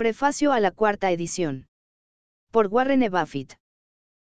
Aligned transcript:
Prefacio 0.00 0.54
a 0.54 0.60
la 0.60 0.70
cuarta 0.70 1.10
edición. 1.10 1.66
Por 2.50 2.68
Warren 2.68 3.02
E. 3.02 3.10
Buffett. 3.10 3.58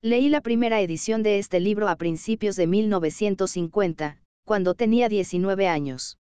Leí 0.02 0.28
la 0.28 0.42
primera 0.42 0.82
edición 0.82 1.24
de 1.24 1.40
este 1.40 1.62
libro 1.62 1.88
a 1.88 1.96
principios 1.96 2.58
de 2.58 2.68
1950, 2.68 4.20
cuando 4.44 4.74
tenía 4.74 5.08
19 5.08 5.70
años. 5.70 6.18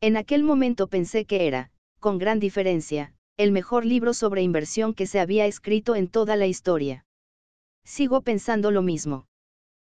En 0.00 0.16
aquel 0.16 0.42
momento 0.42 0.88
pensé 0.88 1.26
que 1.26 1.46
era, 1.46 1.70
con 2.00 2.18
gran 2.18 2.40
diferencia, 2.40 3.14
el 3.36 3.52
mejor 3.52 3.84
libro 3.84 4.12
sobre 4.12 4.42
inversión 4.42 4.94
que 4.94 5.06
se 5.06 5.20
había 5.20 5.46
escrito 5.46 5.94
en 5.94 6.08
toda 6.08 6.34
la 6.34 6.48
historia. 6.48 7.06
Sigo 7.84 8.22
pensando 8.22 8.72
lo 8.72 8.82
mismo. 8.82 9.28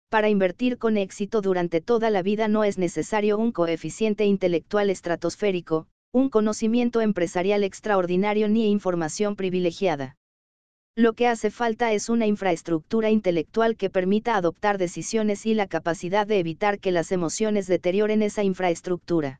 Para 0.09 0.27
invertir 0.27 0.77
con 0.77 0.97
éxito 0.97 1.39
durante 1.39 1.79
toda 1.79 2.09
la 2.09 2.21
vida 2.21 2.49
no 2.49 2.65
es 2.65 2.77
necesario 2.77 3.37
un 3.37 3.53
coeficiente 3.53 4.25
intelectual 4.25 4.89
estratosférico, 4.89 5.87
un 6.11 6.29
conocimiento 6.29 7.01
empresarial 7.01 7.63
extraordinario 7.63 8.47
ni 8.49 8.69
información 8.69 9.35
privilegiada. 9.35 10.15
Lo 10.95 11.13
que 11.13 11.27
hace 11.27 11.51
falta 11.51 11.93
es 11.93 12.09
una 12.09 12.25
infraestructura 12.25 13.11
intelectual 13.11 13.77
que 13.77 13.91
permita 13.91 14.35
adoptar 14.35 14.79
decisiones 14.79 15.45
y 15.45 15.53
la 15.53 15.67
capacidad 15.67 16.25
de 16.25 16.39
evitar 16.39 16.79
que 16.79 16.91
las 16.91 17.11
emociones 17.11 17.67
deterioren 17.67 18.23
esa 18.23 18.43
infraestructura. 18.43 19.39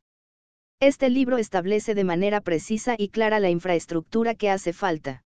Este 0.80 1.10
libro 1.10 1.38
establece 1.38 1.96
de 1.96 2.04
manera 2.04 2.42
precisa 2.42 2.94
y 2.96 3.10
clara 3.10 3.40
la 3.40 3.50
infraestructura 3.50 4.36
que 4.36 4.52
hace 4.52 4.72
falta. 4.72 5.24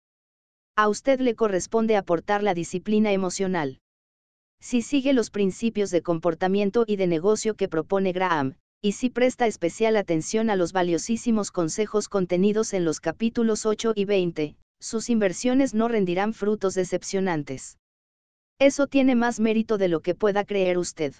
A 0.77 0.88
usted 0.88 1.20
le 1.20 1.35
corresponde 1.35 1.98
aportar 1.98 2.44
la 2.44 2.54
disciplina 2.54 3.12
emocional. 3.12 3.80
Si 4.62 4.82
sigue 4.82 5.12
los 5.12 5.32
principios 5.32 5.91
de 5.91 6.02
comportamiento 6.02 6.85
y 6.88 6.96
de 6.96 7.08
negocio 7.08 7.55
que 7.55 7.68
propone 7.68 8.13
Graham, 8.13 8.55
y 8.84 8.94
si 8.94 9.12
presta 9.12 9.45
especial 9.45 9.95
atención 9.95 10.49
a 10.49 10.55
los 10.55 10.74
valiosísimos 10.74 11.51
consejos 11.51 12.10
contenidos 12.10 12.74
en 12.74 12.84
los 12.84 12.99
capítulos 12.99 13.68
8 13.68 13.93
y 13.96 14.05
20, 14.05 14.55
sus 14.79 15.12
inversiones 15.12 15.76
no 15.76 15.87
rendirán 15.87 16.34
frutos 16.34 16.74
decepcionantes. 16.74 17.77
Eso 18.59 18.87
tiene 18.87 19.13
más 19.13 19.40
mérito 19.40 19.77
de 19.77 19.87
lo 19.87 19.99
que 19.99 20.15
pueda 20.15 20.46
creer 20.46 20.79
usted. 20.79 21.13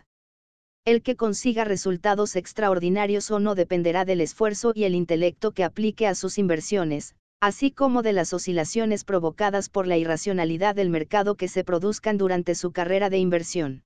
El 0.86 1.04
que 1.04 1.16
consiga 1.16 1.64
resultados 1.64 2.36
extraordinarios 2.36 3.30
o 3.30 3.40
no 3.40 3.54
dependerá 3.54 4.06
del 4.06 4.22
esfuerzo 4.22 4.72
y 4.74 4.86
el 4.86 4.96
intelecto 4.96 5.52
que 5.52 5.64
aplique 5.64 6.08
a 6.08 6.16
sus 6.16 6.40
inversiones, 6.40 7.14
así 7.40 7.70
como 7.70 8.02
de 8.02 8.14
las 8.14 8.34
oscilaciones 8.34 9.04
provocadas 9.04 9.70
por 9.70 9.86
la 9.86 9.98
irracionalidad 9.98 10.74
del 10.74 10.90
mercado 10.90 11.36
que 11.36 11.48
se 11.48 11.64
produzcan 11.64 12.18
durante 12.18 12.56
su 12.56 12.72
carrera 12.72 13.12
de 13.12 13.20
inversión. 13.20 13.84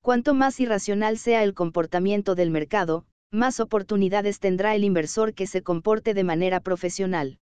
Cuanto 0.00 0.34
más 0.34 0.60
irracional 0.60 1.18
sea 1.18 1.42
el 1.42 1.54
comportamiento 1.54 2.34
del 2.34 2.50
mercado, 2.50 3.04
más 3.30 3.60
oportunidades 3.60 4.40
tendrá 4.40 4.74
el 4.74 4.84
inversor 4.84 5.34
que 5.34 5.46
se 5.46 5.62
comporte 5.62 6.14
de 6.14 6.24
manera 6.24 6.60
profesional. 6.60 7.38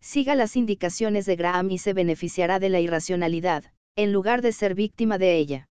Siga 0.00 0.34
las 0.34 0.56
indicaciones 0.56 1.26
de 1.26 1.36
Graham 1.36 1.70
y 1.70 1.78
se 1.78 1.92
beneficiará 1.92 2.58
de 2.58 2.68
la 2.68 2.80
irracionalidad, 2.80 3.64
en 3.96 4.12
lugar 4.12 4.40
de 4.40 4.52
ser 4.52 4.74
víctima 4.74 5.18
de 5.18 5.36
ella. 5.36 5.68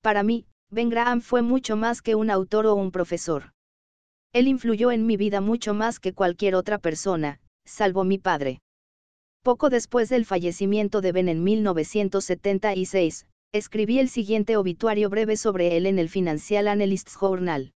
Para 0.00 0.22
mí, 0.22 0.46
Ben 0.70 0.88
Graham 0.88 1.20
fue 1.20 1.42
mucho 1.42 1.76
más 1.76 2.02
que 2.02 2.14
un 2.14 2.30
autor 2.30 2.66
o 2.66 2.74
un 2.74 2.92
profesor. 2.92 3.52
Él 4.32 4.48
influyó 4.48 4.90
en 4.90 5.06
mi 5.06 5.16
vida 5.16 5.40
mucho 5.40 5.74
más 5.74 6.00
que 6.00 6.14
cualquier 6.14 6.54
otra 6.54 6.78
persona, 6.78 7.40
salvo 7.66 8.04
mi 8.04 8.18
padre. 8.18 8.60
Poco 9.42 9.70
después 9.70 10.08
del 10.08 10.24
fallecimiento 10.24 11.00
de 11.00 11.12
Ben 11.12 11.28
en 11.28 11.42
1976, 11.42 13.26
escribí 13.52 13.98
el 13.98 14.08
siguiente 14.08 14.56
obituario 14.56 15.10
breve 15.10 15.36
sobre 15.36 15.76
él 15.76 15.84
en 15.84 15.98
el 15.98 16.08
Financial 16.08 16.66
Analysts 16.66 17.18
Journal. 17.20 17.74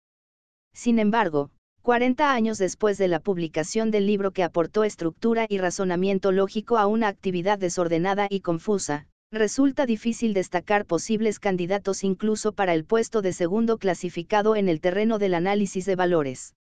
Sin 0.73 0.99
embargo, 0.99 1.51
40 1.83 2.33
años 2.33 2.57
después 2.57 2.97
de 2.97 3.09
la 3.09 3.21
publicación 3.21 3.91
del 3.91 4.07
libro 4.07 4.31
que 4.31 4.43
aportó 4.43 4.85
estructura 4.85 5.45
y 5.51 5.59
razonamiento 5.59 6.33
lógico 6.33 6.79
a 6.79 6.87
una 6.87 7.09
actividad 7.09 7.59
desordenada 7.59 8.27
y 8.31 8.41
confusa, 8.41 9.07
resulta 9.31 9.85
difícil 9.85 10.33
destacar 10.33 10.87
posibles 10.87 11.41
candidatos 11.41 12.05
incluso 12.05 12.53
para 12.53 12.73
el 12.73 12.87
puesto 12.87 13.21
de 13.21 13.35
segundo 13.35 13.77
clasificado 13.77 14.57
en 14.57 14.71
el 14.71 14.81
terreno 14.81 15.19
del 15.19 15.35
análisis 15.35 15.85
de 15.85 15.95
valores 15.95 16.55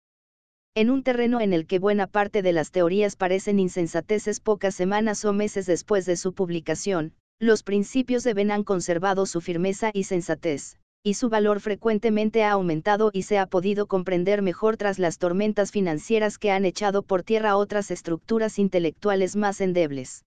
en 0.78 0.92
un 0.92 1.02
terreno 1.02 1.42
en 1.42 1.54
el 1.54 1.66
que 1.66 1.80
buena 1.80 2.06
parte 2.06 2.44
de 2.44 2.54
las 2.54 2.70
teorías 2.70 3.16
parecen 3.16 3.60
insensateces 3.60 4.40
pocas 4.40 4.76
semanas 4.76 5.26
o 5.26 5.34
meses 5.34 5.66
después 5.66 6.06
de 6.06 6.16
su 6.16 6.34
publicación, 6.34 7.14
los 7.40 7.64
principios 7.64 8.24
de 8.24 8.36
Ben 8.36 8.52
han 8.52 8.64
conservado 8.64 9.26
su 9.26 9.42
firmeza 9.42 9.90
y 9.92 10.04
sensatez, 10.04 10.78
y 11.02 11.16
su 11.16 11.30
valor 11.30 11.62
frecuentemente 11.62 12.44
ha 12.44 12.52
aumentado 12.52 13.10
y 13.12 13.24
se 13.24 13.40
ha 13.40 13.48
podido 13.48 13.88
comprender 13.88 14.44
mejor 14.44 14.78
tras 14.78 15.00
las 15.00 15.18
tormentas 15.18 15.72
financieras 15.72 16.38
que 16.38 16.52
han 16.52 16.64
echado 16.64 17.02
por 17.02 17.24
tierra 17.24 17.58
otras 17.58 17.90
estructuras 17.90 18.60
intelectuales 18.60 19.36
más 19.36 19.62
endebles. 19.62 20.26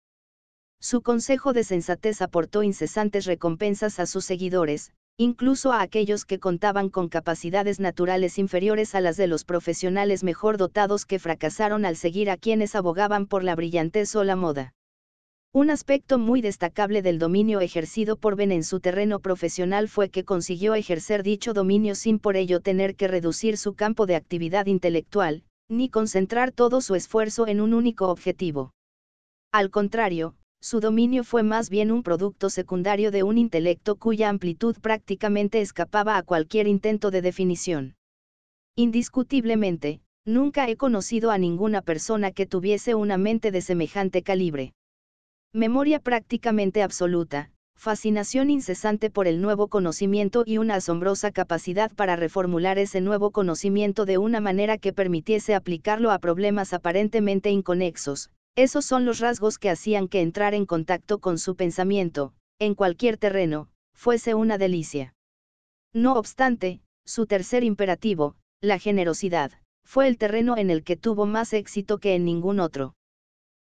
Su 0.81 1.01
consejo 1.01 1.53
de 1.53 1.63
sensatez 1.63 2.21
aportó 2.21 2.61
incesantes 2.61 3.23
recompensas 3.23 4.01
a 4.01 4.05
sus 4.05 4.25
seguidores, 4.25 4.91
incluso 5.21 5.71
a 5.71 5.83
aquellos 5.83 6.25
que 6.25 6.39
contaban 6.39 6.89
con 6.89 7.07
capacidades 7.07 7.79
naturales 7.79 8.39
inferiores 8.39 8.95
a 8.95 9.01
las 9.01 9.17
de 9.17 9.27
los 9.27 9.45
profesionales 9.45 10.23
mejor 10.23 10.57
dotados 10.57 11.05
que 11.05 11.19
fracasaron 11.19 11.85
al 11.85 11.95
seguir 11.95 12.31
a 12.31 12.37
quienes 12.37 12.73
abogaban 12.73 13.27
por 13.27 13.43
la 13.43 13.55
brillantez 13.55 14.15
o 14.15 14.23
la 14.23 14.35
moda. 14.35 14.73
Un 15.53 15.69
aspecto 15.69 16.17
muy 16.17 16.41
destacable 16.41 17.03
del 17.03 17.19
dominio 17.19 17.59
ejercido 17.59 18.15
por 18.15 18.35
Ben 18.35 18.51
en 18.51 18.63
su 18.63 18.79
terreno 18.79 19.19
profesional 19.19 19.89
fue 19.89 20.09
que 20.09 20.25
consiguió 20.25 20.73
ejercer 20.73 21.21
dicho 21.21 21.53
dominio 21.53 21.93
sin 21.93 22.17
por 22.17 22.35
ello 22.35 22.59
tener 22.59 22.95
que 22.95 23.07
reducir 23.07 23.57
su 23.57 23.75
campo 23.75 24.07
de 24.07 24.15
actividad 24.15 24.65
intelectual, 24.65 25.43
ni 25.69 25.89
concentrar 25.89 26.51
todo 26.51 26.81
su 26.81 26.95
esfuerzo 26.95 27.45
en 27.47 27.61
un 27.61 27.75
único 27.75 28.07
objetivo. 28.07 28.73
Al 29.51 29.69
contrario, 29.69 30.33
su 30.61 30.79
dominio 30.79 31.23
fue 31.23 31.43
más 31.43 31.69
bien 31.69 31.91
un 31.91 32.03
producto 32.03 32.49
secundario 32.49 33.09
de 33.11 33.23
un 33.23 33.37
intelecto 33.37 33.95
cuya 33.95 34.29
amplitud 34.29 34.77
prácticamente 34.79 35.59
escapaba 35.59 36.17
a 36.17 36.23
cualquier 36.23 36.67
intento 36.67 37.09
de 37.09 37.21
definición. 37.21 37.95
Indiscutiblemente, 38.75 40.01
nunca 40.23 40.69
he 40.69 40.77
conocido 40.77 41.31
a 41.31 41.37
ninguna 41.37 41.81
persona 41.81 42.31
que 42.31 42.45
tuviese 42.45 42.93
una 42.95 43.17
mente 43.17 43.51
de 43.51 43.61
semejante 43.61 44.21
calibre. 44.21 44.73
Memoria 45.51 45.99
prácticamente 45.99 46.83
absoluta, 46.83 47.51
fascinación 47.75 48.51
incesante 48.51 49.09
por 49.09 49.27
el 49.27 49.41
nuevo 49.41 49.67
conocimiento 49.67 50.43
y 50.45 50.59
una 50.59 50.75
asombrosa 50.75 51.31
capacidad 51.31 51.91
para 51.91 52.15
reformular 52.15 52.77
ese 52.77 53.01
nuevo 53.01 53.31
conocimiento 53.31 54.05
de 54.05 54.19
una 54.19 54.39
manera 54.39 54.77
que 54.77 54.93
permitiese 54.93 55.55
aplicarlo 55.55 56.11
a 56.11 56.19
problemas 56.19 56.73
aparentemente 56.73 57.49
inconexos, 57.49 58.29
esos 58.55 58.85
son 58.85 59.05
los 59.05 59.19
rasgos 59.19 59.57
que 59.57 59.69
hacían 59.69 60.07
que 60.07 60.21
entrar 60.21 60.53
en 60.53 60.65
contacto 60.65 61.19
con 61.19 61.37
su 61.37 61.55
pensamiento, 61.55 62.33
en 62.59 62.75
cualquier 62.75 63.17
terreno, 63.17 63.69
fuese 63.93 64.33
una 64.33 64.57
delicia. 64.57 65.15
No 65.93 66.13
obstante, 66.13 66.81
su 67.05 67.25
tercer 67.25 67.63
imperativo, 67.63 68.35
la 68.61 68.77
generosidad, 68.79 69.51
fue 69.83 70.07
el 70.07 70.17
terreno 70.17 70.57
en 70.57 70.69
el 70.69 70.83
que 70.83 70.97
tuvo 70.97 71.25
más 71.25 71.53
éxito 71.53 71.97
que 71.97 72.15
en 72.15 72.25
ningún 72.25 72.59
otro. 72.59 72.95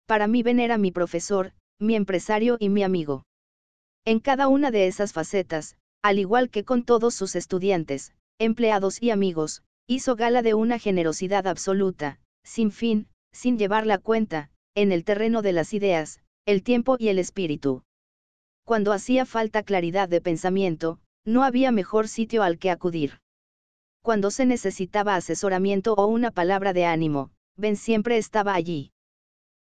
Para 0.05 0.27
mí 0.27 0.43
Ben 0.43 0.59
era 0.59 0.77
mi 0.77 0.91
profesor, 0.91 1.53
mi 1.79 1.95
empresario 1.95 2.57
y 2.59 2.69
mi 2.69 2.83
amigo. 2.83 3.23
En 4.05 4.19
cada 4.19 4.47
una 4.47 4.71
de 4.71 4.87
esas 4.87 5.13
facetas, 5.13 5.77
al 6.01 6.19
igual 6.19 6.49
que 6.49 6.63
con 6.63 6.83
todos 6.83 7.13
sus 7.13 7.35
estudiantes, 7.35 8.13
empleados 8.39 9.01
y 9.01 9.11
amigos, 9.11 9.63
hizo 9.87 10.15
gala 10.15 10.41
de 10.41 10.53
una 10.53 10.79
generosidad 10.79 11.47
absoluta, 11.47 12.19
sin 12.43 12.71
fin, 12.71 13.07
sin 13.31 13.57
llevar 13.57 13.85
la 13.85 13.99
cuenta, 13.99 14.49
en 14.75 14.91
el 14.91 15.03
terreno 15.03 15.41
de 15.41 15.51
las 15.51 15.73
ideas, 15.73 16.21
el 16.45 16.63
tiempo 16.63 16.95
y 16.97 17.09
el 17.09 17.19
espíritu. 17.19 17.83
Cuando 18.63 18.93
hacía 18.93 19.25
falta 19.25 19.63
claridad 19.63 20.07
de 20.07 20.21
pensamiento, 20.21 20.99
no 21.25 21.43
había 21.43 21.71
mejor 21.71 22.07
sitio 22.07 22.41
al 22.41 22.57
que 22.57 22.71
acudir. 22.71 23.19
Cuando 24.01 24.31
se 24.31 24.45
necesitaba 24.45 25.15
asesoramiento 25.15 25.93
o 25.93 26.07
una 26.07 26.31
palabra 26.31 26.73
de 26.73 26.85
ánimo, 26.85 27.31
Ben 27.57 27.75
siempre 27.75 28.17
estaba 28.17 28.53
allí. 28.53 28.91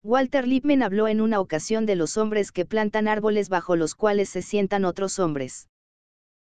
Walter 0.02 0.48
Lippmann 0.48 0.82
habló 0.82 1.06
en 1.06 1.20
una 1.20 1.38
ocasión 1.38 1.86
de 1.86 1.96
los 1.96 2.16
hombres 2.16 2.50
que 2.50 2.64
plantan 2.64 3.06
árboles 3.06 3.48
bajo 3.48 3.76
los 3.76 3.94
cuales 3.94 4.28
se 4.30 4.42
sientan 4.42 4.84
otros 4.84 5.18
hombres. 5.18 5.68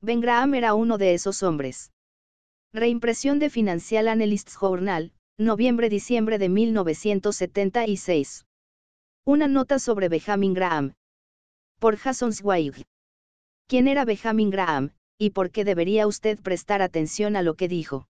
Ben 0.01 0.21
Graham 0.21 0.55
era 0.55 0.75
uno 0.75 0.99
de 0.99 1.15
esos 1.15 1.43
hombres. 1.43 1.93
Reimpresión 2.73 3.39
de 3.39 3.49
Financial 3.49 4.09
Analysts 4.09 4.57
Journal, 4.61 5.13
noviembre-diciembre 5.39 6.39
de 6.39 6.49
1976. 6.49 8.46
Una 9.29 9.49
nota 9.49 9.81
sobre 9.81 10.09
Benjamin 10.09 10.55
Graham. 10.55 10.93
Por 11.81 11.97
Jason 11.97 12.33
Zweig. 12.33 12.85
¿Quién 13.67 13.89
era 13.89 14.05
Benjamin 14.05 14.51
Graham, 14.51 14.93
y 15.19 15.31
por 15.31 15.51
qué 15.51 15.65
debería 15.65 16.07
usted 16.07 16.39
prestar 16.41 16.81
atención 16.81 17.35
a 17.35 17.43
lo 17.43 17.55
que 17.55 17.67
dijo? 17.67 18.07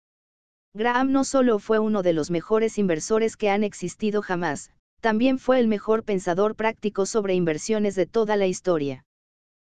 Graham 0.74 1.12
no 1.12 1.24
solo 1.24 1.60
fue 1.60 1.78
uno 1.78 2.02
de 2.02 2.14
los 2.14 2.32
mejores 2.32 2.80
inversores 2.80 3.38
que 3.38 3.52
han 3.52 3.64
existido 3.64 4.24
jamás, 4.24 4.72
también 5.02 5.38
fue 5.38 5.60
el 5.60 5.68
mejor 5.68 6.04
pensador 6.04 6.56
práctico 6.56 7.06
sobre 7.06 7.36
inversiones 7.36 7.94
de 7.94 8.08
toda 8.08 8.36
la 8.36 8.48
historia. 8.48 9.06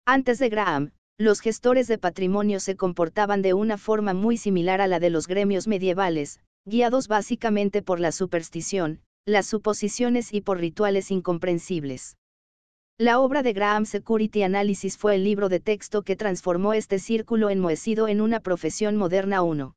Antes 0.05 0.39
de 0.39 0.47
Graham, 0.47 0.91
los 1.17 1.41
gestores 1.41 1.89
de 1.89 1.97
patrimonio 1.97 2.61
se 2.61 2.77
comportaban 2.77 3.41
de 3.41 3.53
una 3.53 3.77
forma 3.77 4.13
muy 4.13 4.37
similar 4.37 4.79
a 4.79 4.87
la 4.87 5.01
de 5.01 5.09
los 5.09 5.27
gremios 5.27 5.67
medievales, 5.67 6.39
guiados 6.63 7.09
básicamente 7.09 7.81
por 7.81 7.99
la 7.99 8.13
superstición, 8.13 9.01
las 9.25 9.47
suposiciones 9.47 10.33
y 10.33 10.41
por 10.41 10.59
rituales 10.59 11.09
incomprensibles. 11.09 12.17
La 12.99 13.19
obra 13.19 13.41
de 13.41 13.53
Graham 13.53 13.85
Security 13.85 14.43
Analysis 14.43 14.97
fue 14.97 15.15
el 15.15 15.23
libro 15.23 15.49
de 15.49 15.59
texto 15.59 16.03
que 16.03 16.15
transformó 16.15 16.73
este 16.73 16.99
círculo 16.99 17.49
enmohecido 17.49 18.07
en 18.07 18.21
una 18.21 18.39
profesión 18.39 18.95
moderna 18.97 19.41
1. 19.41 19.75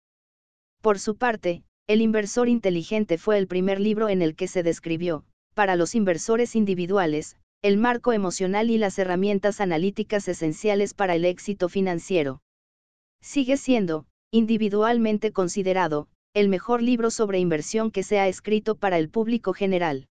Por 0.83 0.99
su 0.99 1.17
parte, 1.17 1.65
El 1.89 2.03
inversor 2.03 2.51
inteligente 2.51 3.17
fue 3.17 3.39
el 3.39 3.47
primer 3.47 3.81
libro 3.81 4.11
en 4.11 4.21
el 4.21 4.37
que 4.37 4.47
se 4.47 4.63
describió, 4.63 5.25
para 5.55 5.75
los 5.75 5.95
inversores 5.95 6.55
individuales, 6.55 7.39
el 7.63 7.79
marco 7.79 8.13
emocional 8.13 8.71
y 8.71 8.77
las 8.77 8.99
herramientas 8.99 9.63
analíticas 9.63 10.29
esenciales 10.29 10.93
para 10.93 11.15
el 11.15 11.25
éxito 11.25 11.71
financiero. 11.71 12.43
Sigue 13.23 13.57
siendo, 13.57 14.05
individualmente 14.31 15.33
considerado, 15.33 16.09
el 16.35 16.49
mejor 16.49 16.83
libro 16.83 17.11
sobre 17.11 17.39
inversión 17.39 17.91
que 17.91 18.03
se 18.03 18.19
ha 18.19 18.29
escrito 18.29 18.75
para 18.77 18.99
el 18.99 19.09
público 19.09 19.53
general. 19.53 20.07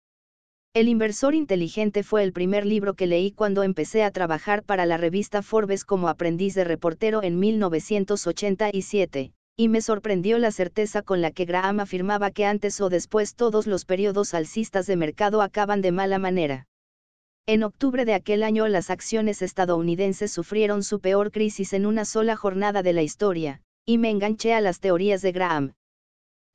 El 0.75 0.89
inversor 0.89 1.35
inteligente 1.35 2.03
fue 2.03 2.25
el 2.25 2.33
primer 2.33 2.67
libro 2.67 2.95
que 2.95 3.07
leí 3.07 3.31
cuando 3.31 3.63
empecé 3.63 4.03
a 4.03 4.11
trabajar 4.11 4.65
para 4.65 4.87
la 4.87 4.97
revista 4.97 5.43
Forbes 5.43 5.85
como 5.85 6.09
aprendiz 6.09 6.55
de 6.55 6.65
reportero 6.65 7.23
en 7.23 7.39
1987, 7.39 9.33
y 9.57 9.69
me 9.69 9.81
sorprendió 9.81 10.39
la 10.39 10.51
certeza 10.51 11.03
con 11.03 11.21
la 11.21 11.31
que 11.31 11.45
Graham 11.45 11.79
afirmaba 11.79 12.33
que 12.33 12.45
antes 12.45 12.81
o 12.81 12.89
después 12.89 13.37
todos 13.37 13.69
los 13.69 13.85
periodos 13.85 14.35
alcistas 14.35 14.87
de 14.87 14.97
mercado 14.97 15.43
acaban 15.43 15.81
de 15.81 15.93
mala 15.93 16.19
manera. 16.19 16.67
En 17.47 17.63
octubre 17.63 18.05
de 18.05 18.15
aquel 18.15 18.43
año 18.43 18.67
las 18.67 18.91
acciones 18.91 19.43
estadounidenses 19.43 20.33
sufrieron 20.33 20.83
su 20.83 20.99
peor 20.99 21.31
crisis 21.31 21.73
en 21.73 21.87
una 21.87 22.05
sola 22.05 22.35
jornada 22.35 22.83
de 22.83 22.95
la 22.95 23.03
historia, 23.03 23.61
y 23.87 23.99
me 23.99 24.11
enganché 24.11 24.55
a 24.55 24.61
las 24.61 24.81
teorías 24.81 25.23
de 25.23 25.31
Graham. 25.31 25.75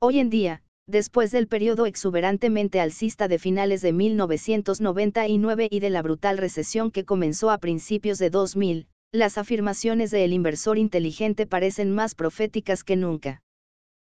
Hoy 0.02 0.18
en 0.18 0.30
día, 0.30 0.62
después 0.86 1.30
del 1.30 1.46
periodo 1.46 1.84
exuberantemente 1.84 2.80
alcista 2.80 3.28
de 3.28 3.38
finales 3.38 3.82
de 3.82 3.92
1999 3.92 5.68
y 5.70 5.80
de 5.80 5.90
la 5.90 6.00
brutal 6.00 6.38
recesión 6.38 6.90
que 6.90 7.04
comenzó 7.04 7.50
a 7.50 7.58
principios 7.58 8.16
de 8.16 8.30
2000, 8.30 8.86
las 9.12 9.36
afirmaciones 9.36 10.10
de 10.10 10.24
El 10.24 10.32
inversor 10.32 10.78
inteligente 10.78 11.46
parecen 11.46 11.90
más 11.94 12.14
proféticas 12.14 12.82
que 12.82 12.96
nunca. 12.96 13.42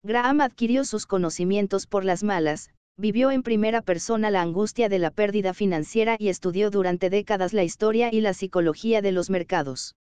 Graham 0.05 0.41
adquirió 0.41 0.85
sus 0.85 1.05
conocimientos 1.05 1.89
por 1.89 2.05
las 2.05 2.23
malas, 2.23 2.71
vivió 2.97 3.33
en 3.33 3.43
primera 3.43 3.83
persona 3.83 4.31
la 4.31 4.43
angustia 4.43 4.89
de 4.89 5.01
la 5.01 5.11
pérdida 5.11 5.53
financiera 5.53 6.15
y 6.17 6.29
estudió 6.29 6.71
durante 6.71 7.11
décadas 7.11 7.53
la 7.53 7.65
historia 7.65 8.09
y 8.13 8.21
la 8.21 8.35
psicología 8.35 9.03
de 9.03 9.11
los 9.11 9.31
mercados. 9.31 9.97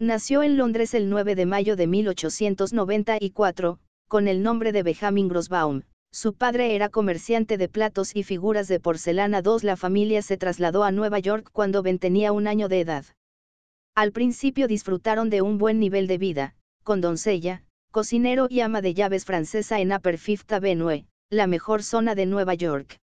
Nació 0.00 0.42
en 0.42 0.56
Londres 0.56 0.94
el 0.94 1.08
9 1.08 1.36
de 1.36 1.46
mayo 1.46 1.76
de 1.76 1.86
1894, 1.86 3.78
con 4.08 4.28
el 4.28 4.42
nombre 4.42 4.72
de 4.72 4.82
Benjamin 4.82 5.28
Grosbaum. 5.28 5.82
Su 6.12 6.34
padre 6.34 6.74
era 6.74 6.88
comerciante 6.88 7.58
de 7.58 7.68
platos 7.68 8.14
y 8.14 8.22
figuras 8.22 8.68
de 8.68 8.80
porcelana. 8.80 9.42
Dos 9.42 9.64
La 9.64 9.76
familia 9.76 10.22
se 10.22 10.36
trasladó 10.36 10.84
a 10.84 10.92
Nueva 10.92 11.18
York 11.18 11.50
cuando 11.52 11.82
Ben 11.82 11.98
tenía 11.98 12.32
un 12.32 12.46
año 12.46 12.68
de 12.68 12.80
edad. 12.80 13.04
Al 13.94 14.12
principio 14.12 14.68
disfrutaron 14.68 15.28
de 15.28 15.42
un 15.42 15.58
buen 15.58 15.80
nivel 15.80 16.06
de 16.06 16.18
vida, 16.18 16.54
con 16.84 17.00
doncella, 17.00 17.64
cocinero 17.90 18.46
y 18.48 18.60
ama 18.60 18.80
de 18.80 18.94
llaves 18.94 19.24
francesa 19.24 19.80
en 19.80 19.92
Upper 19.92 20.18
Fifth 20.18 20.52
Avenue, 20.52 21.06
la 21.30 21.46
mejor 21.46 21.82
zona 21.82 22.14
de 22.14 22.26
Nueva 22.26 22.54
York. 22.54 22.98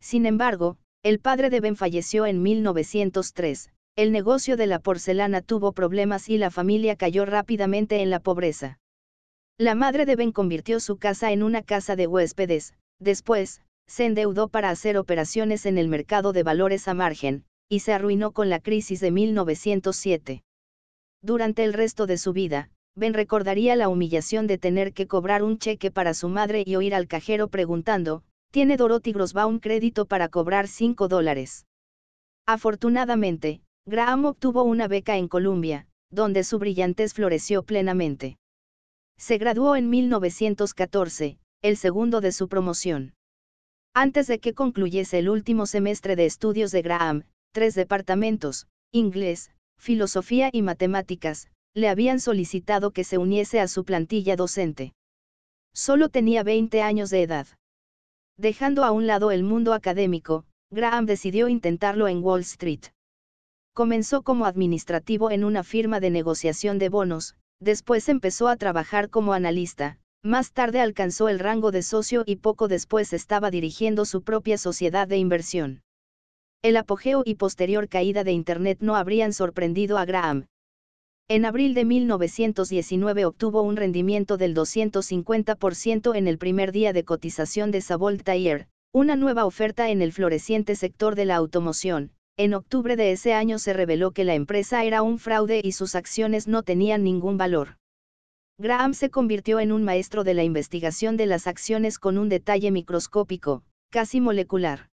Sin 0.00 0.26
embargo, 0.26 0.78
el 1.02 1.20
padre 1.20 1.50
de 1.50 1.60
Ben 1.60 1.76
falleció 1.76 2.26
en 2.26 2.42
1903, 2.42 3.70
el 3.94 4.12
negocio 4.12 4.56
de 4.56 4.66
la 4.66 4.80
porcelana 4.80 5.40
tuvo 5.40 5.72
problemas 5.72 6.28
y 6.28 6.36
la 6.36 6.50
familia 6.50 6.96
cayó 6.96 7.24
rápidamente 7.24 8.02
en 8.02 8.10
la 8.10 8.20
pobreza. 8.20 8.78
La 9.58 9.74
madre 9.74 10.04
de 10.04 10.16
Ben 10.16 10.32
convirtió 10.32 10.80
su 10.80 10.98
casa 10.98 11.32
en 11.32 11.42
una 11.42 11.62
casa 11.62 11.96
de 11.96 12.06
huéspedes, 12.06 12.74
después, 12.98 13.62
se 13.86 14.04
endeudó 14.04 14.48
para 14.48 14.68
hacer 14.68 14.98
operaciones 14.98 15.64
en 15.64 15.78
el 15.78 15.88
mercado 15.88 16.34
de 16.34 16.42
valores 16.42 16.88
a 16.88 16.94
margen, 16.94 17.44
y 17.70 17.80
se 17.80 17.94
arruinó 17.94 18.32
con 18.32 18.50
la 18.50 18.60
crisis 18.60 19.00
de 19.00 19.10
1907. 19.10 20.42
Durante 21.22 21.64
el 21.64 21.72
resto 21.72 22.06
de 22.06 22.18
su 22.18 22.34
vida, 22.34 22.68
Ben 22.94 23.14
recordaría 23.14 23.76
la 23.76 23.88
humillación 23.88 24.46
de 24.46 24.58
tener 24.58 24.92
que 24.92 25.06
cobrar 25.06 25.42
un 25.42 25.58
cheque 25.58 25.90
para 25.90 26.12
su 26.12 26.28
madre 26.28 26.62
y 26.66 26.76
oír 26.76 26.94
al 26.94 27.08
cajero 27.08 27.48
preguntando, 27.48 28.24
¿tiene 28.50 28.76
Dorothy 28.76 29.12
Grosbaum 29.12 29.58
crédito 29.58 30.04
para 30.04 30.28
cobrar 30.28 30.68
5 30.68 31.08
dólares? 31.08 31.66
Afortunadamente, 32.46 33.62
Graham 33.86 34.26
obtuvo 34.26 34.64
una 34.64 34.86
beca 34.86 35.16
en 35.16 35.28
Columbia, 35.28 35.86
donde 36.10 36.44
su 36.44 36.58
brillantez 36.58 37.14
floreció 37.14 37.62
plenamente. 37.62 38.36
Se 39.18 39.38
graduó 39.38 39.76
en 39.76 39.90
1914, 39.90 41.38
el 41.62 41.76
segundo 41.76 42.20
de 42.20 42.32
su 42.32 42.48
promoción. 42.48 43.14
Antes 43.94 44.26
de 44.26 44.38
que 44.38 44.52
concluyese 44.52 45.18
el 45.18 45.28
último 45.28 45.66
semestre 45.66 46.16
de 46.16 46.26
estudios 46.26 46.70
de 46.70 46.82
Graham, 46.82 47.24
tres 47.52 47.74
departamentos, 47.74 48.66
inglés, 48.92 49.50
filosofía 49.78 50.50
y 50.52 50.62
matemáticas, 50.62 51.48
le 51.74 51.88
habían 51.88 52.20
solicitado 52.20 52.90
que 52.90 53.04
se 53.04 53.18
uniese 53.18 53.60
a 53.60 53.68
su 53.68 53.84
plantilla 53.84 54.36
docente. 54.36 54.92
Solo 55.74 56.08
tenía 56.08 56.42
20 56.42 56.82
años 56.82 57.10
de 57.10 57.22
edad. 57.22 57.46
Dejando 58.36 58.84
a 58.84 58.90
un 58.92 59.06
lado 59.06 59.30
el 59.30 59.42
mundo 59.42 59.72
académico, 59.72 60.44
Graham 60.70 61.06
decidió 61.06 61.48
intentarlo 61.48 62.08
en 62.08 62.22
Wall 62.22 62.40
Street. 62.40 62.84
Comenzó 63.72 64.22
como 64.22 64.46
administrativo 64.46 65.30
en 65.30 65.44
una 65.44 65.62
firma 65.62 66.00
de 66.00 66.10
negociación 66.10 66.78
de 66.78 66.88
bonos, 66.88 67.36
después 67.60 68.08
empezó 68.08 68.48
a 68.48 68.56
trabajar 68.56 69.10
como 69.10 69.32
analista, 69.32 69.98
más 70.22 70.52
tarde 70.52 70.80
alcanzó 70.80 71.28
el 71.28 71.38
rango 71.38 71.70
de 71.70 71.82
socio 71.82 72.24
y 72.26 72.36
poco 72.36 72.68
después 72.68 73.12
estaba 73.12 73.50
dirigiendo 73.50 74.04
su 74.04 74.22
propia 74.22 74.58
sociedad 74.58 75.08
de 75.08 75.18
inversión. 75.18 75.82
El 76.62 76.76
apogeo 76.76 77.22
y 77.24 77.34
posterior 77.34 77.88
caída 77.88 78.24
de 78.24 78.32
Internet 78.32 78.78
no 78.80 78.96
habrían 78.96 79.32
sorprendido 79.32 79.98
a 79.98 80.04
Graham, 80.04 80.46
en 81.28 81.44
abril 81.44 81.74
de 81.74 81.84
1919 81.84 83.24
obtuvo 83.24 83.62
un 83.62 83.74
rendimiento 83.74 84.36
del 84.36 84.54
250% 84.54 86.16
en 86.16 86.28
el 86.28 86.38
primer 86.38 86.70
día 86.70 86.92
de 86.92 87.02
cotización 87.02 87.72
de 87.72 87.80
Savolt 87.80 88.22
Tire, 88.22 88.68
una 88.92 89.16
nueva 89.16 89.44
oferta 89.44 89.90
en 89.90 90.02
el 90.02 90.12
floreciente 90.12 90.76
sector 90.76 91.16
de 91.16 91.24
la 91.24 91.34
automoción. 91.34 92.12
En 92.38 92.52
octubre 92.52 92.96
de 92.96 93.12
ese 93.12 93.32
año 93.32 93.58
se 93.58 93.72
reveló 93.72 94.10
que 94.10 94.24
la 94.24 94.34
empresa 94.34 94.84
era 94.84 95.00
un 95.00 95.18
fraude 95.18 95.62
y 95.64 95.72
sus 95.72 95.94
acciones 95.94 96.46
no 96.46 96.62
tenían 96.62 97.02
ningún 97.02 97.38
valor. 97.38 97.78
Graham 98.58 98.92
se 98.92 99.08
convirtió 99.08 99.58
en 99.58 99.72
un 99.72 99.84
maestro 99.84 100.22
de 100.22 100.34
la 100.34 100.44
investigación 100.44 101.16
de 101.16 101.24
las 101.24 101.46
acciones 101.46 101.98
con 101.98 102.18
un 102.18 102.28
detalle 102.28 102.70
microscópico, 102.70 103.62
casi 103.90 104.20
molecular. 104.20 104.90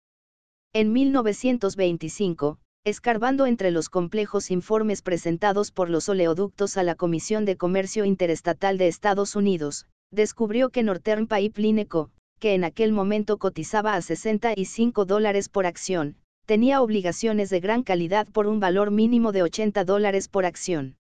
En 0.74 0.92
1925, 0.92 2.58
escarbando 2.84 3.46
entre 3.46 3.70
los 3.70 3.88
complejos 3.88 4.50
informes 4.50 5.00
presentados 5.00 5.72
por 5.72 5.88
los 5.88 6.10
oleoductos 6.10 6.76
a 6.76 6.82
la 6.82 6.94
Comisión 6.94 7.46
de 7.46 7.56
Comercio 7.56 8.04
Interestatal 8.04 8.76
de 8.76 8.88
Estados 8.88 9.34
Unidos, 9.34 9.86
descubrió 10.10 10.68
que 10.68 10.82
Northern 10.82 11.26
Pipeline 11.26 11.86
Co., 11.86 12.10
que 12.38 12.54
en 12.54 12.64
aquel 12.64 12.92
momento 12.92 13.38
cotizaba 13.38 13.94
a 13.94 14.02
65 14.02 15.06
dólares 15.06 15.48
por 15.48 15.64
acción, 15.64 16.16
tenía 16.50 16.82
obligaciones 16.82 17.48
de 17.48 17.60
gran 17.60 17.84
calidad 17.84 18.26
por 18.26 18.48
un 18.48 18.58
valor 18.58 18.90
mínimo 18.90 19.30
de 19.30 19.44
80 19.44 19.84
dólares 19.84 20.26
por 20.26 20.44
acción. 20.44 20.96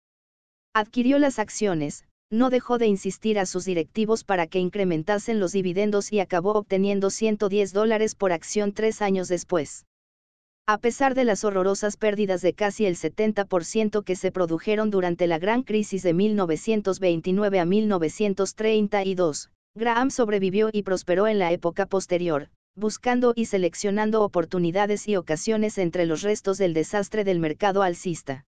Adquirió 0.73 1.19
las 1.19 1.39
acciones, 1.39 2.03
no 2.29 2.49
dejó 2.49 2.77
de 2.77 2.87
insistir 2.87 3.39
a 3.39 3.45
sus 3.45 3.63
directivos 3.63 4.25
para 4.25 4.47
que 4.47 4.59
incrementasen 4.59 5.39
los 5.39 5.53
dividendos 5.53 6.11
y 6.11 6.19
acabó 6.19 6.51
obteniendo 6.51 7.09
110 7.09 7.71
dólares 7.71 8.13
por 8.13 8.33
acción 8.33 8.73
tres 8.73 9.01
años 9.01 9.29
después. 9.29 9.85
A 10.67 10.79
pesar 10.79 11.15
de 11.15 11.23
las 11.23 11.45
horrorosas 11.45 11.95
pérdidas 11.95 12.41
de 12.41 12.51
casi 12.51 12.85
el 12.85 12.97
70% 12.97 14.03
que 14.03 14.17
se 14.17 14.33
produjeron 14.33 14.89
durante 14.89 15.27
la 15.27 15.39
gran 15.39 15.63
crisis 15.63 16.03
de 16.03 16.13
1929 16.13 17.59
a 17.61 17.63
1932, 17.63 19.49
Graham 19.75 20.11
sobrevivió 20.11 20.71
y 20.73 20.83
prosperó 20.83 21.25
en 21.25 21.39
la 21.39 21.53
época 21.53 21.85
posterior, 21.85 22.49
buscando 22.77 23.33
y 23.35 23.45
seleccionando 23.45 24.21
oportunidades 24.21 25.07
y 25.07 25.15
ocasiones 25.15 25.79
entre 25.79 26.05
los 26.05 26.21
restos 26.21 26.59
del 26.59 26.75
desastre 26.75 27.23
del 27.23 27.39
mercado 27.39 27.81
alcista. 27.81 28.45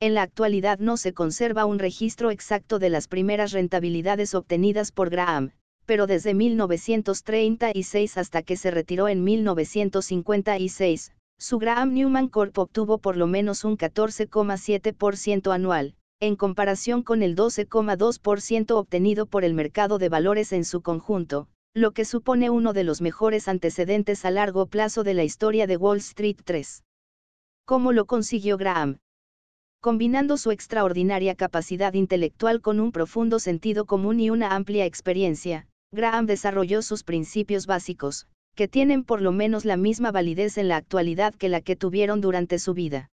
En 0.00 0.14
la 0.14 0.22
actualidad 0.22 0.78
no 0.78 0.96
se 0.96 1.12
conserva 1.12 1.66
un 1.66 1.78
registro 1.78 2.30
exacto 2.30 2.78
de 2.78 2.88
las 2.88 3.08
primeras 3.08 3.52
rentabilidades 3.52 4.34
obtenidas 4.34 4.90
por 4.90 5.10
Graham, 5.10 5.52
pero 5.84 6.06
desde 6.06 6.32
1936 6.32 8.16
hasta 8.16 8.42
que 8.42 8.56
se 8.56 8.70
retiró 8.70 9.08
en 9.08 9.22
1956, 9.22 11.12
su 11.38 11.58
Graham 11.58 11.92
Newman 11.92 12.28
Corp 12.28 12.56
obtuvo 12.56 12.98
por 12.98 13.18
lo 13.18 13.26
menos 13.26 13.64
un 13.64 13.76
14,7% 13.76 15.52
anual, 15.52 15.94
en 16.20 16.36
comparación 16.36 17.02
con 17.02 17.22
el 17.22 17.36
12,2% 17.36 18.70
obtenido 18.76 19.26
por 19.26 19.44
el 19.44 19.52
mercado 19.52 19.98
de 19.98 20.08
valores 20.08 20.52
en 20.52 20.64
su 20.64 20.80
conjunto, 20.80 21.48
lo 21.74 21.92
que 21.92 22.04
supone 22.04 22.50
uno 22.50 22.74
de 22.74 22.84
los 22.84 23.00
mejores 23.00 23.48
antecedentes 23.48 24.26
a 24.26 24.30
largo 24.30 24.66
plazo 24.66 25.04
de 25.04 25.14
la 25.14 25.24
historia 25.24 25.66
de 25.66 25.78
Wall 25.78 25.98
Street 25.98 26.36
3. 26.44 26.84
¿Cómo 27.64 27.92
lo 27.92 28.04
consiguió 28.04 28.58
Graham? 28.58 28.98
Combinando 29.80 30.36
su 30.36 30.50
extraordinaria 30.50 31.34
capacidad 31.34 31.94
intelectual 31.94 32.60
con 32.60 32.78
un 32.78 32.92
profundo 32.92 33.38
sentido 33.38 33.86
común 33.86 34.20
y 34.20 34.28
una 34.28 34.54
amplia 34.54 34.84
experiencia, 34.84 35.66
Graham 35.92 36.26
desarrolló 36.26 36.82
sus 36.82 37.04
principios 37.04 37.66
básicos, 37.66 38.26
que 38.54 38.68
tienen 38.68 39.02
por 39.02 39.22
lo 39.22 39.32
menos 39.32 39.64
la 39.64 39.78
misma 39.78 40.12
validez 40.12 40.58
en 40.58 40.68
la 40.68 40.76
actualidad 40.76 41.34
que 41.34 41.48
la 41.48 41.62
que 41.62 41.74
tuvieron 41.74 42.20
durante 42.20 42.58
su 42.58 42.74
vida. 42.74 43.08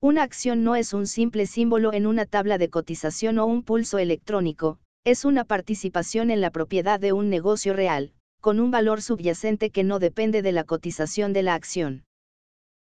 Una 0.00 0.22
acción 0.22 0.64
no 0.64 0.74
es 0.74 0.94
un 0.94 1.06
simple 1.06 1.46
símbolo 1.46 1.92
en 1.92 2.06
una 2.06 2.24
tabla 2.24 2.56
de 2.56 2.70
cotización 2.70 3.38
o 3.38 3.44
un 3.44 3.62
pulso 3.62 3.98
electrónico, 3.98 4.78
es 5.04 5.26
una 5.26 5.44
participación 5.44 6.30
en 6.30 6.40
la 6.40 6.50
propiedad 6.50 6.98
de 6.98 7.12
un 7.12 7.28
negocio 7.28 7.74
real, 7.74 8.12
con 8.40 8.58
un 8.58 8.70
valor 8.70 9.02
subyacente 9.02 9.68
que 9.68 9.84
no 9.84 9.98
depende 9.98 10.40
de 10.40 10.52
la 10.52 10.64
cotización 10.64 11.34
de 11.34 11.42
la 11.42 11.54
acción. 11.54 12.04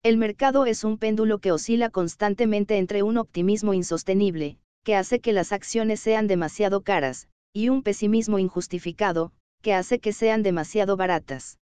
El 0.05 0.19
mercado 0.19 0.65
es 0.67 0.85
un 0.85 0.99
péndulo 0.99 1.41
que 1.41 1.51
oscila 1.51 1.91
constantemente 1.91 2.79
entre 2.79 3.03
un 3.03 3.19
optimismo 3.19 3.75
insostenible, 3.75 4.57
que 4.85 4.95
hace 4.95 5.19
que 5.19 5.33
las 5.33 5.53
acciones 5.53 5.99
sean 5.99 6.29
demasiado 6.29 6.83
caras, 6.83 7.29
y 7.53 7.71
un 7.71 7.83
pesimismo 7.83 8.39
injustificado, 8.39 9.33
que 9.61 9.75
hace 9.75 9.99
que 9.99 10.13
sean 10.13 10.45
demasiado 10.45 10.97
baratas. 10.97 11.59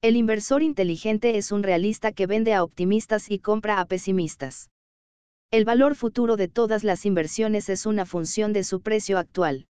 El 0.00 0.16
inversor 0.16 0.62
inteligente 0.62 1.36
es 1.36 1.52
un 1.52 1.62
realista 1.62 2.12
que 2.12 2.26
vende 2.26 2.54
a 2.54 2.62
optimistas 2.62 3.30
y 3.30 3.38
compra 3.38 3.80
a 3.80 3.84
pesimistas. 3.84 4.70
El 5.50 5.66
valor 5.66 5.94
futuro 5.94 6.36
de 6.36 6.48
todas 6.48 6.84
las 6.84 7.04
inversiones 7.04 7.68
es 7.68 7.84
una 7.84 8.06
función 8.06 8.54
de 8.54 8.64
su 8.64 8.80
precio 8.80 9.18
actual. 9.18 9.66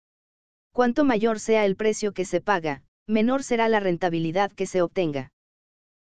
Cuanto 0.79 1.03
mayor 1.03 1.41
sea 1.41 1.65
el 1.65 1.75
precio 1.75 2.13
que 2.13 2.23
se 2.23 2.39
paga, 2.39 2.83
menor 3.05 3.43
será 3.43 3.67
la 3.67 3.81
rentabilidad 3.81 4.49
que 4.49 4.65
se 4.65 4.81
obtenga. 4.81 5.33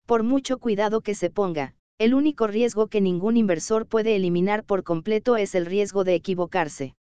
Por 0.06 0.22
mucho 0.22 0.58
cuidado 0.60 1.00
que 1.00 1.16
se 1.16 1.28
ponga, 1.28 1.74
el 1.98 2.14
único 2.14 2.46
riesgo 2.46 2.86
que 2.86 3.00
ningún 3.00 3.36
inversor 3.36 3.88
puede 3.88 4.14
eliminar 4.14 4.62
por 4.62 4.84
completo 4.84 5.36
es 5.36 5.56
el 5.56 5.66
riesgo 5.66 6.04
de 6.04 6.14
equivocarse. 6.14 6.94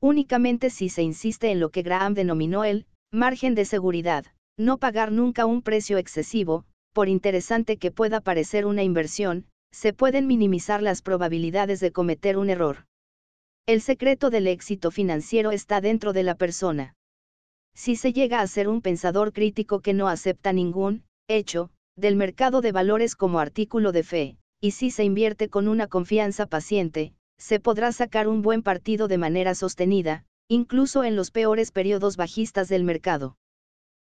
Únicamente 0.00 0.70
si 0.70 0.88
se 0.88 1.02
insiste 1.02 1.50
en 1.50 1.60
lo 1.60 1.68
que 1.68 1.82
Graham 1.82 2.14
denominó 2.14 2.64
el 2.64 2.86
margen 3.12 3.54
de 3.54 3.66
seguridad, 3.66 4.24
no 4.56 4.78
pagar 4.78 5.12
nunca 5.12 5.44
un 5.44 5.60
precio 5.60 5.98
excesivo, 5.98 6.64
por 6.94 7.10
interesante 7.10 7.76
que 7.76 7.90
pueda 7.90 8.22
parecer 8.22 8.64
una 8.64 8.84
inversión, 8.84 9.44
se 9.70 9.92
pueden 9.92 10.26
minimizar 10.26 10.80
las 10.80 11.02
probabilidades 11.02 11.78
de 11.80 11.92
cometer 11.92 12.38
un 12.38 12.48
error. 12.48 12.86
El 13.68 13.80
secreto 13.80 14.30
del 14.30 14.46
éxito 14.46 14.92
financiero 14.92 15.50
está 15.50 15.80
dentro 15.80 16.12
de 16.12 16.22
la 16.22 16.36
persona. 16.36 16.94
Si 17.74 17.96
se 17.96 18.12
llega 18.12 18.40
a 18.40 18.46
ser 18.46 18.68
un 18.68 18.80
pensador 18.80 19.32
crítico 19.32 19.80
que 19.80 19.92
no 19.92 20.06
acepta 20.06 20.52
ningún 20.52 21.02
hecho 21.26 21.72
del 21.96 22.14
mercado 22.14 22.60
de 22.60 22.70
valores 22.70 23.16
como 23.16 23.40
artículo 23.40 23.90
de 23.90 24.04
fe, 24.04 24.36
y 24.60 24.70
si 24.70 24.92
se 24.92 25.02
invierte 25.02 25.48
con 25.48 25.66
una 25.66 25.88
confianza 25.88 26.46
paciente, 26.46 27.12
se 27.38 27.58
podrá 27.58 27.90
sacar 27.90 28.28
un 28.28 28.40
buen 28.40 28.62
partido 28.62 29.08
de 29.08 29.18
manera 29.18 29.56
sostenida, 29.56 30.24
incluso 30.46 31.02
en 31.02 31.16
los 31.16 31.32
peores 31.32 31.72
periodos 31.72 32.16
bajistas 32.16 32.68
del 32.68 32.84
mercado. 32.84 33.36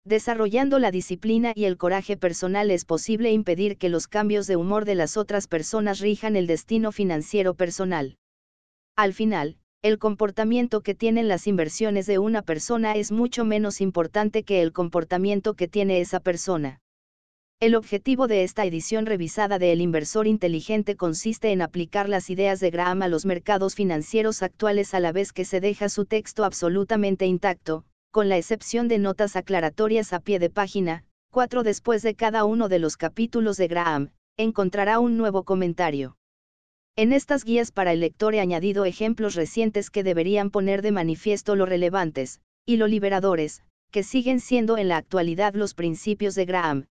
Desarrollando 0.04 0.80
la 0.80 0.92
disciplina 0.92 1.54
y 1.56 1.64
el 1.64 1.78
coraje 1.78 2.18
personal 2.18 2.72
es 2.72 2.84
posible 2.84 3.32
impedir 3.32 3.78
que 3.78 3.88
los 3.88 4.10
cambios 4.10 4.48
de 4.48 4.58
humor 4.58 4.84
de 4.84 4.96
las 4.96 5.16
otras 5.16 5.48
personas 5.48 6.02
rijan 6.02 6.36
el 6.36 6.46
destino 6.46 6.92
financiero 6.92 7.54
personal. 7.54 8.18
Al 8.98 9.14
final, 9.14 9.58
el 9.82 10.00
comportamiento 10.00 10.80
que 10.80 10.96
tienen 10.96 11.28
las 11.28 11.48
inversiones 11.48 12.06
de 12.06 12.18
una 12.18 12.42
persona 12.42 12.94
es 12.94 13.12
mucho 13.12 13.44
menos 13.44 13.82
importante 13.82 14.44
que 14.44 14.62
el 14.62 14.72
comportamiento 14.72 15.54
que 15.54 15.68
tiene 15.68 16.00
esa 16.00 16.22
persona. 16.22 16.80
El 17.60 17.76
objetivo 17.76 18.28
de 18.28 18.44
esta 18.44 18.66
edición 18.66 19.06
revisada 19.06 19.60
de 19.60 19.74
El 19.74 19.82
inversor 19.82 20.28
inteligente 20.28 20.96
consiste 20.96 21.52
en 21.52 21.62
aplicar 21.62 22.08
las 22.08 22.30
ideas 22.30 22.62
de 22.62 22.70
Graham 22.70 23.02
a 23.02 23.10
los 23.10 23.26
mercados 23.26 23.76
financieros 23.76 24.42
actuales 24.42 24.94
a 24.94 25.02
la 25.02 25.12
vez 25.12 25.34
que 25.34 25.44
se 25.44 25.60
deja 25.60 25.90
su 25.90 26.06
texto 26.06 26.46
absolutamente 26.46 27.26
intacto, 27.26 27.84
con 28.12 28.30
la 28.30 28.38
excepción 28.38 28.88
de 28.88 29.00
notas 29.00 29.36
aclaratorias 29.36 30.14
a 30.14 30.22
pie 30.22 30.40
de 30.40 30.50
página, 30.50 31.04
cuatro 31.32 31.64
después 31.64 32.02
de 32.02 32.16
cada 32.16 32.46
uno 32.46 32.70
de 32.70 32.80
los 32.80 32.96
capítulos 32.96 33.58
de 33.58 33.68
Graham, 33.68 34.12
encontrará 34.38 35.00
un 35.00 35.18
nuevo 35.18 35.44
comentario. 35.44 36.16
En 36.96 37.14
estas 37.14 37.44
guías 37.44 37.72
para 37.72 37.94
el 37.94 38.00
lector 38.00 38.36
he 38.36 38.40
añadido 38.40 38.86
ejemplos 38.86 39.36
recientes 39.36 39.90
que 39.90 40.04
deberían 40.04 40.50
poner 40.50 40.82
de 40.82 40.92
manifiesto 40.92 41.56
lo 41.56 41.66
relevantes, 41.66 42.42
y 42.66 42.78
lo 42.78 42.88
liberadores, 42.88 43.64
que 43.92 44.04
siguen 44.04 44.40
siendo 44.40 44.78
en 44.78 44.88
la 44.88 44.98
actualidad 44.98 45.54
los 45.56 45.74
principios 45.74 46.36
de 46.36 46.46
Graham. 46.46 46.86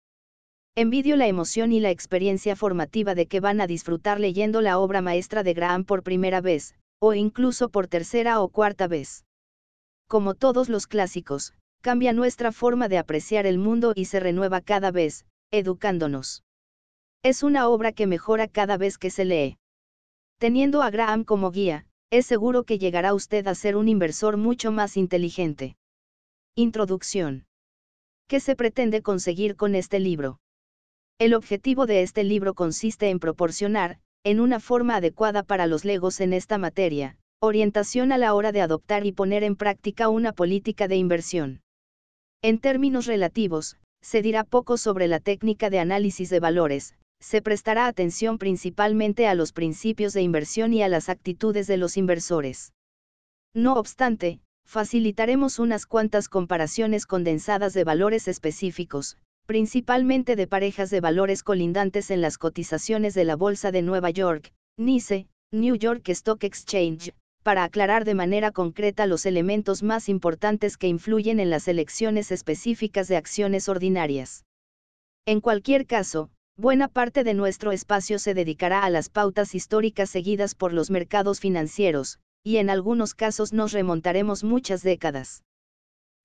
Envidio 0.74 1.16
la 1.16 1.26
emoción 1.26 1.72
y 1.72 1.80
la 1.80 1.90
experiencia 1.90 2.56
formativa 2.56 3.14
de 3.14 3.26
que 3.26 3.40
van 3.40 3.60
a 3.60 3.66
disfrutar 3.66 4.18
leyendo 4.18 4.60
la 4.60 4.78
obra 4.78 5.02
maestra 5.02 5.42
de 5.42 5.54
Graham 5.54 5.84
por 5.84 6.02
primera 6.02 6.40
vez, 6.40 6.74
o 7.00 7.14
incluso 7.14 7.68
por 7.68 7.88
tercera 7.88 8.40
o 8.40 8.48
cuarta 8.48 8.88
vez 8.88 9.24
como 10.12 10.34
todos 10.34 10.68
los 10.68 10.86
clásicos, 10.86 11.54
cambia 11.80 12.12
nuestra 12.12 12.52
forma 12.52 12.90
de 12.90 12.98
apreciar 12.98 13.46
el 13.46 13.56
mundo 13.56 13.94
y 13.96 14.04
se 14.04 14.20
renueva 14.20 14.60
cada 14.60 14.90
vez, 14.90 15.24
educándonos. 15.50 16.42
Es 17.22 17.42
una 17.42 17.66
obra 17.66 17.92
que 17.92 18.06
mejora 18.06 18.46
cada 18.46 18.76
vez 18.76 18.98
que 18.98 19.08
se 19.08 19.24
lee. 19.24 19.56
Teniendo 20.42 20.82
a 20.82 20.90
Graham 20.90 21.22
como 21.22 21.52
guía, 21.52 21.86
es 22.10 22.26
seguro 22.26 22.64
que 22.64 22.76
llegará 22.76 23.14
usted 23.14 23.46
a 23.46 23.54
ser 23.54 23.76
un 23.76 23.86
inversor 23.86 24.36
mucho 24.36 24.72
más 24.72 24.96
inteligente. 24.96 25.76
Introducción. 26.56 27.44
¿Qué 28.26 28.40
se 28.40 28.56
pretende 28.56 29.02
conseguir 29.02 29.54
con 29.54 29.76
este 29.76 30.00
libro? 30.00 30.40
El 31.20 31.34
objetivo 31.34 31.86
de 31.86 32.02
este 32.02 32.24
libro 32.24 32.54
consiste 32.54 33.10
en 33.10 33.20
proporcionar, 33.20 34.00
en 34.24 34.40
una 34.40 34.58
forma 34.58 34.96
adecuada 34.96 35.44
para 35.44 35.68
los 35.68 35.84
legos 35.84 36.20
en 36.20 36.32
esta 36.32 36.58
materia, 36.58 37.16
Orientación 37.40 38.10
a 38.10 38.18
la 38.18 38.34
hora 38.34 38.50
de 38.50 38.62
adoptar 38.62 39.06
y 39.06 39.12
poner 39.12 39.44
en 39.44 39.54
práctica 39.54 40.08
una 40.08 40.32
política 40.32 40.88
de 40.88 40.96
inversión. 40.96 41.60
En 42.42 42.58
términos 42.58 43.06
relativos, 43.06 43.76
se 44.00 44.22
dirá 44.22 44.42
poco 44.42 44.76
sobre 44.76 45.06
la 45.06 45.20
técnica 45.20 45.70
de 45.70 45.78
análisis 45.78 46.30
de 46.30 46.40
valores, 46.40 46.96
se 47.22 47.40
prestará 47.40 47.86
atención 47.86 48.36
principalmente 48.36 49.28
a 49.28 49.34
los 49.34 49.52
principios 49.52 50.12
de 50.12 50.22
inversión 50.22 50.74
y 50.74 50.82
a 50.82 50.88
las 50.88 51.08
actitudes 51.08 51.68
de 51.68 51.76
los 51.76 51.96
inversores. 51.96 52.72
No 53.54 53.74
obstante, 53.74 54.40
facilitaremos 54.66 55.58
unas 55.60 55.86
cuantas 55.86 56.28
comparaciones 56.28 57.06
condensadas 57.06 57.74
de 57.74 57.84
valores 57.84 58.26
específicos, 58.26 59.16
principalmente 59.46 60.34
de 60.34 60.48
parejas 60.48 60.90
de 60.90 61.00
valores 61.00 61.44
colindantes 61.44 62.10
en 62.10 62.20
las 62.20 62.38
cotizaciones 62.38 63.14
de 63.14 63.24
la 63.24 63.36
Bolsa 63.36 63.70
de 63.70 63.82
Nueva 63.82 64.10
York, 64.10 64.52
NICE, 64.76 65.28
New 65.52 65.76
York 65.76 66.08
Stock 66.08 66.42
Exchange, 66.42 67.14
para 67.44 67.62
aclarar 67.62 68.04
de 68.04 68.14
manera 68.14 68.50
concreta 68.50 69.06
los 69.06 69.26
elementos 69.26 69.82
más 69.82 70.08
importantes 70.08 70.76
que 70.76 70.88
influyen 70.88 71.38
en 71.38 71.50
las 71.50 71.68
elecciones 71.68 72.32
específicas 72.32 73.06
de 73.06 73.16
acciones 73.16 73.68
ordinarias. 73.68 74.44
En 75.24 75.40
cualquier 75.40 75.86
caso, 75.86 76.30
buena 76.56 76.88
parte 76.88 77.24
de 77.24 77.34
nuestro 77.34 77.72
espacio 77.72 78.18
se 78.18 78.34
dedicará 78.34 78.84
a 78.84 78.90
las 78.90 79.08
pautas 79.08 79.54
históricas 79.54 80.10
seguidas 80.10 80.54
por 80.54 80.72
los 80.72 80.90
mercados 80.90 81.40
financieros, 81.40 82.18
y 82.44 82.58
en 82.58 82.70
algunos 82.70 83.14
casos 83.14 83.52
nos 83.52 83.72
remontaremos 83.72 84.44
muchas 84.44 84.82
décadas. 84.82 85.42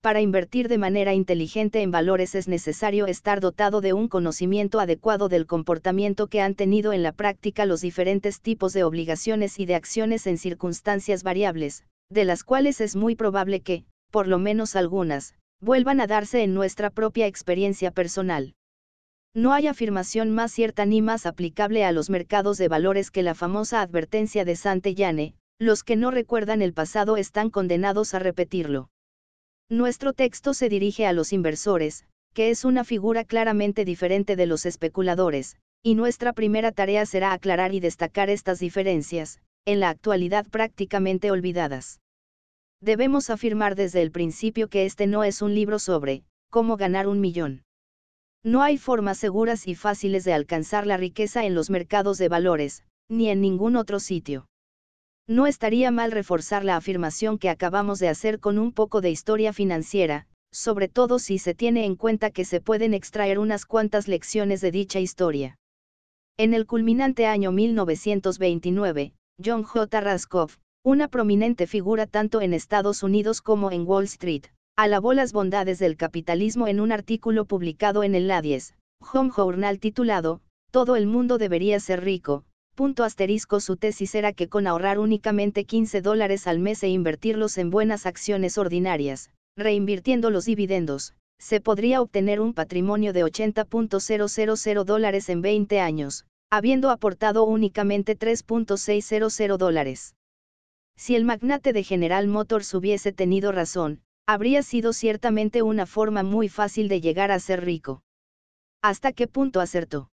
Para 0.01 0.21
invertir 0.21 0.67
de 0.67 0.77
manera 0.77 1.13
inteligente 1.13 1.81
en 1.81 1.91
valores 1.91 2.35
es 2.35 2.47
necesario 2.47 3.07
estar 3.07 3.39
dotado 3.39 3.81
de 3.81 3.93
un 3.93 4.07
conocimiento 4.07 4.79
adecuado 4.79 5.27
del 5.27 5.47
comportamiento 5.47 6.27
que 6.27 6.39
han 6.39 6.55
tenido 6.55 6.93
en 6.93 7.03
la 7.03 7.13
práctica 7.13 7.65
los 7.65 7.81
diferentes 7.81 8.39
tipos 8.41 8.73
de 8.73 8.83
obligaciones 8.83 9.59
y 9.59 9.65
de 9.65 9.75
acciones 9.75 10.27
en 10.27 10.37
circunstancias 10.37 11.23
variables, 11.23 11.83
de 12.09 12.25
las 12.25 12.43
cuales 12.43 12.79
es 12.79 12.95
muy 12.95 13.15
probable 13.15 13.61
que, 13.61 13.85
por 14.11 14.27
lo 14.27 14.39
menos 14.39 14.75
algunas, 14.75 15.33
vuelvan 15.61 15.99
a 15.99 16.07
darse 16.07 16.43
en 16.43 16.53
nuestra 16.53 16.89
propia 16.89 17.25
experiencia 17.25 17.91
personal. 17.91 18.53
No 19.37 19.53
hay 19.53 19.67
afirmación 19.67 20.31
más 20.31 20.51
cierta 20.51 20.87
ni 20.87 21.03
más 21.03 21.27
aplicable 21.27 21.85
a 21.85 21.91
los 21.91 22.09
mercados 22.09 22.57
de 22.57 22.69
valores 22.69 23.11
que 23.11 23.21
la 23.21 23.35
famosa 23.35 23.81
advertencia 23.81 24.45
de 24.45 24.55
Santillane, 24.55 25.35
los 25.59 25.83
que 25.83 25.95
no 25.95 26.09
recuerdan 26.09 26.63
el 26.63 26.73
pasado 26.73 27.17
están 27.17 27.51
condenados 27.51 28.15
a 28.15 28.19
repetirlo. 28.19 28.89
Nuestro 29.69 30.13
texto 30.13 30.55
se 30.55 30.69
dirige 30.69 31.05
a 31.05 31.13
los 31.13 31.33
inversores, 31.33 32.07
que 32.33 32.49
es 32.49 32.65
una 32.65 32.83
figura 32.83 33.25
claramente 33.25 33.85
diferente 33.85 34.35
de 34.35 34.47
los 34.47 34.65
especuladores, 34.65 35.55
y 35.83 35.93
nuestra 35.93 36.33
primera 36.33 36.71
tarea 36.71 37.05
será 37.05 37.31
aclarar 37.31 37.75
y 37.75 37.79
destacar 37.79 38.31
estas 38.31 38.57
diferencias, 38.57 39.39
en 39.65 39.79
la 39.79 39.89
actualidad 39.89 40.47
prácticamente 40.47 41.29
olvidadas. 41.29 42.01
Debemos 42.81 43.29
afirmar 43.29 43.75
desde 43.75 44.01
el 44.01 44.09
principio 44.09 44.67
que 44.67 44.87
este 44.87 45.05
no 45.05 45.23
es 45.23 45.43
un 45.43 45.53
libro 45.53 45.77
sobre, 45.77 46.23
cómo 46.49 46.75
ganar 46.75 47.07
un 47.07 47.21
millón. 47.21 47.66
No 48.47 48.61
hay 48.61 48.77
formas 48.77 49.17
seguras 49.17 49.67
y 49.67 49.75
fáciles 49.75 50.23
de 50.23 50.31
alcanzar 50.31 50.87
la 50.87 50.95
riqueza 50.95 51.43
en 51.43 51.53
los 51.53 51.69
mercados 51.69 52.17
de 52.17 52.29
valores, 52.29 52.81
ni 53.09 53.27
en 53.27 53.41
ningún 53.41 53.75
otro 53.75 53.99
sitio. 53.99 54.47
No 55.27 55.47
estaría 55.47 55.91
mal 55.91 56.13
reforzar 56.13 56.63
la 56.63 56.77
afirmación 56.77 57.39
que 57.39 57.49
acabamos 57.49 57.99
de 57.99 58.07
hacer 58.07 58.39
con 58.39 58.57
un 58.57 58.71
poco 58.71 59.01
de 59.01 59.11
historia 59.11 59.51
financiera, 59.51 60.27
sobre 60.53 60.87
todo 60.87 61.19
si 61.19 61.39
se 61.39 61.55
tiene 61.55 61.83
en 61.83 61.97
cuenta 61.97 62.31
que 62.31 62.45
se 62.45 62.61
pueden 62.61 62.93
extraer 62.93 63.37
unas 63.37 63.65
cuantas 63.65 64.07
lecciones 64.07 64.61
de 64.61 64.71
dicha 64.71 65.01
historia. 65.01 65.57
En 66.37 66.53
el 66.53 66.65
culminante 66.65 67.25
año 67.25 67.51
1929, 67.51 69.11
John 69.43 69.63
J. 69.63 69.99
Raskoff, 69.99 70.57
una 70.85 71.09
prominente 71.09 71.67
figura 71.67 72.07
tanto 72.07 72.39
en 72.39 72.53
Estados 72.53 73.03
Unidos 73.03 73.41
como 73.41 73.71
en 73.71 73.85
Wall 73.85 74.05
Street, 74.05 74.45
alabó 74.77 75.13
las 75.13 75.33
bondades 75.33 75.79
del 75.79 75.97
capitalismo 75.97 76.67
en 76.67 76.79
un 76.79 76.91
artículo 76.91 77.45
publicado 77.45 78.03
en 78.03 78.13
el 78.13 78.27
Ladies 78.27 78.75
Home 79.11 79.31
Journal 79.35 79.79
titulado, 79.79 80.41
Todo 80.69 80.95
el 80.95 81.07
mundo 81.07 81.39
debería 81.39 81.79
ser 81.79 82.03
rico. 82.03 82.45
Punto 82.75 83.03
asterisco 83.03 83.59
su 83.59 83.77
tesis 83.77 84.13
era 84.13 84.33
que 84.33 84.49
con 84.49 84.67
ahorrar 84.67 84.99
únicamente 84.99 85.65
15 85.65 86.01
dólares 86.01 86.45
al 86.45 86.59
mes 86.59 86.83
e 86.83 86.89
invertirlos 86.89 87.57
en 87.57 87.71
buenas 87.71 88.05
acciones 88.05 88.59
ordinarias, 88.59 89.31
reinvirtiendo 89.57 90.29
los 90.29 90.45
dividendos, 90.45 91.15
se 91.39 91.59
podría 91.59 91.99
obtener 91.99 92.39
un 92.39 92.53
patrimonio 92.53 93.13
de 93.13 93.25
80.000 93.25 94.83
dólares 94.83 95.29
en 95.29 95.41
20 95.41 95.79
años, 95.79 96.25
habiendo 96.51 96.91
aportado 96.91 97.45
únicamente 97.45 98.15
3.600 98.15 99.57
dólares. 99.57 100.13
Si 100.95 101.15
el 101.15 101.25
magnate 101.25 101.73
de 101.73 101.83
General 101.83 102.27
Motors 102.27 102.71
hubiese 102.75 103.11
tenido 103.11 103.51
razón, 103.51 104.01
habría 104.27 104.61
sido 104.61 104.91
ciertamente 104.91 105.61
una 105.61 105.85
forma 105.85 106.21
muy 106.21 106.49
fácil 106.49 106.89
de 106.89 106.99
llegar 106.99 107.31
a 107.31 107.39
ser 107.39 107.63
rico. 107.63 108.03
¿Hasta 108.83 109.13
qué 109.13 109.27
punto 109.27 109.61
acertó? 109.61 110.11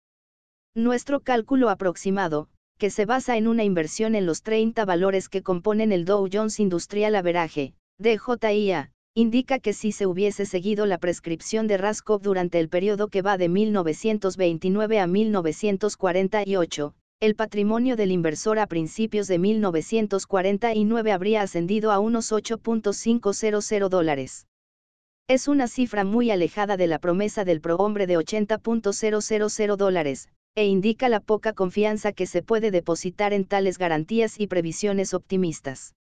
Nuestro 0.74 1.20
cálculo 1.20 1.70
aproximado, 1.70 2.48
que 2.78 2.90
se 2.90 3.06
basa 3.06 3.36
en 3.36 3.48
una 3.48 3.64
inversión 3.64 4.14
en 4.14 4.26
los 4.26 4.42
30 4.42 4.84
valores 4.84 5.28
que 5.28 5.42
componen 5.42 5.92
el 5.92 6.04
Dow 6.04 6.28
Jones 6.30 6.60
Industrial 6.60 7.14
Average, 7.14 7.74
DJIA, 7.98 8.92
indica 9.14 9.58
que 9.58 9.72
si 9.72 9.92
se 9.92 10.06
hubiese 10.06 10.46
seguido 10.46 10.84
la 10.86 10.98
prescripción 10.98 11.66
de 11.66 11.78
Raskov 11.78 12.20
durante 12.22 12.58
el 12.60 12.68
periodo 12.68 13.08
que 13.08 13.22
va 13.22 13.38
de 13.38 13.48
1929 13.48 15.00
a 15.00 15.06
1948, 15.06 16.94
el 17.22 17.36
patrimonio 17.36 17.94
del 17.94 18.10
inversor 18.10 18.58
a 18.58 18.66
principios 18.66 19.28
de 19.28 19.38
1949 19.38 21.12
habría 21.12 21.42
ascendido 21.42 21.92
a 21.92 22.00
unos 22.00 22.32
8.500 22.32 23.88
dólares. 23.88 24.48
Es 25.28 25.46
una 25.46 25.68
cifra 25.68 26.02
muy 26.02 26.32
alejada 26.32 26.76
de 26.76 26.88
la 26.88 26.98
promesa 26.98 27.44
del 27.44 27.60
prohombre 27.60 28.08
de 28.08 28.18
80.000 28.18 29.76
dólares, 29.76 30.30
e 30.56 30.66
indica 30.66 31.08
la 31.08 31.20
poca 31.20 31.52
confianza 31.52 32.12
que 32.12 32.26
se 32.26 32.42
puede 32.42 32.72
depositar 32.72 33.32
en 33.32 33.44
tales 33.44 33.78
garantías 33.78 34.40
y 34.40 34.48
previsiones 34.48 35.14
optimistas. 35.14 35.94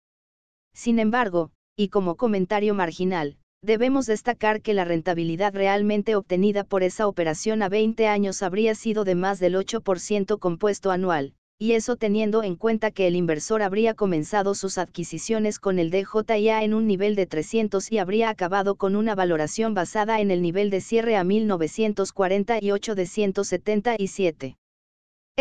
Sin 0.72 0.98
embargo, 0.98 1.50
y 1.76 1.88
como 1.88 2.16
comentario 2.16 2.74
marginal, 2.74 3.36
debemos 3.62 4.06
destacar 4.06 4.62
que 4.62 4.74
la 4.74 4.84
rentabilidad 4.84 5.54
realmente 5.54 6.16
obtenida 6.16 6.64
por 6.64 6.82
esa 6.82 7.06
operación 7.06 7.62
a 7.62 7.68
20 7.68 8.06
años 8.08 8.42
habría 8.42 8.74
sido 8.74 9.04
de 9.04 9.14
más 9.14 9.38
del 9.38 9.54
8% 9.54 10.38
compuesto 10.38 10.90
anual, 10.90 11.34
y 11.58 11.72
eso 11.72 11.96
teniendo 11.96 12.42
en 12.42 12.56
cuenta 12.56 12.90
que 12.90 13.06
el 13.06 13.16
inversor 13.16 13.60
habría 13.60 13.92
comenzado 13.92 14.54
sus 14.54 14.78
adquisiciones 14.78 15.58
con 15.58 15.78
el 15.78 15.90
DJIA 15.90 16.64
en 16.64 16.72
un 16.72 16.86
nivel 16.86 17.14
de 17.14 17.26
300 17.26 17.92
y 17.92 17.98
habría 17.98 18.30
acabado 18.30 18.76
con 18.76 18.96
una 18.96 19.14
valoración 19.14 19.74
basada 19.74 20.20
en 20.20 20.30
el 20.30 20.40
nivel 20.40 20.70
de 20.70 20.80
cierre 20.80 21.16
a 21.16 21.24
1948 21.24 22.94
de 22.94 23.06
177. 23.06 24.56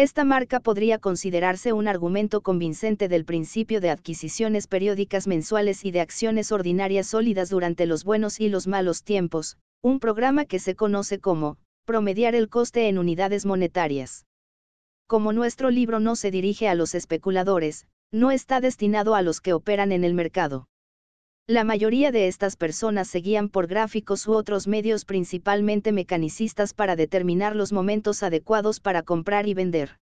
Esta 0.02 0.24
marca 0.24 0.62
podría 0.62 0.98
considerarse 0.98 1.74
un 1.74 1.90
argumento 1.90 2.40
convincente 2.40 3.10
del 3.10 3.26
principio 3.26 3.82
de 3.82 3.90
adquisiciones 3.90 4.66
periódicas 4.66 5.28
mensuales 5.28 5.84
y 5.84 5.92
de 5.92 6.00
acciones 6.00 6.54
ordinarias 6.54 7.08
sólidas 7.08 7.50
durante 7.50 7.86
los 7.86 8.06
buenos 8.06 8.40
y 8.40 8.48
los 8.48 8.66
malos 8.66 9.04
tiempos, 9.04 9.58
un 9.82 10.00
programa 10.00 10.46
que 10.46 10.60
se 10.60 10.74
conoce 10.74 11.20
como, 11.20 11.58
promediar 11.84 12.34
el 12.34 12.48
coste 12.48 12.88
en 12.88 12.98
unidades 12.98 13.46
monetarias. 13.46 14.26
Como 15.06 15.34
nuestro 15.34 15.70
libro 15.70 16.00
no 16.00 16.16
se 16.16 16.32
dirige 16.32 16.70
a 16.70 16.76
los 16.76 16.96
especuladores, 16.96 17.86
no 18.10 18.32
está 18.32 18.62
destinado 18.62 19.16
a 19.16 19.22
los 19.22 19.42
que 19.42 19.52
operan 19.52 19.92
en 19.92 20.06
el 20.06 20.14
mercado. 20.14 20.70
La 21.50 21.64
mayoría 21.64 22.12
de 22.12 22.28
estas 22.28 22.56
personas 22.56 23.08
seguían 23.08 23.50
por 23.50 23.66
gráficos 23.66 24.28
u 24.28 24.34
otros 24.34 24.68
medios 24.68 25.04
principalmente 25.04 25.92
mecanicistas 25.92 26.76
para 26.76 26.96
determinar 26.96 27.56
los 27.56 27.74
momentos 27.74 28.22
adecuados 28.22 28.80
para 28.80 29.02
comprar 29.02 29.48
y 29.48 29.56
vender. 29.56 29.98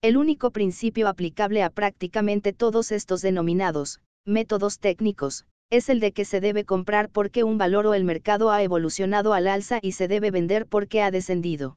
El 0.00 0.16
único 0.16 0.50
principio 0.50 1.08
aplicable 1.08 1.62
a 1.62 1.68
prácticamente 1.68 2.54
todos 2.54 2.90
estos 2.90 3.20
denominados, 3.20 4.00
métodos 4.24 4.78
técnicos, 4.78 5.44
es 5.68 5.90
el 5.90 6.00
de 6.00 6.12
que 6.12 6.24
se 6.24 6.40
debe 6.40 6.64
comprar 6.64 7.10
porque 7.10 7.44
un 7.44 7.58
valor 7.58 7.86
o 7.86 7.92
el 7.92 8.04
mercado 8.04 8.50
ha 8.50 8.62
evolucionado 8.62 9.34
al 9.34 9.48
alza 9.48 9.78
y 9.82 9.92
se 9.92 10.08
debe 10.08 10.30
vender 10.30 10.66
porque 10.66 11.02
ha 11.02 11.10
descendido. 11.10 11.76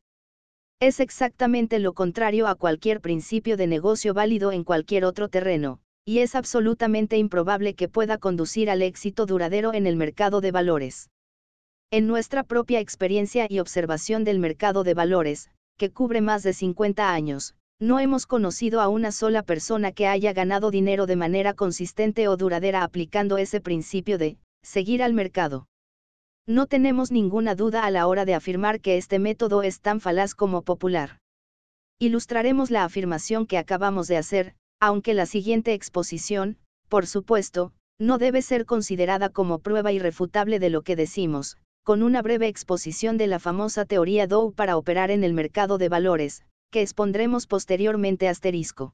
Es 0.80 1.02
exactamente 1.02 1.80
lo 1.80 1.92
contrario 1.92 2.48
a 2.48 2.56
cualquier 2.56 3.02
principio 3.02 3.58
de 3.58 3.68
negocio 3.68 4.14
válido 4.14 4.54
en 4.54 4.64
cualquier 4.64 5.04
otro 5.04 5.28
terreno, 5.28 5.82
y 6.06 6.20
es 6.20 6.36
absolutamente 6.36 7.18
improbable 7.18 7.74
que 7.74 7.90
pueda 7.90 8.20
conducir 8.20 8.70
al 8.70 8.84
éxito 8.84 9.26
duradero 9.26 9.74
en 9.74 9.88
el 9.88 9.96
mercado 9.96 10.40
de 10.40 10.52
valores. 10.52 11.10
En 11.92 12.06
nuestra 12.06 12.44
propia 12.44 12.80
experiencia 12.80 13.48
y 13.50 13.60
observación 13.60 14.24
del 14.24 14.38
mercado 14.40 14.84
de 14.84 14.94
valores, 14.94 15.50
que 15.78 15.92
cubre 15.92 16.22
más 16.22 16.44
de 16.44 16.54
50 16.54 17.12
años, 17.12 17.56
no 17.80 18.00
hemos 18.00 18.28
conocido 18.28 18.82
a 18.82 18.88
una 18.88 19.12
sola 19.12 19.44
persona 19.44 19.92
que 19.92 20.08
haya 20.08 20.32
ganado 20.32 20.72
dinero 20.72 21.08
de 21.08 21.16
manera 21.16 21.54
consistente 21.54 22.28
o 22.28 22.38
duradera 22.38 22.84
aplicando 22.84 23.38
ese 23.38 23.60
principio 23.60 24.18
de, 24.18 24.38
seguir 24.64 25.04
al 25.04 25.14
mercado. 25.14 25.68
No 26.48 26.68
tenemos 26.68 27.12
ninguna 27.12 27.56
duda 27.56 27.84
a 27.84 27.92
la 27.92 28.08
hora 28.08 28.24
de 28.24 28.36
afirmar 28.36 28.80
que 28.80 28.98
este 28.98 29.18
método 29.20 29.64
es 29.64 29.82
tan 29.82 30.00
falaz 30.00 30.36
como 30.36 30.62
popular. 30.62 31.20
Ilustraremos 32.00 32.72
la 32.72 32.84
afirmación 32.84 33.48
que 33.48 33.58
acabamos 33.58 34.08
de 34.08 34.18
hacer, 34.18 34.56
aunque 34.80 35.14
la 35.14 35.26
siguiente 35.26 35.74
exposición, 35.74 36.58
por 36.90 37.08
supuesto, 37.08 37.74
no 38.00 38.18
debe 38.18 38.42
ser 38.42 38.66
considerada 38.66 39.30
como 39.30 39.60
prueba 39.60 39.92
irrefutable 39.92 40.60
de 40.60 40.70
lo 40.70 40.82
que 40.82 40.96
decimos, 40.96 41.58
con 41.84 42.04
una 42.04 42.22
breve 42.22 42.48
exposición 42.48 43.18
de 43.18 43.28
la 43.28 43.40
famosa 43.40 43.86
teoría 43.86 44.28
Dow 44.28 44.54
para 44.54 44.76
operar 44.76 45.12
en 45.12 45.24
el 45.24 45.34
mercado 45.34 45.78
de 45.78 45.88
valores, 45.88 46.44
que 46.72 46.82
expondremos 46.82 47.48
posteriormente 47.48 48.28
asterisco. 48.28 48.94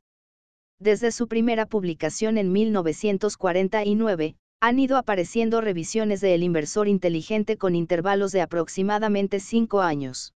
Desde 0.79 1.11
su 1.11 1.27
primera 1.27 1.65
publicación 1.65 2.37
en 2.37 2.51
1949, 2.51 4.35
han 4.59 4.79
ido 4.79 4.97
apareciendo 4.97 5.61
revisiones 5.61 6.21
de 6.21 6.35
El 6.35 6.43
inversor 6.43 6.87
inteligente 6.87 7.57
con 7.57 7.75
intervalos 7.75 8.31
de 8.31 8.41
aproximadamente 8.41 9.39
cinco 9.39 9.81
años. 9.81 10.33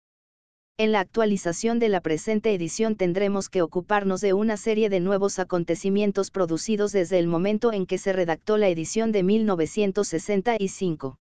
En 0.77 0.91
la 0.91 0.99
actualización 0.99 1.79
de 1.79 1.87
la 1.87 2.01
presente 2.01 2.53
edición 2.53 2.97
tendremos 2.97 3.47
que 3.47 3.61
ocuparnos 3.61 4.19
de 4.19 4.33
una 4.33 4.57
serie 4.57 4.89
de 4.89 4.99
nuevos 4.99 5.39
acontecimientos 5.39 6.31
producidos 6.31 6.91
desde 6.91 7.17
el 7.17 7.27
momento 7.27 7.71
en 7.71 7.85
que 7.85 7.97
se 7.97 8.11
redactó 8.11 8.57
la 8.57 8.67
edición 8.67 9.13
de 9.13 9.23
1965. 9.23 11.17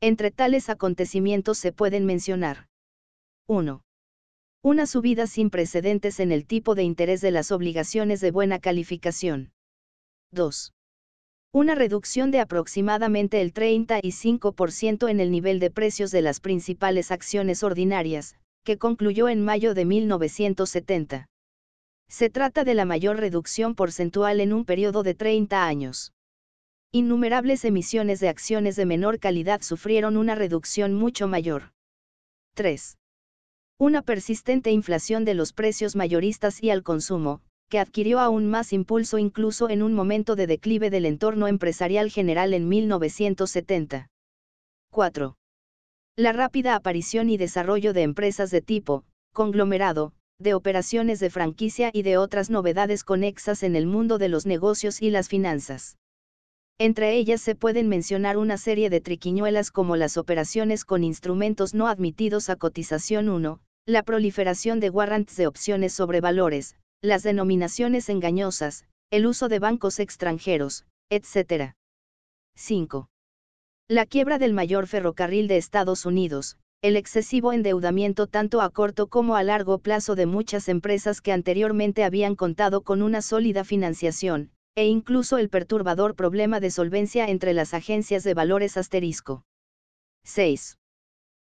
Entre 0.00 0.30
tales 0.30 0.68
acontecimientos 0.70 1.58
se 1.58 1.72
pueden 1.72 2.06
mencionar 2.06 2.68
1. 3.48 3.82
Una 4.62 4.86
subida 4.86 5.26
sin 5.26 5.50
precedentes 5.50 6.20
en 6.20 6.30
el 6.30 6.46
tipo 6.46 6.76
de 6.76 6.84
interés 6.84 7.20
de 7.20 7.32
las 7.32 7.50
obligaciones 7.50 8.20
de 8.20 8.30
buena 8.30 8.60
calificación. 8.60 9.50
2. 10.30 10.72
Una 11.52 11.74
reducción 11.74 12.30
de 12.30 12.38
aproximadamente 12.38 13.40
el 13.40 13.52
35% 13.52 15.10
en 15.10 15.18
el 15.18 15.32
nivel 15.32 15.58
de 15.58 15.72
precios 15.72 16.12
de 16.12 16.22
las 16.22 16.38
principales 16.38 17.10
acciones 17.10 17.64
ordinarias, 17.64 18.36
que 18.64 18.78
concluyó 18.78 19.28
en 19.28 19.44
mayo 19.44 19.74
de 19.74 19.84
1970. 19.84 21.28
Se 22.08 22.30
trata 22.30 22.64
de 22.64 22.74
la 22.74 22.84
mayor 22.84 23.18
reducción 23.18 23.74
porcentual 23.74 24.40
en 24.40 24.52
un 24.52 24.64
periodo 24.64 25.02
de 25.02 25.14
30 25.14 25.66
años. 25.66 26.12
innumerables 26.90 27.64
emisiones 27.66 28.18
de 28.20 28.30
acciones 28.30 28.74
de 28.76 28.86
menor 28.86 29.18
calidad 29.18 29.60
sufrieron 29.60 30.16
una 30.16 30.34
reducción 30.34 30.94
mucho 30.94 31.28
mayor. 31.28 31.72
3. 32.54 32.96
Una 33.78 34.02
persistente 34.02 34.70
inflación 34.70 35.24
de 35.24 35.34
los 35.34 35.52
precios 35.52 35.96
mayoristas 35.96 36.62
y 36.62 36.70
al 36.70 36.82
consumo, 36.82 37.42
que 37.68 37.78
adquirió 37.78 38.20
aún 38.20 38.46
más 38.46 38.72
impulso 38.72 39.18
incluso 39.18 39.68
en 39.68 39.82
un 39.82 39.92
momento 39.92 40.34
de 40.34 40.46
declive 40.46 40.88
del 40.88 41.04
entorno 41.04 41.46
empresarial 41.46 42.10
general 42.10 42.54
en 42.54 42.68
1970. 42.68 44.08
4. 44.90 45.36
La 46.18 46.32
rápida 46.32 46.74
aparición 46.74 47.30
y 47.30 47.36
desarrollo 47.36 47.92
de 47.92 48.02
empresas 48.02 48.50
de 48.50 48.60
tipo, 48.60 49.04
conglomerado, 49.32 50.14
de 50.40 50.52
operaciones 50.52 51.20
de 51.20 51.30
franquicia 51.30 51.92
y 51.94 52.02
de 52.02 52.16
otras 52.16 52.50
novedades 52.50 53.04
conexas 53.04 53.62
en 53.62 53.76
el 53.76 53.86
mundo 53.86 54.18
de 54.18 54.28
los 54.28 54.44
negocios 54.44 55.00
y 55.00 55.10
las 55.10 55.28
finanzas. 55.28 55.96
Entre 56.76 57.14
ellas 57.14 57.40
se 57.40 57.54
pueden 57.54 57.88
mencionar 57.88 58.36
una 58.36 58.58
serie 58.58 58.90
de 58.90 59.00
triquiñuelas 59.00 59.70
como 59.70 59.94
las 59.94 60.16
operaciones 60.16 60.84
con 60.84 61.04
instrumentos 61.04 61.72
no 61.72 61.86
admitidos 61.86 62.50
a 62.50 62.56
cotización 62.56 63.28
1, 63.28 63.60
la 63.86 64.02
proliferación 64.02 64.80
de 64.80 64.90
warrants 64.90 65.36
de 65.36 65.46
opciones 65.46 65.92
sobre 65.92 66.20
valores, 66.20 66.74
las 67.00 67.22
denominaciones 67.22 68.08
engañosas, 68.08 68.86
el 69.12 69.24
uso 69.24 69.48
de 69.48 69.60
bancos 69.60 70.00
extranjeros, 70.00 70.84
etc. 71.10 71.74
5. 72.56 73.08
La 73.90 74.04
quiebra 74.04 74.36
del 74.36 74.52
mayor 74.52 74.86
ferrocarril 74.86 75.48
de 75.48 75.56
Estados 75.56 76.04
Unidos, 76.04 76.58
el 76.82 76.94
excesivo 76.94 77.54
endeudamiento 77.54 78.26
tanto 78.26 78.60
a 78.60 78.68
corto 78.68 79.06
como 79.06 79.34
a 79.34 79.42
largo 79.42 79.78
plazo 79.78 80.14
de 80.14 80.26
muchas 80.26 80.68
empresas 80.68 81.22
que 81.22 81.32
anteriormente 81.32 82.04
habían 82.04 82.36
contado 82.36 82.82
con 82.82 83.00
una 83.00 83.22
sólida 83.22 83.64
financiación, 83.64 84.50
e 84.74 84.84
incluso 84.84 85.38
el 85.38 85.48
perturbador 85.48 86.16
problema 86.16 86.60
de 86.60 86.70
solvencia 86.70 87.30
entre 87.30 87.54
las 87.54 87.72
agencias 87.72 88.24
de 88.24 88.34
valores 88.34 88.76
asterisco. 88.76 89.46
6. 90.24 90.76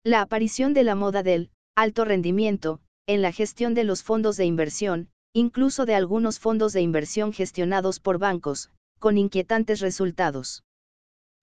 La 0.03 0.21
aparición 0.21 0.75
de 0.75 0.83
la 0.83 0.97
moda 0.97 1.23
del 1.23 1.53
alto 1.77 2.05
rendimiento 2.05 2.81
en 3.07 3.23
la 3.23 3.31
gestión 3.31 3.75
de 3.75 3.85
los 3.85 4.03
fondos 4.03 4.37
de 4.37 4.45
inversión, 4.45 5.09
incluso 5.35 5.87
de 5.87 5.95
algunos 5.95 6.41
fondos 6.41 6.73
de 6.73 6.81
inversión 6.81 7.33
gestionados 7.33 8.01
por 8.01 8.19
bancos, 8.19 8.71
con 8.99 9.19
inquietantes 9.19 9.79
resultados. 9.79 10.65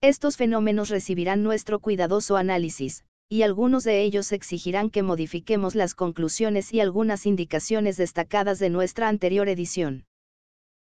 Estos 0.02 0.36
fenómenos 0.36 0.88
recibirán 0.88 1.44
nuestro 1.44 1.78
cuidadoso 1.78 2.36
análisis, 2.36 3.04
y 3.28 3.42
algunos 3.42 3.84
de 3.84 4.02
ellos 4.02 4.32
exigirán 4.32 4.90
que 4.90 5.04
modifiquemos 5.04 5.76
las 5.76 5.94
conclusiones 5.94 6.74
y 6.74 6.80
algunas 6.80 7.24
indicaciones 7.24 7.98
destacadas 7.98 8.58
de 8.58 8.68
nuestra 8.68 9.08
anterior 9.08 9.48
edición. 9.48 10.04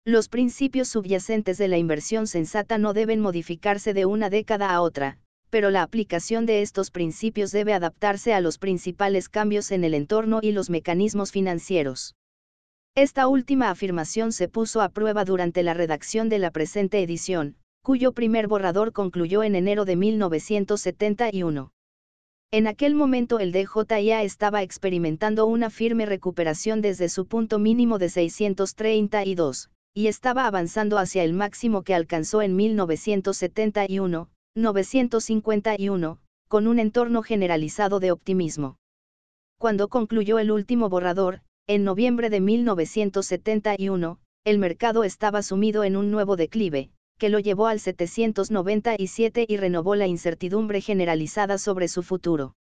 Los 0.05 0.27
principios 0.27 0.87
subyacentes 0.87 1.59
de 1.59 1.67
la 1.67 1.77
inversión 1.77 2.25
sensata 2.25 2.79
no 2.79 2.93
deben 2.93 3.19
modificarse 3.19 3.93
de 3.93 4.07
una 4.07 4.31
década 4.31 4.71
a 4.71 4.81
otra, 4.81 5.19
pero 5.51 5.69
la 5.69 5.83
aplicación 5.83 6.47
de 6.47 6.63
estos 6.63 6.89
principios 6.89 7.51
debe 7.51 7.73
adaptarse 7.73 8.33
a 8.33 8.41
los 8.41 8.57
principales 8.57 9.29
cambios 9.29 9.69
en 9.71 9.83
el 9.83 9.93
entorno 9.93 10.39
y 10.41 10.51
los 10.51 10.71
mecanismos 10.71 11.31
financieros. 11.31 12.15
Esta 12.95 13.27
última 13.27 13.69
afirmación 13.69 14.31
se 14.31 14.49
puso 14.49 14.81
a 14.81 14.89
prueba 14.89 15.25
durante 15.25 15.61
la 15.61 15.75
redacción 15.75 16.27
de 16.27 16.39
la 16.39 16.49
presente 16.49 17.03
edición, 17.03 17.55
cuyo 17.81 18.11
primer 18.11 18.47
borrador 18.47 18.93
concluyó 18.93 19.43
en 19.43 19.55
enero 19.55 19.85
de 19.85 19.95
1971. 19.95 21.71
En 22.51 22.67
aquel 22.67 22.95
momento 22.95 23.39
el 23.39 23.51
DJIA 23.51 24.23
estaba 24.23 24.61
experimentando 24.61 25.45
una 25.45 25.69
firme 25.69 26.05
recuperación 26.05 26.81
desde 26.81 27.09
su 27.09 27.25
punto 27.25 27.59
mínimo 27.59 27.97
de 27.97 28.09
632, 28.09 29.69
y 29.93 30.07
estaba 30.07 30.45
avanzando 30.45 30.97
hacia 30.97 31.23
el 31.23 31.33
máximo 31.33 31.83
que 31.83 31.95
alcanzó 31.95 32.41
en 32.41 32.55
1971, 32.55 34.29
951, 34.55 36.19
con 36.47 36.67
un 36.67 36.79
entorno 36.79 37.23
generalizado 37.23 37.99
de 37.99 38.11
optimismo. 38.11 38.77
Cuando 39.57 39.87
concluyó 39.87 40.39
el 40.39 40.51
último 40.51 40.89
borrador, 40.89 41.41
en 41.67 41.83
noviembre 41.83 42.29
de 42.29 42.41
1971, 42.41 44.19
el 44.43 44.57
mercado 44.59 45.03
estaba 45.03 45.41
sumido 45.41 45.83
en 45.83 45.95
un 45.95 46.11
nuevo 46.11 46.35
declive, 46.35 46.91
que 47.21 47.29
lo 47.29 47.37
llevó 47.37 47.67
al 47.67 47.79
797 47.79 49.45
y 49.47 49.57
renovó 49.57 49.93
la 49.93 50.07
incertidumbre 50.07 50.81
generalizada 50.81 51.59
sobre 51.59 51.87
su 51.87 52.01
futuro. 52.01 52.55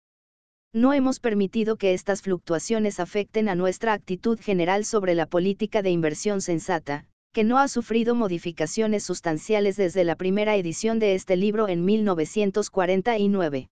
No 0.74 0.92
hemos 0.92 1.18
permitido 1.18 1.76
que 1.76 1.94
estas 1.94 2.20
fluctuaciones 2.20 3.00
afecten 3.00 3.48
a 3.48 3.54
nuestra 3.54 3.94
actitud 3.94 4.38
general 4.38 4.84
sobre 4.84 5.14
la 5.14 5.24
política 5.24 5.80
de 5.80 5.88
inversión 5.88 6.42
sensata, 6.42 7.06
que 7.32 7.42
no 7.42 7.56
ha 7.56 7.68
sufrido 7.68 8.14
modificaciones 8.14 9.02
sustanciales 9.02 9.78
desde 9.78 10.04
la 10.04 10.14
primera 10.14 10.54
edición 10.56 10.98
de 10.98 11.14
este 11.14 11.36
libro 11.36 11.66
en 11.66 11.86
1949. 11.86 13.70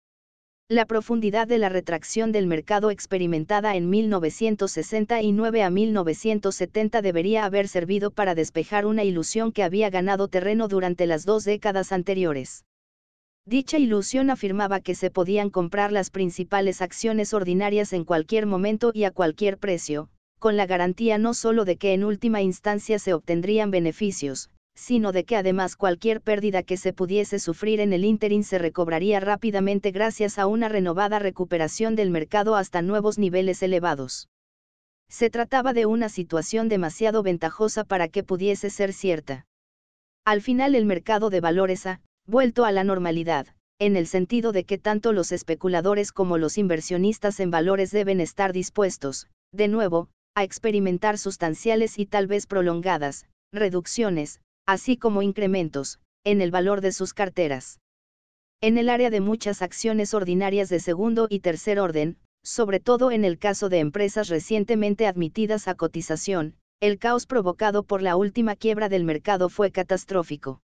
La 0.73 0.87
profundidad 0.87 1.49
de 1.49 1.59
la 1.59 1.69
retracción 1.69 2.31
del 2.31 2.47
mercado 2.47 2.93
experimentada 2.93 3.75
en 3.75 3.91
1969 3.91 5.65
a 5.65 5.69
1970 5.69 7.03
debería 7.03 7.45
haber 7.45 7.67
servido 7.67 8.13
para 8.13 8.37
despejar 8.37 8.87
una 8.87 9.03
ilusión 9.03 9.51
que 9.51 9.65
había 9.65 9.91
ganado 9.91 10.29
terreno 10.29 10.69
durante 10.69 11.09
las 11.09 11.25
dos 11.25 11.43
décadas 11.43 11.91
anteriores. 11.91 12.67
Dicha 13.45 13.79
ilusión 13.79 14.31
afirmaba 14.31 14.79
que 14.79 14.95
se 14.95 15.11
podían 15.11 15.51
comprar 15.51 15.91
las 15.91 16.11
principales 16.11 16.83
acciones 16.83 17.35
ordinarias 17.35 17.93
en 17.93 18.05
cualquier 18.05 18.47
momento 18.47 18.93
y 18.95 19.03
a 19.03 19.11
cualquier 19.11 19.59
precio, 19.59 20.09
con 20.39 20.57
la 20.57 20.67
garantía 20.67 21.19
no 21.19 21.35
solo 21.35 21.65
de 21.65 21.79
que 21.79 21.95
en 21.95 22.05
última 22.05 22.43
instancia 22.43 23.01
se 23.01 23.13
obtendrían 23.13 23.73
beneficios, 23.73 24.51
sino 24.75 25.13
de 25.13 25.25
que 25.25 25.37
además 25.37 25.77
cualquier 25.77 26.21
pérdida 26.21 26.63
que 26.63 26.77
se 26.77 26.93
pudiese 26.93 27.39
sufrir 27.39 27.81
en 27.81 27.93
el 27.93 28.05
ínterin 28.05 28.45
se 28.45 28.59
recobraría 28.59 29.21
rápidamente 29.21 29.91
gracias 29.91 30.39
a 30.39 30.47
una 30.47 30.69
renovada 30.69 31.19
recuperación 31.19 31.97
del 31.97 32.11
mercado 32.11 32.57
hasta 32.57 32.83
nuevos 32.83 33.19
niveles 33.19 33.63
elevados. 33.63 34.29
Se 35.09 35.29
trataba 35.29 35.73
de 35.73 35.87
una 35.87 36.09
situación 36.09 36.69
demasiado 36.69 37.23
ventajosa 37.23 37.85
para 37.85 38.09
que 38.09 38.23
pudiese 38.23 38.71
ser 38.71 38.93
cierta. 38.93 39.47
Al 40.25 40.41
final 40.41 40.75
el 40.75 40.87
mercado 40.87 41.31
de 41.31 41.41
valores 41.41 41.87
ha 41.87 42.01
vuelto 42.27 42.65
a 42.65 42.73
la 42.73 42.85
normalidad, 42.85 43.49
en 43.81 43.97
el 43.97 44.07
sentido 44.07 44.53
de 44.53 44.65
que 44.65 44.79
tanto 44.79 45.13
los 45.13 45.33
especuladores 45.33 46.13
como 46.13 46.39
los 46.39 46.59
inversionistas 46.59 47.41
en 47.41 47.51
valores 47.51 47.91
deben 47.91 48.21
estar 48.21 48.53
dispuestos, 48.53 49.27
de 49.53 49.69
nuevo, 49.69 50.09
a 50.37 50.45
experimentar 50.45 51.19
sustanciales 51.19 51.99
y 51.99 52.07
tal 52.07 52.27
vez 52.27 52.47
prolongadas, 52.47 53.27
reducciones, 53.53 54.41
así 54.71 54.97
como 54.97 55.23
incrementos, 55.23 55.99
en 56.25 56.41
el 56.41 56.51
valor 56.51 56.81
de 56.81 56.93
sus 56.93 57.13
carteras. 57.13 57.81
En 58.61 58.79
el 58.79 58.89
área 58.89 59.11
de 59.11 59.21
muchas 59.21 59.63
acciones 59.63 60.15
ordinarias 60.15 60.69
de 60.69 60.79
segundo 60.79 61.27
y 61.29 61.41
tercer 61.41 61.81
orden, 61.81 62.19
sobre 62.45 62.79
todo 62.79 63.11
en 63.11 63.25
el 63.25 63.39
caso 63.39 63.69
de 63.69 63.81
empresas 63.81 64.29
recientemente 64.29 65.07
admitidas 65.07 65.67
a 65.67 65.75
cotización, 65.75 66.55
el 66.81 66.99
caos 66.99 67.27
provocado 67.27 67.83
por 67.83 68.01
la 68.01 68.17
última 68.17 68.55
quiebra 68.55 68.89
del 68.89 69.05
mercado 69.05 69.49
fue 69.49 69.73
catastrófico. 69.73 70.63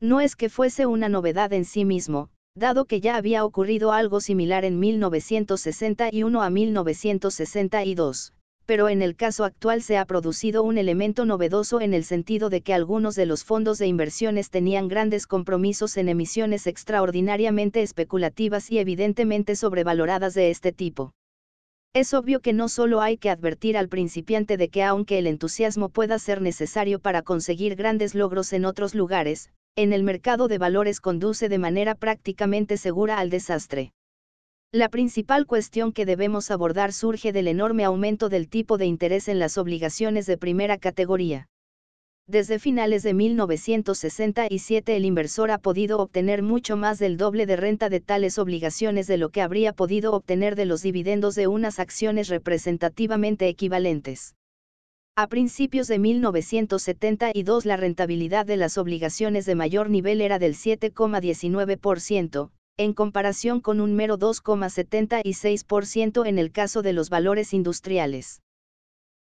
No 0.00 0.20
es 0.20 0.34
que 0.34 0.48
fuese 0.48 0.86
una 0.86 1.08
novedad 1.08 1.52
en 1.52 1.64
sí 1.64 1.84
mismo, 1.84 2.30
dado 2.56 2.84
que 2.84 3.00
ya 3.00 3.16
había 3.16 3.44
ocurrido 3.44 3.92
algo 3.92 4.20
similar 4.20 4.64
en 4.64 4.80
1961 4.80 6.42
a 6.42 6.50
1962, 6.50 8.34
pero 8.70 8.88
en 8.88 9.02
el 9.02 9.16
caso 9.16 9.42
actual 9.42 9.82
se 9.82 9.98
ha 9.98 10.04
producido 10.04 10.62
un 10.62 10.78
elemento 10.78 11.24
novedoso 11.24 11.80
en 11.80 11.92
el 11.92 12.04
sentido 12.04 12.50
de 12.50 12.60
que 12.60 12.72
algunos 12.72 13.16
de 13.16 13.26
los 13.26 13.42
fondos 13.42 13.78
de 13.78 13.88
inversiones 13.88 14.48
tenían 14.48 14.86
grandes 14.86 15.26
compromisos 15.26 15.96
en 15.96 16.08
emisiones 16.08 16.68
extraordinariamente 16.68 17.82
especulativas 17.82 18.70
y 18.70 18.78
evidentemente 18.78 19.56
sobrevaloradas 19.56 20.34
de 20.34 20.50
este 20.50 20.70
tipo. 20.70 21.10
Es 21.94 22.14
obvio 22.14 22.38
que 22.38 22.52
no 22.52 22.68
solo 22.68 23.00
hay 23.00 23.16
que 23.16 23.30
advertir 23.30 23.76
al 23.76 23.88
principiante 23.88 24.56
de 24.56 24.68
que 24.68 24.84
aunque 24.84 25.18
el 25.18 25.26
entusiasmo 25.26 25.88
pueda 25.88 26.20
ser 26.20 26.40
necesario 26.40 27.00
para 27.00 27.22
conseguir 27.22 27.74
grandes 27.74 28.14
logros 28.14 28.52
en 28.52 28.64
otros 28.64 28.94
lugares, 28.94 29.50
en 29.74 29.92
el 29.92 30.04
mercado 30.04 30.46
de 30.46 30.58
valores 30.58 31.00
conduce 31.00 31.48
de 31.48 31.58
manera 31.58 31.96
prácticamente 31.96 32.76
segura 32.76 33.18
al 33.18 33.30
desastre. 33.30 33.90
La 34.72 34.88
principal 34.88 35.46
cuestión 35.46 35.92
que 35.92 36.06
debemos 36.06 36.52
abordar 36.52 36.92
surge 36.92 37.32
del 37.32 37.48
enorme 37.48 37.82
aumento 37.82 38.28
del 38.28 38.48
tipo 38.48 38.78
de 38.78 38.86
interés 38.86 39.26
en 39.26 39.40
las 39.40 39.58
obligaciones 39.58 40.26
de 40.26 40.38
primera 40.38 40.78
categoría. 40.78 41.48
Desde 42.28 42.60
finales 42.60 43.02
de 43.02 43.12
1967 43.12 44.94
el 44.94 45.04
inversor 45.04 45.50
ha 45.50 45.58
podido 45.58 45.98
obtener 45.98 46.44
mucho 46.44 46.76
más 46.76 47.00
del 47.00 47.16
doble 47.16 47.46
de 47.46 47.56
renta 47.56 47.88
de 47.88 47.98
tales 47.98 48.38
obligaciones 48.38 49.08
de 49.08 49.16
lo 49.16 49.30
que 49.30 49.42
habría 49.42 49.72
podido 49.72 50.12
obtener 50.12 50.54
de 50.54 50.66
los 50.66 50.82
dividendos 50.82 51.34
de 51.34 51.48
unas 51.48 51.80
acciones 51.80 52.28
representativamente 52.28 53.48
equivalentes. 53.48 54.36
A 55.16 55.26
principios 55.26 55.88
de 55.88 55.98
1972 55.98 57.66
la 57.66 57.76
rentabilidad 57.76 58.46
de 58.46 58.56
las 58.56 58.78
obligaciones 58.78 59.46
de 59.46 59.56
mayor 59.56 59.90
nivel 59.90 60.20
era 60.20 60.38
del 60.38 60.54
7,19%, 60.54 62.50
en 62.80 62.94
comparación 62.94 63.60
con 63.60 63.80
un 63.80 63.94
mero 63.94 64.18
2,76% 64.18 66.26
en 66.26 66.38
el 66.38 66.50
caso 66.50 66.80
de 66.80 66.94
los 66.94 67.10
valores 67.10 67.52
industriales. 67.52 68.40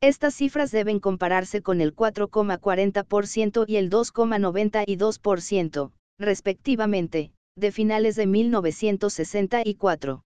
Estas 0.00 0.36
cifras 0.36 0.70
deben 0.70 1.00
compararse 1.00 1.60
con 1.60 1.80
el 1.80 1.92
4,40% 1.92 3.64
y 3.66 3.74
el 3.74 3.90
2,92%, 3.90 5.90
respectivamente, 6.20 7.32
de 7.56 7.72
finales 7.72 8.14
de 8.14 8.28
1964. 8.28 10.22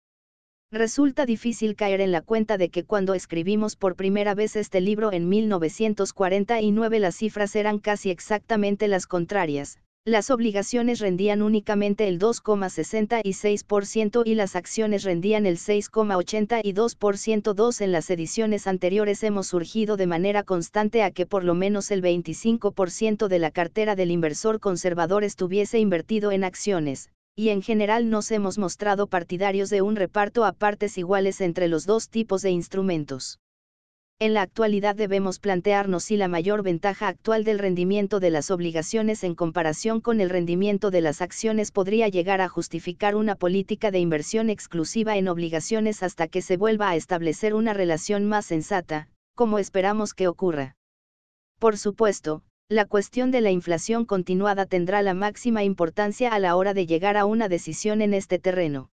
Resulta 0.71 1.27
difícil 1.27 1.75
caer 1.75 2.01
en 2.01 2.13
la 2.13 2.23
cuenta 2.23 2.59
de 2.59 2.69
que 2.69 2.85
cuando 2.85 3.15
escribimos 3.15 3.75
por 3.75 3.97
primera 3.97 4.37
vez 4.37 4.55
este 4.55 4.81
libro 4.81 5.13
en 5.13 5.29
1949 5.29 7.01
las 7.01 7.17
cifras 7.17 7.57
eran 7.57 7.81
casi 7.81 8.11
exactamente 8.11 8.87
las 8.87 9.09
contrarias, 9.09 9.81
las 10.07 10.31
obligaciones 10.31 11.01
rendían 11.01 11.43
únicamente 11.43 12.07
el 12.07 12.21
2,66% 12.21 14.23
y 14.25 14.37
las 14.37 14.55
acciones 14.55 15.03
rendían 15.03 15.47
el 15.47 15.59
6,82%. 15.59 17.55
Dos 17.55 17.81
en 17.81 17.91
las 17.91 18.09
ediciones 18.09 18.69
anteriores 18.69 19.25
hemos 19.25 19.49
surgido 19.49 19.97
de 19.97 20.07
manera 20.07 20.45
constante 20.45 21.03
a 21.03 21.11
que 21.11 21.27
por 21.27 21.43
lo 21.43 21.55
menos 21.55 21.91
el 21.91 22.03
25% 22.03 23.27
de 23.27 23.39
la 23.41 23.51
cartera 23.51 23.97
del 23.97 24.13
inversor 24.13 24.61
conservador 24.61 25.25
estuviese 25.25 25.81
invertido 25.81 26.31
en 26.31 26.45
acciones, 26.45 27.11
y 27.35 27.49
en 27.49 27.61
general 27.61 28.09
nos 28.09 28.31
hemos 28.31 28.59
mostrado 28.59 29.09
partidarios 29.09 29.71
de 29.71 29.83
un 29.83 29.97
reparto 29.97 30.45
a 30.45 30.53
partes 30.53 30.99
iguales 30.99 31.41
entre 31.41 31.67
los 31.67 31.85
dos 31.85 32.11
tipos 32.11 32.43
de 32.43 32.53
instrumentos. 32.53 33.41
En 34.19 34.33
la 34.33 34.41
actualidad 34.41 34.97
debemos 34.97 35.39
plantearnos 35.39 36.05
si 36.05 36.17
la 36.17 36.27
mayor 36.27 36.63
ventaja 36.63 37.07
actual 37.07 37.45
del 37.45 37.59
rendimiento 37.59 38.19
de 38.19 38.31
las 38.31 38.51
obligaciones 38.51 39.23
en 39.25 39.35
comparación 39.35 40.01
con 40.01 40.23
el 40.23 40.31
rendimiento 40.31 40.91
de 40.91 41.03
las 41.03 41.21
acciones 41.21 41.71
podría 41.71 42.09
llegar 42.09 42.41
a 42.41 42.49
justificar 42.49 43.15
una 43.15 43.35
política 43.35 43.91
de 43.91 43.99
inversión 43.99 44.49
exclusiva 44.49 45.19
en 45.19 45.29
obligaciones 45.29 46.03
hasta 46.03 46.29
que 46.29 46.41
se 46.41 46.57
vuelva 46.57 46.89
a 46.89 46.97
establecer 46.97 47.53
una 47.53 47.75
relación 47.75 48.25
más 48.25 48.47
sensata, 48.47 49.11
como 49.35 49.59
esperamos 49.59 50.15
que 50.15 50.29
ocurra. 50.29 50.77
Por 51.59 51.77
supuesto, 51.77 52.43
la 52.71 52.87
cuestión 52.87 53.31
de 53.31 53.43
la 53.43 53.51
inflación 53.51 54.07
continuada 54.07 54.65
tendrá 54.65 55.03
la 55.03 55.13
máxima 55.13 55.63
importancia 55.63 56.33
a 56.33 56.39
la 56.39 56.57
hora 56.57 56.73
de 56.73 56.87
llegar 56.87 57.19
a 57.19 57.27
una 57.27 57.51
decisión 57.51 58.01
en 58.01 58.15
este 58.15 58.39
terreno. 58.39 58.89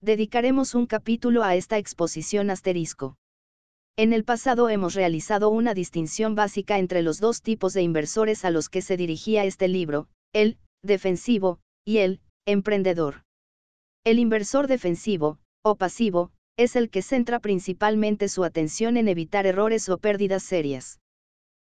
Dedicaremos 0.00 0.74
un 0.74 0.86
capítulo 0.86 1.42
a 1.44 1.54
esta 1.54 1.76
exposición 1.76 2.48
asterisco. 2.48 3.18
En 3.98 4.12
el 4.12 4.22
pasado 4.22 4.68
hemos 4.68 4.94
realizado 4.94 5.48
una 5.48 5.74
distinción 5.74 6.36
básica 6.36 6.78
entre 6.78 7.02
los 7.02 7.18
dos 7.18 7.42
tipos 7.42 7.72
de 7.72 7.82
inversores 7.82 8.44
a 8.44 8.50
los 8.50 8.68
que 8.68 8.80
se 8.80 8.96
dirigía 8.96 9.44
este 9.44 9.66
libro, 9.66 10.06
el 10.32 10.56
defensivo 10.84 11.58
y 11.84 11.98
el 11.98 12.20
emprendedor. 12.46 13.24
El 14.04 14.20
inversor 14.20 14.68
defensivo, 14.68 15.40
o 15.64 15.74
pasivo, 15.74 16.30
es 16.56 16.76
el 16.76 16.90
que 16.90 17.02
centra 17.02 17.40
principalmente 17.40 18.28
su 18.28 18.44
atención 18.44 18.96
en 18.96 19.08
evitar 19.08 19.46
errores 19.46 19.88
o 19.88 19.98
pérdidas 19.98 20.44
serias. 20.44 21.00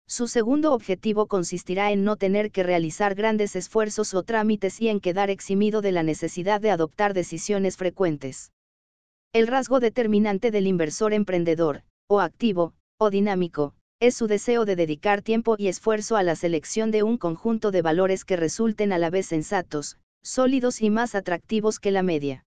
Su 0.09 0.27
segundo 0.27 0.73
objetivo 0.73 1.27
consistirá 1.27 1.93
en 1.93 2.05
no 2.05 2.17
tener 2.17 2.51
que 2.53 2.63
realizar 2.63 3.15
grandes 3.15 3.55
esfuerzos 3.55 4.15
o 4.15 4.23
trámites 4.23 4.81
y 4.81 4.89
en 4.89 5.01
quedar 5.01 5.29
eximido 5.29 5.83
de 5.83 5.93
la 5.93 6.03
necesidad 6.03 6.63
de 6.63 6.71
adoptar 6.71 7.13
decisiones 7.13 7.77
frecuentes. 7.77 8.51
El 9.35 9.47
rasgo 9.47 9.79
determinante 9.79 10.51
del 10.51 10.67
inversor 10.67 11.13
emprendedor, 11.13 11.83
o 12.09 12.21
activo, 12.21 12.75
o 12.99 13.11
dinámico, 13.11 13.75
es 14.01 14.14
su 14.14 14.27
deseo 14.27 14.64
de 14.64 14.77
dedicar 14.77 15.23
tiempo 15.23 15.57
y 15.59 15.69
esfuerzo 15.69 16.17
a 16.17 16.23
la 16.23 16.37
selección 16.37 16.90
de 16.90 17.03
un 17.03 17.17
conjunto 17.17 17.71
de 17.71 17.83
valores 17.83 18.25
que 18.25 18.37
resulten 18.37 18.93
a 18.93 18.99
la 18.99 19.11
vez 19.11 19.27
sensatos, 19.27 19.99
sólidos 20.23 20.83
y 20.83 20.90
más 20.90 21.14
atractivos 21.14 21.79
que 21.79 21.90
la 21.90 22.03
media. 22.03 22.45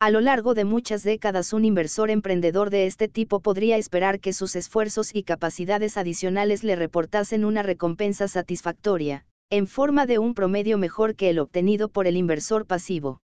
A 0.00 0.08
lo 0.08 0.22
largo 0.22 0.54
de 0.54 0.64
muchas 0.64 1.02
décadas 1.02 1.52
un 1.52 1.66
inversor 1.66 2.08
emprendedor 2.08 2.70
de 2.70 2.86
este 2.86 3.06
tipo 3.06 3.40
podría 3.40 3.76
esperar 3.76 4.18
que 4.18 4.32
sus 4.32 4.56
esfuerzos 4.56 5.14
y 5.14 5.24
capacidades 5.24 5.98
adicionales 5.98 6.64
le 6.64 6.74
reportasen 6.74 7.44
una 7.44 7.62
recompensa 7.62 8.26
satisfactoria, 8.26 9.26
en 9.50 9.66
forma 9.66 10.06
de 10.06 10.18
un 10.18 10.32
promedio 10.32 10.78
mejor 10.78 11.16
que 11.16 11.28
el 11.28 11.38
obtenido 11.38 11.90
por 11.90 12.06
el 12.06 12.16
inversor 12.16 12.66
pasivo. 12.66 13.20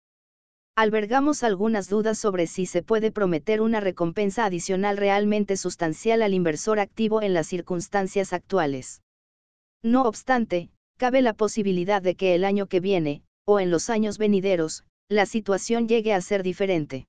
Albergamos 0.78 1.42
algunas 1.42 1.88
dudas 1.88 2.18
sobre 2.18 2.46
si 2.46 2.66
se 2.66 2.82
puede 2.82 3.10
prometer 3.10 3.62
una 3.62 3.80
recompensa 3.80 4.44
adicional 4.44 4.98
realmente 4.98 5.56
sustancial 5.56 6.20
al 6.20 6.34
inversor 6.34 6.80
activo 6.80 7.22
en 7.22 7.32
las 7.32 7.46
circunstancias 7.46 8.34
actuales. 8.34 9.00
No 9.82 10.02
obstante, 10.02 10.68
cabe 10.98 11.22
la 11.22 11.32
posibilidad 11.32 12.02
de 12.02 12.14
que 12.14 12.34
el 12.34 12.44
año 12.44 12.66
que 12.66 12.80
viene, 12.80 13.22
o 13.46 13.58
en 13.58 13.70
los 13.70 13.88
años 13.88 14.18
venideros, 14.18 14.84
la 15.08 15.24
situación 15.24 15.88
llegue 15.88 16.12
a 16.12 16.20
ser 16.20 16.42
diferente. 16.42 17.06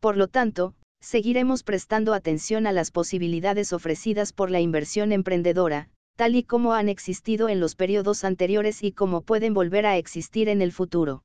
Por 0.00 0.16
lo 0.16 0.28
tanto, 0.28 0.74
seguiremos 1.02 1.64
prestando 1.64 2.14
atención 2.14 2.66
a 2.66 2.72
las 2.72 2.90
posibilidades 2.90 3.74
ofrecidas 3.74 4.32
por 4.32 4.50
la 4.50 4.60
inversión 4.60 5.12
emprendedora, 5.12 5.90
tal 6.16 6.36
y 6.36 6.42
como 6.42 6.72
han 6.72 6.88
existido 6.88 7.50
en 7.50 7.60
los 7.60 7.74
periodos 7.74 8.24
anteriores 8.24 8.82
y 8.82 8.92
como 8.92 9.20
pueden 9.20 9.52
volver 9.52 9.84
a 9.84 9.98
existir 9.98 10.48
en 10.48 10.62
el 10.62 10.72
futuro. 10.72 11.22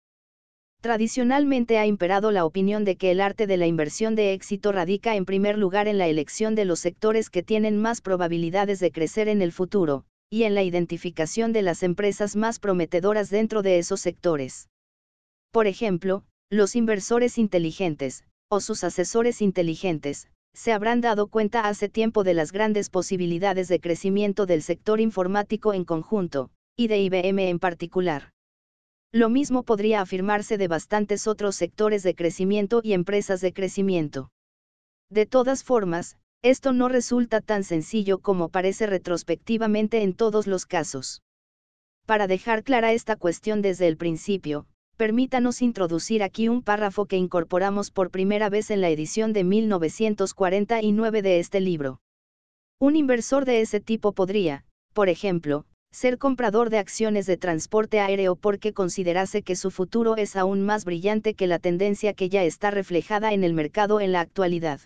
Tradicionalmente 0.84 1.78
ha 1.78 1.86
imperado 1.86 2.30
la 2.32 2.44
opinión 2.44 2.84
de 2.84 2.98
que 2.98 3.10
el 3.10 3.22
arte 3.22 3.48
de 3.48 3.56
la 3.56 3.68
inversión 3.68 4.16
de 4.16 4.34
éxito 4.34 4.74
radica 4.74 5.16
en 5.16 5.24
primer 5.24 5.58
lugar 5.58 5.88
en 5.88 5.98
la 5.98 6.08
elección 6.08 6.56
de 6.56 6.66
los 6.66 6.82
sectores 6.82 7.30
que 7.30 7.42
tienen 7.42 7.78
más 7.78 8.02
probabilidades 8.02 8.82
de 8.82 8.92
crecer 8.92 9.30
en 9.30 9.42
el 9.42 9.54
futuro, 9.54 10.04
y 10.30 10.44
en 10.44 10.56
la 10.56 10.62
identificación 10.62 11.54
de 11.54 11.62
las 11.62 11.84
empresas 11.84 12.36
más 12.36 12.60
prometedoras 12.60 13.30
dentro 13.30 13.62
de 13.62 13.78
esos 13.78 14.02
sectores. 14.02 14.68
Por 15.54 15.68
ejemplo, 15.68 16.26
los 16.50 16.76
inversores 16.76 17.38
inteligentes, 17.38 18.26
o 18.50 18.60
sus 18.60 18.84
asesores 18.84 19.42
inteligentes, 19.42 20.28
se 20.54 20.74
habrán 20.74 21.00
dado 21.00 21.28
cuenta 21.28 21.62
hace 21.62 21.88
tiempo 21.88 22.26
de 22.26 22.34
las 22.34 22.52
grandes 22.52 22.90
posibilidades 22.90 23.70
de 23.70 23.80
crecimiento 23.80 24.46
del 24.46 24.62
sector 24.62 25.00
informático 25.00 25.74
en 25.74 25.86
conjunto, 25.86 26.50
y 26.76 26.88
de 26.88 27.00
IBM 27.00 27.48
en 27.48 27.60
particular. 27.60 28.33
Lo 29.14 29.30
mismo 29.30 29.62
podría 29.62 30.02
afirmarse 30.02 30.58
de 30.58 30.68
bastantes 30.68 31.28
otros 31.28 31.56
sectores 31.56 32.02
de 32.02 32.16
crecimiento 32.16 32.82
y 32.84 32.94
empresas 32.94 33.42
de 33.42 33.54
crecimiento. 33.54 34.32
De 35.12 35.28
todas 35.28 35.64
formas, 35.64 36.18
esto 36.42 36.74
no 36.74 36.90
resulta 36.90 37.40
tan 37.40 37.64
sencillo 37.64 38.18
como 38.18 38.50
parece 38.50 38.88
retrospectivamente 38.88 40.02
en 40.02 40.14
todos 40.16 40.48
los 40.48 40.66
casos. 40.66 41.22
Para 42.08 42.26
dejar 42.26 42.64
clara 42.64 42.92
esta 42.92 43.16
cuestión 43.16 43.62
desde 43.62 43.88
el 43.88 43.98
principio, 43.98 44.66
permítanos 44.98 45.62
introducir 45.62 46.24
aquí 46.24 46.50
un 46.50 46.64
párrafo 46.64 47.06
que 47.06 47.18
incorporamos 47.18 47.92
por 47.92 48.10
primera 48.10 48.50
vez 48.50 48.72
en 48.72 48.82
la 48.82 48.90
edición 48.90 49.32
de 49.32 49.44
1949 49.44 51.22
de 51.22 51.40
este 51.40 51.60
libro. 51.62 52.02
Un 52.80 52.96
inversor 52.96 53.46
de 53.46 53.62
ese 53.62 53.80
tipo 53.80 54.14
podría, 54.14 54.66
por 54.94 55.08
ejemplo, 55.08 55.68
ser 55.94 56.18
comprador 56.18 56.72
de 56.72 56.80
acciones 56.80 57.28
de 57.28 57.38
transporte 57.38 58.00
aéreo 58.00 58.36
porque 58.36 58.74
considerase 58.74 59.44
que 59.44 59.56
su 59.56 59.70
futuro 59.70 60.18
es 60.18 60.36
aún 60.36 60.64
más 60.64 60.86
brillante 60.86 61.36
que 61.36 61.46
la 61.46 61.60
tendencia 61.60 62.16
que 62.16 62.30
ya 62.30 62.44
está 62.44 62.72
reflejada 62.72 63.32
en 63.32 63.44
el 63.44 63.54
mercado 63.54 64.02
en 64.02 64.12
la 64.12 64.20
actualidad. 64.20 64.82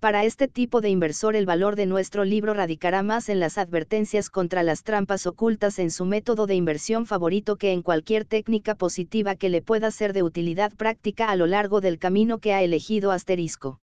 Para 0.00 0.24
este 0.24 0.48
tipo 0.48 0.80
de 0.80 0.90
inversor 0.90 1.36
el 1.36 1.46
valor 1.46 1.76
de 1.76 1.86
nuestro 1.86 2.24
libro 2.24 2.52
radicará 2.52 3.04
más 3.04 3.28
en 3.28 3.38
las 3.38 3.58
advertencias 3.58 4.28
contra 4.28 4.64
las 4.64 4.82
trampas 4.82 5.26
ocultas 5.26 5.78
en 5.78 5.92
su 5.92 6.04
método 6.04 6.46
de 6.46 6.56
inversión 6.56 7.06
favorito 7.06 7.56
que 7.56 7.72
en 7.72 7.82
cualquier 7.82 8.24
técnica 8.24 8.74
positiva 8.74 9.36
que 9.36 9.48
le 9.48 9.62
pueda 9.62 9.90
ser 9.92 10.12
de 10.12 10.24
utilidad 10.24 10.72
práctica 10.72 11.30
a 11.30 11.36
lo 11.36 11.46
largo 11.46 11.80
del 11.80 12.00
camino 12.00 12.38
que 12.38 12.54
ha 12.54 12.62
elegido 12.62 13.12
asterisco. 13.12 13.80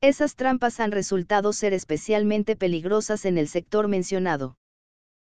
Esas 0.00 0.36
trampas 0.36 0.80
han 0.80 0.92
resultado 0.92 1.52
ser 1.52 1.74
especialmente 1.74 2.56
peligrosas 2.56 3.26
en 3.26 3.36
el 3.36 3.48
sector 3.48 3.86
mencionado. 3.86 4.56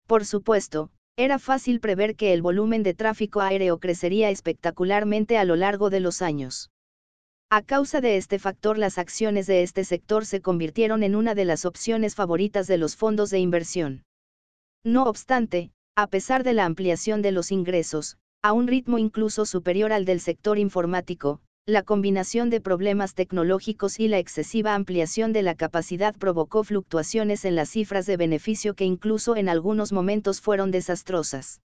Por 0.08 0.26
supuesto, 0.26 0.89
era 1.17 1.38
fácil 1.38 1.80
prever 1.80 2.15
que 2.15 2.34
el 2.34 2.41
volumen 2.41 2.82
de 2.82 2.93
tráfico 2.93 3.41
aéreo 3.41 3.80
crecería 3.80 4.30
espectacularmente 4.30 5.38
a 5.38 5.43
lo 5.43 5.56
largo 5.56 5.89
de 5.89 6.00
los 6.00 6.22
años. 6.22 6.72
A 7.50 7.62
causa 7.62 8.02
de 8.02 8.17
este 8.17 8.39
factor 8.39 8.78
las 8.78 8.98
acciones 8.98 9.48
de 9.48 9.63
este 9.63 9.84
sector 9.84 10.26
se 10.26 10.41
convirtieron 10.41 11.04
en 11.04 11.15
una 11.15 11.36
de 11.36 11.46
las 11.46 11.65
opciones 11.65 12.15
favoritas 12.15 12.67
de 12.67 12.78
los 12.78 12.96
fondos 12.96 13.30
de 13.30 13.39
inversión. 13.39 14.04
No 14.84 15.04
obstante, 15.04 15.72
a 15.96 16.08
pesar 16.08 16.43
de 16.43 16.54
la 16.54 16.65
ampliación 16.65 17.22
de 17.22 17.32
los 17.32 17.52
ingresos, 17.52 18.17
a 18.41 18.54
un 18.54 18.67
ritmo 18.67 18.98
incluso 18.98 19.46
superior 19.46 19.91
al 19.91 20.06
del 20.06 20.20
sector 20.20 20.58
informático, 20.58 21.41
la 21.67 21.84
combinación 21.84 22.49
de 22.49 22.62
problemas 22.62 23.13
tecnológicos 23.13 23.99
y 23.99 24.08
la 24.08 24.19
excesiva 24.19 24.73
ampliación 24.73 25.34
de 25.34 25.43
la 25.43 25.53
capacidad 25.53 26.15
provocó 26.15 26.63
fluctuaciones 26.63 27.43
en 27.43 27.58
las 27.58 27.67
cifras 27.67 28.06
de 28.06 28.15
beneficio 28.15 28.73
que 28.73 28.86
incluso 28.86 29.36
en 29.36 29.49
algunos 29.49 29.91
momentos 29.91 30.39
fueron 30.39 30.71
desastrosas. 30.71 31.60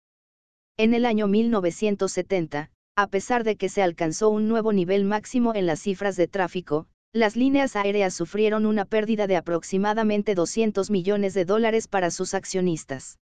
En 0.77 0.93
el 0.95 1.07
año 1.07 1.29
1970, 1.29 2.73
a 2.97 3.07
pesar 3.07 3.45
de 3.45 3.55
que 3.55 3.69
se 3.69 3.81
alcanzó 3.81 4.29
un 4.29 4.49
nuevo 4.49 4.73
nivel 4.73 5.05
máximo 5.05 5.55
en 5.55 5.67
las 5.67 5.79
cifras 5.79 6.17
de 6.17 6.27
tráfico, 6.27 6.89
las 7.13 7.37
líneas 7.37 7.77
aéreas 7.77 8.13
sufrieron 8.13 8.67
una 8.67 8.85
pérdida 8.85 9.29
de 9.29 9.37
aproximadamente 9.37 10.35
200 10.35 10.91
millones 10.91 11.33
de 11.33 11.45
dólares 11.45 11.87
para 11.87 12.11
sus 12.11 12.35
accionistas. 12.35 13.21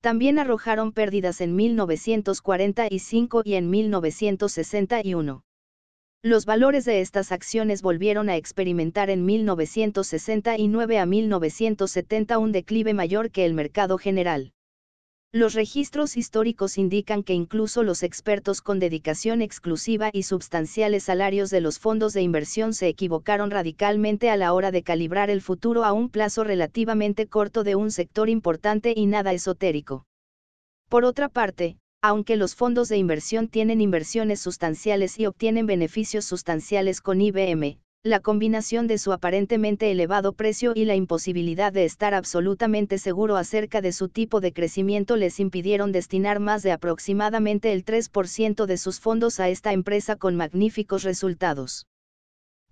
También 0.00 0.40
arrojaron 0.40 0.90
pérdidas 0.90 1.40
en 1.40 1.54
1945 1.54 3.42
y 3.44 3.54
en 3.54 3.70
1961. 3.70 5.44
Los 6.24 6.46
valores 6.46 6.84
de 6.84 7.00
estas 7.00 7.32
acciones 7.32 7.82
volvieron 7.82 8.28
a 8.28 8.36
experimentar 8.36 9.10
en 9.10 9.24
1969 9.24 10.98
a 11.00 11.04
1970 11.04 12.38
un 12.38 12.52
declive 12.52 12.94
mayor 12.94 13.32
que 13.32 13.44
el 13.44 13.54
mercado 13.54 13.98
general. 13.98 14.52
Los 15.32 15.54
registros 15.54 16.16
históricos 16.16 16.78
indican 16.78 17.24
que 17.24 17.34
incluso 17.34 17.82
los 17.82 18.04
expertos 18.04 18.62
con 18.62 18.78
dedicación 18.78 19.42
exclusiva 19.42 20.10
y 20.12 20.22
substanciales 20.22 21.02
salarios 21.02 21.50
de 21.50 21.60
los 21.60 21.80
fondos 21.80 22.12
de 22.12 22.22
inversión 22.22 22.72
se 22.72 22.86
equivocaron 22.86 23.50
radicalmente 23.50 24.30
a 24.30 24.36
la 24.36 24.52
hora 24.52 24.70
de 24.70 24.84
calibrar 24.84 25.28
el 25.28 25.40
futuro 25.40 25.84
a 25.84 25.92
un 25.92 26.08
plazo 26.08 26.44
relativamente 26.44 27.26
corto 27.26 27.64
de 27.64 27.74
un 27.74 27.90
sector 27.90 28.28
importante 28.28 28.92
y 28.94 29.06
nada 29.06 29.32
esotérico. 29.32 30.06
Por 30.88 31.04
otra 31.04 31.28
parte, 31.28 31.78
aunque 32.02 32.36
los 32.36 32.56
fondos 32.56 32.88
de 32.88 32.96
inversión 32.96 33.46
tienen 33.46 33.80
inversiones 33.80 34.40
sustanciales 34.40 35.20
y 35.20 35.26
obtienen 35.26 35.66
beneficios 35.66 36.24
sustanciales 36.24 37.00
con 37.00 37.20
IBM, 37.20 37.78
la 38.02 38.18
combinación 38.18 38.88
de 38.88 38.98
su 38.98 39.12
aparentemente 39.12 39.88
elevado 39.92 40.32
precio 40.32 40.72
y 40.74 40.84
la 40.84 40.96
imposibilidad 40.96 41.72
de 41.72 41.84
estar 41.84 42.14
absolutamente 42.14 42.98
seguro 42.98 43.36
acerca 43.36 43.80
de 43.80 43.92
su 43.92 44.08
tipo 44.08 44.40
de 44.40 44.52
crecimiento 44.52 45.14
les 45.14 45.38
impidieron 45.38 45.92
destinar 45.92 46.40
más 46.40 46.64
de 46.64 46.72
aproximadamente 46.72 47.72
el 47.72 47.84
3% 47.84 48.66
de 48.66 48.76
sus 48.78 48.98
fondos 48.98 49.38
a 49.38 49.48
esta 49.48 49.72
empresa 49.72 50.16
con 50.16 50.34
magníficos 50.34 51.04
resultados. 51.04 51.86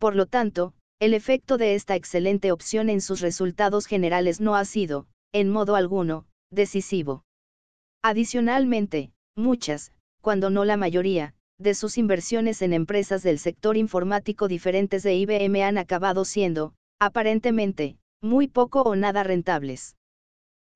Por 0.01 0.17
lo 0.17 0.27
tanto, 0.27 0.75
el 0.99 1.15
efecto 1.15 1.57
de 1.57 1.77
esta 1.77 1.95
excelente 1.95 2.51
opción 2.51 2.91
en 2.91 3.01
sus 3.01 3.21
resultados 3.21 3.87
generales 3.87 4.41
no 4.41 4.57
ha 4.57 4.65
sido, 4.65 5.07
en 5.33 5.51
modo 5.51 5.77
alguno, 5.77 6.27
decisivo. 6.51 7.23
Adicionalmente, 8.03 9.13
muchas, 9.37 9.93
cuando 10.21 10.51
no 10.51 10.65
la 10.65 10.77
mayoría, 10.77 11.35
de 11.59 11.75
sus 11.75 11.99
inversiones 11.99 12.63
en 12.63 12.73
empresas 12.73 13.23
del 13.23 13.39
sector 13.39 13.77
informático 13.77 14.49
diferentes 14.49 15.03
de 15.03 15.15
IBM 15.15 15.63
han 15.63 15.79
acabado 15.79 16.25
siendo, 16.25 16.75
aparentemente, 16.99 17.99
muy 18.23 18.49
poco 18.49 18.83
o 18.83 18.97
nada 18.97 19.23
rentables. 19.23 19.97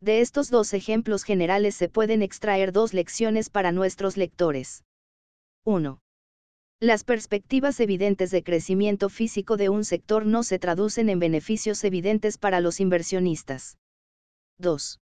De 0.00 0.20
estos 0.20 0.50
dos 0.50 0.74
ejemplos 0.74 1.24
generales 1.24 1.74
se 1.74 1.88
pueden 1.88 2.22
extraer 2.22 2.72
dos 2.72 2.92
lecciones 2.92 3.48
para 3.48 3.72
nuestros 3.72 4.16
lectores. 4.16 4.84
1. 5.64 5.98
Las 6.80 7.04
perspectivas 7.04 7.80
evidentes 7.80 8.30
de 8.30 8.42
crecimiento 8.42 9.08
físico 9.08 9.56
de 9.56 9.70
un 9.70 9.84
sector 9.84 10.26
no 10.26 10.42
se 10.42 10.58
traducen 10.58 11.08
en 11.08 11.18
beneficios 11.18 11.82
evidentes 11.84 12.36
para 12.36 12.60
los 12.60 12.80
inversionistas. 12.80 13.78
2. 14.58 15.00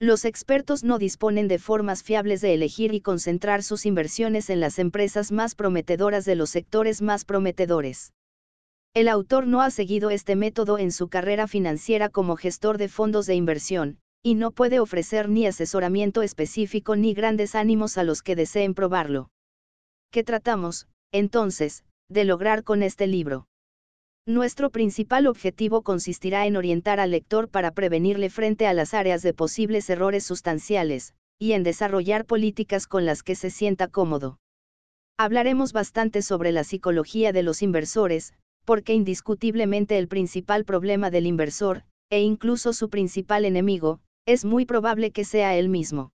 Los 0.00 0.24
expertos 0.24 0.82
no 0.82 0.98
disponen 0.98 1.48
de 1.48 1.58
formas 1.58 2.02
fiables 2.02 2.40
de 2.40 2.52
elegir 2.54 2.92
y 2.94 3.00
concentrar 3.00 3.62
sus 3.62 3.86
inversiones 3.86 4.50
en 4.50 4.60
las 4.60 4.78
empresas 4.78 5.30
más 5.30 5.54
prometedoras 5.54 6.24
de 6.24 6.34
los 6.34 6.50
sectores 6.50 7.00
más 7.00 7.24
prometedores. 7.24 8.12
El 8.92 9.08
autor 9.08 9.46
no 9.46 9.60
ha 9.60 9.70
seguido 9.70 10.10
este 10.10 10.36
método 10.36 10.78
en 10.78 10.92
su 10.92 11.08
carrera 11.08 11.46
financiera 11.46 12.08
como 12.08 12.36
gestor 12.36 12.78
de 12.78 12.88
fondos 12.88 13.26
de 13.26 13.34
inversión, 13.34 13.98
y 14.22 14.34
no 14.34 14.50
puede 14.52 14.80
ofrecer 14.80 15.28
ni 15.28 15.46
asesoramiento 15.46 16.22
específico 16.22 16.96
ni 16.96 17.12
grandes 17.12 17.54
ánimos 17.54 17.98
a 17.98 18.04
los 18.04 18.22
que 18.22 18.36
deseen 18.36 18.74
probarlo. 18.74 19.30
¿Qué 20.10 20.24
tratamos, 20.24 20.88
entonces, 21.12 21.84
de 22.08 22.24
lograr 22.24 22.64
con 22.64 22.82
este 22.82 23.06
libro? 23.06 23.46
Nuestro 24.26 24.70
principal 24.70 25.26
objetivo 25.26 25.82
consistirá 25.82 26.46
en 26.46 26.56
orientar 26.56 26.98
al 26.98 27.10
lector 27.10 27.50
para 27.50 27.72
prevenirle 27.72 28.30
frente 28.30 28.66
a 28.66 28.72
las 28.72 28.94
áreas 28.94 29.20
de 29.22 29.34
posibles 29.34 29.90
errores 29.90 30.24
sustanciales, 30.24 31.14
y 31.38 31.52
en 31.52 31.62
desarrollar 31.62 32.24
políticas 32.24 32.86
con 32.86 33.04
las 33.04 33.22
que 33.22 33.34
se 33.34 33.50
sienta 33.50 33.88
cómodo. 33.88 34.38
Hablaremos 35.18 35.74
bastante 35.74 36.22
sobre 36.22 36.52
la 36.52 36.64
psicología 36.64 37.32
de 37.32 37.42
los 37.42 37.60
inversores, 37.60 38.32
porque 38.64 38.94
indiscutiblemente 38.94 39.98
el 39.98 40.08
principal 40.08 40.64
problema 40.64 41.10
del 41.10 41.26
inversor, 41.26 41.82
e 42.08 42.22
incluso 42.22 42.72
su 42.72 42.88
principal 42.88 43.44
enemigo, 43.44 44.00
es 44.24 44.46
muy 44.46 44.64
probable 44.64 45.10
que 45.10 45.24
sea 45.24 45.54
él 45.54 45.68
mismo. 45.68 46.12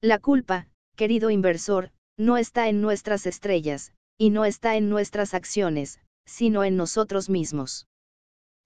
La 0.00 0.20
culpa, 0.20 0.68
querido 0.94 1.30
inversor, 1.30 1.90
no 2.16 2.36
está 2.36 2.68
en 2.68 2.80
nuestras 2.80 3.26
estrellas, 3.26 3.92
y 4.16 4.30
no 4.30 4.44
está 4.44 4.76
en 4.76 4.88
nuestras 4.88 5.34
acciones, 5.34 5.98
sino 6.26 6.64
en 6.64 6.76
nosotros 6.76 7.28
mismos. 7.30 7.86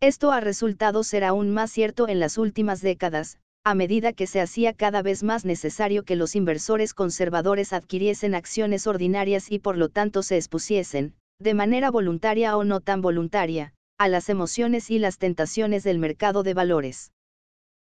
Esto 0.01 0.31
ha 0.31 0.40
resultado 0.40 1.03
ser 1.03 1.25
aún 1.25 1.51
más 1.51 1.73
cierto 1.73 2.09
en 2.09 2.21
las 2.21 2.38
últimas 2.38 2.81
décadas, 2.81 3.38
a 3.64 3.75
medida 3.75 4.12
que 4.12 4.27
se 4.27 4.40
hacía 4.40 4.73
cada 4.73 5.03
vez 5.03 5.23
más 5.23 5.44
necesario 5.44 6.05
que 6.05 6.16
los 6.16 6.37
inversores 6.37 6.94
conservadores 6.94 7.73
adquiriesen 7.73 8.35
acciones 8.35 8.87
ordinarias 8.87 9.51
y 9.51 9.59
por 9.59 9.77
lo 9.77 9.88
tanto 9.88 10.23
se 10.23 10.37
expusiesen, 10.37 11.14
de 11.38 11.55
manera 11.55 11.90
voluntaria 11.90 12.57
o 12.57 12.64
no 12.64 12.81
tan 12.81 13.03
voluntaria, 13.03 13.75
a 13.99 14.09
las 14.09 14.29
emociones 14.29 14.90
y 14.90 14.99
las 14.99 15.18
tentaciones 15.18 15.83
del 15.83 15.99
mercado 15.99 16.42
de 16.44 16.55
valores. 16.55 17.12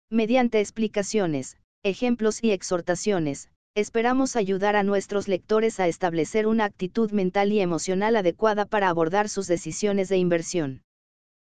Mediante 0.09 0.59
explicaciones, 0.59 1.57
ejemplos 1.83 2.43
y 2.43 2.51
exhortaciones, 2.51 3.49
esperamos 3.75 4.38
ayudar 4.38 4.77
a 4.77 4.83
nuestros 4.83 5.27
lectores 5.27 5.81
a 5.81 5.88
establecer 5.88 6.47
una 6.47 6.63
actitud 6.63 7.11
mental 7.11 7.51
y 7.51 7.59
emocional 7.59 8.15
adecuada 8.15 8.65
para 8.65 8.88
abordar 8.88 9.27
sus 9.27 9.47
decisiones 9.47 10.07
de 10.07 10.17
inversión. 10.17 10.81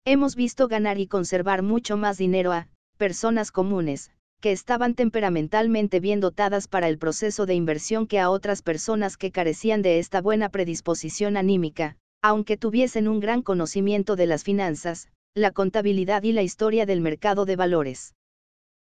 Hemos 0.03 0.35
visto 0.35 0.67
ganar 0.67 0.99
y 0.99 1.05
conservar 1.05 1.61
mucho 1.61 1.95
más 1.95 2.17
dinero 2.17 2.53
a 2.53 2.69
personas 2.97 3.51
comunes, 3.51 4.09
que 4.41 4.51
estaban 4.51 4.95
temperamentalmente 4.95 5.99
bien 5.99 6.19
dotadas 6.19 6.67
para 6.67 6.87
el 6.87 6.97
proceso 6.97 7.45
de 7.45 7.53
inversión 7.53 8.07
que 8.07 8.19
a 8.19 8.31
otras 8.31 8.63
personas 8.63 9.15
que 9.15 9.31
carecían 9.31 9.83
de 9.83 9.99
esta 9.99 10.19
buena 10.19 10.49
predisposición 10.49 11.37
anímica, 11.37 11.97
aunque 12.23 12.57
tuviesen 12.57 13.07
un 13.07 13.19
gran 13.19 13.43
conocimiento 13.43 14.15
de 14.15 14.25
las 14.25 14.43
finanzas, 14.43 15.07
la 15.35 15.51
contabilidad 15.51 16.23
y 16.23 16.31
la 16.31 16.41
historia 16.41 16.87
del 16.87 17.01
mercado 17.01 17.45
de 17.45 17.55
valores. 17.55 18.15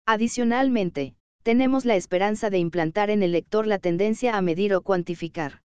Adicionalmente, 0.07 1.15
tenemos 1.49 1.87
la 1.87 1.97
esperanza 1.97 2.51
de 2.51 2.59
implantar 2.59 3.09
en 3.09 3.23
el 3.23 3.33
lector 3.33 3.67
la 3.67 3.79
tendencia 3.79 4.37
a 4.37 4.43
medir 4.43 4.75
o 4.75 4.83
cuantificar. 4.83 5.63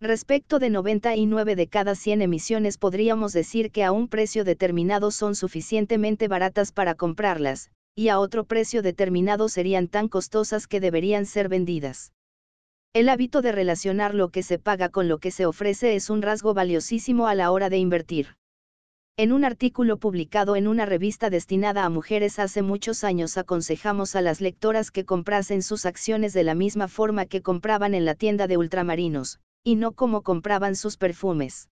Respecto 0.00 0.58
de 0.58 0.68
99 0.68 1.54
de 1.54 1.68
cada 1.68 1.94
100 1.94 2.22
emisiones 2.22 2.76
podríamos 2.76 3.32
decir 3.32 3.70
que 3.70 3.84
a 3.84 3.92
un 3.92 4.08
precio 4.08 4.42
determinado 4.42 5.12
son 5.12 5.36
suficientemente 5.36 6.26
baratas 6.26 6.72
para 6.72 6.96
comprarlas, 6.96 7.70
y 7.94 8.08
a 8.08 8.18
otro 8.18 8.46
precio 8.46 8.82
determinado 8.82 9.48
serían 9.48 9.86
tan 9.86 10.08
costosas 10.08 10.66
que 10.66 10.80
deberían 10.80 11.24
ser 11.24 11.48
vendidas. 11.48 12.12
El 12.92 13.08
hábito 13.08 13.42
de 13.42 13.52
relacionar 13.52 14.12
lo 14.12 14.30
que 14.30 14.42
se 14.42 14.58
paga 14.58 14.88
con 14.88 15.06
lo 15.06 15.18
que 15.18 15.30
se 15.30 15.46
ofrece 15.46 15.94
es 15.94 16.10
un 16.10 16.20
rasgo 16.20 16.52
valiosísimo 16.52 17.28
a 17.28 17.36
la 17.36 17.52
hora 17.52 17.70
de 17.70 17.78
invertir. 17.78 18.34
En 19.18 19.32
un 19.32 19.46
artículo 19.46 19.96
publicado 19.96 20.56
en 20.56 20.68
una 20.68 20.84
revista 20.84 21.30
destinada 21.30 21.86
a 21.86 21.88
mujeres 21.88 22.38
hace 22.38 22.60
muchos 22.60 23.02
años 23.02 23.38
aconsejamos 23.38 24.14
a 24.14 24.20
las 24.20 24.42
lectoras 24.42 24.90
que 24.90 25.06
comprasen 25.06 25.62
sus 25.62 25.86
acciones 25.86 26.34
de 26.34 26.44
la 26.44 26.54
misma 26.54 26.86
forma 26.86 27.24
que 27.24 27.40
compraban 27.40 27.94
en 27.94 28.04
la 28.04 28.14
tienda 28.14 28.46
de 28.46 28.58
ultramarinos, 28.58 29.40
y 29.64 29.76
no 29.76 29.92
como 29.92 30.20
compraban 30.20 30.76
sus 30.76 30.98
perfumes. 30.98 31.70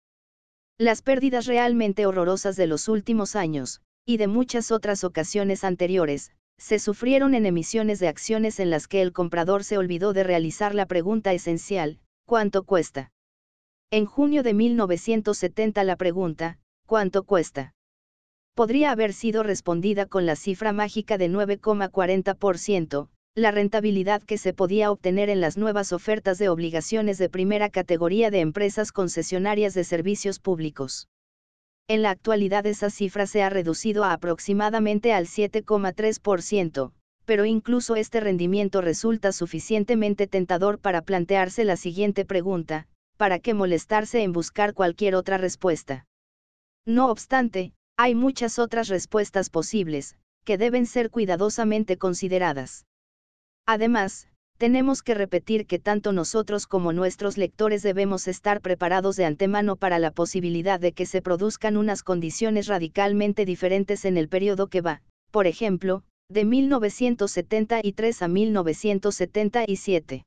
Las 0.78 1.02
pérdidas 1.02 1.44
realmente 1.44 2.07
horrorosas 2.07 2.57
de 2.57 2.66
los 2.66 2.88
últimos 2.88 3.37
años, 3.37 3.83
y 4.07 4.16
de 4.16 4.26
muchas 4.26 4.70
otras 4.70 5.04
ocasiones 5.04 5.64
anteriores, 5.64 6.33
se 6.57 6.78
sufrieron 6.78 7.35
en 7.35 7.44
emisiones 7.44 7.98
de 8.00 8.09
acciones 8.09 8.59
en 8.59 8.70
las 8.70 8.88
que 8.88 9.02
el 9.02 9.12
comprador 9.12 9.64
se 9.64 9.76
olvidó 9.76 10.14
de 10.14 10.24
realizar 10.24 10.74
la 10.74 10.87
pregunta 10.87 11.35
esencial, 11.35 11.98
¿cuánto 12.24 12.62
cuesta? 12.62 13.11
En 13.90 14.07
junio 14.07 14.42
de 14.42 14.54
1970 14.54 15.85
la 15.85 15.96
pregunta, 15.96 16.59
¿Cuánto 16.87 17.23
cuesta? 17.23 17.73
Podría 18.55 18.90
haber 18.90 19.12
sido 19.12 19.42
respondida 19.42 20.07
con 20.07 20.27
la 20.27 20.37
cifra 20.37 20.73
mágica 20.73 21.18
de 21.18 21.31
9,40%, 21.31 23.09
la 23.35 23.51
rentabilidad 23.51 24.23
que 24.23 24.38
se 24.38 24.53
podía 24.53 24.92
obtener 24.92 25.29
en 25.29 25.40
las 25.40 25.57
nuevas 25.57 25.92
ofertas 25.92 26.38
de 26.38 26.49
obligaciones 26.49 27.18
de 27.18 27.29
primera 27.29 27.68
categoría 27.70 28.31
de 28.31 28.40
empresas 28.40 28.92
concesionarias 28.92 29.75
de 29.75 29.83
servicios 29.83 30.38
públicos. 30.38 31.09
En 31.88 32.03
la 32.03 32.11
actualidad 32.11 32.64
esa 32.66 32.90
cifra 32.90 33.27
se 33.27 33.42
ha 33.42 33.51
reducido 33.51 34.05
a 34.05 34.12
aproximadamente 34.12 35.12
al 35.12 35.27
7,3%, 35.27 36.92
pero 37.25 37.44
incluso 37.44 37.96
este 37.96 38.21
rendimiento 38.21 38.83
resulta 38.83 39.33
suficientemente 39.33 40.27
tentador 40.27 40.79
para 40.79 41.02
plantearse 41.02 41.65
la 41.65 41.77
siguiente 41.77 42.25
pregunta, 42.25 42.87
¿para 43.17 43.38
qué 43.38 43.52
molestarse 43.52 44.23
en 44.23 44.33
buscar 44.33 44.75
cualquier 44.75 45.15
otra 45.15 45.38
respuesta? 45.38 46.06
No 46.87 47.10
obstante, 47.10 47.72
hay 47.96 48.14
muchas 48.14 48.58
otras 48.58 48.88
respuestas 48.88 49.50
posibles, 49.50 50.16
que 50.44 50.58
deben 50.58 50.87
ser 50.87 51.10
cuidadosamente 51.10 51.96
consideradas. 51.96 52.87
Además, 53.66 54.28
tenemos 54.58 55.02
que 55.02 55.14
repetir 55.14 55.66
que 55.66 55.78
tanto 55.78 56.12
nosotros 56.12 56.66
como 56.66 56.92
nuestros 56.92 57.37
lectores 57.37 57.82
debemos 57.82 58.28
estar 58.28 58.60
preparados 58.60 59.16
de 59.16 59.24
antemano 59.24 59.76
para 59.76 59.98
la 59.98 60.10
posibilidad 60.12 60.78
de 60.78 60.92
que 60.92 61.06
se 61.06 61.22
produzcan 61.22 61.76
unas 61.76 62.02
condiciones 62.02 62.66
radicalmente 62.68 63.44
diferentes 63.44 64.04
en 64.04 64.16
el 64.16 64.28
periodo 64.28 64.68
que 64.68 64.80
va, 64.80 65.02
por 65.30 65.46
ejemplo, 65.46 66.04
de 66.28 66.44
1973 66.44 68.22
a 68.22 68.28
1977. 68.28 70.24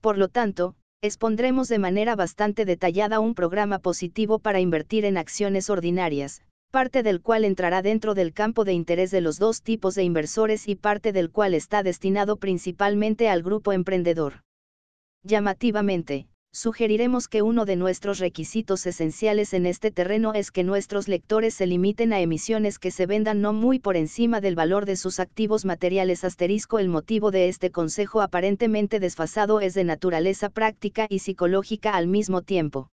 Por 0.00 0.18
lo 0.18 0.28
tanto, 0.28 0.74
expondremos 1.02 1.68
de 1.68 1.78
manera 1.78 2.16
bastante 2.16 2.64
detallada 2.64 3.20
un 3.20 3.34
programa 3.34 3.78
positivo 3.78 4.38
para 4.38 4.60
invertir 4.60 5.04
en 5.04 5.18
acciones 5.18 5.70
ordinarias, 5.70 6.42
parte 6.70 7.02
del 7.02 7.22
cual 7.22 7.44
entrará 7.44 7.82
dentro 7.82 8.14
del 8.14 8.32
campo 8.32 8.64
de 8.64 8.72
interés 8.72 9.10
de 9.10 9.20
los 9.20 9.38
dos 9.38 9.62
tipos 9.62 9.94
de 9.94 10.04
inversores 10.04 10.68
y 10.68 10.74
parte 10.74 11.12
del 11.12 11.30
cual 11.30 11.54
está 11.54 11.82
destinado 11.82 12.36
principalmente 12.36 13.28
al 13.28 13.42
grupo 13.42 13.72
emprendedor. 13.72 14.42
Llamativamente, 15.22 16.28
sugeriremos 16.56 17.28
que 17.28 17.42
uno 17.42 17.66
de 17.66 17.76
nuestros 17.76 18.18
requisitos 18.18 18.86
esenciales 18.86 19.52
en 19.52 19.66
este 19.66 19.90
terreno 19.90 20.32
es 20.32 20.50
que 20.50 20.64
nuestros 20.64 21.06
lectores 21.06 21.52
se 21.52 21.66
limiten 21.66 22.14
a 22.14 22.20
emisiones 22.20 22.78
que 22.78 22.90
se 22.90 23.04
vendan 23.04 23.42
no 23.42 23.52
muy 23.52 23.78
por 23.78 23.94
encima 23.94 24.40
del 24.40 24.54
valor 24.54 24.86
de 24.86 24.96
sus 24.96 25.20
activos 25.20 25.66
materiales 25.66 26.24
asterisco 26.24 26.78
el 26.78 26.88
motivo 26.88 27.30
de 27.30 27.48
este 27.48 27.70
consejo 27.70 28.22
aparentemente 28.22 29.00
desfasado 29.00 29.60
es 29.60 29.74
de 29.74 29.84
naturaleza 29.84 30.48
práctica 30.48 31.06
y 31.10 31.18
psicológica 31.18 31.90
al 31.90 32.06
mismo 32.06 32.40
tiempo. 32.40 32.88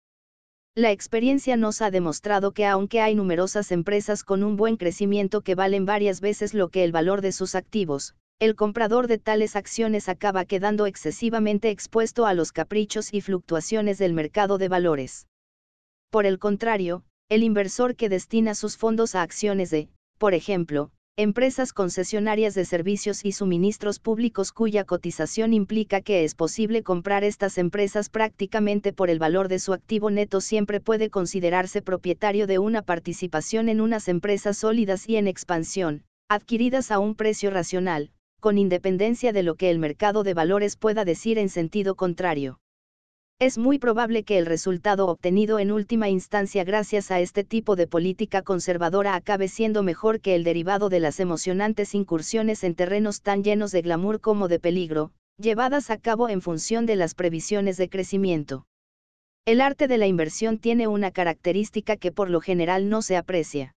La 0.75 0.91
experiencia 0.91 1.57
nos 1.57 1.83
ha 1.83 1.93
demostrado 1.93 2.51
que 2.51 2.67
aunque 2.67 3.01
hay 3.01 3.15
numerosas 3.15 3.71
empresas 3.71 4.25
con 4.25 4.43
un 4.43 4.57
buen 4.57 4.77
crecimiento 4.77 5.43
que 5.43 5.55
valen 5.55 5.87
varias 5.87 6.21
veces 6.21 6.53
lo 6.53 6.69
que 6.69 6.83
el 6.83 6.91
valor 6.91 7.21
de 7.21 7.31
sus 7.31 7.55
activos, 7.55 8.17
el 8.43 8.57
comprador 8.57 9.07
de 9.07 9.19
tales 9.19 9.55
acciones 9.55 10.09
acaba 10.09 10.45
quedando 10.45 10.87
excesivamente 10.87 11.71
expuesto 11.71 12.27
a 12.27 12.35
los 12.35 12.51
caprichos 12.51 13.15
y 13.15 13.21
fluctuaciones 13.21 13.99
del 13.99 14.15
mercado 14.15 14.59
de 14.59 14.67
valores. 14.67 15.29
Por 16.11 16.27
el 16.27 16.41
contrario, 16.41 17.05
el 17.29 17.45
inversor 17.45 17.95
que 17.95 18.09
destina 18.09 18.57
sus 18.57 18.77
fondos 18.77 19.15
a 19.15 19.23
acciones 19.23 19.71
de, 19.71 19.91
por 20.19 20.35
ejemplo, 20.35 20.91
empresas 21.15 21.73
concesionarias 21.73 22.57
de 22.57 22.65
servicios 22.65 23.25
y 23.25 23.31
suministros 23.31 24.01
públicos 24.01 24.51
cuya 24.51 24.83
cotización 24.83 25.55
implica 25.55 26.01
que 26.01 26.25
es 26.25 26.35
posible 26.35 26.83
comprar 26.83 27.23
estas 27.23 27.59
empresas 27.59 28.09
prácticamente 28.09 28.93
por 28.93 29.09
el 29.09 29.21
valor 29.21 29.47
de 29.47 29.61
su 29.61 29.73
activo 29.73 30.11
neto 30.11 30.41
siempre 30.41 30.81
puede 30.81 31.11
considerarse 31.11 31.81
propietario 31.81 32.49
de 32.49 32.59
una 32.59 32.83
participación 32.83 33.69
en 33.69 33.81
unas 33.81 34.09
empresas 34.09 34.59
sólidas 34.59 35.09
y 35.09 35.15
en 35.15 35.29
expansión, 35.29 36.03
adquiridas 36.29 36.91
a 36.91 36.99
un 36.99 37.15
precio 37.15 37.51
racional, 37.53 38.11
con 38.43 38.59
independencia 38.59 39.33
de 39.33 39.45
lo 39.45 39.55
que 39.55 39.71
el 39.71 39.79
mercado 39.79 40.25
de 40.25 40.35
valores 40.35 40.77
pueda 40.77 41.05
decir 41.05 41.39
en 41.39 41.49
sentido 41.49 41.95
contrario. 41.95 42.59
Es 43.39 43.57
muy 43.57 43.79
probable 43.79 44.25
que 44.25 44.37
el 44.37 44.47
resultado 44.47 45.07
obtenido 45.07 45.61
en 45.61 45.71
última 45.71 46.09
instancia 46.09 46.65
gracias 46.65 47.13
a 47.13 47.21
este 47.21 47.45
tipo 47.45 47.77
de 47.77 47.87
política 47.87 48.43
conservadora 48.43 49.15
acabe 49.15 49.47
siendo 49.47 49.85
mejor 49.85 50.21
que 50.21 50.35
el 50.35 50.43
derivado 50.43 50.89
de 50.89 50.99
las 50.99 51.21
emocionantes 51.21 51.95
incursiones 51.95 52.65
en 52.65 52.75
terrenos 52.75 53.23
tan 53.23 53.45
llenos 53.45 53.71
de 53.71 53.83
glamour 53.83 54.21
como 54.21 54.49
de 54.49 54.59
peligro, 54.59 55.13
llevadas 55.39 55.91
a 55.91 55.99
cabo 55.99 56.29
en 56.29 56.43
función 56.43 56.85
de 56.85 56.97
las 56.97 57.15
previsiones 57.15 57.77
de 57.77 57.89
crecimiento. 57.89 58.67
El 59.45 59.61
arte 59.61 59.87
de 59.87 59.99
la 59.99 60.09
inversión 60.09 60.59
tiene 60.59 60.89
una 60.89 61.13
característica 61.13 61.97
que 61.97 62.11
por 62.11 62.29
lo 62.29 62.41
general 62.41 62.89
no 62.89 63.03
se 63.03 63.17
aprecia. 63.17 63.77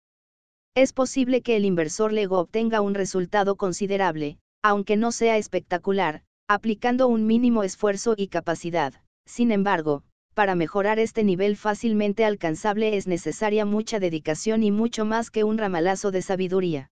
Es 0.73 0.93
posible 0.93 1.41
que 1.41 1.57
el 1.57 1.65
inversor 1.65 2.13
lego 2.13 2.39
obtenga 2.39 2.79
un 2.79 2.95
resultado 2.95 3.57
considerable, 3.57 4.39
aunque 4.63 4.95
no 4.95 5.11
sea 5.11 5.37
espectacular, 5.37 6.23
aplicando 6.47 7.07
un 7.07 7.27
mínimo 7.27 7.63
esfuerzo 7.63 8.15
y 8.17 8.29
capacidad. 8.29 8.93
Sin 9.25 9.51
embargo, 9.51 10.03
para 10.33 10.55
mejorar 10.55 10.99
este 10.99 11.23
nivel 11.23 11.57
fácilmente 11.57 12.25
alcanzable 12.25 12.97
es 12.97 13.05
necesaria 13.05 13.65
mucha 13.65 13.99
dedicación 13.99 14.63
y 14.63 14.71
mucho 14.71 15.05
más 15.05 15.29
que 15.29 15.43
un 15.43 15.57
ramalazo 15.57 16.11
de 16.11 16.21
sabiduría. 16.21 16.89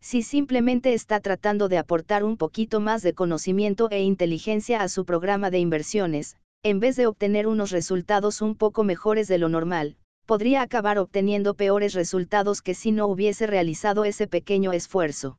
Si 0.00 0.22
simplemente 0.22 0.94
está 0.94 1.20
tratando 1.20 1.68
de 1.68 1.78
aportar 1.78 2.24
un 2.24 2.36
poquito 2.36 2.78
más 2.80 3.02
de 3.02 3.12
conocimiento 3.12 3.88
e 3.90 4.02
inteligencia 4.02 4.80
a 4.80 4.88
su 4.88 5.04
programa 5.04 5.50
de 5.50 5.58
inversiones, 5.58 6.36
en 6.62 6.78
vez 6.78 6.96
de 6.96 7.06
obtener 7.06 7.46
unos 7.46 7.70
resultados 7.70 8.40
un 8.40 8.54
poco 8.54 8.84
mejores 8.84 9.28
de 9.28 9.38
lo 9.38 9.48
normal, 9.48 9.96
podría 10.26 10.62
acabar 10.62 10.98
obteniendo 10.98 11.54
peores 11.54 11.92
resultados 11.92 12.62
que 12.62 12.74
si 12.74 12.92
no 12.92 13.06
hubiese 13.06 13.46
realizado 13.46 14.04
ese 14.04 14.26
pequeño 14.26 14.72
esfuerzo. 14.72 15.38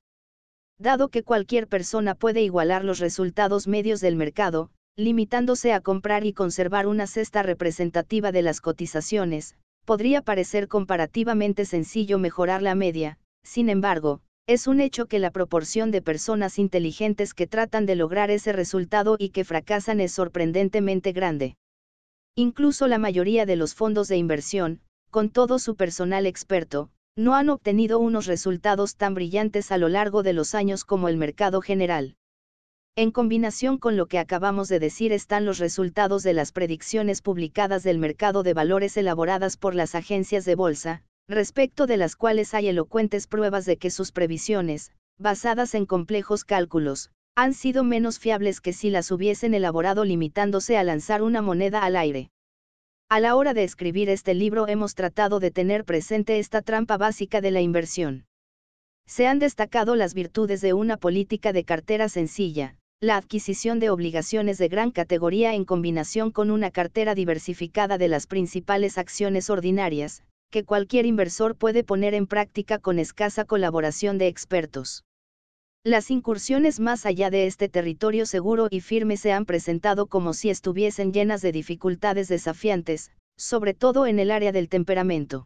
Dado 0.77 1.09
que 1.09 1.23
cualquier 1.23 1.67
persona 1.67 2.15
puede 2.15 2.41
igualar 2.41 2.83
los 2.83 2.99
resultados 2.99 3.67
medios 3.67 4.01
del 4.01 4.15
mercado, 4.15 4.71
limitándose 4.97 5.71
a 5.71 5.79
comprar 5.79 6.25
y 6.25 6.33
conservar 6.33 6.87
una 6.87 7.07
cesta 7.07 7.43
representativa 7.43 8.31
de 8.31 8.41
las 8.41 8.59
cotizaciones, 8.59 9.55
podría 9.85 10.21
parecer 10.21 10.67
comparativamente 10.67 11.65
sencillo 11.65 12.17
mejorar 12.19 12.61
la 12.61 12.75
media, 12.75 13.19
sin 13.43 13.69
embargo, 13.69 14.21
es 14.47 14.67
un 14.67 14.79
hecho 14.79 15.07
que 15.07 15.19
la 15.19 15.31
proporción 15.31 15.91
de 15.91 16.01
personas 16.01 16.59
inteligentes 16.59 17.33
que 17.33 17.47
tratan 17.47 17.85
de 17.85 17.95
lograr 17.95 18.29
ese 18.29 18.51
resultado 18.51 19.15
y 19.17 19.29
que 19.29 19.43
fracasan 19.43 19.99
es 19.99 20.11
sorprendentemente 20.11 21.13
grande. 21.13 21.55
Incluso 22.35 22.87
la 22.87 22.97
mayoría 22.97 23.45
de 23.45 23.55
los 23.55 23.75
fondos 23.75 24.07
de 24.07 24.17
inversión, 24.17 24.81
con 25.09 25.29
todo 25.29 25.57
su 25.57 25.75
personal 25.75 26.25
experto, 26.25 26.91
no 27.15 27.35
han 27.35 27.49
obtenido 27.49 27.99
unos 27.99 28.25
resultados 28.25 28.97
tan 28.97 29.13
brillantes 29.13 29.71
a 29.71 29.77
lo 29.77 29.87
largo 29.89 30.21
de 30.21 30.33
los 30.33 30.53
años 30.53 30.83
como 30.83 31.07
el 31.07 31.17
mercado 31.17 31.61
general. 31.61 32.15
En 32.97 33.11
combinación 33.11 33.77
con 33.77 33.97
lo 33.97 34.05
que 34.05 34.19
acabamos 34.19 34.69
de 34.69 34.79
decir 34.79 35.11
están 35.11 35.45
los 35.45 35.59
resultados 35.59 36.23
de 36.23 36.33
las 36.33 36.51
predicciones 36.51 37.21
publicadas 37.21 37.83
del 37.83 37.99
mercado 37.99 38.41
de 38.41 38.53
valores 38.53 38.95
elaboradas 38.97 39.57
por 39.57 39.75
las 39.75 39.95
agencias 39.95 40.45
de 40.45 40.55
bolsa, 40.55 41.03
respecto 41.27 41.87
de 41.87 41.97
las 41.97 42.15
cuales 42.15 42.53
hay 42.53 42.67
elocuentes 42.67 43.27
pruebas 43.27 43.65
de 43.65 43.77
que 43.77 43.89
sus 43.89 44.11
previsiones, 44.11 44.91
basadas 45.17 45.75
en 45.75 45.85
complejos 45.85 46.45
cálculos, 46.45 47.11
han 47.35 47.53
sido 47.53 47.83
menos 47.83 48.19
fiables 48.19 48.61
que 48.61 48.71
si 48.71 48.89
las 48.89 49.11
hubiesen 49.11 49.53
elaborado 49.53 50.05
limitándose 50.05 50.77
a 50.77 50.83
lanzar 50.83 51.21
una 51.21 51.41
moneda 51.41 51.83
al 51.83 51.97
aire. 51.97 52.29
A 53.07 53.19
la 53.19 53.35
hora 53.35 53.53
de 53.53 53.63
escribir 53.63 54.09
este 54.09 54.33
libro 54.33 54.67
hemos 54.67 54.95
tratado 54.95 55.39
de 55.39 55.51
tener 55.51 55.85
presente 55.85 56.39
esta 56.39 56.63
trampa 56.63 56.97
básica 56.97 57.39
de 57.39 57.51
la 57.51 57.61
inversión. 57.61 58.25
Se 59.05 59.27
han 59.27 59.37
destacado 59.37 59.95
las 59.95 60.15
virtudes 60.15 60.59
de 60.59 60.73
una 60.73 60.97
política 60.97 61.53
de 61.53 61.65
cartera 61.65 62.09
sencilla, 62.09 62.77
la 62.99 63.17
adquisición 63.17 63.79
de 63.79 63.91
obligaciones 63.91 64.57
de 64.57 64.69
gran 64.69 64.89
categoría 64.89 65.53
en 65.53 65.65
combinación 65.65 66.31
con 66.31 66.49
una 66.49 66.71
cartera 66.71 67.13
diversificada 67.13 67.99
de 67.99 68.07
las 68.07 68.25
principales 68.25 68.97
acciones 68.97 69.51
ordinarias, 69.51 70.23
que 70.49 70.63
cualquier 70.63 71.05
inversor 71.05 71.55
puede 71.55 71.83
poner 71.83 72.15
en 72.15 72.25
práctica 72.25 72.79
con 72.79 72.97
escasa 72.97 73.45
colaboración 73.45 74.17
de 74.17 74.29
expertos. 74.29 75.04
Las 75.87 76.09
incursiones 76.09 76.79
más 76.79 77.05
allá 77.05 77.29
de 77.29 77.45
este 77.45 77.69
territorio 77.69 78.25
seguro 78.25 78.67
y 78.71 78.79
firme 78.79 79.17
se 79.17 79.31
han 79.31 79.45
presentado 79.45 80.07
como 80.07 80.33
si 80.33 80.49
estuviesen 80.49 81.13
llenas 81.13 81.43
de 81.43 81.51
dificultades 81.51 82.27
desafiantes, 82.27 83.11
sobre 83.37 83.75
todo 83.75 84.07
en 84.07 84.17
el 84.17 84.31
área 84.31 84.51
del 84.51 84.67
temperamento. 84.67 85.45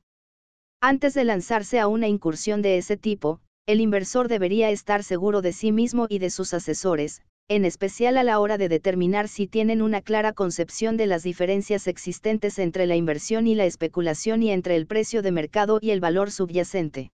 Antes 0.80 1.14
de 1.14 1.26
lanzarse 1.26 1.78
a 1.78 1.90
una 1.90 2.08
incursión 2.08 2.62
de 2.62 2.78
ese 2.78 2.96
tipo, 2.96 3.42
el 3.68 3.82
inversor 3.82 4.30
debería 4.30 4.70
estar 4.70 5.04
seguro 5.04 5.42
de 5.42 5.52
sí 5.52 5.74
mismo 5.74 6.08
y 6.08 6.20
de 6.20 6.30
sus 6.30 6.54
asesores, 6.54 7.22
en 7.50 7.66
especial 7.66 8.16
a 8.16 8.24
la 8.24 8.40
hora 8.40 8.58
de 8.58 8.70
determinar 8.70 9.28
si 9.28 9.46
tienen 9.46 9.82
una 9.82 10.02
clara 10.02 10.32
concepción 10.32 10.96
de 10.96 11.08
las 11.08 11.24
diferencias 11.24 11.86
existentes 11.86 12.60
entre 12.60 12.88
la 12.88 12.96
inversión 12.96 13.46
y 13.46 13.56
la 13.56 13.66
especulación 13.66 14.42
y 14.42 14.52
entre 14.52 14.78
el 14.78 14.88
precio 14.88 15.22
de 15.22 15.34
mercado 15.34 15.80
y 15.82 15.90
el 15.90 16.00
valor 16.00 16.32
subyacente. 16.32 17.12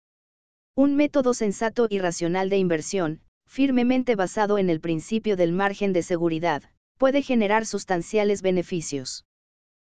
Un 0.76 0.96
método 0.96 1.34
sensato 1.34 1.86
y 1.88 2.00
racional 2.00 2.50
de 2.50 2.58
inversión, 2.58 3.20
firmemente 3.46 4.16
basado 4.16 4.58
en 4.58 4.70
el 4.70 4.80
principio 4.80 5.36
del 5.36 5.52
margen 5.52 5.92
de 5.92 6.02
seguridad, 6.02 6.64
puede 6.98 7.22
generar 7.22 7.64
sustanciales 7.64 8.42
beneficios. 8.42 9.24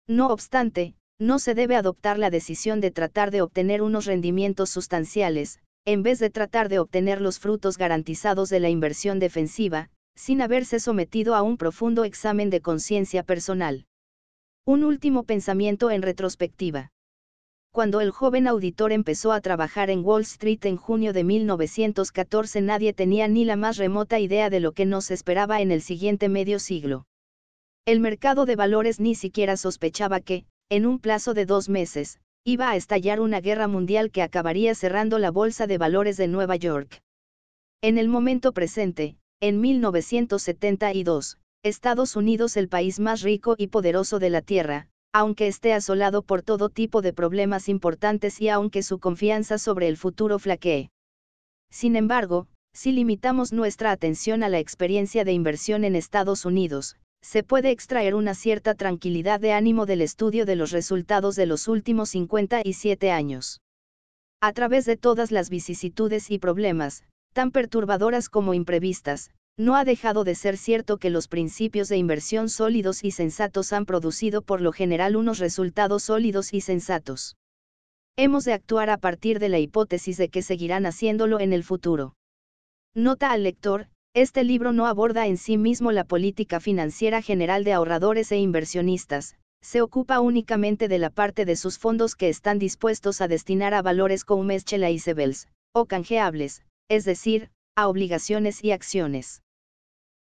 No 0.08 0.28
obstante, 0.28 0.94
no 1.18 1.40
se 1.40 1.56
debe 1.56 1.76
adoptar 1.76 2.20
la 2.20 2.30
decisión 2.30 2.80
de 2.80 2.92
tratar 2.92 3.32
de 3.32 3.42
obtener 3.42 3.82
unos 3.82 4.06
rendimientos 4.06 4.70
sustanciales, 4.70 5.60
en 5.84 6.04
vez 6.04 6.20
de 6.20 6.30
tratar 6.30 6.70
de 6.70 6.78
obtener 6.78 7.22
los 7.22 7.40
frutos 7.40 7.80
garantizados 7.80 8.50
de 8.50 8.60
la 8.60 8.70
inversión 8.70 9.18
defensiva, 9.18 9.90
sin 10.16 10.42
haberse 10.44 10.80
sometido 10.80 11.34
a 11.34 11.42
un 11.42 11.58
profundo 11.58 12.04
examen 12.04 12.52
de 12.52 12.62
conciencia 12.62 13.24
personal. 13.24 13.86
Un 14.64 14.84
último 14.84 15.24
pensamiento 15.24 15.90
en 15.90 16.04
retrospectiva. 16.04 16.92
Cuando 17.78 18.02
el 18.02 18.10
joven 18.10 18.48
auditor 18.48 18.92
empezó 18.92 19.32
a 19.32 19.40
trabajar 19.40 19.92
en 19.92 20.04
Wall 20.04 20.24
Street 20.24 20.66
en 20.66 20.78
junio 20.78 21.14
de 21.14 21.24
1914 21.24 22.62
nadie 22.62 22.92
tenía 22.92 23.28
ni 23.28 23.46
la 23.46 23.56
más 23.56 23.78
remota 23.78 24.18
idea 24.18 24.50
de 24.50 24.60
lo 24.60 24.72
que 24.72 24.88
nos 24.88 25.12
esperaba 25.12 25.62
en 25.62 25.70
el 25.70 25.84
siguiente 25.84 26.28
medio 26.28 26.58
siglo. 26.58 27.06
El 27.86 28.00
mercado 28.00 28.48
de 28.48 28.56
valores 28.56 29.00
ni 29.00 29.14
siquiera 29.14 29.58
sospechaba 29.58 30.22
que, 30.22 30.46
en 30.70 30.88
un 30.88 30.98
plazo 30.98 31.36
de 31.36 31.46
dos 31.46 31.70
meses, 31.70 32.20
iba 32.44 32.72
a 32.72 32.76
estallar 32.76 33.20
una 33.20 33.42
guerra 33.42 33.68
mundial 33.68 34.10
que 34.10 34.24
acabaría 34.24 34.74
cerrando 34.74 35.20
la 35.20 35.30
Bolsa 35.30 35.68
de 35.68 35.78
Valores 35.78 36.18
de 36.18 36.28
Nueva 36.28 36.56
York. 36.56 37.04
En 37.84 38.00
el 38.00 38.08
momento 38.08 38.54
presente, 38.54 39.18
en 39.40 39.62
1972, 39.62 41.38
Estados 41.62 42.16
Unidos 42.16 42.58
el 42.58 42.70
país 42.70 43.00
más 43.00 43.22
rico 43.22 43.54
y 43.56 43.68
poderoso 43.68 44.18
de 44.18 44.32
la 44.32 44.42
Tierra, 44.42 44.88
aunque 45.14 45.48
esté 45.48 45.74
asolado 45.74 46.22
por 46.22 46.42
todo 46.42 46.70
tipo 46.70 47.02
de 47.02 47.14
problemas 47.14 47.70
importantes 47.70 48.42
y 48.42 48.50
aunque 48.50 48.84
su 48.84 49.00
confianza 49.00 49.58
sobre 49.58 49.88
el 49.88 49.98
futuro 49.98 50.40
flaquee. 50.40 50.90
Sin 51.70 51.96
embargo, 51.96 52.48
si 52.74 52.92
limitamos 52.92 53.54
nuestra 53.54 53.92
atención 53.92 54.44
a 54.44 54.50
la 54.50 54.60
experiencia 54.60 55.24
de 55.24 55.34
inversión 55.34 55.84
en 55.84 55.96
Estados 55.96 56.46
Unidos, 56.46 56.96
se 57.22 57.44
puede 57.44 57.72
extraer 57.72 58.14
una 58.14 58.36
cierta 58.36 58.76
tranquilidad 58.76 59.40
de 59.40 59.54
ánimo 59.54 59.86
del 59.86 60.02
estudio 60.02 60.46
de 60.46 60.56
los 60.56 60.72
resultados 60.72 61.36
de 61.36 61.48
los 61.48 61.68
últimos 61.68 62.10
57 62.10 63.12
años. 63.12 63.60
a 64.40 64.54
través 64.54 64.86
de 64.86 64.98
todas 64.98 65.32
las 65.32 65.50
vicisitudes 65.50 66.30
y 66.30 66.38
problemas, 66.38 67.04
tan 67.34 67.50
perturbadoras 67.50 68.30
como 68.30 68.54
imprevistas, 68.54 69.32
no 69.58 69.76
ha 69.76 69.84
dejado 69.84 70.24
de 70.24 70.36
ser 70.36 70.56
cierto 70.56 70.98
que 70.98 71.10
los 71.10 71.28
principios 71.28 71.90
de 71.90 71.98
inversión 71.98 72.48
sólidos 72.48 73.04
y 73.04 73.10
sensatos 73.10 73.74
han 73.74 73.88
producido 73.88 74.44
por 74.44 74.62
lo 74.62 74.72
general 74.72 75.16
unos 75.16 75.40
resultados 75.40 76.04
sólidos 76.04 76.54
y 76.54 76.62
sensatos. 76.62 77.38
Hemos 78.18 78.46
de 78.46 78.54
actuar 78.54 78.92
a 78.92 79.00
partir 79.00 79.40
de 79.40 79.50
la 79.50 79.58
hipótesis 79.58 80.18
de 80.18 80.30
que 80.30 80.44
seguirán 80.44 80.86
haciéndolo 80.86 81.40
en 81.40 81.54
el 81.54 81.64
futuro. 81.64 82.16
Nota 82.94 83.32
al 83.32 83.44
lector, 83.44 83.88
este 84.14 84.44
libro 84.44 84.74
no 84.74 84.86
aborda 84.86 85.26
en 85.26 85.38
sí 85.38 85.58
mismo 85.58 85.92
la 85.92 86.04
política 86.04 86.60
financiera 86.60 87.24
general 87.24 87.64
de 87.64 87.74
ahorradores 87.74 88.32
e 88.32 88.38
inversionistas, 88.38 89.38
se 89.62 89.82
ocupa 89.82 90.20
únicamente 90.20 90.88
de 90.88 91.00
la 91.00 91.10
parte 91.10 91.46
de 91.46 91.56
sus 91.56 91.80
fondos 91.80 92.16
que 92.16 92.30
están 92.30 92.60
dispuestos 92.60 93.22
a 93.22 93.28
destinar 93.28 93.74
a 93.74 93.82
valores 93.82 94.24
como 94.24 94.48
y 94.52 95.00
Sebels, 95.00 95.48
o 95.74 95.86
canjeables, 95.86 96.62
es 96.90 97.06
decir, 97.06 97.50
a 97.76 97.88
obligaciones 97.88 98.64
y 98.64 98.72
acciones. 98.72 99.42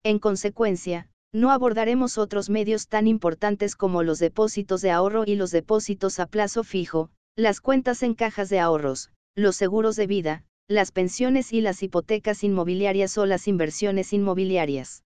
En 0.07 0.19
consecuencia, 0.19 1.09
no 1.33 1.51
abordaremos 1.51 2.17
otros 2.17 2.49
medios 2.49 2.87
tan 2.87 3.07
importantes 3.07 3.75
como 3.75 4.03
los 4.03 4.19
depósitos 4.19 4.81
de 4.81 4.89
ahorro 4.89 5.25
y 5.25 5.35
los 5.35 5.51
depósitos 5.51 6.21
a 6.21 6.27
plazo 6.27 6.63
fijo, 6.63 7.09
las 7.35 7.59
cuentas 7.59 8.03
en 8.03 8.13
cajas 8.13 8.47
de 8.47 8.57
ahorros, 8.57 9.11
los 9.35 9.57
seguros 9.57 9.97
de 9.97 10.07
vida, 10.07 10.45
las 10.69 10.93
pensiones 10.93 11.51
y 11.51 11.59
las 11.59 11.83
hipotecas 11.83 12.45
inmobiliarias 12.45 13.17
o 13.17 13.25
las 13.25 13.49
inversiones 13.49 14.13
inmobiliarias. 14.13 15.03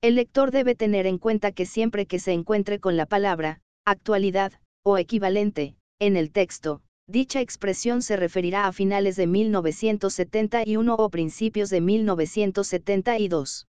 El 0.00 0.14
lector 0.14 0.52
debe 0.52 0.74
tener 0.74 1.06
en 1.06 1.18
cuenta 1.18 1.52
que 1.52 1.66
siempre 1.66 2.06
que 2.06 2.18
se 2.18 2.32
encuentre 2.32 2.80
con 2.80 2.96
la 2.96 3.04
palabra, 3.04 3.60
actualidad, 3.84 4.54
o 4.82 4.96
equivalente, 4.96 5.76
en 5.98 6.16
el 6.16 6.30
texto, 6.30 6.80
dicha 7.06 7.42
expresión 7.42 8.00
se 8.00 8.16
referirá 8.16 8.68
a 8.68 8.72
finales 8.72 9.16
de 9.16 9.26
1971 9.26 10.94
o 10.94 11.10
principios 11.10 11.68
de 11.68 11.82
1972. 11.82 13.66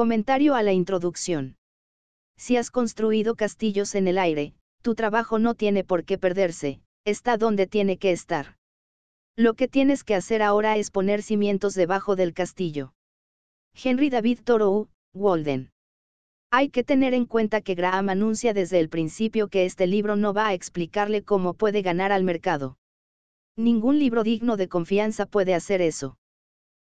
Comentario 0.00 0.54
a 0.54 0.62
la 0.62 0.72
introducción. 0.72 1.58
Si 2.38 2.56
has 2.56 2.70
construido 2.70 3.34
castillos 3.34 3.94
en 3.94 4.08
el 4.08 4.16
aire, 4.16 4.54
tu 4.80 4.94
trabajo 4.94 5.38
no 5.38 5.54
tiene 5.54 5.84
por 5.84 6.06
qué 6.06 6.16
perderse, 6.16 6.80
está 7.04 7.36
donde 7.36 7.66
tiene 7.66 7.98
que 7.98 8.10
estar. 8.10 8.56
Lo 9.36 9.52
que 9.52 9.68
tienes 9.68 10.02
que 10.02 10.14
hacer 10.14 10.40
ahora 10.40 10.78
es 10.78 10.90
poner 10.90 11.22
cimientos 11.22 11.74
debajo 11.74 12.16
del 12.16 12.32
castillo. 12.32 12.94
Henry 13.74 14.08
David 14.08 14.38
Thoreau, 14.42 14.88
Walden. 15.12 15.70
Hay 16.50 16.70
que 16.70 16.82
tener 16.82 17.12
en 17.12 17.26
cuenta 17.26 17.60
que 17.60 17.74
Graham 17.74 18.08
anuncia 18.08 18.54
desde 18.54 18.80
el 18.80 18.88
principio 18.88 19.48
que 19.48 19.66
este 19.66 19.86
libro 19.86 20.16
no 20.16 20.32
va 20.32 20.46
a 20.46 20.54
explicarle 20.54 21.24
cómo 21.24 21.52
puede 21.52 21.82
ganar 21.82 22.10
al 22.10 22.24
mercado. 22.24 22.78
Ningún 23.54 23.98
libro 23.98 24.22
digno 24.22 24.56
de 24.56 24.66
confianza 24.66 25.26
puede 25.26 25.52
hacer 25.52 25.82
eso. 25.82 26.16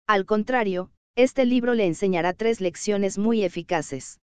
Al 0.07 0.26
contrario, 0.26 0.91
este 1.16 1.45
libro 1.45 1.74
le 1.74 1.86
enseñará 1.86 2.34
tres 2.34 2.62
lecciones 2.62 3.18
muy 3.18 3.43
eficaces. 3.43 4.20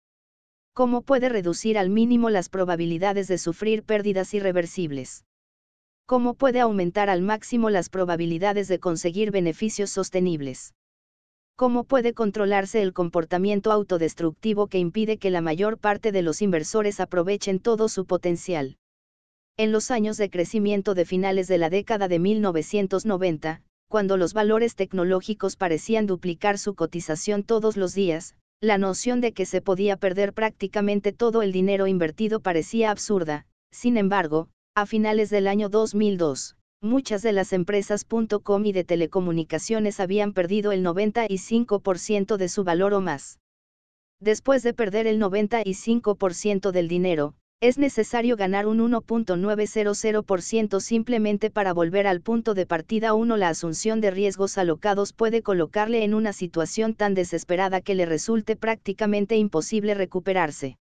Cómo 0.73 1.01
puede 1.01 1.29
reducir 1.29 1.77
al 1.77 1.89
mínimo 1.89 2.29
las 2.29 2.49
probabilidades 2.49 3.27
de 3.27 3.37
sufrir 3.37 3.83
pérdidas 3.83 4.33
irreversibles. 4.33 5.25
Cómo 6.05 6.33
puede 6.33 6.59
aumentar 6.59 7.09
al 7.09 7.21
máximo 7.21 7.69
las 7.69 7.89
probabilidades 7.89 8.67
de 8.67 8.79
conseguir 8.79 9.31
beneficios 9.31 9.89
sostenibles 9.89 10.73
cómo 11.55 11.83
puede 11.83 12.13
controlarse 12.13 12.81
el 12.81 12.93
comportamiento 12.93 13.71
autodestructivo 13.71 14.67
que 14.67 14.79
impide 14.79 15.17
que 15.17 15.29
la 15.29 15.41
mayor 15.41 15.77
parte 15.77 16.11
de 16.11 16.21
los 16.23 16.41
inversores 16.41 16.99
aprovechen 16.99 17.59
todo 17.59 17.89
su 17.89 18.05
potencial. 18.05 18.77
En 19.55 19.71
los 19.71 19.91
años 19.91 20.17
de 20.17 20.31
crecimiento 20.31 20.95
de 20.95 21.05
finales 21.05 21.47
de 21.47 21.59
la 21.59 21.69
década 21.69 22.07
de 22.07 22.17
1990, 22.17 23.61
cuando 23.93 24.17
los 24.17 24.33
valores 24.33 24.75
tecnológicos 24.75 25.55
parecían 25.55 26.07
duplicar 26.07 26.57
su 26.57 26.73
cotización 26.73 27.43
todos 27.43 27.77
los 27.77 27.93
días, 27.93 28.35
la 28.59 28.79
noción 28.79 29.21
de 29.21 29.33
que 29.33 29.45
se 29.45 29.61
podía 29.61 29.97
perder 29.97 30.33
prácticamente 30.33 31.11
todo 31.11 31.43
el 31.43 31.51
dinero 31.51 31.85
invertido 31.85 32.39
parecía 32.39 32.89
absurda, 32.89 33.45
sin 33.69 33.97
embargo, 33.97 34.49
a 34.73 34.87
finales 34.87 35.29
del 35.29 35.45
año 35.45 35.69
2002, 35.69 36.57
muchas 36.81 37.21
de 37.21 37.33
las 37.33 37.53
empresas 37.53 38.03
.com 38.43 38.65
y 38.65 38.71
de 38.71 38.83
telecomunicaciones 38.83 39.99
habían 39.99 40.33
perdido 40.33 40.71
el 40.71 40.83
95% 40.83 42.37
de 42.37 42.49
su 42.49 42.63
valor 42.63 42.95
o 42.95 43.01
más. 43.01 43.37
Después 44.19 44.63
de 44.63 44.73
perder 44.73 45.05
el 45.05 45.21
95% 45.21 46.71
del 46.71 46.87
dinero, 46.87 47.35
es 47.63 47.77
necesario 47.77 48.35
ganar 48.35 48.67
un 48.67 48.79
1.900% 48.79 50.81
simplemente 50.81 51.49
para 51.49 51.71
volver 51.71 52.07
al 52.07 52.19
punto 52.19 52.55
de 52.55 52.65
partida 52.65 53.13
1. 53.13 53.37
La 53.37 53.47
asunción 53.47 54.01
de 54.01 54.11
riesgos 54.11 54.57
alocados 54.57 55.13
puede 55.13 55.41
colocarle 55.41 56.03
en 56.03 56.13
una 56.13 56.33
situación 56.33 56.93
tan 56.93 57.13
desesperada 57.13 57.79
que 57.79 57.95
le 57.95 58.05
resulte 58.05 58.57
prácticamente 58.57 59.37
imposible 59.37 59.93
recuperarse. 59.93 60.77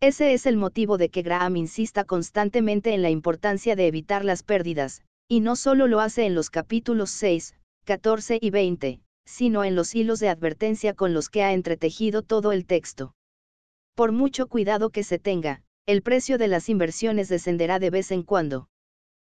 Ese 0.00 0.32
es 0.32 0.46
el 0.46 0.56
motivo 0.56 0.96
de 0.96 1.08
que 1.08 1.22
Graham 1.22 1.56
insista 1.56 2.04
constantemente 2.04 2.94
en 2.94 3.02
la 3.02 3.10
importancia 3.10 3.74
de 3.74 3.88
evitar 3.88 4.24
las 4.24 4.44
pérdidas, 4.44 5.02
y 5.26 5.40
no 5.40 5.56
solo 5.56 5.88
lo 5.88 5.98
hace 5.98 6.24
en 6.24 6.36
los 6.36 6.50
capítulos 6.50 7.10
6, 7.10 7.56
14 7.84 8.38
y 8.40 8.50
20, 8.50 9.00
sino 9.24 9.64
en 9.64 9.74
los 9.74 9.92
hilos 9.96 10.20
de 10.20 10.28
advertencia 10.28 10.94
con 10.94 11.14
los 11.14 11.30
que 11.30 11.42
ha 11.42 11.52
entretejido 11.52 12.22
todo 12.22 12.52
el 12.52 12.64
texto. 12.64 13.12
Por 13.96 14.12
mucho 14.12 14.46
cuidado 14.46 14.90
que 14.90 15.02
se 15.02 15.18
tenga, 15.18 15.64
el 15.86 16.02
precio 16.02 16.36
de 16.36 16.48
las 16.48 16.68
inversiones 16.68 17.28
descenderá 17.28 17.78
de 17.78 17.90
vez 17.90 18.10
en 18.10 18.24
cuando. 18.24 18.68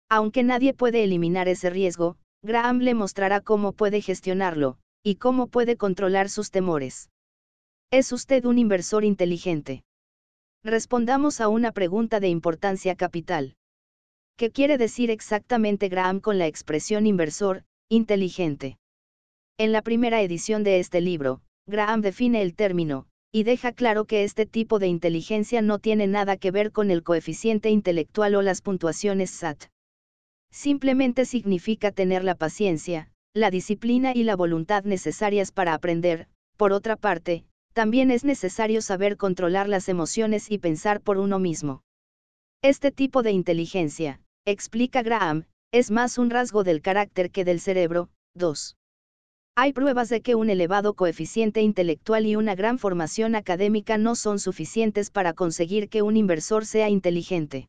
Aunque 0.08 0.42
nadie 0.42 0.72
puede 0.72 1.04
eliminar 1.04 1.46
ese 1.46 1.68
riesgo, 1.68 2.16
Graham 2.42 2.78
le 2.78 2.94
mostrará 2.94 3.42
cómo 3.42 3.72
puede 3.72 4.00
gestionarlo, 4.00 4.78
y 5.02 5.16
cómo 5.16 5.48
puede 5.48 5.76
controlar 5.76 6.30
sus 6.30 6.50
temores. 6.50 7.10
¿Es 7.90 8.12
usted 8.12 8.46
un 8.46 8.58
inversor 8.58 9.04
inteligente? 9.04 9.84
Respondamos 10.64 11.40
a 11.40 11.48
una 11.48 11.72
pregunta 11.72 12.20
de 12.20 12.28
importancia 12.28 12.96
capital. 12.96 13.56
¿Qué 14.36 14.50
quiere 14.50 14.78
decir 14.78 15.10
exactamente 15.10 15.88
Graham 15.88 16.20
con 16.20 16.38
la 16.38 16.46
expresión 16.46 17.06
inversor, 17.06 17.64
inteligente? 17.90 18.78
En 19.58 19.72
la 19.72 19.82
primera 19.82 20.22
edición 20.22 20.62
de 20.62 20.78
este 20.78 21.00
libro, 21.00 21.42
Graham 21.66 22.00
define 22.00 22.40
el 22.40 22.54
término, 22.54 23.07
y 23.30 23.42
deja 23.42 23.72
claro 23.72 24.04
que 24.04 24.24
este 24.24 24.46
tipo 24.46 24.78
de 24.78 24.86
inteligencia 24.86 25.60
no 25.62 25.78
tiene 25.78 26.06
nada 26.06 26.36
que 26.36 26.50
ver 26.50 26.72
con 26.72 26.90
el 26.90 27.02
coeficiente 27.02 27.70
intelectual 27.70 28.34
o 28.34 28.42
las 28.42 28.62
puntuaciones 28.62 29.30
SAT. 29.30 29.64
Simplemente 30.50 31.24
significa 31.24 31.92
tener 31.92 32.24
la 32.24 32.34
paciencia, 32.34 33.10
la 33.34 33.50
disciplina 33.50 34.12
y 34.14 34.24
la 34.24 34.36
voluntad 34.36 34.84
necesarias 34.84 35.52
para 35.52 35.74
aprender, 35.74 36.26
por 36.56 36.72
otra 36.72 36.96
parte, 36.96 37.44
también 37.74 38.10
es 38.10 38.24
necesario 38.24 38.80
saber 38.80 39.16
controlar 39.16 39.68
las 39.68 39.88
emociones 39.88 40.50
y 40.50 40.58
pensar 40.58 41.00
por 41.00 41.18
uno 41.18 41.38
mismo. 41.38 41.82
Este 42.62 42.90
tipo 42.90 43.22
de 43.22 43.32
inteligencia, 43.32 44.20
explica 44.46 45.02
Graham, 45.02 45.44
es 45.70 45.90
más 45.90 46.16
un 46.16 46.30
rasgo 46.30 46.64
del 46.64 46.80
carácter 46.80 47.30
que 47.30 47.44
del 47.44 47.60
cerebro. 47.60 48.08
2. 48.34 48.77
Hay 49.60 49.72
pruebas 49.72 50.08
de 50.08 50.20
que 50.20 50.36
un 50.36 50.50
elevado 50.50 50.94
coeficiente 50.94 51.62
intelectual 51.62 52.26
y 52.26 52.36
una 52.36 52.54
gran 52.54 52.78
formación 52.78 53.34
académica 53.34 53.98
no 53.98 54.14
son 54.14 54.38
suficientes 54.38 55.10
para 55.10 55.32
conseguir 55.32 55.88
que 55.88 56.02
un 56.02 56.16
inversor 56.16 56.64
sea 56.64 56.88
inteligente. 56.88 57.68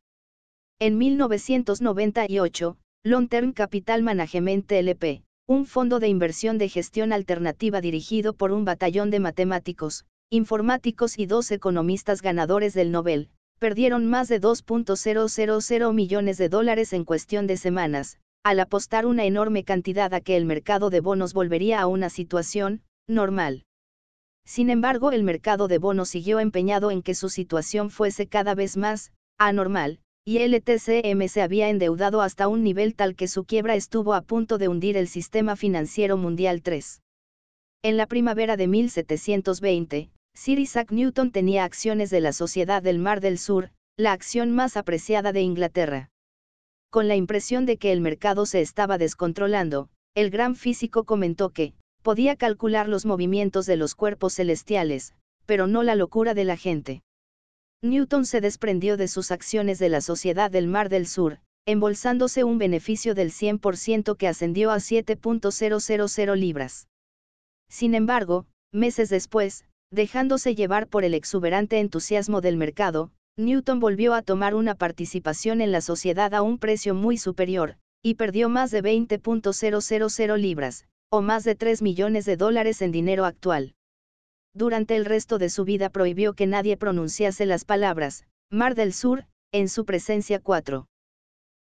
En 0.77 0.99
1998, 0.99 2.77
Long 3.03 3.27
Term 3.27 3.53
Capital 3.53 4.03
Management 4.03 4.71
LP, 4.71 5.23
un 5.47 5.65
fondo 5.65 5.99
de 5.99 6.09
inversión 6.09 6.59
de 6.59 6.69
gestión 6.69 7.11
alternativa 7.11 7.81
dirigido 7.81 8.33
por 8.33 8.51
un 8.51 8.65
batallón 8.65 9.09
de 9.09 9.19
matemáticos, 9.19 10.05
informáticos 10.29 11.17
y 11.17 11.25
dos 11.25 11.49
economistas 11.49 12.21
ganadores 12.21 12.75
del 12.75 12.91
Nobel, 12.91 13.29
perdieron 13.57 14.05
más 14.05 14.27
de 14.27 14.39
2.000 14.39 15.93
millones 15.95 16.37
de 16.37 16.49
dólares 16.49 16.93
en 16.93 17.03
cuestión 17.03 17.47
de 17.47 17.57
semanas, 17.57 18.19
al 18.43 18.59
apostar 18.59 19.05
una 19.05 19.25
enorme 19.25 19.63
cantidad 19.63 20.13
a 20.13 20.21
que 20.21 20.37
el 20.37 20.45
mercado 20.45 20.89
de 20.89 21.01
bonos 21.01 21.33
volvería 21.33 21.81
a 21.81 21.87
una 21.87 22.09
situación 22.09 22.81
normal. 23.07 23.63
Sin 24.45 24.69
embargo, 24.69 25.11
el 25.11 25.23
mercado 25.23 25.67
de 25.67 25.77
bonos 25.77 26.09
siguió 26.09 26.39
empeñado 26.39 26.91
en 26.91 27.03
que 27.03 27.15
su 27.15 27.29
situación 27.29 27.89
fuese 27.89 28.27
cada 28.27 28.55
vez 28.55 28.77
más 28.77 29.11
anormal, 29.37 29.99
y 30.25 30.37
el 30.39 30.61
TCM 30.61 31.27
se 31.27 31.41
había 31.41 31.69
endeudado 31.69 32.21
hasta 32.21 32.47
un 32.47 32.63
nivel 32.63 32.95
tal 32.95 33.15
que 33.15 33.27
su 33.27 33.45
quiebra 33.45 33.75
estuvo 33.75 34.13
a 34.13 34.21
punto 34.21 34.57
de 34.57 34.67
hundir 34.67 34.97
el 34.97 35.07
sistema 35.07 35.55
financiero 35.55 36.17
mundial 36.17 36.61
3. 36.61 37.01
En 37.83 37.97
la 37.97 38.07
primavera 38.07 38.57
de 38.57 38.67
1720, 38.67 40.11
Sir 40.35 40.59
Isaac 40.59 40.91
Newton 40.91 41.31
tenía 41.31 41.63
acciones 41.63 42.09
de 42.09 42.21
la 42.21 42.33
Sociedad 42.33 42.83
del 42.83 42.99
Mar 42.99 43.21
del 43.21 43.37
Sur, 43.37 43.71
la 43.97 44.11
acción 44.11 44.51
más 44.51 44.77
apreciada 44.77 45.31
de 45.31 45.41
Inglaterra. 45.41 46.09
Con 46.89 47.07
la 47.07 47.15
impresión 47.15 47.65
de 47.65 47.77
que 47.77 47.91
el 47.91 48.01
mercado 48.01 48.45
se 48.45 48.61
estaba 48.61 48.97
descontrolando, 48.97 49.89
el 50.15 50.31
gran 50.31 50.55
físico 50.55 51.03
comentó 51.03 51.51
que, 51.51 51.73
podía 52.01 52.35
calcular 52.35 52.87
los 52.87 53.05
movimientos 53.05 53.65
de 53.65 53.75
los 53.75 53.93
cuerpos 53.93 54.35
celestiales, 54.35 55.13
pero 55.45 55.67
no 55.67 55.83
la 55.83 55.95
locura 55.95 56.33
de 56.33 56.45
la 56.45 56.57
gente. 56.57 57.03
Newton 57.81 58.25
se 58.25 58.41
desprendió 58.41 58.97
de 58.97 59.07
sus 59.07 59.31
acciones 59.31 59.79
de 59.79 59.89
la 59.89 60.01
Sociedad 60.01 60.51
del 60.51 60.67
Mar 60.67 60.89
del 60.89 61.07
Sur, 61.07 61.39
embolsándose 61.65 62.43
un 62.43 62.57
beneficio 62.57 63.13
del 63.13 63.31
100% 63.31 64.17
que 64.17 64.27
ascendió 64.27 64.71
a 64.71 64.77
7.000 64.77 66.35
libras. 66.35 66.87
Sin 67.69 67.93
embargo, 67.93 68.47
meses 68.73 69.09
después, 69.09 69.65
dejándose 69.91 70.55
llevar 70.55 70.87
por 70.87 71.03
el 71.03 71.13
exuberante 71.13 71.79
entusiasmo 71.79 72.41
del 72.41 72.57
mercado, 72.57 73.11
Newton 73.39 73.79
volvió 73.79 74.13
a 74.13 74.21
tomar 74.21 74.53
una 74.53 74.75
participación 74.75 75.61
en 75.61 75.71
la 75.71 75.79
sociedad 75.79 76.33
a 76.33 76.41
un 76.41 76.57
precio 76.57 76.93
muy 76.93 77.17
superior, 77.17 77.77
y 78.03 78.15
perdió 78.15 78.49
más 78.49 78.69
de 78.69 78.83
20.000 78.83 80.37
libras, 80.37 80.85
o 81.09 81.21
más 81.21 81.45
de 81.45 81.55
3 81.55 81.81
millones 81.81 82.25
de 82.25 82.35
dólares 82.35 82.81
en 82.81 82.91
dinero 82.91 83.23
actual. 83.23 83.75
Durante 84.53 84.97
el 84.97 85.05
resto 85.05 85.37
de 85.37 85.49
su 85.49 85.63
vida 85.63 85.89
prohibió 85.89 86.33
que 86.33 86.47
nadie 86.47 86.75
pronunciase 86.75 87.45
las 87.45 87.63
palabras, 87.63 88.25
Mar 88.51 88.75
del 88.75 88.91
Sur, 88.91 89.25
en 89.53 89.69
su 89.69 89.85
presencia 89.85 90.41
4. 90.41 90.87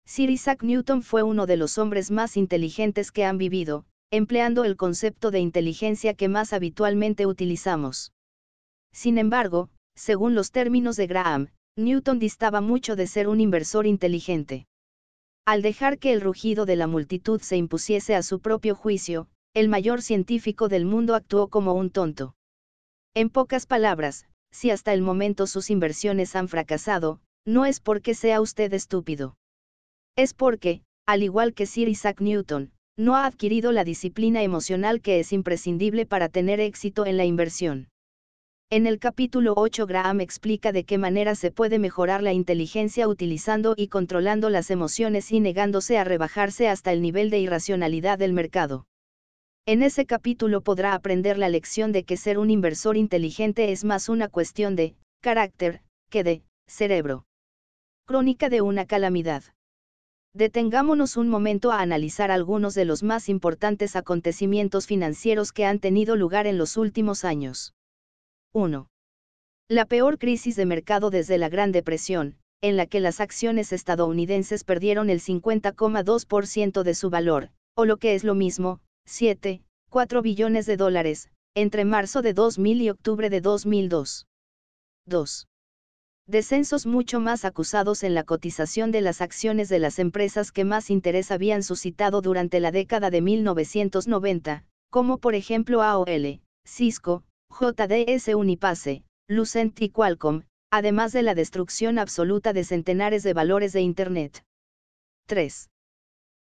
Sir 0.08 0.30
Isaac 0.32 0.64
Newton 0.64 1.04
fue 1.04 1.22
uno 1.22 1.46
de 1.46 1.58
los 1.58 1.78
hombres 1.78 2.10
más 2.10 2.38
inteligentes 2.38 3.12
que 3.12 3.24
han 3.24 3.38
vivido, 3.38 3.86
empleando 4.10 4.64
el 4.64 4.78
concepto 4.78 5.30
de 5.30 5.42
inteligencia 5.42 6.16
que 6.16 6.28
más 6.28 6.54
habitualmente 6.54 7.28
utilizamos. 7.28 8.14
Sin 8.92 9.20
embargo, 9.20 9.70
según 9.96 10.34
los 10.34 10.52
términos 10.52 10.96
de 10.96 11.08
Graham, 11.08 11.50
Newton 11.78 12.18
distaba 12.18 12.60
mucho 12.60 12.96
de 12.96 13.06
ser 13.06 13.28
un 13.28 13.40
inversor 13.40 13.86
inteligente. 13.86 14.66
Al 15.46 15.62
dejar 15.62 16.00
que 16.00 16.12
el 16.12 16.22
rugido 16.22 16.66
de 16.66 16.76
la 16.76 16.88
multitud 16.88 17.40
se 17.40 17.56
impusiese 17.56 18.16
a 18.16 18.24
su 18.24 18.40
propio 18.40 18.74
juicio, 18.74 19.28
el 19.54 19.70
mayor 19.70 20.02
científico 20.02 20.70
del 20.70 20.86
mundo 20.86 21.14
actuó 21.14 21.50
como 21.50 21.74
un 21.74 21.92
tonto. 21.92 22.36
En 23.14 23.30
pocas 23.30 23.68
palabras, 23.68 24.26
si 24.52 24.72
hasta 24.72 24.92
el 24.92 25.02
momento 25.02 25.46
sus 25.46 25.70
inversiones 25.70 26.36
han 26.36 26.48
fracasado, 26.48 27.22
no 27.46 27.66
es 27.66 27.80
porque 27.80 28.16
sea 28.16 28.42
usted 28.42 28.74
estúpido. 28.74 29.38
Es 30.16 30.34
porque, 30.34 30.82
al 31.06 31.22
igual 31.22 31.54
que 31.54 31.68
Sir 31.68 31.90
Isaac 31.90 32.22
Newton, 32.22 32.72
no 32.98 33.16
ha 33.16 33.28
adquirido 33.28 33.72
la 33.72 33.84
disciplina 33.84 34.42
emocional 34.42 35.02
que 35.02 35.20
es 35.20 35.32
imprescindible 35.32 36.08
para 36.08 36.28
tener 36.28 36.60
éxito 36.60 37.06
en 37.06 37.18
la 37.18 37.26
inversión. 37.26 37.88
En 38.70 38.86
el 38.86 39.00
capítulo 39.00 39.54
8 39.56 39.88
Graham 39.88 40.20
explica 40.20 40.74
de 40.74 40.84
qué 40.84 40.98
manera 40.98 41.36
se 41.36 41.52
puede 41.52 41.80
mejorar 41.80 42.22
la 42.22 42.34
inteligencia 42.34 43.08
utilizando 43.08 43.76
y 43.78 43.88
controlando 43.88 44.50
las 44.50 44.72
emociones 44.72 45.32
y 45.32 45.40
negándose 45.40 45.98
a 45.98 46.04
rebajarse 46.04 46.68
hasta 46.68 46.92
el 46.92 47.02
nivel 47.02 47.30
de 47.30 47.40
irracionalidad 47.40 48.20
del 48.20 48.34
mercado. 48.34 48.86
En 49.66 49.84
ese 49.84 50.06
capítulo 50.06 50.60
podrá 50.60 50.96
aprender 50.96 51.38
la 51.38 51.48
lección 51.48 51.94
de 51.94 52.04
que 52.04 52.18
ser 52.18 52.38
un 52.38 52.50
inversor 52.50 52.98
inteligente 52.98 53.72
es 53.72 53.86
más 53.86 54.10
una 54.10 54.28
cuestión 54.28 54.76
de 54.76 54.98
carácter 55.22 55.82
que 56.10 56.26
de 56.26 56.44
cerebro. 56.68 57.26
Crónica 58.06 58.50
de 58.50 58.60
una 58.60 58.86
calamidad. 58.86 59.44
Detengámonos 60.34 61.16
un 61.16 61.30
momento 61.30 61.72
a 61.72 61.80
analizar 61.80 62.32
algunos 62.32 62.74
de 62.74 62.84
los 62.84 63.02
más 63.02 63.30
importantes 63.30 63.96
acontecimientos 63.96 64.88
financieros 64.88 65.54
que 65.54 65.64
han 65.64 65.80
tenido 65.80 66.18
lugar 66.18 66.48
en 66.48 66.58
los 66.58 66.76
últimos 66.76 67.24
años. 67.24 67.74
1. 68.54 68.88
La 69.70 69.86
peor 69.86 70.18
crisis 70.18 70.56
de 70.56 70.66
mercado 70.66 71.10
desde 71.10 71.38
la 71.38 71.50
Gran 71.50 71.72
Depresión, 71.72 72.38
en 72.62 72.78
la 72.78 72.86
que 72.88 73.00
las 73.00 73.20
acciones 73.20 73.72
estadounidenses 73.74 74.64
perdieron 74.64 75.10
el 75.10 75.20
50,2% 75.20 76.84
de 76.84 76.96
su 76.96 77.10
valor, 77.10 77.50
o 77.76 77.86
lo 77.86 77.98
que 77.98 78.16
es 78.16 78.24
lo 78.24 78.34
mismo, 78.34 78.80
7, 79.06 79.62
4 79.90 80.22
billones 80.22 80.66
de 80.66 80.78
dólares, 80.78 81.30
entre 81.56 81.86
marzo 81.86 82.22
de 82.22 82.34
2000 82.34 82.82
y 82.82 82.90
octubre 82.90 83.30
de 83.30 83.42
2002. 83.42 84.28
2 85.06 85.48
descensos 86.28 86.86
mucho 86.86 87.22
más 87.22 87.46
acusados 87.46 88.04
en 88.04 88.14
la 88.14 88.26
cotización 88.26 88.92
de 88.92 89.00
las 89.00 89.22
acciones 89.22 89.70
de 89.70 89.80
las 89.80 89.98
empresas 89.98 90.52
que 90.52 90.66
más 90.66 90.90
interés 90.90 91.32
habían 91.32 91.64
suscitado 91.64 92.22
durante 92.22 92.60
la 92.60 92.72
década 92.72 93.10
de 93.10 93.22
1990, 93.22 94.66
como 94.90 95.20
por 95.20 95.36
ejemplo 95.36 95.82
AOL, 95.82 96.42
Cisco, 96.66 97.24
JDS 97.50 98.36
Unipace, 98.36 99.04
Lucent 99.28 99.82
y 99.82 99.90
Qualcomm, 99.90 100.44
además 100.72 101.12
de 101.12 101.24
la 101.24 101.34
destrucción 101.34 101.98
absoluta 101.98 102.54
de 102.54 102.64
centenares 102.64 103.24
de 103.24 103.34
valores 103.34 103.74
de 103.74 103.82
Internet. 103.82 104.44
3. 105.28 105.70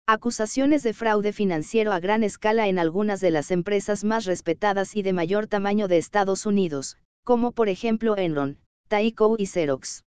Acusaciones 0.07 0.83
de 0.83 0.93
fraude 0.93 1.31
financiero 1.31 1.93
a 1.93 1.99
gran 1.99 2.23
escala 2.23 2.67
en 2.67 2.79
algunas 2.79 3.21
de 3.21 3.31
las 3.31 3.51
empresas 3.51 4.03
más 4.03 4.25
respetadas 4.25 4.95
y 4.95 5.01
de 5.01 5.13
mayor 5.13 5.47
tamaño 5.47 5.87
de 5.87 5.97
Estados 5.97 6.45
Unidos, 6.45 6.97
como 7.23 7.51
por 7.51 7.69
ejemplo 7.69 8.17
Enron, 8.17 8.59
Taiko 8.89 9.35
y 9.37 9.45
Xerox. 9.45 10.03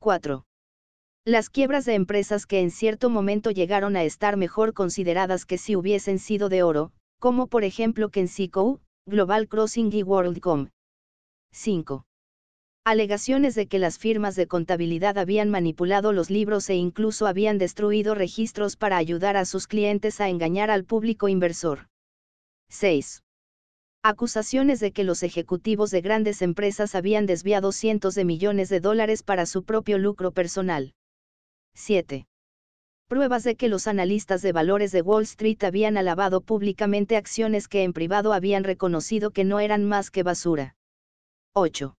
4. 0.00 0.44
Las 1.24 1.50
quiebras 1.50 1.84
de 1.86 1.94
empresas 1.94 2.46
que 2.46 2.60
en 2.60 2.70
cierto 2.70 3.10
momento 3.10 3.50
llegaron 3.50 3.96
a 3.96 4.04
estar 4.04 4.36
mejor 4.36 4.74
consideradas 4.74 5.46
que 5.46 5.58
si 5.58 5.76
hubiesen 5.76 6.18
sido 6.18 6.48
de 6.48 6.62
oro, 6.62 6.92
como 7.18 7.46
por 7.46 7.64
ejemplo 7.64 8.10
Kensico, 8.10 8.80
Global 9.08 9.46
Crossing 9.46 9.92
y 9.92 10.02
WorldCom. 10.02 10.70
5. 11.52 12.04
Alegaciones 12.84 13.54
de 13.54 13.68
que 13.68 13.78
las 13.78 13.98
firmas 13.98 14.34
de 14.34 14.48
contabilidad 14.48 15.16
habían 15.16 15.48
manipulado 15.48 16.12
los 16.12 16.28
libros 16.28 16.68
e 16.70 16.74
incluso 16.74 17.28
habían 17.28 17.56
destruido 17.56 18.16
registros 18.16 18.76
para 18.76 18.96
ayudar 18.96 19.36
a 19.36 19.44
sus 19.44 19.68
clientes 19.68 20.20
a 20.20 20.28
engañar 20.28 20.72
al 20.72 20.84
público 20.84 21.28
inversor. 21.28 21.86
6 22.68 23.22
acusaciones 24.02 24.80
de 24.80 24.90
que 24.90 25.04
los 25.04 25.22
ejecutivos 25.22 25.92
de 25.92 26.00
grandes 26.00 26.42
empresas 26.42 26.96
habían 26.96 27.26
desviado 27.26 27.70
cientos 27.70 28.16
de 28.16 28.24
millones 28.24 28.68
de 28.70 28.80
dólares 28.80 29.22
para 29.22 29.46
su 29.46 29.62
propio 29.62 29.98
lucro 29.98 30.32
personal. 30.32 30.94
7. 31.74 32.26
Pruebas 33.08 33.44
de 33.44 33.54
que 33.54 33.68
los 33.68 33.86
analistas 33.86 34.42
de 34.42 34.50
valores 34.50 34.90
de 34.90 35.00
Wall 35.00 35.22
Street 35.22 35.62
habían 35.62 35.96
alabado 35.96 36.40
públicamente 36.40 37.16
acciones 37.16 37.68
que 37.68 37.84
en 37.84 37.92
privado 37.92 38.32
habían 38.32 38.64
reconocido 38.64 39.30
que 39.30 39.44
no 39.44 39.60
eran 39.60 39.84
más 39.84 40.10
que 40.10 40.24
basura. 40.24 40.74
8. 41.54 41.96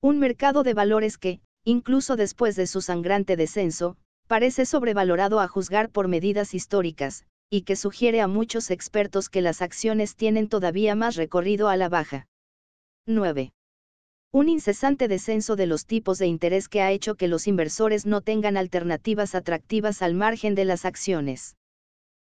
Un 0.00 0.18
mercado 0.18 0.62
de 0.62 0.72
valores 0.72 1.18
que, 1.18 1.42
incluso 1.64 2.16
después 2.16 2.56
de 2.56 2.66
su 2.66 2.80
sangrante 2.80 3.36
descenso, 3.36 3.98
parece 4.26 4.64
sobrevalorado 4.64 5.38
a 5.38 5.48
juzgar 5.48 5.90
por 5.90 6.08
medidas 6.08 6.54
históricas, 6.54 7.26
y 7.50 7.62
que 7.62 7.76
sugiere 7.76 8.22
a 8.22 8.26
muchos 8.26 8.70
expertos 8.70 9.28
que 9.28 9.42
las 9.42 9.60
acciones 9.60 10.16
tienen 10.16 10.48
todavía 10.48 10.94
más 10.94 11.16
recorrido 11.16 11.68
a 11.68 11.76
la 11.76 11.90
baja. 11.90 12.26
9. 13.06 13.52
Un 14.34 14.48
incesante 14.48 15.08
descenso 15.08 15.56
de 15.56 15.66
los 15.66 15.84
tipos 15.84 16.18
de 16.18 16.26
interés 16.26 16.70
que 16.70 16.80
ha 16.80 16.90
hecho 16.90 17.16
que 17.16 17.28
los 17.28 17.46
inversores 17.46 18.06
no 18.06 18.22
tengan 18.22 18.56
alternativas 18.56 19.34
atractivas 19.34 20.00
al 20.00 20.14
margen 20.14 20.54
de 20.54 20.64
las 20.64 20.86
acciones. 20.86 21.56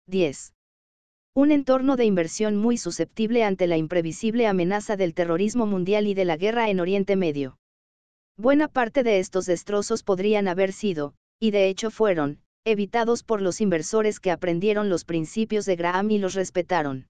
10. 0.08 0.52
Un 1.34 1.52
entorno 1.52 1.94
de 1.94 2.04
inversión 2.04 2.56
muy 2.56 2.76
susceptible 2.76 3.44
ante 3.44 3.68
la 3.68 3.76
imprevisible 3.76 4.48
amenaza 4.48 4.96
del 4.96 5.14
terrorismo 5.14 5.64
mundial 5.64 6.08
y 6.08 6.14
de 6.14 6.24
la 6.24 6.36
guerra 6.36 6.70
en 6.70 6.80
Oriente 6.80 7.14
Medio. 7.14 7.56
Buena 8.36 8.66
parte 8.66 9.04
de 9.04 9.20
estos 9.20 9.46
destrozos 9.46 10.02
podrían 10.02 10.48
haber 10.48 10.72
sido, 10.72 11.14
y 11.38 11.52
de 11.52 11.68
hecho 11.68 11.92
fueron, 11.92 12.40
evitados 12.64 13.22
por 13.22 13.40
los 13.40 13.60
inversores 13.60 14.18
que 14.18 14.32
aprendieron 14.32 14.88
los 14.88 15.04
principios 15.04 15.66
de 15.66 15.76
Graham 15.76 16.10
y 16.10 16.18
los 16.18 16.34
respetaron. 16.34 17.06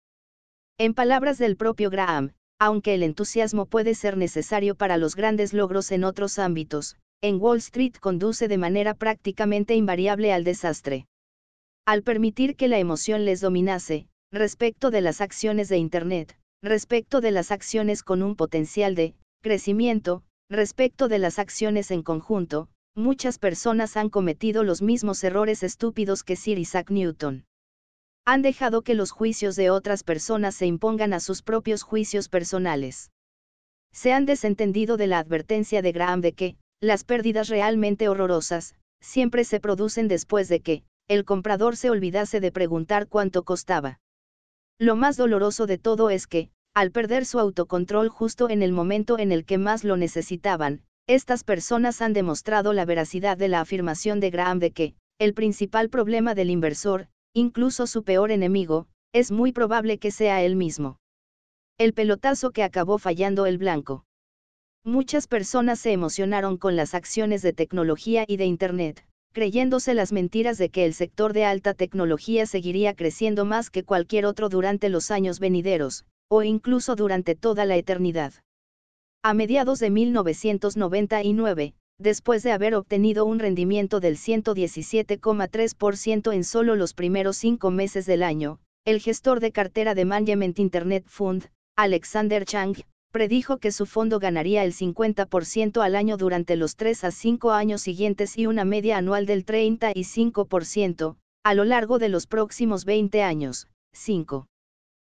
En 0.76 0.92
palabras 0.92 1.38
del 1.38 1.56
propio 1.56 1.88
Graham, 1.88 2.34
aunque 2.64 2.94
el 2.94 3.02
entusiasmo 3.02 3.66
puede 3.66 3.96
ser 3.96 4.16
necesario 4.16 4.76
para 4.76 4.96
los 4.96 5.16
grandes 5.16 5.52
logros 5.52 5.90
en 5.90 6.04
otros 6.04 6.38
ámbitos, 6.38 6.96
en 7.20 7.40
Wall 7.40 7.58
Street 7.58 7.94
conduce 7.98 8.46
de 8.46 8.56
manera 8.56 8.94
prácticamente 8.94 9.74
invariable 9.74 10.32
al 10.32 10.44
desastre. 10.44 11.06
Al 11.88 12.04
permitir 12.04 12.54
que 12.54 12.68
la 12.68 12.78
emoción 12.78 13.24
les 13.24 13.40
dominase, 13.40 14.06
respecto 14.30 14.92
de 14.92 15.00
las 15.00 15.20
acciones 15.20 15.68
de 15.68 15.78
Internet, 15.78 16.38
respecto 16.62 17.20
de 17.20 17.32
las 17.32 17.50
acciones 17.50 18.04
con 18.04 18.22
un 18.22 18.36
potencial 18.36 18.94
de 18.94 19.16
crecimiento, 19.42 20.22
respecto 20.48 21.08
de 21.08 21.18
las 21.18 21.40
acciones 21.40 21.90
en 21.90 22.04
conjunto, 22.04 22.68
muchas 22.94 23.40
personas 23.40 23.96
han 23.96 24.08
cometido 24.08 24.62
los 24.62 24.82
mismos 24.82 25.24
errores 25.24 25.64
estúpidos 25.64 26.22
que 26.22 26.36
Sir 26.36 26.60
Isaac 26.60 26.92
Newton. 26.92 27.44
Han 28.24 28.42
dejado 28.42 28.82
que 28.82 28.94
los 28.94 29.10
juicios 29.10 29.56
de 29.56 29.70
otras 29.70 30.04
personas 30.04 30.54
se 30.54 30.66
impongan 30.66 31.12
a 31.12 31.18
sus 31.18 31.42
propios 31.42 31.82
juicios 31.82 32.28
personales. 32.28 33.10
Se 33.92 34.12
han 34.12 34.26
desentendido 34.26 34.96
de 34.96 35.08
la 35.08 35.18
advertencia 35.18 35.82
de 35.82 35.92
Graham 35.92 36.20
de 36.20 36.32
que, 36.32 36.56
las 36.80 37.02
pérdidas 37.02 37.48
realmente 37.48 38.08
horrorosas, 38.08 38.76
siempre 39.00 39.44
se 39.44 39.58
producen 39.58 40.06
después 40.06 40.48
de 40.48 40.60
que, 40.60 40.84
el 41.08 41.24
comprador 41.24 41.76
se 41.76 41.90
olvidase 41.90 42.40
de 42.40 42.52
preguntar 42.52 43.08
cuánto 43.08 43.42
costaba. 43.42 43.98
Lo 44.78 44.94
más 44.94 45.16
doloroso 45.16 45.66
de 45.66 45.78
todo 45.78 46.08
es 46.08 46.26
que, 46.26 46.50
al 46.74 46.92
perder 46.92 47.26
su 47.26 47.38
autocontrol 47.38 48.08
justo 48.08 48.48
en 48.48 48.62
el 48.62 48.72
momento 48.72 49.18
en 49.18 49.32
el 49.32 49.44
que 49.44 49.58
más 49.58 49.84
lo 49.84 49.96
necesitaban, 49.96 50.82
estas 51.08 51.42
personas 51.42 52.00
han 52.00 52.12
demostrado 52.12 52.72
la 52.72 52.84
veracidad 52.84 53.36
de 53.36 53.48
la 53.48 53.60
afirmación 53.60 54.20
de 54.20 54.30
Graham 54.30 54.60
de 54.60 54.70
que, 54.70 54.94
el 55.18 55.34
principal 55.34 55.90
problema 55.90 56.34
del 56.34 56.50
inversor, 56.50 57.08
incluso 57.34 57.86
su 57.86 58.02
peor 58.04 58.30
enemigo, 58.30 58.86
es 59.12 59.30
muy 59.30 59.52
probable 59.52 59.98
que 59.98 60.10
sea 60.10 60.42
él 60.42 60.56
mismo. 60.56 60.98
El 61.78 61.94
pelotazo 61.94 62.50
que 62.50 62.62
acabó 62.62 62.98
fallando 62.98 63.46
el 63.46 63.58
blanco. 63.58 64.04
Muchas 64.84 65.26
personas 65.26 65.78
se 65.78 65.92
emocionaron 65.92 66.56
con 66.56 66.76
las 66.76 66.94
acciones 66.94 67.42
de 67.42 67.52
tecnología 67.52 68.24
y 68.26 68.36
de 68.36 68.46
Internet, 68.46 69.06
creyéndose 69.32 69.94
las 69.94 70.12
mentiras 70.12 70.58
de 70.58 70.70
que 70.70 70.84
el 70.84 70.92
sector 70.92 71.32
de 71.32 71.44
alta 71.44 71.74
tecnología 71.74 72.46
seguiría 72.46 72.94
creciendo 72.94 73.44
más 73.44 73.70
que 73.70 73.84
cualquier 73.84 74.26
otro 74.26 74.48
durante 74.48 74.88
los 74.88 75.10
años 75.10 75.40
venideros, 75.40 76.04
o 76.28 76.42
incluso 76.42 76.96
durante 76.96 77.34
toda 77.34 77.64
la 77.64 77.76
eternidad. 77.76 78.34
A 79.22 79.34
mediados 79.34 79.78
de 79.78 79.90
1999, 79.90 81.74
después 82.02 82.42
de 82.42 82.52
haber 82.52 82.74
obtenido 82.74 83.24
un 83.24 83.38
rendimiento 83.38 84.00
del 84.00 84.16
117,3% 84.16 86.34
en 86.34 86.44
solo 86.44 86.76
los 86.76 86.94
primeros 86.94 87.36
cinco 87.36 87.70
meses 87.70 88.06
del 88.06 88.22
año, 88.22 88.60
el 88.84 89.00
gestor 89.00 89.40
de 89.40 89.52
cartera 89.52 89.94
de 89.94 90.04
Management 90.04 90.58
Internet 90.58 91.04
Fund, 91.06 91.48
Alexander 91.76 92.44
Chang, 92.44 92.76
predijo 93.12 93.58
que 93.58 93.72
su 93.72 93.86
fondo 93.86 94.18
ganaría 94.18 94.64
el 94.64 94.72
50% 94.72 95.82
al 95.82 95.94
año 95.94 96.16
durante 96.16 96.56
los 96.56 96.76
3 96.76 97.04
a 97.04 97.10
5 97.10 97.52
años 97.52 97.82
siguientes 97.82 98.36
y 98.36 98.46
una 98.46 98.64
media 98.64 98.96
anual 98.96 99.26
del 99.26 99.46
35%, 99.46 101.16
a 101.44 101.54
lo 101.54 101.64
largo 101.64 101.98
de 101.98 102.08
los 102.08 102.26
próximos 102.26 102.84
20 102.84 103.22
años. 103.22 103.68
5. 103.94 104.46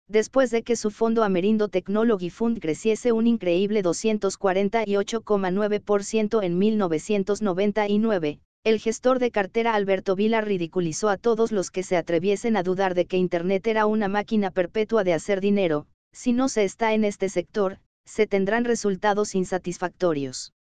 Después 0.08 0.52
de 0.52 0.64
que 0.64 0.76
su 0.76 0.92
fondo 0.92 1.24
Amerindo 1.24 1.70
Technology 1.70 2.30
Fund 2.30 2.60
creciese 2.60 3.12
un 3.12 3.26
increíble 3.26 3.82
248,9% 3.84 6.44
en 6.44 6.58
1999, 6.58 8.40
el 8.66 8.80
gestor 8.80 9.20
de 9.20 9.32
cartera 9.32 9.76
Alberto 9.76 10.16
Vila 10.16 10.42
ridiculizó 10.42 11.10
a 11.10 11.18
todos 11.18 11.52
los 11.52 11.72
que 11.72 11.84
se 11.84 11.98
atreviesen 11.98 12.58
a 12.58 12.64
dudar 12.64 12.96
de 12.96 13.06
que 13.06 13.18
Internet 13.18 13.68
era 13.68 13.86
una 13.86 14.08
máquina 14.08 14.52
perpetua 14.52 15.04
de 15.04 15.14
hacer 15.14 15.42
dinero, 15.42 15.88
si 16.14 16.32
no 16.32 16.48
se 16.48 16.64
está 16.64 16.94
en 16.94 17.04
este 17.04 17.30
sector, 17.30 17.80
se 18.06 18.28
tendrán 18.28 18.66
resultados 18.66 19.36
insatisfactorios. 19.36 20.54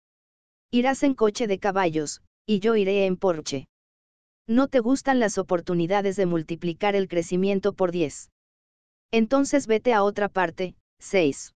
Irás 0.70 1.02
en 1.02 1.14
coche 1.14 1.46
de 1.46 1.58
caballos, 1.58 2.22
y 2.46 2.60
yo 2.60 2.76
iré 2.76 3.06
en 3.06 3.16
Porsche. 3.16 3.66
No 4.48 4.68
te 4.68 4.80
gustan 4.80 5.20
las 5.20 5.38
oportunidades 5.38 6.16
de 6.16 6.26
multiplicar 6.26 6.96
el 6.96 7.08
crecimiento 7.08 7.72
por 7.72 7.92
10. 7.92 8.30
Entonces 9.12 9.66
vete 9.66 9.92
a 9.92 10.02
otra 10.02 10.30
parte, 10.30 10.74
6. 11.00 11.54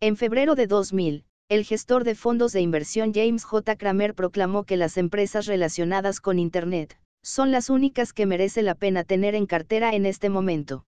En 0.00 0.16
febrero 0.16 0.54
de 0.54 0.68
2000, 0.68 1.24
el 1.48 1.64
gestor 1.64 2.04
de 2.04 2.14
fondos 2.14 2.52
de 2.52 2.60
inversión 2.60 3.12
James 3.12 3.44
J. 3.44 3.76
Kramer 3.76 4.14
proclamó 4.14 4.62
que 4.62 4.76
las 4.76 4.96
empresas 4.96 5.46
relacionadas 5.46 6.20
con 6.20 6.38
Internet, 6.38 6.96
son 7.24 7.50
las 7.50 7.68
únicas 7.68 8.12
que 8.12 8.26
merece 8.26 8.62
la 8.62 8.76
pena 8.76 9.02
tener 9.02 9.34
en 9.34 9.46
cartera 9.46 9.90
en 9.90 10.06
este 10.06 10.30
momento. 10.30 10.84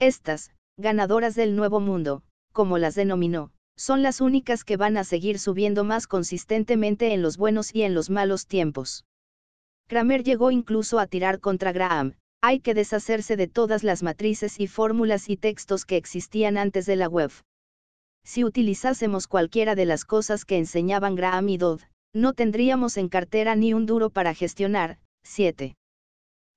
Estas, 0.00 0.50
ganadoras 0.78 1.34
del 1.34 1.56
nuevo 1.56 1.78
mundo, 1.78 2.22
como 2.52 2.78
las 2.78 2.94
denominó, 2.94 3.52
son 3.76 4.02
las 4.02 4.22
únicas 4.22 4.64
que 4.64 4.78
van 4.78 4.96
a 4.96 5.04
seguir 5.04 5.38
subiendo 5.38 5.84
más 5.84 6.06
consistentemente 6.06 7.12
en 7.12 7.20
los 7.20 7.36
buenos 7.36 7.74
y 7.74 7.82
en 7.82 7.92
los 7.92 8.08
malos 8.08 8.46
tiempos. 8.46 9.04
Kramer 9.88 10.22
llegó 10.22 10.50
incluso 10.50 10.98
a 10.98 11.06
tirar 11.06 11.38
contra 11.38 11.72
Graham, 11.72 12.14
hay 12.42 12.58
que 12.58 12.74
deshacerse 12.74 13.36
de 13.36 13.46
todas 13.46 13.84
las 13.84 14.02
matrices 14.02 14.58
y 14.58 14.66
fórmulas 14.66 15.28
y 15.30 15.36
textos 15.36 15.84
que 15.84 15.96
existían 15.96 16.58
antes 16.58 16.86
de 16.86 16.96
la 16.96 17.08
web. 17.08 17.30
Si 18.24 18.42
utilizásemos 18.42 19.28
cualquiera 19.28 19.76
de 19.76 19.84
las 19.84 20.04
cosas 20.04 20.44
que 20.44 20.58
enseñaban 20.58 21.14
Graham 21.14 21.48
y 21.48 21.56
Dodd, 21.56 21.82
no 22.12 22.32
tendríamos 22.32 22.96
en 22.96 23.08
cartera 23.08 23.54
ni 23.54 23.72
un 23.72 23.86
duro 23.86 24.10
para 24.10 24.34
gestionar. 24.34 24.98
7. 25.22 25.76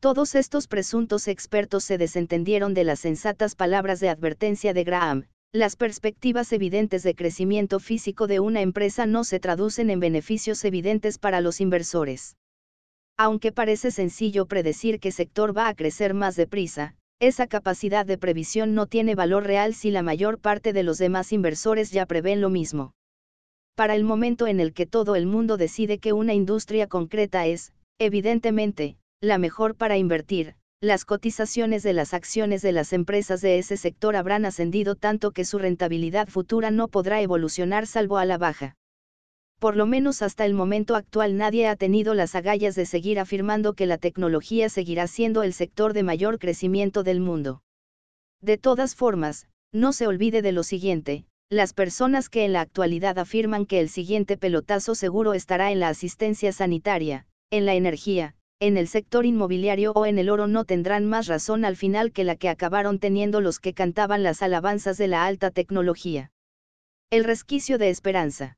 Todos 0.02 0.34
estos 0.34 0.68
presuntos 0.68 1.28
expertos 1.28 1.84
se 1.84 2.00
desentendieron 2.00 2.74
de 2.74 2.84
las 2.84 3.00
sensatas 3.00 3.56
palabras 3.56 4.00
de 4.00 4.10
advertencia 4.10 4.74
de 4.74 4.84
Graham, 4.84 5.28
las 5.52 5.76
perspectivas 5.76 6.52
evidentes 6.52 7.04
de 7.04 7.14
crecimiento 7.14 7.80
físico 7.80 8.26
de 8.26 8.40
una 8.40 8.62
empresa 8.62 9.06
no 9.06 9.24
se 9.24 9.40
traducen 9.40 9.92
en 9.92 10.00
beneficios 10.00 10.66
evidentes 10.66 11.20
para 11.20 11.42
los 11.42 11.62
inversores. 11.62 12.36
Aunque 13.18 13.52
parece 13.52 13.92
sencillo 13.92 14.46
predecir 14.46 15.00
qué 15.00 15.12
sector 15.12 15.56
va 15.58 15.70
a 15.70 15.74
crecer 15.74 16.14
más 16.14 16.36
deprisa, 16.36 16.96
esa 17.20 17.48
capacidad 17.48 18.06
de 18.06 18.18
previsión 18.18 18.76
no 18.76 18.88
tiene 18.88 19.16
valor 19.16 19.46
real 19.46 19.74
si 19.74 19.90
la 19.90 20.02
mayor 20.02 20.40
parte 20.40 20.74
de 20.74 20.84
los 20.84 20.98
demás 20.98 21.32
inversores 21.32 21.92
ya 21.92 22.06
prevén 22.06 22.42
lo 22.42 22.50
mismo. 22.50 22.94
Para 23.76 23.96
el 23.96 24.04
momento 24.04 24.48
en 24.48 24.60
el 24.60 24.74
que 24.74 24.86
todo 24.86 25.16
el 25.16 25.26
mundo 25.26 25.56
decide 25.56 26.00
que 26.00 26.12
una 26.12 26.34
industria 26.34 26.88
concreta 26.88 27.46
es, 27.46 27.72
evidentemente, 28.00 28.98
la 29.22 29.38
mejor 29.38 29.76
para 29.76 29.98
invertir, 29.98 30.56
las 30.82 31.06
cotizaciones 31.06 31.84
de 31.84 31.94
las 31.94 32.14
acciones 32.14 32.62
de 32.62 32.74
las 32.74 32.92
empresas 32.92 33.40
de 33.40 33.58
ese 33.60 33.78
sector 33.78 34.18
habrán 34.18 34.44
ascendido 34.46 34.96
tanto 34.96 35.32
que 35.32 35.46
su 35.46 35.58
rentabilidad 35.58 36.28
futura 36.28 36.70
no 36.70 36.90
podrá 36.90 37.22
evolucionar 37.22 37.88
salvo 37.88 38.18
a 38.18 38.26
la 38.26 38.38
baja. 38.38 38.76
Por 39.60 39.76
lo 39.76 39.86
menos 39.86 40.22
hasta 40.22 40.46
el 40.46 40.54
momento 40.54 40.96
actual 40.96 41.38
nadie 41.38 41.68
ha 41.68 41.76
tenido 41.76 42.14
las 42.14 42.36
agallas 42.36 42.76
de 42.76 42.86
seguir 42.86 43.20
afirmando 43.20 43.74
que 43.74 43.86
la 43.86 43.98
tecnología 43.98 44.70
seguirá 44.70 45.08
siendo 45.08 45.44
el 45.44 45.54
sector 45.54 45.94
de 45.94 46.04
mayor 46.04 46.40
crecimiento 46.40 47.04
del 47.04 47.20
mundo. 47.20 47.62
De 48.42 48.58
todas 48.58 48.96
formas, 48.96 49.48
no 49.72 49.94
se 49.94 50.08
olvide 50.08 50.42
de 50.42 50.52
lo 50.52 50.64
siguiente, 50.64 51.26
las 51.50 51.74
personas 51.74 52.30
que 52.30 52.44
en 52.44 52.54
la 52.54 52.62
actualidad 52.62 53.20
afirman 53.20 53.66
que 53.66 53.80
el 53.80 53.90
siguiente 53.90 54.38
pelotazo 54.38 54.96
seguro 54.96 55.34
estará 55.34 55.72
en 55.72 55.80
la 55.80 55.90
asistencia 55.90 56.52
sanitaria, 56.52 57.26
en 57.50 57.66
la 57.66 57.76
energía, 57.76 58.36
en 58.60 58.78
el 58.78 58.88
sector 58.88 59.26
inmobiliario 59.26 59.92
o 59.92 60.06
en 60.06 60.18
el 60.18 60.30
oro 60.30 60.48
no 60.48 60.66
tendrán 60.66 61.06
más 61.06 61.28
razón 61.28 61.66
al 61.66 61.76
final 61.76 62.12
que 62.12 62.24
la 62.24 62.36
que 62.36 62.50
acabaron 62.50 63.00
teniendo 63.00 63.42
los 63.42 63.60
que 63.60 63.74
cantaban 63.74 64.24
las 64.24 64.42
alabanzas 64.42 64.98
de 64.98 65.08
la 65.08 65.26
alta 65.26 65.52
tecnología. 65.52 66.32
El 67.10 67.24
resquicio 67.26 67.78
de 67.78 67.90
esperanza. 67.90 68.58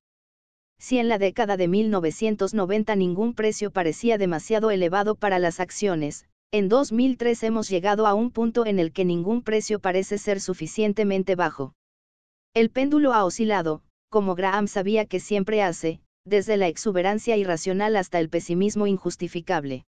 Si 0.80 1.00
en 1.00 1.08
la 1.10 1.18
década 1.18 1.58
de 1.58 1.68
1990 1.68 2.96
ningún 2.96 3.34
precio 3.34 3.72
parecía 3.72 4.18
demasiado 4.18 4.72
elevado 4.72 5.16
para 5.16 5.40
las 5.40 5.60
acciones, 5.60 6.26
en 6.52 6.70
2003 6.70 7.44
hemos 7.44 7.68
llegado 7.68 8.08
a 8.08 8.14
un 8.14 8.32
punto 8.32 8.66
en 8.66 8.80
el 8.80 8.94
que 8.94 9.04
ningún 9.04 9.42
precio 9.42 9.80
parece 9.80 10.18
ser 10.18 10.40
suficientemente 10.40 11.36
bajo. 11.36 11.74
El 12.54 12.70
péndulo 12.70 13.14
ha 13.14 13.26
oscilado, 13.26 13.82
como 14.10 14.36
Graham 14.36 14.68
sabía 14.68 15.06
que 15.06 15.20
siempre 15.20 15.62
hace, 15.62 16.00
desde 16.26 16.58
la 16.58 16.68
exuberancia 16.68 17.36
irracional 17.38 17.96
hasta 17.96 18.20
el 18.20 18.30
pesimismo 18.30 18.88
injustificable. 18.88 19.86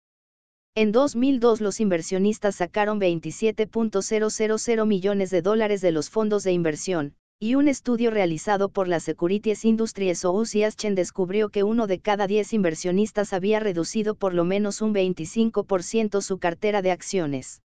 En 0.75 0.91
2002 0.91 1.61
los 1.61 1.79
inversionistas 1.79 2.55
sacaron 2.55 2.99
27.000 2.99 4.85
millones 4.85 5.29
de 5.31 5.41
dólares 5.41 5.81
de 5.81 5.91
los 5.91 6.09
fondos 6.09 6.43
de 6.43 6.53
inversión, 6.53 7.15
y 7.39 7.53
un 7.53 7.67
estudio 7.67 8.09
realizado 8.09 8.69
por 8.69 8.87
la 8.87 8.99
Securities 8.99 9.63
Industries 9.63 10.25
o 10.25 10.43
Chen 10.43 10.95
descubrió 10.95 11.49
que 11.49 11.61
uno 11.61 11.85
de 11.85 11.99
cada 11.99 12.25
10 12.25 12.53
inversionistas 12.53 13.31
había 13.31 13.59
reducido 13.59 14.15
por 14.15 14.33
lo 14.33 14.43
menos 14.43 14.81
un 14.81 14.91
25% 14.91 16.21
su 16.21 16.39
cartera 16.39 16.81
de 16.81 16.89
acciones. 16.89 17.61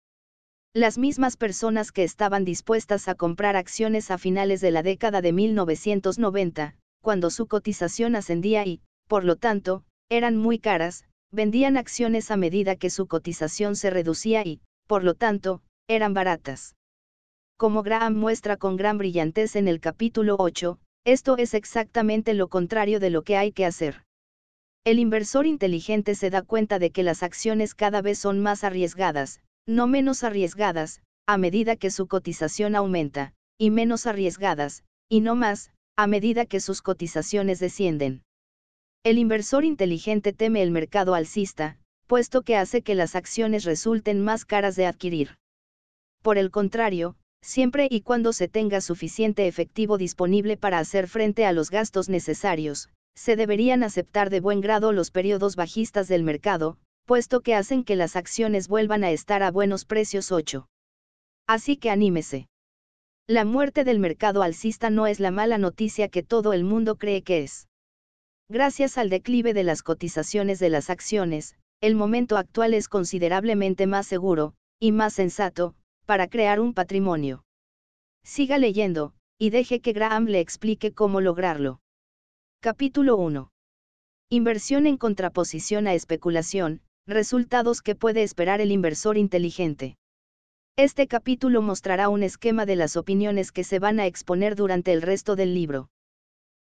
Las 0.72 0.96
mismas 0.96 1.36
personas 1.36 1.92
que 1.92 2.02
estaban 2.02 2.46
dispuestas 2.46 3.08
a 3.08 3.14
comprar 3.14 3.56
acciones 3.56 4.10
a 4.10 4.16
finales 4.16 4.62
de 4.62 4.70
la 4.70 4.82
década 4.82 5.20
de 5.20 5.34
1990, 5.34 6.74
cuando 7.02 7.28
su 7.28 7.46
cotización 7.46 8.16
ascendía 8.16 8.64
y, 8.64 8.80
por 9.06 9.24
lo 9.24 9.36
tanto, 9.36 9.84
eran 10.08 10.38
muy 10.38 10.58
caras, 10.58 11.04
vendían 11.30 11.76
acciones 11.76 12.30
a 12.30 12.38
medida 12.38 12.76
que 12.76 12.88
su 12.88 13.06
cotización 13.06 13.76
se 13.76 13.90
reducía 13.90 14.46
y, 14.46 14.62
por 14.86 15.04
lo 15.04 15.12
tanto, 15.12 15.60
eran 15.88 16.14
baratas. 16.14 16.74
Como 17.58 17.82
Graham 17.82 18.14
muestra 18.14 18.56
con 18.56 18.76
gran 18.76 18.98
brillantez 18.98 19.56
en 19.56 19.66
el 19.66 19.80
capítulo 19.80 20.36
8, 20.38 20.78
esto 21.04 21.36
es 21.36 21.54
exactamente 21.54 22.32
lo 22.32 22.46
contrario 22.46 23.00
de 23.00 23.10
lo 23.10 23.22
que 23.22 23.36
hay 23.36 23.50
que 23.50 23.66
hacer. 23.66 24.04
El 24.84 25.00
inversor 25.00 25.44
inteligente 25.44 26.14
se 26.14 26.30
da 26.30 26.42
cuenta 26.42 26.78
de 26.78 26.92
que 26.92 27.02
las 27.02 27.24
acciones 27.24 27.74
cada 27.74 28.00
vez 28.00 28.20
son 28.20 28.38
más 28.38 28.62
arriesgadas, 28.62 29.40
no 29.66 29.88
menos 29.88 30.22
arriesgadas, 30.22 31.02
a 31.26 31.36
medida 31.36 31.74
que 31.74 31.90
su 31.90 32.06
cotización 32.06 32.76
aumenta, 32.76 33.34
y 33.58 33.70
menos 33.70 34.06
arriesgadas, 34.06 34.84
y 35.08 35.18
no 35.18 35.34
más, 35.34 35.72
a 35.96 36.06
medida 36.06 36.46
que 36.46 36.60
sus 36.60 36.80
cotizaciones 36.80 37.58
descienden. 37.58 38.22
El 39.02 39.18
inversor 39.18 39.64
inteligente 39.64 40.32
teme 40.32 40.62
el 40.62 40.70
mercado 40.70 41.12
alcista, 41.12 41.76
puesto 42.06 42.42
que 42.42 42.54
hace 42.54 42.82
que 42.82 42.94
las 42.94 43.16
acciones 43.16 43.64
resulten 43.64 44.22
más 44.22 44.44
caras 44.44 44.76
de 44.76 44.86
adquirir. 44.86 45.38
Por 46.22 46.38
el 46.38 46.52
contrario, 46.52 47.16
siempre 47.42 47.88
y 47.90 48.00
cuando 48.00 48.32
se 48.32 48.48
tenga 48.48 48.80
suficiente 48.80 49.46
efectivo 49.46 49.98
disponible 49.98 50.56
para 50.56 50.78
hacer 50.78 51.08
frente 51.08 51.46
a 51.46 51.52
los 51.52 51.70
gastos 51.70 52.08
necesarios, 52.08 52.88
se 53.14 53.36
deberían 53.36 53.82
aceptar 53.82 54.30
de 54.30 54.40
buen 54.40 54.60
grado 54.60 54.92
los 54.92 55.10
periodos 55.10 55.56
bajistas 55.56 56.08
del 56.08 56.22
mercado, 56.22 56.78
puesto 57.04 57.40
que 57.40 57.54
hacen 57.54 57.84
que 57.84 57.96
las 57.96 58.16
acciones 58.16 58.68
vuelvan 58.68 59.02
a 59.02 59.10
estar 59.10 59.42
a 59.42 59.50
buenos 59.50 59.84
precios 59.84 60.30
8. 60.30 60.68
Así 61.46 61.76
que 61.76 61.90
anímese. 61.90 62.48
La 63.26 63.44
muerte 63.44 63.84
del 63.84 63.98
mercado 63.98 64.42
alcista 64.42 64.90
no 64.90 65.06
es 65.06 65.20
la 65.20 65.30
mala 65.30 65.58
noticia 65.58 66.08
que 66.08 66.22
todo 66.22 66.52
el 66.52 66.64
mundo 66.64 66.96
cree 66.96 67.22
que 67.22 67.42
es. 67.42 67.68
Gracias 68.48 68.96
al 68.98 69.10
declive 69.10 69.52
de 69.52 69.64
las 69.64 69.82
cotizaciones 69.82 70.58
de 70.58 70.70
las 70.70 70.88
acciones, 70.90 71.54
el 71.80 71.94
momento 71.94 72.36
actual 72.36 72.72
es 72.72 72.88
considerablemente 72.88 73.86
más 73.86 74.06
seguro, 74.06 74.54
y 74.80 74.92
más 74.92 75.14
sensato, 75.14 75.74
para 76.08 76.26
crear 76.26 76.58
un 76.58 76.72
patrimonio. 76.72 77.44
Siga 78.24 78.56
leyendo, 78.56 79.12
y 79.38 79.50
deje 79.50 79.80
que 79.80 79.92
Graham 79.92 80.24
le 80.24 80.40
explique 80.40 80.94
cómo 80.94 81.20
lograrlo. 81.20 81.80
Capítulo 82.62 83.18
1. 83.18 83.50
Inversión 84.30 84.86
en 84.86 84.96
contraposición 84.96 85.86
a 85.86 85.92
especulación, 85.92 86.80
resultados 87.06 87.82
que 87.82 87.94
puede 87.94 88.22
esperar 88.22 88.62
el 88.62 88.72
inversor 88.72 89.18
inteligente. 89.18 89.98
Este 90.78 91.08
capítulo 91.08 91.60
mostrará 91.60 92.08
un 92.08 92.22
esquema 92.22 92.64
de 92.64 92.76
las 92.76 92.96
opiniones 92.96 93.52
que 93.52 93.62
se 93.62 93.78
van 93.78 94.00
a 94.00 94.06
exponer 94.06 94.56
durante 94.56 94.94
el 94.94 95.02
resto 95.02 95.36
del 95.36 95.52
libro. 95.52 95.90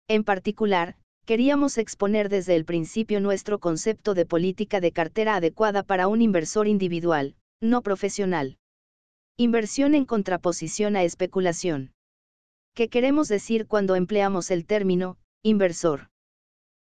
En 0.10 0.26
particular, 0.26 0.98
queríamos 1.26 1.78
exponer 1.78 2.28
desde 2.28 2.58
el 2.58 2.66
principio 2.66 3.22
nuestro 3.22 3.60
concepto 3.60 4.14
de 4.14 4.26
política 4.26 4.82
de 4.82 4.92
cartera 4.92 5.38
adecuada 5.38 5.84
para 5.84 6.10
un 6.10 6.22
inversor 6.22 6.68
individual, 6.68 7.38
no 7.62 7.82
profesional. 7.82 8.58
Inversión 9.40 9.94
en 9.94 10.06
contraposición 10.06 10.96
a 10.96 11.04
especulación. 11.04 11.92
¿Qué 12.74 12.90
queremos 12.90 13.28
decir 13.28 13.68
cuando 13.68 13.94
empleamos 13.94 14.50
el 14.50 14.66
término, 14.66 15.20
inversor? 15.44 16.10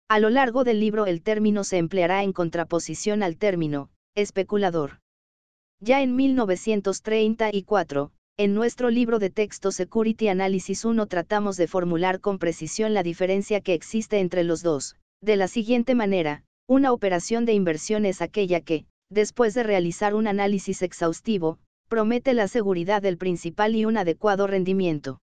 A 0.08 0.18
lo 0.20 0.30
largo 0.30 0.64
del 0.64 0.80
libro 0.80 1.04
el 1.04 1.20
término 1.20 1.64
se 1.64 1.76
empleará 1.76 2.22
en 2.22 2.32
contraposición 2.32 3.22
al 3.22 3.36
término, 3.36 3.90
especulador. 4.14 5.00
Ya 5.82 6.00
en 6.00 6.16
1934, 6.16 8.10
en 8.38 8.54
nuestro 8.54 8.88
libro 8.88 9.18
de 9.18 9.28
texto 9.28 9.70
Security 9.70 10.28
Analysis 10.28 10.86
1 10.86 11.06
tratamos 11.08 11.58
de 11.58 11.66
formular 11.66 12.20
con 12.20 12.38
precisión 12.38 12.94
la 12.94 13.02
diferencia 13.02 13.60
que 13.60 13.74
existe 13.74 14.18
entre 14.18 14.44
los 14.44 14.62
dos, 14.62 14.96
de 15.20 15.36
la 15.36 15.48
siguiente 15.48 15.94
manera, 15.94 16.42
una 16.66 16.94
operación 16.94 17.44
de 17.44 17.52
inversión 17.52 18.06
es 18.06 18.22
aquella 18.22 18.62
que, 18.62 18.86
después 19.10 19.52
de 19.52 19.62
realizar 19.62 20.14
un 20.14 20.26
análisis 20.26 20.80
exhaustivo, 20.80 21.58
promete 21.86 22.34
la 22.34 22.48
seguridad 22.48 23.02
del 23.02 23.16
principal 23.16 23.74
y 23.74 23.84
un 23.84 23.96
adecuado 23.96 24.46
rendimiento. 24.46 25.20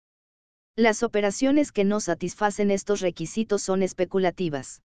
Las 0.77 1.03
operaciones 1.03 1.73
que 1.73 1.85
no 1.85 2.01
satisfacen 2.01 2.71
estos 2.71 3.01
requisitos 3.01 3.63
son 3.63 3.83
especulativas. 3.83 4.83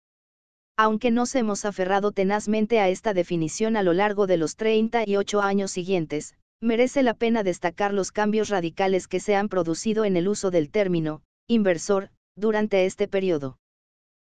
Aunque 0.77 1.11
nos 1.11 1.35
hemos 1.35 1.65
aferrado 1.65 2.13
tenazmente 2.13 2.81
a 2.81 2.89
esta 2.89 3.15
definición 3.15 3.77
a 3.77 3.83
lo 3.83 3.93
largo 3.93 4.27
de 4.27 4.37
los 4.37 4.57
38 4.57 5.41
años 5.41 5.71
siguientes, 5.71 6.35
merece 6.61 7.03
la 7.03 7.15
pena 7.15 7.43
destacar 7.43 7.95
los 7.95 8.13
cambios 8.13 8.49
radicales 8.49 9.09
que 9.09 9.21
se 9.21 9.37
han 9.37 9.49
producido 9.49 10.05
en 10.05 10.17
el 10.17 10.29
uso 10.29 10.51
del 10.51 10.71
término, 10.71 11.23
inversor, 11.47 12.11
durante 12.35 12.85
este 12.85 13.09
periodo. 13.09 13.59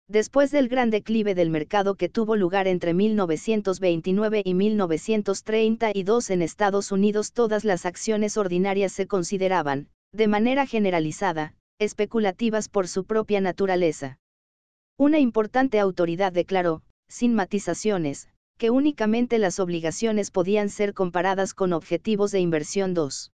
Después 0.09 0.51
del 0.51 0.69
gran 0.69 0.89
declive 0.89 1.35
del 1.35 1.49
mercado 1.49 1.95
que 1.95 2.07
tuvo 2.07 2.37
lugar 2.37 2.67
entre 2.67 2.93
1929 2.93 4.41
y 4.45 4.53
1932 4.53 6.29
en 6.29 6.41
Estados 6.41 6.93
Unidos, 6.93 7.33
todas 7.33 7.65
las 7.65 7.85
acciones 7.85 8.37
ordinarias 8.37 8.93
se 8.93 9.05
consideraban, 9.05 9.89
de 10.13 10.29
manera 10.29 10.65
generalizada, 10.65 11.55
especulativas 11.77 12.69
por 12.69 12.87
su 12.87 13.03
propia 13.03 13.41
naturaleza. 13.41 14.17
Una 14.97 15.19
importante 15.19 15.77
autoridad 15.77 16.31
declaró, 16.31 16.83
sin 17.09 17.33
matizaciones, 17.33 18.29
que 18.57 18.69
únicamente 18.69 19.39
las 19.39 19.59
obligaciones 19.59 20.31
podían 20.31 20.69
ser 20.69 20.93
comparadas 20.93 21.53
con 21.53 21.73
objetivos 21.73 22.31
de 22.31 22.39
inversión 22.39 22.93
2. 22.93 23.31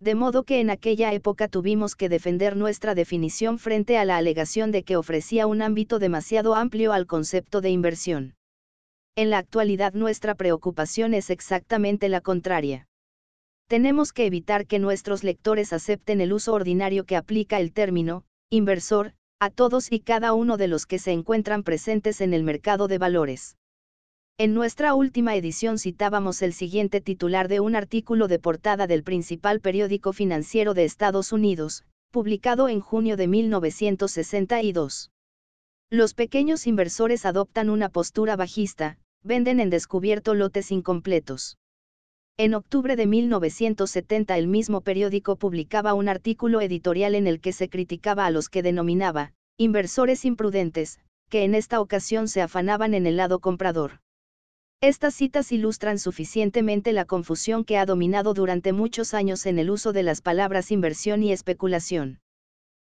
De 0.00 0.14
modo 0.14 0.44
que 0.44 0.60
en 0.60 0.70
aquella 0.70 1.12
época 1.12 1.48
tuvimos 1.48 1.94
que 1.94 2.08
defender 2.08 2.56
nuestra 2.56 2.94
definición 2.94 3.58
frente 3.58 3.98
a 3.98 4.04
la 4.04 4.16
alegación 4.16 4.70
de 4.72 4.82
que 4.82 4.96
ofrecía 4.96 5.46
un 5.46 5.62
ámbito 5.62 5.98
demasiado 5.98 6.54
amplio 6.54 6.92
al 6.92 7.06
concepto 7.06 7.60
de 7.60 7.70
inversión. 7.70 8.34
En 9.16 9.30
la 9.30 9.38
actualidad 9.38 9.94
nuestra 9.94 10.34
preocupación 10.34 11.14
es 11.14 11.30
exactamente 11.30 12.08
la 12.08 12.20
contraria 12.20 12.86
tenemos 13.68 14.12
que 14.12 14.26
evitar 14.26 14.66
que 14.66 14.78
nuestros 14.78 15.24
lectores 15.24 15.72
acepten 15.72 16.20
el 16.20 16.32
uso 16.32 16.52
ordinario 16.52 17.04
que 17.04 17.16
aplica 17.16 17.58
el 17.58 17.72
término, 17.72 18.24
inversor, 18.48 19.12
a 19.40 19.50
todos 19.50 19.90
y 19.90 20.00
cada 20.00 20.32
uno 20.34 20.56
de 20.56 20.68
los 20.68 20.86
que 20.86 20.98
se 20.98 21.12
encuentran 21.12 21.64
presentes 21.64 22.20
en 22.20 22.32
el 22.32 22.44
mercado 22.44 22.86
de 22.86 22.98
valores. 22.98 23.56
En 24.38 24.52
nuestra 24.52 24.94
última 24.94 25.34
edición 25.34 25.78
citábamos 25.78 26.42
el 26.42 26.52
siguiente 26.52 27.00
titular 27.00 27.48
de 27.48 27.60
un 27.60 27.74
artículo 27.74 28.28
de 28.28 28.38
portada 28.38 28.86
del 28.86 29.02
principal 29.02 29.60
periódico 29.60 30.12
financiero 30.12 30.74
de 30.74 30.84
Estados 30.84 31.32
Unidos, 31.32 31.84
publicado 32.10 32.68
en 32.68 32.80
junio 32.80 33.16
de 33.16 33.28
1962. 33.28 35.10
Los 35.88 36.12
pequeños 36.12 36.66
inversores 36.66 37.24
adoptan 37.24 37.70
una 37.70 37.88
postura 37.88 38.36
bajista, 38.36 38.98
venden 39.24 39.58
en 39.58 39.70
descubierto 39.70 40.34
lotes 40.34 40.70
incompletos. 40.70 41.56
En 42.36 42.52
octubre 42.52 42.94
de 42.94 43.06
1970 43.06 44.36
el 44.36 44.48
mismo 44.48 44.82
periódico 44.82 45.36
publicaba 45.36 45.94
un 45.94 46.10
artículo 46.10 46.60
editorial 46.60 47.14
en 47.14 47.26
el 47.26 47.40
que 47.40 47.54
se 47.54 47.70
criticaba 47.70 48.26
a 48.26 48.30
los 48.30 48.50
que 48.50 48.62
denominaba, 48.62 49.32
inversores 49.56 50.26
imprudentes, 50.26 50.98
que 51.30 51.44
en 51.44 51.54
esta 51.54 51.80
ocasión 51.80 52.28
se 52.28 52.42
afanaban 52.42 52.92
en 52.92 53.06
el 53.06 53.16
lado 53.16 53.38
comprador. 53.38 54.00
Estas 54.82 55.14
citas 55.14 55.52
ilustran 55.52 55.98
suficientemente 55.98 56.92
la 56.92 57.06
confusión 57.06 57.64
que 57.64 57.78
ha 57.78 57.86
dominado 57.86 58.34
durante 58.34 58.74
muchos 58.74 59.14
años 59.14 59.46
en 59.46 59.58
el 59.58 59.70
uso 59.70 59.94
de 59.94 60.02
las 60.02 60.20
palabras 60.20 60.70
inversión 60.70 61.22
y 61.22 61.32
especulación. 61.32 62.20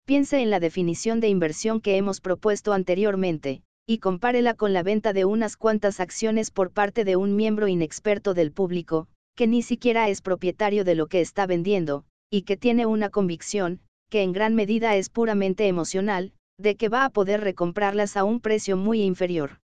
Piense 0.06 0.42
en 0.42 0.50
la 0.50 0.60
definición 0.60 1.22
de 1.22 1.30
inversión 1.30 1.80
que 1.80 1.96
hemos 1.96 2.20
propuesto 2.20 2.74
anteriormente, 2.74 3.64
y 3.88 4.00
compárela 4.00 4.56
con 4.56 4.74
la 4.74 4.84
venta 4.84 5.14
de 5.14 5.24
unas 5.24 5.56
cuantas 5.56 6.02
acciones 6.02 6.52
por 6.52 6.72
parte 6.72 7.06
de 7.06 7.16
un 7.16 7.38
miembro 7.38 7.70
inexperto 7.70 8.34
del 8.34 8.52
público, 8.52 9.08
que 9.36 9.48
ni 9.48 9.62
siquiera 9.62 10.10
es 10.10 10.22
propietario 10.22 10.84
de 10.84 10.96
lo 10.96 11.08
que 11.08 11.22
está 11.22 11.48
vendiendo, 11.48 12.04
y 12.30 12.42
que 12.42 12.58
tiene 12.58 12.88
una 12.88 13.10
convicción, 13.10 13.80
que 14.10 14.22
en 14.22 14.34
gran 14.34 14.54
medida 14.54 14.98
es 14.98 15.10
puramente 15.10 15.68
emocional, 15.68 16.34
de 16.58 16.76
que 16.76 16.90
va 16.90 17.06
a 17.06 17.10
poder 17.10 17.40
recomprarlas 17.40 18.18
a 18.18 18.26
un 18.26 18.42
precio 18.42 18.76
muy 18.76 19.02
inferior. 19.02 19.60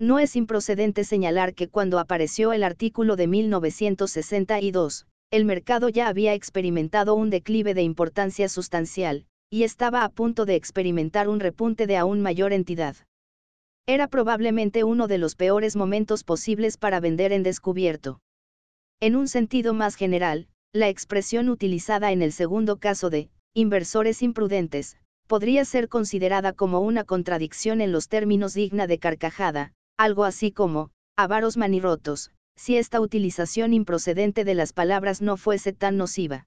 No 0.00 0.20
es 0.20 0.36
improcedente 0.36 1.02
señalar 1.02 1.54
que 1.54 1.68
cuando 1.68 1.98
apareció 1.98 2.52
el 2.52 2.62
artículo 2.62 3.16
de 3.16 3.26
1962, 3.26 5.08
el 5.32 5.44
mercado 5.44 5.88
ya 5.88 6.06
había 6.06 6.34
experimentado 6.34 7.16
un 7.16 7.30
declive 7.30 7.74
de 7.74 7.82
importancia 7.82 8.48
sustancial, 8.48 9.26
y 9.50 9.64
estaba 9.64 10.04
a 10.04 10.08
punto 10.08 10.44
de 10.44 10.54
experimentar 10.54 11.28
un 11.28 11.40
repunte 11.40 11.88
de 11.88 11.96
aún 11.96 12.20
mayor 12.20 12.52
entidad. 12.52 12.96
Era 13.86 14.06
probablemente 14.06 14.84
uno 14.84 15.08
de 15.08 15.18
los 15.18 15.34
peores 15.34 15.74
momentos 15.74 16.22
posibles 16.22 16.76
para 16.76 17.00
vender 17.00 17.32
en 17.32 17.42
descubierto. 17.42 18.20
En 19.00 19.16
un 19.16 19.26
sentido 19.26 19.74
más 19.74 19.96
general, 19.96 20.46
la 20.72 20.88
expresión 20.88 21.48
utilizada 21.48 22.12
en 22.12 22.22
el 22.22 22.32
segundo 22.32 22.76
caso 22.76 23.10
de, 23.10 23.30
inversores 23.52 24.22
imprudentes, 24.22 24.96
podría 25.26 25.64
ser 25.64 25.88
considerada 25.88 26.52
como 26.52 26.80
una 26.80 27.02
contradicción 27.02 27.80
en 27.80 27.90
los 27.90 28.08
términos 28.08 28.54
digna 28.54 28.86
de 28.86 28.98
carcajada, 28.98 29.72
algo 29.98 30.24
así 30.24 30.52
como, 30.52 30.90
avaros 31.16 31.56
manirotos, 31.56 32.30
si 32.56 32.76
esta 32.76 33.00
utilización 33.00 33.74
improcedente 33.74 34.44
de 34.44 34.54
las 34.54 34.72
palabras 34.72 35.20
no 35.20 35.36
fuese 35.36 35.72
tan 35.72 35.96
nociva. 35.96 36.46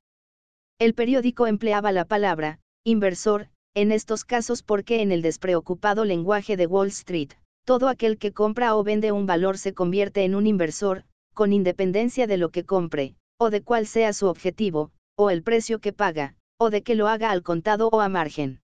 El 0.79 0.93
periódico 0.93 1.47
empleaba 1.47 1.91
la 1.91 2.05
palabra, 2.05 2.59
inversor, 2.85 3.49
en 3.75 3.91
estos 3.91 4.25
casos 4.25 4.63
porque 4.63 5.01
en 5.01 5.11
el 5.11 5.21
despreocupado 5.21 6.05
lenguaje 6.05 6.57
de 6.57 6.65
Wall 6.65 6.87
Street, 6.87 7.31
todo 7.65 7.89
aquel 7.89 8.17
que 8.17 8.31
compra 8.31 8.75
o 8.75 8.83
vende 8.83 9.11
un 9.11 9.25
valor 9.25 9.57
se 9.57 9.73
convierte 9.73 10.23
en 10.23 10.33
un 10.33 10.47
inversor, 10.47 11.03
con 11.33 11.53
independencia 11.53 12.27
de 12.27 12.37
lo 12.37 12.49
que 12.49 12.65
compre, 12.65 13.15
o 13.37 13.49
de 13.49 13.61
cuál 13.61 13.85
sea 13.85 14.13
su 14.13 14.27
objetivo, 14.27 14.91
o 15.17 15.29
el 15.29 15.43
precio 15.43 15.79
que 15.79 15.93
paga, 15.93 16.35
o 16.57 16.69
de 16.69 16.83
que 16.83 16.95
lo 16.95 17.07
haga 17.07 17.31
al 17.31 17.43
contado 17.43 17.89
o 17.89 18.01
a 18.01 18.09
margen. 18.09 18.61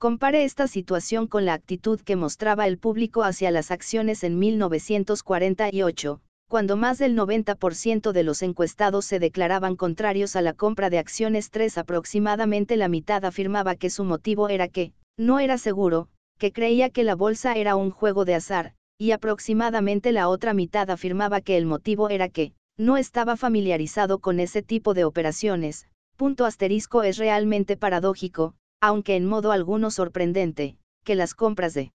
Compare 0.00 0.44
esta 0.44 0.68
situación 0.68 1.26
con 1.26 1.44
la 1.44 1.54
actitud 1.54 2.00
que 2.00 2.14
mostraba 2.14 2.68
el 2.68 2.78
público 2.78 3.24
hacia 3.24 3.50
las 3.50 3.72
acciones 3.72 4.22
en 4.22 4.38
1948, 4.38 6.20
cuando 6.48 6.76
más 6.76 6.98
del 6.98 7.16
90% 7.16 8.12
de 8.12 8.22
los 8.22 8.42
encuestados 8.42 9.06
se 9.06 9.18
declaraban 9.18 9.74
contrarios 9.74 10.36
a 10.36 10.40
la 10.40 10.52
compra 10.52 10.88
de 10.88 10.98
acciones. 10.98 11.50
3 11.50 11.78
aproximadamente 11.78 12.76
la 12.76 12.86
mitad 12.86 13.24
afirmaba 13.24 13.74
que 13.74 13.90
su 13.90 14.04
motivo 14.04 14.48
era 14.48 14.68
que, 14.68 14.92
no 15.16 15.40
era 15.40 15.58
seguro, 15.58 16.08
que 16.38 16.52
creía 16.52 16.90
que 16.90 17.02
la 17.02 17.16
bolsa 17.16 17.54
era 17.54 17.74
un 17.74 17.90
juego 17.90 18.24
de 18.24 18.36
azar, 18.36 18.74
y 18.98 19.10
aproximadamente 19.10 20.12
la 20.12 20.28
otra 20.28 20.54
mitad 20.54 20.90
afirmaba 20.90 21.40
que 21.40 21.56
el 21.56 21.66
motivo 21.66 22.08
era 22.08 22.28
que, 22.28 22.52
no 22.76 22.98
estaba 22.98 23.36
familiarizado 23.36 24.20
con 24.20 24.38
ese 24.38 24.62
tipo 24.62 24.94
de 24.94 25.02
operaciones, 25.02 25.88
punto 26.16 26.44
asterisco 26.44 27.02
es 27.02 27.18
realmente 27.18 27.76
paradójico, 27.76 28.54
aunque 28.80 29.16
en 29.16 29.26
modo 29.26 29.52
alguno 29.52 29.90
sorprendente, 29.90 30.76
que 31.04 31.14
las 31.14 31.34
compras 31.34 31.74
de 31.74 31.92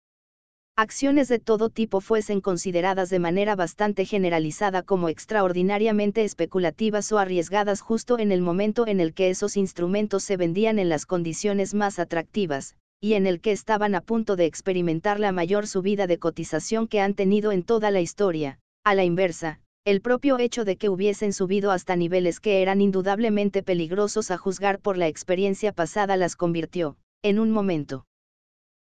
acciones 0.75 1.27
de 1.27 1.37
todo 1.37 1.69
tipo 1.69 2.01
fuesen 2.01 2.41
consideradas 2.41 3.09
de 3.11 3.19
manera 3.19 3.55
bastante 3.55 4.05
generalizada 4.05 4.81
como 4.81 5.07
extraordinariamente 5.07 6.23
especulativas 6.23 7.11
o 7.11 7.19
arriesgadas 7.19 7.81
justo 7.81 8.17
en 8.17 8.31
el 8.31 8.41
momento 8.41 8.87
en 8.87 8.99
el 8.99 9.13
que 9.13 9.29
esos 9.29 9.55
instrumentos 9.55 10.23
se 10.23 10.35
vendían 10.35 10.79
en 10.79 10.89
las 10.89 11.05
condiciones 11.05 11.75
más 11.75 11.99
atractivas, 11.99 12.75
y 12.99 13.13
en 13.13 13.27
el 13.27 13.39
que 13.39 13.51
estaban 13.51 13.93
a 13.93 14.01
punto 14.01 14.35
de 14.35 14.45
experimentar 14.45 15.19
la 15.19 15.31
mayor 15.31 15.67
subida 15.67 16.07
de 16.07 16.17
cotización 16.17 16.87
que 16.87 17.01
han 17.01 17.13
tenido 17.13 17.51
en 17.51 17.63
toda 17.63 17.91
la 17.91 18.01
historia, 18.01 18.57
a 18.83 18.95
la 18.95 19.03
inversa, 19.03 19.59
el 19.85 19.99
propio 19.99 20.39
hecho 20.39 20.63
de 20.63 20.77
que 20.77 20.87
hubiesen 20.87 21.33
subido 21.33 21.71
hasta 21.71 21.97
niveles 21.97 22.39
que 22.39 22.61
eran 22.61 22.79
indudablemente 22.79 23.63
peligrosos 23.63 24.31
a 24.31 24.37
juzgar 24.37 24.79
por 24.79 24.97
la 24.97 25.07
experiencia 25.07 25.73
pasada 25.73 26.15
las 26.15 26.37
convirtió, 26.37 26.95
en 27.21 27.37
un 27.37 27.51
momento 27.51 28.05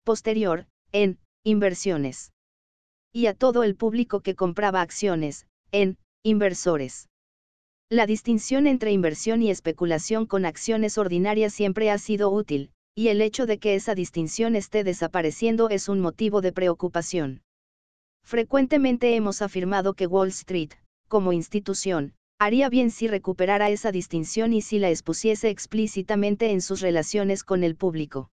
posterior, 0.05 0.67
en 0.93 1.19
inversiones. 1.43 2.33
Y 3.13 3.27
a 3.27 3.35
todo 3.35 3.63
el 3.63 3.77
público 3.77 4.21
que 4.21 4.35
compraba 4.35 4.83
acciones, 4.83 5.47
en, 5.73 5.97
inversores. 6.23 7.09
La 7.89 8.07
distinción 8.07 8.67
entre 8.67 8.93
inversión 8.93 9.43
y 9.43 9.51
especulación 9.51 10.27
con 10.27 10.45
acciones 10.45 10.99
ordinarias 10.99 11.55
siempre 11.55 11.91
ha 11.91 11.97
sido 11.97 12.31
útil, 12.31 12.73
y 12.95 13.09
el 13.09 13.23
hecho 13.23 13.47
de 13.47 13.59
que 13.59 13.75
esa 13.75 13.95
distinción 13.95 14.55
esté 14.55 14.85
desapareciendo 14.85 15.71
es 15.71 15.89
un 15.89 16.01
motivo 16.01 16.43
de 16.43 16.53
preocupación. 16.53 17.43
Frecuentemente 18.23 19.17
hemos 19.17 19.41
afirmado 19.41 19.95
que 19.95 20.07
Wall 20.07 20.29
Street, 20.29 20.73
como 21.11 21.35
institución, 21.35 22.15
haría 22.39 22.71
bien 22.71 22.91
si 22.91 23.09
recuperara 23.09 23.69
esa 23.69 23.93
distinción 23.93 24.55
y 24.55 24.63
si 24.63 24.79
la 24.79 24.89
expusiese 24.89 25.51
explícitamente 25.51 26.53
en 26.53 26.63
sus 26.63 26.81
relaciones 26.81 27.45
con 27.45 27.65
el 27.65 27.77
público. 27.77 28.31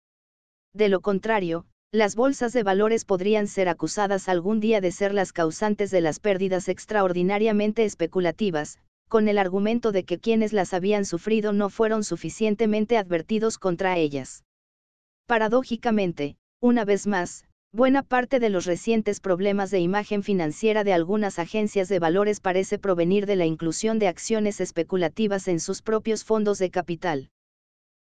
De 0.74 0.90
lo 0.90 1.00
contrario, 1.00 1.66
las 1.92 2.16
bolsas 2.16 2.52
de 2.52 2.64
valores 2.64 3.04
podrían 3.04 3.46
ser 3.46 3.68
acusadas 3.68 4.28
algún 4.28 4.58
día 4.58 4.80
de 4.80 4.90
ser 4.90 5.14
las 5.14 5.32
causantes 5.32 5.92
de 5.92 6.00
las 6.00 6.18
pérdidas 6.18 6.68
extraordinariamente 6.68 7.84
especulativas, 7.84 8.80
con 9.08 9.28
el 9.28 9.38
argumento 9.38 9.92
de 9.92 10.02
que 10.02 10.18
quienes 10.18 10.52
las 10.52 10.74
habían 10.74 11.04
sufrido 11.04 11.52
no 11.52 11.70
fueron 11.70 12.02
suficientemente 12.02 12.98
advertidos 12.98 13.58
contra 13.58 13.96
ellas. 13.96 14.42
Paradójicamente, 15.26 16.36
una 16.60 16.84
vez 16.84 17.06
más, 17.06 17.44
buena 17.74 18.04
parte 18.04 18.38
de 18.38 18.50
los 18.50 18.66
recientes 18.66 19.18
problemas 19.18 19.72
de 19.72 19.80
imagen 19.80 20.22
financiera 20.22 20.84
de 20.84 20.92
algunas 20.92 21.40
agencias 21.40 21.88
de 21.88 21.98
valores 21.98 22.38
parece 22.38 22.78
provenir 22.78 23.26
de 23.26 23.34
la 23.34 23.46
inclusión 23.46 23.98
de 23.98 24.06
acciones 24.06 24.60
especulativas 24.60 25.48
en 25.48 25.58
sus 25.58 25.82
propios 25.82 26.22
fondos 26.22 26.60
de 26.60 26.70
capital. 26.70 27.30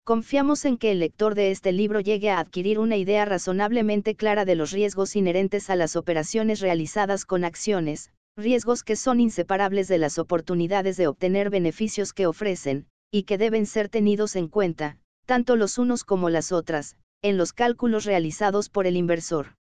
Confiamos 0.04 0.64
en 0.64 0.78
que 0.78 0.90
el 0.90 1.00
lector 1.00 1.34
de 1.34 1.50
este 1.50 1.72
libro 1.72 2.00
llegue 2.00 2.30
a 2.30 2.38
adquirir 2.38 2.78
una 2.78 2.96
idea 2.96 3.26
razonablemente 3.26 4.14
clara 4.14 4.46
de 4.46 4.54
los 4.54 4.70
riesgos 4.70 5.14
inherentes 5.16 5.68
a 5.68 5.76
las 5.76 5.96
operaciones 5.96 6.60
realizadas 6.60 7.26
con 7.26 7.44
acciones, 7.44 8.10
riesgos 8.38 8.82
que 8.82 8.96
son 8.96 9.20
inseparables 9.20 9.86
de 9.86 9.98
las 9.98 10.18
oportunidades 10.18 10.96
de 10.96 11.08
obtener 11.08 11.50
beneficios 11.50 12.14
que 12.14 12.26
ofrecen, 12.26 12.86
y 13.10 13.24
que 13.24 13.36
deben 13.36 13.66
ser 13.66 13.90
tenidos 13.90 14.34
en 14.34 14.48
cuenta, 14.48 14.96
tanto 15.26 15.56
los 15.56 15.76
unos 15.76 16.04
como 16.04 16.30
las 16.30 16.52
otras, 16.52 16.96
en 17.22 17.36
los 17.36 17.52
cálculos 17.52 18.04
realizados 18.04 18.68
por 18.68 18.86
el 18.86 18.96
inversor. 18.96 19.54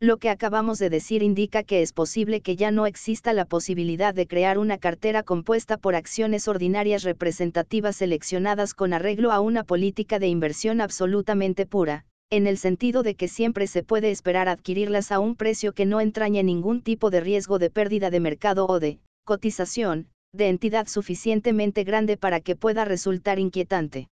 Lo 0.00 0.16
que 0.16 0.30
acabamos 0.30 0.80
de 0.80 0.90
decir 0.90 1.22
indica 1.22 1.62
que 1.62 1.80
es 1.80 1.92
posible 1.92 2.40
que 2.40 2.56
ya 2.56 2.72
no 2.72 2.86
exista 2.86 3.32
la 3.32 3.44
posibilidad 3.44 4.12
de 4.12 4.26
crear 4.26 4.58
una 4.58 4.78
cartera 4.78 5.22
compuesta 5.22 5.76
por 5.76 5.94
acciones 5.94 6.48
ordinarias 6.48 7.04
representativas 7.04 7.94
seleccionadas 7.94 8.74
con 8.74 8.94
arreglo 8.94 9.30
a 9.30 9.38
una 9.38 9.62
política 9.62 10.18
de 10.18 10.26
inversión 10.26 10.80
absolutamente 10.80 11.66
pura, 11.66 12.04
en 12.30 12.48
el 12.48 12.58
sentido 12.58 13.04
de 13.04 13.14
que 13.14 13.28
siempre 13.28 13.68
se 13.68 13.84
puede 13.84 14.10
esperar 14.10 14.48
adquirirlas 14.48 15.12
a 15.12 15.20
un 15.20 15.36
precio 15.36 15.74
que 15.74 15.86
no 15.86 16.00
entrañe 16.00 16.42
ningún 16.42 16.82
tipo 16.82 17.10
de 17.10 17.20
riesgo 17.20 17.60
de 17.60 17.70
pérdida 17.70 18.10
de 18.10 18.18
mercado 18.18 18.66
o 18.66 18.80
de 18.80 18.98
cotización, 19.24 20.08
de 20.32 20.48
entidad 20.48 20.88
suficientemente 20.88 21.84
grande 21.84 22.16
para 22.16 22.40
que 22.40 22.56
pueda 22.56 22.84
resultar 22.84 23.38
inquietante. 23.38 24.08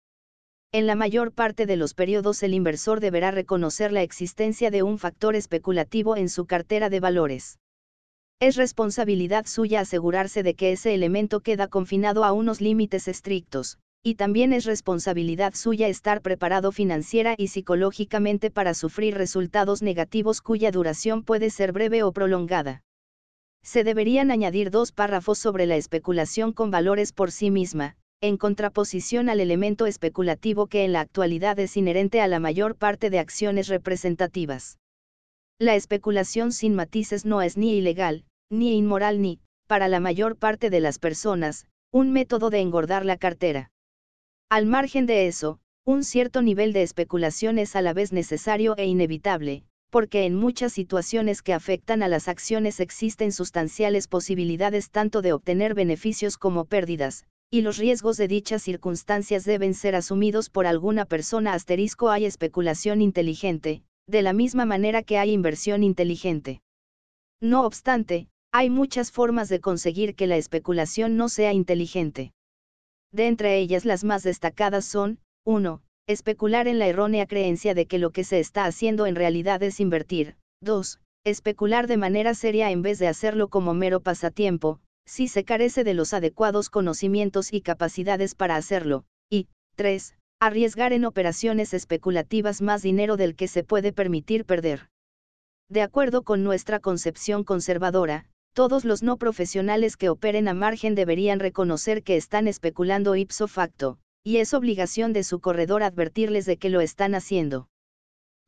En 0.76 0.88
la 0.88 0.95
mayor 0.95 1.32
parte 1.32 1.65
de 1.65 1.78
los 1.78 1.93
periodos 1.93 2.43
el 2.43 2.53
inversor 2.53 2.99
deberá 2.99 3.32
reconocer 3.32 3.93
la 3.93 4.01
existencia 4.01 4.71
de 4.71 4.84
un 4.84 4.97
factor 4.97 5.34
especulativo 5.34 6.17
en 6.17 6.28
su 6.28 6.47
cartera 6.47 6.89
de 6.89 6.99
valores. 6.99 7.59
Es 8.41 8.57
responsabilidad 8.57 9.45
suya 9.45 9.80
asegurarse 9.80 10.43
de 10.43 10.53
que 10.53 10.73
ese 10.73 10.93
elemento 10.93 11.39
queda 11.39 11.69
confinado 11.69 12.26
a 12.26 12.34
unos 12.34 12.59
límites 12.59 13.07
estrictos, 13.07 13.78
y 14.03 14.15
también 14.15 14.51
es 14.51 14.65
responsabilidad 14.65 15.53
suya 15.53 15.88
estar 15.88 16.21
preparado 16.21 16.73
financiera 16.73 17.36
y 17.38 17.47
psicológicamente 17.47 18.51
para 18.51 18.73
sufrir 18.73 19.15
resultados 19.15 19.82
negativos 19.82 20.41
cuya 20.41 20.71
duración 20.71 21.23
puede 21.23 21.51
ser 21.51 21.71
breve 21.71 22.03
o 22.03 22.11
prolongada. 22.11 22.84
Se 23.63 23.86
deberían 23.86 24.30
añadir 24.30 24.71
dos 24.71 24.91
párrafos 24.91 25.39
sobre 25.39 25.67
la 25.67 25.78
especulación 25.78 26.51
con 26.51 26.69
valores 26.69 27.13
por 27.13 27.32
sí 27.32 27.49
misma, 27.49 27.95
en 28.22 28.38
contraposición 28.38 29.30
al 29.30 29.39
elemento 29.39 29.86
especulativo 29.86 30.68
que 30.68 30.84
en 30.84 30.93
la 30.93 31.01
actualidad 31.01 31.59
es 31.59 31.78
inherente 31.78 32.22
a 32.22 32.28
la 32.28 32.39
mayor 32.39 32.76
parte 32.76 33.09
de 33.09 33.20
acciones 33.20 33.68
representativas. 33.68 34.80
La 35.59 35.76
especulación 35.76 36.51
sin 36.51 36.76
matices 36.76 37.26
no 37.26 37.41
es 37.41 37.57
ni 37.57 37.78
ilegal, 37.78 38.26
ni 38.49 38.76
inmoral 38.78 39.22
ni, 39.22 39.39
para 39.68 39.88
la 39.88 39.99
mayor 39.99 40.38
parte 40.38 40.70
de 40.70 40.80
las 40.80 40.99
personas, 40.99 41.66
un 41.91 42.11
método 42.11 42.49
de 42.49 42.59
engordar 42.59 43.05
la 43.05 43.18
cartera. 43.18 43.72
Al 44.49 44.66
margen 44.66 45.05
de 45.05 45.28
eso, 45.28 45.59
un 45.86 46.03
cierto 46.03 46.41
nivel 46.41 46.74
de 46.74 46.82
especulación 46.82 47.59
es 47.59 47.76
a 47.76 47.82
la 47.82 47.93
vez 47.93 48.11
necesario 48.11 48.76
e 48.78 48.86
inevitable, 48.86 49.63
porque 49.89 50.26
en 50.26 50.36
muchas 50.36 50.74
situaciones 50.74 51.41
que 51.41 51.53
afectan 51.53 52.03
a 52.03 52.07
las 52.07 52.28
acciones 52.28 52.80
existen 52.80 53.32
sustanciales 53.32 54.07
posibilidades 54.07 54.89
tanto 54.89 55.22
de 55.22 55.32
obtener 55.32 55.74
beneficios 55.74 56.38
como 56.38 56.66
pérdidas, 56.66 57.26
y 57.56 57.62
los 57.62 57.78
riesgos 57.78 58.18
de 58.18 58.28
dichas 58.28 58.64
circunstancias 58.64 59.45
deben 59.45 59.76
ser 59.76 59.95
asumidos 59.95 60.49
por 60.49 60.68
alguna 60.68 61.06
persona 61.06 61.53
asterisco 61.53 62.10
hay 62.10 62.26
especulación 62.26 63.01
inteligente, 63.01 63.82
de 64.08 64.22
la 64.24 64.34
misma 64.34 64.66
manera 64.66 65.03
que 65.03 65.18
hay 65.18 65.32
inversión 65.32 65.82
inteligente. 65.82 66.60
No 67.41 67.66
obstante, 67.66 68.28
hay 68.51 68.70
muchas 68.70 69.10
formas 69.10 69.47
de 69.47 69.62
conseguir 69.62 70.16
que 70.16 70.28
la 70.28 70.36
especulación 70.36 71.16
no 71.16 71.30
sea 71.30 71.53
inteligente. 71.53 72.34
De 73.14 73.28
entre 73.28 73.58
ellas 73.58 73.86
las 73.86 74.03
más 74.03 74.24
destacadas 74.24 74.84
son, 74.84 75.20
1. 75.45 75.82
Especular 76.08 76.68
en 76.68 76.78
la 76.78 76.88
errónea 76.88 77.26
creencia 77.26 77.74
de 77.74 77.86
que 77.86 77.99
lo 77.99 78.12
que 78.12 78.26
se 78.26 78.41
está 78.41 78.66
haciendo 78.66 79.06
en 79.06 79.16
realidad 79.16 79.64
es 79.64 79.80
invertir. 79.80 80.36
2. 80.60 80.99
Especular 81.24 81.88
de 81.88 81.95
manera 81.95 82.34
seria 82.34 82.70
en 82.72 82.82
vez 82.82 82.99
de 82.99 83.08
hacerlo 83.08 83.47
como 83.47 83.74
mero 83.74 84.01
pasatiempo 84.01 84.82
si 85.06 85.28
se 85.28 85.43
carece 85.43 85.84
de 85.84 85.93
los 85.93 86.14
adecuados 86.14 86.70
conocimientos 86.70 87.53
y 87.53 87.62
capacidades 87.62 88.36
para 88.36 88.56
hacerlo, 88.56 89.06
y, 89.30 89.47
3. 89.76 90.16
Arriesgar 90.41 90.93
en 90.93 91.06
operaciones 91.06 91.74
especulativas 91.74 92.62
más 92.62 92.82
dinero 92.82 93.18
del 93.18 93.36
que 93.36 93.47
se 93.47 93.64
puede 93.64 93.93
permitir 93.93 94.45
perder. 94.45 94.89
De 95.70 95.82
acuerdo 95.82 96.24
con 96.24 96.43
nuestra 96.43 96.80
concepción 96.80 97.43
conservadora, 97.43 98.26
todos 98.53 98.86
los 98.86 99.03
no 99.03 99.18
profesionales 99.18 99.97
que 99.97 100.10
operen 100.10 100.47
a 100.47 100.53
margen 100.53 100.95
deberían 100.95 101.39
reconocer 101.39 102.03
que 102.03 102.16
están 102.16 102.47
especulando 102.47 103.16
ipso 103.16 103.47
facto, 103.47 103.97
y 104.24 104.38
es 104.38 104.53
obligación 104.53 105.14
de 105.14 105.24
su 105.24 105.39
corredor 105.39 105.84
advertirles 105.84 106.45
de 106.45 106.58
que 106.58 106.70
lo 106.70 106.82
están 106.82 107.16
haciendo. 107.16 107.68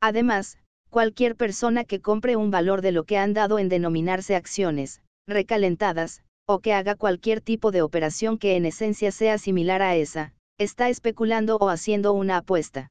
Además, 0.00 0.58
cualquier 0.90 1.36
persona 1.36 1.84
que 1.84 2.00
compre 2.00 2.36
un 2.36 2.50
valor 2.50 2.82
de 2.82 2.92
lo 2.92 3.04
que 3.04 3.18
han 3.18 3.34
dado 3.34 3.58
en 3.58 3.68
denominarse 3.68 4.36
acciones, 4.36 5.02
recalentadas, 5.26 6.22
o 6.50 6.60
que 6.60 6.72
haga 6.72 6.94
cualquier 6.94 7.42
tipo 7.42 7.70
de 7.70 7.82
operación 7.82 8.38
que 8.38 8.56
en 8.56 8.64
esencia 8.64 9.12
sea 9.12 9.36
similar 9.36 9.82
a 9.82 9.96
esa, 9.96 10.32
está 10.56 10.88
especulando 10.88 11.56
o 11.56 11.68
haciendo 11.68 12.14
una 12.14 12.38
apuesta. 12.38 12.88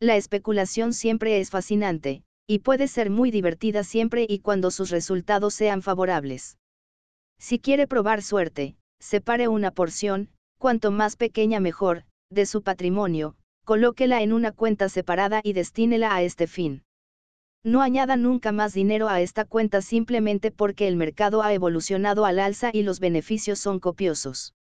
La 0.00 0.14
especulación 0.14 0.92
siempre 0.92 1.40
es 1.40 1.50
fascinante, 1.50 2.22
y 2.46 2.60
puede 2.60 2.86
ser 2.86 3.10
muy 3.10 3.32
divertida 3.32 3.82
siempre 3.82 4.24
y 4.28 4.38
cuando 4.38 4.70
sus 4.70 4.90
resultados 4.90 5.54
sean 5.54 5.82
favorables. 5.82 6.56
Si 7.40 7.58
quiere 7.58 7.88
probar 7.88 8.22
suerte, 8.22 8.76
separe 9.00 9.48
una 9.48 9.72
porción, 9.72 10.30
cuanto 10.56 10.92
más 10.92 11.16
pequeña 11.16 11.58
mejor, 11.58 12.04
de 12.30 12.46
su 12.46 12.62
patrimonio, 12.62 13.34
colóquela 13.64 14.22
en 14.22 14.32
una 14.32 14.52
cuenta 14.52 14.88
separada 14.88 15.40
y 15.42 15.52
destínela 15.52 16.14
a 16.14 16.22
este 16.22 16.46
fin. 16.46 16.84
No 17.64 17.82
añada 17.82 18.16
nunca 18.16 18.52
más 18.52 18.72
dinero 18.72 19.08
a 19.08 19.20
esta 19.20 19.44
cuenta 19.44 19.82
simplemente 19.82 20.50
porque 20.50 20.88
el 20.88 20.96
mercado 20.96 21.42
ha 21.42 21.52
evolucionado 21.52 22.24
al 22.24 22.38
alza 22.38 22.70
y 22.72 22.82
los 22.82 23.00
beneficios 23.00 23.58
son 23.58 23.80
copiosos. 23.80 24.54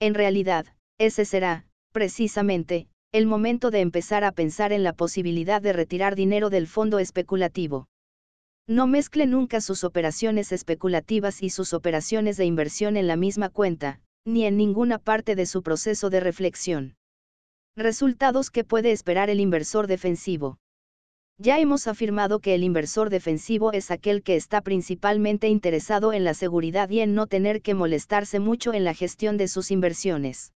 En 0.00 0.14
realidad, 0.14 0.66
ese 0.98 1.24
será, 1.24 1.66
precisamente, 1.92 2.88
el 3.12 3.26
momento 3.26 3.70
de 3.70 3.80
empezar 3.80 4.24
a 4.24 4.32
pensar 4.32 4.72
en 4.72 4.82
la 4.82 4.92
posibilidad 4.92 5.62
de 5.62 5.72
retirar 5.72 6.16
dinero 6.16 6.50
del 6.50 6.66
fondo 6.66 6.98
especulativo. 6.98 7.86
No 8.66 8.86
mezcle 8.86 9.26
nunca 9.26 9.60
sus 9.60 9.84
operaciones 9.84 10.50
especulativas 10.50 11.42
y 11.42 11.50
sus 11.50 11.74
operaciones 11.74 12.36
de 12.36 12.46
inversión 12.46 12.96
en 12.96 13.06
la 13.06 13.16
misma 13.16 13.50
cuenta, 13.50 14.00
ni 14.24 14.46
en 14.46 14.56
ninguna 14.56 14.98
parte 14.98 15.36
de 15.36 15.46
su 15.46 15.62
proceso 15.62 16.10
de 16.10 16.20
reflexión. 16.20 16.96
Resultados 17.76 18.50
que 18.50 18.64
puede 18.64 18.90
esperar 18.90 19.28
el 19.28 19.40
inversor 19.40 19.86
defensivo. 19.86 20.58
Ya 21.38 21.58
hemos 21.58 21.88
afirmado 21.88 22.38
que 22.38 22.54
el 22.54 22.62
inversor 22.62 23.10
defensivo 23.10 23.72
es 23.72 23.90
aquel 23.90 24.22
que 24.22 24.36
está 24.36 24.60
principalmente 24.60 25.48
interesado 25.48 26.12
en 26.12 26.22
la 26.22 26.32
seguridad 26.32 26.88
y 26.90 27.00
en 27.00 27.14
no 27.14 27.26
tener 27.26 27.60
que 27.60 27.74
molestarse 27.74 28.38
mucho 28.38 28.72
en 28.72 28.84
la 28.84 28.94
gestión 28.94 29.36
de 29.36 29.48
sus 29.48 29.72
inversiones. 29.72 30.52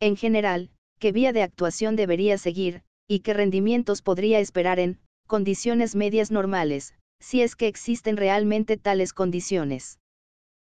En 0.00 0.16
general, 0.16 0.70
qué 0.98 1.12
vía 1.12 1.34
de 1.34 1.42
actuación 1.42 1.96
debería 1.96 2.38
seguir, 2.38 2.82
y 3.06 3.20
qué 3.20 3.34
rendimientos 3.34 4.00
podría 4.00 4.40
esperar 4.40 4.78
en 4.78 4.98
condiciones 5.26 5.94
medias 5.94 6.30
normales, 6.30 6.94
si 7.20 7.42
es 7.42 7.54
que 7.54 7.68
existen 7.68 8.16
realmente 8.16 8.78
tales 8.78 9.12
condiciones. 9.12 9.98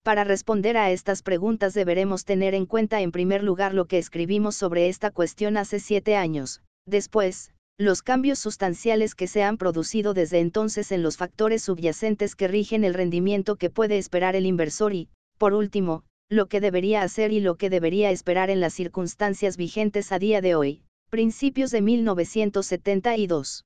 Para 0.03 0.23
responder 0.23 0.77
a 0.77 0.89
estas 0.89 1.21
preguntas 1.21 1.75
deberemos 1.75 2.25
tener 2.25 2.55
en 2.55 2.65
cuenta 2.65 3.01
en 3.01 3.11
primer 3.11 3.43
lugar 3.43 3.75
lo 3.75 3.85
que 3.85 3.99
escribimos 3.99 4.55
sobre 4.55 4.89
esta 4.89 5.11
cuestión 5.11 5.57
hace 5.57 5.79
siete 5.79 6.15
años, 6.15 6.63
después, 6.87 7.53
los 7.81 8.03
cambios 8.03 8.37
sustanciales 8.37 9.15
que 9.15 9.27
se 9.27 9.41
han 9.41 9.57
producido 9.57 10.13
desde 10.13 10.39
entonces 10.39 10.91
en 10.91 11.01
los 11.01 11.17
factores 11.17 11.63
subyacentes 11.63 12.35
que 12.35 12.47
rigen 12.47 12.83
el 12.83 12.93
rendimiento 12.93 13.55
que 13.55 13.69
puede 13.69 13.97
esperar 13.97 14.35
el 14.35 14.45
inversor 14.45 14.93
y, 14.93 15.09
por 15.37 15.53
último, 15.53 16.03
lo 16.29 16.45
que 16.45 16.61
debería 16.61 17.01
hacer 17.01 17.33
y 17.33 17.39
lo 17.39 17.55
que 17.55 17.69
debería 17.69 18.11
esperar 18.11 18.49
en 18.49 18.59
las 18.59 18.73
circunstancias 18.73 19.57
vigentes 19.57 20.11
a 20.11 20.19
día 20.19 20.41
de 20.41 20.55
hoy, 20.55 20.83
principios 21.09 21.71
de 21.71 21.81
1972. 21.81 23.65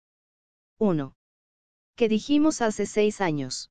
1. 0.79 1.13
Que 1.95 2.09
dijimos 2.09 2.61
hace 2.61 2.85
seis 2.85 3.21
años. 3.21 3.69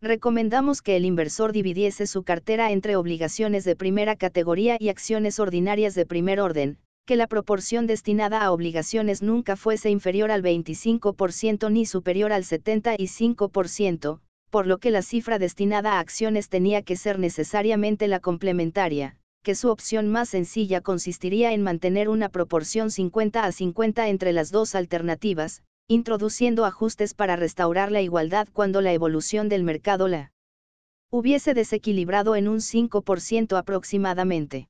Recomendamos 0.00 0.80
que 0.80 0.96
el 0.96 1.04
inversor 1.04 1.52
dividiese 1.52 2.06
su 2.06 2.22
cartera 2.22 2.70
entre 2.70 2.96
obligaciones 2.96 3.64
de 3.64 3.76
primera 3.76 4.14
categoría 4.14 4.76
y 4.78 4.90
acciones 4.90 5.40
ordinarias 5.40 5.94
de 5.94 6.06
primer 6.06 6.40
orden, 6.40 6.78
que 7.06 7.14
la 7.14 7.28
proporción 7.28 7.86
destinada 7.86 8.42
a 8.42 8.50
obligaciones 8.50 9.22
nunca 9.22 9.54
fuese 9.54 9.90
inferior 9.90 10.32
al 10.32 10.42
25% 10.42 11.70
ni 11.70 11.86
superior 11.86 12.32
al 12.32 12.42
75%, 12.42 14.18
por 14.50 14.66
lo 14.66 14.78
que 14.78 14.90
la 14.90 15.02
cifra 15.02 15.38
destinada 15.38 15.92
a 15.92 16.00
acciones 16.00 16.48
tenía 16.48 16.82
que 16.82 16.96
ser 16.96 17.20
necesariamente 17.20 18.08
la 18.08 18.18
complementaria, 18.18 19.16
que 19.44 19.54
su 19.54 19.68
opción 19.70 20.08
más 20.08 20.30
sencilla 20.30 20.80
consistiría 20.80 21.52
en 21.52 21.62
mantener 21.62 22.08
una 22.08 22.28
proporción 22.28 22.90
50 22.90 23.44
a 23.44 23.52
50 23.52 24.08
entre 24.08 24.32
las 24.32 24.50
dos 24.50 24.74
alternativas, 24.74 25.62
introduciendo 25.86 26.64
ajustes 26.64 27.14
para 27.14 27.36
restaurar 27.36 27.92
la 27.92 28.02
igualdad 28.02 28.48
cuando 28.52 28.80
la 28.80 28.92
evolución 28.92 29.48
del 29.48 29.62
mercado 29.62 30.08
la 30.08 30.32
hubiese 31.12 31.54
desequilibrado 31.54 32.34
en 32.34 32.48
un 32.48 32.58
5% 32.58 33.56
aproximadamente 33.56 34.66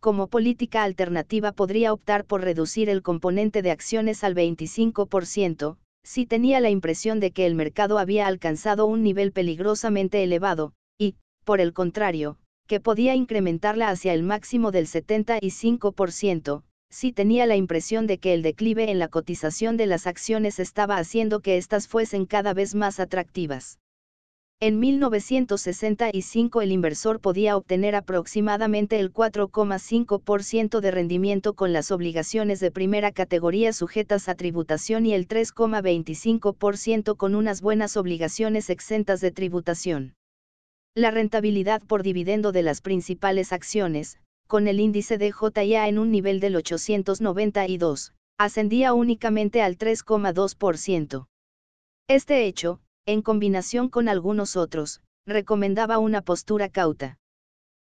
como 0.00 0.28
política 0.28 0.82
alternativa 0.84 1.52
podría 1.52 1.92
optar 1.92 2.24
por 2.24 2.42
reducir 2.42 2.88
el 2.88 3.02
componente 3.02 3.62
de 3.62 3.70
acciones 3.70 4.24
al 4.24 4.34
25%, 4.34 5.76
si 6.04 6.26
tenía 6.26 6.60
la 6.60 6.70
impresión 6.70 7.18
de 7.18 7.32
que 7.32 7.46
el 7.46 7.54
mercado 7.54 7.98
había 7.98 8.26
alcanzado 8.26 8.86
un 8.86 9.02
nivel 9.02 9.32
peligrosamente 9.32 10.22
elevado, 10.22 10.72
y, 10.98 11.16
por 11.44 11.60
el 11.60 11.72
contrario, 11.72 12.38
que 12.66 12.80
podía 12.80 13.14
incrementarla 13.14 13.88
hacia 13.88 14.12
el 14.12 14.22
máximo 14.22 14.70
del 14.70 14.86
75%, 14.86 16.62
si 16.90 17.12
tenía 17.12 17.46
la 17.46 17.56
impresión 17.56 18.06
de 18.06 18.18
que 18.18 18.34
el 18.34 18.42
declive 18.42 18.90
en 18.90 18.98
la 18.98 19.08
cotización 19.08 19.76
de 19.76 19.86
las 19.86 20.06
acciones 20.06 20.58
estaba 20.58 20.96
haciendo 20.96 21.40
que 21.40 21.56
éstas 21.56 21.88
fuesen 21.88 22.26
cada 22.26 22.54
vez 22.54 22.74
más 22.74 23.00
atractivas. 23.00 23.78
En 24.58 24.80
1965 24.80 26.62
el 26.62 26.72
inversor 26.72 27.20
podía 27.20 27.58
obtener 27.58 27.94
aproximadamente 27.94 28.98
el 28.98 29.12
4,5% 29.12 30.80
de 30.80 30.90
rendimiento 30.90 31.52
con 31.52 31.74
las 31.74 31.90
obligaciones 31.90 32.58
de 32.60 32.70
primera 32.70 33.12
categoría 33.12 33.74
sujetas 33.74 34.30
a 34.30 34.34
tributación 34.34 35.04
y 35.04 35.12
el 35.12 35.28
3,25% 35.28 37.18
con 37.18 37.34
unas 37.34 37.60
buenas 37.60 37.98
obligaciones 37.98 38.70
exentas 38.70 39.20
de 39.20 39.30
tributación. 39.30 40.14
La 40.94 41.10
rentabilidad 41.10 41.82
por 41.82 42.02
dividendo 42.02 42.50
de 42.50 42.62
las 42.62 42.80
principales 42.80 43.52
acciones, 43.52 44.20
con 44.46 44.68
el 44.68 44.80
índice 44.80 45.18
de 45.18 45.32
JIA 45.32 45.86
en 45.86 45.98
un 45.98 46.10
nivel 46.10 46.40
del 46.40 46.56
892, 46.56 48.14
ascendía 48.38 48.94
únicamente 48.94 49.60
al 49.60 49.76
3,2%. 49.76 51.26
Este 52.08 52.46
hecho, 52.46 52.80
en 53.06 53.22
combinación 53.22 53.88
con 53.88 54.08
algunos 54.08 54.56
otros, 54.56 55.00
recomendaba 55.26 55.98
una 55.98 56.22
postura 56.22 56.68
cauta. 56.68 57.18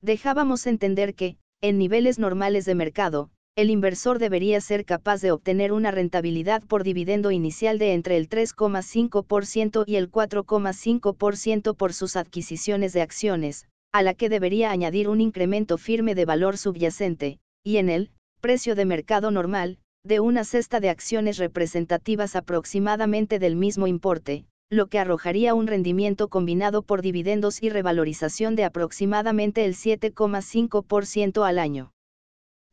Dejábamos 0.01 0.67
entender 0.67 1.15
que, 1.15 1.37
en 1.61 1.79
niveles 1.79 2.19
normales 2.19 2.65
de 2.65 2.75
mercado, 2.75 3.31
el 3.57 3.71
inversor 3.71 4.19
debería 4.19 4.61
ser 4.61 4.85
capaz 4.85 5.21
de 5.21 5.33
obtener 5.33 5.73
una 5.73 5.91
rentabilidad 5.91 6.63
por 6.63 6.85
dividendo 6.85 7.31
inicial 7.33 7.79
de 7.79 7.93
entre 7.93 8.17
el 8.17 8.29
3,5% 8.29 9.85
y 9.87 9.97
el 9.97 10.11
4,5% 10.11 11.77
por 11.77 11.93
sus 11.93 12.17
adquisiciones 12.17 12.93
de 12.93 13.03
acciones, 13.03 13.67
a 13.93 14.03
la 14.03 14.15
que 14.15 14.29
debería 14.29 14.71
añadir 14.71 15.09
un 15.09 15.21
incremento 15.21 15.77
firme 15.77 16.15
de 16.15 16.25
valor 16.25 16.57
subyacente, 16.57 17.41
y 17.65 17.79
en 17.79 17.91
el 17.91 18.11
precio 18.41 18.75
de 18.75 18.85
mercado 18.85 19.31
normal, 19.31 19.79
de 20.05 20.21
una 20.21 20.45
cesta 20.45 20.81
de 20.81 20.89
acciones 20.89 21.37
representativas 21.37 22.37
aproximadamente 22.37 23.39
del 23.39 23.57
mismo 23.57 23.87
importe, 23.87 24.47
lo 24.71 24.87
que 24.87 25.01
arrojaría 25.01 25.53
un 25.53 25.67
rendimiento 25.67 26.29
combinado 26.29 26.83
por 26.83 27.03
dividendos 27.03 27.61
y 27.61 27.71
revalorización 27.71 28.55
de 28.55 28.65
aproximadamente 28.65 29.65
el 29.65 29.75
7,5% 29.75 31.45
al 31.45 31.59
año. 31.59 31.93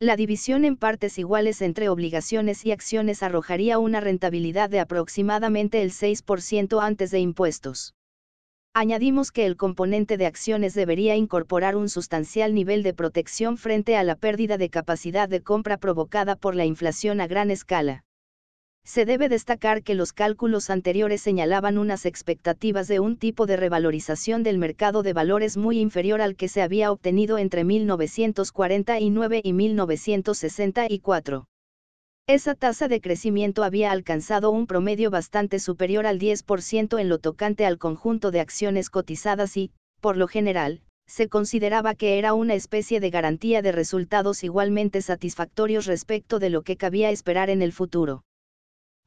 La 0.00 0.14
división 0.14 0.64
en 0.64 0.76
partes 0.76 1.18
iguales 1.18 1.60
entre 1.60 1.88
obligaciones 1.88 2.64
y 2.64 2.70
acciones 2.70 3.24
arrojaría 3.24 3.80
una 3.80 4.00
rentabilidad 4.00 4.70
de 4.70 4.78
aproximadamente 4.78 5.82
el 5.82 5.90
6% 5.90 6.80
antes 6.80 7.10
de 7.10 7.18
impuestos. 7.18 7.96
Añadimos 8.74 9.32
que 9.32 9.44
el 9.44 9.56
componente 9.56 10.16
de 10.16 10.26
acciones 10.26 10.74
debería 10.74 11.16
incorporar 11.16 11.74
un 11.74 11.88
sustancial 11.88 12.54
nivel 12.54 12.84
de 12.84 12.94
protección 12.94 13.56
frente 13.56 13.96
a 13.96 14.04
la 14.04 14.14
pérdida 14.14 14.56
de 14.56 14.70
capacidad 14.70 15.28
de 15.28 15.42
compra 15.42 15.78
provocada 15.78 16.36
por 16.36 16.54
la 16.54 16.64
inflación 16.64 17.20
a 17.20 17.26
gran 17.26 17.50
escala. 17.50 18.04
Se 18.88 19.04
debe 19.04 19.28
destacar 19.28 19.82
que 19.82 19.94
los 19.94 20.14
cálculos 20.14 20.70
anteriores 20.70 21.20
señalaban 21.20 21.76
unas 21.76 22.06
expectativas 22.06 22.88
de 22.88 23.00
un 23.00 23.18
tipo 23.18 23.44
de 23.44 23.58
revalorización 23.58 24.42
del 24.42 24.56
mercado 24.56 25.02
de 25.02 25.12
valores 25.12 25.58
muy 25.58 25.78
inferior 25.78 26.22
al 26.22 26.36
que 26.36 26.48
se 26.48 26.62
había 26.62 26.90
obtenido 26.90 27.36
entre 27.36 27.64
1949 27.64 29.42
y 29.44 29.52
1964. 29.52 31.44
Esa 32.26 32.54
tasa 32.54 32.88
de 32.88 33.02
crecimiento 33.02 33.62
había 33.62 33.90
alcanzado 33.90 34.50
un 34.50 34.66
promedio 34.66 35.10
bastante 35.10 35.58
superior 35.58 36.06
al 36.06 36.18
10% 36.18 36.98
en 36.98 37.10
lo 37.10 37.18
tocante 37.18 37.66
al 37.66 37.76
conjunto 37.76 38.30
de 38.30 38.40
acciones 38.40 38.88
cotizadas 38.88 39.54
y, 39.58 39.70
por 40.00 40.16
lo 40.16 40.28
general, 40.28 40.80
se 41.06 41.28
consideraba 41.28 41.94
que 41.94 42.18
era 42.18 42.32
una 42.32 42.54
especie 42.54 43.00
de 43.00 43.10
garantía 43.10 43.60
de 43.60 43.72
resultados 43.72 44.44
igualmente 44.44 45.02
satisfactorios 45.02 45.84
respecto 45.84 46.38
de 46.38 46.48
lo 46.48 46.62
que 46.62 46.78
cabía 46.78 47.10
esperar 47.10 47.50
en 47.50 47.60
el 47.60 47.74
futuro 47.74 48.24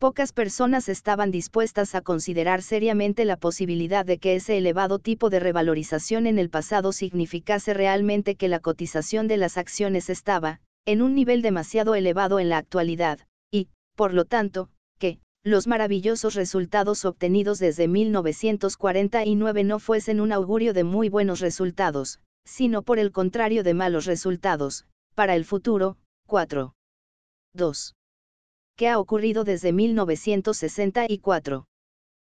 pocas 0.02 0.34
personas 0.34 0.90
estaban 0.90 1.30
dispuestas 1.30 1.94
a 1.94 2.02
considerar 2.02 2.64
seriamente 2.64 3.24
la 3.24 3.38
posibilidad 3.38 4.04
de 4.04 4.18
que 4.18 4.34
ese 4.34 4.58
elevado 4.58 4.98
tipo 4.98 5.30
de 5.30 5.40
revalorización 5.40 6.26
en 6.26 6.40
el 6.40 6.50
pasado 6.50 6.92
significase 6.92 7.76
realmente 7.76 8.36
que 8.36 8.48
la 8.48 8.60
cotización 8.60 9.28
de 9.28 9.38
las 9.38 9.60
acciones 9.60 10.10
estaba, 10.10 10.60
en 10.88 11.04
un 11.04 11.14
nivel 11.14 11.44
demasiado 11.44 11.94
elevado 11.94 12.40
en 12.40 12.50
la 12.50 12.58
actualidad, 12.58 13.20
y, 13.52 13.68
por 13.96 14.16
lo 14.16 14.26
tanto, 14.26 14.70
que, 14.98 15.20
los 15.44 15.68
maravillosos 15.68 16.34
resultados 16.34 17.06
obtenidos 17.06 17.60
desde 17.60 17.88
1949 17.88 19.64
no 19.64 19.78
fuesen 19.78 20.20
un 20.20 20.32
augurio 20.32 20.74
de 20.74 20.84
muy 20.84 21.10
buenos 21.10 21.42
resultados, 21.42 22.22
sino 22.44 22.82
por 22.82 22.98
el 22.98 23.12
contrario 23.12 23.62
de 23.62 23.76
malos 23.76 24.06
resultados, 24.06 24.88
para 25.14 25.36
el 25.36 25.46
futuro. 25.46 25.98
4. 26.26 26.74
2 27.54 27.94
que 28.76 28.88
ha 28.90 29.00
ocurrido 29.00 29.44
desde 29.44 29.74
1964. 29.74 31.68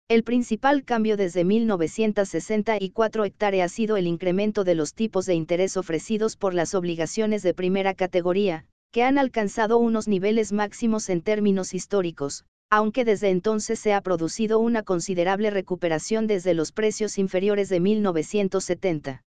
El 0.09 0.23
principal 0.23 0.83
cambio 0.83 1.15
desde 1.15 1.43
1964 1.43 3.25
hectárea 3.25 3.65
ha 3.65 3.69
sido 3.69 3.97
el 3.97 4.05
incremento 4.05 4.63
de 4.63 4.75
los 4.75 4.93
tipos 4.93 5.25
de 5.25 5.33
interés 5.33 5.77
ofrecidos 5.77 6.35
por 6.35 6.53
las 6.53 6.75
obligaciones 6.75 7.41
de 7.41 7.53
primera 7.53 7.93
categoría, 7.93 8.65
que 8.91 9.03
han 9.03 9.17
alcanzado 9.17 9.77
unos 9.77 10.07
niveles 10.07 10.51
máximos 10.51 11.09
en 11.09 11.21
términos 11.21 11.73
históricos, 11.73 12.45
aunque 12.69 13.05
desde 13.05 13.29
entonces 13.29 13.79
se 13.79 13.93
ha 13.93 14.01
producido 14.01 14.59
una 14.59 14.83
considerable 14.83 15.49
recuperación 15.51 16.27
desde 16.27 16.53
los 16.53 16.71
precios 16.71 17.17
inferiores 17.17 17.69
de 17.69 17.79
1970. 17.79 19.23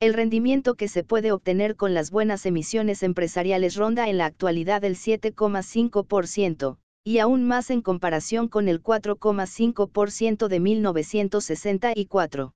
El 0.00 0.14
rendimiento 0.14 0.76
que 0.76 0.88
se 0.88 1.04
puede 1.04 1.30
obtener 1.30 1.76
con 1.76 1.92
las 1.92 2.10
buenas 2.10 2.46
emisiones 2.46 3.02
empresariales 3.02 3.76
ronda 3.76 4.08
en 4.08 4.16
la 4.16 4.24
actualidad 4.24 4.82
el 4.82 4.96
7,5%, 4.96 6.78
y 7.04 7.18
aún 7.18 7.46
más 7.46 7.68
en 7.68 7.82
comparación 7.82 8.48
con 8.48 8.68
el 8.68 8.82
4,5% 8.82 10.48
de 10.48 10.58
1964. 10.58 12.54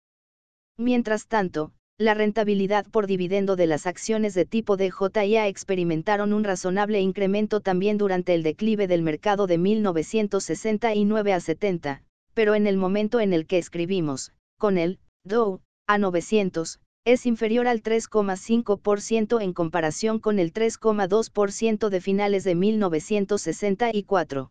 Mientras 0.78 1.28
tanto, 1.28 1.72
la 1.98 2.14
rentabilidad 2.14 2.86
por 2.86 3.06
dividendo 3.06 3.56
de 3.56 3.66
las 3.66 3.86
acciones 3.86 4.32
de 4.32 4.46
tipo 4.46 4.78
DJIA 4.78 5.46
experimentaron 5.46 6.32
un 6.32 6.44
razonable 6.44 7.02
incremento 7.02 7.60
también 7.60 7.98
durante 7.98 8.32
el 8.34 8.42
declive 8.42 8.86
del 8.86 9.02
mercado 9.02 9.46
de 9.46 9.58
1969 9.58 11.34
a 11.34 11.40
70, 11.40 12.02
pero 12.32 12.54
en 12.54 12.66
el 12.66 12.78
momento 12.78 13.20
en 13.20 13.34
el 13.34 13.46
que 13.46 13.58
escribimos, 13.58 14.32
con 14.58 14.78
el 14.78 14.98
Dow 15.24 15.60
a 15.86 15.98
900, 15.98 16.80
es 17.04 17.26
inferior 17.26 17.66
al 17.66 17.82
3,5% 17.82 19.42
en 19.42 19.52
comparación 19.52 20.18
con 20.18 20.38
el 20.38 20.54
3,2% 20.54 21.90
de 21.90 22.00
finales 22.00 22.44
de 22.44 22.54
1964. 22.54 24.50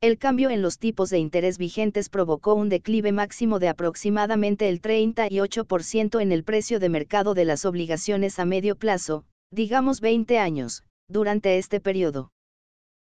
El 0.00 0.18
cambio 0.18 0.50
en 0.50 0.62
los 0.62 0.78
tipos 0.78 1.10
de 1.10 1.18
interés 1.18 1.58
vigentes 1.58 2.08
provocó 2.10 2.54
un 2.54 2.68
declive 2.68 3.10
máximo 3.10 3.58
de 3.58 3.68
aproximadamente 3.68 4.68
el 4.68 4.80
38% 4.80 6.20
en 6.20 6.30
el 6.30 6.44
precio 6.44 6.78
de 6.78 6.88
mercado 6.90 7.34
de 7.34 7.44
las 7.44 7.64
obligaciones 7.64 8.38
a 8.38 8.44
medio 8.44 8.76
plazo, 8.76 9.24
digamos 9.50 10.00
20 10.00 10.38
años, 10.38 10.84
durante 11.08 11.58
este 11.58 11.80
periodo. 11.80 12.30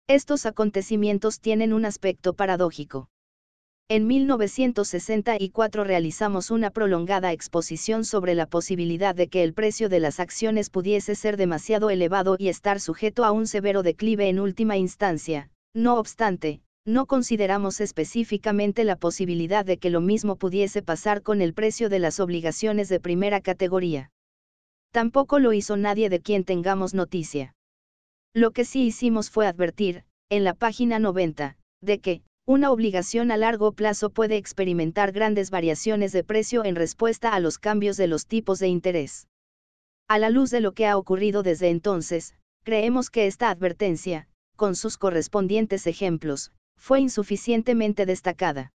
Estos 0.07 0.45
acontecimientos 0.45 1.41
tienen 1.41 1.73
un 1.73 1.85
aspecto 1.85 2.35
paradójico. 2.35 3.09
En 3.87 4.07
1964 4.07 5.83
realizamos 5.83 6.49
una 6.49 6.69
prolongada 6.69 7.33
exposición 7.33 8.05
sobre 8.05 8.35
la 8.35 8.45
posibilidad 8.45 9.13
de 9.13 9.27
que 9.27 9.43
el 9.43 9.53
precio 9.53 9.89
de 9.89 9.99
las 9.99 10.19
acciones 10.19 10.69
pudiese 10.69 11.15
ser 11.15 11.35
demasiado 11.35 11.89
elevado 11.89 12.35
y 12.39 12.47
estar 12.47 12.79
sujeto 12.79 13.25
a 13.25 13.31
un 13.31 13.47
severo 13.47 13.83
declive 13.83 14.29
en 14.29 14.39
última 14.39 14.77
instancia. 14.77 15.49
No 15.73 15.97
obstante, 15.97 16.61
no 16.85 17.05
consideramos 17.05 17.79
específicamente 17.79 18.83
la 18.83 18.95
posibilidad 18.95 19.65
de 19.65 19.77
que 19.77 19.89
lo 19.89 20.01
mismo 20.01 20.35
pudiese 20.35 20.81
pasar 20.81 21.21
con 21.21 21.41
el 21.41 21.53
precio 21.53 21.89
de 21.89 21.99
las 21.99 22.19
obligaciones 22.19 22.89
de 22.89 22.99
primera 22.99 23.41
categoría. 23.41 24.09
Tampoco 24.91 25.39
lo 25.39 25.53
hizo 25.53 25.77
nadie 25.77 26.09
de 26.09 26.19
quien 26.19 26.43
tengamos 26.43 26.93
noticia. 26.93 27.53
Lo 28.33 28.51
que 28.51 28.65
sí 28.65 28.83
hicimos 28.83 29.29
fue 29.29 29.47
advertir, 29.47 30.05
en 30.29 30.43
la 30.43 30.53
página 30.53 30.97
90, 30.99 31.57
de 31.81 31.99
que, 31.99 32.23
una 32.51 32.69
obligación 32.69 33.31
a 33.31 33.37
largo 33.37 33.71
plazo 33.71 34.09
puede 34.09 34.35
experimentar 34.35 35.13
grandes 35.13 35.51
variaciones 35.51 36.11
de 36.11 36.25
precio 36.25 36.65
en 36.65 36.75
respuesta 36.75 37.33
a 37.33 37.39
los 37.39 37.57
cambios 37.57 37.95
de 37.95 38.07
los 38.07 38.27
tipos 38.27 38.59
de 38.59 38.67
interés. 38.67 39.29
A 40.09 40.19
la 40.19 40.29
luz 40.29 40.49
de 40.49 40.59
lo 40.59 40.73
que 40.73 40.85
ha 40.85 40.97
ocurrido 40.97 41.43
desde 41.43 41.69
entonces, 41.69 42.35
creemos 42.63 43.09
que 43.09 43.25
esta 43.25 43.49
advertencia, 43.49 44.27
con 44.57 44.75
sus 44.75 44.97
correspondientes 44.97 45.87
ejemplos, 45.87 46.51
fue 46.77 46.99
insuficientemente 46.99 48.05
destacada. 48.05 48.73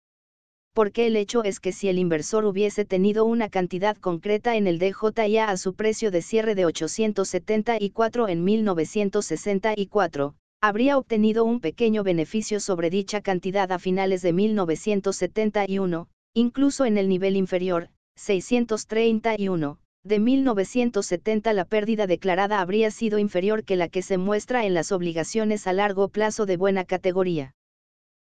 Porque 0.74 1.08
el 1.08 1.16
hecho 1.16 1.46
es 1.46 1.62
que 1.62 1.72
si 1.72 1.88
el 1.88 1.98
inversor 1.98 2.44
hubiese 2.44 2.84
tenido 2.84 3.24
una 3.24 3.48
cantidad 3.48 3.96
concreta 3.96 4.58
en 4.58 4.68
el 4.68 4.80
DJIA 4.80 5.50
a 5.50 5.56
su 5.56 5.76
precio 5.76 6.12
de 6.12 6.22
cierre 6.22 6.56
de 6.56 6.66
874 6.66 8.28
en 8.28 8.44
1964, 8.44 10.36
habría 10.62 10.96
obtenido 10.96 11.44
un 11.44 11.60
pequeño 11.60 12.04
beneficio 12.04 12.60
sobre 12.60 12.92
dicha 12.92 13.22
cantidad 13.22 13.72
a 13.72 13.80
finales 13.80 14.22
de 14.22 14.32
1971, 14.32 16.08
incluso 16.36 16.86
en 16.86 17.00
el 17.00 17.10
nivel 17.10 17.36
inferior, 17.36 17.90
631, 18.16 19.80
de 20.04 20.20
1970 20.20 21.54
la 21.54 21.66
pérdida 21.66 22.06
declarada 22.06 22.62
habría 22.62 22.92
sido 22.92 23.18
inferior 23.18 23.64
que 23.64 23.76
la 23.76 23.90
que 23.90 24.04
se 24.04 24.20
muestra 24.20 24.66
en 24.66 24.76
las 24.76 24.92
obligaciones 24.92 25.66
a 25.66 25.74
largo 25.74 26.10
plazo 26.10 26.46
de 26.46 26.58
buena 26.58 26.86
categoría. 26.86 27.54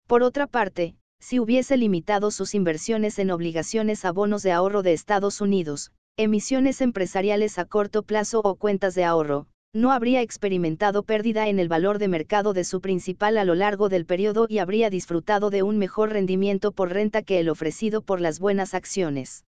Por 0.07 0.23
otra 0.23 0.47
parte, 0.47 0.95
si 1.19 1.37
hubiese 1.39 1.75
limitado 1.75 2.31
sus 2.31 2.55
inversiones 2.55 3.19
en 3.19 3.31
obligaciones 3.31 4.05
a 4.05 4.11
bonos 4.11 4.41
de 4.41 4.53
ahorro 4.53 4.83
de 4.83 4.93
Estados 4.93 5.41
Unidos, 5.41 5.91
emisiones 6.17 6.79
empresariales 6.79 7.59
a 7.59 7.65
corto 7.65 8.03
plazo 8.03 8.39
o 8.39 8.55
cuentas 8.55 8.95
de 8.95 9.03
ahorro, 9.03 9.47
no 9.73 9.91
habría 9.91 10.21
experimentado 10.21 11.03
pérdida 11.03 11.47
en 11.47 11.57
el 11.57 11.69
valor 11.69 11.97
de 11.97 12.09
mercado 12.09 12.53
de 12.53 12.65
su 12.65 12.81
principal 12.81 13.37
a 13.37 13.45
lo 13.45 13.55
largo 13.55 13.87
del 13.87 14.05
periodo 14.05 14.45
y 14.49 14.57
habría 14.57 14.89
disfrutado 14.89 15.49
de 15.49 15.63
un 15.63 15.77
mejor 15.77 16.09
rendimiento 16.11 16.73
por 16.73 16.91
renta 16.91 17.21
que 17.21 17.39
el 17.39 17.47
ofrecido 17.47 18.01
por 18.01 18.19
las 18.19 18.39
buenas 18.39 18.73
acciones. 18.73 19.45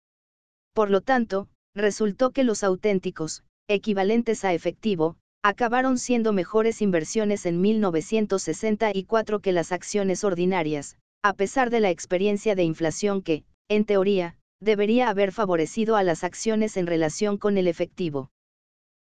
Por 0.73 0.89
lo 0.89 1.01
tanto, 1.01 1.49
resultó 1.75 2.31
que 2.31 2.43
los 2.43 2.63
auténticos, 2.63 3.43
equivalentes 3.67 4.43
a 4.43 4.53
efectivo, 4.53 5.17
acabaron 5.43 5.99
siendo 5.99 6.33
mejores 6.33 6.81
inversiones 6.81 7.45
en 7.45 7.61
1964 7.61 9.39
que 9.39 9.51
las 9.51 9.71
acciones 9.71 10.23
ordinarias, 10.23 10.97
a 11.23 11.33
pesar 11.33 11.69
de 11.69 11.79
la 11.79 11.91
experiencia 11.91 12.55
de 12.55 12.63
inflación 12.63 13.21
que, 13.21 13.43
en 13.69 13.85
teoría, 13.85 14.35
debería 14.59 15.09
haber 15.09 15.31
favorecido 15.31 15.95
a 15.95 16.03
las 16.03 16.23
acciones 16.23 16.75
en 16.75 16.87
relación 16.87 17.37
con 17.37 17.57
el 17.57 17.67
efectivo. 17.67 18.31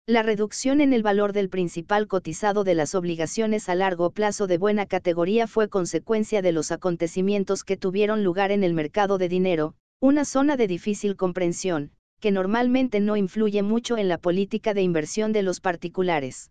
La 0.06 0.22
reducción 0.22 0.82
en 0.82 0.92
el 0.92 1.02
valor 1.02 1.32
del 1.32 1.48
principal 1.48 2.08
cotizado 2.08 2.62
de 2.62 2.74
las 2.74 2.94
obligaciones 2.94 3.70
a 3.70 3.74
largo 3.74 4.10
plazo 4.10 4.46
de 4.46 4.58
buena 4.58 4.84
categoría 4.84 5.46
fue 5.46 5.70
consecuencia 5.70 6.42
de 6.42 6.52
los 6.52 6.72
acontecimientos 6.72 7.64
que 7.64 7.78
tuvieron 7.78 8.22
lugar 8.22 8.52
en 8.52 8.64
el 8.64 8.74
mercado 8.74 9.16
de 9.16 9.30
dinero, 9.30 9.76
una 10.00 10.26
zona 10.26 10.58
de 10.58 10.66
difícil 10.66 11.16
comprensión, 11.16 11.90
que 12.20 12.32
normalmente 12.32 13.00
no 13.00 13.16
influye 13.16 13.62
mucho 13.62 13.96
en 13.96 14.08
la 14.08 14.18
política 14.18 14.74
de 14.74 14.82
inversión 14.82 15.32
de 15.32 15.42
los 15.42 15.60
particulares. 15.60 16.50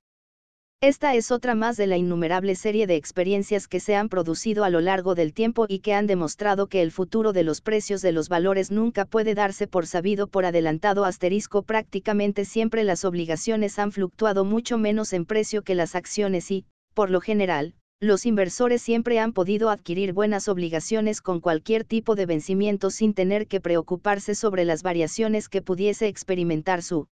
Esta 0.85 1.15
es 1.15 1.31
otra 1.31 1.55
más 1.55 1.77
de 1.77 1.87
la 1.87 1.95
innumerable 1.95 2.55
serie 2.55 2.87
de 2.87 2.97
experiencias 2.97 3.69
que 3.69 3.79
se 3.79 3.95
han 3.95 4.09
producido 4.09 4.65
a 4.65 4.69
lo 4.69 4.81
largo 4.81 5.15
del 5.15 5.33
tiempo 5.33 5.65
y 5.69 5.79
que 5.79 5.93
han 5.93 6.07
demostrado 6.07 6.67
que 6.67 6.81
el 6.81 6.91
futuro 6.91 7.31
de 7.31 7.43
los 7.43 7.61
precios 7.61 8.01
de 8.01 8.11
los 8.11 8.27
valores 8.27 8.69
nunca 8.69 9.05
puede 9.05 9.33
darse 9.33 9.65
por 9.65 9.87
sabido 9.87 10.27
por 10.27 10.43
adelantado 10.43 11.05
asterisco. 11.05 11.63
Prácticamente 11.63 12.43
siempre 12.43 12.83
las 12.83 13.05
obligaciones 13.05 13.79
han 13.79 13.93
fluctuado 13.93 14.43
mucho 14.43 14.77
menos 14.77 15.13
en 15.13 15.23
precio 15.23 15.61
que 15.61 15.73
las 15.73 15.95
acciones 15.95 16.51
y, 16.51 16.65
por 16.93 17.09
lo 17.09 17.21
general, 17.21 17.75
los 18.01 18.25
inversores 18.25 18.81
siempre 18.81 19.19
han 19.19 19.31
podido 19.31 19.69
adquirir 19.69 20.11
buenas 20.11 20.49
obligaciones 20.49 21.21
con 21.21 21.39
cualquier 21.39 21.85
tipo 21.85 22.15
de 22.15 22.25
vencimiento 22.25 22.89
sin 22.89 23.13
tener 23.13 23.47
que 23.47 23.61
preocuparse 23.61 24.35
sobre 24.35 24.65
las 24.65 24.83
variaciones 24.83 25.47
que 25.47 25.61
pudiese 25.61 26.07
experimentar 26.07 26.83
su 26.83 27.07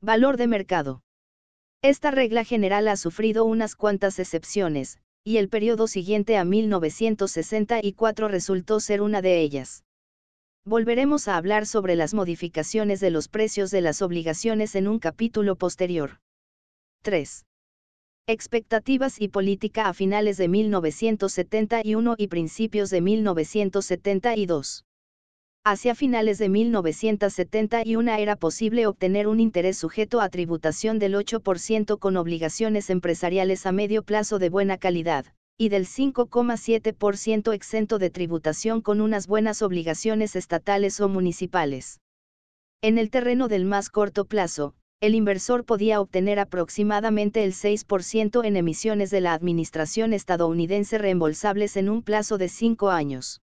valor 0.00 0.38
de 0.38 0.46
mercado. 0.46 1.02
Esta 1.88 2.10
regla 2.10 2.42
general 2.42 2.88
ha 2.88 2.96
sufrido 2.96 3.44
unas 3.44 3.76
cuantas 3.76 4.18
excepciones, 4.18 4.98
y 5.22 5.36
el 5.36 5.48
periodo 5.48 5.86
siguiente 5.86 6.36
a 6.36 6.44
1964 6.44 8.26
resultó 8.26 8.80
ser 8.80 9.02
una 9.02 9.22
de 9.22 9.40
ellas. 9.40 9.84
Volveremos 10.64 11.28
a 11.28 11.36
hablar 11.36 11.64
sobre 11.64 11.94
las 11.94 12.12
modificaciones 12.12 12.98
de 12.98 13.10
los 13.10 13.28
precios 13.28 13.70
de 13.70 13.82
las 13.82 14.02
obligaciones 14.02 14.74
en 14.74 14.88
un 14.88 14.98
capítulo 14.98 15.54
posterior. 15.54 16.18
3. 17.02 17.46
Expectativas 18.26 19.20
y 19.20 19.28
política 19.28 19.86
a 19.86 19.94
finales 19.94 20.38
de 20.38 20.48
1971 20.48 22.16
y 22.18 22.26
principios 22.26 22.90
de 22.90 23.00
1972. 23.00 24.85
Hacia 25.68 25.96
finales 25.96 26.38
de 26.38 26.48
1971 26.48 28.14
era 28.14 28.36
posible 28.36 28.86
obtener 28.86 29.26
un 29.26 29.40
interés 29.40 29.76
sujeto 29.76 30.20
a 30.20 30.28
tributación 30.28 31.00
del 31.00 31.16
8% 31.16 31.98
con 31.98 32.16
obligaciones 32.16 32.88
empresariales 32.88 33.66
a 33.66 33.72
medio 33.72 34.04
plazo 34.04 34.38
de 34.38 34.48
buena 34.48 34.78
calidad, 34.78 35.26
y 35.58 35.68
del 35.68 35.86
5,7% 35.86 37.52
exento 37.52 37.98
de 37.98 38.10
tributación 38.10 38.80
con 38.80 39.00
unas 39.00 39.26
buenas 39.26 39.60
obligaciones 39.60 40.36
estatales 40.36 41.00
o 41.00 41.08
municipales. 41.08 41.98
En 42.80 42.96
el 42.96 43.10
terreno 43.10 43.48
del 43.48 43.64
más 43.64 43.90
corto 43.90 44.24
plazo, 44.24 44.74
el 45.00 45.16
inversor 45.16 45.64
podía 45.64 46.00
obtener 46.00 46.38
aproximadamente 46.38 47.42
el 47.42 47.54
6% 47.54 48.46
en 48.46 48.56
emisiones 48.56 49.10
de 49.10 49.20
la 49.20 49.34
Administración 49.34 50.12
estadounidense 50.12 50.96
reembolsables 50.98 51.76
en 51.76 51.88
un 51.88 52.04
plazo 52.04 52.38
de 52.38 52.50
5 52.50 52.90
años. 52.90 53.40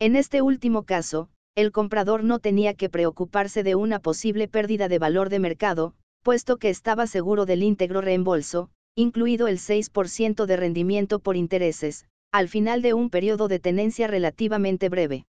En 0.00 0.16
este 0.16 0.42
último 0.42 0.82
caso, 0.82 1.28
el 1.54 1.70
comprador 1.70 2.24
no 2.24 2.40
tenía 2.40 2.74
que 2.74 2.88
preocuparse 2.88 3.62
de 3.62 3.76
una 3.76 4.00
posible 4.00 4.48
pérdida 4.48 4.88
de 4.88 4.98
valor 4.98 5.28
de 5.28 5.38
mercado, 5.38 5.94
puesto 6.22 6.56
que 6.56 6.68
estaba 6.68 7.06
seguro 7.06 7.46
del 7.46 7.62
íntegro 7.62 8.00
reembolso, 8.00 8.70
incluido 8.96 9.46
el 9.46 9.58
6% 9.58 10.46
de 10.46 10.56
rendimiento 10.56 11.20
por 11.20 11.36
intereses, 11.36 12.06
al 12.32 12.48
final 12.48 12.82
de 12.82 12.94
un 12.94 13.10
periodo 13.10 13.46
de 13.46 13.60
tenencia 13.60 14.08
relativamente 14.08 14.88
breve. 14.88 15.26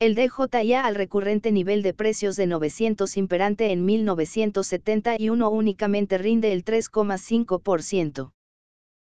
El 0.00 0.14
DJIA 0.14 0.84
al 0.84 0.94
recurrente 0.94 1.50
nivel 1.50 1.82
de 1.82 1.94
precios 1.94 2.36
de 2.36 2.46
900 2.46 3.16
imperante 3.16 3.72
en 3.72 3.84
1971 3.84 5.50
únicamente 5.50 6.18
rinde 6.18 6.52
el 6.52 6.64
3,5%. 6.64 8.32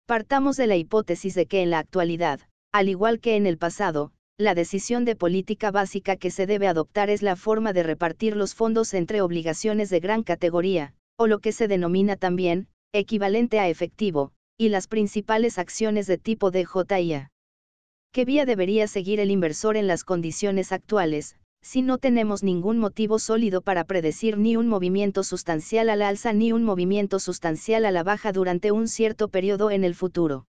Partamos 0.07 0.57
de 0.57 0.67
la 0.67 0.77
hipótesis 0.77 1.35
de 1.35 1.47
que 1.47 1.63
en 1.63 1.71
la 1.71 1.79
actualidad, 1.79 2.41
al 2.73 2.89
igual 2.89 3.21
que 3.21 3.37
en 3.37 3.47
el 3.47 3.59
pasado, 3.59 4.13
la 4.41 4.55
decisión 4.55 5.05
de 5.05 5.17
política 5.17 5.71
básica 5.71 6.17
que 6.17 6.31
se 6.31 6.47
debe 6.47 6.67
adoptar 6.67 7.11
es 7.11 7.21
la 7.21 7.37
forma 7.37 7.75
de 7.75 7.83
repartir 7.83 8.37
los 8.37 8.55
fondos 8.55 8.95
entre 8.95 9.21
obligaciones 9.21 9.91
de 9.91 10.01
gran 10.01 10.23
categoría, 10.23 10.95
o 11.19 11.27
lo 11.27 11.41
que 11.41 11.53
se 11.53 11.69
denomina 11.69 12.17
también, 12.17 12.67
equivalente 12.95 13.61
a 13.61 13.69
efectivo, 13.69 14.33
y 14.57 14.71
las 14.71 14.89
principales 14.89 15.59
acciones 15.59 16.07
de 16.07 16.17
tipo 16.17 16.51
DJIA. 16.51 17.31
¿Qué 18.13 18.25
vía 18.25 18.47
debería 18.47 18.89
seguir 18.89 19.21
el 19.21 19.31
inversor 19.31 19.77
en 19.77 19.87
las 19.87 20.05
condiciones 20.05 20.73
actuales, 20.73 21.37
si 21.61 21.83
no 21.83 21.99
tenemos 21.99 22.43
ningún 22.43 22.79
motivo 22.79 23.19
sólido 23.19 23.61
para 23.61 23.85
predecir 23.85 24.39
ni 24.39 24.57
un 24.57 24.69
movimiento 24.69 25.23
sustancial 25.23 25.91
al 25.91 26.01
alza 26.01 26.33
ni 26.33 26.53
un 26.53 26.65
movimiento 26.65 27.19
sustancial 27.19 27.85
a 27.85 27.91
la 27.91 28.05
baja 28.05 28.33
durante 28.33 28.73
un 28.73 28.89
cierto 28.89 29.29
periodo 29.29 29.71
en 29.71 29.85
el 29.85 29.95
futuro? 29.95 30.47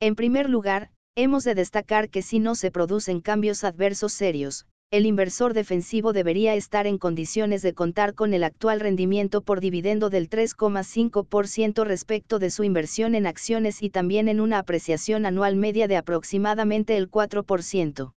En 0.00 0.16
primer 0.16 0.50
lugar, 0.50 0.90
Hemos 1.16 1.44
de 1.44 1.54
destacar 1.54 2.10
que 2.10 2.22
si 2.22 2.40
no 2.40 2.56
se 2.56 2.72
producen 2.72 3.20
cambios 3.20 3.62
adversos 3.62 4.12
serios, 4.12 4.66
el 4.90 5.06
inversor 5.06 5.54
defensivo 5.54 6.12
debería 6.12 6.56
estar 6.56 6.88
en 6.88 6.98
condiciones 6.98 7.62
de 7.62 7.72
contar 7.72 8.14
con 8.14 8.34
el 8.34 8.42
actual 8.42 8.80
rendimiento 8.80 9.40
por 9.40 9.60
dividendo 9.60 10.10
del 10.10 10.28
3,5% 10.28 11.84
respecto 11.84 12.40
de 12.40 12.50
su 12.50 12.64
inversión 12.64 13.14
en 13.14 13.28
acciones 13.28 13.80
y 13.80 13.90
también 13.90 14.26
en 14.26 14.40
una 14.40 14.58
apreciación 14.58 15.24
anual 15.24 15.54
media 15.54 15.86
de 15.86 15.96
aproximadamente 15.96 16.96
el 16.96 17.08
4%. 17.08 18.12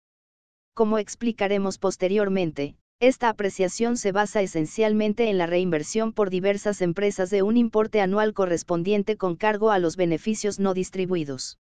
Como 0.72 0.98
explicaremos 0.98 1.78
posteriormente, 1.78 2.76
Esta 3.00 3.28
apreciación 3.28 3.96
se 3.96 4.12
basa 4.12 4.40
esencialmente 4.40 5.28
en 5.28 5.36
la 5.36 5.46
reinversión 5.46 6.12
por 6.12 6.30
diversas 6.30 6.80
empresas 6.80 7.28
de 7.28 7.42
un 7.42 7.56
importe 7.56 8.00
anual 8.00 8.32
correspondiente 8.32 9.16
con 9.16 9.34
cargo 9.34 9.72
a 9.72 9.80
los 9.80 9.96
beneficios 9.96 10.60
no 10.60 10.74
distribuidos. 10.74 11.58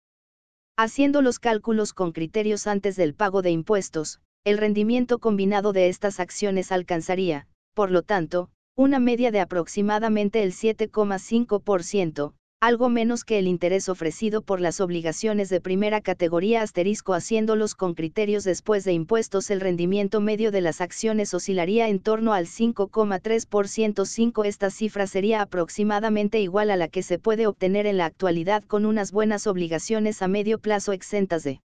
Haciendo 0.76 1.22
los 1.22 1.38
cálculos 1.38 1.94
con 1.94 2.12
criterios 2.14 2.66
antes 2.66 2.96
del 2.96 3.14
pago 3.14 3.44
de 3.44 3.52
impuestos, 3.52 4.22
el 4.44 4.58
rendimiento 4.58 5.20
combinado 5.20 5.72
de 5.72 5.88
estas 5.88 6.20
acciones 6.20 6.72
alcanzaría, 6.72 7.48
por 7.76 7.92
lo 7.92 8.02
tanto, 8.02 8.50
una 8.76 8.98
media 8.98 9.30
de 9.30 9.40
aproximadamente 9.40 10.42
el 10.42 10.52
7,5%, 10.52 12.34
algo 12.66 12.88
menos 12.88 13.26
que 13.26 13.40
el 13.40 13.48
interés 13.48 13.90
ofrecido 13.90 14.42
por 14.42 14.62
las 14.62 14.80
obligaciones 14.80 15.50
de 15.50 15.60
primera 15.60 16.00
categoría 16.00 16.62
asterisco 16.62 17.14
haciéndolos 17.14 17.76
con 17.76 17.94
criterios 17.94 18.46
después 18.46 18.86
de 18.86 18.94
impuestos 18.94 19.52
el 19.52 19.60
rendimiento 19.60 20.22
medio 20.22 20.50
de 20.50 20.62
las 20.62 20.80
acciones 20.80 21.34
oscilaría 21.34 21.90
en 21.90 22.00
torno 22.00 22.32
al 22.32 22.46
5,3% 22.46 24.06
5 24.06 24.44
esta 24.46 24.70
cifra 24.70 25.08
sería 25.08 25.42
aproximadamente 25.42 26.40
igual 26.40 26.72
a 26.72 26.78
la 26.78 26.88
que 26.88 27.04
se 27.04 27.20
puede 27.20 27.48
obtener 27.48 27.86
en 27.86 27.98
la 27.98 28.06
actualidad 28.06 28.64
con 28.64 28.86
unas 28.86 29.12
buenas 29.12 29.46
obligaciones 29.46 30.22
a 30.22 30.30
medio 30.30 30.58
plazo 30.58 30.94
exentas 30.94 31.44
de 31.44 31.60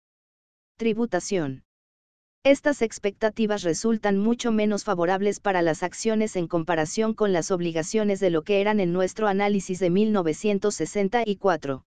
tributación. 0.79 1.63
Estas 2.45 2.81
expectativas 2.83 3.63
resultan 3.63 4.17
mucho 4.17 4.53
menos 4.53 4.85
favorables 4.85 5.39
para 5.39 5.61
las 5.61 5.83
acciones 5.83 6.35
en 6.37 6.47
comparación 6.47 7.13
con 7.13 7.33
las 7.33 7.51
obligaciones 7.51 8.21
de 8.21 8.31
lo 8.31 8.43
que 8.43 8.61
eran 8.61 8.81
en 8.81 8.93
nuestro 8.93 9.27
análisis 9.27 9.81
de 9.81 9.91
1964. 9.91 11.85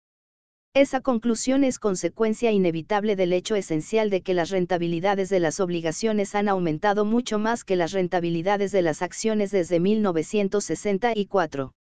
Esa 0.74 1.00
conclusión 1.00 1.64
es 1.64 1.78
consecuencia 1.78 2.50
inevitable 2.50 3.14
del 3.14 3.32
hecho 3.32 3.56
esencial 3.56 4.10
de 4.10 4.22
que 4.22 4.34
las 4.34 4.50
rentabilidades 4.50 5.28
de 5.28 5.40
las 5.40 5.60
obligaciones 5.60 6.34
han 6.34 6.48
aumentado 6.48 7.04
mucho 7.04 7.38
más 7.38 7.64
que 7.64 7.76
las 7.76 7.92
rentabilidades 7.92 8.72
de 8.72 8.82
las 8.82 9.02
acciones 9.02 9.50
desde 9.50 9.80
1964. 9.80 11.72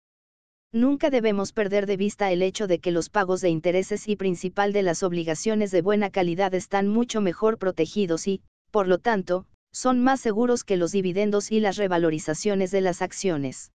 Nunca 0.73 1.10
debemos 1.10 1.53
perder 1.53 1.85
de 1.85 1.98
vista 1.98 2.31
el 2.31 2.41
hecho 2.41 2.68
de 2.68 2.80
que 2.80 2.91
los 2.91 3.10
pagos 3.10 3.41
de 3.41 3.49
intereses 3.49 4.07
y 4.07 4.15
principal 4.15 4.73
de 4.73 4.84
las 4.84 5.02
obligaciones 5.02 5.72
de 5.72 5.81
buena 5.81 6.10
calidad 6.10 6.53
están 6.53 6.88
mucho 6.88 7.22
mejor 7.22 7.57
protegidos 7.57 8.27
y, 8.27 8.41
por 8.72 8.88
lo 8.88 8.98
tanto, 8.98 9.45
son 9.72 10.02
más 10.02 10.22
seguros 10.22 10.64
que 10.64 10.77
los 10.77 10.91
dividendos 10.91 11.52
y 11.52 11.60
las 11.60 11.77
revalorizaciones 11.77 12.72
de 12.72 12.81
las 12.81 13.02
acciones. 13.02 13.72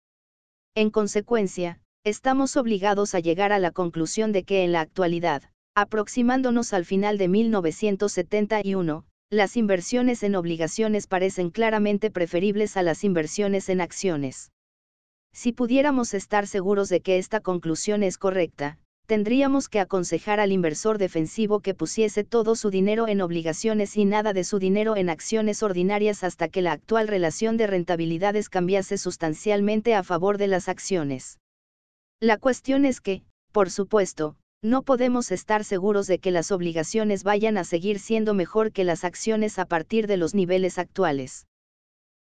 En 0.76 0.90
consecuencia, 0.91 1.82
estamos 2.03 2.56
obligados 2.57 3.16
a 3.16 3.20
llegar 3.20 3.52
a 3.52 3.60
la 3.60 3.72
conclusión 3.72 4.32
de 4.32 4.44
que 4.44 4.64
en 4.64 4.72
la 4.72 4.82
actualidad, 4.82 5.44
aproximándonos 5.76 6.74
al 6.74 6.86
final 6.86 7.18
de 7.18 7.28
1971, 7.28 9.06
las 9.30 9.57
inversiones 9.57 10.24
en 10.24 10.36
obligaciones 10.36 11.06
parecen 11.07 11.52
claramente 11.52 12.10
preferibles 12.10 12.78
a 12.78 12.84
las 12.84 13.03
inversiones 13.03 13.70
en 13.70 13.82
acciones. 13.82 14.52
Si 15.34 15.52
pudiéramos 15.52 16.14
estar 16.14 16.48
seguros 16.48 16.90
de 16.90 17.02
que 17.02 17.18
esta 17.18 17.40
conclusión 17.40 18.02
es 18.02 18.18
correcta, 18.18 18.80
tendríamos 19.10 19.69
que 19.69 19.80
aconsejar 19.80 20.40
al 20.40 20.52
inversor 20.52 20.99
defensivo 20.99 21.61
que 21.61 21.73
pusiese 21.73 22.23
todo 22.23 22.56
su 22.56 22.69
dinero 22.69 23.07
en 23.07 23.22
obligaciones 23.22 23.98
y 23.98 24.06
nada 24.06 24.34
de 24.34 24.44
su 24.44 24.60
dinero 24.60 24.95
en 24.95 25.10
acciones 25.10 25.64
ordinarias 25.64 26.23
hasta 26.23 26.48
que 26.48 26.61
la 26.61 26.73
actual 26.73 27.07
relación 27.07 27.57
de 27.57 27.65
rentabilidades 27.65 28.49
cambiase 28.49 28.99
sustancialmente 28.99 29.95
a 29.95 30.03
favor 30.03 30.38
de 30.38 30.45
las 30.45 30.69
acciones. 30.69 31.40
La 32.19 32.38
cuestión 32.38 32.86
es 32.86 33.02
que, 33.02 33.23
por 33.52 33.72
supuesto, 33.72 34.36
no 34.61 34.84
podemos 34.84 35.31
estar 35.31 35.64
seguros 35.64 36.06
de 36.06 36.19
que 36.19 36.30
las 36.30 36.52
obligaciones 36.52 37.23
vayan 37.23 37.57
a 37.57 37.64
seguir 37.64 37.98
siendo 37.98 38.36
mejor 38.36 38.72
que 38.72 38.84
las 38.84 39.03
acciones 39.03 39.57
a 39.57 39.65
partir 39.65 40.06
de 40.06 40.18
los 40.18 40.36
niveles 40.36 40.77
actuales. 40.77 41.48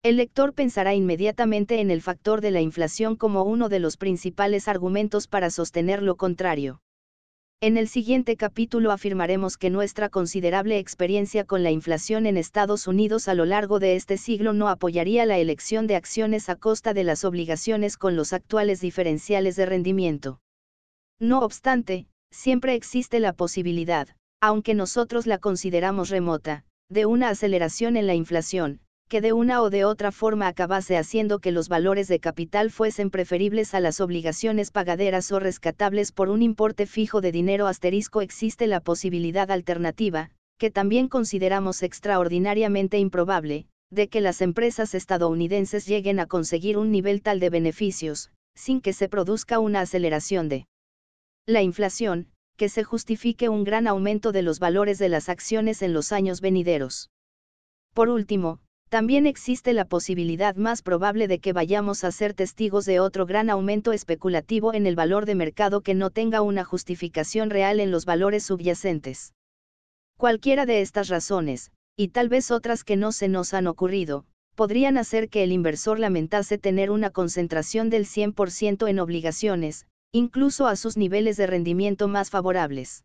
El 0.05 0.19
lector 0.19 0.53
pensará 0.53 0.93
inmediatamente 0.93 1.81
en 1.81 1.91
el 1.91 2.03
factor 2.03 2.43
de 2.43 2.51
la 2.51 2.61
inflación 2.61 3.17
como 3.17 3.43
uno 3.45 3.71
de 3.71 3.79
los 3.79 3.97
principales 3.97 4.69
argumentos 4.69 5.29
para 5.29 5.49
sostener 5.49 6.03
lo 6.03 6.17
contrario. 6.17 6.83
En 7.63 7.79
el 7.79 7.89
siguiente 7.89 8.37
capítulo 8.37 8.93
afirmaremos 8.93 9.57
que 9.57 9.71
nuestra 9.71 10.11
considerable 10.11 10.79
experiencia 10.79 11.47
con 11.47 11.63
la 11.63 11.71
inflación 11.71 12.27
en 12.27 12.37
Estados 12.37 12.87
Unidos 12.87 13.29
a 13.29 13.35
lo 13.35 13.47
largo 13.47 13.79
de 13.79 13.97
este 13.97 14.19
siglo 14.19 14.53
no 14.53 14.69
apoyaría 14.69 15.25
la 15.25 15.39
elección 15.39 15.87
de 15.87 15.97
acciones 15.97 16.51
a 16.51 16.57
costa 16.57 16.93
de 16.93 17.05
las 17.05 17.25
obligaciones 17.25 17.97
con 17.97 18.15
los 18.15 18.35
actuales 18.35 18.83
diferenciales 18.83 19.57
de 19.57 19.65
rendimiento. 19.65 20.39
No 21.19 21.41
obstante, 21.41 22.09
siempre 22.31 22.75
existe 22.75 23.21
la 23.21 23.33
posibilidad, 23.33 24.09
aunque 24.43 24.75
nosotros 24.75 25.27
la 25.27 25.39
consideramos 25.39 26.11
remota, 26.11 26.67
de 26.91 27.07
una 27.07 27.31
aceleración 27.31 27.97
en 27.97 28.07
la 28.07 28.15
inflación, 28.15 28.81
que 29.09 29.21
de 29.21 29.33
una 29.33 29.63
o 29.63 29.71
de 29.71 29.85
otra 29.85 30.13
forma 30.13 30.49
acabase 30.49 30.97
haciendo 30.97 31.39
que 31.39 31.53
los 31.53 31.69
valores 31.69 32.09
de 32.09 32.21
capital 32.21 32.71
fuesen 32.71 33.11
preferibles 33.11 33.75
a 33.75 33.81
las 33.81 34.01
obligaciones 34.01 34.71
pagaderas 34.71 35.31
o 35.33 35.41
rescatables 35.41 36.11
por 36.13 36.31
un 36.31 36.43
importe 36.43 36.87
fijo 36.87 37.21
de 37.21 37.33
dinero 37.33 37.67
asterisco 37.67 38.23
existe 38.23 38.67
la 38.67 38.81
posibilidad 38.81 39.51
alternativa, 39.51 40.31
que 40.59 40.71
también 40.71 41.09
consideramos 41.09 41.83
extraordinariamente 41.83 42.99
improbable, 42.99 43.67
de 43.91 44.09
que 44.09 44.21
las 44.21 44.41
empresas 44.41 44.95
estadounidenses 44.95 45.87
lleguen 45.87 46.19
a 46.19 46.27
conseguir 46.27 46.79
un 46.79 46.91
nivel 46.91 47.23
tal 47.23 47.41
de 47.41 47.51
beneficios, 47.51 48.31
sin 48.55 48.81
que 48.81 48.93
se 48.93 49.09
produzca 49.09 49.59
una 49.59 49.81
aceleración 49.81 50.49
de 50.49 50.67
la 51.47 51.63
inflación, 51.63 52.29
que 52.57 52.69
se 52.69 52.85
justifique 52.85 53.49
un 53.49 53.65
gran 53.65 53.87
aumento 53.87 54.33
de 54.33 54.43
los 54.43 54.59
valores 54.61 54.99
de 54.99 55.09
las 55.09 55.29
acciones 55.29 55.83
en 55.83 55.93
los 55.93 56.13
años 56.13 56.41
venideros. 56.41 57.11
Por 57.93 58.09
último, 58.09 58.61
también 58.95 59.27
existe 59.27 59.73
la 59.73 59.87
posibilidad 59.87 60.55
más 60.55 60.81
probable 60.81 61.27
de 61.27 61.41
que 61.41 61.53
vayamos 61.53 62.05
a 62.05 62.13
ser 62.13 62.33
testigos 62.33 62.85
de 62.85 63.01
otro 63.01 63.27
gran 63.27 63.51
aumento 63.51 63.91
especulativo 63.91 64.73
en 64.73 64.87
el 64.87 64.95
valor 64.95 65.27
de 65.27 65.35
mercado 65.35 65.81
que 65.81 65.95
no 65.95 66.11
tenga 66.11 66.43
una 66.43 66.63
justificación 66.63 67.51
real 67.51 67.81
en 67.81 67.91
los 67.91 68.05
valores 68.05 68.45
subyacentes. 68.45 69.35
Cualquiera 70.17 70.65
de 70.65 70.81
estas 70.81 71.09
razones, 71.09 71.73
y 71.97 72.11
tal 72.11 72.29
vez 72.29 72.53
otras 72.53 72.85
que 72.85 72.95
no 72.95 73.11
se 73.11 73.27
nos 73.27 73.53
han 73.53 73.67
ocurrido, 73.67 74.27
podrían 74.55 74.97
hacer 74.97 75.29
que 75.29 75.43
el 75.43 75.51
inversor 75.51 75.99
lamentase 75.99 76.57
tener 76.57 76.93
una 76.93 77.11
concentración 77.11 77.91
del 77.91 78.07
100% 78.07 78.89
en 78.89 79.01
obligaciones, 79.01 79.89
incluso 80.13 80.69
a 80.69 80.77
sus 80.77 80.97
niveles 80.97 81.37
de 81.37 81.49
rendimiento 81.49 82.07
más 82.07 82.31
favorables. 82.31 83.03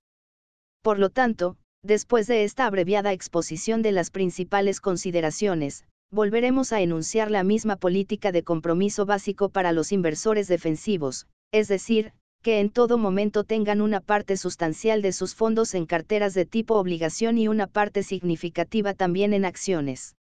Por 0.84 1.00
lo 1.00 1.10
tanto, 1.10 1.58
Después 1.84 2.28
de 2.28 2.44
esta 2.44 2.66
abreviada 2.66 3.14
exposición 3.14 3.82
de 3.82 3.94
las 3.94 4.12
principales 4.12 4.82
consideraciones, 4.82 5.86
volveremos 6.12 6.74
a 6.74 6.82
enunciar 6.82 7.32
la 7.32 7.44
misma 7.44 7.78
política 7.78 8.34
de 8.34 8.44
compromiso 8.44 9.06
básico 9.06 9.48
para 9.48 9.72
los 9.72 9.94
inversores 9.94 10.50
defensivos, 10.50 11.28
es 11.54 11.70
decir, 11.70 12.12
que 12.42 12.60
en 12.60 12.70
todo 12.70 12.98
momento 12.98 13.44
tengan 13.44 13.80
una 13.80 14.02
parte 14.02 14.36
sustancial 14.36 15.02
de 15.02 15.14
sus 15.14 15.36
fondos 15.36 15.74
en 15.74 15.86
carteras 15.86 16.34
de 16.34 16.46
tipo 16.46 16.76
obligación 16.76 17.38
y 17.38 17.48
una 17.48 17.68
parte 17.68 18.04
significativa 18.04 18.94
también 18.94 19.34
en 19.34 19.46
acciones. 19.46 20.16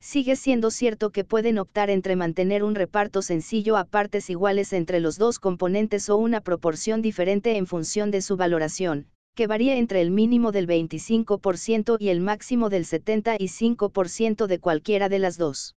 Sigue 0.00 0.34
siendo 0.34 0.72
cierto 0.72 1.10
que 1.10 1.22
pueden 1.24 1.58
optar 1.58 1.90
entre 1.90 2.16
mantener 2.16 2.64
un 2.64 2.74
reparto 2.74 3.22
sencillo 3.22 3.76
a 3.76 3.84
partes 3.84 4.30
iguales 4.30 4.72
entre 4.72 4.98
los 4.98 5.16
dos 5.16 5.38
componentes 5.38 6.08
o 6.10 6.16
una 6.16 6.40
proporción 6.40 7.02
diferente 7.02 7.56
en 7.56 7.68
función 7.68 8.10
de 8.10 8.20
su 8.20 8.36
valoración, 8.36 9.06
que 9.34 9.46
varía 9.46 9.76
entre 9.76 10.00
el 10.00 10.10
mínimo 10.10 10.52
del 10.52 10.66
25% 10.66 11.96
y 11.98 12.10
el 12.10 12.20
máximo 12.20 12.68
del 12.68 12.84
75% 12.84 14.46
de 14.46 14.58
cualquiera 14.58 15.08
de 15.08 15.18
las 15.18 15.38
dos. 15.38 15.74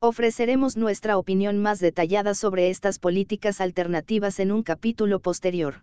Ofreceremos 0.00 0.76
nuestra 0.76 1.18
opinión 1.18 1.58
más 1.58 1.80
detallada 1.80 2.34
sobre 2.34 2.70
estas 2.70 3.00
políticas 3.00 3.60
alternativas 3.60 4.38
en 4.38 4.52
un 4.52 4.62
capítulo 4.62 5.18
posterior. 5.18 5.82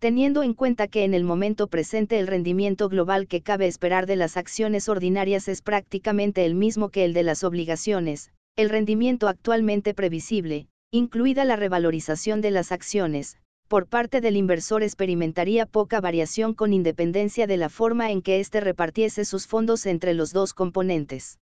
Teniendo 0.00 0.42
en 0.42 0.52
cuenta 0.52 0.88
que 0.88 1.04
en 1.04 1.14
el 1.14 1.24
momento 1.24 1.68
presente 1.68 2.18
el 2.18 2.26
rendimiento 2.26 2.90
global 2.90 3.28
que 3.28 3.40
cabe 3.40 3.66
esperar 3.66 4.06
de 4.06 4.16
las 4.16 4.36
acciones 4.36 4.88
ordinarias 4.90 5.48
es 5.48 5.62
prácticamente 5.62 6.44
el 6.44 6.54
mismo 6.54 6.90
que 6.90 7.04
el 7.04 7.14
de 7.14 7.22
las 7.22 7.42
obligaciones, 7.42 8.32
el 8.56 8.68
rendimiento 8.68 9.28
actualmente 9.28 9.94
previsible, 9.94 10.66
incluida 10.90 11.46
la 11.46 11.56
revalorización 11.56 12.42
de 12.42 12.50
las 12.50 12.70
acciones, 12.70 13.38
por 13.72 13.86
parte 13.86 14.20
del 14.20 14.36
inversor 14.36 14.82
experimentaría 14.82 15.64
poca 15.64 16.02
variación 16.02 16.52
con 16.52 16.74
independencia 16.74 17.46
de 17.46 17.56
la 17.56 17.70
forma 17.70 18.10
en 18.10 18.20
que 18.20 18.38
éste 18.38 18.60
repartiese 18.60 19.24
sus 19.24 19.46
fondos 19.46 19.86
entre 19.86 20.12
los 20.12 20.34
dos 20.34 20.52
componentes. 20.52 21.38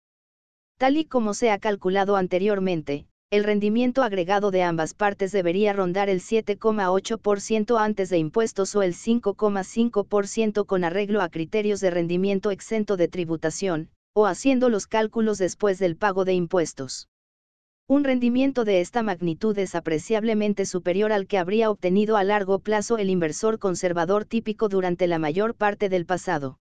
Tal 0.76 0.98
y 0.98 1.06
como 1.06 1.32
se 1.32 1.50
ha 1.50 1.58
calculado 1.58 2.16
anteriormente, 2.16 3.06
el 3.30 3.44
rendimiento 3.44 4.02
agregado 4.02 4.50
de 4.50 4.62
ambas 4.62 4.92
partes 4.92 5.32
debería 5.32 5.72
rondar 5.72 6.10
el 6.10 6.20
7,8% 6.20 7.80
antes 7.80 8.10
de 8.10 8.18
impuestos 8.18 8.76
o 8.76 8.82
el 8.82 8.92
5,5% 8.92 10.66
con 10.66 10.84
arreglo 10.84 11.22
a 11.22 11.30
criterios 11.30 11.80
de 11.80 11.88
rendimiento 11.88 12.50
exento 12.50 12.98
de 12.98 13.08
tributación, 13.08 13.88
o 14.12 14.26
haciendo 14.26 14.68
los 14.68 14.86
cálculos 14.86 15.38
después 15.38 15.78
del 15.78 15.96
pago 15.96 16.26
de 16.26 16.34
impuestos. 16.34 17.08
Un 17.90 18.04
rendimiento 18.04 18.66
de 18.66 18.82
esta 18.82 19.02
magnitud 19.02 19.58
es 19.58 19.74
apreciablemente 19.74 20.66
superior 20.66 21.10
al 21.10 21.26
que 21.26 21.38
habría 21.38 21.70
obtenido 21.70 22.18
a 22.18 22.22
largo 22.22 22.58
plazo 22.58 22.98
el 22.98 23.08
inversor 23.08 23.58
conservador 23.58 24.26
típico 24.26 24.68
durante 24.68 25.06
la 25.06 25.18
mayor 25.18 25.54
parte 25.54 25.88
del 25.88 26.04
pasado. 26.04 26.58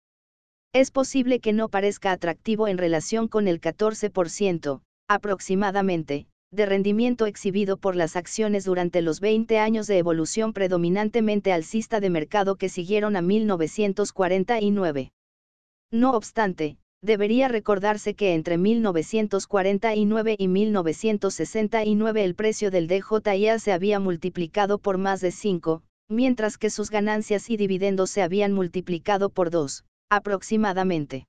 Es 0.73 0.91
posible 0.91 1.39
que 1.39 1.53
no 1.53 1.69
parezca 1.69 2.11
atractivo 2.11 2.67
en 2.67 2.77
relación 2.77 3.29
con 3.29 3.47
el 3.47 3.61
14%, 3.61 4.81
aproximadamente, 5.07 6.27
de 6.51 6.65
rendimiento 6.65 7.25
exhibido 7.25 7.77
por 7.77 7.95
las 7.95 8.17
acciones 8.17 8.65
durante 8.65 9.01
los 9.01 9.21
20 9.21 9.59
años 9.59 9.87
de 9.87 9.99
evolución 9.99 10.51
predominantemente 10.51 11.53
alcista 11.53 12.01
de 12.01 12.09
mercado 12.09 12.57
que 12.57 12.67
siguieron 12.67 13.15
a 13.15 13.21
1949. 13.21 15.13
No 15.89 16.11
obstante, 16.17 16.77
debería 17.03 17.49
recordarse 17.49 18.15
que 18.15 18.33
entre 18.33 18.57
1949 18.57 20.35
y 20.39 20.47
1969 20.47 22.23
el 22.23 22.33
precio 22.33 22.71
del 22.71 22.87
DJIA 22.87 23.59
se 23.59 23.73
había 23.73 23.99
multiplicado 23.99 24.79
por 24.79 24.97
más 24.97 25.19
de 25.19 25.31
5, 25.31 25.83
mientras 26.07 26.57
que 26.57 26.69
sus 26.69 26.89
ganancias 26.89 27.49
y 27.49 27.57
dividendos 27.57 28.09
se 28.09 28.21
habían 28.21 28.53
multiplicado 28.53 29.29
por 29.29 29.49
2, 29.49 29.83
aproximadamente. 30.09 31.27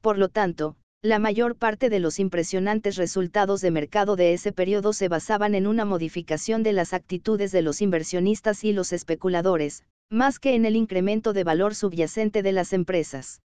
Por 0.00 0.16
lo 0.16 0.28
tanto, 0.28 0.76
la 1.02 1.18
mayor 1.18 1.56
parte 1.56 1.90
de 1.90 1.98
los 1.98 2.20
impresionantes 2.20 2.96
resultados 2.96 3.60
de 3.60 3.72
mercado 3.72 4.14
de 4.14 4.32
ese 4.32 4.52
periodo 4.52 4.92
se 4.92 5.08
basaban 5.08 5.56
en 5.56 5.66
una 5.66 5.84
modificación 5.84 6.62
de 6.62 6.72
las 6.72 6.94
actitudes 6.94 7.50
de 7.50 7.62
los 7.62 7.82
inversionistas 7.82 8.62
y 8.62 8.72
los 8.72 8.92
especuladores, 8.92 9.82
más 10.08 10.38
que 10.38 10.54
en 10.54 10.64
el 10.64 10.76
incremento 10.76 11.32
de 11.32 11.42
valor 11.42 11.74
subyacente 11.74 12.42
de 12.42 12.52
las 12.52 12.72
empresas. 12.72 13.40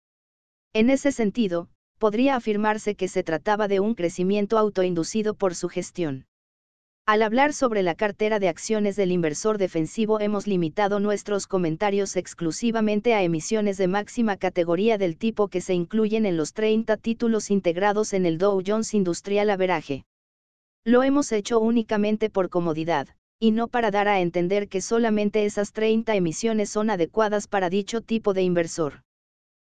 En 0.76 0.90
ese 0.90 1.14
sentido, 1.14 1.70
podría 2.00 2.36
afirmarse 2.36 2.96
que 2.96 3.08
se 3.08 3.24
trataba 3.24 3.70
de 3.70 3.80
un 3.80 3.96
crecimiento 3.96 4.58
autoinducido 4.58 5.34
por 5.34 5.56
su 5.56 5.70
gestión. 5.70 6.26
Al 7.06 7.22
hablar 7.22 7.54
sobre 7.54 7.82
la 7.82 7.96
cartera 7.96 8.40
de 8.40 8.50
acciones 8.50 8.98
del 8.98 9.14
inversor 9.14 9.58
defensivo 9.58 10.20
hemos 10.20 10.48
limitado 10.48 11.00
nuestros 11.00 11.48
comentarios 11.48 12.18
exclusivamente 12.18 13.14
a 13.14 13.24
emisiones 13.24 13.78
de 13.78 13.88
máxima 13.88 14.36
categoría 14.36 14.98
del 14.98 15.16
tipo 15.16 15.48
que 15.48 15.62
se 15.62 15.74
incluyen 15.74 16.26
en 16.26 16.36
los 16.36 16.52
30 16.52 16.98
títulos 16.98 17.52
integrados 17.52 18.12
en 18.12 18.26
el 18.26 18.38
Dow 18.38 18.62
Jones 18.68 18.94
Industrial 18.94 19.50
Average. 19.52 20.04
Lo 20.84 21.04
hemos 21.04 21.32
hecho 21.32 21.62
únicamente 21.62 22.30
por 22.30 22.50
comodidad, 22.50 23.08
y 23.40 23.52
no 23.52 23.70
para 23.70 23.92
dar 23.92 24.10
a 24.10 24.20
entender 24.20 24.68
que 24.68 24.82
solamente 24.82 25.46
esas 25.46 25.72
30 25.72 26.18
emisiones 26.18 26.70
son 26.70 26.90
adecuadas 26.90 27.48
para 27.48 27.70
dicho 27.70 28.02
tipo 28.02 28.34
de 28.34 28.42
inversor. 28.42 29.04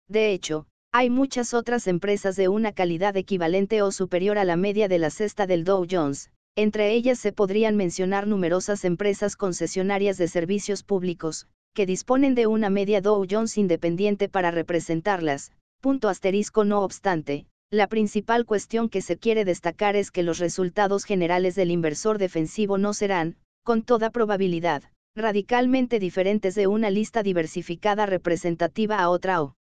De 0.06 0.32
hecho, 0.32 0.66
hay 0.92 1.08
muchas 1.08 1.54
otras 1.54 1.86
empresas 1.86 2.34
de 2.34 2.48
una 2.48 2.72
calidad 2.72 3.16
equivalente 3.16 3.80
o 3.80 3.92
superior 3.92 4.38
a 4.38 4.44
la 4.44 4.56
media 4.56 4.88
de 4.88 4.98
la 4.98 5.10
cesta 5.10 5.46
del 5.46 5.64
Dow 5.64 5.86
Jones, 5.88 6.30
entre 6.56 6.92
ellas 6.92 7.18
se 7.20 7.32
podrían 7.32 7.76
mencionar 7.76 8.26
numerosas 8.26 8.84
empresas 8.84 9.36
concesionarias 9.36 10.18
de 10.18 10.26
servicios 10.26 10.82
públicos, 10.82 11.46
que 11.74 11.86
disponen 11.86 12.34
de 12.34 12.48
una 12.48 12.70
media 12.70 13.00
Dow 13.00 13.24
Jones 13.30 13.56
independiente 13.56 14.28
para 14.28 14.50
representarlas. 14.50 15.52
Punto 15.80 16.08
asterisco 16.08 16.64
no 16.64 16.80
obstante, 16.80 17.46
la 17.70 17.86
principal 17.86 18.44
cuestión 18.44 18.88
que 18.88 19.00
se 19.00 19.16
quiere 19.16 19.44
destacar 19.44 19.94
es 19.94 20.10
que 20.10 20.24
los 20.24 20.38
resultados 20.38 21.04
generales 21.04 21.54
del 21.54 21.70
inversor 21.70 22.18
defensivo 22.18 22.78
no 22.78 22.94
serán, 22.94 23.36
con 23.62 23.82
toda 23.82 24.10
probabilidad, 24.10 24.82
radicalmente 25.14 26.00
diferentes 26.00 26.56
de 26.56 26.66
una 26.66 26.90
lista 26.90 27.22
diversificada 27.22 28.06
representativa 28.06 28.98
a 28.98 29.08
otra 29.08 29.40
o, 29.40 29.54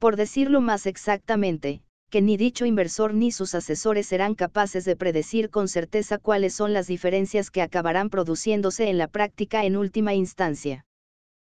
por 0.00 0.16
decirlo 0.16 0.62
más 0.62 0.86
exactamente, 0.86 1.82
que 2.08 2.22
ni 2.22 2.38
dicho 2.38 2.64
inversor 2.64 3.12
ni 3.12 3.30
sus 3.30 3.54
asesores 3.54 4.06
serán 4.06 4.34
capaces 4.34 4.86
de 4.86 4.96
predecir 4.96 5.50
con 5.50 5.68
certeza 5.68 6.16
cuáles 6.16 6.54
son 6.54 6.72
las 6.72 6.86
diferencias 6.86 7.50
que 7.50 7.60
acabarán 7.60 8.08
produciéndose 8.08 8.88
en 8.88 8.96
la 8.96 9.08
práctica 9.08 9.64
en 9.64 9.76
última 9.76 10.14
instancia. 10.14 10.86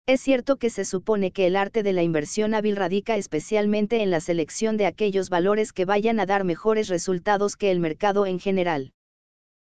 Es 0.06 0.20
cierto 0.20 0.56
que 0.56 0.70
se 0.70 0.84
supone 0.84 1.30
que 1.30 1.46
el 1.46 1.54
arte 1.54 1.84
de 1.84 1.92
la 1.92 2.02
inversión 2.02 2.52
hábil 2.54 2.74
radica 2.74 3.16
especialmente 3.16 4.02
en 4.02 4.10
la 4.10 4.18
selección 4.18 4.76
de 4.76 4.86
aquellos 4.86 5.30
valores 5.30 5.72
que 5.72 5.84
vayan 5.84 6.18
a 6.18 6.26
dar 6.26 6.42
mejores 6.42 6.88
resultados 6.88 7.54
que 7.54 7.70
el 7.70 7.78
mercado 7.78 8.26
en 8.26 8.40
general. 8.40 8.92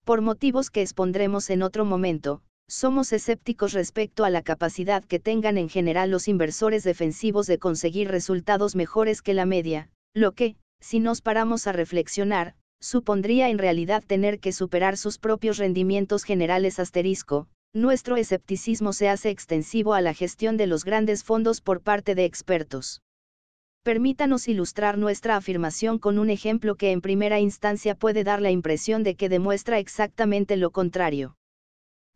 Por 0.04 0.22
motivos 0.22 0.70
que 0.70 0.82
expondremos 0.82 1.50
en 1.50 1.62
otro 1.62 1.84
momento, 1.84 2.42
somos 2.70 3.12
escépticos 3.12 3.72
respecto 3.72 4.24
a 4.24 4.30
la 4.30 4.42
capacidad 4.42 5.04
que 5.04 5.18
tengan 5.18 5.58
en 5.58 5.68
general 5.68 6.12
los 6.12 6.28
inversores 6.28 6.84
defensivos 6.84 7.48
de 7.48 7.58
conseguir 7.58 8.08
resultados 8.08 8.76
mejores 8.76 9.22
que 9.22 9.34
la 9.34 9.44
media, 9.44 9.90
lo 10.14 10.32
que, 10.32 10.54
si 10.80 11.00
nos 11.00 11.20
paramos 11.20 11.66
a 11.66 11.72
reflexionar, 11.72 12.54
supondría 12.80 13.48
en 13.48 13.58
realidad 13.58 14.04
tener 14.06 14.38
que 14.38 14.52
superar 14.52 14.96
sus 14.96 15.18
propios 15.18 15.58
rendimientos 15.58 16.22
generales 16.22 16.78
asterisco, 16.78 17.48
nuestro 17.72 18.16
escepticismo 18.16 18.92
se 18.92 19.08
hace 19.08 19.30
extensivo 19.30 19.92
a 19.92 20.00
la 20.00 20.14
gestión 20.14 20.56
de 20.56 20.68
los 20.68 20.84
grandes 20.84 21.24
fondos 21.24 21.60
por 21.60 21.80
parte 21.80 22.14
de 22.14 22.24
expertos. 22.24 23.02
Permítanos 23.82 24.46
ilustrar 24.46 24.96
nuestra 24.96 25.34
afirmación 25.34 25.98
con 25.98 26.20
un 26.20 26.30
ejemplo 26.30 26.76
que 26.76 26.92
en 26.92 27.00
primera 27.00 27.40
instancia 27.40 27.96
puede 27.96 28.22
dar 28.22 28.40
la 28.40 28.52
impresión 28.52 29.02
de 29.02 29.16
que 29.16 29.28
demuestra 29.28 29.80
exactamente 29.80 30.56
lo 30.56 30.70
contrario. 30.70 31.34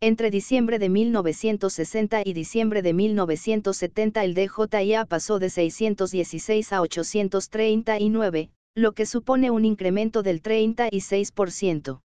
Entre 0.01 0.29
diciembre 0.29 0.77
de 0.77 0.89
1960 0.89 2.21
y 2.25 2.33
diciembre 2.33 2.81
de 2.81 2.93
1970 2.93 4.23
el 4.25 4.33
DJIA 4.33 5.05
pasó 5.05 5.39
de 5.39 5.49
616 5.49 6.73
a 6.73 6.81
839, 6.81 8.49
lo 8.75 8.91
que 8.91 9.05
supone 9.05 9.51
un 9.51 9.63
incremento 9.63 10.21
del 10.21 10.43
36%. 10.43 12.01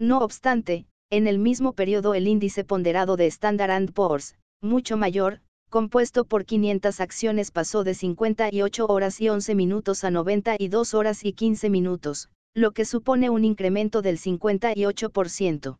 No 0.00 0.18
obstante, 0.20 0.86
en 1.10 1.26
el 1.26 1.38
mismo 1.38 1.74
periodo 1.74 2.14
el 2.14 2.26
índice 2.26 2.64
ponderado 2.64 3.16
de 3.16 3.26
Standard 3.26 3.92
Poor's, 3.92 4.36
mucho 4.62 4.96
mayor, 4.96 5.42
compuesto 5.68 6.24
por 6.24 6.46
500 6.46 6.98
acciones 7.00 7.50
pasó 7.50 7.84
de 7.84 7.92
58 7.92 8.86
horas 8.86 9.20
y 9.20 9.28
11 9.28 9.54
minutos 9.54 10.04
a 10.04 10.10
92 10.10 10.94
horas 10.94 11.24
y 11.24 11.34
15 11.34 11.68
minutos, 11.68 12.30
lo 12.54 12.70
que 12.72 12.86
supone 12.86 13.28
un 13.28 13.44
incremento 13.44 14.00
del 14.00 14.18
58%. 14.18 15.76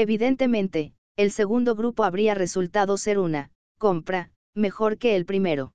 Evidentemente, 0.00 0.92
el 1.16 1.32
segundo 1.32 1.74
grupo 1.74 2.04
habría 2.04 2.32
resultado 2.32 2.96
ser 2.98 3.18
una 3.18 3.50
compra 3.80 4.30
mejor 4.54 4.96
que 4.96 5.16
el 5.16 5.26
primero 5.26 5.72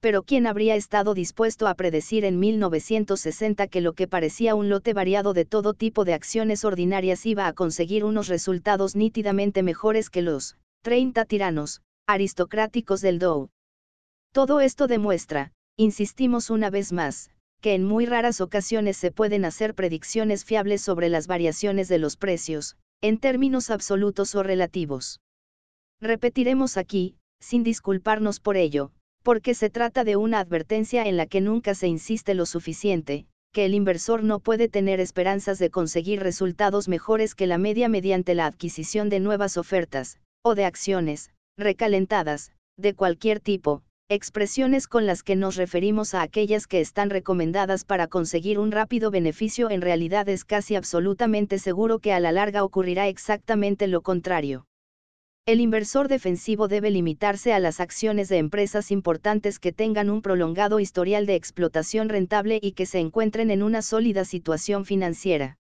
pero 0.00 0.22
¿quién 0.22 0.46
habría 0.46 0.76
estado 0.76 1.12
dispuesto 1.12 1.66
a 1.66 1.74
predecir 1.74 2.24
en 2.24 2.38
1960 2.38 3.66
que 3.68 3.82
lo 3.82 3.92
que 3.92 4.08
parecía 4.08 4.54
un 4.54 4.70
lote 4.70 4.94
variado 4.94 5.34
de 5.34 5.44
todo 5.44 5.74
tipo 5.74 6.06
de 6.06 6.14
acciones 6.14 6.64
ordinarias 6.64 7.26
iba 7.26 7.46
a 7.46 7.52
conseguir 7.52 8.02
unos 8.02 8.28
resultados 8.28 8.96
nítidamente 8.96 9.62
mejores 9.62 10.08
que 10.08 10.22
los 10.22 10.56
30 10.82 11.26
tiranos 11.26 11.82
aristocráticos 12.06 13.02
del 13.02 13.18
Dow? 13.18 13.50
Todo 14.32 14.60
esto 14.60 14.86
demuestra, 14.86 15.52
insistimos 15.76 16.48
una 16.48 16.70
vez 16.70 16.92
más, 16.92 17.30
que 17.60 17.74
en 17.74 17.84
muy 17.84 18.06
raras 18.06 18.40
ocasiones 18.40 18.96
se 18.96 19.10
pueden 19.10 19.44
hacer 19.44 19.74
predicciones 19.74 20.46
fiables 20.46 20.80
sobre 20.80 21.10
las 21.10 21.26
variaciones 21.26 21.88
de 21.88 21.98
los 21.98 22.16
precios, 22.16 22.76
en 23.00 23.18
términos 23.18 23.70
absolutos 23.70 24.34
o 24.34 24.42
relativos. 24.42 25.20
Repetiremos 26.00 26.76
aquí, 26.76 27.16
sin 27.40 27.62
disculparnos 27.62 28.40
por 28.40 28.56
ello, 28.56 28.92
porque 29.22 29.54
se 29.54 29.70
trata 29.70 30.04
de 30.04 30.16
una 30.16 30.40
advertencia 30.40 31.04
en 31.04 31.16
la 31.16 31.26
que 31.26 31.40
nunca 31.40 31.74
se 31.74 31.88
insiste 31.88 32.34
lo 32.34 32.46
suficiente, 32.46 33.26
que 33.52 33.64
el 33.64 33.74
inversor 33.74 34.22
no 34.22 34.40
puede 34.40 34.68
tener 34.68 35.00
esperanzas 35.00 35.58
de 35.58 35.70
conseguir 35.70 36.20
resultados 36.20 36.88
mejores 36.88 37.34
que 37.34 37.46
la 37.46 37.56
media 37.56 37.88
mediante 37.88 38.34
la 38.34 38.46
adquisición 38.46 39.08
de 39.08 39.20
nuevas 39.20 39.56
ofertas, 39.56 40.18
o 40.42 40.54
de 40.54 40.64
acciones, 40.64 41.30
recalentadas, 41.56 42.52
de 42.76 42.94
cualquier 42.94 43.40
tipo, 43.40 43.82
expresiones 44.10 44.86
con 44.86 45.06
las 45.06 45.22
que 45.22 45.34
nos 45.34 45.56
referimos 45.56 46.14
a 46.14 46.20
aquellas 46.20 46.66
que 46.66 46.80
están 46.80 47.08
recomendadas 47.08 47.84
para 47.84 48.06
conseguir 48.06 48.58
un 48.58 48.70
rápido 48.70 49.10
beneficio 49.10 49.70
en 49.70 49.80
realidad 49.80 50.28
es 50.28 50.44
casi 50.44 50.76
absolutamente 50.76 51.58
seguro 51.58 52.00
que 52.00 52.12
a 52.12 52.20
la 52.20 52.30
larga 52.30 52.64
ocurrirá 52.64 53.08
exactamente 53.08 53.86
lo 53.86 54.02
contrario. 54.02 54.66
El 55.46 55.60
inversor 55.60 56.08
defensivo 56.08 56.68
debe 56.68 56.90
limitarse 56.90 57.52
a 57.54 57.60
las 57.60 57.80
acciones 57.80 58.28
de 58.28 58.38
empresas 58.38 58.90
importantes 58.90 59.58
que 59.58 59.72
tengan 59.72 60.10
un 60.10 60.22
prolongado 60.22 60.80
historial 60.80 61.24
de 61.24 61.34
explotación 61.34 62.08
rentable 62.08 62.58
y 62.62 62.72
que 62.72 62.86
se 62.86 62.98
encuentren 62.98 63.50
en 63.50 63.62
una 63.62 63.80
sólida 63.80 64.24
situación 64.24 64.84
financiera. 64.84 65.58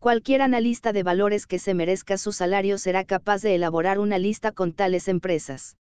Cualquier 0.00 0.42
analista 0.42 0.92
de 0.92 1.02
valores 1.02 1.46
que 1.46 1.58
se 1.58 1.72
merezca 1.72 2.18
su 2.18 2.32
salario 2.32 2.76
será 2.76 3.04
capaz 3.04 3.40
de 3.40 3.54
elaborar 3.54 3.98
una 3.98 4.18
lista 4.18 4.52
con 4.52 4.72
tales 4.72 5.08
empresas. 5.08 5.76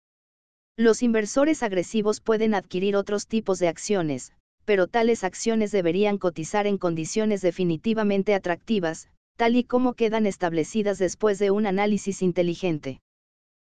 Los 0.77 1.03
inversores 1.03 1.61
agresivos 1.61 2.19
pueden 2.19 2.55
adquirir 2.55 2.95
otros 2.95 3.27
tipos 3.27 3.59
de 3.59 3.67
acciones, 3.67 4.33
pero 4.65 4.87
tales 4.87 5.23
acciones 5.23 5.71
deberían 5.71 6.17
cotizar 6.17 6.65
en 6.65 6.79
condiciones 6.79 7.41
definitivamente 7.41 8.33
atractivas, 8.33 9.07
tal 9.37 9.55
y 9.55 9.65
como 9.65 9.93
quedan 9.93 10.25
establecidas 10.25 10.97
después 10.97 11.37
de 11.37 11.51
un 11.51 11.67
análisis 11.67 12.23
inteligente. 12.23 13.01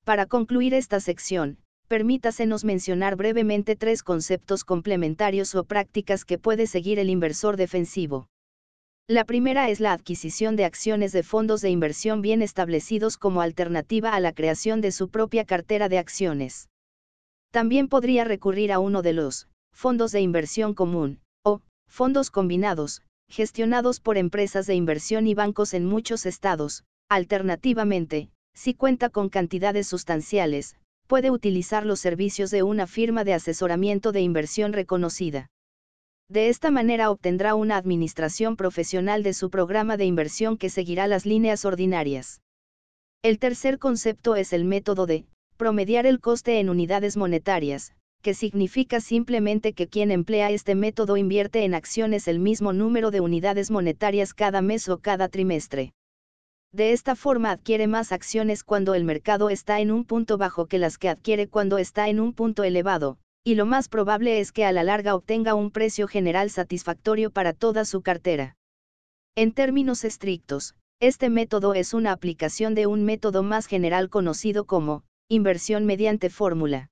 Para 0.04 0.28
concluir 0.28 0.76
esta 0.76 1.00
sección, 1.00 1.58
permítasenos 1.88 2.64
mencionar 2.64 3.16
brevemente 3.16 3.76
tres 3.76 4.04
conceptos 4.04 4.64
complementarios 4.64 5.56
o 5.56 5.64
prácticas 5.64 6.26
que 6.26 6.38
puede 6.38 6.68
seguir 6.68 7.00
el 7.00 7.10
inversor 7.10 7.58
defensivo. 7.58 8.28
La 9.08 9.26
primera 9.26 9.68
es 9.72 9.80
la 9.80 9.94
adquisición 9.94 10.56
de 10.56 10.66
acciones 10.66 11.12
de 11.12 11.24
fondos 11.24 11.62
de 11.62 11.72
inversión 11.72 12.22
bien 12.22 12.44
establecidos 12.44 13.18
como 13.18 13.42
alternativa 13.42 14.14
a 14.14 14.20
la 14.20 14.32
creación 14.32 14.80
de 14.80 14.92
su 14.92 15.10
propia 15.10 15.44
cartera 15.44 15.90
de 15.90 15.98
acciones. 15.98 16.70
También 17.54 17.88
podría 17.88 18.24
recurrir 18.24 18.72
a 18.72 18.80
uno 18.80 19.04
de 19.04 19.14
los 19.14 19.48
fondos 19.76 20.12
de 20.12 20.22
inversión 20.22 20.74
común, 20.74 21.20
o 21.44 21.62
fondos 21.88 22.32
combinados, 22.32 23.04
gestionados 23.30 24.00
por 24.00 24.18
empresas 24.18 24.66
de 24.66 24.74
inversión 24.74 25.28
y 25.28 25.36
bancos 25.36 25.76
en 25.76 25.86
muchos 25.86 26.26
estados. 26.26 26.84
Alternativamente, 27.10 28.32
si 28.56 28.74
cuenta 28.74 29.12
con 29.12 29.30
cantidades 29.30 29.86
sustanciales, 29.86 30.78
puede 31.06 31.30
utilizar 31.30 31.86
los 31.86 32.00
servicios 32.00 32.50
de 32.50 32.64
una 32.64 32.88
firma 32.88 33.24
de 33.24 33.36
asesoramiento 33.36 34.12
de 34.12 34.22
inversión 34.22 34.74
reconocida. 34.74 35.52
De 36.30 36.50
esta 36.50 36.72
manera 36.72 37.12
obtendrá 37.12 37.54
una 37.54 37.78
administración 37.78 38.56
profesional 38.56 39.22
de 39.22 39.34
su 39.34 39.52
programa 39.52 39.96
de 39.96 40.06
inversión 40.06 40.58
que 40.58 40.72
seguirá 40.72 41.06
las 41.06 41.28
líneas 41.28 41.66
ordinarias. 41.66 42.42
El 43.22 43.38
tercer 43.38 43.78
concepto 43.78 44.36
es 44.36 44.54
el 44.54 44.66
método 44.66 45.06
de 45.06 45.28
promediar 45.64 46.06
el 46.06 46.20
coste 46.20 46.60
en 46.60 46.70
unidades 46.70 47.16
monetarias, 47.16 47.94
que 48.22 48.34
significa 48.34 49.00
simplemente 49.00 49.72
que 49.72 49.88
quien 49.88 50.12
emplea 50.12 50.52
este 50.52 50.76
método 50.76 51.16
invierte 51.16 51.64
en 51.64 51.74
acciones 51.74 52.28
el 52.28 52.40
mismo 52.40 52.74
número 52.74 53.12
de 53.12 53.22
unidades 53.22 53.72
monetarias 53.72 54.34
cada 54.34 54.62
mes 54.62 54.90
o 54.90 54.98
cada 54.98 55.30
trimestre. 55.30 55.94
De 56.74 56.92
esta 56.92 57.16
forma 57.16 57.52
adquiere 57.52 57.88
más 57.88 58.12
acciones 58.12 58.66
cuando 58.66 58.94
el 58.94 59.06
mercado 59.06 59.50
está 59.50 59.80
en 59.80 59.90
un 59.92 60.04
punto 60.04 60.38
bajo 60.38 60.66
que 60.66 60.80
las 60.80 60.98
que 60.98 61.08
adquiere 61.08 61.48
cuando 61.48 61.78
está 61.78 62.10
en 62.10 62.20
un 62.20 62.34
punto 62.34 62.66
elevado, 62.66 63.18
y 63.46 63.56
lo 63.56 63.66
más 63.66 63.88
probable 63.88 64.42
es 64.42 64.52
que 64.52 64.66
a 64.66 64.74
la 64.74 64.84
larga 64.84 65.16
obtenga 65.16 65.56
un 65.56 65.72
precio 65.72 66.10
general 66.10 66.50
satisfactorio 66.50 67.32
para 67.32 67.54
toda 67.54 67.86
su 67.86 68.02
cartera. 68.02 68.58
En 69.34 69.54
términos 69.54 70.04
estrictos, 70.04 70.76
este 71.00 71.30
método 71.30 71.74
es 71.74 71.94
una 71.94 72.12
aplicación 72.12 72.76
de 72.76 72.86
un 72.86 73.06
método 73.06 73.44
más 73.44 73.66
general 73.66 74.10
conocido 74.10 74.66
como 74.66 75.06
inversión 75.34 75.86
mediante 75.86 76.30
fórmula. 76.30 76.90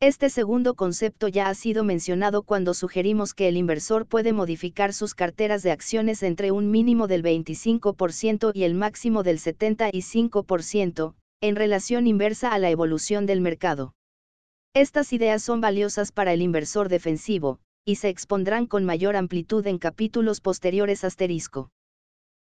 Este 0.00 0.28
segundo 0.28 0.74
concepto 0.74 1.28
ya 1.28 1.48
ha 1.48 1.54
sido 1.54 1.82
mencionado 1.82 2.42
cuando 2.42 2.74
sugerimos 2.74 3.32
que 3.32 3.48
el 3.48 3.56
inversor 3.56 4.06
puede 4.06 4.32
modificar 4.32 4.92
sus 4.92 5.14
carteras 5.14 5.62
de 5.62 5.70
acciones 5.70 6.22
entre 6.22 6.50
un 6.50 6.70
mínimo 6.70 7.06
del 7.06 7.22
25% 7.22 8.52
y 8.54 8.64
el 8.64 8.74
máximo 8.74 9.22
del 9.22 9.38
75%, 9.38 11.14
en 11.40 11.56
relación 11.56 12.06
inversa 12.06 12.52
a 12.52 12.58
la 12.58 12.70
evolución 12.70 13.24
del 13.24 13.40
mercado. 13.40 13.94
Estas 14.74 15.12
ideas 15.12 15.42
son 15.42 15.60
valiosas 15.60 16.12
para 16.12 16.32
el 16.32 16.42
inversor 16.42 16.88
defensivo, 16.88 17.60
y 17.86 17.96
se 17.96 18.08
expondrán 18.08 18.66
con 18.66 18.84
mayor 18.84 19.14
amplitud 19.14 19.66
en 19.66 19.78
capítulos 19.78 20.40
posteriores 20.40 21.04
asterisco. 21.04 21.70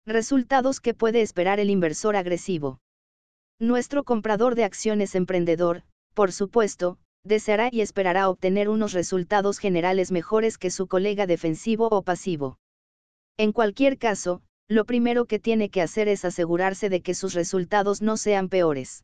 Resultados 0.06 0.80
que 0.80 0.94
puede 0.94 1.22
esperar 1.22 1.60
el 1.60 1.70
inversor 1.70 2.16
agresivo. 2.16 2.80
Nuestro 3.62 4.06
comprador 4.06 4.56
de 4.56 4.64
acciones 4.64 5.16
emprendedor, 5.16 5.84
por 6.14 6.32
supuesto, 6.32 6.98
deseará 7.26 7.68
y 7.70 7.82
esperará 7.82 8.30
obtener 8.30 8.70
unos 8.70 8.94
resultados 8.94 9.60
generales 9.60 10.14
mejores 10.14 10.58
que 10.58 10.72
su 10.72 10.88
colega 10.88 11.28
defensivo 11.28 11.90
o 11.92 12.02
pasivo. 12.02 12.58
En 13.38 13.52
cualquier 13.52 13.98
caso, 13.98 14.42
lo 14.70 14.86
primero 14.86 15.26
que 15.26 15.40
tiene 15.40 15.70
que 15.70 15.82
hacer 15.82 16.08
es 16.08 16.24
asegurarse 16.24 16.88
de 16.88 17.02
que 17.02 17.14
sus 17.14 17.34
resultados 17.34 18.02
no 18.02 18.16
sean 18.16 18.48
peores. 18.48 19.04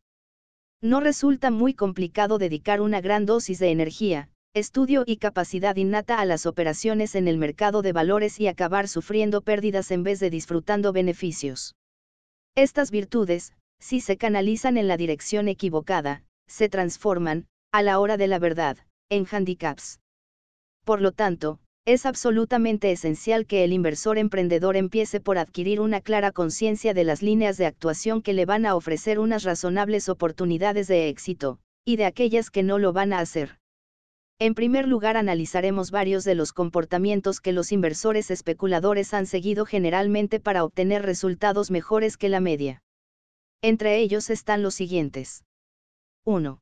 No 0.81 1.01
resulta 1.01 1.51
muy 1.51 1.73
complicado 1.73 2.37
dedicar 2.37 2.79
una 2.79 3.01
gran 3.01 3.25
dosis 3.25 3.59
de 3.59 3.71
energía, 3.71 4.29
estudio 4.53 5.03
y 5.05 5.17
capacidad 5.17 5.75
innata 5.75 6.19
a 6.19 6.25
las 6.25 6.45
operaciones 6.45 7.15
en 7.15 7.27
el 7.27 7.37
mercado 7.37 7.81
de 7.81 7.91
valores 7.91 8.39
y 8.39 8.47
acabar 8.47 8.87
sufriendo 8.87 9.41
pérdidas 9.41 9.91
en 9.91 10.03
vez 10.03 10.21
de 10.21 10.29
disfrutando 10.29 10.93
beneficios. 10.93 11.75
Estas 12.55 12.89
virtudes, 12.89 13.53
si 13.79 13.99
se 13.99 14.17
canalizan 14.17 14.77
en 14.77 14.87
la 14.87 14.97
dirección 14.97 15.47
equivocada, 15.47 16.23
se 16.47 16.69
transforman, 16.69 17.47
a 17.71 17.81
la 17.81 17.99
hora 17.99 18.17
de 18.17 18.27
la 18.27 18.39
verdad, 18.39 18.77
en 19.09 19.25
handicaps. 19.29 19.99
Por 20.85 21.01
lo 21.01 21.11
tanto, 21.11 21.59
es 21.85 22.07
absolutamente 22.07 22.91
esencial 22.91 23.45
que 23.45 23.63
el 23.63 23.71
inversor 23.71 24.17
emprendedor 24.17 24.75
empiece 24.75 25.19
por 25.19 25.37
adquirir 25.37 25.79
una 25.81 26.01
clara 26.01 26.31
conciencia 26.31 26.95
de 26.95 27.03
las 27.03 27.21
líneas 27.21 27.57
de 27.57 27.67
actuación 27.67 28.23
que 28.23 28.33
le 28.33 28.45
van 28.45 28.65
a 28.65 28.75
ofrecer 28.75 29.19
unas 29.19 29.43
razonables 29.43 30.09
oportunidades 30.09 30.87
de 30.87 31.09
éxito, 31.09 31.59
y 31.83 31.97
de 31.97 32.05
aquellas 32.05 32.49
que 32.49 32.63
no 32.63 32.79
lo 32.79 32.91
van 32.91 33.13
a 33.13 33.19
hacer. 33.19 33.59
En 34.39 34.55
primer 34.55 34.87
lugar 34.87 35.15
analizaremos 35.15 35.91
varios 35.91 36.23
de 36.23 36.35
los 36.35 36.53
comportamientos 36.53 37.39
que 37.39 37.53
los 37.53 37.71
inversores 37.71 38.31
especuladores 38.31 39.13
han 39.13 39.27
seguido 39.27 39.65
generalmente 39.65 40.39
para 40.39 40.63
obtener 40.63 41.03
resultados 41.03 41.71
mejores 41.71 42.17
que 42.17 42.29
la 42.29 42.39
media. 42.39 42.81
Entre 43.61 43.99
ellos 43.99 44.29
están 44.29 44.61
los 44.61 44.75
siguientes. 44.75 45.43
1. 46.25 46.59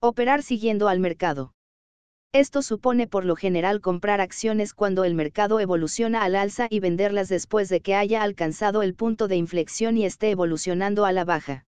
Operar 0.00 0.42
siguiendo 0.42 0.88
al 0.88 1.00
mercado. 1.00 1.52
Esto 2.32 2.60
supone 2.60 3.06
por 3.06 3.24
lo 3.24 3.34
general 3.34 3.80
comprar 3.80 4.20
acciones 4.20 4.74
cuando 4.74 5.04
el 5.04 5.14
mercado 5.14 5.58
evoluciona 5.58 6.22
al 6.22 6.36
alza 6.36 6.66
y 6.68 6.80
venderlas 6.80 7.28
después 7.28 7.68
de 7.68 7.80
que 7.80 7.94
haya 7.94 8.22
alcanzado 8.22 8.82
el 8.82 8.94
punto 8.94 9.26
de 9.26 9.36
inflexión 9.36 9.96
y 9.96 10.04
esté 10.04 10.30
evolucionando 10.30 11.04
a 11.06 11.12
la 11.12 11.24
baja. 11.24 11.64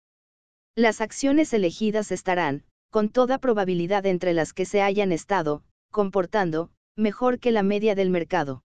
Las 0.75 1.01
acciones 1.01 1.53
elegidas 1.53 2.11
estarán, 2.11 2.63
con 2.89 3.09
toda 3.09 3.37
probabilidad 3.37 4.05
entre 4.05 4.33
las 4.33 4.53
que 4.53 4.65
se 4.65 4.81
hayan 4.81 5.11
estado, 5.11 5.63
comportando, 5.91 6.69
mejor 6.95 7.39
que 7.39 7.51
la 7.51 7.63
media 7.63 7.95
del 7.95 8.09
mercado. 8.09 8.63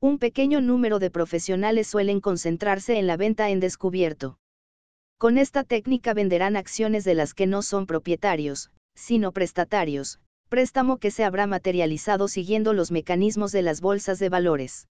Un 0.00 0.18
pequeño 0.18 0.60
número 0.60 0.98
de 0.98 1.10
profesionales 1.10 1.88
suelen 1.88 2.20
concentrarse 2.20 2.98
en 2.98 3.06
la 3.06 3.16
venta 3.16 3.50
en 3.50 3.60
descubierto. 3.60 4.38
Con 5.18 5.38
esta 5.38 5.64
técnica 5.64 6.12
venderán 6.12 6.56
acciones 6.56 7.04
de 7.04 7.14
las 7.14 7.32
que 7.32 7.46
no 7.46 7.62
son 7.62 7.86
propietarios, 7.86 8.70
sino 8.94 9.32
prestatarios, 9.32 10.20
préstamo 10.50 10.98
que 10.98 11.10
se 11.10 11.24
habrá 11.24 11.46
materializado 11.46 12.28
siguiendo 12.28 12.74
los 12.74 12.90
mecanismos 12.90 13.50
de 13.50 13.62
las 13.62 13.80
bolsas 13.80 14.18
de 14.18 14.28
valores. 14.28 14.88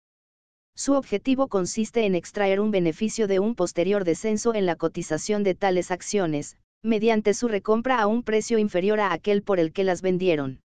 Su 0.77 0.95
objetivo 0.95 1.49
consiste 1.49 2.07
en 2.07 2.15
extraer 2.15 2.61
un 2.61 2.71
beneficio 2.71 3.27
de 3.27 3.41
un 3.41 3.57
posterior 3.57 4.05
descenso 4.05 4.55
en 4.55 4.65
la 4.65 4.77
cotización 4.77 5.43
de 5.43 5.57
tales 5.57 5.91
acciones, 5.91 6.57
mediante 6.83 7.35
su 7.35 7.49
recompra 7.49 8.01
a 8.01 8.07
un 8.07 8.23
precio 8.23 8.59
inferior 8.59 9.01
a 9.01 9.13
aquel 9.13 9.43
por 9.43 9.59
el 9.59 9.73
que 9.73 9.85
las 9.85 10.03
vendieron. 10.03 10.61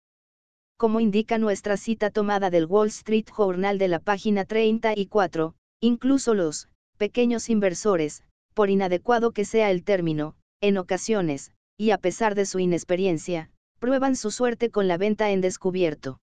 Como 0.77 0.99
indica 0.99 1.39
nuestra 1.39 1.77
cita 1.77 2.11
tomada 2.11 2.51
del 2.51 2.65
Wall 2.65 2.89
Street 2.89 3.25
Journal 3.35 3.79
de 3.79 3.87
la 3.87 3.99
página 3.99 4.45
34, 4.45 5.55
incluso 5.81 6.35
los 6.35 6.69
pequeños 6.97 7.49
inversores, 7.49 8.23
por 8.57 8.71
inadecuado 8.71 9.33
que 9.33 9.45
sea 9.45 9.69
el 9.69 9.83
término, 9.83 10.33
en 10.61 10.79
ocasiones, 10.79 11.51
y 11.77 11.91
a 11.91 11.99
pesar 11.99 12.33
de 12.33 12.47
su 12.47 12.57
inexperiencia, 12.57 13.51
prueban 13.77 14.15
su 14.15 14.31
suerte 14.31 14.71
con 14.71 14.87
la 14.87 14.97
venta 14.97 15.29
en 15.29 15.41
descubierto. 15.41 16.19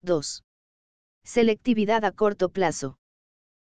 2. 0.00 0.42
Selectividad 1.22 2.06
a 2.06 2.12
corto 2.12 2.48
plazo. 2.48 2.96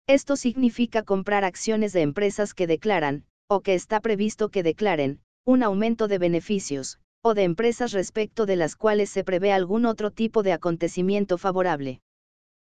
Esto 0.06 0.36
significa 0.36 1.02
comprar 1.02 1.42
acciones 1.42 1.92
de 1.92 2.02
empresas 2.02 2.54
que 2.54 2.68
declaran, 2.68 3.24
o 3.48 3.60
que 3.60 3.74
está 3.74 3.98
previsto 3.98 4.50
que 4.50 4.62
declaren, 4.62 5.20
un 5.44 5.64
aumento 5.64 6.06
de 6.06 6.18
beneficios, 6.18 7.00
o 7.24 7.34
de 7.34 7.42
empresas 7.42 7.90
respecto 7.90 8.46
de 8.46 8.54
las 8.54 8.76
cuales 8.76 9.10
se 9.10 9.24
prevé 9.24 9.52
algún 9.52 9.84
otro 9.84 10.12
tipo 10.12 10.44
de 10.44 10.52
acontecimiento 10.52 11.38
favorable. 11.38 12.02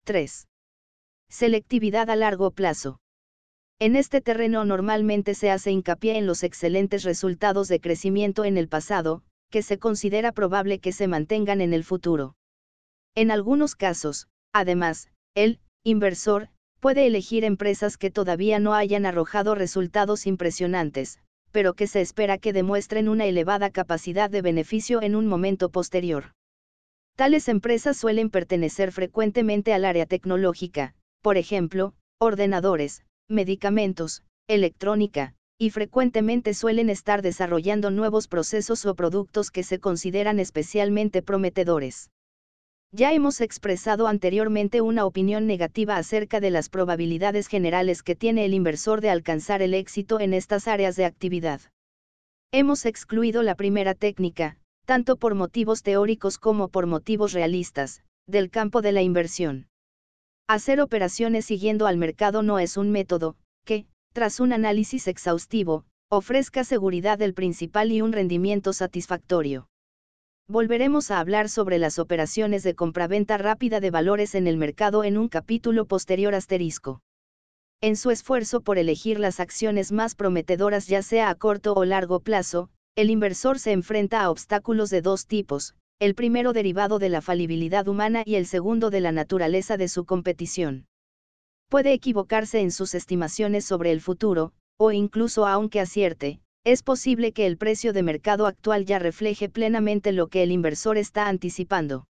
3. 0.05 0.48
Selectividad 1.28 2.09
a 2.09 2.16
largo 2.16 2.51
plazo. 2.51 3.01
En 3.84 3.96
este 3.96 4.20
terreno 4.20 4.64
normalmente 4.64 5.34
se 5.34 5.50
hace 5.50 5.72
hincapié 5.72 6.16
en 6.16 6.24
los 6.24 6.44
excelentes 6.44 7.02
resultados 7.02 7.66
de 7.66 7.80
crecimiento 7.80 8.44
en 8.44 8.56
el 8.56 8.68
pasado, 8.68 9.24
que 9.50 9.62
se 9.62 9.80
considera 9.80 10.30
probable 10.30 10.78
que 10.78 10.92
se 10.92 11.09
mantengan 11.09 11.60
en 11.60 11.74
el 11.74 11.82
futuro. 11.82 12.36
En 13.16 13.32
algunos 13.32 13.74
casos, 13.74 14.28
además, 14.52 15.09
el 15.34 15.59
inversor 15.82 16.48
puede 16.78 17.09
elegir 17.09 17.42
empresas 17.42 17.96
que 17.96 18.12
todavía 18.12 18.60
no 18.60 18.72
hayan 18.74 19.04
arrojado 19.04 19.56
resultados 19.56 20.28
impresionantes, 20.28 21.18
pero 21.50 21.74
que 21.74 21.88
se 21.88 22.02
espera 22.02 22.38
que 22.38 22.52
demuestren 22.52 23.09
una 23.09 23.24
elevada 23.24 23.70
capacidad 23.70 24.30
de 24.30 24.42
beneficio 24.42 25.02
en 25.02 25.16
un 25.16 25.26
momento 25.26 25.70
posterior. 25.70 26.34
Tales 27.16 27.48
empresas 27.48 27.96
suelen 27.96 28.30
pertenecer 28.30 28.92
frecuentemente 28.92 29.74
al 29.74 29.84
área 29.84 30.06
tecnológica, 30.06 30.94
por 31.20 31.36
ejemplo, 31.36 31.94
ordenadores, 32.20 33.02
medicamentos, 33.32 34.22
electrónica, 34.46 35.34
y 35.59 35.70
frecuentemente 35.70 36.54
suelen 36.54 36.90
estar 36.90 37.22
desarrollando 37.22 37.90
nuevos 37.90 38.28
procesos 38.28 38.84
o 38.84 38.94
productos 38.94 39.50
que 39.50 39.62
se 39.62 39.78
consideran 39.78 40.38
especialmente 40.38 41.22
prometedores. 41.22 42.10
Ya 42.92 43.12
hemos 43.12 43.40
expresado 43.40 44.06
anteriormente 44.06 44.82
una 44.82 45.06
opinión 45.06 45.46
negativa 45.46 45.96
acerca 45.96 46.40
de 46.40 46.50
las 46.50 46.68
probabilidades 46.68 47.46
generales 47.46 48.02
que 48.02 48.14
tiene 48.14 48.44
el 48.44 48.52
inversor 48.52 49.00
de 49.00 49.09
alcanzar 49.09 49.62
el 49.62 49.72
éxito 49.72 50.20
en 50.20 50.34
estas 50.34 50.68
áreas 50.68 50.94
de 50.96 51.06
actividad. 51.06 51.60
Hemos 52.52 52.84
excluido 52.84 53.42
la 53.42 53.54
primera 53.54 53.94
técnica, 53.94 54.59
tanto 54.84 55.16
por 55.16 55.34
motivos 55.34 55.82
teóricos 55.82 56.36
como 56.36 56.68
por 56.68 56.86
motivos 56.86 57.32
realistas, 57.32 58.02
del 58.26 58.50
campo 58.50 58.82
de 58.82 58.92
la 58.92 59.00
inversión. 59.00 59.68
Hacer 60.52 60.82
operaciones 60.82 61.46
siguiendo 61.46 61.86
al 61.86 61.96
mercado 61.96 62.42
no 62.42 62.58
es 62.58 62.76
un 62.76 62.90
método, 62.90 63.36
que, 63.64 63.86
tras 64.12 64.38
un 64.38 64.52
análisis 64.52 65.08
exhaustivo, 65.08 65.86
ofrezca 66.10 66.62
seguridad 66.62 67.16
del 67.16 67.32
principal 67.32 67.90
y 67.90 68.02
un 68.02 68.12
rendimiento 68.12 68.74
satisfactorio. 68.74 69.70
volveremos 70.48 71.10
a 71.10 71.20
hablar 71.20 71.48
sobre 71.48 71.78
las 71.78 71.98
operaciones 71.98 72.64
de 72.64 72.74
compraventa 72.74 73.38
rápida 73.38 73.80
de 73.80 73.90
valores 73.90 74.34
en 74.34 74.46
el 74.46 74.58
mercado 74.58 75.04
en 75.04 75.16
un 75.16 75.28
capítulo 75.30 75.86
posterior 75.86 76.34
asterisco. 76.34 77.00
En 77.80 77.96
su 77.96 78.10
esfuerzo 78.10 78.60
por 78.60 78.76
elegir 78.76 79.18
las 79.18 79.40
acciones 79.40 79.90
más 79.90 80.14
prometedoras 80.14 80.86
ya 80.86 81.00
sea 81.00 81.30
a 81.30 81.34
corto 81.34 81.72
o 81.72 81.86
largo 81.86 82.20
plazo, 82.20 82.68
el 82.94 83.08
inversor 83.08 83.58
se 83.58 83.72
enfrenta 83.72 84.20
a 84.20 84.28
obstáculos 84.28 84.90
de 84.90 85.00
dos 85.00 85.26
tipos, 85.26 85.74
el 86.02 86.16
primero 86.16 86.52
derivado 86.52 86.98
de 86.98 87.08
la 87.08 87.20
falibilidad 87.20 87.86
humana 87.86 88.24
y 88.26 88.34
el 88.34 88.46
segundo 88.46 88.90
de 88.90 89.00
la 89.00 89.12
naturaleza 89.12 89.76
de 89.76 89.86
su 89.86 90.04
competición. 90.04 90.88
Puede 91.68 91.92
equivocarse 91.92 92.58
en 92.58 92.72
sus 92.72 92.96
estimaciones 92.96 93.64
sobre 93.64 93.92
el 93.92 94.00
futuro, 94.00 94.52
o 94.80 94.90
incluso 94.90 95.46
aunque 95.46 95.78
acierte, 95.78 96.40
es 96.64 96.82
posible 96.82 97.30
que 97.30 97.46
el 97.46 97.56
precio 97.56 97.92
de 97.92 98.02
mercado 98.02 98.46
actual 98.46 98.84
ya 98.84 98.98
refleje 98.98 99.48
plenamente 99.48 100.10
lo 100.10 100.26
que 100.26 100.42
el 100.42 100.50
inversor 100.50 100.98
está 100.98 101.28
anticipando. 101.28 102.08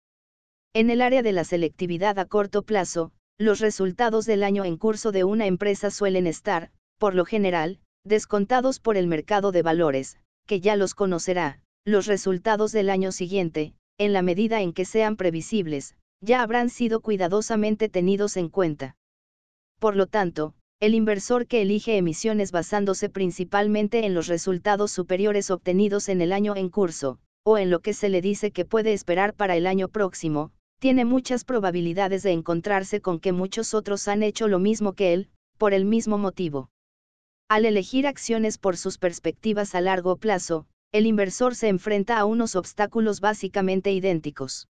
En 0.76 0.92
el 0.92 1.02
área 1.02 1.24
de 1.24 1.32
la 1.32 1.44
selectividad 1.44 2.20
a 2.20 2.26
corto 2.26 2.62
plazo, 2.62 3.12
los 3.40 3.60
resultados 3.60 4.28
del 4.28 4.44
año 4.44 4.66
en 4.66 4.78
curso 4.78 5.12
de 5.12 5.24
una 5.24 5.48
empresa 5.48 5.90
suelen 5.90 6.28
estar, 6.28 6.70
por 7.00 7.16
lo 7.16 7.26
general, 7.26 7.80
descontados 8.06 8.80
por 8.80 8.98
el 8.98 9.08
mercado 9.08 9.52
de 9.52 9.64
valores, 9.64 10.20
que 10.46 10.62
ya 10.62 10.76
los 10.76 10.94
conocerá. 10.94 11.64
Los 11.86 12.06
resultados 12.06 12.72
del 12.72 12.90
año 12.90 13.12
siguiente, 13.12 13.74
en 14.00 14.14
la 14.14 14.24
medida 14.24 14.62
en 14.62 14.74
que 14.74 14.86
sean 14.86 15.18
previsibles, 15.18 15.96
ya 16.22 16.42
habrán 16.42 16.70
sido 16.70 17.02
cuidadosamente 17.02 17.90
tenidos 17.90 18.38
en 18.38 18.50
cuenta. 18.50 18.96
Por 19.80 19.96
lo 19.96 20.08
tanto, 20.08 20.56
el 20.80 20.96
inversor 20.96 21.46
que 21.46 21.62
elige 21.62 21.98
emisiones 21.98 22.52
basándose 22.52 23.10
principalmente 23.10 24.06
en 24.06 24.14
los 24.14 24.28
resultados 24.28 24.92
superiores 24.92 25.52
obtenidos 25.52 26.08
en 26.08 26.22
el 26.22 26.32
año 26.32 26.56
en 26.56 26.70
curso, 26.70 27.20
o 27.44 27.58
en 27.58 27.70
lo 27.70 27.82
que 27.82 27.94
se 27.94 28.08
le 28.08 28.22
dice 28.22 28.52
que 28.52 28.64
puede 28.66 28.94
esperar 28.94 29.34
para 29.34 29.58
el 29.58 29.68
año 29.68 29.90
próximo, 29.90 30.52
tiene 30.80 31.04
muchas 31.04 31.44
probabilidades 31.44 32.24
de 32.24 32.32
encontrarse 32.32 33.02
con 33.02 33.20
que 33.20 33.34
muchos 33.34 33.74
otros 33.74 34.08
han 34.08 34.24
hecho 34.24 34.48
lo 34.48 34.60
mismo 34.60 34.94
que 34.94 35.12
él, 35.14 35.30
por 35.58 35.74
el 35.74 35.84
mismo 35.84 36.18
motivo. 36.18 36.70
Al 37.50 37.66
elegir 37.66 38.08
acciones 38.08 38.58
por 38.58 38.78
sus 38.78 38.98
perspectivas 38.98 39.76
a 39.76 39.82
largo 39.82 40.16
plazo, 40.16 40.68
el 40.92 41.06
inversor 41.06 41.56
se 41.56 41.68
enfrenta 41.68 42.18
a 42.18 42.26
unos 42.26 42.56
obstáculos 42.56 43.22
básicamente 43.22 43.92
idénticos. 43.92 44.68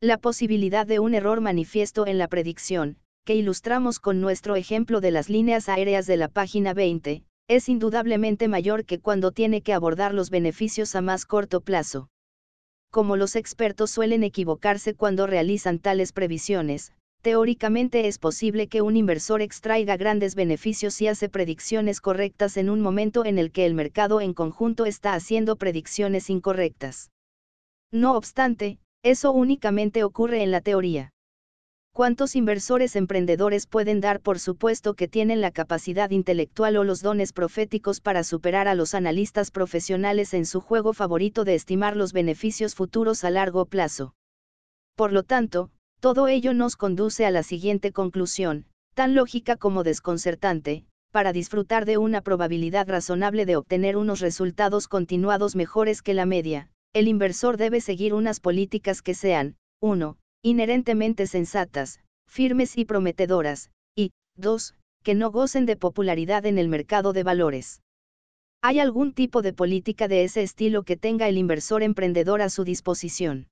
La 0.00 0.18
posibilidad 0.18 0.86
de 0.86 0.98
un 0.98 1.14
error 1.14 1.40
manifiesto 1.40 2.06
en 2.06 2.18
la 2.18 2.28
predicción, 2.28 2.98
que 3.24 3.34
ilustramos 3.34 4.00
con 4.00 4.20
nuestro 4.20 4.56
ejemplo 4.56 5.00
de 5.00 5.10
las 5.10 5.28
líneas 5.28 5.68
aéreas 5.68 6.06
de 6.06 6.16
la 6.16 6.28
página 6.28 6.74
20, 6.74 7.24
es 7.48 7.68
indudablemente 7.68 8.48
mayor 8.48 8.84
que 8.84 9.00
cuando 9.00 9.32
tiene 9.32 9.62
que 9.62 9.72
abordar 9.72 10.14
los 10.14 10.30
beneficios 10.30 10.94
a 10.94 11.00
más 11.00 11.26
corto 11.26 11.60
plazo 11.60 12.08
como 12.92 13.16
los 13.16 13.36
expertos 13.36 13.90
suelen 13.90 14.22
equivocarse 14.22 14.94
cuando 14.94 15.26
realizan 15.26 15.78
tales 15.78 16.12
previsiones, 16.12 16.92
teóricamente 17.22 18.08
es 18.08 18.18
posible 18.18 18.68
que 18.68 18.82
un 18.82 18.96
inversor 18.96 19.40
extraiga 19.40 19.96
grandes 19.96 20.34
beneficios 20.34 20.94
si 20.94 21.06
hace 21.06 21.28
predicciones 21.28 22.00
correctas 22.00 22.56
en 22.56 22.68
un 22.68 22.80
momento 22.80 23.24
en 23.24 23.38
el 23.38 23.52
que 23.52 23.64
el 23.64 23.74
mercado 23.74 24.20
en 24.20 24.34
conjunto 24.34 24.84
está 24.84 25.14
haciendo 25.14 25.56
predicciones 25.56 26.28
incorrectas. 26.28 27.10
No 27.92 28.16
obstante, 28.16 28.78
eso 29.02 29.32
únicamente 29.32 30.04
ocurre 30.04 30.42
en 30.42 30.50
la 30.50 30.60
teoría. 30.60 31.12
¿Cuántos 31.94 32.36
inversores 32.36 32.96
emprendedores 32.96 33.66
pueden 33.66 34.00
dar 34.00 34.20
por 34.20 34.38
supuesto 34.38 34.94
que 34.94 35.08
tienen 35.08 35.42
la 35.42 35.50
capacidad 35.50 36.10
intelectual 36.10 36.78
o 36.78 36.84
los 36.84 37.02
dones 37.02 37.34
proféticos 37.34 38.00
para 38.00 38.24
superar 38.24 38.66
a 38.66 38.74
los 38.74 38.94
analistas 38.94 39.50
profesionales 39.50 40.32
en 40.32 40.46
su 40.46 40.60
juego 40.60 40.94
favorito 40.94 41.44
de 41.44 41.54
estimar 41.54 41.96
los 41.96 42.14
beneficios 42.14 42.74
futuros 42.74 43.24
a 43.24 43.30
largo 43.30 43.66
plazo? 43.66 44.14
Por 44.96 45.12
lo 45.12 45.22
tanto, 45.22 45.70
todo 46.02 46.26
ello 46.26 46.52
nos 46.52 46.74
conduce 46.74 47.26
a 47.26 47.30
la 47.30 47.44
siguiente 47.44 47.92
conclusión, 47.92 48.66
tan 48.94 49.14
lógica 49.14 49.56
como 49.56 49.84
desconcertante, 49.84 50.84
para 51.12 51.32
disfrutar 51.32 51.84
de 51.84 51.96
una 51.96 52.22
probabilidad 52.22 52.88
razonable 52.88 53.46
de 53.46 53.54
obtener 53.54 53.96
unos 53.96 54.18
resultados 54.18 54.88
continuados 54.88 55.54
mejores 55.54 56.02
que 56.02 56.12
la 56.12 56.26
media, 56.26 56.68
el 56.92 57.06
inversor 57.06 57.56
debe 57.56 57.80
seguir 57.80 58.14
unas 58.14 58.40
políticas 58.40 59.00
que 59.00 59.14
sean, 59.14 59.54
1 59.80 60.18
inherentemente 60.42 61.28
sensatas, 61.28 62.00
firmes 62.28 62.76
y 62.76 62.84
prometedoras, 62.84 63.70
y, 63.94 64.10
2, 64.36 64.74
que 65.04 65.14
no 65.14 65.30
gocen 65.30 65.66
de 65.66 65.76
popularidad 65.76 66.46
en 66.46 66.58
el 66.58 66.66
mercado 66.68 67.12
de 67.12 67.22
valores. 67.22 67.80
¿Hay 68.60 68.80
algún 68.80 69.12
tipo 69.12 69.40
de 69.40 69.52
política 69.52 70.08
de 70.08 70.24
ese 70.24 70.42
estilo 70.42 70.82
que 70.82 70.96
tenga 70.96 71.28
el 71.28 71.38
inversor 71.38 71.84
emprendedor 71.84 72.42
a 72.42 72.48
su 72.48 72.64
disposición? 72.64 73.46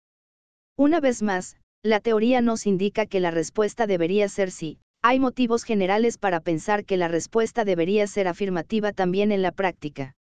Una 0.77 0.99
vez 0.99 1.23
más, 1.23 1.57
la 1.83 2.01
teoría 2.01 2.43
nos 2.43 2.67
indica 2.67 3.07
que 3.07 3.21
la 3.21 3.31
respuesta 3.31 3.87
debería 3.87 4.29
ser 4.29 4.51
sí. 4.51 4.79
Hay 5.03 5.19
motivos 5.19 5.65
generales 5.65 6.19
para 6.19 6.41
pensar 6.41 6.85
que 6.85 6.99
la 6.99 7.09
respuesta 7.09 7.65
debería 7.65 8.07
ser 8.07 8.29
afirmativa 8.29 8.93
también 8.93 9.33
en 9.33 9.41
la 9.41 9.51
práctica. 9.51 10.15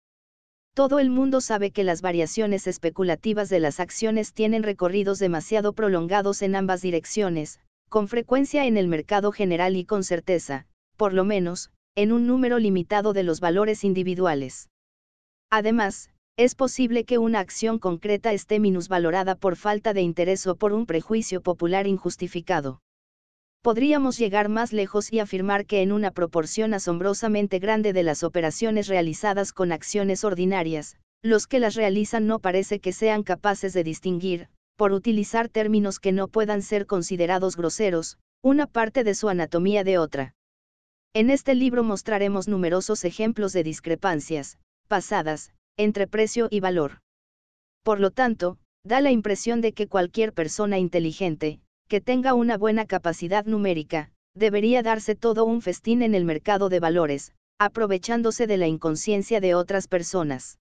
Todo 0.73 1.01
el 1.01 1.11
mundo 1.11 1.41
sabe 1.41 1.73
que 1.73 1.83
las 1.83 2.01
variaciones 2.01 2.69
especulativas 2.69 3.49
de 3.49 3.59
las 3.59 3.81
acciones 3.81 4.33
tienen 4.33 4.63
recorridos 4.63 5.19
demasiado 5.19 5.73
prolongados 5.73 6.43
en 6.43 6.55
ambas 6.55 6.81
direcciones, 6.81 7.59
con 7.89 8.07
frecuencia 8.07 8.67
en 8.67 8.77
el 8.77 8.87
mercado 8.87 9.33
general 9.33 9.75
y 9.75 9.85
con 9.85 10.05
certeza, 10.05 10.67
por 10.97 11.13
lo 11.13 11.25
menos, 11.25 11.73
en 11.97 12.13
un 12.13 12.29
número 12.29 12.61
limitado 12.61 13.13
de 13.13 13.25
los 13.25 13.41
valores 13.41 13.83
individuales. 13.83 14.69
Además, 15.51 16.11
es 16.39 16.55
posible 16.55 17.05
que 17.05 17.19
una 17.19 17.41
acción 17.41 17.79
concreta 17.79 18.33
esté 18.33 18.61
minusvalorada 18.61 19.35
por 19.35 19.57
falta 19.57 19.93
de 19.93 20.01
interés 20.01 20.47
o 20.47 20.57
por 20.57 20.73
un 20.73 20.87
prejuicio 20.87 21.43
popular 21.43 21.87
injustificado 21.87 22.81
podríamos 23.63 24.17
llegar 24.17 24.49
más 24.49 24.73
lejos 24.73 25.13
y 25.13 25.19
afirmar 25.19 25.67
que 25.67 25.83
en 25.83 25.93
una 25.93 26.11
proporción 26.11 26.75
asombrosamente 26.75 27.59
grande 27.59 27.93
de 27.93 28.03
las 28.03 28.23
operaciones 28.23 28.87
realizadas 28.89 29.53
con 29.53 29.73
acciones 29.73 30.25
ordinarias, 30.25 30.97
los 31.23 31.47
que 31.47 31.59
las 31.59 31.75
realizan 31.75 32.27
no 32.27 32.39
parece 32.39 32.81
que 32.81 32.93
sean 32.93 33.23
capaces 33.23 33.73
de 33.73 33.85
distinguir, 33.85 34.49
por 34.77 34.93
utilizar 34.93 35.49
términos 35.49 35.99
que 35.99 36.13
no 36.13 36.29
puedan 36.29 36.63
ser 36.63 36.87
considerados 36.87 37.57
groseros, 37.57 38.19
una 38.43 38.67
parte 38.67 39.05
de 39.05 39.15
su 39.15 39.29
anatomía 39.29 39.85
de 39.85 39.99
otra. 39.99 40.35
En 41.13 41.29
este 41.29 41.55
libro 41.55 41.83
mostraremos 41.83 42.47
numerosos 42.49 43.05
ejemplos 43.05 43.53
de 43.53 43.65
discrepancias, 43.65 44.59
pasadas, 44.87 45.53
entre 45.79 46.07
precio 46.07 46.49
y 46.51 46.61
valor. 46.61 47.01
Por 47.83 48.01
lo 48.01 48.11
tanto, 48.11 48.59
da 48.85 49.01
la 49.01 49.11
impresión 49.11 49.63
de 49.63 49.73
que 49.73 49.87
cualquier 49.87 50.35
persona 50.35 50.79
inteligente, 50.79 51.61
que 51.89 52.03
tenga 52.03 52.35
una 52.35 52.59
buena 52.59 52.85
capacidad 52.85 53.47
numérica, 53.47 54.11
debería 54.35 54.83
darse 54.83 55.15
todo 55.15 55.45
un 55.45 55.63
festín 55.63 56.03
en 56.03 56.15
el 56.15 56.25
mercado 56.25 56.69
de 56.69 56.81
valores, 56.81 57.33
aprovechándose 57.59 58.47
de 58.47 58.57
la 58.57 58.67
inconsciencia 58.67 59.41
de 59.41 59.55
otras 59.55 59.89
personas. 59.89 60.59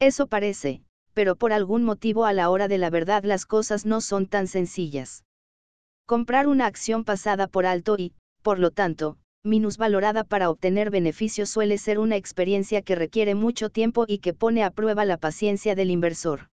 Eso 0.00 0.26
parece, 0.26 0.82
pero 1.12 1.36
por 1.36 1.52
algún 1.52 1.84
motivo 1.84 2.24
a 2.24 2.32
la 2.32 2.48
hora 2.48 2.68
de 2.68 2.78
la 2.78 2.90
verdad 2.90 3.24
las 3.24 3.44
cosas 3.44 3.84
no 3.84 4.00
son 4.00 4.26
tan 4.26 4.46
sencillas. 4.46 5.24
Comprar 6.06 6.46
una 6.46 6.66
acción 6.66 7.04
pasada 7.04 7.48
por 7.48 7.66
alto 7.66 7.96
y, 7.98 8.14
por 8.42 8.58
lo 8.58 8.70
tanto, 8.70 9.18
minusvalorada 9.48 10.22
para 10.22 10.50
obtener 10.50 10.90
beneficios 10.90 11.50
suele 11.50 11.78
ser 11.78 11.98
una 11.98 12.14
experiencia 12.14 12.82
que 12.82 12.94
requiere 12.94 13.34
mucho 13.34 13.70
tiempo 13.70 14.04
y 14.06 14.18
que 14.18 14.34
pone 14.34 14.62
a 14.62 14.70
prueba 14.70 15.04
la 15.04 15.16
paciencia 15.16 15.74
del 15.74 15.90
inversor. 15.90 16.48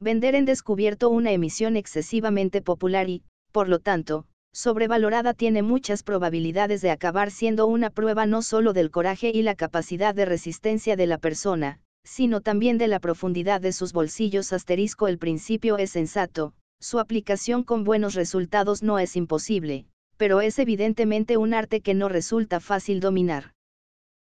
Vender 0.00 0.34
en 0.34 0.44
descubierto 0.44 1.08
una 1.08 1.32
emisión 1.32 1.76
excesivamente 1.76 2.60
popular 2.60 3.08
y, 3.08 3.22
por 3.52 3.68
lo 3.68 3.78
tanto, 3.78 4.26
sobrevalorada 4.52 5.34
tiene 5.34 5.62
muchas 5.62 6.02
probabilidades 6.02 6.82
de 6.82 6.90
acabar 6.90 7.30
siendo 7.30 7.66
una 7.66 7.90
prueba 7.90 8.26
no 8.26 8.42
solo 8.42 8.72
del 8.72 8.90
coraje 8.90 9.30
y 9.34 9.42
la 9.42 9.54
capacidad 9.54 10.14
de 10.14 10.24
resistencia 10.24 10.96
de 10.96 11.06
la 11.06 11.18
persona, 11.18 11.80
sino 12.04 12.40
también 12.40 12.78
de 12.78 12.88
la 12.88 13.00
profundidad 13.00 13.60
de 13.60 13.72
sus 13.72 13.92
bolsillos 13.92 14.52
asterisco 14.52 15.08
el 15.08 15.18
principio 15.18 15.78
es 15.78 15.90
sensato, 15.90 16.54
su 16.80 16.98
aplicación 16.98 17.64
con 17.64 17.84
buenos 17.84 18.14
resultados 18.14 18.82
no 18.82 18.98
es 18.98 19.16
imposible, 19.16 19.86
pero 20.18 20.42
es 20.42 20.58
evidentemente 20.58 21.38
un 21.38 21.54
arte 21.54 21.80
que 21.80 21.94
no 21.94 22.10
resulta 22.10 22.60
fácil 22.60 23.00
dominar. 23.00 23.54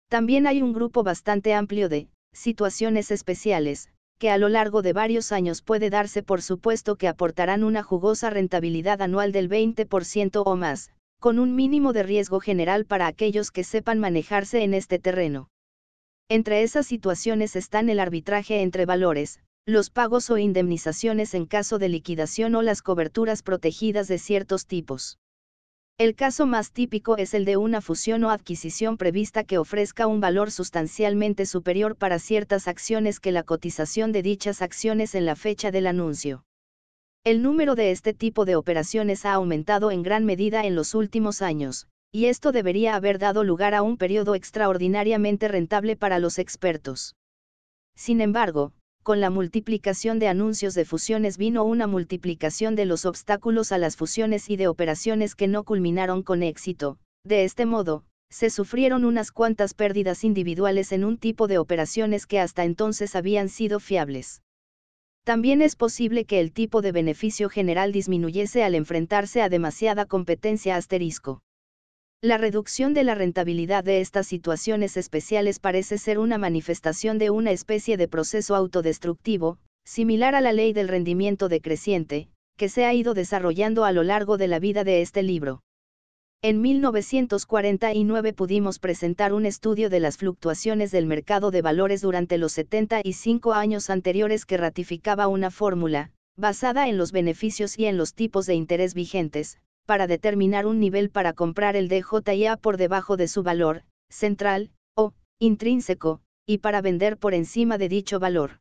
También 0.08 0.46
hay 0.48 0.60
un 0.60 0.72
grupo 0.72 1.04
bastante 1.04 1.54
amplio 1.54 1.88
de 1.88 2.08
situaciones 2.32 3.10
especiales, 3.10 3.88
que 4.18 4.30
a 4.30 4.38
lo 4.38 4.48
largo 4.48 4.82
de 4.82 4.92
varios 4.92 5.32
años 5.32 5.62
puede 5.62 5.90
darse 5.90 6.22
por 6.22 6.42
supuesto 6.42 6.96
que 6.96 7.08
aportarán 7.08 7.62
una 7.62 7.82
jugosa 7.82 8.30
rentabilidad 8.30 9.02
anual 9.02 9.32
del 9.32 9.48
20% 9.48 10.42
o 10.44 10.56
más, 10.56 10.90
con 11.20 11.38
un 11.38 11.54
mínimo 11.54 11.92
de 11.92 12.02
riesgo 12.02 12.40
general 12.40 12.84
para 12.84 13.06
aquellos 13.06 13.50
que 13.50 13.62
sepan 13.62 13.98
manejarse 13.98 14.64
en 14.64 14.74
este 14.74 14.98
terreno. 14.98 15.48
Entre 16.28 16.62
esas 16.62 16.86
situaciones 16.86 17.54
están 17.54 17.90
el 17.90 18.00
arbitraje 18.00 18.62
entre 18.62 18.86
valores, 18.86 19.40
los 19.66 19.90
pagos 19.90 20.30
o 20.30 20.38
indemnizaciones 20.38 21.34
en 21.34 21.46
caso 21.46 21.78
de 21.78 21.88
liquidación 21.88 22.54
o 22.54 22.62
las 22.62 22.80
coberturas 22.80 23.42
protegidas 23.42 24.08
de 24.08 24.18
ciertos 24.18 24.66
tipos. 24.66 25.18
El 25.98 26.14
caso 26.14 26.46
más 26.46 26.72
típico 26.72 27.16
es 27.16 27.34
el 27.34 27.44
de 27.44 27.56
una 27.56 27.80
fusión 27.80 28.24
o 28.24 28.30
adquisición 28.30 28.96
prevista 28.96 29.44
que 29.44 29.58
ofrezca 29.58 30.06
un 30.06 30.20
valor 30.20 30.50
sustancialmente 30.50 31.46
superior 31.46 31.96
para 31.96 32.18
ciertas 32.18 32.66
acciones 32.66 33.20
que 33.20 33.30
la 33.30 33.42
cotización 33.42 34.10
de 34.10 34.22
dichas 34.22 34.62
acciones 34.62 35.14
en 35.14 35.26
la 35.26 35.36
fecha 35.36 35.70
del 35.70 35.86
anuncio. 35.86 36.44
El 37.24 37.40
número 37.42 37.76
de 37.76 37.92
este 37.92 38.14
tipo 38.14 38.44
de 38.44 38.56
operaciones 38.56 39.24
ha 39.24 39.34
aumentado 39.34 39.90
en 39.92 40.02
gran 40.02 40.24
medida 40.24 40.64
en 40.64 40.74
los 40.74 40.94
últimos 40.94 41.40
años, 41.40 41.86
y 42.10 42.26
esto 42.26 42.50
debería 42.50 42.96
haber 42.96 43.18
dado 43.18 43.44
lugar 43.44 43.74
a 43.74 43.82
un 43.82 43.96
periodo 43.96 44.34
extraordinariamente 44.34 45.46
rentable 45.46 45.96
para 45.96 46.18
los 46.18 46.38
expertos. 46.38 47.14
Sin 47.94 48.20
embargo, 48.20 48.72
con 49.02 49.20
la 49.20 49.30
multiplicación 49.30 50.18
de 50.18 50.28
anuncios 50.28 50.74
de 50.74 50.84
fusiones 50.84 51.36
vino 51.36 51.64
una 51.64 51.86
multiplicación 51.86 52.74
de 52.76 52.86
los 52.86 53.04
obstáculos 53.04 53.72
a 53.72 53.78
las 53.78 53.96
fusiones 53.96 54.48
y 54.48 54.56
de 54.56 54.68
operaciones 54.68 55.34
que 55.34 55.48
no 55.48 55.64
culminaron 55.64 56.22
con 56.22 56.42
éxito. 56.42 56.98
De 57.24 57.44
este 57.44 57.66
modo, 57.66 58.04
se 58.30 58.48
sufrieron 58.48 59.04
unas 59.04 59.30
cuantas 59.30 59.74
pérdidas 59.74 60.24
individuales 60.24 60.92
en 60.92 61.04
un 61.04 61.18
tipo 61.18 61.48
de 61.48 61.58
operaciones 61.58 62.26
que 62.26 62.40
hasta 62.40 62.64
entonces 62.64 63.14
habían 63.14 63.48
sido 63.48 63.78
fiables. 63.78 64.42
También 65.24 65.62
es 65.62 65.76
posible 65.76 66.24
que 66.24 66.40
el 66.40 66.52
tipo 66.52 66.82
de 66.82 66.92
beneficio 66.92 67.48
general 67.48 67.92
disminuyese 67.92 68.64
al 68.64 68.74
enfrentarse 68.74 69.42
a 69.42 69.48
demasiada 69.48 70.06
competencia 70.06 70.76
asterisco. 70.76 71.42
La 72.24 72.38
reducción 72.38 72.94
de 72.94 73.02
la 73.02 73.16
rentabilidad 73.16 73.82
de 73.82 74.00
estas 74.00 74.28
situaciones 74.28 74.96
especiales 74.96 75.58
parece 75.58 75.98
ser 75.98 76.20
una 76.20 76.38
manifestación 76.38 77.18
de 77.18 77.30
una 77.30 77.50
especie 77.50 77.96
de 77.96 78.06
proceso 78.06 78.54
autodestructivo, 78.54 79.58
similar 79.84 80.36
a 80.36 80.40
la 80.40 80.52
ley 80.52 80.72
del 80.72 80.86
rendimiento 80.86 81.48
decreciente, 81.48 82.28
que 82.56 82.68
se 82.68 82.84
ha 82.84 82.94
ido 82.94 83.14
desarrollando 83.14 83.84
a 83.84 83.90
lo 83.90 84.04
largo 84.04 84.38
de 84.38 84.46
la 84.46 84.60
vida 84.60 84.84
de 84.84 85.02
este 85.02 85.24
libro. 85.24 85.64
En 86.42 86.60
1949 86.60 88.32
pudimos 88.34 88.78
presentar 88.78 89.32
un 89.32 89.44
estudio 89.44 89.90
de 89.90 89.98
las 89.98 90.16
fluctuaciones 90.16 90.92
del 90.92 91.06
mercado 91.06 91.50
de 91.50 91.60
valores 91.60 92.02
durante 92.02 92.38
los 92.38 92.52
75 92.52 93.52
años 93.52 93.90
anteriores 93.90 94.46
que 94.46 94.58
ratificaba 94.58 95.26
una 95.26 95.50
fórmula, 95.50 96.12
basada 96.36 96.88
en 96.88 96.98
los 96.98 97.10
beneficios 97.10 97.76
y 97.80 97.86
en 97.86 97.96
los 97.96 98.14
tipos 98.14 98.46
de 98.46 98.54
interés 98.54 98.94
vigentes, 98.94 99.58
para 99.86 100.06
determinar 100.06 100.66
un 100.66 100.80
nivel 100.80 101.10
para 101.10 101.32
comprar 101.32 101.76
el 101.76 101.88
DJIA 101.88 102.56
por 102.56 102.76
debajo 102.76 103.16
de 103.16 103.28
su 103.28 103.42
valor, 103.42 103.82
central, 104.10 104.70
o, 104.94 105.12
intrínseco, 105.38 106.20
y 106.46 106.58
para 106.58 106.80
vender 106.80 107.18
por 107.18 107.34
encima 107.34 107.78
de 107.78 107.88
dicho 107.88 108.20
valor. 108.20 108.60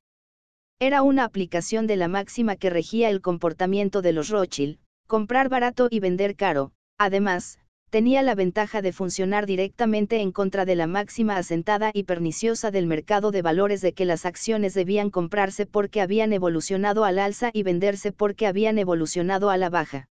Era 0.80 1.04
una 1.04 1.26
aplicación 1.26 1.86
de 1.86 1.96
la 1.96 2.08
máxima 2.08 2.56
que 2.56 2.70
regía 2.70 3.10
el 3.10 3.22
comportamiento 3.22 4.02
de 4.02 4.14
los 4.14 4.30
Rothschild, 4.30 4.80
comprar 5.08 5.50
barato 5.50 5.88
y 5.92 6.00
vender 6.00 6.36
caro, 6.36 6.72
además, 6.98 7.60
tenía 7.92 8.24
la 8.24 8.36
ventaja 8.36 8.82
de 8.82 8.94
funcionar 8.94 9.46
directamente 9.46 10.22
en 10.22 10.32
contra 10.32 10.64
de 10.64 10.76
la 10.76 10.88
máxima 10.88 11.36
asentada 11.36 11.92
y 11.94 12.04
perniciosa 12.04 12.72
del 12.72 12.88
mercado 12.88 13.32
de 13.32 13.42
valores 13.42 13.82
de 13.82 13.94
que 13.94 14.06
las 14.06 14.26
acciones 14.26 14.74
debían 14.74 15.10
comprarse 15.10 15.66
porque 15.66 16.02
habían 16.02 16.32
evolucionado 16.32 17.04
al 17.04 17.20
alza 17.20 17.52
y 17.54 17.64
venderse 17.64 18.14
porque 18.14 18.48
habían 18.48 18.80
evolucionado 18.80 19.50
a 19.50 19.58
la 19.58 19.70
baja. 19.70 20.08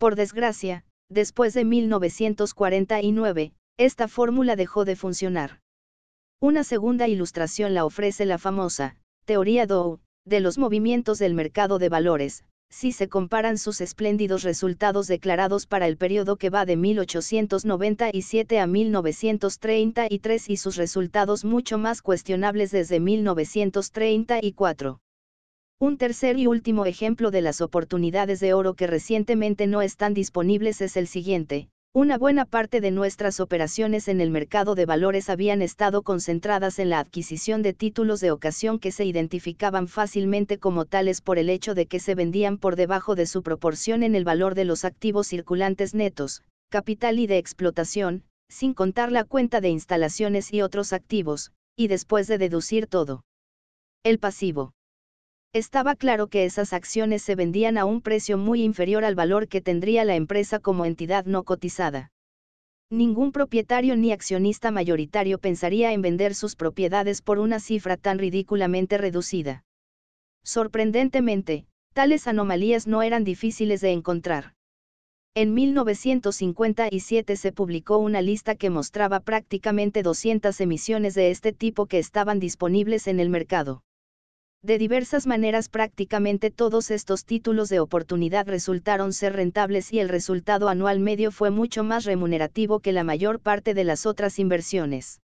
Por 0.00 0.16
desgracia, 0.16 0.82
después 1.10 1.52
de 1.52 1.66
1949, 1.66 3.52
esta 3.76 4.08
fórmula 4.08 4.56
dejó 4.56 4.86
de 4.86 4.96
funcionar. 4.96 5.60
Una 6.40 6.64
segunda 6.64 7.06
ilustración 7.06 7.74
la 7.74 7.84
ofrece 7.84 8.24
la 8.24 8.38
famosa, 8.38 8.96
teoría 9.26 9.66
Dow, 9.66 10.00
de 10.24 10.40
los 10.40 10.56
movimientos 10.56 11.18
del 11.18 11.34
mercado 11.34 11.78
de 11.78 11.90
valores, 11.90 12.44
si 12.70 12.92
se 12.92 13.10
comparan 13.10 13.58
sus 13.58 13.82
espléndidos 13.82 14.42
resultados 14.42 15.06
declarados 15.06 15.66
para 15.66 15.86
el 15.86 15.98
periodo 15.98 16.36
que 16.36 16.48
va 16.48 16.64
de 16.64 16.78
1897 16.78 18.58
a 18.58 18.66
1933 18.66 20.48
y 20.48 20.56
sus 20.56 20.76
resultados 20.76 21.44
mucho 21.44 21.76
más 21.76 22.00
cuestionables 22.00 22.70
desde 22.70 23.00
1934. 23.00 24.98
Un 25.82 25.96
tercer 25.96 26.38
y 26.38 26.46
último 26.46 26.84
ejemplo 26.84 27.30
de 27.30 27.40
las 27.40 27.62
oportunidades 27.62 28.38
de 28.38 28.52
oro 28.52 28.74
que 28.74 28.86
recientemente 28.86 29.66
no 29.66 29.80
están 29.80 30.12
disponibles 30.12 30.82
es 30.82 30.94
el 30.98 31.06
siguiente. 31.06 31.70
Una 31.94 32.18
buena 32.18 32.44
parte 32.44 32.82
de 32.82 32.90
nuestras 32.90 33.40
operaciones 33.40 34.06
en 34.08 34.20
el 34.20 34.30
mercado 34.30 34.74
de 34.74 34.84
valores 34.84 35.30
habían 35.30 35.62
estado 35.62 36.02
concentradas 36.02 36.78
en 36.80 36.90
la 36.90 36.98
adquisición 36.98 37.62
de 37.62 37.72
títulos 37.72 38.20
de 38.20 38.30
ocasión 38.30 38.78
que 38.78 38.92
se 38.92 39.06
identificaban 39.06 39.88
fácilmente 39.88 40.58
como 40.58 40.84
tales 40.84 41.22
por 41.22 41.38
el 41.38 41.48
hecho 41.48 41.74
de 41.74 41.86
que 41.86 41.98
se 41.98 42.14
vendían 42.14 42.58
por 42.58 42.76
debajo 42.76 43.14
de 43.14 43.24
su 43.24 43.42
proporción 43.42 44.02
en 44.02 44.14
el 44.14 44.24
valor 44.24 44.54
de 44.54 44.66
los 44.66 44.84
activos 44.84 45.28
circulantes 45.28 45.94
netos, 45.94 46.42
capital 46.68 47.18
y 47.18 47.26
de 47.26 47.38
explotación, 47.38 48.22
sin 48.50 48.74
contar 48.74 49.10
la 49.10 49.24
cuenta 49.24 49.62
de 49.62 49.70
instalaciones 49.70 50.52
y 50.52 50.60
otros 50.60 50.92
activos, 50.92 51.52
y 51.74 51.88
después 51.88 52.26
de 52.26 52.36
deducir 52.36 52.86
todo. 52.86 53.24
El 54.04 54.18
pasivo. 54.18 54.74
Estaba 55.52 55.96
claro 55.96 56.28
que 56.28 56.44
esas 56.44 56.72
acciones 56.72 57.22
se 57.22 57.34
vendían 57.34 57.76
a 57.76 57.84
un 57.84 58.02
precio 58.02 58.38
muy 58.38 58.62
inferior 58.62 59.04
al 59.04 59.16
valor 59.16 59.48
que 59.48 59.60
tendría 59.60 60.04
la 60.04 60.14
empresa 60.14 60.60
como 60.60 60.84
entidad 60.84 61.24
no 61.24 61.42
cotizada. 61.42 62.12
Ningún 62.88 63.32
propietario 63.32 63.96
ni 63.96 64.12
accionista 64.12 64.70
mayoritario 64.70 65.38
pensaría 65.38 65.92
en 65.92 66.02
vender 66.02 66.36
sus 66.36 66.54
propiedades 66.54 67.20
por 67.20 67.40
una 67.40 67.58
cifra 67.58 67.96
tan 67.96 68.20
ridículamente 68.20 68.96
reducida. 68.96 69.64
Sorprendentemente, 70.44 71.66
tales 71.94 72.28
anomalías 72.28 72.86
no 72.86 73.02
eran 73.02 73.24
difíciles 73.24 73.80
de 73.80 73.90
encontrar. 73.90 74.54
En 75.34 75.52
1957 75.54 77.34
se 77.34 77.52
publicó 77.52 77.98
una 77.98 78.22
lista 78.22 78.54
que 78.54 78.70
mostraba 78.70 79.18
prácticamente 79.18 80.04
200 80.04 80.60
emisiones 80.60 81.14
de 81.14 81.32
este 81.32 81.52
tipo 81.52 81.86
que 81.86 81.98
estaban 81.98 82.38
disponibles 82.38 83.08
en 83.08 83.18
el 83.18 83.30
mercado. 83.30 83.82
De 84.62 84.76
diversas 84.76 85.26
maneras 85.26 85.70
prácticamente 85.70 86.50
todos 86.50 86.90
estos 86.90 87.24
títulos 87.24 87.70
de 87.70 87.80
oportunidad 87.80 88.46
resultaron 88.46 89.14
ser 89.14 89.32
rentables 89.32 89.90
y 89.90 90.00
el 90.00 90.10
resultado 90.10 90.68
anual 90.68 91.00
medio 91.00 91.30
fue 91.30 91.50
mucho 91.50 91.82
más 91.82 92.04
remunerativo 92.04 92.80
que 92.80 92.92
la 92.92 93.02
mayor 93.02 93.40
parte 93.40 93.72
de 93.72 93.84
las 93.84 94.04
otras 94.04 94.38
inversiones. 94.38 95.22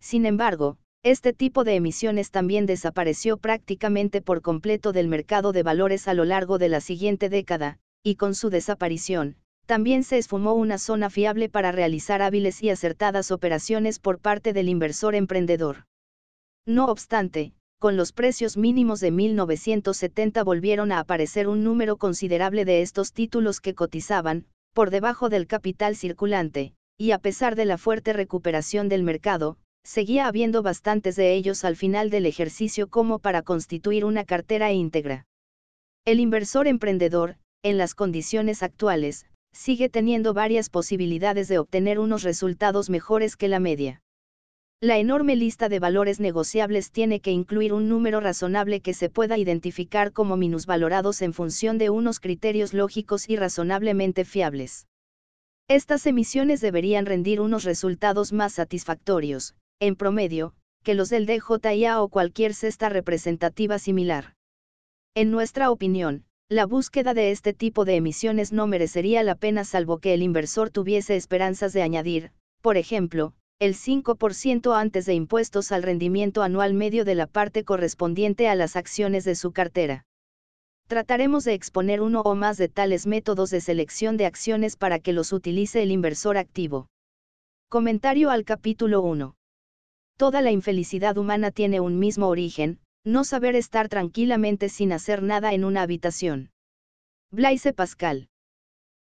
Sin 0.00 0.26
embargo, 0.26 0.76
este 1.04 1.32
tipo 1.32 1.62
de 1.62 1.76
emisiones 1.76 2.32
también 2.32 2.66
desapareció 2.66 3.36
prácticamente 3.36 4.22
por 4.22 4.42
completo 4.42 4.92
del 4.92 5.06
mercado 5.06 5.52
de 5.52 5.62
valores 5.62 6.08
a 6.08 6.14
lo 6.14 6.24
largo 6.24 6.58
de 6.58 6.68
la 6.68 6.80
siguiente 6.80 7.28
década, 7.28 7.78
y 8.02 8.16
con 8.16 8.34
su 8.34 8.50
desaparición, 8.50 9.36
también 9.66 10.02
se 10.02 10.18
esfumó 10.18 10.54
una 10.54 10.78
zona 10.78 11.10
fiable 11.10 11.48
para 11.48 11.70
realizar 11.70 12.22
hábiles 12.22 12.60
y 12.64 12.70
acertadas 12.70 13.30
operaciones 13.30 14.00
por 14.00 14.18
parte 14.18 14.52
del 14.52 14.68
inversor 14.68 15.14
emprendedor. 15.14 15.84
No 16.66 16.86
obstante, 16.86 17.52
con 17.78 17.96
los 17.96 18.12
precios 18.12 18.56
mínimos 18.56 18.98
de 18.98 19.12
1970 19.12 20.42
volvieron 20.42 20.90
a 20.90 20.98
aparecer 20.98 21.46
un 21.46 21.62
número 21.62 21.96
considerable 21.96 22.64
de 22.64 22.82
estos 22.82 23.12
títulos 23.12 23.60
que 23.60 23.74
cotizaban, 23.74 24.46
por 24.74 24.90
debajo 24.90 25.28
del 25.28 25.46
capital 25.46 25.94
circulante, 25.94 26.74
y 26.96 27.12
a 27.12 27.18
pesar 27.18 27.54
de 27.54 27.64
la 27.64 27.78
fuerte 27.78 28.12
recuperación 28.12 28.88
del 28.88 29.04
mercado, 29.04 29.58
seguía 29.84 30.26
habiendo 30.26 30.62
bastantes 30.62 31.14
de 31.14 31.34
ellos 31.34 31.64
al 31.64 31.76
final 31.76 32.10
del 32.10 32.26
ejercicio 32.26 32.88
como 32.88 33.20
para 33.20 33.42
constituir 33.42 34.04
una 34.04 34.24
cartera 34.24 34.72
íntegra. 34.72 35.26
El 36.04 36.18
inversor 36.18 36.66
emprendedor, 36.66 37.36
en 37.62 37.78
las 37.78 37.94
condiciones 37.94 38.64
actuales, 38.64 39.26
sigue 39.52 39.88
teniendo 39.88 40.34
varias 40.34 40.68
posibilidades 40.68 41.46
de 41.46 41.58
obtener 41.58 42.00
unos 42.00 42.24
resultados 42.24 42.90
mejores 42.90 43.36
que 43.36 43.48
la 43.48 43.60
media. 43.60 44.02
La 44.80 44.98
enorme 44.98 45.34
lista 45.34 45.68
de 45.68 45.80
valores 45.80 46.20
negociables 46.20 46.92
tiene 46.92 47.18
que 47.18 47.32
incluir 47.32 47.72
un 47.72 47.88
número 47.88 48.20
razonable 48.20 48.80
que 48.80 48.94
se 48.94 49.10
pueda 49.10 49.36
identificar 49.36 50.12
como 50.12 50.36
minusvalorados 50.36 51.20
en 51.20 51.32
función 51.32 51.78
de 51.78 51.90
unos 51.90 52.20
criterios 52.20 52.72
lógicos 52.72 53.28
y 53.28 53.34
razonablemente 53.34 54.24
fiables. 54.24 54.86
Estas 55.66 56.06
emisiones 56.06 56.60
deberían 56.60 57.06
rendir 57.06 57.40
unos 57.40 57.64
resultados 57.64 58.32
más 58.32 58.52
satisfactorios, 58.52 59.56
en 59.80 59.96
promedio, 59.96 60.54
que 60.84 60.94
los 60.94 61.10
del 61.10 61.26
DJIA 61.26 62.00
o 62.00 62.08
cualquier 62.08 62.54
cesta 62.54 62.88
representativa 62.88 63.80
similar. 63.80 64.34
En 65.16 65.32
nuestra 65.32 65.72
opinión, 65.72 66.24
la 66.48 66.66
búsqueda 66.66 67.14
de 67.14 67.32
este 67.32 67.52
tipo 67.52 67.84
de 67.84 67.96
emisiones 67.96 68.52
no 68.52 68.68
merecería 68.68 69.24
la 69.24 69.34
pena 69.34 69.64
salvo 69.64 69.98
que 69.98 70.14
el 70.14 70.22
inversor 70.22 70.70
tuviese 70.70 71.16
esperanzas 71.16 71.72
de 71.72 71.82
añadir, 71.82 72.30
por 72.62 72.76
ejemplo, 72.76 73.34
el 73.60 73.74
5% 73.74 74.78
antes 74.78 75.04
de 75.04 75.14
impuestos 75.14 75.72
al 75.72 75.82
rendimiento 75.82 76.42
anual 76.42 76.74
medio 76.74 77.04
de 77.04 77.16
la 77.16 77.26
parte 77.26 77.64
correspondiente 77.64 78.48
a 78.48 78.54
las 78.54 78.76
acciones 78.76 79.24
de 79.24 79.34
su 79.34 79.50
cartera. 79.52 80.04
Trataremos 80.86 81.42
de 81.42 81.54
exponer 81.54 82.00
uno 82.00 82.20
o 82.20 82.36
más 82.36 82.56
de 82.56 82.68
tales 82.68 83.06
métodos 83.06 83.50
de 83.50 83.60
selección 83.60 84.16
de 84.16 84.26
acciones 84.26 84.76
para 84.76 85.00
que 85.00 85.12
los 85.12 85.32
utilice 85.32 85.82
el 85.82 85.90
inversor 85.90 86.38
activo. 86.38 86.86
Comentario 87.68 88.30
al 88.30 88.44
capítulo 88.44 89.02
1. 89.02 89.34
Toda 90.16 90.40
la 90.40 90.52
infelicidad 90.52 91.18
humana 91.18 91.50
tiene 91.50 91.80
un 91.80 91.98
mismo 91.98 92.28
origen, 92.28 92.78
no 93.04 93.24
saber 93.24 93.56
estar 93.56 93.88
tranquilamente 93.88 94.68
sin 94.68 94.92
hacer 94.92 95.22
nada 95.22 95.52
en 95.52 95.64
una 95.64 95.82
habitación. 95.82 96.50
Blaise 97.32 97.72
Pascal. 97.74 98.28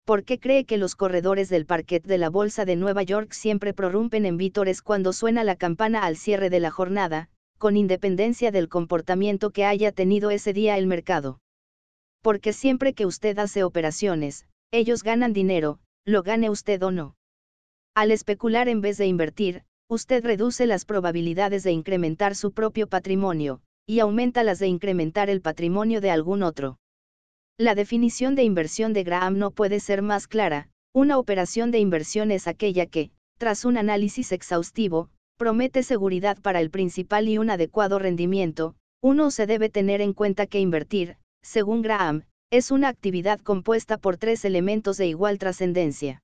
¿Por 0.05 0.25
qué 0.25 0.37
cree 0.37 0.65
que 0.65 0.77
los 0.77 0.95
corredores 0.95 1.47
del 1.47 1.65
parquet 1.65 2.03
de 2.05 2.17
la 2.17 2.29
Bolsa 2.29 2.65
de 2.65 2.75
Nueva 2.75 3.03
York 3.03 3.31
siempre 3.31 3.73
prorrumpen 3.73 4.25
en 4.25 4.35
vítores 4.35 4.81
cuando 4.81 5.13
suena 5.13 5.45
la 5.45 5.55
campana 5.55 6.03
al 6.03 6.17
cierre 6.17 6.49
de 6.49 6.59
la 6.59 6.71
jornada, 6.71 7.29
con 7.57 7.77
independencia 7.77 8.51
del 8.51 8.67
comportamiento 8.67 9.51
que 9.51 9.63
haya 9.63 9.93
tenido 9.93 10.29
ese 10.29 10.51
día 10.51 10.77
el 10.77 10.87
mercado? 10.87 11.39
Porque 12.21 12.51
siempre 12.51 12.93
que 12.93 13.05
usted 13.05 13.39
hace 13.39 13.63
operaciones, 13.63 14.45
ellos 14.71 15.03
ganan 15.03 15.31
dinero, 15.31 15.79
lo 16.03 16.21
gane 16.21 16.49
usted 16.49 16.83
o 16.83 16.91
no. 16.91 17.15
Al 17.95 18.11
especular 18.11 18.67
en 18.67 18.81
vez 18.81 18.97
de 18.97 19.07
invertir, 19.07 19.63
usted 19.87 20.25
reduce 20.25 20.65
las 20.65 20.83
probabilidades 20.83 21.63
de 21.63 21.71
incrementar 21.71 22.35
su 22.35 22.51
propio 22.51 22.87
patrimonio, 22.87 23.61
y 23.85 23.99
aumenta 23.99 24.43
las 24.43 24.59
de 24.59 24.67
incrementar 24.67 25.29
el 25.29 25.41
patrimonio 25.41 26.01
de 26.01 26.11
algún 26.11 26.43
otro. 26.43 26.77
La 27.59 27.75
definición 27.75 28.33
de 28.33 28.43
inversión 28.43 28.93
de 28.93 29.03
Graham 29.03 29.37
no 29.37 29.51
puede 29.51 29.79
ser 29.79 30.01
más 30.01 30.27
clara, 30.27 30.69
una 30.91 31.19
operación 31.19 31.69
de 31.69 31.77
inversión 31.77 32.31
es 32.31 32.47
aquella 32.47 32.87
que, 32.87 33.11
tras 33.37 33.63
un 33.63 33.77
análisis 33.77 34.31
exhaustivo, 34.31 35.11
promete 35.37 35.83
seguridad 35.83 36.41
para 36.41 36.61
el 36.61 36.71
principal 36.71 37.29
y 37.29 37.37
un 37.37 37.51
adecuado 37.51 37.99
rendimiento, 37.99 38.75
uno 39.03 39.29
se 39.29 39.45
debe 39.45 39.69
tener 39.69 40.01
en 40.01 40.13
cuenta 40.13 40.47
que 40.47 40.59
invertir, 40.59 41.17
según 41.43 41.83
Graham, 41.83 42.23
es 42.49 42.71
una 42.71 42.87
actividad 42.87 43.39
compuesta 43.39 43.99
por 43.99 44.17
tres 44.17 44.45
elementos 44.45 44.97
de 44.97 45.05
igual 45.05 45.37
trascendencia. 45.37 46.23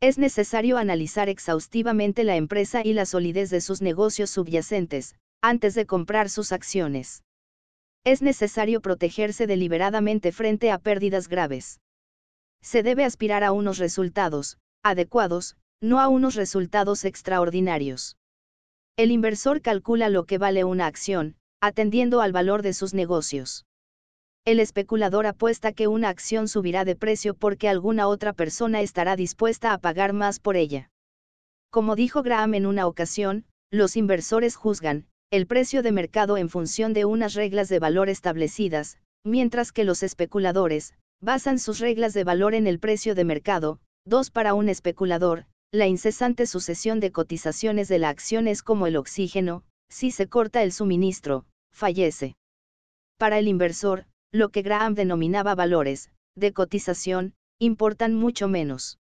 Es 0.00 0.18
necesario 0.18 0.76
analizar 0.76 1.30
exhaustivamente 1.30 2.24
la 2.24 2.36
empresa 2.36 2.84
y 2.84 2.92
la 2.92 3.06
solidez 3.06 3.48
de 3.48 3.62
sus 3.62 3.80
negocios 3.80 4.28
subyacentes, 4.28 5.14
antes 5.40 5.74
de 5.74 5.86
comprar 5.86 6.28
sus 6.28 6.52
acciones 6.52 7.22
es 8.04 8.22
necesario 8.22 8.80
protegerse 8.80 9.46
deliberadamente 9.46 10.32
frente 10.32 10.70
a 10.70 10.78
pérdidas 10.78 11.28
graves. 11.28 11.80
Se 12.60 12.82
debe 12.82 13.04
aspirar 13.04 13.44
a 13.44 13.52
unos 13.52 13.78
resultados, 13.78 14.58
adecuados, 14.82 15.56
no 15.80 16.00
a 16.00 16.08
unos 16.08 16.34
resultados 16.34 17.04
extraordinarios. 17.04 18.16
El 18.96 19.10
inversor 19.10 19.62
calcula 19.62 20.08
lo 20.08 20.24
que 20.24 20.38
vale 20.38 20.64
una 20.64 20.86
acción, 20.86 21.36
atendiendo 21.60 22.20
al 22.20 22.32
valor 22.32 22.62
de 22.62 22.74
sus 22.74 22.94
negocios. 22.94 23.66
El 24.44 24.58
especulador 24.58 25.26
apuesta 25.26 25.72
que 25.72 25.86
una 25.86 26.08
acción 26.08 26.48
subirá 26.48 26.84
de 26.84 26.96
precio 26.96 27.34
porque 27.34 27.68
alguna 27.68 28.08
otra 28.08 28.32
persona 28.32 28.80
estará 28.80 29.14
dispuesta 29.14 29.72
a 29.72 29.78
pagar 29.78 30.12
más 30.12 30.40
por 30.40 30.56
ella. 30.56 30.90
Como 31.70 31.94
dijo 31.94 32.22
Graham 32.22 32.54
en 32.54 32.66
una 32.66 32.86
ocasión, 32.88 33.44
los 33.70 33.96
inversores 33.96 34.56
juzgan, 34.56 35.06
el 35.32 35.46
precio 35.46 35.82
de 35.82 35.92
mercado 35.92 36.36
en 36.36 36.50
función 36.50 36.92
de 36.92 37.06
unas 37.06 37.32
reglas 37.32 37.70
de 37.70 37.78
valor 37.78 38.10
establecidas, 38.10 38.98
mientras 39.24 39.72
que 39.72 39.82
los 39.82 40.02
especuladores, 40.02 40.92
basan 41.22 41.58
sus 41.58 41.78
reglas 41.78 42.12
de 42.12 42.22
valor 42.22 42.54
en 42.54 42.66
el 42.66 42.78
precio 42.78 43.14
de 43.14 43.24
mercado, 43.24 43.80
dos 44.04 44.30
para 44.30 44.52
un 44.52 44.68
especulador, 44.68 45.46
la 45.72 45.86
incesante 45.86 46.46
sucesión 46.46 47.00
de 47.00 47.12
cotizaciones 47.12 47.88
de 47.88 47.98
la 47.98 48.10
acción 48.10 48.46
es 48.46 48.62
como 48.62 48.86
el 48.86 48.94
oxígeno, 48.94 49.64
si 49.88 50.10
se 50.10 50.28
corta 50.28 50.62
el 50.62 50.70
suministro, 50.70 51.46
fallece. 51.72 52.36
Para 53.16 53.38
el 53.38 53.48
inversor, 53.48 54.04
lo 54.32 54.50
que 54.50 54.60
Graham 54.60 54.94
denominaba 54.94 55.54
valores, 55.54 56.10
de 56.36 56.52
cotización, 56.52 57.32
importan 57.58 58.14
mucho 58.14 58.48
menos. 58.48 58.98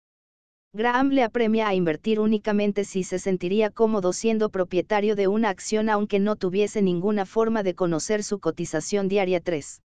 Graham 0.74 1.10
le 1.10 1.24
apremia 1.24 1.68
a 1.68 1.74
invertir 1.74 2.20
únicamente 2.20 2.84
si 2.84 3.04
se 3.04 3.20
sentiría 3.20 3.70
cómodo 3.70 4.14
siendo 4.14 4.50
propietario 4.50 5.16
de 5.16 5.28
una 5.28 5.50
acción 5.50 5.90
aunque 5.90 6.20
no 6.20 6.36
tuviese 6.36 6.82
ninguna 6.82 7.26
forma 7.26 7.64
de 7.64 7.74
conocer 7.74 8.24
su 8.24 8.40
cotización 8.40 9.08
diaria 9.08 9.40
3. 9.40 9.82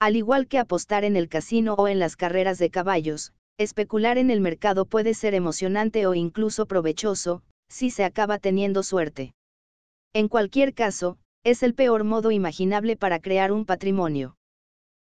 Al 0.00 0.16
igual 0.16 0.46
que 0.46 0.58
apostar 0.58 1.04
en 1.04 1.16
el 1.16 1.28
casino 1.28 1.74
o 1.74 1.88
en 1.88 1.98
las 1.98 2.16
carreras 2.16 2.58
de 2.58 2.70
caballos, 2.70 3.32
especular 3.58 4.18
en 4.18 4.30
el 4.30 4.40
mercado 4.40 4.84
puede 4.84 5.14
ser 5.14 5.34
emocionante 5.34 6.06
o 6.06 6.14
incluso 6.14 6.66
provechoso, 6.66 7.42
si 7.68 7.90
se 7.90 8.04
acaba 8.04 8.38
teniendo 8.38 8.82
suerte. 8.82 9.34
En 10.12 10.28
cualquier 10.28 10.74
caso, 10.74 11.18
es 11.44 11.62
el 11.62 11.74
peor 11.74 12.04
modo 12.04 12.30
imaginable 12.30 12.96
para 12.96 13.20
crear 13.20 13.52
un 13.52 13.64
patrimonio. 13.64 14.36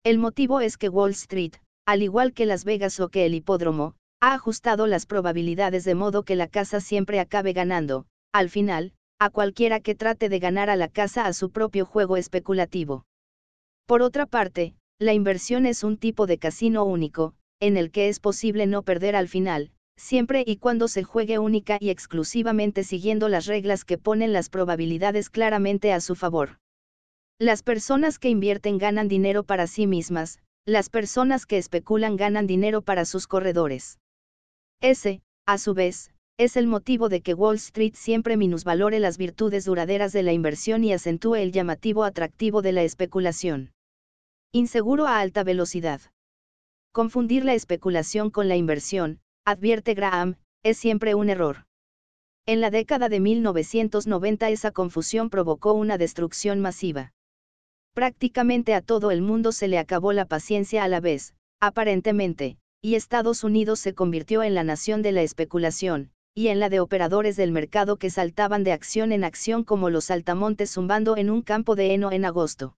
El 0.04 0.18
motivo 0.18 0.60
es 0.60 0.76
que 0.76 0.88
Wall 0.88 1.12
Street, 1.12 1.54
al 1.86 2.02
igual 2.02 2.32
que 2.32 2.46
Las 2.46 2.64
Vegas 2.64 3.00
o 3.00 3.08
que 3.08 3.26
el 3.26 3.34
hipódromo, 3.34 3.94
ha 4.22 4.34
ajustado 4.34 4.86
las 4.86 5.04
probabilidades 5.04 5.82
de 5.82 5.96
modo 5.96 6.22
que 6.22 6.36
la 6.36 6.46
casa 6.46 6.80
siempre 6.80 7.18
acabe 7.18 7.52
ganando, 7.52 8.06
al 8.32 8.50
final, 8.50 8.92
a 9.18 9.30
cualquiera 9.30 9.80
que 9.80 9.96
trate 9.96 10.28
de 10.28 10.38
ganar 10.38 10.70
a 10.70 10.76
la 10.76 10.86
casa 10.86 11.26
a 11.26 11.32
su 11.32 11.50
propio 11.50 11.84
juego 11.84 12.16
especulativo. 12.16 13.04
Por 13.84 14.00
otra 14.00 14.26
parte, 14.26 14.76
la 15.00 15.12
inversión 15.12 15.66
es 15.66 15.82
un 15.82 15.96
tipo 15.96 16.28
de 16.28 16.38
casino 16.38 16.84
único, 16.84 17.34
en 17.58 17.76
el 17.76 17.90
que 17.90 18.08
es 18.08 18.20
posible 18.20 18.68
no 18.68 18.84
perder 18.84 19.16
al 19.16 19.26
final, 19.26 19.72
siempre 19.96 20.44
y 20.46 20.56
cuando 20.58 20.86
se 20.86 21.02
juegue 21.02 21.40
única 21.40 21.78
y 21.80 21.90
exclusivamente 21.90 22.84
siguiendo 22.84 23.28
las 23.28 23.46
reglas 23.46 23.84
que 23.84 23.98
ponen 23.98 24.32
las 24.32 24.50
probabilidades 24.50 25.30
claramente 25.30 25.92
a 25.92 26.00
su 26.00 26.14
favor. 26.14 26.58
Las 27.40 27.64
personas 27.64 28.20
que 28.20 28.28
invierten 28.28 28.78
ganan 28.78 29.08
dinero 29.08 29.42
para 29.42 29.66
sí 29.66 29.88
mismas, 29.88 30.38
las 30.64 30.90
personas 30.90 31.44
que 31.44 31.58
especulan 31.58 32.14
ganan 32.14 32.46
dinero 32.46 32.82
para 32.82 33.04
sus 33.04 33.26
corredores. 33.26 33.98
Ese, 34.82 35.22
a 35.46 35.58
su 35.58 35.74
vez, 35.74 36.10
es 36.38 36.56
el 36.56 36.66
motivo 36.66 37.08
de 37.08 37.20
que 37.20 37.34
Wall 37.34 37.54
Street 37.54 37.94
siempre 37.94 38.36
minusvalore 38.36 38.98
las 38.98 39.16
virtudes 39.16 39.64
duraderas 39.64 40.12
de 40.12 40.24
la 40.24 40.32
inversión 40.32 40.82
y 40.82 40.92
acentúe 40.92 41.36
el 41.36 41.52
llamativo 41.52 42.02
atractivo 42.02 42.62
de 42.62 42.72
la 42.72 42.82
especulación. 42.82 43.70
Inseguro 44.50 45.06
a 45.06 45.20
alta 45.20 45.44
velocidad. 45.44 46.00
Confundir 46.90 47.44
la 47.44 47.54
especulación 47.54 48.30
con 48.30 48.48
la 48.48 48.56
inversión, 48.56 49.20
advierte 49.44 49.94
Graham, 49.94 50.34
es 50.64 50.78
siempre 50.78 51.14
un 51.14 51.30
error. 51.30 51.64
En 52.44 52.60
la 52.60 52.70
década 52.70 53.08
de 53.08 53.20
1990 53.20 54.50
esa 54.50 54.72
confusión 54.72 55.30
provocó 55.30 55.74
una 55.74 55.96
destrucción 55.96 56.60
masiva. 56.60 57.12
Prácticamente 57.94 58.74
a 58.74 58.80
todo 58.80 59.12
el 59.12 59.22
mundo 59.22 59.52
se 59.52 59.68
le 59.68 59.78
acabó 59.78 60.12
la 60.12 60.24
paciencia 60.24 60.82
a 60.82 60.88
la 60.88 60.98
vez, 60.98 61.36
aparentemente, 61.60 62.58
y 62.84 62.96
Estados 62.96 63.44
Unidos 63.44 63.78
se 63.78 63.94
convirtió 63.94 64.42
en 64.42 64.56
la 64.56 64.64
nación 64.64 65.02
de 65.02 65.12
la 65.12 65.22
especulación, 65.22 66.10
y 66.34 66.48
en 66.48 66.58
la 66.58 66.68
de 66.68 66.80
operadores 66.80 67.36
del 67.36 67.52
mercado 67.52 67.96
que 67.96 68.10
saltaban 68.10 68.64
de 68.64 68.72
acción 68.72 69.12
en 69.12 69.22
acción 69.22 69.62
como 69.62 69.88
los 69.88 70.06
saltamontes 70.06 70.72
zumbando 70.72 71.16
en 71.16 71.30
un 71.30 71.42
campo 71.42 71.76
de 71.76 71.94
heno 71.94 72.10
en 72.10 72.24
agosto. 72.24 72.76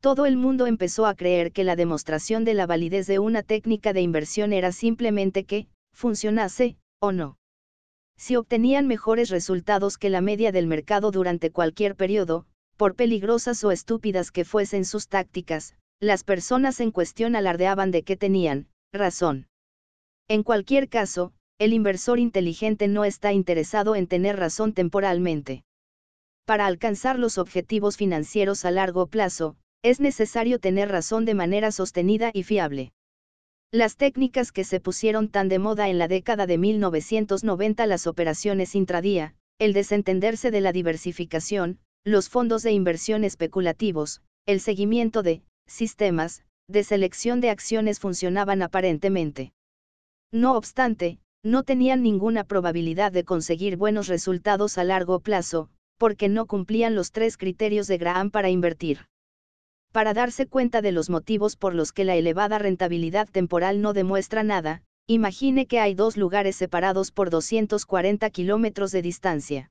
Todo 0.00 0.26
el 0.26 0.36
mundo 0.36 0.68
empezó 0.68 1.06
a 1.06 1.16
creer 1.16 1.50
que 1.50 1.64
la 1.64 1.74
demostración 1.74 2.44
de 2.44 2.54
la 2.54 2.66
validez 2.66 3.08
de 3.08 3.18
una 3.18 3.42
técnica 3.42 3.92
de 3.92 4.02
inversión 4.02 4.52
era 4.52 4.70
simplemente 4.70 5.44
que, 5.44 5.66
funcionase, 5.92 6.76
o 7.00 7.10
no. 7.10 7.36
Si 8.16 8.36
obtenían 8.36 8.86
mejores 8.86 9.30
resultados 9.30 9.98
que 9.98 10.08
la 10.08 10.20
media 10.20 10.52
del 10.52 10.68
mercado 10.68 11.10
durante 11.10 11.50
cualquier 11.50 11.96
periodo, 11.96 12.46
por 12.76 12.94
peligrosas 12.94 13.64
o 13.64 13.72
estúpidas 13.72 14.30
que 14.30 14.44
fuesen 14.44 14.84
sus 14.84 15.08
tácticas, 15.08 15.74
las 15.98 16.22
personas 16.22 16.78
en 16.78 16.92
cuestión 16.92 17.34
alardeaban 17.34 17.90
de 17.90 18.02
que 18.04 18.16
tenían, 18.16 18.68
razón. 18.92 19.46
En 20.28 20.42
cualquier 20.42 20.88
caso, 20.88 21.32
el 21.58 21.72
inversor 21.72 22.18
inteligente 22.18 22.88
no 22.88 23.04
está 23.04 23.32
interesado 23.32 23.94
en 23.94 24.06
tener 24.06 24.36
razón 24.36 24.72
temporalmente. 24.72 25.64
Para 26.44 26.66
alcanzar 26.66 27.18
los 27.18 27.38
objetivos 27.38 27.96
financieros 27.96 28.64
a 28.64 28.70
largo 28.70 29.06
plazo, 29.06 29.56
es 29.82 30.00
necesario 30.00 30.58
tener 30.58 30.90
razón 30.90 31.24
de 31.24 31.34
manera 31.34 31.72
sostenida 31.72 32.30
y 32.32 32.42
fiable. 32.42 32.92
Las 33.72 33.96
técnicas 33.96 34.52
que 34.52 34.64
se 34.64 34.80
pusieron 34.80 35.28
tan 35.28 35.48
de 35.48 35.58
moda 35.58 35.88
en 35.88 35.98
la 35.98 36.08
década 36.08 36.46
de 36.46 36.58
1990, 36.58 37.86
las 37.86 38.06
operaciones 38.06 38.74
intradía, 38.74 39.34
el 39.58 39.72
desentenderse 39.72 40.50
de 40.50 40.60
la 40.60 40.72
diversificación, 40.72 41.78
los 42.04 42.28
fondos 42.28 42.62
de 42.62 42.72
inversión 42.72 43.24
especulativos, 43.24 44.22
el 44.46 44.60
seguimiento 44.60 45.22
de 45.22 45.42
sistemas, 45.66 46.44
de 46.68 46.84
selección 46.84 47.40
de 47.40 47.50
acciones 47.50 48.00
funcionaban 48.00 48.62
aparentemente. 48.62 49.52
No 50.32 50.56
obstante, 50.56 51.18
no 51.44 51.62
tenían 51.62 52.02
ninguna 52.02 52.44
probabilidad 52.44 53.12
de 53.12 53.24
conseguir 53.24 53.76
buenos 53.76 54.08
resultados 54.08 54.78
a 54.78 54.84
largo 54.84 55.20
plazo, 55.20 55.68
porque 55.96 56.28
no 56.28 56.46
cumplían 56.46 56.94
los 56.94 57.12
tres 57.12 57.36
criterios 57.36 57.86
de 57.86 57.98
Graham 57.98 58.30
para 58.30 58.50
invertir. 58.50 59.06
Para 59.92 60.12
darse 60.12 60.46
cuenta 60.46 60.82
de 60.82 60.92
los 60.92 61.08
motivos 61.08 61.56
por 61.56 61.74
los 61.74 61.92
que 61.92 62.04
la 62.04 62.16
elevada 62.16 62.58
rentabilidad 62.58 63.28
temporal 63.28 63.80
no 63.80 63.92
demuestra 63.92 64.42
nada, 64.42 64.82
imagine 65.06 65.66
que 65.66 65.78
hay 65.78 65.94
dos 65.94 66.16
lugares 66.16 66.56
separados 66.56 67.12
por 67.12 67.30
240 67.30 68.28
kilómetros 68.30 68.90
de 68.90 69.02
distancia. 69.02 69.70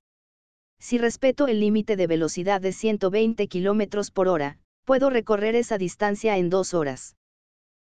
Si 0.80 0.98
respeto 0.98 1.48
el 1.48 1.60
límite 1.60 1.96
de 1.96 2.08
velocidad 2.08 2.62
de 2.62 2.72
120 2.72 3.48
kilómetros 3.48 4.12
por 4.12 4.28
hora, 4.28 4.60
puedo 4.86 5.10
recorrer 5.10 5.56
esa 5.56 5.78
distancia 5.78 6.38
en 6.38 6.49
dos 6.49 6.74
horas. 6.74 7.18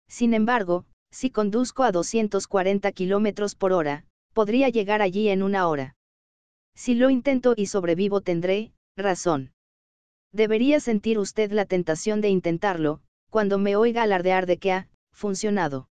Sin 0.08 0.34
embargo, 0.34 0.86
si 1.10 1.30
conduzco 1.30 1.82
a 1.82 1.92
240 1.92 2.90
km 2.92 3.56
por 3.56 3.72
hora, 3.72 4.04
podría 4.32 4.68
llegar 4.68 5.02
allí 5.02 5.28
en 5.28 5.42
una 5.42 5.68
hora. 5.68 5.96
Si 6.74 6.94
lo 6.94 7.10
intento 7.10 7.54
y 7.56 7.66
sobrevivo 7.66 8.20
tendré, 8.20 8.72
razón. 8.96 9.52
Debería 10.32 10.80
sentir 10.80 11.18
usted 11.18 11.52
la 11.52 11.64
tentación 11.64 12.20
de 12.20 12.28
intentarlo, 12.28 13.00
cuando 13.30 13.58
me 13.58 13.76
oiga 13.76 14.02
alardear 14.02 14.46
de 14.46 14.58
que 14.58 14.72
ha, 14.72 14.88
funcionado. 15.12 15.88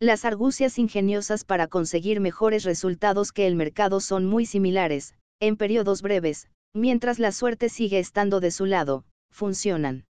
Las 0.00 0.24
argucias 0.24 0.78
ingeniosas 0.78 1.44
para 1.44 1.66
conseguir 1.66 2.20
mejores 2.20 2.64
resultados 2.64 3.32
que 3.32 3.46
el 3.46 3.56
mercado 3.56 4.00
son 4.00 4.24
muy 4.26 4.46
similares, 4.46 5.14
en 5.40 5.56
periodos 5.56 6.02
breves, 6.02 6.48
mientras 6.72 7.18
la 7.18 7.32
suerte 7.32 7.68
sigue 7.68 7.98
estando 7.98 8.40
de 8.40 8.50
su 8.50 8.64
lado, 8.64 9.04
funcionan. 9.30 10.07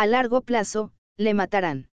A 0.00 0.06
largo 0.06 0.42
plazo, 0.42 0.92
le 1.16 1.34
matarán. 1.34 1.88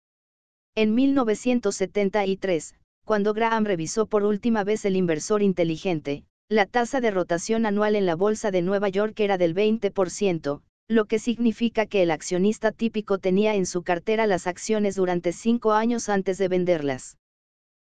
En 0.75 0.95
1973, 0.95 2.75
cuando 3.07 3.33
Graham 3.33 3.65
revisó 3.65 4.05
por 4.05 4.25
última 4.25 4.63
vez 4.63 4.85
el 4.85 4.97
inversor 4.97 5.43
inteligente, 5.43 6.27
la 6.51 6.67
tasa 6.67 7.01
de 7.01 7.11
rotación 7.11 7.65
anual 7.65 7.97
en 7.97 8.05
la 8.05 8.15
Bolsa 8.15 8.51
de 8.51 8.61
Nueva 8.61 8.91
York 8.91 9.19
era 9.21 9.39
del 9.39 9.55
20%, 9.55 10.61
lo 10.87 11.05
que 11.07 11.19
significa 11.19 11.87
que 11.87 12.03
el 12.03 12.11
accionista 12.11 12.73
típico 12.73 13.17
tenía 13.17 13.55
en 13.55 13.65
su 13.65 13.83
cartera 13.83 14.27
las 14.27 14.47
acciones 14.47 14.97
durante 14.97 15.33
cinco 15.33 15.73
años 15.73 16.11
antes 16.11 16.37
de 16.37 16.49
venderlas. 16.49 17.17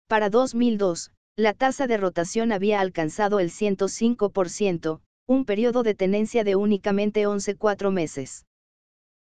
Para 0.09 0.29
2002, 0.29 1.13
la 1.37 1.53
tasa 1.53 1.87
de 1.87 1.95
rotación 1.95 2.51
había 2.51 2.81
alcanzado 2.81 3.39
el 3.39 3.49
105%, 3.49 4.99
un 5.25 5.45
periodo 5.45 5.83
de 5.83 5.95
tenencia 5.95 6.43
de 6.43 6.57
únicamente 6.57 7.25
11-4 7.25 7.93
meses. 7.93 8.43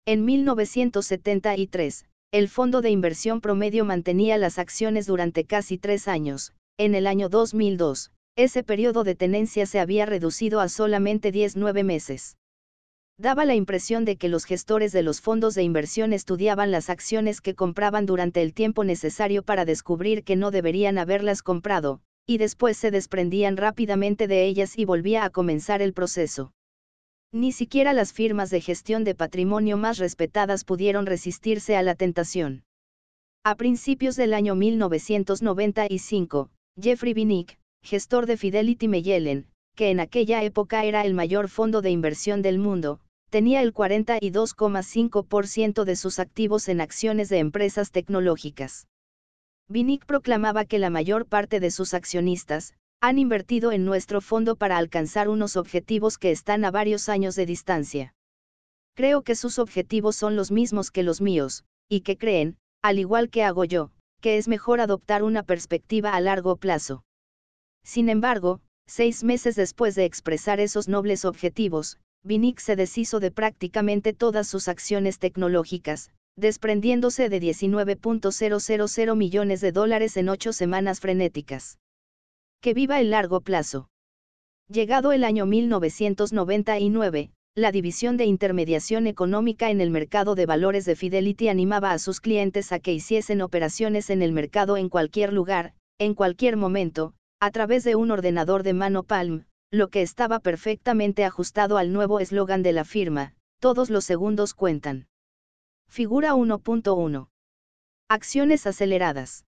En 0.07 0.25
1973, 0.25 2.07
el 2.33 2.49
fondo 2.49 2.81
de 2.81 2.91
inversión 2.91 3.41
promedio 3.41 3.85
mantenía 3.85 4.39
las 4.39 4.59
acciones 4.59 5.07
durante 5.07 5.45
casi 5.45 5.79
tres 5.79 6.09
años, 6.09 6.53
en 6.79 6.95
el 6.95 7.07
año 7.07 7.29
2002, 7.29 8.11
ese 8.37 8.63
periodo 8.63 9.05
de 9.05 9.15
tenencia 9.15 9.67
se 9.67 9.81
había 9.81 10.07
reducido 10.07 10.61
a 10.61 10.69
solamente 10.69 11.33
10-9 11.33 11.85
meses. 11.85 12.37
Daba 13.19 13.45
la 13.45 13.55
impresión 13.55 14.07
de 14.07 14.17
que 14.17 14.31
los 14.31 14.47
gestores 14.47 14.93
de 14.93 15.03
los 15.03 15.21
fondos 15.21 15.55
de 15.55 15.63
inversión 15.63 16.15
estudiaban 16.15 16.71
las 16.71 16.89
acciones 16.89 17.43
que 17.43 17.55
compraban 17.55 18.07
durante 18.07 18.41
el 18.41 18.55
tiempo 18.55 18.83
necesario 18.83 19.43
para 19.43 19.67
descubrir 19.67 20.25
que 20.25 20.37
no 20.37 20.51
deberían 20.51 20.97
haberlas 20.97 21.43
comprado, 21.43 22.01
y 22.25 22.39
después 22.39 22.79
se 22.79 22.91
desprendían 22.91 23.59
rápidamente 23.59 24.27
de 24.27 24.47
ellas 24.47 24.79
y 24.79 24.87
volvía 24.87 25.25
a 25.25 25.31
comenzar 25.31 25.83
el 25.83 25.93
proceso. 25.93 26.53
Ni 27.33 27.53
siquiera 27.53 27.93
las 27.93 28.13
firmas 28.13 28.51
de 28.51 28.61
gestión 28.61 29.05
de 29.05 29.15
patrimonio 29.15 29.77
más 29.77 29.99
respetadas 29.99 30.65
pudieron 30.65 31.07
resistirse 31.07 31.77
a 31.77 31.83
la 31.83 31.95
tentación. 31.95 32.65
A 33.45 33.55
principios 33.55 34.17
del 34.17 34.35
año 34.35 34.57
1995, 34.57 36.51
Jeffrey 36.81 37.15
Binick, 37.15 37.57
gestor 37.83 38.27
de 38.27 38.37
Fidelity 38.37 38.89
Magellan, 38.89 39.47
que 39.77 39.91
en 39.91 40.01
aquella 40.01 40.43
época 40.43 40.85
era 40.85 41.03
el 41.03 41.15
mayor 41.15 41.49
fondo 41.49 41.83
de 41.83 41.91
inversión 41.91 42.43
del 42.43 42.59
mundo, 42.59 42.99
tenía 43.31 43.63
el 43.63 43.73
42,5% 43.73 45.85
de 45.85 45.97
sus 45.97 46.19
activos 46.19 46.69
en 46.69 46.81
acciones 46.81 47.29
de 47.29 47.39
empresas 47.39 47.93
tecnológicas. 47.93 48.89
Vinick 49.69 50.05
proclamaba 50.05 50.65
que 50.65 50.81
la 50.81 50.91
mayor 50.91 51.27
parte 51.27 51.61
de 51.61 51.71
sus 51.71 51.95
accionistas, 51.95 52.75
han 53.03 53.19
invertido 53.19 53.73
en 53.73 53.87
nuestro 53.87 54.21
fondo 54.21 54.57
para 54.57 54.77
alcanzar 54.77 55.29
unos 55.31 55.57
objetivos 55.57 56.19
que 56.19 56.31
están 56.31 56.65
a 56.67 56.71
varios 56.71 57.09
años 57.09 57.35
de 57.35 57.47
distancia. 57.47 58.15
Creo 58.95 59.23
que 59.23 59.35
sus 59.35 59.59
objetivos 59.59 60.17
son 60.17 60.37
los 60.37 60.51
mismos 60.51 60.91
que 60.91 61.03
los 61.03 61.23
míos, 61.23 61.65
y 61.89 62.03
que 62.03 62.19
creen, 62.19 62.59
al 62.83 62.99
igual 62.99 63.31
que 63.31 63.43
hago 63.43 63.65
yo, 63.65 63.91
que 64.21 64.37
es 64.37 64.49
mejor 64.49 64.81
adoptar 64.81 65.23
una 65.23 65.43
perspectiva 65.43 66.11
a 66.11 66.21
largo 66.21 66.57
plazo. 66.57 67.03
Sin 67.83 68.11
embargo, 68.11 68.61
seis 68.87 69.25
meses 69.25 69.57
después 69.57 69.95
de 69.95 70.05
expresar 70.05 70.61
esos 70.61 70.87
nobles 70.89 71.25
objetivos, 71.25 71.99
Vinick 72.23 72.59
se 72.59 72.77
deshizo 72.77 73.19
de 73.19 73.31
prácticamente 73.31 74.13
todas 74.13 74.47
sus 74.47 74.69
acciones 74.69 75.19
tecnológicas, 75.19 76.11
desprendiéndose 76.37 77.31
de 77.31 77.41
19.000 77.41 79.17
millones 79.17 79.61
de 79.63 79.73
dólares 79.73 80.19
en 80.19 80.29
ocho 80.29 80.53
semanas 80.53 81.01
frenéticas. 81.01 81.79
Que 82.61 82.75
viva 82.75 83.01
el 83.01 83.11
largo 83.11 83.41
plazo. 83.41 83.89
Llegado 84.69 85.13
el 85.13 85.25
año 85.25 85.47
1999, 85.47 87.31
la 87.55 87.73
división 87.73 88.17
de 88.19 88.27
intermediación 88.27 89.07
económica 89.07 89.71
en 89.71 89.81
el 89.81 89.91
mercado 89.91 90.35
de 90.35 90.45
valores 90.45 90.85
de 90.85 90.95
Fidelity 90.95 91.49
animaba 91.49 91.93
a 91.93 91.99
sus 91.99 92.21
clientes 92.21 92.71
a 92.73 92.79
que 92.79 92.93
hiciesen 92.93 93.41
operaciones 93.41 94.11
en 94.11 94.21
el 94.21 94.33
mercado 94.33 94.77
en 94.77 94.91
cualquier 94.91 95.33
lugar, 95.33 95.73
en 95.99 96.15
cualquier 96.15 96.57
momento, 96.57 97.15
a 97.41 97.51
través 97.51 97.83
de 97.83 97.97
un 97.97 98.11
ordenador 98.11 98.63
de 98.63 98.75
mano 98.75 99.05
Palm, 99.05 99.47
lo 99.71 99.89
que 99.89 100.03
estaba 100.03 100.39
perfectamente 100.39 101.25
ajustado 101.25 101.79
al 101.79 101.93
nuevo 101.93 102.21
eslogan 102.21 102.63
de 102.63 102.73
la 102.73 102.85
firma, 102.85 103.35
todos 103.59 103.89
los 103.89 104.05
segundos 104.05 104.53
cuentan. 104.53 105.09
Figura 105.89 106.35
1.1. 106.35 107.29
Acciones 108.09 108.67
aceleradas. 108.67 109.45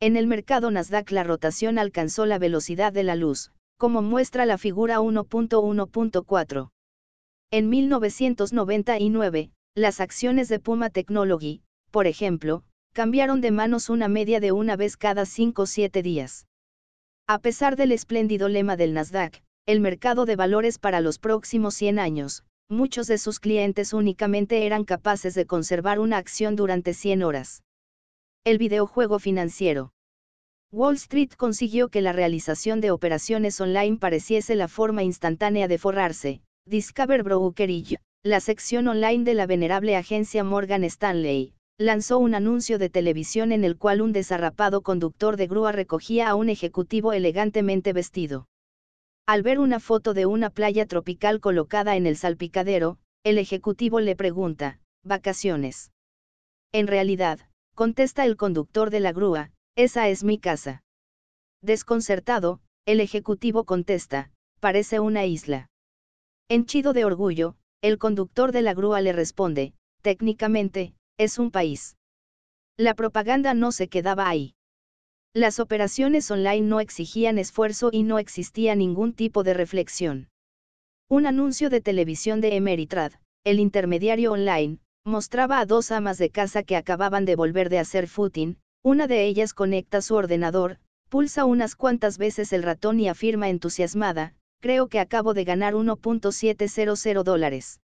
En 0.00 0.16
el 0.16 0.26
mercado 0.26 0.70
Nasdaq 0.70 1.10
la 1.12 1.24
rotación 1.24 1.78
alcanzó 1.78 2.26
la 2.26 2.38
velocidad 2.38 2.92
de 2.92 3.04
la 3.04 3.16
luz, 3.16 3.52
como 3.78 4.02
muestra 4.02 4.46
la 4.46 4.58
figura 4.58 5.00
1.1.4. 5.00 6.70
En 7.50 7.68
1999, 7.70 9.50
las 9.74 10.00
acciones 10.00 10.48
de 10.48 10.60
Puma 10.60 10.90
Technology, 10.90 11.62
por 11.90 12.06
ejemplo, 12.06 12.64
cambiaron 12.92 13.40
de 13.40 13.50
manos 13.50 13.88
una 13.88 14.08
media 14.08 14.40
de 14.40 14.52
una 14.52 14.76
vez 14.76 14.96
cada 14.96 15.26
5 15.26 15.62
o 15.62 15.66
7 15.66 16.02
días. 16.02 16.46
A 17.26 17.38
pesar 17.38 17.76
del 17.76 17.92
espléndido 17.92 18.48
lema 18.48 18.76
del 18.76 18.94
Nasdaq, 18.94 19.42
el 19.66 19.80
mercado 19.80 20.26
de 20.26 20.36
valores 20.36 20.78
para 20.78 21.00
los 21.00 21.18
próximos 21.18 21.74
100 21.74 21.98
años, 21.98 22.44
muchos 22.68 23.06
de 23.06 23.18
sus 23.18 23.40
clientes 23.40 23.92
únicamente 23.92 24.66
eran 24.66 24.84
capaces 24.84 25.34
de 25.34 25.46
conservar 25.46 25.98
una 25.98 26.18
acción 26.18 26.54
durante 26.54 26.94
100 26.94 27.22
horas. 27.22 27.62
El 28.46 28.58
videojuego 28.58 29.18
financiero. 29.18 29.94
Wall 30.70 30.96
Street 30.96 31.30
consiguió 31.34 31.88
que 31.88 32.02
la 32.02 32.12
realización 32.12 32.82
de 32.82 32.90
operaciones 32.90 33.58
online 33.58 33.96
pareciese 33.96 34.54
la 34.54 34.68
forma 34.68 35.02
instantánea 35.02 35.66
de 35.66 35.78
forrarse. 35.78 36.42
Discover 36.66 37.22
Brokerage, 37.22 37.96
la 38.22 38.40
sección 38.40 38.86
online 38.86 39.24
de 39.24 39.32
la 39.32 39.46
venerable 39.46 39.96
agencia 39.96 40.44
Morgan 40.44 40.84
Stanley, 40.84 41.54
lanzó 41.78 42.18
un 42.18 42.34
anuncio 42.34 42.78
de 42.78 42.90
televisión 42.90 43.50
en 43.50 43.64
el 43.64 43.78
cual 43.78 44.02
un 44.02 44.12
desarrapado 44.12 44.82
conductor 44.82 45.38
de 45.38 45.46
grúa 45.46 45.72
recogía 45.72 46.28
a 46.28 46.34
un 46.34 46.50
ejecutivo 46.50 47.14
elegantemente 47.14 47.94
vestido. 47.94 48.46
Al 49.26 49.42
ver 49.42 49.58
una 49.58 49.80
foto 49.80 50.12
de 50.12 50.26
una 50.26 50.50
playa 50.50 50.84
tropical 50.84 51.40
colocada 51.40 51.96
en 51.96 52.06
el 52.06 52.18
salpicadero, 52.18 52.98
el 53.24 53.38
ejecutivo 53.38 54.00
le 54.00 54.16
pregunta, 54.16 54.80
¿vacaciones? 55.02 55.92
En 56.72 56.88
realidad, 56.88 57.40
contesta 57.74 58.24
el 58.24 58.36
conductor 58.36 58.90
de 58.90 59.00
la 59.00 59.12
grúa, 59.12 59.50
esa 59.76 60.08
es 60.08 60.24
mi 60.24 60.38
casa. 60.38 60.82
Desconcertado, 61.62 62.60
el 62.86 63.00
ejecutivo 63.00 63.64
contesta, 63.64 64.30
parece 64.60 65.00
una 65.00 65.24
isla. 65.24 65.68
Henchido 66.48 66.92
de 66.92 67.04
orgullo, 67.04 67.56
el 67.82 67.98
conductor 67.98 68.52
de 68.52 68.62
la 68.62 68.74
grúa 68.74 69.00
le 69.00 69.12
responde, 69.12 69.74
técnicamente, 70.02 70.94
es 71.18 71.38
un 71.38 71.50
país. 71.50 71.96
La 72.76 72.94
propaganda 72.94 73.54
no 73.54 73.72
se 73.72 73.88
quedaba 73.88 74.28
ahí. 74.28 74.54
Las 75.32 75.58
operaciones 75.58 76.30
online 76.30 76.60
no 76.60 76.80
exigían 76.80 77.38
esfuerzo 77.38 77.88
y 77.92 78.04
no 78.04 78.18
existía 78.18 78.74
ningún 78.74 79.12
tipo 79.14 79.42
de 79.42 79.54
reflexión. 79.54 80.28
Un 81.08 81.26
anuncio 81.26 81.70
de 81.70 81.80
televisión 81.80 82.40
de 82.40 82.56
Emeritrad, 82.56 83.12
el 83.44 83.58
intermediario 83.58 84.32
online, 84.32 84.78
mostraba 85.04 85.60
a 85.60 85.66
dos 85.66 85.92
amas 85.92 86.18
de 86.18 86.30
casa 86.30 86.62
que 86.62 86.76
acababan 86.76 87.24
de 87.24 87.36
volver 87.36 87.68
de 87.68 87.78
hacer 87.78 88.08
footing, 88.08 88.56
una 88.82 89.06
de 89.06 89.26
ellas 89.26 89.52
conecta 89.52 90.00
su 90.00 90.14
ordenador, 90.14 90.78
pulsa 91.08 91.44
unas 91.44 91.76
cuantas 91.76 92.18
veces 92.18 92.52
el 92.52 92.62
ratón 92.62 92.98
y 93.00 93.08
afirma 93.08 93.48
entusiasmada, 93.48 94.34
creo 94.60 94.88
que 94.88 95.00
acabo 95.00 95.34
de 95.34 95.44
ganar 95.44 95.74
1.700 95.74 97.22
dólares. 97.22 97.80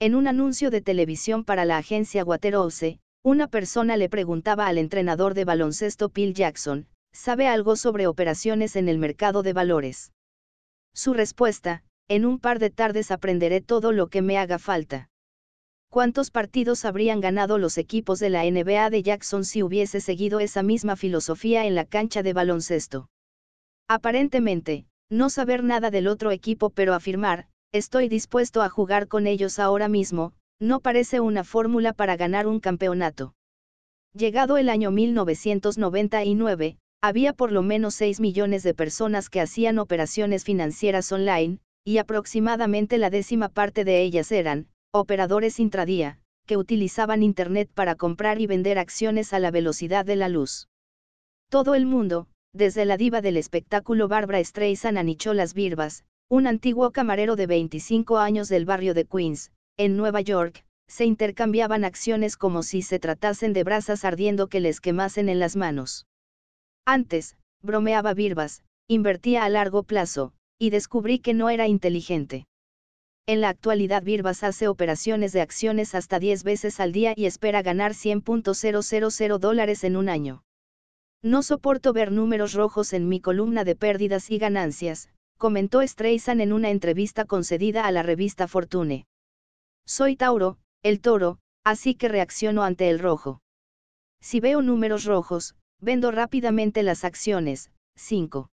En 0.00 0.16
un 0.16 0.26
anuncio 0.26 0.70
de 0.70 0.80
televisión 0.80 1.44
para 1.44 1.64
la 1.64 1.78
agencia 1.78 2.24
Waterhouse, 2.24 2.98
una 3.22 3.46
persona 3.46 3.96
le 3.96 4.08
preguntaba 4.08 4.66
al 4.66 4.78
entrenador 4.78 5.34
de 5.34 5.44
baloncesto 5.44 6.08
Phil 6.08 6.34
Jackson, 6.34 6.88
¿sabe 7.12 7.46
algo 7.46 7.76
sobre 7.76 8.08
operaciones 8.08 8.74
en 8.74 8.88
el 8.88 8.98
mercado 8.98 9.44
de 9.44 9.52
valores? 9.52 10.10
Su 10.92 11.14
respuesta, 11.14 11.84
en 12.08 12.26
un 12.26 12.40
par 12.40 12.58
de 12.58 12.70
tardes 12.70 13.12
aprenderé 13.12 13.60
todo 13.60 13.92
lo 13.92 14.08
que 14.08 14.22
me 14.22 14.38
haga 14.38 14.58
falta. 14.58 15.08
¿Cuántos 15.92 16.30
partidos 16.30 16.86
habrían 16.86 17.20
ganado 17.20 17.58
los 17.58 17.76
equipos 17.76 18.18
de 18.18 18.30
la 18.30 18.44
NBA 18.50 18.88
de 18.88 19.02
Jackson 19.02 19.44
si 19.44 19.62
hubiese 19.62 20.00
seguido 20.00 20.40
esa 20.40 20.62
misma 20.62 20.96
filosofía 20.96 21.66
en 21.66 21.74
la 21.74 21.84
cancha 21.84 22.22
de 22.22 22.32
baloncesto? 22.32 23.10
Aparentemente, 23.88 24.86
no 25.10 25.28
saber 25.28 25.62
nada 25.62 25.90
del 25.90 26.08
otro 26.08 26.30
equipo 26.30 26.70
pero 26.70 26.94
afirmar, 26.94 27.46
Estoy 27.74 28.08
dispuesto 28.08 28.62
a 28.62 28.70
jugar 28.70 29.06
con 29.06 29.26
ellos 29.26 29.58
ahora 29.58 29.88
mismo, 29.88 30.32
no 30.58 30.80
parece 30.80 31.20
una 31.20 31.44
fórmula 31.44 31.92
para 31.92 32.16
ganar 32.16 32.46
un 32.46 32.58
campeonato. 32.58 33.34
Llegado 34.14 34.56
el 34.58 34.70
año 34.70 34.90
1999, 34.90 36.78
había 37.02 37.32
por 37.34 37.52
lo 37.52 37.62
menos 37.62 37.94
6 37.96 38.20
millones 38.20 38.62
de 38.62 38.72
personas 38.72 39.28
que 39.28 39.42
hacían 39.42 39.78
operaciones 39.78 40.44
financieras 40.44 41.12
online, 41.12 41.58
y 41.84 41.98
aproximadamente 41.98 42.96
la 42.96 43.10
décima 43.10 43.50
parte 43.50 43.84
de 43.84 44.02
ellas 44.02 44.30
eran, 44.32 44.68
operadores 44.94 45.58
intradía, 45.58 46.18
que 46.46 46.58
utilizaban 46.58 47.22
Internet 47.22 47.70
para 47.72 47.94
comprar 47.94 48.40
y 48.40 48.46
vender 48.46 48.78
acciones 48.78 49.32
a 49.32 49.38
la 49.38 49.50
velocidad 49.50 50.04
de 50.04 50.16
la 50.16 50.28
luz. 50.28 50.68
Todo 51.48 51.74
el 51.74 51.86
mundo, 51.86 52.26
desde 52.52 52.84
la 52.84 52.98
diva 52.98 53.22
del 53.22 53.38
espectáculo 53.38 54.06
Barbara 54.06 54.44
Streisand 54.44 54.98
a 54.98 55.02
Nicholas 55.02 55.54
Birbas, 55.54 56.04
un 56.28 56.46
antiguo 56.46 56.90
camarero 56.90 57.36
de 57.36 57.46
25 57.46 58.18
años 58.18 58.48
del 58.48 58.66
barrio 58.66 58.92
de 58.92 59.06
Queens, 59.06 59.50
en 59.78 59.96
Nueva 59.96 60.20
York, 60.20 60.64
se 60.88 61.06
intercambiaban 61.06 61.84
acciones 61.84 62.36
como 62.36 62.62
si 62.62 62.82
se 62.82 62.98
tratasen 62.98 63.54
de 63.54 63.64
brasas 63.64 64.04
ardiendo 64.04 64.48
que 64.48 64.60
les 64.60 64.80
quemasen 64.80 65.30
en 65.30 65.38
las 65.38 65.56
manos. 65.56 66.06
Antes, 66.84 67.38
bromeaba 67.62 68.12
Birbas, 68.12 68.62
invertía 68.88 69.44
a 69.44 69.48
largo 69.48 69.84
plazo, 69.84 70.34
y 70.58 70.68
descubrí 70.68 71.18
que 71.18 71.32
no 71.32 71.48
era 71.48 71.66
inteligente. 71.66 72.44
En 73.26 73.40
la 73.40 73.50
actualidad 73.50 74.02
Birbas 74.02 74.42
hace 74.42 74.66
operaciones 74.66 75.32
de 75.32 75.42
acciones 75.42 75.94
hasta 75.94 76.18
10 76.18 76.42
veces 76.42 76.80
al 76.80 76.92
día 76.92 77.14
y 77.16 77.26
espera 77.26 77.62
ganar 77.62 77.92
100.000 77.92 79.38
dólares 79.38 79.84
en 79.84 79.96
un 79.96 80.08
año. 80.08 80.42
No 81.22 81.44
soporto 81.44 81.92
ver 81.92 82.10
números 82.10 82.52
rojos 82.52 82.92
en 82.92 83.08
mi 83.08 83.20
columna 83.20 83.62
de 83.62 83.76
pérdidas 83.76 84.28
y 84.30 84.38
ganancias, 84.38 85.08
comentó 85.38 85.86
Streisand 85.86 86.40
en 86.40 86.52
una 86.52 86.70
entrevista 86.70 87.24
concedida 87.24 87.86
a 87.86 87.92
la 87.92 88.02
revista 88.02 88.48
Fortune. 88.48 89.06
Soy 89.86 90.16
Tauro, 90.16 90.58
el 90.82 91.00
toro, 91.00 91.38
así 91.64 91.94
que 91.94 92.08
reacciono 92.08 92.64
ante 92.64 92.90
el 92.90 92.98
rojo. 92.98 93.40
Si 94.20 94.40
veo 94.40 94.62
números 94.62 95.04
rojos, 95.04 95.54
vendo 95.80 96.10
rápidamente 96.10 96.82
las 96.82 97.04
acciones. 97.04 97.70
5. 97.96 98.50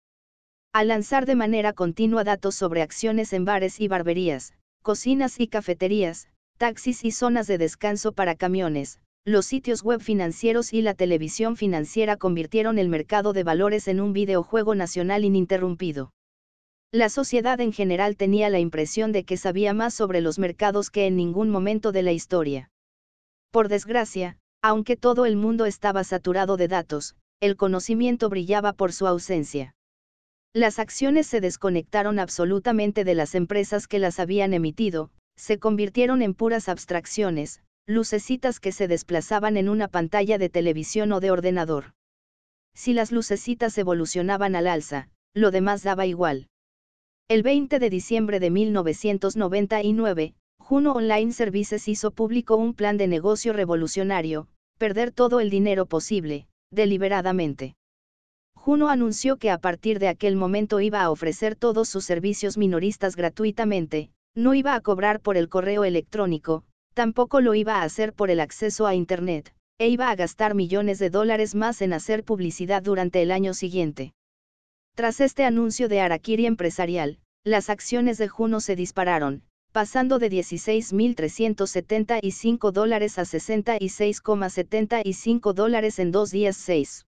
Al 0.77 0.89
lanzar 0.89 1.25
de 1.25 1.37
manera 1.37 1.73
continua 1.73 2.23
datos 2.23 2.55
sobre 2.55 2.83
acciones 2.83 3.33
en 3.33 3.47
bares 3.47 3.81
y 3.81 3.89
barberías, 3.89 4.53
cocinas 4.83 5.41
y 5.41 5.49
cafeterías, 5.49 6.29
taxis 6.59 7.03
y 7.03 7.13
zonas 7.13 7.47
de 7.47 7.57
descanso 7.57 8.13
para 8.13 8.35
camiones, 8.35 9.01
los 9.25 9.47
sitios 9.47 9.83
web 9.83 10.03
financieros 10.03 10.75
y 10.75 10.83
la 10.83 10.93
televisión 10.93 11.57
financiera 11.57 12.19
convirtieron 12.19 12.79
el 12.79 12.91
mercado 12.91 13.33
de 13.33 13.43
valores 13.43 13.89
en 13.89 14.03
un 14.03 14.13
videojuego 14.13 14.75
nacional 14.75 15.25
ininterrumpido. 15.25 16.13
La 16.93 17.09
sociedad 17.09 17.59
en 17.63 17.73
general 17.73 18.19
tenía 18.19 18.51
la 18.51 18.59
impresión 18.59 19.13
de 19.13 19.25
que 19.25 19.39
sabía 19.39 19.73
más 19.73 19.95
sobre 19.95 20.21
los 20.21 20.39
mercados 20.39 20.91
que 20.91 21.07
en 21.07 21.17
ningún 21.17 21.49
momento 21.49 21.91
de 21.91 22.03
la 22.03 22.13
historia. 22.13 22.71
Por 23.51 23.71
desgracia, 23.71 24.37
aunque 24.61 24.99
todo 24.99 25.25
el 25.25 25.37
mundo 25.37 25.65
estaba 25.65 26.05
saturado 26.05 26.59
de 26.59 26.69
datos, 26.69 27.17
el 27.41 27.57
conocimiento 27.57 28.29
brillaba 28.29 28.75
por 28.75 28.93
su 28.93 29.07
ausencia. 29.07 29.75
Las 30.57 30.79
acciones 30.79 31.27
se 31.27 31.43
desconectaron 31.43 32.19
absolutamente 32.19 33.05
de 33.05 33.15
las 33.15 33.35
empresas 33.35 33.87
que 33.87 33.99
las 33.99 34.19
habían 34.19 34.55
emitido, 34.55 35.11
se 35.37 35.59
convirtieron 35.59 36.23
en 36.23 36.33
puras 36.33 36.71
abstracciones, 36.71 37.61
lucecitas 37.87 38.59
que 38.59 38.73
se 38.73 38.89
desplazaban 38.89 39.59
en 39.59 39.69
una 39.69 39.89
pantalla 39.89 40.39
de 40.39 40.49
televisión 40.49 41.13
o 41.13 41.21
de 41.21 41.31
ordenador. 41.31 41.93
Si 42.75 42.95
las 42.95 43.13
lucecitas 43.13 43.77
evolucionaban 43.77 44.57
al 44.57 44.67
alza, 44.67 45.11
lo 45.35 45.51
demás 45.51 45.83
daba 45.83 46.07
igual. 46.07 46.47
El 47.29 47.43
20 47.43 47.79
de 47.79 47.91
diciembre 47.91 48.41
de 48.41 48.49
1999, 48.49 50.35
Juno 50.59 50.93
Online 50.93 51.35
Services 51.35 51.87
hizo 51.87 52.13
público 52.13 52.57
un 52.57 52.73
plan 52.73 52.97
de 52.97 53.09
negocio 53.09 53.53
revolucionario, 53.53 54.49
perder 54.79 55.13
todo 55.13 55.41
el 55.41 55.51
dinero 55.51 55.85
posible, 55.85 56.49
deliberadamente. 56.71 57.76
Juno 58.67 58.89
anunció 58.89 59.37
que 59.37 59.53
a 59.53 59.59
partir 59.59 60.01
de 60.01 60.09
aquel 60.09 60.35
momento 60.35 60.81
iba 60.81 61.03
a 61.03 61.11
ofrecer 61.11 61.55
todos 61.55 61.89
sus 61.89 62.05
servicios 62.05 62.59
minoristas 62.59 63.15
gratuitamente, 63.15 64.11
no 64.35 64.55
iba 64.55 64.75
a 64.75 64.81
cobrar 64.81 65.21
por 65.21 65.37
el 65.37 65.49
correo 65.49 65.85
electrónico, 65.85 66.65
Tampoco 66.93 67.41
lo 67.41 67.55
iba 67.55 67.77
a 67.77 67.85
hacer 67.85 68.13
por 68.13 68.29
el 68.29 68.41
acceso 68.41 68.89
a 68.89 68.97
Internet, 68.97 69.55
e 69.79 69.89
iba 69.89 70.11
a 70.11 70.17
gastar 70.17 70.57
millones 70.57 70.99
de 70.99 71.11
dólares 71.11 71.55
más 71.55 71.81
en 71.81 71.93
hacer 71.93 72.25
publicidad 72.25 72.83
durante 72.83 73.23
el 73.23 73.31
año 73.31 73.55
siguiente. 73.55 74.15
Tras 74.97 75.21
este 75.21 75.45
anuncio 75.45 75.89
de 75.89 76.01
Arakiri 76.01 76.47
empresarial, 76.47 77.21
las 77.45 77.71
acciones 77.71 78.19
de 78.19 78.27
Juno 78.27 78.61
se 78.61 78.75
dispararon, 78.75 79.45
pasando 79.71 80.19
de 80.19 80.29
16.375 80.29 82.73
dólares 82.73 83.17
a 83.21 83.23
66,75 83.23 85.53
dólares 85.53 86.01
en 86.01 86.11
dos 86.11 86.33
días 86.33 86.57
6. 86.57 87.07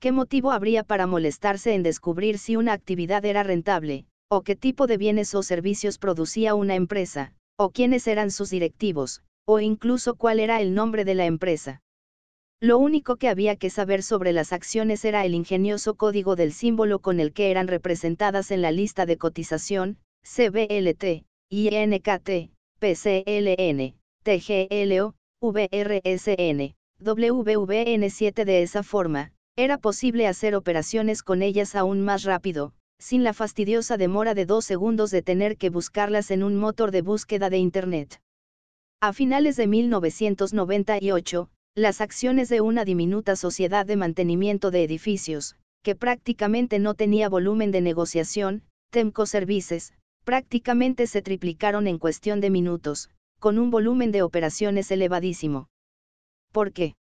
¿Qué 0.00 0.12
motivo 0.12 0.52
habría 0.52 0.84
para 0.84 1.08
molestarse 1.08 1.74
en 1.74 1.82
descubrir 1.82 2.38
si 2.38 2.54
una 2.54 2.72
actividad 2.72 3.24
era 3.24 3.42
rentable, 3.42 4.06
o 4.30 4.42
qué 4.42 4.54
tipo 4.54 4.86
de 4.86 4.96
bienes 4.96 5.34
o 5.34 5.42
servicios 5.42 5.98
producía 5.98 6.54
una 6.54 6.76
empresa, 6.76 7.32
o 7.56 7.70
quiénes 7.70 8.06
eran 8.06 8.30
sus 8.30 8.50
directivos, 8.50 9.22
o 9.44 9.58
incluso 9.58 10.14
cuál 10.14 10.38
era 10.38 10.60
el 10.60 10.72
nombre 10.72 11.04
de 11.04 11.16
la 11.16 11.26
empresa. 11.26 11.82
Lo 12.60 12.78
único 12.78 13.16
que 13.16 13.28
había 13.28 13.56
que 13.56 13.70
saber 13.70 14.04
sobre 14.04 14.32
las 14.32 14.52
acciones 14.52 15.04
era 15.04 15.24
el 15.24 15.34
ingenioso 15.34 15.96
código 15.96 16.36
del 16.36 16.52
símbolo 16.52 17.00
con 17.00 17.18
el 17.18 17.32
que 17.32 17.50
eran 17.50 17.66
representadas 17.66 18.52
en 18.52 18.62
la 18.62 18.70
lista 18.70 19.04
de 19.04 19.16
cotización, 19.16 19.98
CBLT, 20.22 21.24
INKT, 21.50 22.52
PCLN, 22.78 23.94
TGLO, 24.22 25.14
VRSN, 25.40 26.74
WVN7 27.00 28.44
de 28.44 28.62
esa 28.62 28.82
forma, 28.82 29.32
era 29.58 29.76
posible 29.76 30.28
hacer 30.28 30.54
operaciones 30.54 31.24
con 31.24 31.42
ellas 31.42 31.74
aún 31.74 32.00
más 32.00 32.22
rápido, 32.22 32.74
sin 33.00 33.24
la 33.24 33.32
fastidiosa 33.32 33.96
demora 33.96 34.32
de 34.34 34.46
dos 34.46 34.64
segundos 34.64 35.10
de 35.10 35.20
tener 35.20 35.56
que 35.56 35.68
buscarlas 35.68 36.30
en 36.30 36.44
un 36.44 36.54
motor 36.54 36.92
de 36.92 37.02
búsqueda 37.02 37.50
de 37.50 37.58
Internet. 37.58 38.20
A 39.00 39.12
finales 39.12 39.56
de 39.56 39.66
1998, 39.66 41.50
las 41.74 42.00
acciones 42.00 42.48
de 42.48 42.60
una 42.60 42.84
diminuta 42.84 43.34
sociedad 43.34 43.84
de 43.84 43.96
mantenimiento 43.96 44.70
de 44.70 44.84
edificios, 44.84 45.56
que 45.82 45.96
prácticamente 45.96 46.78
no 46.78 46.94
tenía 46.94 47.28
volumen 47.28 47.72
de 47.72 47.80
negociación, 47.80 48.62
Temco 48.90 49.26
Services, 49.26 49.92
prácticamente 50.22 51.08
se 51.08 51.20
triplicaron 51.20 51.88
en 51.88 51.98
cuestión 51.98 52.40
de 52.40 52.50
minutos, 52.50 53.10
con 53.40 53.58
un 53.58 53.72
volumen 53.72 54.12
de 54.12 54.22
operaciones 54.22 54.92
elevadísimo. 54.92 55.68
¿Por 56.52 56.72
qué? 56.72 56.94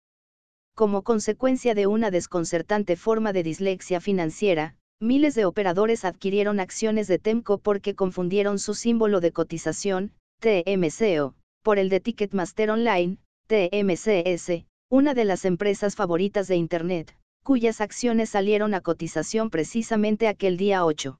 Como 0.75 1.01
consecuencia 1.03 1.73
de 1.73 1.87
una 1.87 2.11
desconcertante 2.11 2.95
forma 2.95 3.33
de 3.33 3.43
dislexia 3.43 3.99
financiera, 3.99 4.75
Miles 5.01 5.35
de 5.35 5.43
operadores 5.43 6.05
adquirieron 6.05 6.61
acciones 6.61 7.07
de 7.07 7.19
Temco 7.19 7.57
porque 7.57 7.95
confundieron 7.95 8.59
su 8.59 8.73
símbolo 8.73 9.19
de 9.19 9.33
cotización, 9.33 10.13
TMCO, 10.39 11.35
por 11.63 11.79
el 11.79 11.89
de 11.89 11.99
Ticketmaster 11.99 12.71
Online, 12.71 13.17
TMCS, 13.47 14.65
una 14.89 15.13
de 15.13 15.25
las 15.25 15.43
empresas 15.43 15.97
favoritas 15.97 16.47
de 16.47 16.55
Internet, 16.55 17.13
cuyas 17.43 17.81
acciones 17.81 18.29
salieron 18.29 18.73
a 18.73 18.79
cotización 18.79 19.49
precisamente 19.49 20.29
aquel 20.29 20.55
día 20.55 20.85
8. 20.85 21.19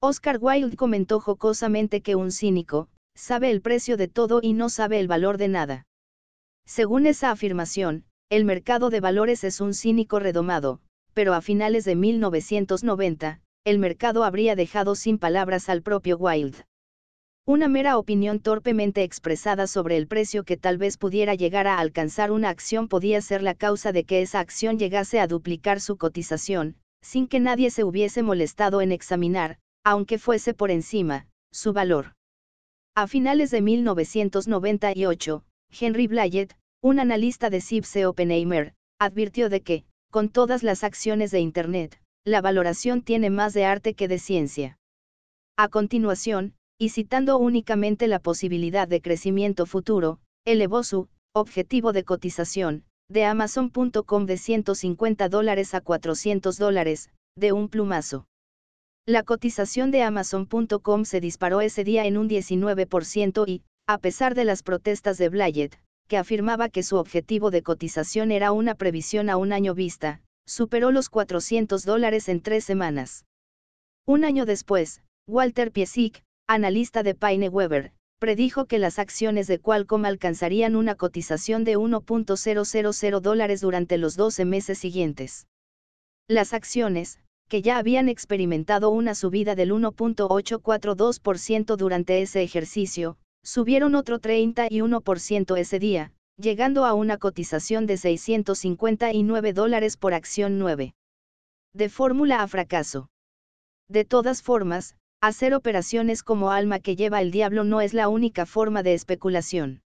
Oscar 0.00 0.38
Wilde 0.40 0.76
comentó 0.76 1.20
jocosamente 1.20 2.02
que 2.02 2.16
un 2.16 2.32
cínico, 2.32 2.88
sabe 3.14 3.52
el 3.52 3.60
precio 3.60 3.96
de 3.96 4.08
todo 4.08 4.40
y 4.42 4.54
no 4.54 4.70
sabe 4.70 4.98
el 4.98 5.06
valor 5.06 5.38
de 5.38 5.48
nada. 5.48 5.86
Según 6.66 7.06
esa 7.06 7.30
afirmación, 7.30 8.04
el 8.30 8.44
mercado 8.44 8.90
de 8.90 9.00
valores 9.00 9.42
es 9.42 9.60
un 9.60 9.72
cínico 9.72 10.18
redomado, 10.18 10.80
pero 11.14 11.32
a 11.32 11.40
finales 11.40 11.84
de 11.86 11.96
1990, 11.96 13.40
el 13.64 13.78
mercado 13.78 14.22
habría 14.22 14.54
dejado 14.54 14.94
sin 14.94 15.18
palabras 15.18 15.70
al 15.70 15.82
propio 15.82 16.18
Wilde. 16.18 16.66
Una 17.46 17.68
mera 17.68 17.96
opinión 17.96 18.40
torpemente 18.40 19.02
expresada 19.02 19.66
sobre 19.66 19.96
el 19.96 20.06
precio 20.06 20.44
que 20.44 20.58
tal 20.58 20.76
vez 20.76 20.98
pudiera 20.98 21.34
llegar 21.34 21.66
a 21.66 21.78
alcanzar 21.78 22.30
una 22.30 22.50
acción 22.50 22.88
podía 22.88 23.22
ser 23.22 23.42
la 23.42 23.54
causa 23.54 23.92
de 23.92 24.04
que 24.04 24.20
esa 24.20 24.40
acción 24.40 24.78
llegase 24.78 25.20
a 25.20 25.26
duplicar 25.26 25.80
su 25.80 25.96
cotización, 25.96 26.76
sin 27.00 27.28
que 27.28 27.40
nadie 27.40 27.70
se 27.70 27.84
hubiese 27.84 28.22
molestado 28.22 28.82
en 28.82 28.92
examinar, 28.92 29.56
aunque 29.84 30.18
fuese 30.18 30.52
por 30.52 30.70
encima, 30.70 31.26
su 31.50 31.72
valor. 31.72 32.12
A 32.94 33.06
finales 33.06 33.50
de 33.50 33.62
1998, 33.62 35.44
Henry 35.80 36.06
Blayett, 36.06 36.57
un 36.80 37.00
analista 37.00 37.50
de 37.50 37.60
Sibse 37.60 38.06
Oppenheimer, 38.06 38.74
advirtió 39.00 39.48
de 39.48 39.62
que, 39.62 39.84
con 40.10 40.28
todas 40.28 40.62
las 40.62 40.84
acciones 40.84 41.30
de 41.30 41.40
Internet, 41.40 42.00
la 42.24 42.40
valoración 42.40 43.02
tiene 43.02 43.30
más 43.30 43.54
de 43.54 43.64
arte 43.64 43.94
que 43.94 44.08
de 44.08 44.18
ciencia. 44.18 44.78
A 45.56 45.68
continuación, 45.68 46.54
y 46.78 46.90
citando 46.90 47.38
únicamente 47.38 48.06
la 48.06 48.20
posibilidad 48.20 48.86
de 48.86 49.00
crecimiento 49.00 49.66
futuro, 49.66 50.20
elevó 50.44 50.84
su 50.84 51.08
objetivo 51.34 51.92
de 51.92 52.04
cotización 52.04 52.84
de 53.10 53.24
Amazon.com 53.24 54.26
de 54.26 54.36
150 54.36 55.28
dólares 55.28 55.74
a 55.74 55.80
400 55.80 56.58
dólares, 56.58 57.10
de 57.36 57.52
un 57.52 57.68
plumazo. 57.68 58.26
La 59.06 59.22
cotización 59.22 59.90
de 59.90 60.02
Amazon.com 60.02 61.04
se 61.06 61.20
disparó 61.20 61.62
ese 61.62 61.84
día 61.84 62.04
en 62.04 62.18
un 62.18 62.28
19% 62.28 63.44
y, 63.48 63.62
a 63.86 63.98
pesar 63.98 64.34
de 64.34 64.44
las 64.44 64.62
protestas 64.62 65.16
de 65.16 65.30
Blayett, 65.30 65.80
que 66.08 66.16
afirmaba 66.16 66.68
que 66.68 66.82
su 66.82 66.96
objetivo 66.96 67.50
de 67.50 67.62
cotización 67.62 68.32
era 68.32 68.52
una 68.52 68.74
previsión 68.74 69.30
a 69.30 69.36
un 69.36 69.52
año 69.52 69.74
vista, 69.74 70.22
superó 70.46 70.90
los 70.90 71.10
400 71.10 71.84
dólares 71.84 72.28
en 72.28 72.40
tres 72.40 72.64
semanas. 72.64 73.26
Un 74.06 74.24
año 74.24 74.46
después, 74.46 75.02
Walter 75.28 75.70
Piesik, 75.70 76.22
analista 76.48 77.02
de 77.02 77.14
Paine 77.14 77.50
Weber, 77.50 77.92
predijo 78.18 78.64
que 78.64 78.78
las 78.78 78.98
acciones 78.98 79.46
de 79.46 79.60
Qualcomm 79.60 80.06
alcanzarían 80.06 80.74
una 80.74 80.94
cotización 80.94 81.64
de 81.64 81.76
1.000 81.76 83.20
dólares 83.20 83.60
durante 83.60 83.98
los 83.98 84.16
12 84.16 84.46
meses 84.46 84.78
siguientes. 84.78 85.46
Las 86.26 86.54
acciones, 86.54 87.20
que 87.48 87.62
ya 87.62 87.78
habían 87.78 88.08
experimentado 88.08 88.90
una 88.90 89.14
subida 89.14 89.54
del 89.54 89.72
1.842% 89.72 91.76
durante 91.76 92.22
ese 92.22 92.42
ejercicio, 92.42 93.18
subieron 93.42 93.94
otro 93.94 94.20
31% 94.20 95.56
ese 95.58 95.78
día, 95.78 96.12
llegando 96.36 96.84
a 96.84 96.94
una 96.94 97.18
cotización 97.18 97.86
de 97.86 97.96
659 97.96 99.52
dólares 99.52 99.96
por 99.96 100.14
acción 100.14 100.58
9. 100.58 100.94
De 101.74 101.88
fórmula 101.88 102.42
a 102.42 102.48
fracaso. 102.48 103.08
De 103.88 104.04
todas 104.04 104.42
formas, 104.42 104.96
hacer 105.20 105.54
operaciones 105.54 106.22
como 106.22 106.50
alma 106.50 106.78
que 106.78 106.94
lleva 106.94 107.20
el 107.20 107.30
diablo 107.30 107.64
no 107.64 107.80
es 107.80 107.94
la 107.94 108.08
única 108.08 108.46
forma 108.46 108.82
de 108.82 108.94
especulación. 108.94 109.82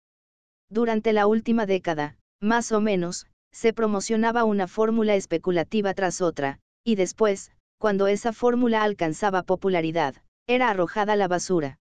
Durante 0.71 1.13
la 1.13 1.27
última 1.27 1.67
década, 1.67 2.17
más 2.41 2.73
o 2.73 2.81
menos, 2.81 3.27
se 3.53 3.73
promocionaba 3.73 4.45
una 4.45 4.69
fórmula 4.69 5.15
especulativa 5.15 5.95
tras 5.95 6.21
otra, 6.21 6.61
y 6.85 6.95
después, 6.97 7.51
cuando 7.79 8.07
esa 8.07 8.33
fórmula 8.33 8.83
alcanzaba 8.83 9.43
popularidad, 9.43 10.15
era 10.47 10.71
arrojada 10.71 11.15
a 11.15 11.17
la 11.17 11.29
basura. 11.29 11.79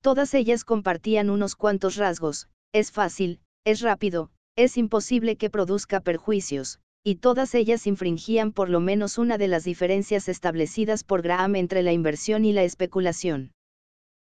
Todas 0.00 0.32
ellas 0.34 0.64
compartían 0.64 1.28
unos 1.28 1.56
cuantos 1.56 1.96
rasgos, 1.96 2.48
es 2.72 2.92
fácil, 2.92 3.40
es 3.64 3.80
rápido, 3.80 4.30
es 4.56 4.76
imposible 4.76 5.36
que 5.36 5.50
produzca 5.50 6.00
perjuicios, 6.00 6.80
y 7.04 7.16
todas 7.16 7.54
ellas 7.54 7.86
infringían 7.86 8.52
por 8.52 8.68
lo 8.68 8.80
menos 8.80 9.18
una 9.18 9.38
de 9.38 9.48
las 9.48 9.64
diferencias 9.64 10.28
establecidas 10.28 11.04
por 11.04 11.22
Graham 11.22 11.56
entre 11.56 11.82
la 11.82 11.92
inversión 11.92 12.44
y 12.44 12.52
la 12.52 12.62
especulación. 12.62 13.52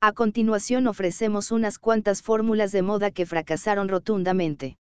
A 0.01 0.13
continuación 0.13 0.87
ofrecemos 0.87 1.51
unas 1.51 1.79
cuantas 1.79 2.23
fórmulas 2.23 2.71
de 2.71 2.83
moda 2.83 3.11
que 3.11 3.27
fracasaron 3.27 3.89
rotundamente. 3.89 4.77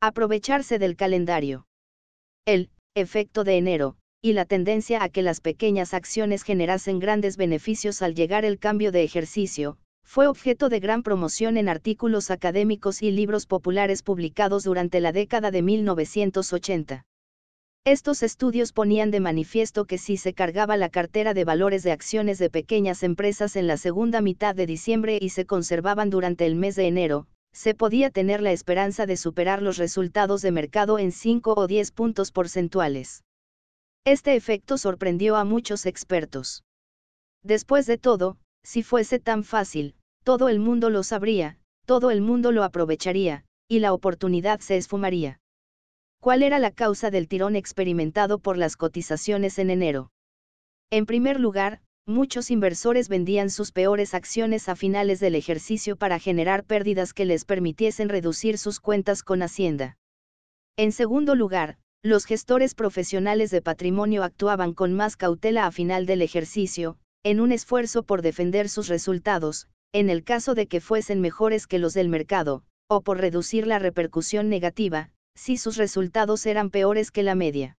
Aprovecharse 0.00 0.78
del 0.78 0.96
calendario. 0.96 1.66
El 2.46 2.70
efecto 2.94 3.44
de 3.44 3.58
enero, 3.58 3.96
y 4.22 4.32
la 4.32 4.44
tendencia 4.44 5.02
a 5.04 5.08
que 5.08 5.22
las 5.22 5.40
pequeñas 5.40 5.94
acciones 5.94 6.42
generasen 6.42 6.98
grandes 6.98 7.36
beneficios 7.36 8.02
al 8.02 8.14
llegar 8.14 8.44
el 8.44 8.58
cambio 8.58 8.92
de 8.92 9.02
ejercicio, 9.02 9.78
fue 10.12 10.26
objeto 10.26 10.68
de 10.68 10.80
gran 10.80 11.04
promoción 11.04 11.56
en 11.56 11.68
artículos 11.68 12.32
académicos 12.32 13.00
y 13.00 13.12
libros 13.12 13.46
populares 13.46 14.02
publicados 14.02 14.64
durante 14.64 14.98
la 14.98 15.12
década 15.12 15.52
de 15.52 15.62
1980. 15.62 17.06
Estos 17.84 18.24
estudios 18.24 18.72
ponían 18.72 19.12
de 19.12 19.20
manifiesto 19.20 19.84
que 19.84 19.98
si 19.98 20.16
se 20.16 20.34
cargaba 20.34 20.76
la 20.76 20.88
cartera 20.88 21.32
de 21.32 21.44
valores 21.44 21.84
de 21.84 21.92
acciones 21.92 22.38
de 22.40 22.50
pequeñas 22.50 23.04
empresas 23.04 23.54
en 23.54 23.68
la 23.68 23.76
segunda 23.76 24.20
mitad 24.20 24.56
de 24.56 24.66
diciembre 24.66 25.16
y 25.22 25.28
se 25.28 25.46
conservaban 25.46 26.10
durante 26.10 26.44
el 26.44 26.56
mes 26.56 26.74
de 26.74 26.88
enero, 26.88 27.28
se 27.52 27.76
podía 27.76 28.10
tener 28.10 28.42
la 28.42 28.50
esperanza 28.50 29.06
de 29.06 29.16
superar 29.16 29.62
los 29.62 29.76
resultados 29.76 30.42
de 30.42 30.50
mercado 30.50 30.98
en 30.98 31.12
5 31.12 31.54
o 31.56 31.68
10 31.68 31.92
puntos 31.92 32.32
porcentuales. 32.32 33.22
Este 34.04 34.34
efecto 34.34 34.76
sorprendió 34.76 35.36
a 35.36 35.44
muchos 35.44 35.86
expertos. 35.86 36.64
Después 37.44 37.86
de 37.86 37.96
todo, 37.96 38.38
si 38.64 38.82
fuese 38.82 39.20
tan 39.20 39.44
fácil, 39.44 39.94
todo 40.22 40.48
el 40.48 40.60
mundo 40.60 40.90
lo 40.90 41.02
sabría, 41.02 41.58
todo 41.86 42.10
el 42.10 42.20
mundo 42.20 42.52
lo 42.52 42.64
aprovecharía, 42.64 43.44
y 43.68 43.78
la 43.78 43.92
oportunidad 43.92 44.60
se 44.60 44.76
esfumaría. 44.76 45.40
¿Cuál 46.20 46.42
era 46.42 46.58
la 46.58 46.70
causa 46.70 47.10
del 47.10 47.28
tirón 47.28 47.56
experimentado 47.56 48.38
por 48.38 48.58
las 48.58 48.76
cotizaciones 48.76 49.58
en 49.58 49.70
enero? 49.70 50.10
En 50.90 51.06
primer 51.06 51.40
lugar, 51.40 51.80
muchos 52.06 52.50
inversores 52.50 53.08
vendían 53.08 53.48
sus 53.48 53.72
peores 53.72 54.12
acciones 54.12 54.68
a 54.68 54.76
finales 54.76 55.20
del 55.20 55.34
ejercicio 55.34 55.96
para 55.96 56.18
generar 56.18 56.64
pérdidas 56.64 57.14
que 57.14 57.24
les 57.24 57.44
permitiesen 57.44 58.08
reducir 58.08 58.58
sus 58.58 58.80
cuentas 58.80 59.22
con 59.22 59.42
Hacienda. 59.42 59.96
En 60.76 60.92
segundo 60.92 61.34
lugar, 61.34 61.78
los 62.02 62.24
gestores 62.24 62.74
profesionales 62.74 63.50
de 63.50 63.62
patrimonio 63.62 64.24
actuaban 64.24 64.74
con 64.74 64.94
más 64.94 65.16
cautela 65.16 65.66
a 65.66 65.70
final 65.70 66.06
del 66.06 66.22
ejercicio, 66.22 66.98
en 67.22 67.40
un 67.40 67.52
esfuerzo 67.52 68.02
por 68.02 68.22
defender 68.22 68.68
sus 68.68 68.88
resultados, 68.88 69.68
en 69.92 70.10
el 70.10 70.24
caso 70.24 70.54
de 70.54 70.66
que 70.66 70.80
fuesen 70.80 71.20
mejores 71.20 71.66
que 71.66 71.78
los 71.78 71.94
del 71.94 72.08
mercado, 72.08 72.62
o 72.88 73.02
por 73.02 73.18
reducir 73.18 73.66
la 73.66 73.78
repercusión 73.78 74.48
negativa, 74.48 75.10
si 75.34 75.56
sus 75.56 75.76
resultados 75.76 76.46
eran 76.46 76.70
peores 76.70 77.10
que 77.10 77.22
la 77.22 77.34
media. 77.34 77.76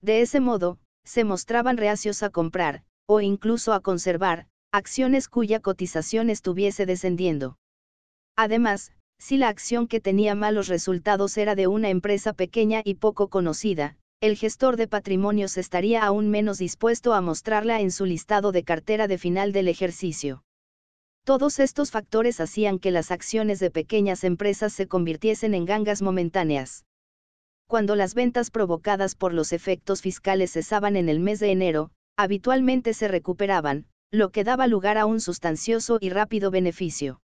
De 0.00 0.20
ese 0.20 0.40
modo, 0.40 0.78
se 1.04 1.24
mostraban 1.24 1.76
reacios 1.76 2.22
a 2.22 2.30
comprar, 2.30 2.82
o 3.06 3.20
incluso 3.20 3.72
a 3.72 3.80
conservar, 3.80 4.46
acciones 4.72 5.28
cuya 5.28 5.60
cotización 5.60 6.30
estuviese 6.30 6.86
descendiendo. 6.86 7.58
Además, 8.36 8.92
si 9.18 9.36
la 9.36 9.48
acción 9.48 9.88
que 9.88 10.00
tenía 10.00 10.34
malos 10.34 10.68
resultados 10.68 11.36
era 11.38 11.54
de 11.54 11.66
una 11.66 11.88
empresa 11.88 12.32
pequeña 12.32 12.82
y 12.84 12.94
poco 12.94 13.28
conocida, 13.28 13.96
el 14.20 14.36
gestor 14.36 14.76
de 14.76 14.88
patrimonios 14.88 15.56
estaría 15.56 16.02
aún 16.04 16.30
menos 16.30 16.58
dispuesto 16.58 17.14
a 17.14 17.20
mostrarla 17.20 17.80
en 17.80 17.90
su 17.90 18.04
listado 18.04 18.52
de 18.52 18.64
cartera 18.64 19.08
de 19.08 19.18
final 19.18 19.52
del 19.52 19.68
ejercicio. 19.68 20.42
Todos 21.26 21.58
estos 21.58 21.90
factores 21.90 22.38
hacían 22.38 22.78
que 22.78 22.92
las 22.92 23.10
acciones 23.10 23.58
de 23.58 23.72
pequeñas 23.72 24.22
empresas 24.22 24.72
se 24.72 24.86
convirtiesen 24.86 25.54
en 25.54 25.64
gangas 25.64 26.00
momentáneas. 26.00 26.84
Cuando 27.66 27.96
las 27.96 28.14
ventas 28.14 28.52
provocadas 28.52 29.16
por 29.16 29.34
los 29.34 29.52
efectos 29.52 30.02
fiscales 30.02 30.52
cesaban 30.52 30.94
en 30.94 31.08
el 31.08 31.18
mes 31.18 31.40
de 31.40 31.50
enero, 31.50 31.90
habitualmente 32.16 32.94
se 32.94 33.08
recuperaban, 33.08 33.86
lo 34.12 34.30
que 34.30 34.44
daba 34.44 34.68
lugar 34.68 34.98
a 34.98 35.06
un 35.06 35.20
sustancioso 35.20 35.98
y 36.00 36.10
rápido 36.10 36.52
beneficio. 36.52 37.20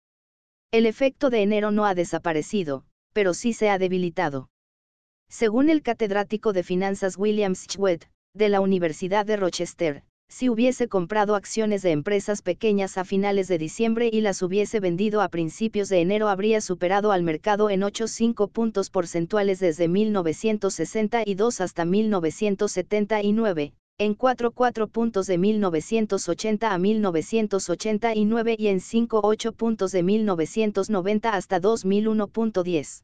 El 0.69 0.86
efecto 0.86 1.32
de 1.32 1.41
enero 1.41 1.72
no 1.72 1.88
ha 1.88 1.95
desaparecido, 1.95 2.86
pero 3.14 3.34
sí 3.34 3.52
se 3.52 3.72
ha 3.72 3.80
debilitado. 3.80 4.52
Según 5.28 5.72
el 5.72 5.82
catedrático 5.82 6.53
de 6.53 6.61
finanzas 6.61 7.18
William 7.18 7.56
Schwed, 7.56 8.03
de 8.36 8.49
la 8.49 8.61
Universidad 8.61 9.26
de 9.26 9.38
Rochester, 9.38 10.03
si 10.38 10.49
hubiese 10.49 10.88
comprado 10.88 11.34
acciones 11.34 11.82
de 11.82 11.90
empresas 11.90 12.44
pequeñas 12.44 12.99
a 12.99 13.06
finales 13.06 13.48
de 13.48 13.58
diciembre 13.58 14.08
y 14.14 14.22
las 14.22 14.44
hubiese 14.44 14.80
vendido 14.80 15.22
a 15.22 15.30
principios 15.30 15.90
de 15.90 15.99
enero 15.99 16.30
habría 16.30 16.62
superado 16.62 17.12
al 17.12 17.24
mercado 17.24 17.72
en 17.72 17.82
8,5 17.82 18.48
puntos 18.52 18.91
porcentuales 18.91 19.60
desde 19.60 19.88
1962 19.88 21.60
hasta 21.60 21.86
1979, 21.86 23.74
en 23.98 24.16
4,4 24.16 24.88
puntos 24.90 25.26
de 25.26 25.40
1980 25.40 26.72
a 26.72 26.78
1989 26.78 28.56
y 28.60 28.68
en 28.68 28.78
5,8 28.78 29.56
puntos 29.56 29.91
de 29.91 30.04
1990 30.04 31.34
hasta 31.34 31.60
2001.10. 31.60 33.02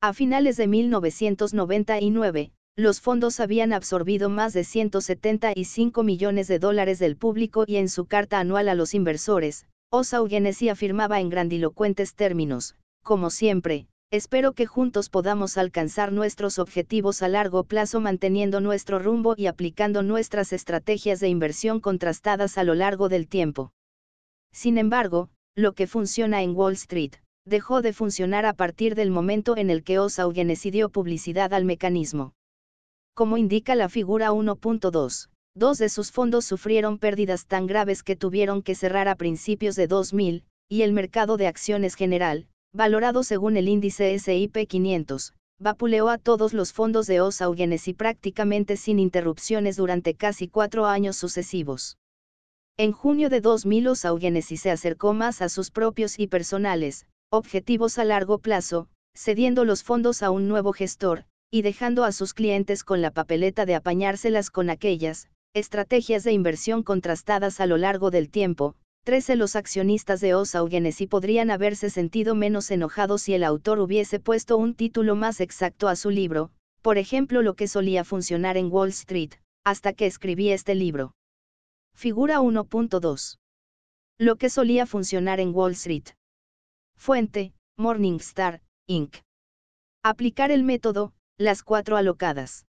A 0.00 0.14
finales 0.14 0.56
de 0.56 0.68
1999, 0.68 2.52
los 2.76 3.02
fondos 3.02 3.38
habían 3.38 3.74
absorbido 3.74 4.30
más 4.30 4.54
de 4.54 4.64
175 4.64 6.02
millones 6.02 6.48
de 6.48 6.58
dólares 6.58 6.98
del 6.98 7.16
público 7.16 7.64
y 7.66 7.76
en 7.76 7.90
su 7.90 8.06
carta 8.06 8.40
anual 8.40 8.70
a 8.70 8.74
los 8.74 8.94
inversores, 8.94 9.66
Osa 9.90 10.20
afirmaba 10.70 11.20
en 11.20 11.28
grandilocuentes 11.28 12.14
términos, 12.14 12.76
como 13.04 13.28
siempre, 13.28 13.88
espero 14.10 14.54
que 14.54 14.64
juntos 14.64 15.10
podamos 15.10 15.58
alcanzar 15.58 16.12
nuestros 16.12 16.58
objetivos 16.58 17.22
a 17.22 17.28
largo 17.28 17.64
plazo 17.64 18.00
manteniendo 18.00 18.60
nuestro 18.62 18.98
rumbo 18.98 19.34
y 19.36 19.48
aplicando 19.48 20.02
nuestras 20.02 20.54
estrategias 20.54 21.20
de 21.20 21.28
inversión 21.28 21.78
contrastadas 21.78 22.56
a 22.56 22.64
lo 22.64 22.74
largo 22.74 23.10
del 23.10 23.28
tiempo. 23.28 23.74
Sin 24.50 24.78
embargo, 24.78 25.28
lo 25.54 25.74
que 25.74 25.86
funciona 25.86 26.42
en 26.42 26.56
Wall 26.56 26.72
Street, 26.72 27.12
dejó 27.44 27.82
de 27.82 27.92
funcionar 27.92 28.46
a 28.46 28.54
partir 28.54 28.94
del 28.94 29.10
momento 29.10 29.58
en 29.58 29.68
el 29.68 29.84
que 29.84 29.98
Osa 29.98 30.26
dio 30.70 30.88
publicidad 30.88 31.52
al 31.52 31.66
mecanismo. 31.66 32.32
Como 33.14 33.36
indica 33.36 33.74
la 33.74 33.88
figura 33.88 34.30
1.2, 34.30 35.28
dos 35.54 35.78
de 35.78 35.88
sus 35.90 36.10
fondos 36.10 36.46
sufrieron 36.46 36.98
pérdidas 36.98 37.46
tan 37.46 37.66
graves 37.66 38.02
que 38.02 38.16
tuvieron 38.16 38.62
que 38.62 38.74
cerrar 38.74 39.06
a 39.08 39.16
principios 39.16 39.76
de 39.76 39.86
2000, 39.86 40.44
y 40.68 40.82
el 40.82 40.92
mercado 40.92 41.36
de 41.36 41.46
acciones 41.46 41.94
general, 41.94 42.46
valorado 42.72 43.22
según 43.22 43.58
el 43.58 43.68
índice 43.68 44.18
SIP 44.18 44.66
500, 44.66 45.34
vapuleó 45.58 46.08
a 46.08 46.16
todos 46.16 46.54
los 46.54 46.72
fondos 46.72 47.06
de 47.06 47.20
Osa 47.20 47.48
y 47.84 47.92
prácticamente 47.92 48.78
sin 48.78 48.98
interrupciones 48.98 49.76
durante 49.76 50.14
casi 50.14 50.48
cuatro 50.48 50.86
años 50.86 51.16
sucesivos. 51.16 51.98
En 52.78 52.92
junio 52.92 53.28
de 53.28 53.42
2000 53.42 53.88
Osa 53.88 54.14
se 54.40 54.70
acercó 54.70 55.12
más 55.12 55.42
a 55.42 55.50
sus 55.50 55.70
propios 55.70 56.18
y 56.18 56.28
personales, 56.28 57.06
objetivos 57.30 57.98
a 57.98 58.04
largo 58.04 58.38
plazo, 58.38 58.88
cediendo 59.14 59.66
los 59.66 59.82
fondos 59.82 60.22
a 60.22 60.30
un 60.30 60.48
nuevo 60.48 60.72
gestor, 60.72 61.26
y 61.54 61.60
dejando 61.60 62.04
a 62.04 62.12
sus 62.12 62.32
clientes 62.32 62.82
con 62.82 63.02
la 63.02 63.10
papeleta 63.10 63.66
de 63.66 63.74
apañárselas 63.74 64.50
con 64.50 64.70
aquellas, 64.70 65.28
estrategias 65.52 66.24
de 66.24 66.32
inversión 66.32 66.82
contrastadas 66.82 67.60
a 67.60 67.66
lo 67.66 67.76
largo 67.76 68.10
del 68.10 68.30
tiempo. 68.30 68.74
13 69.04 69.36
Los 69.36 69.54
accionistas 69.54 70.22
de 70.22 70.34
Osa 70.34 70.64
y 70.70 71.06
podrían 71.08 71.50
haberse 71.50 71.90
sentido 71.90 72.34
menos 72.34 72.70
enojados 72.70 73.22
si 73.22 73.34
el 73.34 73.44
autor 73.44 73.80
hubiese 73.80 74.18
puesto 74.18 74.56
un 74.56 74.74
título 74.74 75.14
más 75.14 75.40
exacto 75.40 75.88
a 75.88 75.96
su 75.96 76.08
libro, 76.08 76.50
por 76.80 76.96
ejemplo 76.96 77.42
lo 77.42 77.52
que 77.52 77.68
solía 77.68 78.02
funcionar 78.02 78.56
en 78.56 78.72
Wall 78.72 78.88
Street, 78.88 79.32
hasta 79.62 79.92
que 79.92 80.06
escribí 80.06 80.48
este 80.50 80.74
libro. 80.74 81.12
Figura 81.94 82.40
1.2. 82.40 83.36
Lo 84.18 84.36
que 84.36 84.48
solía 84.48 84.86
funcionar 84.86 85.38
en 85.38 85.54
Wall 85.54 85.72
Street. 85.72 86.06
Fuente, 86.96 87.52
Morningstar, 87.76 88.62
Inc. 88.86 89.16
Aplicar 90.02 90.50
el 90.50 90.62
método, 90.62 91.12
las 91.38 91.62
cuatro 91.62 91.96
alocadas. 91.96 92.66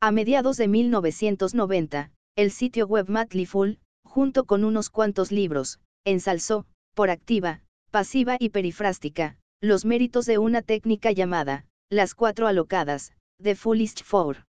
A 0.00 0.10
mediados 0.10 0.56
de 0.56 0.68
1990, 0.68 2.12
el 2.36 2.50
sitio 2.50 2.86
web 2.86 3.08
Matliful, 3.08 3.78
junto 4.04 4.44
con 4.44 4.64
unos 4.64 4.90
cuantos 4.90 5.32
libros, 5.32 5.80
ensalzó, 6.04 6.66
por 6.94 7.10
activa, 7.10 7.62
pasiva 7.90 8.36
y 8.38 8.50
perifrástica, 8.50 9.38
los 9.62 9.84
méritos 9.84 10.26
de 10.26 10.38
una 10.38 10.62
técnica 10.62 11.12
llamada, 11.12 11.66
las 11.90 12.14
cuatro 12.14 12.46
alocadas, 12.46 13.12
de 13.38 13.54
Foolish 13.54 14.02
Four. 14.02 14.44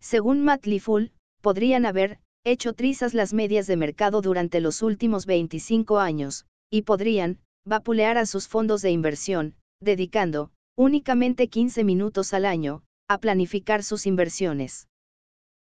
Según 0.00 0.42
Matliful, 0.42 1.12
podrían 1.40 1.86
haber, 1.86 2.20
hecho 2.44 2.72
trizas 2.72 3.12
las 3.12 3.32
medias 3.32 3.66
de 3.66 3.76
mercado 3.76 4.22
durante 4.22 4.60
los 4.60 4.82
últimos 4.82 5.26
25 5.26 5.98
años, 5.98 6.46
y 6.70 6.82
podrían, 6.82 7.38
vapulear 7.64 8.18
a 8.18 8.26
sus 8.26 8.48
fondos 8.48 8.82
de 8.82 8.90
inversión, 8.90 9.54
dedicando, 9.80 10.52
únicamente 10.80 11.48
15 11.48 11.84
minutos 11.84 12.32
al 12.32 12.46
año, 12.46 12.82
a 13.06 13.18
planificar 13.18 13.82
sus 13.82 14.06
inversiones. 14.06 14.88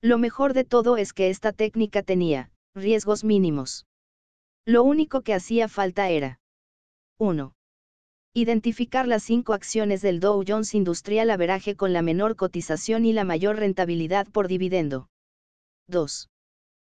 Lo 0.02 0.18
mejor 0.18 0.56
de 0.56 0.64
todo 0.64 0.98
es 0.98 1.14
que 1.14 1.30
esta 1.30 1.52
técnica 1.52 2.02
tenía, 2.02 2.50
riesgos 2.74 3.24
mínimos. 3.24 3.86
Lo 4.66 4.82
único 4.82 5.22
que 5.22 5.36
hacía 5.36 5.68
falta 5.68 6.10
era 6.10 6.40
1. 7.20 7.54
Identificar 8.34 9.08
las 9.08 9.22
cinco 9.22 9.54
acciones 9.54 10.02
del 10.02 10.20
Dow 10.20 10.44
Jones 10.48 10.74
Industrial 10.74 11.30
Averaje 11.30 11.76
con 11.76 11.94
la 11.94 12.02
menor 12.02 12.36
cotización 12.36 13.06
y 13.06 13.14
la 13.14 13.24
mayor 13.24 13.58
rentabilidad 13.58 14.28
por 14.28 14.48
dividendo. 14.48 15.10
2. 15.90 16.28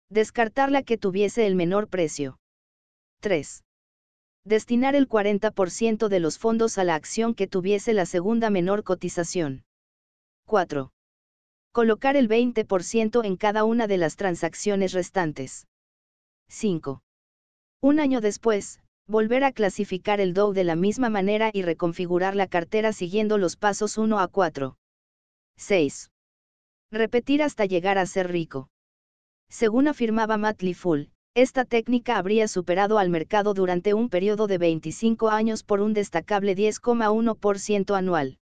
Descartar 0.09 0.70
la 0.70 0.85
que 0.85 0.99
tuviese 0.99 1.49
el 1.49 1.57
menor 1.57 1.89
precio. 1.89 2.39
3. 3.23 3.65
Destinar 4.47 4.95
el 4.95 5.09
40% 5.09 6.09
de 6.09 6.21
los 6.21 6.39
fondos 6.39 6.77
a 6.77 6.85
la 6.85 6.95
acción 6.95 7.35
que 7.35 7.47
tuviese 7.47 7.95
la 7.95 8.05
segunda 8.05 8.51
menor 8.51 8.85
cotización. 8.85 9.65
4. 10.47 10.93
Colocar 11.73 12.16
el 12.16 12.29
20% 12.29 13.25
en 13.25 13.37
cada 13.37 13.65
una 13.65 13.87
de 13.87 13.97
las 13.97 14.16
transacciones 14.16 14.93
restantes. 14.93 15.66
5. 16.51 17.03
Un 17.81 18.01
año 18.01 18.21
después, 18.21 18.81
volver 19.07 19.45
a 19.45 19.53
clasificar 19.53 20.21
el 20.21 20.35
Dow 20.35 20.53
de 20.53 20.65
la 20.65 20.77
misma 20.77 21.09
manera 21.09 21.51
y 21.53 21.62
reconfigurar 21.62 22.37
la 22.37 22.47
cartera 22.47 22.93
siguiendo 22.93 23.39
los 23.39 23.57
pasos 23.57 23.97
1 23.97 24.19
a 24.19 24.29
4. 24.29 24.77
6. 25.57 26.11
Repetir 26.91 27.43
hasta 27.43 27.65
llegar 27.65 27.97
a 27.97 28.05
ser 28.05 28.31
rico. 28.31 28.69
Según 29.49 29.89
afirmaba 29.89 30.37
Matt 30.37 30.62
Full, 30.75 31.05
esta 31.35 31.65
técnica 31.65 32.16
habría 32.16 32.47
superado 32.47 32.98
al 32.98 33.11
mercado 33.11 33.55
durante 33.55 33.93
un 33.93 34.09
periodo 34.09 34.47
de 34.47 34.59
25 34.59 35.31
años 35.31 35.65
por 35.65 35.81
un 35.81 35.93
destacable 35.93 36.56
10,1% 36.56 37.97
anual. 37.97 38.39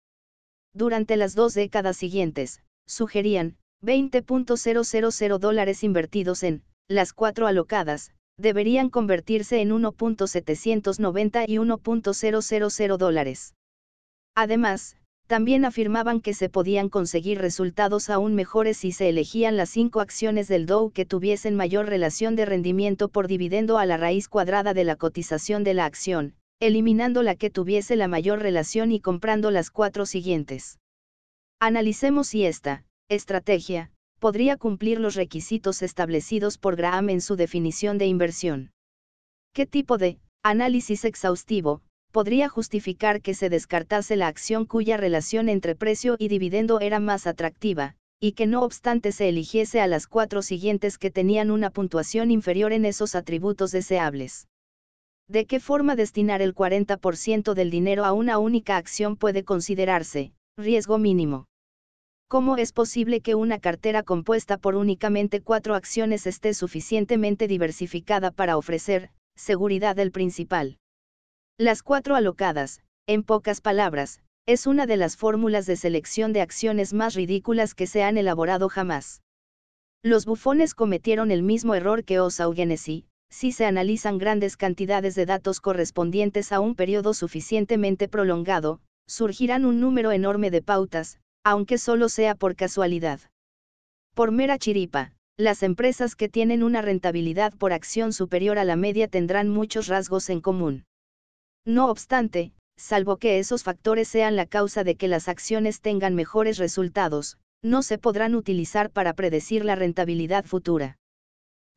Durante 0.74 1.16
las 1.16 1.34
dos 1.34 1.54
décadas 1.54 1.96
siguientes, 1.96 2.62
sugerían, 2.86 3.56
20.000 3.82 5.38
dólares 5.38 5.84
invertidos 5.84 6.42
en, 6.42 6.62
las 6.88 7.12
cuatro 7.12 7.46
alocadas, 7.46 8.12
deberían 8.36 8.90
convertirse 8.90 9.60
en 9.60 9.70
1.790 9.70 11.44
y 11.46 11.58
1.000 11.58 12.96
dólares. 12.96 13.54
Además, 14.34 14.96
también 15.30 15.64
afirmaban 15.64 16.20
que 16.20 16.34
se 16.34 16.48
podían 16.48 16.88
conseguir 16.88 17.38
resultados 17.38 18.10
aún 18.10 18.34
mejores 18.34 18.78
si 18.78 18.90
se 18.90 19.08
elegían 19.08 19.56
las 19.56 19.70
cinco 19.70 20.00
acciones 20.00 20.48
del 20.48 20.66
Dow 20.66 20.90
que 20.90 21.06
tuviesen 21.06 21.54
mayor 21.54 21.86
relación 21.86 22.34
de 22.34 22.46
rendimiento 22.46 23.08
por 23.08 23.28
dividendo 23.28 23.78
a 23.78 23.86
la 23.86 23.96
raíz 23.96 24.26
cuadrada 24.26 24.74
de 24.74 24.82
la 24.82 24.96
cotización 24.96 25.62
de 25.62 25.74
la 25.74 25.84
acción, 25.84 26.34
eliminando 26.58 27.22
la 27.22 27.36
que 27.36 27.48
tuviese 27.48 27.94
la 27.94 28.08
mayor 28.08 28.40
relación 28.40 28.90
y 28.90 28.98
comprando 28.98 29.52
las 29.52 29.70
cuatro 29.70 30.04
siguientes. 30.04 30.80
Analicemos 31.60 32.26
si 32.26 32.44
esta 32.44 32.84
estrategia 33.08 33.92
podría 34.18 34.56
cumplir 34.56 34.98
los 34.98 35.14
requisitos 35.14 35.82
establecidos 35.82 36.58
por 36.58 36.74
Graham 36.74 37.08
en 37.08 37.20
su 37.20 37.36
definición 37.36 37.98
de 37.98 38.06
inversión. 38.06 38.72
¿Qué 39.54 39.64
tipo 39.64 39.96
de 39.96 40.18
análisis 40.42 41.04
exhaustivo 41.04 41.82
podría 42.10 42.48
justificar 42.48 43.22
que 43.22 43.34
se 43.34 43.48
descartase 43.48 44.16
la 44.16 44.28
acción 44.28 44.66
cuya 44.66 44.96
relación 44.96 45.48
entre 45.48 45.74
precio 45.74 46.16
y 46.18 46.28
dividendo 46.28 46.80
era 46.80 47.00
más 47.00 47.26
atractiva, 47.26 47.94
y 48.18 48.32
que 48.32 48.46
no 48.46 48.62
obstante 48.62 49.12
se 49.12 49.28
eligiese 49.28 49.80
a 49.80 49.86
las 49.86 50.06
cuatro 50.06 50.42
siguientes 50.42 50.98
que 50.98 51.10
tenían 51.10 51.50
una 51.50 51.70
puntuación 51.70 52.30
inferior 52.30 52.72
en 52.72 52.84
esos 52.84 53.14
atributos 53.14 53.70
deseables. 53.70 54.46
¿De 55.28 55.46
qué 55.46 55.60
forma 55.60 55.96
destinar 55.96 56.42
el 56.42 56.54
40% 56.54 57.54
del 57.54 57.70
dinero 57.70 58.04
a 58.04 58.12
una 58.12 58.38
única 58.38 58.76
acción 58.76 59.16
puede 59.16 59.44
considerarse, 59.44 60.32
riesgo 60.58 60.98
mínimo? 60.98 61.46
¿Cómo 62.28 62.56
es 62.56 62.72
posible 62.72 63.20
que 63.20 63.34
una 63.34 63.58
cartera 63.58 64.02
compuesta 64.02 64.58
por 64.58 64.74
únicamente 64.74 65.40
cuatro 65.40 65.74
acciones 65.74 66.26
esté 66.26 66.52
suficientemente 66.52 67.48
diversificada 67.48 68.30
para 68.30 68.56
ofrecer, 68.56 69.10
seguridad 69.36 69.96
del 69.96 70.12
principal? 70.12 70.76
Las 71.60 71.82
cuatro 71.82 72.16
alocadas, 72.16 72.80
en 73.06 73.22
pocas 73.22 73.60
palabras, 73.60 74.22
es 74.46 74.66
una 74.66 74.86
de 74.86 74.96
las 74.96 75.18
fórmulas 75.18 75.66
de 75.66 75.76
selección 75.76 76.32
de 76.32 76.40
acciones 76.40 76.94
más 76.94 77.12
ridículas 77.12 77.74
que 77.74 77.86
se 77.86 78.02
han 78.02 78.16
elaborado 78.16 78.70
jamás. 78.70 79.20
Los 80.02 80.24
bufones 80.24 80.74
cometieron 80.74 81.30
el 81.30 81.42
mismo 81.42 81.74
error 81.74 82.02
que 82.02 82.18
Osa 82.18 82.46
si 83.30 83.52
se 83.52 83.66
analizan 83.66 84.16
grandes 84.16 84.56
cantidades 84.56 85.14
de 85.14 85.26
datos 85.26 85.60
correspondientes 85.60 86.50
a 86.50 86.60
un 86.60 86.74
periodo 86.74 87.12
suficientemente 87.12 88.08
prolongado, 88.08 88.80
surgirán 89.06 89.66
un 89.66 89.80
número 89.80 90.12
enorme 90.12 90.50
de 90.50 90.62
pautas, 90.62 91.20
aunque 91.44 91.76
solo 91.76 92.08
sea 92.08 92.34
por 92.34 92.56
casualidad. 92.56 93.20
Por 94.14 94.32
mera 94.32 94.56
chiripa, 94.56 95.12
las 95.36 95.62
empresas 95.62 96.16
que 96.16 96.30
tienen 96.30 96.62
una 96.62 96.80
rentabilidad 96.80 97.52
por 97.52 97.74
acción 97.74 98.14
superior 98.14 98.58
a 98.58 98.64
la 98.64 98.76
media 98.76 99.08
tendrán 99.08 99.50
muchos 99.50 99.88
rasgos 99.88 100.30
en 100.30 100.40
común. 100.40 100.86
No 101.70 101.88
obstante, 101.88 102.52
salvo 102.76 103.18
que 103.18 103.38
esos 103.38 103.62
factores 103.62 104.08
sean 104.08 104.34
la 104.34 104.46
causa 104.46 104.82
de 104.82 104.96
que 104.96 105.06
las 105.06 105.28
acciones 105.28 105.80
tengan 105.80 106.16
mejores 106.16 106.58
resultados, 106.58 107.38
no 107.62 107.82
se 107.82 107.96
podrán 107.96 108.34
utilizar 108.34 108.90
para 108.90 109.14
predecir 109.14 109.64
la 109.64 109.76
rentabilidad 109.76 110.44
futura. 110.44 110.98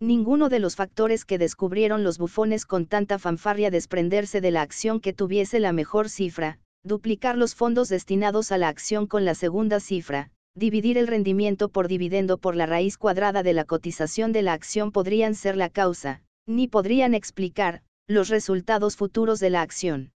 Ninguno 0.01 0.49
de 0.49 0.57
los 0.57 0.75
factores 0.75 1.25
que 1.25 1.37
descubrieron 1.37 2.03
los 2.03 2.17
bufones 2.17 2.65
con 2.65 2.87
tanta 2.87 3.19
fanfarria 3.19 3.69
desprenderse 3.69 4.41
de 4.41 4.49
la 4.49 4.63
acción 4.63 4.99
que 4.99 5.13
tuviese 5.13 5.59
la 5.59 5.73
mejor 5.73 6.09
cifra, 6.09 6.57
duplicar 6.83 7.37
los 7.37 7.53
fondos 7.53 7.87
destinados 7.87 8.51
a 8.51 8.57
la 8.57 8.69
acción 8.69 9.05
con 9.05 9.25
la 9.25 9.35
segunda 9.35 9.79
cifra, 9.79 10.31
dividir 10.55 10.97
el 10.97 11.05
rendimiento 11.05 11.69
por 11.69 11.87
dividendo 11.87 12.39
por 12.39 12.55
la 12.55 12.65
raíz 12.65 12.97
cuadrada 12.97 13.43
de 13.43 13.53
la 13.53 13.65
cotización 13.65 14.31
de 14.31 14.41
la 14.41 14.53
acción 14.53 14.91
podrían 14.91 15.35
ser 15.35 15.55
la 15.55 15.69
causa, 15.69 16.23
ni 16.47 16.67
podrían 16.67 17.13
explicar, 17.13 17.83
los 18.07 18.27
resultados 18.27 18.97
futuros 18.97 19.39
de 19.39 19.49
la 19.49 19.61
acción. 19.61 20.11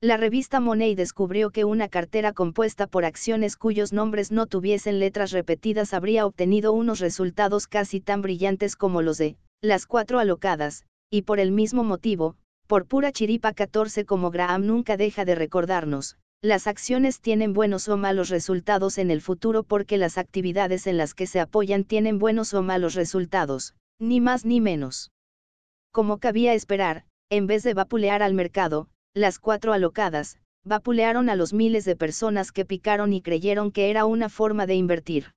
La 0.00 0.16
revista 0.16 0.60
Money 0.60 0.94
descubrió 0.94 1.50
que 1.50 1.64
una 1.64 1.88
cartera 1.88 2.32
compuesta 2.32 2.86
por 2.86 3.04
acciones 3.04 3.56
cuyos 3.56 3.92
nombres 3.92 4.32
no 4.32 4.46
tuviesen 4.46 4.98
letras 4.98 5.30
repetidas 5.30 5.92
habría 5.92 6.26
obtenido 6.26 6.72
unos 6.72 7.00
resultados 7.00 7.66
casi 7.66 8.00
tan 8.00 8.22
brillantes 8.22 8.74
como 8.76 9.02
los 9.02 9.18
de 9.18 9.36
las 9.60 9.86
cuatro 9.86 10.18
alocadas, 10.18 10.86
y 11.10 11.22
por 11.22 11.38
el 11.38 11.52
mismo 11.52 11.84
motivo, 11.84 12.34
por 12.66 12.86
pura 12.86 13.12
chiripa 13.12 13.52
14 13.52 14.06
como 14.06 14.30
Graham 14.30 14.66
nunca 14.66 14.96
deja 14.96 15.24
de 15.24 15.34
recordarnos, 15.34 16.16
las 16.40 16.66
acciones 16.66 17.20
tienen 17.20 17.52
buenos 17.52 17.88
o 17.88 17.96
malos 17.96 18.28
resultados 18.28 18.98
en 18.98 19.12
el 19.12 19.20
futuro 19.20 19.62
porque 19.62 19.98
las 19.98 20.18
actividades 20.18 20.88
en 20.88 20.96
las 20.96 21.14
que 21.14 21.28
se 21.28 21.38
apoyan 21.38 21.84
tienen 21.84 22.18
buenos 22.18 22.54
o 22.54 22.62
malos 22.62 22.94
resultados, 22.94 23.74
ni 24.00 24.20
más 24.20 24.44
ni 24.44 24.60
menos. 24.60 25.11
Como 25.92 26.18
cabía 26.18 26.54
esperar, 26.54 27.04
en 27.30 27.46
vez 27.46 27.62
de 27.62 27.74
vapulear 27.74 28.22
al 28.22 28.34
mercado, 28.34 28.88
las 29.14 29.38
cuatro 29.38 29.74
alocadas, 29.74 30.38
vapulearon 30.64 31.28
a 31.28 31.36
los 31.36 31.52
miles 31.52 31.84
de 31.84 31.96
personas 31.96 32.50
que 32.50 32.64
picaron 32.64 33.12
y 33.12 33.20
creyeron 33.20 33.72
que 33.72 33.90
era 33.90 34.06
una 34.06 34.28
forma 34.28 34.66
de 34.66 34.74
invertir. 34.74 35.32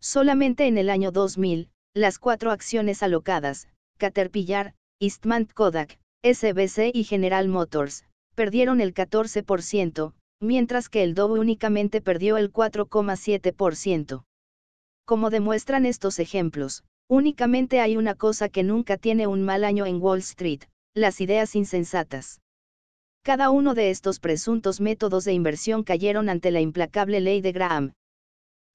Solamente 0.00 0.66
en 0.66 0.78
el 0.78 0.90
año 0.90 1.12
2000, 1.12 1.70
las 1.94 2.18
cuatro 2.18 2.50
acciones 2.50 3.02
alocadas, 3.02 3.68
Caterpillar, 3.98 4.74
Eastman 5.00 5.46
Kodak, 5.46 5.98
SBC 6.22 6.90
y 6.92 7.04
General 7.04 7.46
Motors, 7.48 8.04
perdieron 8.34 8.80
el 8.80 8.94
14%, 8.94 10.12
mientras 10.40 10.88
que 10.88 11.02
el 11.02 11.14
Dow 11.14 11.32
únicamente 11.32 12.00
perdió 12.00 12.36
el 12.36 12.52
4,7%. 12.52 14.24
Como 15.04 15.30
demuestran 15.30 15.86
estos 15.86 16.18
ejemplos, 16.18 16.84
únicamente 17.08 17.80
hay 17.80 17.96
una 17.96 18.14
cosa 18.14 18.48
que 18.48 18.62
nunca 18.62 18.96
tiene 18.96 19.26
un 19.26 19.42
mal 19.42 19.64
año 19.64 19.86
en 19.86 20.00
Wall 20.00 20.18
Street, 20.18 20.62
las 20.94 21.20
ideas 21.20 21.56
insensatas. 21.56 22.40
Cada 23.22 23.50
uno 23.50 23.74
de 23.74 23.90
estos 23.90 24.20
presuntos 24.20 24.80
métodos 24.80 25.24
de 25.24 25.32
inversión 25.32 25.82
cayeron 25.82 26.28
ante 26.28 26.50
la 26.50 26.60
implacable 26.60 27.20
ley 27.20 27.40
de 27.40 27.52
Graham. 27.52 27.92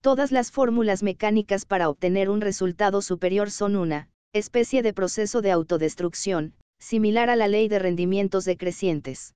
Todas 0.02 0.32
las 0.32 0.52
fórmulas 0.52 1.02
mecánicas 1.02 1.66
para 1.66 1.90
obtener 1.90 2.30
un 2.30 2.42
resultado 2.42 3.02
superior 3.02 3.50
son 3.50 3.76
una 3.76 4.10
especie 4.34 4.82
de 4.82 4.94
proceso 4.94 5.42
de 5.42 5.52
autodestrucción, 5.52 6.56
similar 6.80 7.30
a 7.30 7.36
la 7.36 7.48
ley 7.48 7.68
de 7.68 7.80
rendimientos 7.80 8.46
decrecientes. 8.46 9.34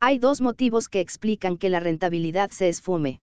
Hay 0.00 0.18
dos 0.18 0.40
motivos 0.40 0.88
que 0.88 1.00
explican 1.00 1.56
que 1.56 1.70
la 1.70 1.80
rentabilidad 1.80 2.50
se 2.50 2.68
esfume. 2.68 3.20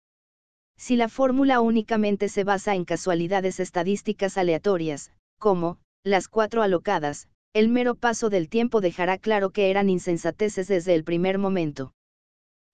Si 0.78 0.96
la 0.96 1.10
fórmula 1.10 1.62
únicamente 1.62 2.30
se 2.30 2.44
basa 2.44 2.76
en 2.76 2.86
casualidades 2.86 3.60
estadísticas 3.60 4.38
aleatorias, 4.38 5.12
como, 5.40 5.80
las 6.04 6.28
cuatro 6.28 6.62
alocadas, 6.62 7.30
el 7.54 7.70
mero 7.70 7.96
paso 7.96 8.30
del 8.30 8.50
tiempo 8.50 8.82
dejará 8.82 9.18
claro 9.18 9.52
que 9.52 9.70
eran 9.70 9.90
insensateces 9.90 10.68
desde 10.68 10.94
el 10.94 11.04
primer 11.04 11.38
momento. 11.38 11.94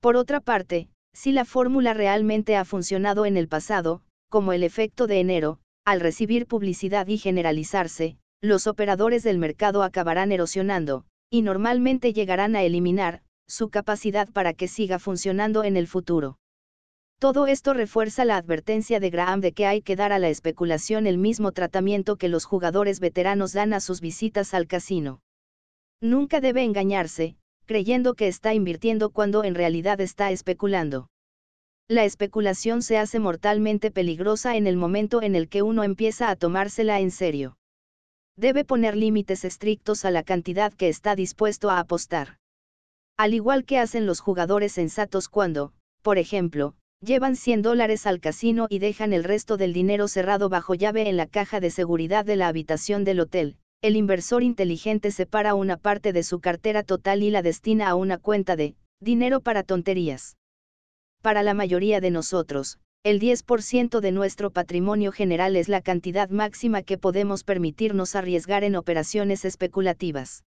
Por 0.01 0.15
otra 0.15 0.41
parte, 0.41 0.89
si 1.13 1.31
la 1.31 1.45
fórmula 1.45 1.93
realmente 1.93 2.55
ha 2.55 2.65
funcionado 2.65 3.25
en 3.25 3.37
el 3.37 3.47
pasado, 3.47 4.01
como 4.29 4.53
el 4.53 4.63
efecto 4.63 5.05
de 5.05 5.19
enero, 5.19 5.59
al 5.85 5.99
recibir 5.99 6.47
publicidad 6.47 7.07
y 7.07 7.17
generalizarse, 7.17 8.17
los 8.41 8.65
operadores 8.65 9.21
del 9.21 9.37
mercado 9.37 9.83
acabarán 9.83 10.31
erosionando, 10.31 11.05
y 11.29 11.43
normalmente 11.43 12.13
llegarán 12.13 12.55
a 12.55 12.63
eliminar, 12.63 13.21
su 13.47 13.69
capacidad 13.69 14.29
para 14.29 14.53
que 14.53 14.67
siga 14.67 14.97
funcionando 14.97 15.63
en 15.63 15.77
el 15.77 15.87
futuro. 15.87 16.37
Todo 17.21 17.45
esto 17.45 17.75
refuerza 17.75 18.25
la 18.25 18.35
advertencia 18.35 18.99
de 18.99 19.11
Graham 19.11 19.41
de 19.41 19.51
que 19.51 19.67
hay 19.67 19.83
que 19.83 19.95
dar 19.95 20.11
a 20.11 20.17
la 20.17 20.29
especulación 20.29 21.05
el 21.05 21.19
mismo 21.19 21.51
tratamiento 21.51 22.15
que 22.15 22.29
los 22.29 22.45
jugadores 22.45 22.99
veteranos 22.99 23.53
dan 23.53 23.73
a 23.73 23.79
sus 23.79 24.01
visitas 24.01 24.55
al 24.55 24.65
casino. 24.65 25.21
Nunca 26.01 26.41
debe 26.41 26.63
engañarse, 26.63 27.35
creyendo 27.67 28.15
que 28.15 28.27
está 28.27 28.55
invirtiendo 28.55 29.11
cuando 29.11 29.43
en 29.43 29.53
realidad 29.53 30.01
está 30.01 30.31
especulando. 30.31 31.11
La 31.87 32.05
especulación 32.05 32.81
se 32.81 32.97
hace 32.97 33.19
mortalmente 33.19 33.91
peligrosa 33.91 34.55
en 34.55 34.65
el 34.65 34.75
momento 34.75 35.21
en 35.21 35.35
el 35.35 35.47
que 35.47 35.61
uno 35.61 35.83
empieza 35.83 36.31
a 36.31 36.35
tomársela 36.35 37.01
en 37.01 37.11
serio. 37.11 37.55
Debe 38.35 38.65
poner 38.65 38.97
límites 38.97 39.45
estrictos 39.45 40.05
a 40.05 40.09
la 40.09 40.23
cantidad 40.23 40.73
que 40.73 40.89
está 40.89 41.15
dispuesto 41.15 41.69
a 41.69 41.77
apostar. 41.77 42.39
Al 43.15 43.35
igual 43.35 43.63
que 43.63 43.77
hacen 43.77 44.07
los 44.07 44.21
jugadores 44.21 44.71
sensatos 44.71 45.29
cuando, 45.29 45.71
por 46.01 46.17
ejemplo, 46.17 46.73
llevan 47.03 47.35
100 47.35 47.63
dólares 47.63 48.05
al 48.05 48.19
casino 48.19 48.67
y 48.69 48.77
dejan 48.77 49.11
el 49.11 49.23
resto 49.23 49.57
del 49.57 49.73
dinero 49.73 50.07
cerrado 50.07 50.49
bajo 50.49 50.75
llave 50.75 51.09
en 51.09 51.17
la 51.17 51.25
caja 51.25 51.59
de 51.59 51.71
seguridad 51.71 52.25
de 52.25 52.35
la 52.35 52.47
habitación 52.47 53.03
del 53.03 53.19
hotel. 53.21 53.57
El 53.81 53.95
inversor 53.95 54.43
inteligente 54.43 55.09
separa 55.09 55.55
una 55.55 55.77
parte 55.77 56.13
de 56.13 56.21
su 56.21 56.39
cartera 56.39 56.83
total 56.83 57.23
y 57.23 57.31
la 57.31 57.41
destina 57.41 57.89
a 57.89 57.95
una 57.95 58.19
cuenta 58.19 58.55
de 58.55 58.75
dinero 58.99 59.41
para 59.41 59.63
tonterías. 59.63 60.37
Para 61.23 61.41
la 61.41 61.55
mayoría 61.55 62.01
de 62.01 62.11
nosotros, 62.11 62.77
el 63.03 63.19
10% 63.19 63.99
de 63.99 64.11
nuestro 64.11 64.51
patrimonio 64.51 65.11
general 65.11 65.55
es 65.55 65.69
la 65.69 65.81
cantidad 65.81 66.29
máxima 66.29 66.83
que 66.83 66.99
podemos 66.99 67.43
permitirnos 67.43 68.15
arriesgar 68.15 68.63
en 68.63 68.75
operaciones 68.75 69.43
especulativas. 69.43 70.43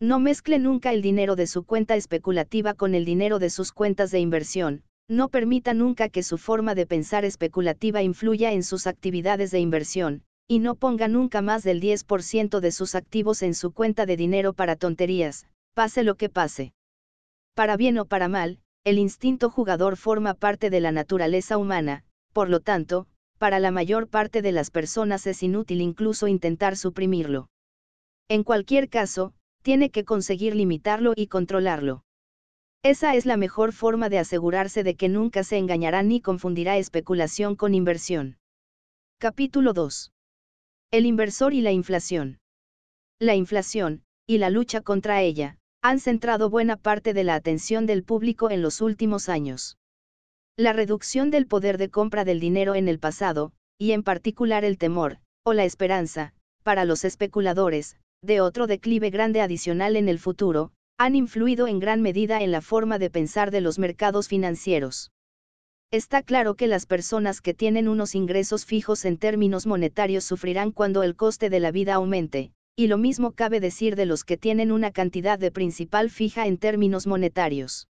No 0.00 0.18
mezcle 0.20 0.58
nunca 0.58 0.94
el 0.94 1.02
dinero 1.02 1.36
de 1.36 1.46
su 1.46 1.64
cuenta 1.64 1.96
especulativa 1.96 2.72
con 2.72 2.94
el 2.94 3.04
dinero 3.04 3.38
de 3.38 3.50
sus 3.50 3.72
cuentas 3.72 4.10
de 4.10 4.20
inversión, 4.20 4.82
no 5.08 5.28
permita 5.28 5.74
nunca 5.74 6.08
que 6.08 6.22
su 6.22 6.38
forma 6.38 6.74
de 6.74 6.86
pensar 6.86 7.24
especulativa 7.24 8.02
influya 8.02 8.52
en 8.52 8.62
sus 8.62 8.86
actividades 8.86 9.50
de 9.50 9.60
inversión, 9.60 10.22
y 10.48 10.58
no 10.58 10.74
ponga 10.74 11.08
nunca 11.08 11.42
más 11.42 11.62
del 11.62 11.80
10% 11.80 12.60
de 12.60 12.72
sus 12.72 12.94
activos 12.94 13.42
en 13.42 13.54
su 13.54 13.72
cuenta 13.72 14.06
de 14.06 14.16
dinero 14.16 14.52
para 14.52 14.76
tonterías, 14.76 15.46
pase 15.74 16.02
lo 16.02 16.14
que 16.14 16.28
pase. 16.28 16.72
Para 17.54 17.76
bien 17.76 17.98
o 17.98 18.04
para 18.04 18.28
mal, 18.28 18.60
el 18.84 18.98
instinto 18.98 19.50
jugador 19.50 19.96
forma 19.96 20.34
parte 20.34 20.70
de 20.70 20.80
la 20.80 20.92
naturaleza 20.92 21.58
humana, 21.58 22.04
por 22.32 22.48
lo 22.48 22.60
tanto, 22.60 23.06
para 23.38 23.58
la 23.58 23.70
mayor 23.70 24.08
parte 24.08 24.42
de 24.42 24.52
las 24.52 24.70
personas 24.70 25.26
es 25.26 25.42
inútil 25.42 25.80
incluso 25.80 26.28
intentar 26.28 26.76
suprimirlo. 26.76 27.48
En 28.28 28.44
cualquier 28.44 28.88
caso, 28.88 29.34
tiene 29.62 29.90
que 29.90 30.04
conseguir 30.04 30.54
limitarlo 30.54 31.12
y 31.16 31.26
controlarlo. 31.26 32.02
Esa 32.88 33.16
es 33.16 33.26
la 33.26 33.36
mejor 33.36 33.72
forma 33.72 34.08
de 34.08 34.20
asegurarse 34.20 34.84
de 34.84 34.94
que 34.94 35.08
nunca 35.08 35.42
se 35.42 35.58
engañará 35.58 36.04
ni 36.04 36.20
confundirá 36.20 36.76
especulación 36.76 37.56
con 37.56 37.74
inversión. 37.74 38.38
Capítulo 39.18 39.72
2. 39.72 40.12
El 40.92 41.04
inversor 41.04 41.52
y 41.52 41.62
la 41.62 41.72
inflación. 41.72 42.38
La 43.18 43.34
inflación, 43.34 44.04
y 44.24 44.38
la 44.38 44.50
lucha 44.50 44.82
contra 44.82 45.20
ella, 45.20 45.58
han 45.82 45.98
centrado 45.98 46.48
buena 46.48 46.76
parte 46.76 47.12
de 47.12 47.24
la 47.24 47.34
atención 47.34 47.86
del 47.86 48.04
público 48.04 48.52
en 48.52 48.62
los 48.62 48.80
últimos 48.80 49.28
años. 49.28 49.78
La 50.56 50.72
reducción 50.72 51.32
del 51.32 51.48
poder 51.48 51.78
de 51.78 51.90
compra 51.90 52.24
del 52.24 52.38
dinero 52.38 52.76
en 52.76 52.86
el 52.86 53.00
pasado, 53.00 53.52
y 53.78 53.90
en 53.90 54.04
particular 54.04 54.64
el 54.64 54.78
temor, 54.78 55.18
o 55.44 55.54
la 55.54 55.64
esperanza, 55.64 56.34
para 56.62 56.84
los 56.84 57.04
especuladores, 57.04 57.96
de 58.22 58.40
otro 58.40 58.68
declive 58.68 59.10
grande 59.10 59.40
adicional 59.40 59.96
en 59.96 60.08
el 60.08 60.20
futuro, 60.20 60.70
han 60.98 61.14
influido 61.14 61.66
en 61.66 61.78
gran 61.78 62.00
medida 62.02 62.42
en 62.42 62.50
la 62.50 62.60
forma 62.60 62.98
de 62.98 63.10
pensar 63.10 63.50
de 63.50 63.60
los 63.60 63.78
mercados 63.78 64.28
financieros. 64.28 65.12
Está 65.90 66.22
claro 66.22 66.54
que 66.54 66.66
las 66.66 66.86
personas 66.86 67.40
que 67.40 67.54
tienen 67.54 67.86
unos 67.88 68.14
ingresos 68.14 68.64
fijos 68.64 69.04
en 69.04 69.18
términos 69.18 69.66
monetarios 69.66 70.24
sufrirán 70.24 70.72
cuando 70.72 71.02
el 71.02 71.14
coste 71.14 71.50
de 71.50 71.60
la 71.60 71.70
vida 71.70 71.94
aumente, 71.94 72.52
y 72.74 72.88
lo 72.88 72.98
mismo 72.98 73.32
cabe 73.32 73.60
decir 73.60 73.94
de 73.94 74.06
los 74.06 74.24
que 74.24 74.36
tienen 74.36 74.72
una 74.72 74.90
cantidad 74.90 75.38
de 75.38 75.50
principal 75.50 76.10
fija 76.10 76.46
en 76.46 76.58
términos 76.58 77.06
monetarios. 77.06 77.88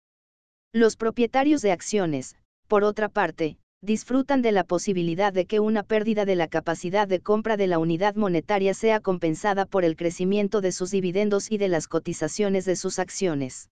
Los 0.73 0.95
propietarios 0.95 1.61
de 1.61 1.71
acciones, 1.71 2.35
por 2.67 2.83
otra 2.83 3.09
parte, 3.09 3.57
disfrutan 3.81 4.41
de 4.41 4.51
la 4.51 4.63
posibilidad 4.63 5.33
de 5.33 5.45
que 5.45 5.59
una 5.59 5.83
pérdida 5.83 6.25
de 6.25 6.35
la 6.35 6.47
capacidad 6.47 7.07
de 7.07 7.19
compra 7.19 7.57
de 7.57 7.67
la 7.67 7.79
unidad 7.79 8.15
monetaria 8.15 8.73
sea 8.73 8.99
compensada 8.99 9.65
por 9.65 9.83
el 9.83 9.95
crecimiento 9.95 10.61
de 10.61 10.71
sus 10.71 10.91
dividendos 10.91 11.51
y 11.51 11.57
de 11.57 11.67
las 11.67 11.87
cotizaciones 11.87 12.65
de 12.65 12.75
sus 12.75 12.99
acciones. 12.99 13.69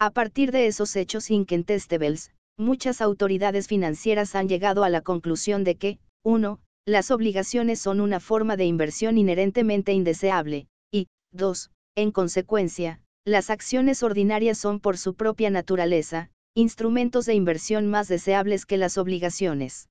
A 0.00 0.10
partir 0.10 0.50
de 0.50 0.66
esos 0.66 0.96
hechos 0.96 1.30
incontestables, 1.30 2.32
muchas 2.56 3.00
autoridades 3.00 3.68
financieras 3.68 4.34
han 4.34 4.48
llegado 4.48 4.82
a 4.82 4.88
la 4.88 5.00
conclusión 5.00 5.62
de 5.62 5.76
que, 5.76 5.98
1. 6.24 6.58
Las 6.86 7.10
obligaciones 7.10 7.78
son 7.78 8.00
una 8.00 8.18
forma 8.18 8.56
de 8.56 8.64
inversión 8.64 9.16
inherentemente 9.16 9.92
indeseable, 9.92 10.66
y, 10.90 11.06
2. 11.32 11.70
En 11.94 12.10
consecuencia, 12.10 13.00
las 13.24 13.50
acciones 13.50 14.02
ordinarias 14.02 14.58
son 14.58 14.80
por 14.80 14.98
su 14.98 15.14
propia 15.14 15.50
naturaleza, 15.50 16.30
instrumentos 16.54 17.26
de 17.26 17.34
inversión 17.34 17.86
más 17.86 18.08
deseables 18.08 18.66
que 18.66 18.76
las 18.76 18.98
obligaciones. 18.98 19.88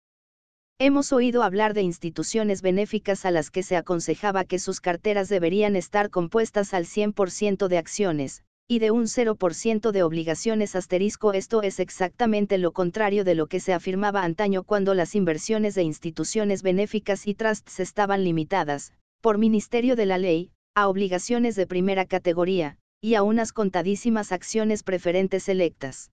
Hemos 0.77 1.13
oído 1.13 1.43
hablar 1.43 1.73
de 1.73 1.83
instituciones 1.83 2.61
benéficas 2.61 3.25
a 3.25 3.31
las 3.31 3.49
que 3.49 3.63
se 3.63 3.77
aconsejaba 3.77 4.43
que 4.43 4.59
sus 4.59 4.81
carteras 4.81 5.29
deberían 5.29 5.77
estar 5.77 6.09
compuestas 6.09 6.73
al 6.73 6.85
100% 6.85 7.69
de 7.69 7.77
acciones, 7.77 8.43
y 8.67 8.79
de 8.79 8.91
un 8.91 9.05
0% 9.05 9.91
de 9.91 10.03
obligaciones 10.03 10.75
asterisco. 10.75 11.31
Esto 11.31 11.63
es 11.63 11.79
exactamente 11.79 12.57
lo 12.57 12.73
contrario 12.73 13.23
de 13.23 13.35
lo 13.35 13.47
que 13.47 13.61
se 13.61 13.73
afirmaba 13.73 14.23
antaño 14.23 14.63
cuando 14.63 14.93
las 14.93 15.15
inversiones 15.15 15.75
de 15.75 15.83
instituciones 15.83 16.61
benéficas 16.61 17.25
y 17.25 17.35
trusts 17.35 17.79
estaban 17.79 18.25
limitadas, 18.25 18.93
por 19.21 19.37
ministerio 19.37 19.95
de 19.95 20.05
la 20.05 20.17
ley, 20.17 20.51
a 20.75 20.89
obligaciones 20.89 21.55
de 21.55 21.67
primera 21.67 22.05
categoría, 22.05 22.77
y 23.01 23.15
a 23.15 23.23
unas 23.23 23.53
contadísimas 23.53 24.33
acciones 24.33 24.83
preferentes 24.83 25.47
electas. 25.47 26.11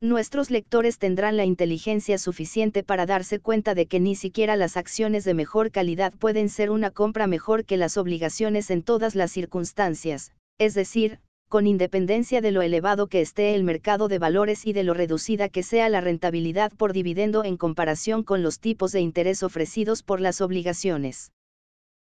Nuestros 0.00 0.52
lectores 0.52 0.98
tendrán 0.98 1.36
la 1.36 1.44
inteligencia 1.44 2.18
suficiente 2.18 2.84
para 2.84 3.04
darse 3.04 3.40
cuenta 3.40 3.74
de 3.74 3.86
que 3.86 3.98
ni 3.98 4.14
siquiera 4.14 4.54
las 4.54 4.76
acciones 4.76 5.24
de 5.24 5.34
mejor 5.34 5.72
calidad 5.72 6.12
pueden 6.12 6.48
ser 6.50 6.70
una 6.70 6.92
compra 6.92 7.26
mejor 7.26 7.64
que 7.64 7.76
las 7.76 7.96
obligaciones 7.96 8.70
en 8.70 8.84
todas 8.84 9.16
las 9.16 9.32
circunstancias, 9.32 10.30
es 10.56 10.74
decir, 10.74 11.18
con 11.48 11.66
independencia 11.66 12.40
de 12.40 12.52
lo 12.52 12.62
elevado 12.62 13.08
que 13.08 13.20
esté 13.20 13.56
el 13.56 13.64
mercado 13.64 14.06
de 14.06 14.20
valores 14.20 14.66
y 14.66 14.72
de 14.72 14.84
lo 14.84 14.94
reducida 14.94 15.48
que 15.48 15.64
sea 15.64 15.88
la 15.88 16.00
rentabilidad 16.00 16.70
por 16.72 16.92
dividendo 16.92 17.42
en 17.42 17.56
comparación 17.56 18.22
con 18.22 18.44
los 18.44 18.60
tipos 18.60 18.92
de 18.92 19.00
interés 19.00 19.42
ofrecidos 19.42 20.04
por 20.04 20.20
las 20.20 20.40
obligaciones. 20.40 21.32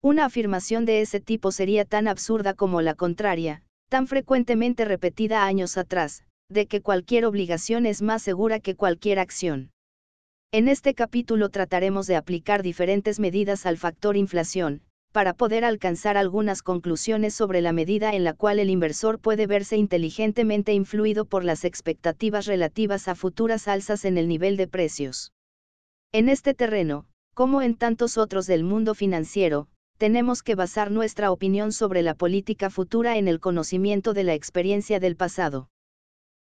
Una 0.01 0.25
afirmación 0.25 0.83
de 0.83 0.99
ese 0.99 1.21
tipo 1.21 1.53
sería 1.53 1.85
tan 1.85 2.09
absurda 2.09 2.53
como 2.53 2.81
la 2.81 2.95
contraria, 2.95 3.63
tan 3.87 4.07
frecuentemente 4.07 4.83
repetida 4.83 5.45
años 5.45 5.77
atrás, 5.77 6.23
de 6.49 6.65
que 6.65 6.81
cualquier 6.81 7.25
obligación 7.25 7.85
es 7.85 8.01
más 8.01 8.21
segura 8.21 8.59
que 8.59 8.75
cualquier 8.75 9.19
acción. 9.19 9.71
En 10.51 10.69
este 10.69 10.93
capítulo 10.93 11.49
trataremos 11.49 12.07
de 12.07 12.15
aplicar 12.15 12.63
diferentes 12.63 13.19
medidas 13.19 13.65
al 13.65 13.77
factor 13.77 14.15
inflación, 14.15 14.81
para 15.11 15.33
poder 15.33 15.65
alcanzar 15.65 16.15
algunas 16.15 16.61
conclusiones 16.61 17.33
sobre 17.33 17.61
la 17.61 17.73
medida 17.73 18.13
en 18.13 18.23
la 18.23 18.33
cual 18.33 18.59
el 18.59 18.69
inversor 18.69 19.19
puede 19.19 19.47
verse 19.47 19.75
inteligentemente 19.75 20.73
influido 20.73 21.25
por 21.25 21.43
las 21.43 21.65
expectativas 21.65 22.45
relativas 22.45 23.07
a 23.07 23.15
futuras 23.15 23.67
alzas 23.67 24.05
en 24.05 24.17
el 24.17 24.27
nivel 24.27 24.55
de 24.57 24.67
precios. 24.67 25.33
En 26.13 26.29
este 26.29 26.53
terreno, 26.53 27.05
como 27.33 27.61
en 27.61 27.75
tantos 27.75 28.17
otros 28.17 28.47
del 28.47 28.63
mundo 28.63 28.95
financiero, 28.95 29.67
tenemos 29.97 30.43
que 30.43 30.55
basar 30.55 30.91
nuestra 30.91 31.31
opinión 31.31 31.71
sobre 31.71 32.03
la 32.03 32.13
política 32.13 32.69
futura 32.69 33.17
en 33.17 33.27
el 33.27 33.39
conocimiento 33.39 34.13
de 34.13 34.23
la 34.23 34.33
experiencia 34.33 34.99
del 34.99 35.15
pasado. 35.15 35.69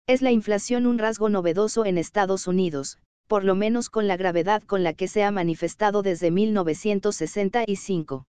¿Es 0.07 0.21
la 0.21 0.31
inflación 0.31 0.85
un 0.85 0.99
rasgo 0.99 1.29
novedoso 1.29 1.83
en 1.83 1.97
Estados 1.97 2.45
Unidos, 2.45 2.99
por 3.27 3.43
lo 3.43 3.55
menos 3.55 3.89
con 3.89 4.07
la 4.07 4.17
gravedad 4.17 4.61
con 4.61 4.83
la 4.83 4.93
que 4.93 5.07
se 5.07 5.23
ha 5.23 5.31
manifestado 5.31 6.03
desde 6.03 6.29
1965? 6.29 8.27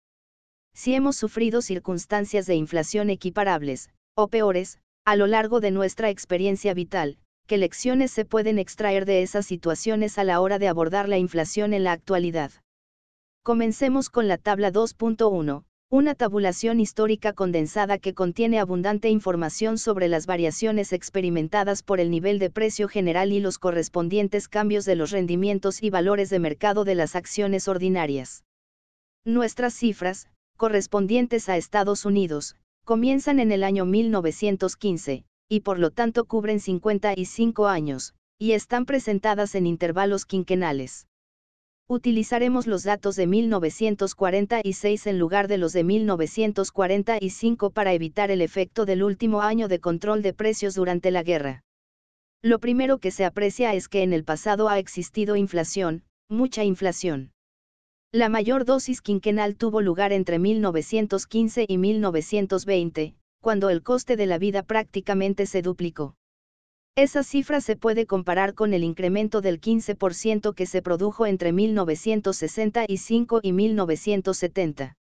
Si 0.76 0.94
hemos 0.94 1.16
sufrido 1.16 1.64
circunstancias 1.64 2.46
de 2.46 2.54
inflación 2.54 3.10
equiparables, 3.10 3.90
o 4.16 4.28
peores, 4.28 4.78
a 5.04 5.16
lo 5.16 5.26
largo 5.26 5.62
de 5.62 5.72
nuestra 5.72 6.12
experiencia 6.12 6.76
vital, 6.76 7.18
¿qué 7.48 7.58
lecciones 7.58 8.12
se 8.12 8.24
pueden 8.24 8.60
extraer 8.60 9.06
de 9.06 9.24
esas 9.24 9.48
situaciones 9.48 10.20
a 10.20 10.24
la 10.24 10.42
hora 10.42 10.60
de 10.60 10.68
abordar 10.68 11.10
la 11.10 11.18
inflación 11.18 11.74
en 11.74 11.84
la 11.84 11.94
actualidad? 11.94 12.52
Comencemos 13.42 14.12
con 14.12 14.28
la 14.28 14.38
tabla 14.38 14.72
2.1, 14.72 15.64
una 15.94 16.16
tabulación 16.16 16.80
histórica 16.80 17.34
condensada 17.34 18.00
que 18.00 18.16
contiene 18.16 18.58
abundante 18.58 19.10
información 19.10 19.78
sobre 19.78 20.08
las 20.08 20.26
variaciones 20.26 20.92
experimentadas 20.92 21.84
por 21.84 22.00
el 22.00 22.10
nivel 22.10 22.40
de 22.40 22.50
precio 22.50 22.88
general 22.88 23.32
y 23.32 23.40
los 23.40 23.60
correspondientes 23.60 24.48
cambios 24.48 24.86
de 24.86 24.96
los 24.96 25.12
rendimientos 25.12 25.84
y 25.84 25.92
valores 25.92 26.32
de 26.32 26.40
mercado 26.40 26.84
de 26.84 26.96
las 26.96 27.16
acciones 27.16 27.68
ordinarias. 27.68 28.44
Nuestras 29.24 29.76
cifras, 29.76 30.30
correspondientes 30.58 31.48
a 31.48 31.58
Estados 31.58 32.06
Unidos, 32.06 32.56
comienzan 32.86 33.40
en 33.40 33.52
el 33.52 33.64
año 33.64 33.86
1915, 33.86 35.26
y 35.48 35.60
por 35.60 35.78
lo 35.78 35.92
tanto 35.92 36.26
cubren 36.26 36.60
55 36.60 37.68
años, 37.68 38.16
y 38.40 38.54
están 38.54 38.88
presentadas 38.88 39.54
en 39.54 39.68
intervalos 39.68 40.26
quinquenales. 40.26 41.06
Utilizaremos 41.90 42.66
los 42.66 42.84
datos 42.84 43.16
de 43.18 43.28
1946 43.28 45.08
en 45.08 45.20
lugar 45.20 45.48
de 45.48 45.58
los 45.58 45.74
de 45.74 45.84
1945 45.84 47.72
para 47.72 47.94
evitar 47.94 48.32
el 48.32 48.42
efecto 48.42 48.86
del 48.86 49.04
último 49.04 49.42
año 49.42 49.68
de 49.68 49.80
control 49.80 50.22
de 50.22 50.34
precios 50.34 50.76
durante 50.76 51.12
la 51.12 51.24
guerra. 51.24 51.64
Lo 52.42 52.60
primero 52.60 53.00
que 53.00 53.12
se 53.12 53.26
aprecia 53.26 53.74
es 53.74 53.90
que 53.90 54.02
en 54.04 54.14
el 54.14 54.24
pasado 54.24 54.70
ha 54.70 54.80
existido 54.80 55.36
inflación, 55.36 56.04
mucha 56.30 56.64
inflación. 56.64 57.32
La 58.14 58.30
mayor 58.30 58.64
dosis 58.64 59.02
quinquenal 59.02 59.56
tuvo 59.56 59.82
lugar 59.82 60.14
entre 60.14 60.40
1915 60.40 61.66
y 61.68 61.78
1920, 61.78 63.16
cuando 63.42 63.70
el 63.70 63.84
coste 63.84 64.16
de 64.16 64.26
la 64.26 64.38
vida 64.38 64.64
prácticamente 64.64 65.46
se 65.46 65.62
duplicó. 65.62 66.16
Esa 66.96 67.24
cifra 67.24 67.60
se 67.60 67.76
puede 67.76 68.06
comparar 68.06 68.54
con 68.54 68.72
el 68.76 68.84
incremento 68.84 69.42
del 69.42 69.60
15% 69.60 70.54
que 70.54 70.68
se 70.68 70.84
produjo 70.84 71.26
entre 71.26 71.52
1965 71.52 73.40
y 73.42 73.52
1970. 73.52 74.96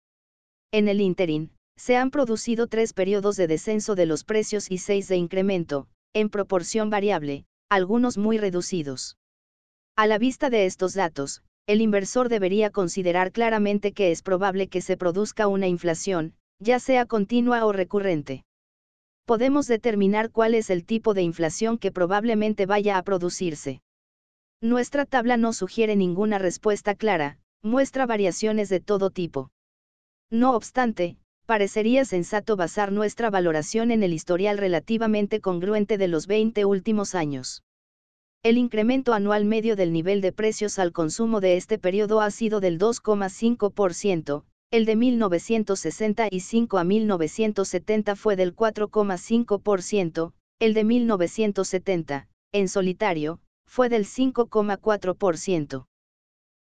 En 0.72 0.88
el 0.88 1.02
interín, 1.02 1.52
se 1.78 1.98
han 1.98 2.11
producido 2.11 2.68
tres 2.68 2.94
periodos 2.94 3.38
de 3.38 3.48
descenso 3.48 3.95
de 3.95 4.06
los 4.06 4.24
precios 4.24 4.70
y 4.70 4.78
seis 4.78 5.07
de 5.07 5.16
incremento, 5.16 5.88
en 6.14 6.30
proporción 6.30 6.91
variable, 6.91 7.45
algunos 7.70 8.20
muy 8.20 8.38
reducidos. 8.38 9.18
A 9.98 10.06
la 10.06 10.20
vista 10.20 10.52
de 10.52 10.68
estos 10.68 10.94
datos, 10.94 11.41
el 11.66 11.82
inversor 11.82 12.30
debería 12.30 12.70
considerar 12.70 13.32
claramente 13.32 13.94
que 13.94 14.11
es 14.11 14.22
probable 14.22 14.68
que 14.68 14.82
se 14.82 14.95
produzca 14.95 15.48
una 15.48 15.68
inflación, 15.68 16.36
ya 16.60 16.78
sea 16.78 17.07
continua 17.07 17.66
o 17.66 17.72
recurrente 17.72 18.44
podemos 19.30 19.68
determinar 19.68 20.31
cuál 20.31 20.56
es 20.56 20.72
el 20.72 20.84
tipo 20.84 21.14
de 21.14 21.22
inflación 21.22 21.77
que 21.77 21.91
probablemente 21.91 22.65
vaya 22.65 22.97
a 22.97 23.03
producirse. 23.03 23.84
Nuestra 24.60 25.06
tabla 25.06 25.38
no 25.38 25.53
sugiere 25.53 25.95
ninguna 25.95 26.39
respuesta 26.39 26.95
clara, 26.95 27.38
muestra 27.61 28.07
variaciones 28.07 28.69
de 28.69 28.80
todo 28.80 29.11
tipo. 29.11 29.51
No 30.31 30.56
obstante, 30.56 31.15
parecería 31.45 32.06
sensato 32.06 32.56
basar 32.56 32.91
nuestra 32.91 33.30
valoración 33.30 33.91
en 33.91 34.01
el 34.01 34.14
historial 34.14 34.57
relativamente 34.57 35.41
congruente 35.41 35.99
de 35.99 36.07
los 36.07 36.26
20 36.26 36.65
últimos 36.65 37.14
años. 37.14 37.61
El 38.41 38.57
incremento 38.57 39.14
anual 39.14 39.45
medio 39.45 39.76
del 39.76 39.93
nivel 39.93 40.22
de 40.22 40.31
precios 40.31 40.80
al 40.80 40.91
consumo 40.91 41.39
de 41.39 41.56
este 41.56 41.77
periodo 41.77 42.22
ha 42.22 42.31
sido 42.31 42.61
del 42.61 42.80
2,5%, 42.80 44.43
el 44.72 44.86
de 44.86 44.96
1965 44.96 46.78
a 46.78 46.84
1970 46.84 48.16
fue 48.16 48.36
del 48.36 48.56
4,5%, 48.56 50.34
el 50.60 50.74
de 50.76 50.84
1970, 50.84 52.28
en 52.52 52.68
solitario, 52.68 53.40
fue 53.66 53.90
del 53.90 54.06
5,4%. 54.06 55.86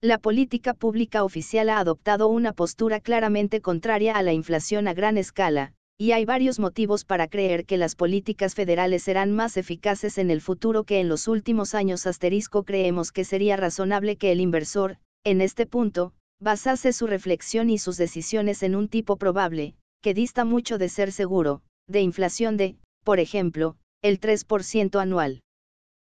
La 0.03 0.19
política 0.19 0.75
pública 0.75 1.25
oficial 1.25 1.71
ha 1.71 1.79
adoptado 1.79 2.29
una 2.29 2.53
postura 2.53 3.01
claramente 3.01 3.63
contraria 3.63 4.15
a 4.17 4.23
la 4.23 4.35
inflación 4.35 4.87
a 4.87 4.93
gran 4.93 5.17
escala, 5.17 5.73
y 5.97 6.13
hay 6.13 6.27
varios 6.27 6.59
motivos 6.59 7.07
para 7.07 7.27
creer 7.27 7.65
que 7.65 7.79
las 7.79 7.97
políticas 7.97 8.55
federales 8.55 9.05
serán 9.05 9.33
más 9.33 9.57
eficaces 9.57 10.19
en 10.19 10.31
el 10.31 10.43
futuro 10.43 10.85
que 10.85 11.01
en 11.01 11.09
los 11.09 11.27
últimos 11.27 11.75
años 11.75 12.07
asterisco 12.07 12.65
creemos 12.65 13.13
que 13.13 13.25
sería 13.25 13.57
razonable 13.57 14.17
que 14.17 14.31
el 14.31 14.43
inversor, 14.43 14.99
en 15.23 15.41
este 15.41 15.65
punto, 15.65 16.13
basase 16.41 16.93
su 16.93 17.07
reflexión 17.07 17.71
y 17.71 17.79
sus 17.79 17.97
decisiones 17.97 18.63
en 18.63 18.75
un 18.75 18.89
tipo 18.89 19.17
probable, 19.17 19.75
que 20.03 20.15
dista 20.15 20.45
mucho 20.45 20.79
de 20.79 20.89
ser 20.89 21.13
seguro, 21.13 21.63
de 21.89 22.01
inflación 22.01 22.57
de, 22.57 22.77
por 23.05 23.21
ejemplo, 23.21 23.77
el 24.03 24.21
3% 24.21 25.01
anual. 25.01 25.41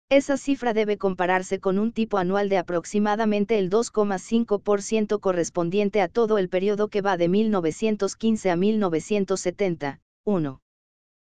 Esa 0.10 0.36
cifra 0.36 0.74
debe 0.74 0.98
compararse 0.98 1.60
con 1.60 1.80
un 1.80 1.94
tipo 1.94 2.18
anual 2.18 2.50
de 2.50 2.58
aproximadamente 2.58 3.58
el 3.58 3.70
2,5% 3.70 5.20
correspondiente 5.22 6.02
a 6.02 6.10
todo 6.10 6.38
el 6.38 6.50
periodo 6.50 6.90
que 6.90 7.02
va 7.02 7.16
de 7.16 7.30
1915 7.30 8.52
a 8.52 8.56
1970. 8.58 10.02
1. 10.26 10.62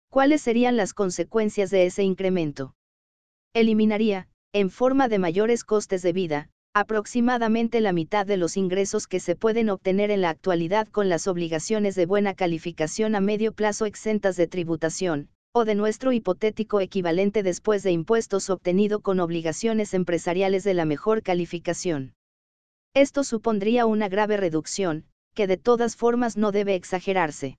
¿Cuáles 0.09 0.41
serían 0.41 0.77
las 0.77 0.93
consecuencias 0.93 1.69
de 1.69 1.85
ese 1.85 2.03
incremento? 2.03 2.73
Eliminaría, 3.53 4.29
en 4.53 4.69
forma 4.69 5.07
de 5.09 5.19
mayores 5.19 5.63
costes 5.63 6.01
de 6.01 6.13
vida, 6.13 6.49
aproximadamente 6.73 7.81
la 7.81 7.93
mitad 7.93 8.25
de 8.25 8.37
los 8.37 8.55
ingresos 8.55 9.07
que 9.07 9.19
se 9.19 9.35
pueden 9.35 9.69
obtener 9.69 10.11
en 10.11 10.21
la 10.21 10.29
actualidad 10.29 10.87
con 10.87 11.09
las 11.09 11.27
obligaciones 11.27 11.95
de 11.95 12.05
buena 12.05 12.33
calificación 12.33 13.15
a 13.15 13.21
medio 13.21 13.53
plazo 13.53 13.85
exentas 13.85 14.35
de 14.35 14.47
tributación, 14.47 15.29
o 15.51 15.65
de 15.65 15.75
nuestro 15.75 16.11
hipotético 16.11 16.79
equivalente 16.79 17.41
después 17.41 17.81
de 17.81 17.91
impuestos 17.91 18.49
obtenido 18.49 18.99
con 18.99 19.19
obligaciones 19.19 19.93
empresariales 19.93 20.63
de 20.63 20.75
la 20.75 20.85
mejor 20.85 21.23
calificación. 21.23 22.13
Esto 22.93 23.23
supondría 23.23 23.85
una 23.85 24.09
grave 24.09 24.37
reducción, 24.37 25.05
que 25.33 25.47
de 25.47 25.57
todas 25.57 25.95
formas 25.95 26.37
no 26.37 26.51
debe 26.51 26.75
exagerarse. 26.75 27.57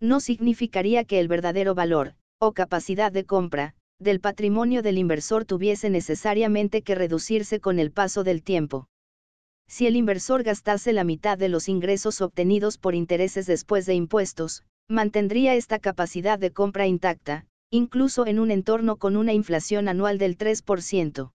No 0.00 0.20
significaría 0.20 1.04
que 1.04 1.20
el 1.20 1.28
verdadero 1.28 1.74
valor, 1.74 2.14
o 2.38 2.52
capacidad 2.52 3.12
de 3.12 3.24
compra, 3.24 3.74
del 4.02 4.20
patrimonio 4.20 4.82
del 4.82 4.98
inversor 4.98 5.44
tuviese 5.44 5.90
necesariamente 5.90 6.82
que 6.82 6.94
reducirse 6.94 7.60
con 7.60 7.78
el 7.78 7.90
paso 7.90 8.24
del 8.24 8.42
tiempo. 8.42 8.88
Si 9.68 9.86
el 9.86 9.96
inversor 9.96 10.42
gastase 10.42 10.92
la 10.92 11.04
mitad 11.04 11.38
de 11.38 11.48
los 11.48 11.68
ingresos 11.68 12.20
obtenidos 12.20 12.78
por 12.78 12.94
intereses 12.94 13.46
después 13.46 13.86
de 13.86 13.94
impuestos, 13.94 14.64
mantendría 14.88 15.54
esta 15.54 15.78
capacidad 15.78 16.38
de 16.38 16.50
compra 16.50 16.86
intacta, 16.86 17.46
incluso 17.70 18.26
en 18.26 18.38
un 18.38 18.50
entorno 18.50 18.96
con 18.96 19.16
una 19.16 19.32
inflación 19.32 19.88
anual 19.88 20.18
del 20.18 20.36
3%. 20.36 21.32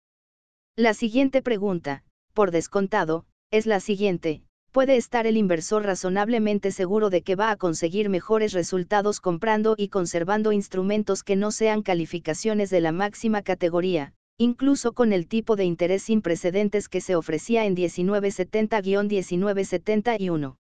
La 0.77 0.93
siguiente 0.93 1.41
pregunta, 1.41 2.03
por 2.35 2.51
descontado, 2.51 3.25
es 3.51 3.65
la 3.65 3.81
siguiente, 3.81 4.43
¿puede 4.77 4.99
estar 4.99 5.27
el 5.27 5.39
inversor 5.39 5.87
razonablemente 5.87 6.71
seguro 6.71 7.09
de 7.09 7.23
que 7.23 7.35
va 7.35 7.51
a 7.51 7.57
conseguir 7.57 8.11
mejores 8.11 8.53
resultados 8.53 9.21
comprando 9.21 9.75
y 9.79 9.89
conservando 9.89 10.53
instrumentos 10.53 11.23
que 11.23 11.35
no 11.35 11.51
sean 11.51 11.81
calificaciones 11.81 12.69
de 12.69 12.83
la 12.83 12.93
máxima 12.93 13.41
categoría, 13.41 14.13
incluso 14.37 14.93
con 14.93 15.15
el 15.15 15.29
tipo 15.29 15.57
de 15.57 15.65
interés 15.65 16.03
sin 16.03 16.21
precedentes 16.21 16.91
que 16.91 17.01
se 17.01 17.17
ofrecía 17.17 17.65
en 17.65 17.75
1970-1971? 17.75 20.57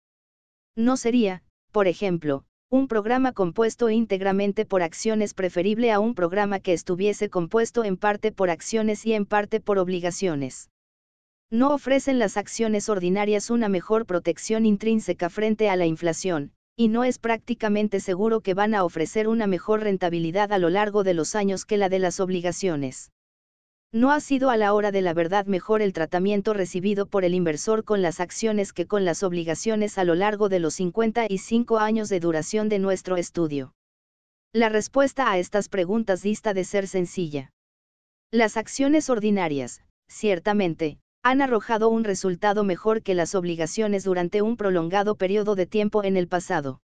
No 0.78 0.96
sería, 0.96 1.44
por 1.74 1.90
ejemplo, 1.90 2.46
un 2.70 2.88
programa 2.88 3.34
compuesto 3.34 3.90
íntegramente 3.90 4.66
por 4.66 4.82
acciones 4.82 5.34
preferible 5.34 5.92
a 5.92 6.00
un 6.00 6.16
programa 6.16 6.62
que 6.62 6.72
estuviese 6.72 7.30
compuesto 7.30 7.84
en 7.84 7.98
parte 7.98 8.32
por 8.32 8.50
acciones 8.50 9.06
y 9.06 9.12
en 9.12 9.26
parte 9.26 9.60
por 9.60 9.78
obligaciones. 9.78 10.70
No 11.56 11.74
ofrecen 11.74 12.20
las 12.20 12.36
acciones 12.36 12.90
ordinarias 12.90 13.50
una 13.50 13.70
mejor 13.70 14.06
protección 14.06 14.66
intrínseca 14.66 15.30
frente 15.30 15.70
a 15.70 15.78
la 15.78 15.86
inflación, 15.86 16.52
y 16.76 16.90
no 16.90 17.06
es 17.06 17.18
prácticamente 17.18 18.02
seguro 18.02 18.42
que 18.42 18.54
van 18.54 18.76
a 18.76 18.84
ofrecer 18.84 19.30
una 19.30 19.48
mejor 19.48 19.80
rentabilidad 19.80 20.52
a 20.52 20.58
lo 20.58 20.70
largo 20.70 21.06
de 21.06 21.14
los 21.14 21.34
años 21.34 21.64
que 21.64 21.78
la 21.78 21.88
de 21.88 22.00
las 22.00 22.20
obligaciones. 22.20 23.14
No 23.94 24.12
ha 24.12 24.20
sido 24.20 24.50
a 24.50 24.58
la 24.58 24.74
hora 24.74 24.92
de 24.92 25.02
la 25.02 25.14
verdad 25.14 25.46
mejor 25.46 25.82
el 25.82 25.94
tratamiento 25.94 26.54
recibido 26.54 27.06
por 27.06 27.24
el 27.24 27.34
inversor 27.34 27.86
con 27.86 28.02
las 28.02 28.20
acciones 28.20 28.74
que 28.74 28.86
con 28.86 29.06
las 29.06 29.24
obligaciones 29.24 29.98
a 29.98 30.04
lo 30.04 30.16
largo 30.16 30.50
de 30.50 30.60
los 30.60 30.74
55 30.74 31.80
años 31.80 32.10
de 32.10 32.20
duración 32.20 32.68
de 32.68 32.80
nuestro 32.80 33.16
estudio. 33.16 33.74
La 34.52 34.68
respuesta 34.68 35.32
a 35.32 35.38
estas 35.38 35.70
preguntas 35.70 36.22
dista 36.22 36.54
de 36.54 36.66
ser 36.66 36.86
sencilla. 36.90 37.54
Las 38.30 38.58
acciones 38.58 39.10
ordinarias, 39.10 39.82
ciertamente, 40.10 41.00
han 41.26 41.42
arrojado 41.42 41.90
un 41.90 42.04
resultado 42.04 42.64
mejor 42.64 43.02
que 43.02 43.16
las 43.16 43.34
obligaciones 43.34 44.04
durante 44.04 44.44
un 44.44 44.58
prolongado 44.58 45.16
periodo 45.16 45.56
de 45.56 45.66
tiempo 45.66 46.04
en 46.04 46.18
el 46.18 46.28
pasado. 46.28 46.82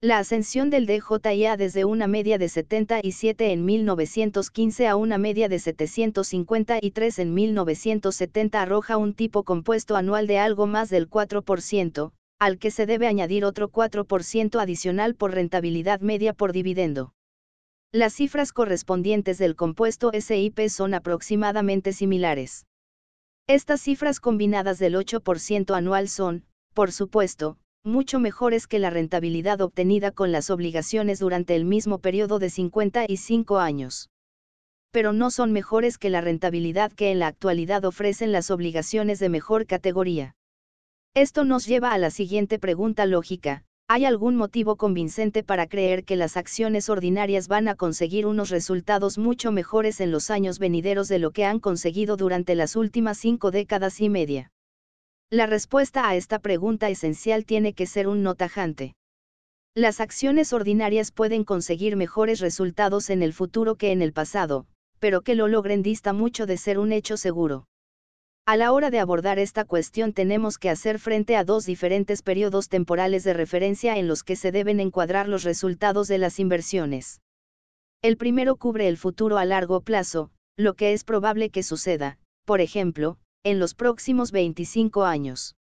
La 0.00 0.18
ascensión 0.18 0.70
del 0.70 0.86
DJIA 0.86 1.56
desde 1.56 1.84
una 1.84 2.06
media 2.06 2.38
de 2.38 2.48
77 2.48 3.50
en 3.50 3.64
1915 3.64 4.86
a 4.86 4.94
una 4.94 5.18
media 5.18 5.48
de 5.48 5.58
753 5.58 7.18
en 7.18 7.34
1970 7.34 8.62
arroja 8.62 8.98
un 8.98 9.14
tipo 9.14 9.42
compuesto 9.42 9.96
anual 9.96 10.28
de 10.28 10.38
algo 10.38 10.68
más 10.68 10.88
del 10.88 11.10
4%, 11.10 12.12
al 12.38 12.58
que 12.60 12.70
se 12.70 12.86
debe 12.86 13.08
añadir 13.08 13.44
otro 13.44 13.68
4% 13.72 14.62
adicional 14.62 15.16
por 15.16 15.32
rentabilidad 15.32 16.00
media 16.02 16.34
por 16.34 16.52
dividendo. 16.52 17.14
Las 17.90 18.14
cifras 18.14 18.52
correspondientes 18.52 19.38
del 19.38 19.56
compuesto 19.56 20.12
SIP 20.12 20.68
son 20.68 20.94
aproximadamente 20.94 21.92
similares. 21.92 22.64
Estas 23.48 23.80
cifras 23.80 24.18
combinadas 24.18 24.80
del 24.80 24.96
8% 24.96 25.76
anual 25.76 26.08
son, 26.08 26.44
por 26.74 26.90
supuesto, 26.90 27.58
mucho 27.84 28.18
mejores 28.18 28.66
que 28.66 28.80
la 28.80 28.90
rentabilidad 28.90 29.60
obtenida 29.60 30.10
con 30.10 30.32
las 30.32 30.50
obligaciones 30.50 31.20
durante 31.20 31.54
el 31.54 31.64
mismo 31.64 32.00
periodo 32.00 32.40
de 32.40 32.50
55 32.50 33.58
años. 33.58 34.10
Pero 34.90 35.12
no 35.12 35.30
son 35.30 35.52
mejores 35.52 35.96
que 35.96 36.10
la 36.10 36.20
rentabilidad 36.20 36.92
que 36.92 37.12
en 37.12 37.20
la 37.20 37.28
actualidad 37.28 37.84
ofrecen 37.84 38.32
las 38.32 38.50
obligaciones 38.50 39.20
de 39.20 39.28
mejor 39.28 39.66
categoría. 39.66 40.34
Esto 41.14 41.44
nos 41.44 41.66
lleva 41.66 41.92
a 41.92 41.98
la 41.98 42.10
siguiente 42.10 42.58
pregunta 42.58 43.06
lógica, 43.06 43.64
¿hay 43.88 44.04
algún 44.04 44.34
motivo 44.34 44.76
convincente 44.76 45.44
para 45.44 45.68
creer 45.68 46.04
que 46.04 46.16
las 46.16 46.36
acciones 46.36 46.88
ordinarias 46.88 47.46
van 47.46 47.68
a 47.68 47.76
conseguir 47.76 48.26
unos 48.26 48.50
resultados 48.50 49.16
mucho 49.16 49.52
mejores 49.52 50.00
en 50.00 50.10
los 50.10 50.30
años 50.30 50.58
venideros 50.58 51.06
de 51.08 51.20
lo 51.20 51.30
que 51.30 51.44
han 51.44 51.60
conseguido 51.60 52.16
durante 52.16 52.56
las 52.56 52.74
últimas 52.74 53.18
cinco 53.18 53.52
décadas 53.52 54.00
y 54.00 54.08
media? 54.08 54.50
La 55.30 55.46
respuesta 55.46 56.08
a 56.08 56.16
esta 56.16 56.40
pregunta 56.40 56.88
esencial 56.88 57.44
tiene 57.44 57.74
que 57.74 57.86
ser 57.86 58.08
un 58.08 58.22
no 58.22 58.34
tajante. 58.34 58.94
Las 59.74 60.00
acciones 60.00 60.52
ordinarias 60.52 61.12
pueden 61.12 61.44
conseguir 61.44 61.96
mejores 61.96 62.40
resultados 62.40 63.10
en 63.10 63.22
el 63.22 63.32
futuro 63.32 63.76
que 63.76 63.92
en 63.92 64.02
el 64.02 64.12
pasado, 64.12 64.66
pero 64.98 65.20
que 65.20 65.34
lo 65.34 65.48
logren 65.48 65.82
dista 65.82 66.12
mucho 66.12 66.46
de 66.46 66.56
ser 66.56 66.78
un 66.78 66.92
hecho 66.92 67.16
seguro. 67.16 67.66
A 68.48 68.56
la 68.56 68.72
hora 68.72 68.90
de 68.90 69.00
abordar 69.00 69.40
esta 69.40 69.64
cuestión 69.64 70.12
tenemos 70.12 70.56
que 70.56 70.70
hacer 70.70 71.00
frente 71.00 71.34
a 71.34 71.42
dos 71.42 71.66
diferentes 71.66 72.22
periodos 72.22 72.68
temporales 72.68 73.24
de 73.24 73.34
referencia 73.34 73.98
en 73.98 74.06
los 74.06 74.22
que 74.22 74.36
se 74.36 74.52
deben 74.52 74.78
encuadrar 74.78 75.26
los 75.26 75.42
resultados 75.42 76.06
de 76.06 76.18
las 76.18 76.38
inversiones. 76.38 77.20
El 78.02 78.16
primero 78.16 78.54
cubre 78.54 78.86
el 78.86 78.98
futuro 78.98 79.38
a 79.38 79.44
largo 79.44 79.80
plazo, 79.80 80.30
lo 80.56 80.74
que 80.74 80.92
es 80.92 81.02
probable 81.02 81.50
que 81.50 81.64
suceda, 81.64 82.20
por 82.44 82.60
ejemplo, 82.60 83.18
en 83.42 83.58
los 83.58 83.74
próximos 83.74 84.30
25 84.30 85.02
años. 85.02 85.56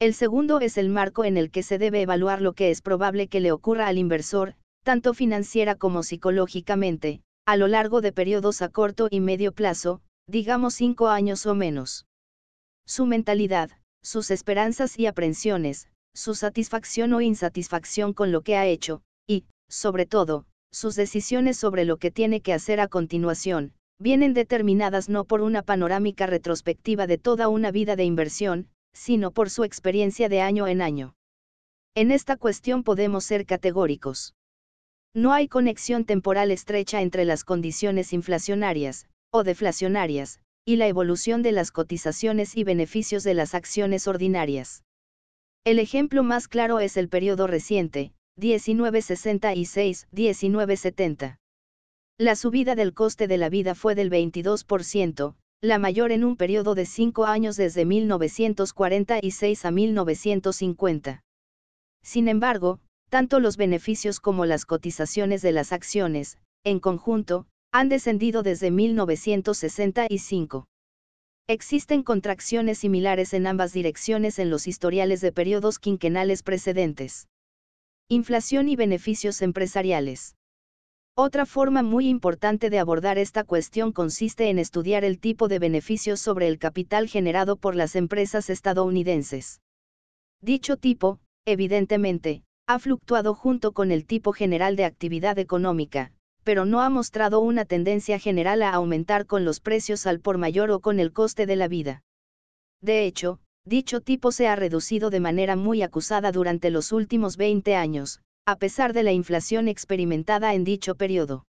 El 0.00 0.12
segundo 0.12 0.58
es 0.58 0.78
el 0.78 0.88
marco 0.88 1.24
en 1.24 1.36
el 1.36 1.52
que 1.52 1.62
se 1.62 1.78
debe 1.78 2.02
evaluar 2.02 2.42
lo 2.42 2.54
que 2.54 2.72
es 2.72 2.82
probable 2.82 3.28
que 3.28 3.38
le 3.38 3.52
ocurra 3.52 3.86
al 3.86 3.98
inversor, 3.98 4.56
tanto 4.82 5.14
financiera 5.14 5.76
como 5.76 6.02
psicológicamente, 6.02 7.22
a 7.46 7.56
lo 7.56 7.68
largo 7.68 8.00
de 8.00 8.12
periodos 8.12 8.62
a 8.62 8.68
corto 8.68 9.06
y 9.12 9.20
medio 9.20 9.52
plazo, 9.52 10.02
digamos 10.30 10.74
cinco 10.74 11.08
años 11.08 11.44
o 11.46 11.54
menos. 11.54 12.06
Su 12.86 13.04
mentalidad, 13.04 13.70
sus 14.02 14.30
esperanzas 14.30 14.98
y 14.98 15.06
aprensiones, 15.06 15.88
su 16.14 16.34
satisfacción 16.34 17.12
o 17.12 17.20
insatisfacción 17.20 18.12
con 18.12 18.32
lo 18.32 18.42
que 18.42 18.56
ha 18.56 18.66
hecho, 18.66 19.02
y, 19.26 19.44
sobre 19.68 20.06
todo, 20.06 20.46
sus 20.72 20.94
decisiones 20.94 21.56
sobre 21.56 21.84
lo 21.84 21.96
que 21.96 22.10
tiene 22.10 22.40
que 22.40 22.52
hacer 22.52 22.80
a 22.80 22.88
continuación, 22.88 23.72
vienen 23.98 24.32
determinadas 24.32 25.08
no 25.08 25.24
por 25.24 25.40
una 25.40 25.62
panorámica 25.62 26.26
retrospectiva 26.26 27.06
de 27.06 27.18
toda 27.18 27.48
una 27.48 27.70
vida 27.70 27.96
de 27.96 28.04
inversión, 28.04 28.68
sino 28.94 29.32
por 29.32 29.50
su 29.50 29.64
experiencia 29.64 30.28
de 30.28 30.40
año 30.40 30.68
en 30.68 30.80
año. 30.80 31.14
En 31.94 32.12
esta 32.12 32.36
cuestión 32.36 32.84
podemos 32.84 33.24
ser 33.24 33.46
categóricos. 33.46 34.34
No 35.12 35.32
hay 35.32 35.48
conexión 35.48 36.04
temporal 36.04 36.52
estrecha 36.52 37.02
entre 37.02 37.24
las 37.24 37.42
condiciones 37.42 38.12
inflacionarias, 38.12 39.06
o 39.30 39.44
deflacionarias, 39.44 40.40
y 40.64 40.76
la 40.76 40.88
evolución 40.88 41.42
de 41.42 41.52
las 41.52 41.70
cotizaciones 41.72 42.56
y 42.56 42.64
beneficios 42.64 43.22
de 43.24 43.34
las 43.34 43.54
acciones 43.54 44.08
ordinarias. 44.08 44.82
El 45.64 45.78
ejemplo 45.78 46.22
más 46.22 46.48
claro 46.48 46.80
es 46.80 46.96
el 46.96 47.08
periodo 47.08 47.46
reciente, 47.46 48.12
1966-1970. 48.38 51.36
La 52.18 52.36
subida 52.36 52.74
del 52.74 52.94
coste 52.94 53.28
de 53.28 53.38
la 53.38 53.48
vida 53.48 53.74
fue 53.74 53.94
del 53.94 54.10
22%, 54.10 55.34
la 55.62 55.78
mayor 55.78 56.12
en 56.12 56.24
un 56.24 56.36
periodo 56.36 56.74
de 56.74 56.84
cinco 56.86 57.26
años 57.26 57.56
desde 57.56 57.84
1946 57.84 59.64
a 59.64 59.70
1950. 59.70 61.22
Sin 62.02 62.28
embargo, 62.28 62.80
tanto 63.10 63.40
los 63.40 63.56
beneficios 63.56 64.20
como 64.20 64.46
las 64.46 64.64
cotizaciones 64.64 65.42
de 65.42 65.52
las 65.52 65.72
acciones, 65.72 66.38
en 66.64 66.80
conjunto, 66.80 67.46
han 67.72 67.88
descendido 67.88 68.42
desde 68.42 68.70
1965. 68.70 70.66
Existen 71.46 72.02
contracciones 72.02 72.78
similares 72.78 73.32
en 73.32 73.46
ambas 73.46 73.72
direcciones 73.72 74.38
en 74.38 74.50
los 74.50 74.66
historiales 74.66 75.20
de 75.20 75.32
periodos 75.32 75.78
quinquenales 75.78 76.42
precedentes. 76.42 77.28
Inflación 78.08 78.68
y 78.68 78.76
beneficios 78.76 79.40
empresariales. 79.42 80.34
Otra 81.16 81.46
forma 81.46 81.82
muy 81.82 82.08
importante 82.08 82.70
de 82.70 82.78
abordar 82.78 83.18
esta 83.18 83.44
cuestión 83.44 83.92
consiste 83.92 84.48
en 84.48 84.58
estudiar 84.58 85.04
el 85.04 85.20
tipo 85.20 85.48
de 85.48 85.58
beneficios 85.58 86.20
sobre 86.20 86.48
el 86.48 86.58
capital 86.58 87.08
generado 87.08 87.56
por 87.56 87.76
las 87.76 87.94
empresas 87.94 88.50
estadounidenses. 88.50 89.60
Dicho 90.40 90.76
tipo, 90.76 91.20
evidentemente, 91.44 92.42
ha 92.66 92.78
fluctuado 92.78 93.34
junto 93.34 93.72
con 93.72 93.90
el 93.90 94.06
tipo 94.06 94.32
general 94.32 94.76
de 94.76 94.84
actividad 94.84 95.38
económica, 95.38 96.12
pero 96.44 96.64
no 96.64 96.80
ha 96.80 96.90
mostrado 96.90 97.40
una 97.40 97.64
tendencia 97.64 98.18
general 98.18 98.62
a 98.62 98.70
aumentar 98.72 99.26
con 99.26 99.44
los 99.44 99.60
precios 99.60 100.06
al 100.06 100.20
por 100.20 100.38
mayor 100.38 100.70
o 100.70 100.80
con 100.80 101.00
el 101.00 101.12
coste 101.12 101.46
de 101.46 101.56
la 101.56 101.68
vida. 101.68 102.02
De 102.80 103.04
hecho, 103.04 103.38
dicho 103.64 104.00
tipo 104.00 104.32
se 104.32 104.48
ha 104.48 104.56
reducido 104.56 105.10
de 105.10 105.20
manera 105.20 105.56
muy 105.56 105.82
acusada 105.82 106.32
durante 106.32 106.70
los 106.70 106.92
últimos 106.92 107.36
20 107.36 107.76
años, 107.76 108.20
a 108.46 108.56
pesar 108.56 108.92
de 108.92 109.02
la 109.02 109.12
inflación 109.12 109.68
experimentada 109.68 110.54
en 110.54 110.64
dicho 110.64 110.94
periodo. 110.94 111.44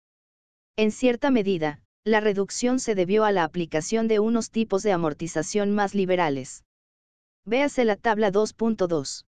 En 0.75 0.91
cierta 0.91 1.31
medida, 1.31 1.79
la 2.03 2.19
reducción 2.19 2.79
se 2.79 2.95
debió 2.95 3.25
a 3.25 3.31
la 3.31 3.43
aplicación 3.43 4.07
de 4.07 4.19
unos 4.19 4.51
tipos 4.51 4.83
de 4.83 4.91
amortización 4.91 5.71
más 5.71 5.93
liberales. 5.93 6.63
véase 7.45 7.85
la 7.85 7.95
tabla 7.95 8.31
2.2. 8.31 9.23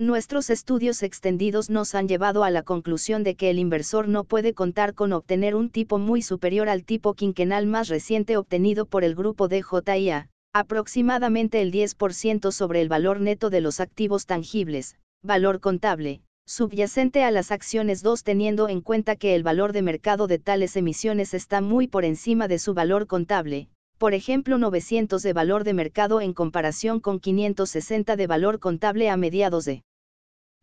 Nuestros 0.00 0.50
estudios 0.50 1.04
extendidos 1.04 1.70
nos 1.70 1.94
han 1.94 2.08
llevado 2.08 2.42
a 2.42 2.50
la 2.50 2.64
conclusión 2.64 3.22
de 3.22 3.36
que 3.36 3.48
el 3.50 3.60
inversor 3.60 4.08
no 4.08 4.24
puede 4.24 4.52
contar 4.52 4.94
con 4.94 5.12
obtener 5.12 5.54
un 5.54 5.70
tipo 5.70 5.98
muy 5.98 6.20
superior 6.20 6.68
al 6.68 6.84
tipo 6.84 7.14
quinquenal 7.14 7.68
más 7.68 7.86
reciente 7.86 8.36
obtenido 8.36 8.86
por 8.86 9.04
el 9.04 9.14
grupo 9.14 9.46
de 9.46 9.62
JIA, 9.62 10.30
aproximadamente 10.52 11.62
el 11.62 11.70
10% 11.70 12.50
sobre 12.50 12.80
el 12.80 12.88
valor 12.88 13.20
neto 13.20 13.50
de 13.50 13.60
los 13.60 13.78
activos 13.78 14.26
tangibles, 14.26 14.96
valor 15.22 15.60
contable, 15.60 16.22
subyacente 16.44 17.22
a 17.22 17.30
las 17.30 17.52
acciones 17.52 18.02
2 18.02 18.24
teniendo 18.24 18.68
en 18.68 18.80
cuenta 18.80 19.14
que 19.14 19.36
el 19.36 19.44
valor 19.44 19.72
de 19.72 19.82
mercado 19.82 20.26
de 20.26 20.40
tales 20.40 20.74
emisiones 20.74 21.34
está 21.34 21.60
muy 21.60 21.86
por 21.86 22.04
encima 22.04 22.48
de 22.48 22.58
su 22.58 22.74
valor 22.74 23.06
contable, 23.06 23.68
por 24.04 24.12
ejemplo 24.12 24.58
900 24.58 25.22
de 25.22 25.32
valor 25.32 25.64
de 25.64 25.72
mercado 25.72 26.20
en 26.20 26.34
comparación 26.34 27.00
con 27.00 27.20
560 27.20 28.16
de 28.16 28.26
valor 28.26 28.60
contable 28.60 29.08
a 29.08 29.16
mediados 29.16 29.64
de 29.64 29.82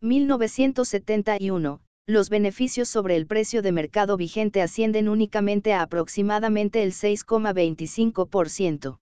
1971, 0.00 1.80
los 2.06 2.30
beneficios 2.30 2.88
sobre 2.88 3.16
el 3.16 3.26
precio 3.26 3.60
de 3.60 3.72
mercado 3.72 4.16
vigente 4.16 4.62
ascienden 4.62 5.08
únicamente 5.08 5.72
a 5.72 5.82
aproximadamente 5.82 6.84
el 6.84 6.92
6,25%. 6.92 8.98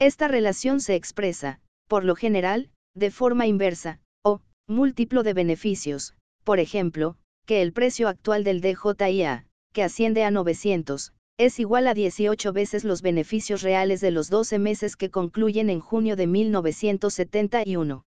Esta 0.00 0.26
relación 0.26 0.80
se 0.80 0.96
expresa, 0.96 1.60
por 1.86 2.04
lo 2.04 2.16
general, 2.16 2.68
de 2.96 3.12
forma 3.12 3.46
inversa, 3.46 4.00
o, 4.24 4.40
múltiplo 4.66 5.22
de 5.22 5.34
beneficios, 5.34 6.16
por 6.42 6.58
ejemplo, 6.58 7.14
que 7.46 7.62
el 7.62 7.72
precio 7.72 8.08
actual 8.08 8.42
del 8.42 8.60
DJIA, 8.60 9.46
que 9.72 9.84
asciende 9.84 10.24
a 10.24 10.32
900, 10.32 11.12
es 11.38 11.58
igual 11.58 11.86
a 11.88 11.94
18 11.94 12.52
veces 12.52 12.84
los 12.84 13.02
beneficios 13.02 13.62
reales 13.62 14.00
de 14.00 14.10
los 14.10 14.30
12 14.30 14.58
meses 14.58 14.96
que 14.96 15.10
concluyen 15.10 15.70
en 15.70 15.80
junio 15.80 16.14
de 16.16 16.26
1971. 16.26 18.04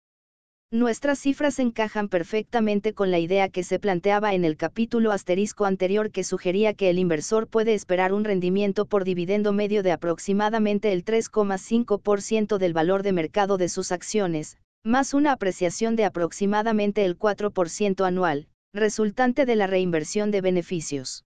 Nuestras 0.71 1.17
cifras 1.17 1.57
encajan 1.57 2.09
perfectamente 2.09 2.93
con 2.93 3.09
la 3.09 3.17
idea 3.17 3.49
que 3.49 3.63
se 3.63 3.79
planteaba 3.79 4.35
en 4.35 4.45
el 4.45 4.55
capítulo 4.55 5.11
asterisco 5.11 5.65
anterior 5.65 6.11
que 6.11 6.23
sugería 6.23 6.75
que 6.75 6.91
el 6.91 6.99
inversor 6.99 7.47
puede 7.47 7.73
esperar 7.73 8.13
un 8.13 8.23
rendimiento 8.23 8.85
por 8.85 9.03
dividendo 9.03 9.51
medio 9.51 9.81
de 9.81 9.91
aproximadamente 9.91 10.91
el 10.93 11.03
3,5% 11.03 12.59
del 12.59 12.73
valor 12.73 13.01
de 13.01 13.13
mercado 13.13 13.57
de 13.57 13.67
sus 13.67 13.91
acciones, 13.91 14.57
más 14.83 15.15
una 15.15 15.31
apreciación 15.31 15.95
de 15.95 16.05
aproximadamente 16.05 17.03
el 17.03 17.17
4% 17.17 18.05
anual, 18.05 18.47
resultante 18.71 19.45
de 19.47 19.55
la 19.55 19.65
reinversión 19.65 20.29
de 20.29 20.41
beneficios. 20.41 21.25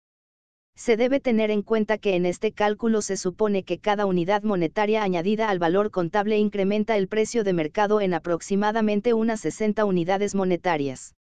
Se 0.80 0.96
debe 0.96 1.20
tener 1.20 1.50
en 1.50 1.60
cuenta 1.60 1.98
que 1.98 2.16
en 2.16 2.24
este 2.24 2.52
cálculo 2.52 3.02
se 3.02 3.18
supone 3.18 3.64
que 3.64 3.78
cada 3.80 4.06
unidad 4.06 4.44
monetaria 4.44 5.02
añadida 5.02 5.50
al 5.50 5.58
valor 5.58 5.90
contable 5.90 6.38
incrementa 6.38 6.96
el 6.96 7.06
precio 7.06 7.44
de 7.44 7.52
mercado 7.52 8.00
en 8.00 8.14
aproximadamente 8.14 9.12
unas 9.12 9.40
60 9.40 9.84
unidades 9.84 10.34
monetarias. 10.34 11.14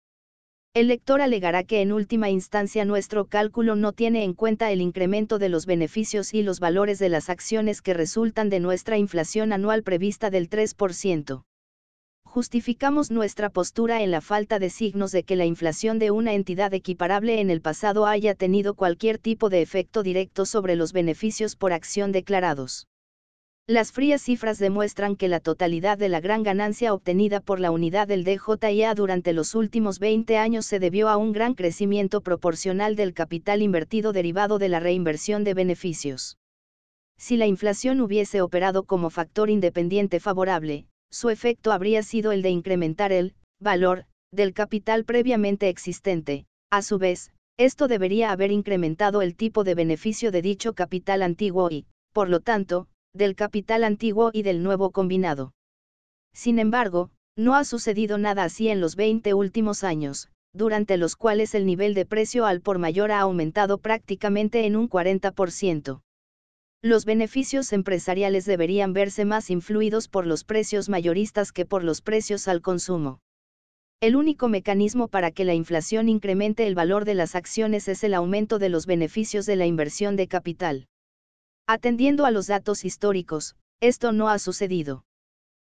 El 0.74 0.86
lector 0.86 1.20
alegará 1.20 1.64
que 1.64 1.82
en 1.82 1.90
última 1.90 2.30
instancia 2.30 2.84
nuestro 2.84 3.24
cálculo 3.24 3.74
no 3.74 3.92
tiene 3.92 4.22
en 4.22 4.32
cuenta 4.32 4.70
el 4.70 4.80
incremento 4.80 5.40
de 5.40 5.48
los 5.48 5.66
beneficios 5.66 6.34
y 6.34 6.44
los 6.44 6.60
valores 6.60 7.00
de 7.00 7.08
las 7.08 7.28
acciones 7.28 7.82
que 7.82 7.94
resultan 7.94 8.50
de 8.50 8.60
nuestra 8.60 8.96
inflación 8.96 9.52
anual 9.52 9.82
prevista 9.82 10.30
del 10.30 10.48
3% 10.48 11.42
justificamos 12.28 13.10
nuestra 13.10 13.48
postura 13.48 14.02
en 14.02 14.10
la 14.10 14.20
falta 14.20 14.58
de 14.58 14.68
signos 14.68 15.12
de 15.12 15.24
que 15.24 15.34
la 15.34 15.46
inflación 15.46 15.98
de 15.98 16.10
una 16.10 16.34
entidad 16.34 16.74
equiparable 16.74 17.40
en 17.40 17.48
el 17.48 17.62
pasado 17.62 18.06
haya 18.06 18.34
tenido 18.34 18.74
cualquier 18.74 19.18
tipo 19.18 19.48
de 19.48 19.62
efecto 19.62 20.02
directo 20.02 20.44
sobre 20.44 20.76
los 20.76 20.92
beneficios 20.92 21.56
por 21.56 21.72
acción 21.72 22.12
declarados. 22.12 22.86
Las 23.66 23.92
frías 23.92 24.22
cifras 24.22 24.58
demuestran 24.58 25.16
que 25.16 25.28
la 25.28 25.40
totalidad 25.40 25.98
de 25.98 26.08
la 26.08 26.20
gran 26.20 26.42
ganancia 26.42 26.94
obtenida 26.94 27.40
por 27.40 27.60
la 27.60 27.70
unidad 27.70 28.08
del 28.08 28.24
DJIA 28.24 28.94
durante 28.94 29.32
los 29.32 29.54
últimos 29.54 29.98
20 29.98 30.36
años 30.36 30.66
se 30.66 30.78
debió 30.78 31.08
a 31.08 31.16
un 31.16 31.32
gran 31.32 31.54
crecimiento 31.54 32.20
proporcional 32.20 32.94
del 32.94 33.14
capital 33.14 33.62
invertido 33.62 34.12
derivado 34.12 34.58
de 34.58 34.68
la 34.68 34.80
reinversión 34.80 35.44
de 35.44 35.54
beneficios. 35.54 36.38
Si 37.16 37.36
la 37.36 37.46
inflación 37.46 38.00
hubiese 38.00 38.42
operado 38.42 38.84
como 38.84 39.10
factor 39.10 39.50
independiente 39.50 40.20
favorable, 40.20 40.86
su 41.10 41.30
efecto 41.30 41.72
habría 41.72 42.02
sido 42.02 42.32
el 42.32 42.42
de 42.42 42.50
incrementar 42.50 43.12
el 43.12 43.34
valor 43.60 44.04
del 44.32 44.52
capital 44.52 45.04
previamente 45.04 45.68
existente. 45.68 46.46
A 46.70 46.82
su 46.82 46.98
vez, 46.98 47.32
esto 47.58 47.88
debería 47.88 48.30
haber 48.30 48.52
incrementado 48.52 49.22
el 49.22 49.34
tipo 49.34 49.64
de 49.64 49.74
beneficio 49.74 50.30
de 50.30 50.42
dicho 50.42 50.74
capital 50.74 51.22
antiguo 51.22 51.70
y, 51.70 51.86
por 52.12 52.28
lo 52.28 52.40
tanto, 52.40 52.88
del 53.14 53.34
capital 53.34 53.84
antiguo 53.84 54.30
y 54.32 54.42
del 54.42 54.62
nuevo 54.62 54.90
combinado. 54.90 55.52
Sin 56.34 56.58
embargo, 56.58 57.10
no 57.36 57.54
ha 57.54 57.64
sucedido 57.64 58.18
nada 58.18 58.44
así 58.44 58.68
en 58.68 58.80
los 58.80 58.96
20 58.96 59.32
últimos 59.34 59.82
años, 59.84 60.28
durante 60.52 60.96
los 60.96 61.16
cuales 61.16 61.54
el 61.54 61.66
nivel 61.66 61.94
de 61.94 62.06
precio 62.06 62.46
al 62.46 62.60
por 62.60 62.78
mayor 62.78 63.12
ha 63.12 63.20
aumentado 63.20 63.78
prácticamente 63.78 64.66
en 64.66 64.76
un 64.76 64.88
40%. 64.88 66.00
Los 66.82 67.04
beneficios 67.04 67.72
empresariales 67.72 68.44
deberían 68.44 68.92
verse 68.92 69.24
más 69.24 69.50
influidos 69.50 70.06
por 70.06 70.26
los 70.28 70.44
precios 70.44 70.88
mayoristas 70.88 71.50
que 71.50 71.66
por 71.66 71.82
los 71.82 72.02
precios 72.02 72.46
al 72.46 72.62
consumo. 72.62 73.18
El 74.00 74.14
único 74.14 74.48
mecanismo 74.48 75.08
para 75.08 75.32
que 75.32 75.44
la 75.44 75.54
inflación 75.54 76.08
incremente 76.08 76.68
el 76.68 76.76
valor 76.76 77.04
de 77.04 77.14
las 77.14 77.34
acciones 77.34 77.88
es 77.88 78.04
el 78.04 78.14
aumento 78.14 78.60
de 78.60 78.68
los 78.68 78.86
beneficios 78.86 79.44
de 79.44 79.56
la 79.56 79.66
inversión 79.66 80.14
de 80.14 80.28
capital. 80.28 80.86
Atendiendo 81.66 82.26
a 82.26 82.30
los 82.30 82.46
datos 82.46 82.84
históricos, 82.84 83.56
esto 83.80 84.12
no 84.12 84.28
ha 84.28 84.38
sucedido. 84.38 85.04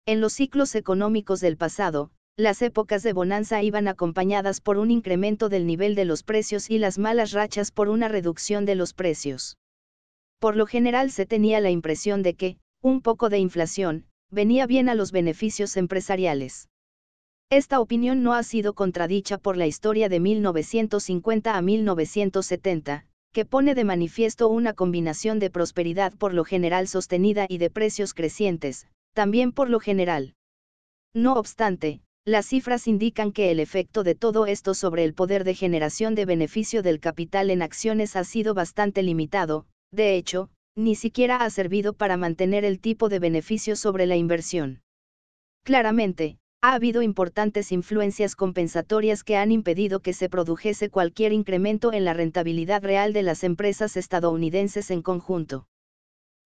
En 0.05 0.20
los 0.20 0.35
ciclos 0.35 0.75
económicos 0.75 1.41
del 1.41 1.57
pasado, 1.57 2.11
las 2.37 2.61
épocas 2.61 3.03
de 3.03 3.15
bonanza 3.15 3.62
iban 3.62 3.89
acompañadas 3.89 4.61
por 4.61 4.77
un 4.77 4.91
incremento 4.91 5.49
del 5.49 5.67
nivel 5.67 5.95
de 5.95 6.05
los 6.05 6.25
precios 6.25 6.69
y 6.69 6.77
las 6.77 6.99
malas 6.99 7.33
rachas 7.33 7.70
por 7.70 7.89
una 7.89 8.09
reducción 8.09 8.67
de 8.67 8.75
los 8.75 8.93
precios. 8.93 9.57
Por 10.41 10.57
lo 10.57 10.67
general 10.67 11.10
se 11.10 11.27
tenía 11.27 11.60
la 11.60 11.70
impresión 11.70 12.23
de 12.23 12.35
que, 12.35 12.57
un 12.81 13.02
poco 13.02 13.28
de 13.28 13.39
inflación, 13.39 14.07
venía 14.31 14.67
bien 14.67 14.89
a 14.89 14.94
los 14.94 15.12
beneficios 15.12 15.77
empresariales. 15.77 16.69
Esta 17.51 17.78
opinión 17.78 18.23
no 18.23 18.33
ha 18.33 18.43
sido 18.43 18.73
contradicha 18.73 19.36
por 19.36 19.59
la 19.59 19.67
historia 19.67 20.09
de 20.09 20.19
1950 20.19 21.57
a 21.57 21.60
1970, 21.60 23.07
que 23.33 23.44
pone 23.44 23.75
de 23.75 23.85
manifiesto 23.85 24.49
una 24.49 24.73
combinación 24.73 25.41
de 25.41 25.51
prosperidad 25.51 26.15
por 26.15 26.33
lo 26.33 26.44
general 26.44 26.89
sostenida 26.89 27.47
y 27.49 27.59
de 27.59 27.69
precios 27.69 28.15
crecientes, 28.15 28.86
también 29.12 29.52
por 29.52 29.69
lo 29.69 29.78
general. 29.78 30.35
No 31.12 31.35
obstante, 31.35 32.01
las 32.25 32.47
cifras 32.47 32.86
indican 32.86 33.33
que 33.33 33.51
el 33.51 33.60
efecto 33.60 34.05
de 34.05 34.15
todo 34.15 34.47
esto 34.47 34.73
sobre 34.73 35.05
el 35.05 35.12
poder 35.12 35.44
de 35.44 35.55
generación 35.55 36.15
de 36.15 36.25
beneficio 36.25 36.83
del 36.83 36.99
capital 36.99 37.51
en 37.51 37.60
acciones 37.60 38.17
ha 38.17 38.25
sido 38.25 38.55
bastante 38.55 39.02
limitado, 39.02 39.67
de 39.93 40.17
hecho, 40.17 40.51
ni 40.77 40.94
siquiera 40.94 41.36
ha 41.36 41.51
servido 41.51 41.93
para 41.93 42.17
mantener 42.17 42.65
el 42.65 42.81
tipo 42.81 43.09
de 43.09 43.19
beneficio 43.19 43.77
sobre 43.77 44.07
la 44.07 44.17
inversión. 44.17 44.83
Claramente, 45.65 46.39
ha 46.62 46.75
habido 46.75 47.02
importantes 47.02 47.73
influencias 47.73 48.36
compensatorias 48.36 49.25
que 49.25 49.36
han 49.36 49.51
impedido 49.51 50.01
que 50.01 50.12
se 50.12 50.28
produjese 50.28 50.91
cualquier 50.91 51.33
incremento 51.33 51.93
en 51.93 52.05
la 52.05 52.15
rentabilidad 52.15 52.83
real 52.83 53.12
de 53.12 53.23
las 53.23 53.44
empresas 53.44 53.97
estadounidenses 53.97 54.91
en 54.91 55.02
conjunto. 55.02 55.67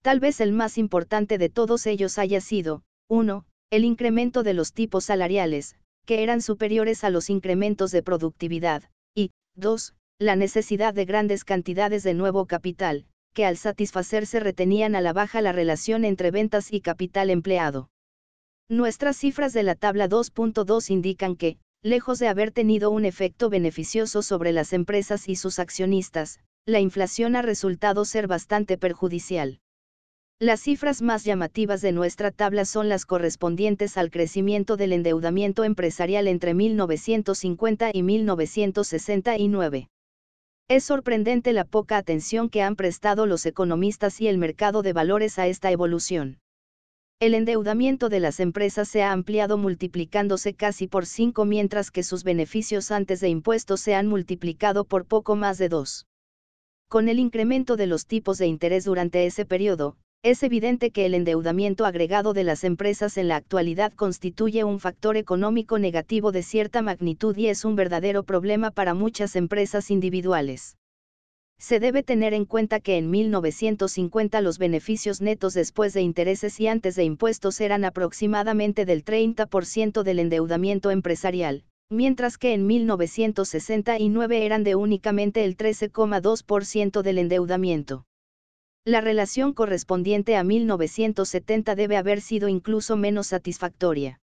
Tal 0.02 0.20
vez 0.20 0.40
el 0.40 0.52
más 0.52 0.78
importante 0.78 1.38
de 1.38 1.48
todos 1.48 1.86
ellos 1.86 2.18
haya 2.18 2.40
sido, 2.40 2.82
1. 3.08 3.44
El 3.70 3.84
incremento 3.84 4.42
de 4.42 4.54
los 4.54 4.72
tipos 4.72 5.04
salariales, 5.04 5.76
que 6.06 6.22
eran 6.22 6.42
superiores 6.42 7.02
a 7.02 7.10
los 7.10 7.28
incrementos 7.28 7.90
de 7.90 8.02
productividad, 8.02 8.84
y, 9.14 9.30
2. 9.56 9.94
La 10.20 10.36
necesidad 10.36 10.94
de 10.94 11.06
grandes 11.06 11.44
cantidades 11.44 12.02
de 12.04 12.14
nuevo 12.14 12.46
capital, 12.46 13.06
que 13.34 13.44
al 13.44 13.58
satisfacerse 13.58 14.40
retenían 14.40 14.94
a 14.94 15.02
la 15.02 15.12
baja 15.12 15.42
la 15.42 15.52
relación 15.52 16.04
entre 16.04 16.30
ventas 16.30 16.72
y 16.72 16.80
capital 16.80 17.28
empleado. 17.28 17.90
Nuestras 18.70 19.18
cifras 19.18 19.52
de 19.52 19.62
la 19.62 19.74
tabla 19.74 20.08
2.2 20.08 20.90
indican 20.90 21.36
que, 21.36 21.58
lejos 21.82 22.18
de 22.18 22.28
haber 22.28 22.50
tenido 22.50 22.90
un 22.90 23.04
efecto 23.04 23.50
beneficioso 23.50 24.22
sobre 24.22 24.52
las 24.52 24.72
empresas 24.72 25.28
y 25.28 25.36
sus 25.36 25.58
accionistas, 25.58 26.38
la 26.64 26.80
inflación 26.80 27.36
ha 27.36 27.42
resultado 27.42 28.06
ser 28.06 28.26
bastante 28.26 28.78
perjudicial. 28.78 29.60
Las 30.40 30.62
cifras 30.62 31.02
más 31.02 31.24
llamativas 31.24 31.82
de 31.82 31.92
nuestra 31.92 32.30
tabla 32.30 32.64
son 32.64 32.88
las 32.88 33.04
correspondientes 33.04 33.98
al 33.98 34.10
crecimiento 34.10 34.76
del 34.76 34.92
endeudamiento 34.92 35.62
empresarial 35.62 36.26
entre 36.26 36.54
1950 36.54 37.90
y 37.92 38.02
1969. 38.02 39.88
Es 40.66 40.84
sorprendente 40.84 41.52
la 41.52 41.64
poca 41.64 41.98
atención 41.98 42.48
que 42.48 42.62
han 42.62 42.74
prestado 42.74 43.26
los 43.26 43.44
economistas 43.44 44.20
y 44.22 44.28
el 44.28 44.38
mercado 44.38 44.80
de 44.82 44.94
valores 44.94 45.38
a 45.38 45.46
esta 45.46 45.70
evolución. 45.70 46.38
El 47.20 47.34
endeudamiento 47.34 48.08
de 48.08 48.20
las 48.20 48.40
empresas 48.40 48.88
se 48.88 49.02
ha 49.02 49.12
ampliado 49.12 49.58
multiplicándose 49.58 50.54
casi 50.54 50.86
por 50.86 51.04
5 51.04 51.44
mientras 51.44 51.90
que 51.90 52.02
sus 52.02 52.24
beneficios 52.24 52.90
antes 52.90 53.20
de 53.20 53.28
impuestos 53.28 53.80
se 53.80 53.94
han 53.94 54.06
multiplicado 54.06 54.84
por 54.84 55.06
poco 55.06 55.36
más 55.36 55.58
de 55.58 55.68
2. 55.68 56.06
Con 56.88 57.08
el 57.08 57.18
incremento 57.18 57.76
de 57.76 57.86
los 57.86 58.06
tipos 58.06 58.38
de 58.38 58.46
interés 58.46 58.84
durante 58.84 59.26
ese 59.26 59.44
periodo, 59.44 59.96
es 60.24 60.42
evidente 60.42 60.90
que 60.90 61.04
el 61.04 61.12
endeudamiento 61.12 61.84
agregado 61.84 62.32
de 62.32 62.44
las 62.44 62.64
empresas 62.64 63.18
en 63.18 63.28
la 63.28 63.36
actualidad 63.36 63.92
constituye 63.92 64.64
un 64.64 64.80
factor 64.80 65.18
económico 65.18 65.78
negativo 65.78 66.32
de 66.32 66.42
cierta 66.42 66.80
magnitud 66.80 67.36
y 67.36 67.48
es 67.48 67.66
un 67.66 67.76
verdadero 67.76 68.22
problema 68.22 68.70
para 68.70 68.94
muchas 68.94 69.36
empresas 69.36 69.90
individuales. 69.90 70.78
Se 71.58 71.78
debe 71.78 72.02
tener 72.02 72.32
en 72.32 72.46
cuenta 72.46 72.80
que 72.80 72.96
en 72.96 73.10
1950 73.10 74.40
los 74.40 74.56
beneficios 74.56 75.20
netos 75.20 75.52
después 75.52 75.92
de 75.92 76.00
intereses 76.00 76.58
y 76.58 76.68
antes 76.68 76.96
de 76.96 77.04
impuestos 77.04 77.60
eran 77.60 77.84
aproximadamente 77.84 78.86
del 78.86 79.04
30% 79.04 80.02
del 80.04 80.18
endeudamiento 80.20 80.90
empresarial, 80.90 81.64
mientras 81.90 82.38
que 82.38 82.54
en 82.54 82.66
1969 82.66 84.46
eran 84.46 84.64
de 84.64 84.74
únicamente 84.74 85.44
el 85.44 85.58
13,2% 85.58 87.02
del 87.02 87.18
endeudamiento. 87.18 88.06
La 88.86 89.00
relación 89.00 89.54
correspondiente 89.54 90.36
a 90.36 90.44
1970 90.44 91.74
debe 91.74 91.96
haber 91.96 92.20
sido 92.20 92.48
incluso 92.48 92.98
menos 92.98 93.28
satisfactoria. 93.28 94.20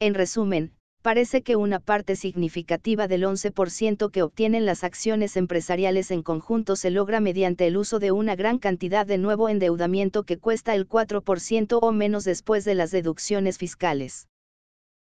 En 0.00 0.14
resumen, 0.14 0.72
parece 1.02 1.42
que 1.42 1.56
una 1.56 1.80
parte 1.80 2.16
significativa 2.16 3.08
del 3.08 3.24
11% 3.24 4.10
que 4.10 4.22
obtienen 4.22 4.64
las 4.64 4.84
acciones 4.84 5.36
empresariales 5.36 6.10
en 6.10 6.22
conjunto 6.22 6.76
se 6.76 6.90
logra 6.90 7.20
mediante 7.20 7.66
el 7.66 7.76
uso 7.76 7.98
de 7.98 8.10
una 8.10 8.36
gran 8.36 8.58
cantidad 8.58 9.04
de 9.04 9.18
nuevo 9.18 9.50
endeudamiento 9.50 10.22
que 10.22 10.38
cuesta 10.38 10.74
el 10.74 10.88
4% 10.88 11.78
o 11.82 11.92
menos 11.92 12.24
después 12.24 12.64
de 12.64 12.74
las 12.74 12.90
deducciones 12.90 13.58
fiscales. 13.58 14.28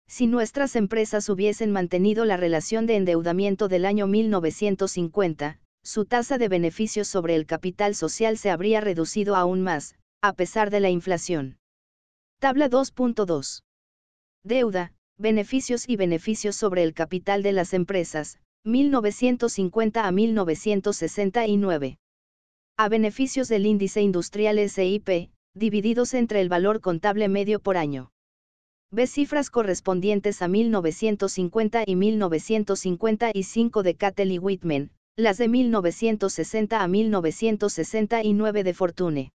Si 0.08 0.26
nuestras 0.26 0.74
empresas 0.74 1.28
hubiesen 1.28 1.70
mantenido 1.70 2.24
la 2.24 2.36
relación 2.36 2.86
de 2.86 2.96
endeudamiento 2.96 3.68
del 3.68 3.84
año 3.84 4.08
1950, 4.08 5.60
su 5.84 6.04
tasa 6.04 6.38
de 6.38 6.48
beneficios 6.48 7.08
sobre 7.08 7.34
el 7.34 7.46
capital 7.46 7.94
social 7.94 8.38
se 8.38 8.50
habría 8.50 8.80
reducido 8.80 9.36
aún 9.36 9.62
más, 9.62 9.96
a 10.22 10.32
pesar 10.32 10.70
de 10.70 10.80
la 10.80 10.90
inflación. 10.90 11.58
Tabla 12.38 12.70
2.2. 12.70 13.62
Deuda, 14.44 14.92
beneficios 15.18 15.88
y 15.88 15.96
beneficios 15.96 16.56
sobre 16.56 16.82
el 16.82 16.94
capital 16.94 17.42
de 17.42 17.52
las 17.52 17.74
empresas, 17.74 18.38
1950 18.64 20.06
a 20.06 20.12
1969. 20.12 21.98
A 22.78 22.88
beneficios 22.88 23.48
del 23.48 23.66
índice 23.66 24.02
industrial 24.02 24.58
SIP, 24.68 25.30
divididos 25.54 26.14
entre 26.14 26.40
el 26.40 26.48
valor 26.48 26.80
contable 26.80 27.28
medio 27.28 27.60
por 27.60 27.76
año. 27.76 28.12
Ve 28.90 29.06
cifras 29.06 29.50
correspondientes 29.50 30.42
a 30.42 30.48
1950 30.48 31.84
y 31.86 31.96
1955 31.96 33.82
de 33.82 33.94
Cattell 33.94 34.32
y 34.32 34.38
Whitman, 34.38 34.90
las 35.22 35.38
de 35.38 35.46
1960 35.46 36.82
a 36.82 36.88
1969 36.88 38.64
de 38.64 38.74
Fortune. 38.74 39.32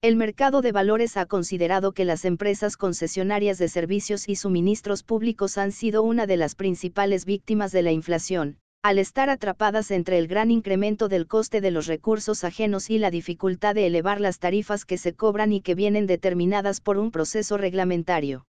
El 0.00 0.16
mercado 0.16 0.62
de 0.62 0.72
valores 0.72 1.16
ha 1.16 1.26
considerado 1.26 1.92
que 1.92 2.06
las 2.06 2.24
empresas 2.24 2.76
concesionarias 2.76 3.58
de 3.58 3.68
servicios 3.68 4.28
y 4.28 4.36
suministros 4.36 5.02
públicos 5.04 5.58
han 5.58 5.70
sido 5.70 6.02
una 6.02 6.26
de 6.26 6.38
las 6.38 6.54
principales 6.54 7.26
víctimas 7.26 7.72
de 7.72 7.82
la 7.82 7.92
inflación, 7.92 8.56
al 8.82 8.98
estar 8.98 9.28
atrapadas 9.28 9.90
entre 9.90 10.18
el 10.18 10.28
gran 10.28 10.50
incremento 10.50 11.08
del 11.08 11.28
coste 11.28 11.60
de 11.60 11.70
los 11.70 11.86
recursos 11.86 12.42
ajenos 12.42 12.88
y 12.88 12.98
la 12.98 13.10
dificultad 13.10 13.74
de 13.74 13.86
elevar 13.86 14.18
las 14.18 14.38
tarifas 14.38 14.84
que 14.86 14.96
se 14.98 15.14
cobran 15.14 15.52
y 15.52 15.60
que 15.60 15.74
vienen 15.74 16.06
determinadas 16.06 16.80
por 16.80 16.96
un 16.96 17.10
proceso 17.10 17.58
reglamentario. 17.58 18.46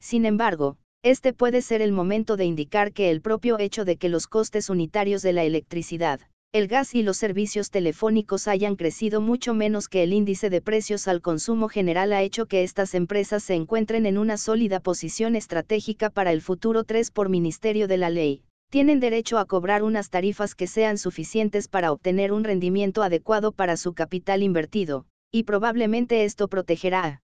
Sin 0.00 0.26
embargo, 0.26 0.76
este 1.08 1.32
puede 1.32 1.62
ser 1.62 1.82
el 1.82 1.92
momento 1.92 2.36
de 2.36 2.46
indicar 2.46 2.92
que 2.92 3.10
el 3.10 3.20
propio 3.20 3.60
hecho 3.60 3.84
de 3.84 3.96
que 3.96 4.08
los 4.08 4.26
costes 4.26 4.68
unitarios 4.68 5.22
de 5.22 5.32
la 5.32 5.44
electricidad, 5.44 6.18
el 6.50 6.66
gas 6.66 6.96
y 6.96 7.04
los 7.04 7.16
servicios 7.16 7.70
telefónicos 7.70 8.48
hayan 8.48 8.74
crecido 8.74 9.20
mucho 9.20 9.54
menos 9.54 9.88
que 9.88 10.02
el 10.02 10.12
índice 10.12 10.50
de 10.50 10.60
precios 10.60 11.06
al 11.06 11.20
consumo 11.22 11.68
general 11.68 12.12
ha 12.12 12.22
hecho 12.22 12.46
que 12.46 12.64
estas 12.64 12.92
empresas 12.96 13.44
se 13.44 13.54
encuentren 13.54 14.04
en 14.04 14.18
una 14.18 14.36
sólida 14.36 14.80
posición 14.80 15.36
estratégica 15.36 16.10
para 16.10 16.32
el 16.32 16.42
futuro 16.42 16.82
3 16.82 17.12
por 17.12 17.28
Ministerio 17.28 17.86
de 17.86 17.98
la 17.98 18.10
Ley. 18.10 18.42
Tienen 18.70 18.98
derecho 18.98 19.38
a 19.38 19.44
cobrar 19.44 19.84
unas 19.84 20.10
tarifas 20.10 20.56
que 20.56 20.66
sean 20.66 20.98
suficientes 20.98 21.68
para 21.68 21.92
obtener 21.92 22.32
un 22.32 22.42
rendimiento 22.42 23.04
adecuado 23.04 23.52
para 23.52 23.76
su 23.76 23.94
capital 23.94 24.42
invertido, 24.42 25.06
y 25.30 25.44
probablemente 25.44 26.24
esto 26.24 26.48
protegerá 26.48 27.22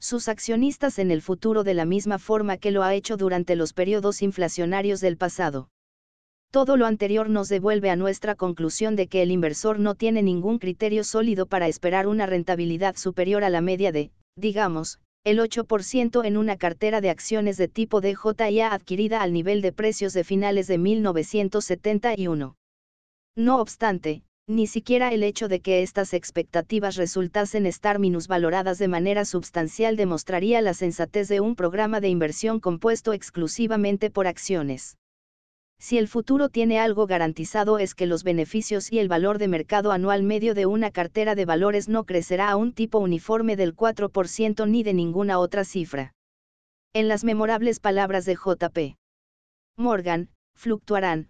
sus 0.00 0.28
accionistas 0.28 0.98
en 0.98 1.10
el 1.10 1.22
futuro 1.22 1.64
de 1.64 1.74
la 1.74 1.84
misma 1.84 2.18
forma 2.18 2.56
que 2.56 2.70
lo 2.70 2.82
ha 2.82 2.94
hecho 2.94 3.16
durante 3.16 3.56
los 3.56 3.72
periodos 3.72 4.22
inflacionarios 4.22 5.00
del 5.00 5.16
pasado. 5.16 5.68
Todo 6.50 6.76
lo 6.76 6.86
anterior 6.86 7.28
nos 7.28 7.48
devuelve 7.48 7.90
a 7.90 7.96
nuestra 7.96 8.34
conclusión 8.34 8.94
de 8.94 9.08
que 9.08 9.22
el 9.22 9.30
inversor 9.30 9.80
no 9.80 9.94
tiene 9.94 10.22
ningún 10.22 10.58
criterio 10.58 11.02
sólido 11.02 11.46
para 11.46 11.66
esperar 11.66 12.06
una 12.06 12.26
rentabilidad 12.26 12.96
superior 12.96 13.42
a 13.42 13.50
la 13.50 13.60
media 13.60 13.90
de, 13.90 14.12
digamos, 14.36 15.00
el 15.24 15.38
8% 15.38 16.24
en 16.24 16.36
una 16.36 16.56
cartera 16.56 17.00
de 17.00 17.10
acciones 17.10 17.56
de 17.56 17.66
tipo 17.66 18.00
DJIA 18.00 18.72
adquirida 18.72 19.22
al 19.22 19.32
nivel 19.32 19.62
de 19.62 19.72
precios 19.72 20.12
de 20.12 20.22
finales 20.22 20.66
de 20.66 20.78
1971. 20.78 22.56
No 23.34 23.58
obstante, 23.58 24.22
ni 24.46 24.66
siquiera 24.66 25.12
el 25.12 25.22
hecho 25.22 25.48
de 25.48 25.60
que 25.60 25.82
estas 25.82 26.12
expectativas 26.12 26.96
resultasen 26.96 27.64
estar 27.64 27.98
minusvaloradas 27.98 28.78
de 28.78 28.88
manera 28.88 29.24
substancial 29.24 29.96
demostraría 29.96 30.60
la 30.60 30.74
sensatez 30.74 31.28
de 31.28 31.40
un 31.40 31.56
programa 31.56 32.00
de 32.00 32.08
inversión 32.08 32.60
compuesto 32.60 33.14
exclusivamente 33.14 34.10
por 34.10 34.26
acciones. 34.26 34.98
Si 35.78 35.98
el 35.98 36.08
futuro 36.08 36.50
tiene 36.50 36.78
algo 36.78 37.06
garantizado 37.06 37.78
es 37.78 37.94
que 37.94 38.06
los 38.06 38.22
beneficios 38.22 38.92
y 38.92 38.98
el 38.98 39.08
valor 39.08 39.38
de 39.38 39.48
mercado 39.48 39.92
anual 39.92 40.22
medio 40.22 40.54
de 40.54 40.66
una 40.66 40.90
cartera 40.90 41.34
de 41.34 41.46
valores 41.46 41.88
no 41.88 42.04
crecerá 42.04 42.50
a 42.50 42.56
un 42.56 42.72
tipo 42.72 42.98
uniforme 42.98 43.56
del 43.56 43.74
4% 43.74 44.68
ni 44.68 44.82
de 44.82 44.94
ninguna 44.94 45.38
otra 45.38 45.64
cifra. 45.64 46.14
En 46.92 47.08
las 47.08 47.24
memorables 47.24 47.80
palabras 47.80 48.24
de 48.24 48.34
JP. 48.34 48.96
Morgan, 49.76 50.28
fluctuarán, 50.54 51.28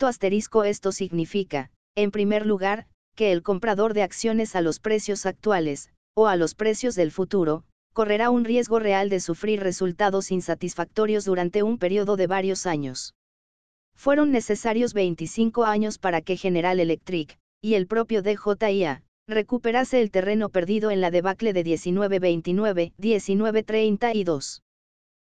asterisco 0.00 0.64
esto 0.64 0.90
significa, 0.92 1.70
en 1.96 2.10
primer 2.10 2.46
lugar, 2.46 2.86
que 3.14 3.32
el 3.32 3.42
comprador 3.42 3.94
de 3.94 4.02
acciones 4.02 4.54
a 4.56 4.60
los 4.60 4.80
precios 4.80 5.24
actuales, 5.26 5.90
o 6.14 6.26
a 6.26 6.36
los 6.36 6.54
precios 6.54 6.94
del 6.94 7.10
futuro, 7.10 7.64
correrá 7.92 8.30
un 8.30 8.44
riesgo 8.44 8.80
real 8.80 9.08
de 9.08 9.20
sufrir 9.20 9.60
resultados 9.60 10.32
insatisfactorios 10.32 11.24
durante 11.24 11.62
un 11.62 11.78
periodo 11.78 12.16
de 12.16 12.26
varios 12.26 12.66
años. 12.66 13.14
Fueron 13.96 14.32
necesarios 14.32 14.92
25 14.94 15.64
años 15.64 15.98
para 15.98 16.20
que 16.20 16.36
General 16.36 16.80
Electric, 16.80 17.38
y 17.62 17.74
el 17.74 17.86
propio 17.86 18.22
DJIA, 18.22 19.04
recuperase 19.28 20.02
el 20.02 20.10
terreno 20.10 20.48
perdido 20.48 20.90
en 20.90 21.00
la 21.00 21.12
debacle 21.12 21.52
de 21.52 21.64
1929-1932. 21.64 24.62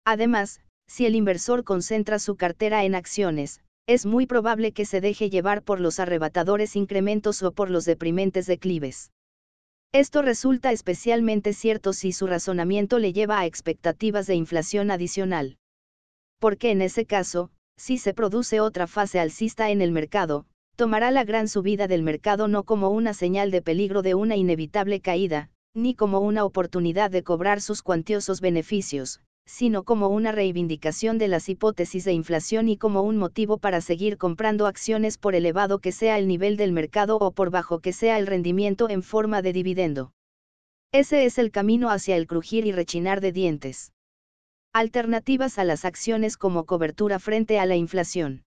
Además, 0.03 0.61
si 0.87 1.05
el 1.05 1.13
inversor 1.15 1.63
concentra 1.63 2.17
su 2.17 2.35
cartera 2.35 2.85
en 2.85 2.95
acciones, 2.95 3.61
es 3.87 4.05
muy 4.05 4.27
probable 4.27 4.73
que 4.73 4.85
se 4.85 4.99
deje 4.99 5.29
llevar 5.29 5.63
por 5.63 5.79
los 5.79 5.99
arrebatadores 5.99 6.75
incrementos 6.75 7.41
o 7.41 7.53
por 7.53 7.69
los 7.69 7.85
deprimentes 7.85 8.45
declives. 8.45 9.11
Esto 9.93 10.21
resulta 10.21 10.73
especialmente 10.73 11.53
cierto 11.53 11.93
si 11.93 12.11
su 12.11 12.27
razonamiento 12.27 12.99
le 12.99 13.13
lleva 13.13 13.39
a 13.39 13.45
expectativas 13.45 14.27
de 14.27 14.35
inflación 14.35 14.91
adicional. 14.91 15.57
Porque 16.39 16.71
en 16.71 16.81
ese 16.81 17.05
caso, 17.05 17.49
si 17.77 17.97
se 17.97 18.13
produce 18.13 18.59
otra 18.59 18.87
fase 18.87 19.21
alcista 19.21 19.71
en 19.71 19.81
el 19.81 19.93
mercado, 19.93 20.45
tomará 20.75 21.09
la 21.09 21.23
gran 21.23 21.47
subida 21.47 21.87
del 21.87 22.03
mercado 22.03 22.49
no 22.49 22.63
como 22.63 22.89
una 22.89 23.13
señal 23.13 23.51
de 23.51 23.61
peligro 23.61 24.01
de 24.01 24.15
una 24.15 24.35
inevitable 24.35 24.99
caída, 24.99 25.49
ni 25.73 25.95
como 25.95 26.19
una 26.19 26.43
oportunidad 26.43 27.09
de 27.09 27.23
cobrar 27.23 27.61
sus 27.61 27.81
cuantiosos 27.81 28.41
beneficios, 28.41 29.21
sino 29.47 29.83
como 29.83 30.09
una 30.09 30.33
reivindicación 30.33 31.17
de 31.17 31.29
las 31.29 31.47
hipótesis 31.47 32.03
de 32.03 32.11
inflación 32.11 32.67
y 32.67 32.77
como 32.77 33.01
un 33.01 33.17
motivo 33.17 33.57
para 33.57 33.79
seguir 33.79 34.17
comprando 34.17 34.67
acciones 34.67 35.17
por 35.17 35.35
elevado 35.35 35.79
que 35.79 35.93
sea 35.93 36.19
el 36.19 36.27
nivel 36.27 36.57
del 36.57 36.73
mercado 36.73 37.17
o 37.17 37.31
por 37.31 37.49
bajo 37.49 37.79
que 37.79 37.93
sea 37.93 38.19
el 38.19 38.27
rendimiento 38.27 38.89
en 38.89 39.01
forma 39.01 39.41
de 39.41 39.53
dividendo. 39.53 40.11
Ese 40.91 41.25
es 41.25 41.37
el 41.37 41.51
camino 41.51 41.89
hacia 41.89 42.17
el 42.17 42.27
crujir 42.27 42.65
y 42.65 42.73
rechinar 42.73 43.21
de 43.21 43.31
dientes. 43.31 43.93
Alternativas 44.73 45.57
a 45.57 45.63
las 45.63 45.85
acciones 45.85 46.35
como 46.35 46.65
cobertura 46.65 47.17
frente 47.17 47.57
a 47.57 47.65
la 47.65 47.77
inflación. 47.77 48.43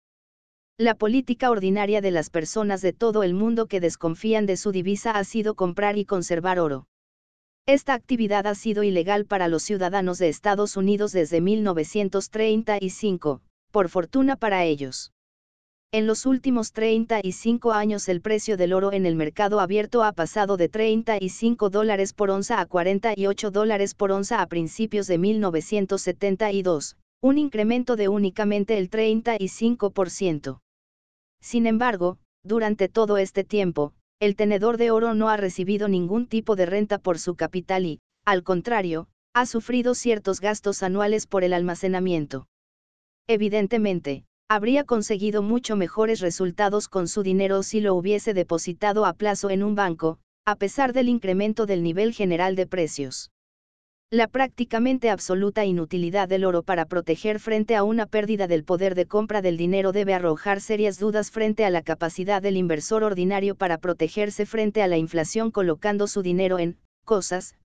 La 0.77 0.93
política 0.95 1.49
ordinaria 1.49 2.01
de 2.01 2.11
las 2.11 2.29
personas 2.29 2.81
de 2.81 2.93
todo 2.93 3.23
el 3.23 3.33
mundo 3.33 3.65
que 3.65 3.79
desconfían 3.79 4.45
de 4.45 4.55
su 4.55 4.71
divisa 4.71 5.11
ha 5.11 5.23
sido 5.23 5.55
comprar 5.55 5.97
y 5.97 6.05
conservar 6.05 6.59
oro. 6.59 6.87
Esta 7.71 7.93
actividad 7.93 8.47
ha 8.47 8.55
sido 8.55 8.83
ilegal 8.83 9.25
para 9.25 9.47
los 9.47 9.63
ciudadanos 9.63 10.17
de 10.17 10.27
Estados 10.27 10.75
Unidos 10.75 11.13
desde 11.13 11.39
1935, 11.39 13.41
por 13.71 13.87
fortuna 13.87 14.35
para 14.35 14.65
ellos. 14.65 15.13
En 15.93 16.05
los 16.05 16.25
últimos 16.25 16.73
35 16.73 17.71
años 17.71 18.09
el 18.09 18.19
precio 18.19 18.57
del 18.57 18.73
oro 18.73 18.91
en 18.91 19.05
el 19.05 19.15
mercado 19.15 19.61
abierto 19.61 20.03
ha 20.03 20.11
pasado 20.11 20.57
de 20.57 20.67
35 20.67 21.69
dólares 21.69 22.11
por 22.11 22.29
onza 22.29 22.59
a 22.59 22.65
48 22.65 23.51
dólares 23.51 23.95
por 23.95 24.11
onza 24.11 24.41
a 24.41 24.47
principios 24.47 25.07
de 25.07 25.17
1972, 25.17 26.97
un 27.21 27.37
incremento 27.37 27.95
de 27.95 28.09
únicamente 28.09 28.77
el 28.77 28.89
35%. 28.89 30.59
Sin 31.39 31.67
embargo, 31.67 32.17
durante 32.43 32.89
todo 32.89 33.17
este 33.17 33.45
tiempo, 33.45 33.93
el 34.21 34.35
tenedor 34.35 34.77
de 34.77 34.91
oro 34.91 35.15
no 35.15 35.29
ha 35.29 35.35
recibido 35.35 35.87
ningún 35.87 36.27
tipo 36.27 36.55
de 36.55 36.67
renta 36.67 36.99
por 36.99 37.17
su 37.17 37.35
capital 37.35 37.87
y, 37.87 38.01
al 38.23 38.43
contrario, 38.43 39.07
ha 39.33 39.47
sufrido 39.47 39.95
ciertos 39.95 40.41
gastos 40.41 40.83
anuales 40.83 41.25
por 41.25 41.43
el 41.43 41.53
almacenamiento. 41.53 42.45
Evidentemente, 43.27 44.23
habría 44.47 44.83
conseguido 44.83 45.41
mucho 45.41 45.75
mejores 45.75 46.19
resultados 46.19 46.87
con 46.87 47.07
su 47.07 47.23
dinero 47.23 47.63
si 47.63 47.81
lo 47.81 47.95
hubiese 47.95 48.35
depositado 48.35 49.07
a 49.07 49.13
plazo 49.13 49.49
en 49.49 49.63
un 49.63 49.73
banco, 49.73 50.19
a 50.45 50.55
pesar 50.55 50.93
del 50.93 51.09
incremento 51.09 51.65
del 51.65 51.81
nivel 51.81 52.13
general 52.13 52.55
de 52.55 52.67
precios. 52.67 53.30
La 54.13 54.27
prácticamente 54.27 55.09
absoluta 55.09 55.63
inutilidad 55.63 56.27
del 56.27 56.43
oro 56.43 56.63
para 56.63 56.85
proteger 56.85 57.39
frente 57.39 57.77
a 57.77 57.83
una 57.83 58.05
pérdida 58.05 58.45
del 58.45 58.65
poder 58.65 58.93
de 58.93 59.05
compra 59.05 59.41
del 59.41 59.55
dinero 59.55 59.93
debe 59.93 60.13
arrojar 60.13 60.59
serias 60.59 60.99
dudas 60.99 61.31
frente 61.31 61.63
a 61.63 61.69
la 61.69 61.81
capacidad 61.81 62.41
del 62.41 62.57
inversor 62.57 63.05
ordinario 63.05 63.55
para 63.55 63.77
protegerse 63.77 64.45
frente 64.45 64.83
a 64.83 64.87
la 64.87 64.97
inflación 64.97 65.49
colocando 65.49 66.07
su 66.07 66.23
dinero 66.23 66.59
en 66.59 66.77
cosas. 67.05 67.55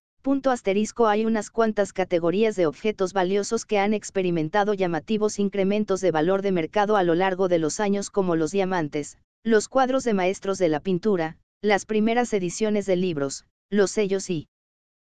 Asterisco 0.45 1.07
hay 1.07 1.25
unas 1.25 1.49
cuantas 1.49 1.91
categorías 1.91 2.55
de 2.55 2.65
objetos 2.65 3.11
valiosos 3.11 3.65
que 3.65 3.79
han 3.79 3.93
experimentado 3.93 4.73
llamativos 4.73 5.39
incrementos 5.39 5.99
de 5.99 6.11
valor 6.11 6.41
de 6.43 6.53
mercado 6.53 6.95
a 6.95 7.03
lo 7.03 7.13
largo 7.13 7.49
de 7.49 7.59
los 7.59 7.81
años 7.81 8.09
como 8.09 8.37
los 8.37 8.51
diamantes, 8.51 9.17
los 9.43 9.67
cuadros 9.67 10.05
de 10.05 10.13
maestros 10.13 10.59
de 10.59 10.69
la 10.69 10.79
pintura, 10.79 11.37
las 11.61 11.85
primeras 11.85 12.31
ediciones 12.31 12.85
de 12.85 12.95
libros, 12.95 13.43
los 13.69 13.91
sellos 13.91 14.29
y 14.29 14.47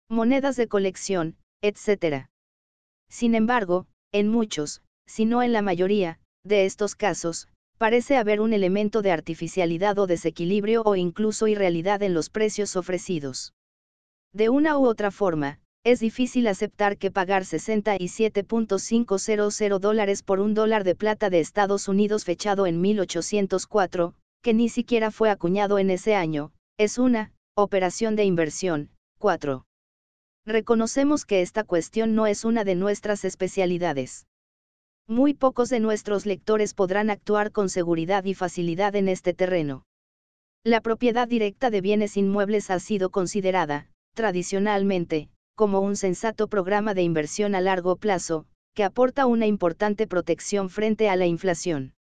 monedas 0.10 0.56
de 0.56 0.68
colección, 0.68 1.36
etc. 1.62 2.26
Sin 3.10 3.36
embargo, 3.36 3.86
en 4.12 4.28
muchos, 4.28 4.82
si 5.06 5.26
no 5.26 5.44
en 5.44 5.54
la 5.54 5.62
mayoría, 5.62 6.20
de 6.44 6.66
estos 6.66 6.96
casos, 6.96 7.48
parece 7.78 8.18
haber 8.18 8.42
un 8.42 8.52
elemento 8.54 9.02
de 9.02 9.12
artificialidad 9.12 9.98
o 10.00 10.08
desequilibrio 10.08 10.82
o 10.84 10.96
incluso 10.96 11.48
irrealidad 11.48 12.02
en 12.04 12.16
los 12.16 12.30
precios 12.30 12.76
ofrecidos. 12.76 13.54
De 14.34 14.50
una 14.50 14.78
u 14.78 14.86
otra 14.86 15.12
forma, 15.12 15.60
es 15.86 16.00
difícil 16.00 16.48
aceptar 16.48 16.98
que 16.98 17.12
pagar 17.12 17.44
67.500 17.44 19.80
dólares 19.80 20.24
por 20.24 20.40
un 20.40 20.54
dólar 20.54 20.84
de 20.84 20.96
plata 20.96 21.30
de 21.30 21.40
Estados 21.40 21.88
Unidos 21.88 22.26
fechado 22.26 22.68
en 22.68 22.82
1804, 22.82 24.14
que 24.42 24.54
ni 24.54 24.70
siquiera 24.70 25.12
fue 25.12 25.30
acuñado 25.30 25.80
en 25.80 25.90
ese 25.90 26.16
año, 26.16 26.52
es 26.78 26.98
una 26.98 27.34
operación 27.56 28.16
de 28.16 28.26
inversión. 28.26 28.90
4. 29.20 29.66
Reconocemos 30.50 31.28
que 31.28 31.44
esta 31.44 31.64
cuestión 31.64 32.16
no 32.16 32.26
es 32.26 32.44
una 32.44 32.64
de 32.64 32.74
nuestras 32.74 33.24
especialidades. 33.24 34.26
Muy 35.08 35.36
pocos 35.36 35.70
de 35.70 35.80
nuestros 35.80 36.26
lectores 36.26 36.74
podrán 36.74 37.12
actuar 37.12 37.52
con 37.52 37.70
seguridad 37.70 38.24
y 38.26 38.34
facilidad 38.34 38.96
en 38.96 39.10
este 39.10 39.36
terreno. 39.36 39.84
La 40.64 40.82
propiedad 40.82 41.28
directa 41.28 41.70
de 41.70 41.82
bienes 41.82 42.18
inmuebles 42.18 42.72
ha 42.72 42.80
sido 42.80 43.12
considerada, 43.12 43.92
tradicionalmente, 44.16 45.30
como 45.54 45.82
un 45.82 45.96
sensato 45.96 46.48
programa 46.48 46.96
de 46.96 47.04
inversión 47.04 47.54
a 47.54 47.62
largo 47.62 47.96
plazo, 47.96 48.48
que 48.74 48.84
aporta 48.84 49.28
una 49.28 49.46
importante 49.46 50.08
protección 50.08 50.72
frente 50.72 51.10
a 51.10 51.16
la 51.16 51.28
inflación. 51.28 51.94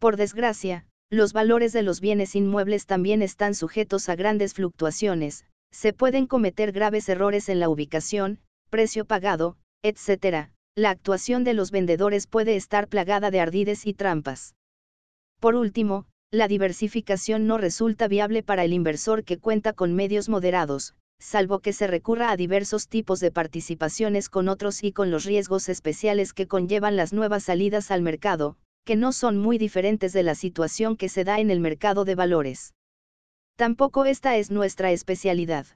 Por 0.00 0.16
desgracia, 0.16 0.86
los 1.08 1.32
valores 1.32 1.72
de 1.72 1.84
los 1.84 2.00
bienes 2.00 2.34
inmuebles 2.34 2.86
también 2.86 3.22
están 3.22 3.54
sujetos 3.54 4.08
a 4.08 4.16
grandes 4.16 4.54
fluctuaciones, 4.54 5.44
se 5.72 5.92
pueden 5.92 6.26
cometer 6.26 6.72
graves 6.72 7.08
errores 7.08 7.48
en 7.48 7.60
la 7.60 7.68
ubicación, 7.68 8.40
precio 8.70 9.04
pagado, 9.04 9.56
etc. 9.82 10.50
La 10.76 10.90
actuación 10.90 11.44
de 11.44 11.54
los 11.54 11.70
vendedores 11.70 12.26
puede 12.26 12.56
estar 12.56 12.88
plagada 12.88 13.30
de 13.30 13.40
ardides 13.40 13.86
y 13.86 13.94
trampas. 13.94 14.54
Por 15.40 15.54
último, 15.54 16.06
la 16.30 16.48
diversificación 16.48 17.46
no 17.46 17.58
resulta 17.58 18.06
viable 18.06 18.42
para 18.42 18.64
el 18.64 18.72
inversor 18.72 19.24
que 19.24 19.38
cuenta 19.38 19.72
con 19.72 19.94
medios 19.94 20.28
moderados, 20.28 20.94
salvo 21.18 21.58
que 21.58 21.72
se 21.72 21.86
recurra 21.86 22.30
a 22.30 22.36
diversos 22.36 22.88
tipos 22.88 23.20
de 23.20 23.30
participaciones 23.30 24.28
con 24.28 24.48
otros 24.48 24.84
y 24.84 24.92
con 24.92 25.10
los 25.10 25.24
riesgos 25.24 25.68
especiales 25.68 26.32
que 26.32 26.46
conllevan 26.46 26.96
las 26.96 27.12
nuevas 27.12 27.44
salidas 27.44 27.90
al 27.90 28.02
mercado, 28.02 28.56
que 28.84 28.96
no 28.96 29.12
son 29.12 29.38
muy 29.38 29.58
diferentes 29.58 30.12
de 30.12 30.22
la 30.22 30.34
situación 30.34 30.96
que 30.96 31.08
se 31.08 31.24
da 31.24 31.40
en 31.40 31.50
el 31.50 31.60
mercado 31.60 32.04
de 32.04 32.14
valores. 32.14 32.74
Tampoco 33.60 34.06
esta 34.06 34.38
es 34.38 34.50
nuestra 34.50 34.90
especialidad. 34.90 35.66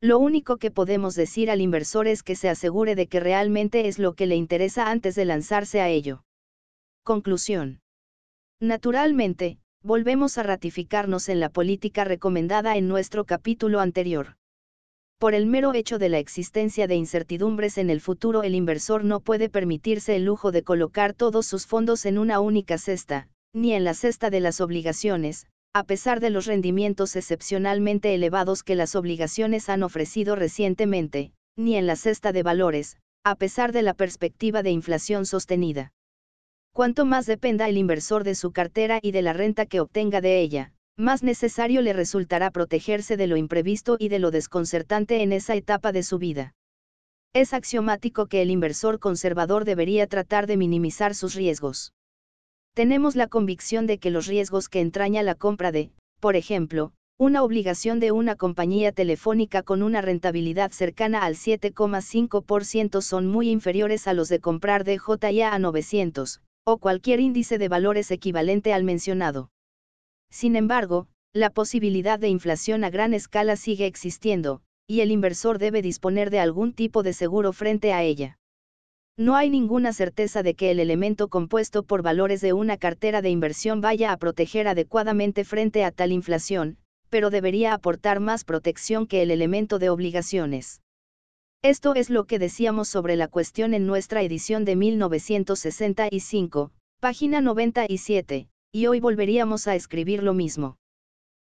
Lo 0.00 0.18
único 0.18 0.56
que 0.56 0.70
podemos 0.70 1.14
decir 1.14 1.50
al 1.50 1.60
inversor 1.60 2.08
es 2.08 2.22
que 2.22 2.34
se 2.34 2.48
asegure 2.48 2.94
de 2.94 3.08
que 3.08 3.20
realmente 3.20 3.88
es 3.88 3.98
lo 3.98 4.14
que 4.14 4.24
le 4.24 4.36
interesa 4.36 4.90
antes 4.90 5.14
de 5.14 5.26
lanzarse 5.26 5.82
a 5.82 5.90
ello. 5.90 6.24
Conclusión. 7.02 7.82
Naturalmente, 8.58 9.58
volvemos 9.82 10.38
a 10.38 10.44
ratificarnos 10.44 11.28
en 11.28 11.40
la 11.40 11.50
política 11.50 12.04
recomendada 12.04 12.74
en 12.78 12.88
nuestro 12.88 13.26
capítulo 13.26 13.80
anterior. 13.80 14.36
Por 15.18 15.34
el 15.34 15.44
mero 15.44 15.74
hecho 15.74 15.98
de 15.98 16.08
la 16.08 16.20
existencia 16.20 16.86
de 16.86 16.94
incertidumbres 16.94 17.76
en 17.76 17.90
el 17.90 18.00
futuro, 18.00 18.44
el 18.44 18.54
inversor 18.54 19.04
no 19.04 19.20
puede 19.20 19.50
permitirse 19.50 20.16
el 20.16 20.24
lujo 20.24 20.52
de 20.52 20.62
colocar 20.62 21.12
todos 21.12 21.44
sus 21.44 21.66
fondos 21.66 22.06
en 22.06 22.16
una 22.16 22.40
única 22.40 22.78
cesta, 22.78 23.28
ni 23.52 23.74
en 23.74 23.84
la 23.84 23.92
cesta 23.92 24.30
de 24.30 24.40
las 24.40 24.62
obligaciones, 24.62 25.48
a 25.76 25.82
pesar 25.82 26.20
de 26.20 26.30
los 26.30 26.46
rendimientos 26.46 27.16
excepcionalmente 27.16 28.14
elevados 28.14 28.62
que 28.62 28.76
las 28.76 28.94
obligaciones 28.94 29.68
han 29.68 29.82
ofrecido 29.82 30.36
recientemente, 30.36 31.32
ni 31.56 31.74
en 31.74 31.88
la 31.88 31.96
cesta 31.96 32.30
de 32.30 32.44
valores, 32.44 32.96
a 33.24 33.34
pesar 33.34 33.72
de 33.72 33.82
la 33.82 33.92
perspectiva 33.92 34.62
de 34.62 34.70
inflación 34.70 35.26
sostenida. 35.26 35.92
Cuanto 36.72 37.04
más 37.04 37.26
dependa 37.26 37.68
el 37.68 37.76
inversor 37.76 38.22
de 38.22 38.36
su 38.36 38.52
cartera 38.52 39.00
y 39.02 39.10
de 39.10 39.22
la 39.22 39.32
renta 39.32 39.66
que 39.66 39.80
obtenga 39.80 40.20
de 40.20 40.40
ella, 40.40 40.72
más 40.96 41.24
necesario 41.24 41.82
le 41.82 41.92
resultará 41.92 42.52
protegerse 42.52 43.16
de 43.16 43.26
lo 43.26 43.36
imprevisto 43.36 43.96
y 43.98 44.10
de 44.10 44.20
lo 44.20 44.30
desconcertante 44.30 45.22
en 45.24 45.32
esa 45.32 45.56
etapa 45.56 45.90
de 45.90 46.04
su 46.04 46.18
vida. 46.18 46.54
Es 47.32 47.52
axiomático 47.52 48.26
que 48.26 48.42
el 48.42 48.52
inversor 48.52 49.00
conservador 49.00 49.64
debería 49.64 50.06
tratar 50.06 50.46
de 50.46 50.56
minimizar 50.56 51.16
sus 51.16 51.34
riesgos 51.34 51.92
tenemos 52.74 53.14
la 53.14 53.28
convicción 53.28 53.86
de 53.86 53.98
que 53.98 54.10
los 54.10 54.26
riesgos 54.26 54.68
que 54.68 54.80
entraña 54.80 55.22
la 55.22 55.36
compra 55.36 55.72
de, 55.72 55.92
por 56.20 56.36
ejemplo, 56.36 56.92
una 57.16 57.44
obligación 57.44 58.00
de 58.00 58.10
una 58.10 58.34
compañía 58.34 58.90
telefónica 58.90 59.62
con 59.62 59.84
una 59.84 60.00
rentabilidad 60.00 60.72
cercana 60.72 61.24
al 61.24 61.36
7,5% 61.36 63.00
son 63.00 63.28
muy 63.28 63.48
inferiores 63.48 64.08
a 64.08 64.12
los 64.12 64.28
de 64.28 64.40
comprar 64.40 64.82
de 64.82 64.98
JIA 64.98 65.54
a 65.54 65.58
900, 65.60 66.40
o 66.64 66.78
cualquier 66.78 67.20
índice 67.20 67.56
de 67.58 67.68
valores 67.68 68.10
equivalente 68.10 68.72
al 68.72 68.82
mencionado. 68.82 69.50
Sin 70.30 70.56
embargo, 70.56 71.06
la 71.32 71.50
posibilidad 71.50 72.18
de 72.18 72.28
inflación 72.28 72.82
a 72.82 72.90
gran 72.90 73.14
escala 73.14 73.54
sigue 73.54 73.86
existiendo, 73.86 74.62
y 74.88 75.00
el 75.00 75.12
inversor 75.12 75.58
debe 75.58 75.82
disponer 75.82 76.30
de 76.30 76.40
algún 76.40 76.72
tipo 76.72 77.04
de 77.04 77.12
seguro 77.12 77.52
frente 77.52 77.92
a 77.92 78.02
ella. 78.02 78.38
No 79.16 79.36
hay 79.36 79.48
ninguna 79.48 79.92
certeza 79.92 80.42
de 80.42 80.54
que 80.54 80.72
el 80.72 80.80
elemento 80.80 81.28
compuesto 81.28 81.84
por 81.84 82.02
valores 82.02 82.40
de 82.40 82.52
una 82.52 82.76
cartera 82.76 83.22
de 83.22 83.30
inversión 83.30 83.80
vaya 83.80 84.10
a 84.10 84.16
proteger 84.16 84.66
adecuadamente 84.66 85.44
frente 85.44 85.84
a 85.84 85.92
tal 85.92 86.10
inflación, 86.10 86.78
pero 87.10 87.30
debería 87.30 87.74
aportar 87.74 88.18
más 88.18 88.42
protección 88.42 89.06
que 89.06 89.22
el 89.22 89.30
elemento 89.30 89.78
de 89.78 89.88
obligaciones. 89.88 90.80
Esto 91.62 91.94
es 91.94 92.10
lo 92.10 92.24
que 92.24 92.40
decíamos 92.40 92.88
sobre 92.88 93.14
la 93.14 93.28
cuestión 93.28 93.72
en 93.72 93.86
nuestra 93.86 94.20
edición 94.22 94.64
de 94.64 94.74
1965, 94.74 96.72
página 96.98 97.40
97, 97.40 98.48
y 98.72 98.86
hoy 98.86 98.98
volveríamos 98.98 99.68
a 99.68 99.76
escribir 99.76 100.24
lo 100.24 100.34
mismo. 100.34 100.76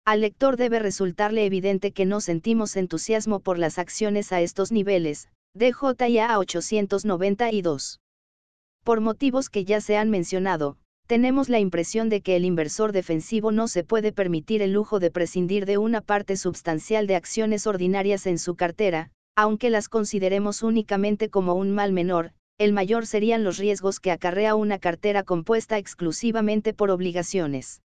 Al 0.05 0.21
lector 0.21 0.57
debe 0.57 0.81
resultarle 0.81 1.47
evidente 1.47 1.93
que 1.93 2.07
no 2.07 2.21
sentimos 2.21 2.77
entusiasmo 2.77 3.39
por 3.39 3.57
las 3.61 3.79
acciones 3.79 4.33
a 4.33 4.41
estos 4.41 4.73
niveles, 4.73 5.29
DJIA 5.55 6.39
892. 6.39 8.01
Por 8.85 9.01
motivos 9.03 9.51
que 9.51 9.67
ya 9.67 9.83
se 9.83 9.99
han 9.99 10.09
mencionado, 10.09 10.79
tenemos 11.07 11.51
la 11.51 11.59
impresión 11.59 12.09
de 12.09 12.23
que 12.23 12.37
el 12.37 12.47
inversor 12.47 12.93
defensivo 12.93 13.53
no 13.53 13.69
se 13.69 13.85
puede 13.85 14.13
permitir 14.13 14.63
el 14.63 14.73
lujo 14.73 14.99
de 14.99 15.11
prescindir 15.11 15.67
de 15.67 15.77
una 15.77 16.01
parte 16.01 16.39
sustancial 16.39 17.07
de 17.07 17.17
acciones 17.17 17.67
ordinarias 17.67 18.27
en 18.27 18.39
su 18.39 18.57
cartera, 18.57 19.11
aunque 19.37 19.69
las 19.69 19.91
consideremos 19.91 20.63
únicamente 20.63 21.29
como 21.29 21.53
un 21.55 21.71
mal 21.71 21.93
menor, 21.93 22.33
el 22.57 22.73
mayor 22.73 23.07
serían 23.07 23.45
los 23.45 23.59
riesgos 23.59 24.01
que 24.01 24.11
acarrea 24.11 24.55
una 24.55 24.79
cartera 24.79 25.23
compuesta 25.23 25.77
exclusivamente 25.77 26.73
por 26.73 26.91
obligaciones. 26.91 27.83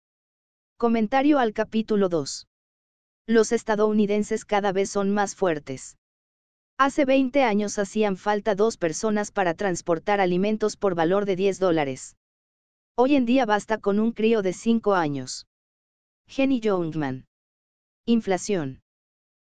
Comentario 0.76 1.40
al 1.40 1.52
capítulo 1.52 2.08
2. 2.08 2.46
Los 3.26 3.50
estadounidenses 3.50 4.44
cada 4.44 4.70
vez 4.70 4.88
son 4.88 5.10
más 5.10 5.34
fuertes. 5.34 5.96
Hace 6.78 7.06
20 7.06 7.42
años 7.42 7.78
hacían 7.78 8.18
falta 8.18 8.54
dos 8.54 8.76
personas 8.76 9.30
para 9.30 9.54
transportar 9.54 10.20
alimentos 10.20 10.76
por 10.76 10.94
valor 10.94 11.24
de 11.24 11.34
10 11.34 11.58
dólares. 11.58 12.16
Hoy 12.98 13.14
en 13.16 13.24
día 13.24 13.46
basta 13.46 13.78
con 13.78 13.98
un 13.98 14.12
crío 14.12 14.42
de 14.42 14.52
5 14.52 14.94
años. 14.94 15.46
Jenny 16.28 16.60
Youngman. 16.60 17.24
Inflación. 18.04 18.82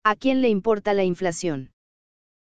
¿A 0.06 0.16
quién 0.16 0.42
le 0.42 0.48
importa 0.48 0.94
la 0.94 1.04
inflación? 1.04 1.72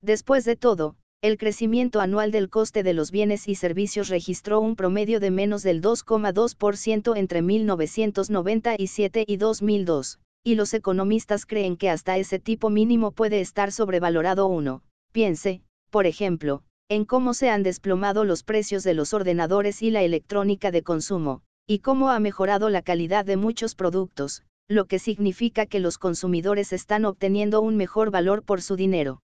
Después 0.04 0.46
de 0.46 0.56
todo, 0.56 0.96
el 1.22 1.40
crecimiento 1.40 2.00
anual 2.00 2.30
del 2.30 2.52
coste 2.52 2.84
de 2.84 2.94
los 2.94 3.10
bienes 3.10 3.48
y 3.48 3.56
servicios 3.56 4.08
registró 4.08 4.60
un 4.60 4.76
promedio 4.76 5.20
de 5.20 5.32
menos 5.32 5.64
del 5.64 5.82
2,2% 5.82 7.18
entre 7.18 7.42
1997 7.42 9.26
y 9.28 9.38
2002, 9.38 10.20
y 10.50 10.56
los 10.56 10.74
economistas 10.74 11.46
creen 11.46 11.78
que 11.78 11.92
hasta 11.92 12.18
ese 12.18 12.40
tipo 12.40 12.72
mínimo 12.72 13.12
puede 13.12 13.40
estar 13.40 13.72
sobrevalorado 13.72 14.48
uno. 14.48 14.82
Piense, 15.12 15.62
por 15.92 16.08
ejemplo, 16.08 16.64
en 16.90 17.06
cómo 17.06 17.36
se 17.36 17.52
han 17.52 17.62
desplomado 17.62 18.24
los 18.26 18.42
precios 18.42 18.84
de 18.84 18.96
los 18.96 19.14
ordenadores 19.14 19.84
y 19.84 19.92
la 19.92 20.02
electrónica 20.02 20.72
de 20.72 20.82
consumo, 20.82 21.44
y 21.68 21.80
cómo 21.80 22.10
ha 22.10 22.20
mejorado 22.20 22.72
la 22.72 22.82
calidad 22.82 23.26
de 23.26 23.38
muchos 23.38 23.76
productos, 23.76 24.42
lo 24.68 24.86
que 24.86 24.98
significa 24.98 25.68
que 25.68 25.80
los 25.80 26.00
consumidores 26.00 26.74
están 26.74 27.06
obteniendo 27.06 27.62
un 27.62 27.78
mejor 27.78 28.10
valor 28.10 28.42
por 28.42 28.64
su 28.64 28.76
dinero. 28.76 29.22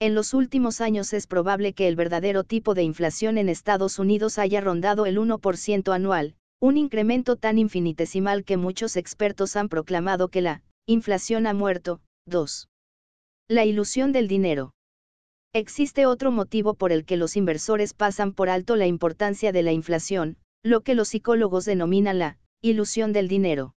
En 0.00 0.14
los 0.14 0.32
últimos 0.32 0.80
años 0.80 1.12
es 1.12 1.26
probable 1.26 1.74
que 1.74 1.88
el 1.88 1.96
verdadero 1.96 2.42
tipo 2.42 2.72
de 2.72 2.84
inflación 2.84 3.36
en 3.36 3.50
Estados 3.50 3.98
Unidos 3.98 4.38
haya 4.38 4.62
rondado 4.62 5.04
el 5.04 5.18
1% 5.18 5.94
anual, 5.94 6.36
un 6.60 6.76
incremento 6.76 7.36
tan 7.36 7.56
infinitesimal 7.56 8.44
que 8.44 8.56
muchos 8.56 8.96
expertos 8.96 9.54
han 9.54 9.68
proclamado 9.68 10.28
que 10.28 10.40
la 10.40 10.62
inflación 10.86 11.46
ha 11.46 11.54
muerto. 11.54 12.00
2. 12.26 12.68
La 13.48 13.64
ilusión 13.64 14.10
del 14.10 14.26
dinero. 14.26 14.74
Existe 15.54 16.04
otro 16.04 16.30
motivo 16.32 16.74
por 16.74 16.90
el 16.92 17.04
que 17.04 17.16
los 17.16 17.36
inversores 17.36 17.94
pasan 17.94 18.32
por 18.32 18.50
alto 18.50 18.74
la 18.74 18.86
importancia 18.86 19.52
de 19.52 19.62
la 19.62 19.72
inflación, 19.72 20.36
lo 20.64 20.80
que 20.80 20.94
los 20.94 21.08
psicólogos 21.08 21.64
denominan 21.64 22.18
la 22.18 22.38
ilusión 22.60 23.12
del 23.12 23.28
dinero. 23.28 23.74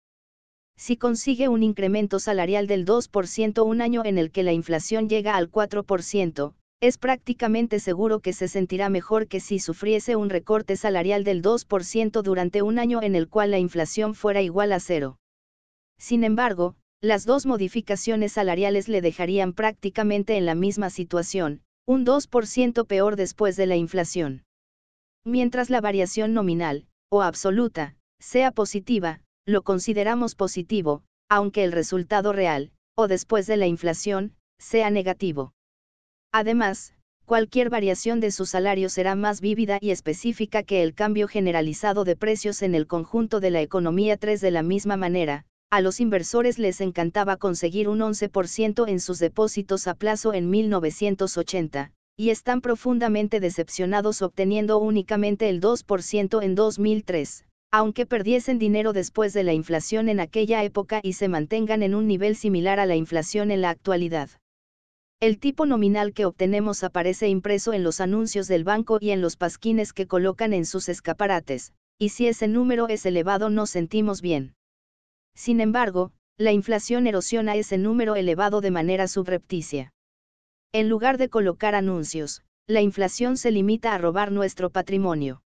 Si 0.75 0.97
consigue 0.97 1.47
un 1.47 1.61
incremento 1.61 2.19
salarial 2.19 2.65
del 2.65 2.85
2% 2.85 3.63
un 3.63 3.81
año 3.81 4.03
en 4.03 4.17
el 4.17 4.31
que 4.31 4.41
la 4.41 4.53
inflación 4.53 5.07
llega 5.07 5.35
al 5.35 5.51
4%, 5.51 6.55
es 6.81 6.97
prácticamente 6.97 7.79
seguro 7.79 8.21
que 8.21 8.33
se 8.33 8.47
sentirá 8.47 8.89
mejor 8.89 9.27
que 9.27 9.39
si 9.39 9.59
sufriese 9.59 10.15
un 10.15 10.31
recorte 10.31 10.75
salarial 10.75 11.23
del 11.23 11.43
2% 11.43 12.23
durante 12.23 12.63
un 12.63 12.79
año 12.79 13.03
en 13.03 13.15
el 13.15 13.29
cual 13.29 13.51
la 13.51 13.59
inflación 13.59 14.15
fuera 14.15 14.41
igual 14.41 14.73
a 14.73 14.79
cero. 14.79 15.17
Sin 15.99 16.23
embargo, 16.23 16.75
las 16.99 17.25
dos 17.25 17.45
modificaciones 17.45 18.31
salariales 18.31 18.87
le 18.87 19.01
dejarían 19.01 19.53
prácticamente 19.53 20.37
en 20.37 20.47
la 20.47 20.55
misma 20.55 20.89
situación, 20.89 21.61
un 21.85 22.03
2% 22.03 22.87
peor 22.87 23.15
después 23.15 23.55
de 23.55 23.67
la 23.67 23.75
inflación. 23.75 24.43
Mientras 25.23 25.69
la 25.69 25.81
variación 25.81 26.33
nominal, 26.33 26.87
o 27.11 27.21
absoluta, 27.21 27.95
sea 28.19 28.51
positiva, 28.51 29.21
lo 29.45 29.61
consideramos 29.61 30.33
positivo, 30.33 31.03
aunque 31.29 31.63
el 31.63 31.73
resultado 31.73 32.33
real, 32.33 32.71
o 32.95 33.07
después 33.07 33.45
de 33.45 33.57
la 33.57 33.67
inflación, 33.67 34.33
sea 34.57 34.89
negativo. 34.89 35.53
Además, 36.33 36.93
cualquier 37.25 37.69
variación 37.69 38.19
de 38.19 38.31
su 38.31 38.45
salario 38.45 38.89
será 38.89 39.15
más 39.15 39.41
vívida 39.41 39.77
y 39.81 39.91
específica 39.91 40.63
que 40.63 40.81
el 40.81 40.93
cambio 40.93 41.27
generalizado 41.27 42.03
de 42.03 42.15
precios 42.15 42.61
en 42.61 42.73
el 42.73 42.87
conjunto 42.87 43.39
de 43.39 43.51
la 43.51 43.61
economía 43.61 44.17
3 44.17 44.39
de 44.39 44.51
la 44.51 44.63
misma 44.63 44.97
manera, 44.97 45.45
a 45.69 45.81
los 45.81 45.99
inversores 45.99 46.59
les 46.59 46.81
encantaba 46.81 47.37
conseguir 47.37 47.89
un 47.89 47.99
11% 47.99 48.87
en 48.87 48.99
sus 48.99 49.19
depósitos 49.19 49.87
a 49.87 49.93
plazo 49.93 50.33
en 50.33 50.49
1980, 50.49 51.91
y 52.17 52.29
están 52.29 52.61
profundamente 52.61 53.39
decepcionados 53.39 54.21
obteniendo 54.21 54.77
únicamente 54.77 55.49
el 55.49 55.61
2% 55.61 56.43
en 56.43 56.55
2003 56.55 57.45
aunque 57.73 58.05
perdiesen 58.05 58.59
dinero 58.59 58.91
después 58.91 59.31
de 59.31 59.43
la 59.43 59.53
inflación 59.53 60.09
en 60.09 60.19
aquella 60.19 60.61
época 60.65 60.99
y 61.03 61.13
se 61.13 61.29
mantengan 61.29 61.83
en 61.83 61.95
un 61.95 62.05
nivel 62.05 62.35
similar 62.35 62.81
a 62.81 62.85
la 62.85 62.97
inflación 62.97 63.49
en 63.49 63.61
la 63.61 63.69
actualidad. 63.69 64.29
El 65.21 65.37
tipo 65.37 65.67
nominal 65.67 66.13
que 66.13 66.25
obtenemos 66.25 66.83
aparece 66.83 67.27
impreso 67.27 67.73
en 67.73 67.83
los 67.83 68.01
anuncios 68.01 68.47
del 68.47 68.63
banco 68.63 68.97
y 68.99 69.11
en 69.11 69.21
los 69.21 69.37
pasquines 69.37 69.93
que 69.93 70.07
colocan 70.07 70.51
en 70.51 70.65
sus 70.65 70.89
escaparates, 70.89 71.73
y 71.99 72.09
si 72.09 72.25
ese 72.25 72.47
número 72.47 72.87
es 72.87 73.05
elevado 73.05 73.51
nos 73.51 73.69
sentimos 73.69 74.23
bien. 74.23 74.55
Sin 75.35 75.61
embargo, 75.61 76.11
la 76.39 76.53
inflación 76.53 77.05
erosiona 77.05 77.55
ese 77.55 77.77
número 77.77 78.15
elevado 78.15 78.61
de 78.61 78.71
manera 78.71 79.07
subrepticia. 79.07 79.93
En 80.71 80.89
lugar 80.89 81.19
de 81.19 81.29
colocar 81.29 81.75
anuncios, 81.75 82.41
la 82.65 82.81
inflación 82.81 83.37
se 83.37 83.51
limita 83.51 83.93
a 83.93 83.99
robar 83.99 84.31
nuestro 84.31 84.71
patrimonio. 84.71 85.43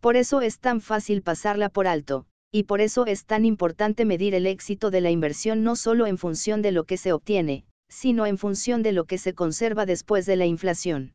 Por 0.00 0.16
eso 0.16 0.40
es 0.40 0.58
tan 0.58 0.80
fácil 0.80 1.20
pasarla 1.20 1.68
por 1.68 1.86
alto, 1.86 2.24
y 2.50 2.62
por 2.62 2.80
eso 2.80 3.04
es 3.04 3.26
tan 3.26 3.44
importante 3.44 4.06
medir 4.06 4.34
el 4.34 4.46
éxito 4.46 4.90
de 4.90 5.02
la 5.02 5.10
inversión 5.10 5.62
no 5.62 5.76
solo 5.76 6.06
en 6.06 6.16
función 6.16 6.62
de 6.62 6.72
lo 6.72 6.84
que 6.84 6.96
se 6.96 7.12
obtiene, 7.12 7.66
sino 7.88 8.26
en 8.26 8.38
función 8.38 8.82
de 8.82 8.92
lo 8.92 9.04
que 9.04 9.18
se 9.18 9.34
conserva 9.34 9.86
después 9.86 10.26
de 10.26 10.36
la 10.36 10.46
inflación. 10.46 11.14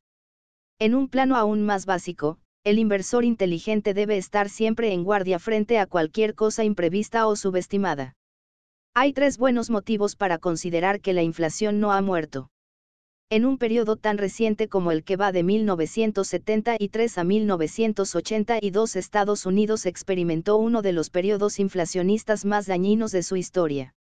En 0.79 0.95
un 0.95 1.09
plano 1.09 1.35
aún 1.35 1.63
más 1.63 1.85
básico, 1.85 2.39
el 2.63 2.79
inversor 2.79 3.25
inteligente 3.25 3.93
debe 3.93 4.17
estar 4.17 4.49
siempre 4.49 4.93
en 4.93 5.03
guardia 5.03 5.39
frente 5.39 5.79
a 5.79 5.87
cualquier 5.87 6.35
cosa 6.35 6.63
imprevista 6.63 7.27
o 7.27 7.35
subestimada. 7.35 8.15
Hay 8.93 9.13
tres 9.13 9.37
buenos 9.37 9.69
motivos 9.69 10.15
para 10.15 10.37
considerar 10.37 11.01
que 11.01 11.13
la 11.13 11.23
inflación 11.23 11.79
no 11.79 11.91
ha 11.91 12.01
muerto. 12.01 12.49
En 13.29 13.45
un 13.45 13.57
periodo 13.57 13.95
tan 13.95 14.17
reciente 14.17 14.67
como 14.67 14.91
el 14.91 15.05
que 15.05 15.15
va 15.15 15.31
de 15.31 15.43
1973 15.43 17.17
a 17.17 17.23
1982 17.23 18.95
Estados 18.97 19.45
Unidos 19.45 19.85
experimentó 19.85 20.57
uno 20.57 20.81
de 20.81 20.91
los 20.91 21.09
periodos 21.09 21.57
inflacionistas 21.59 22.43
más 22.43 22.65
dañinos 22.65 23.11
de 23.13 23.23
su 23.23 23.37
historia. 23.37 23.95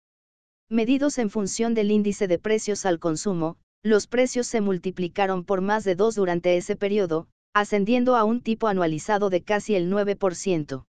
Medidos 0.69 1.17
en 1.17 1.29
función 1.29 1.73
del 1.73 1.91
índice 1.91 2.27
de 2.27 2.39
precios 2.39 2.85
al 2.85 2.99
consumo, 2.99 3.57
los 3.83 4.07
precios 4.07 4.47
se 4.47 4.59
multiplicaron 4.59 5.45
por 5.45 5.61
más 5.61 5.85
de 5.85 5.95
dos 5.95 6.15
durante 6.15 6.57
ese 6.57 6.75
periodo, 6.75 7.29
ascendiendo 7.53 8.17
a 8.17 8.25
un 8.25 8.41
tipo 8.41 8.67
anualizado 8.67 9.29
de 9.29 9.43
casi 9.43 9.75
el 9.75 9.89
9%. 9.89 10.83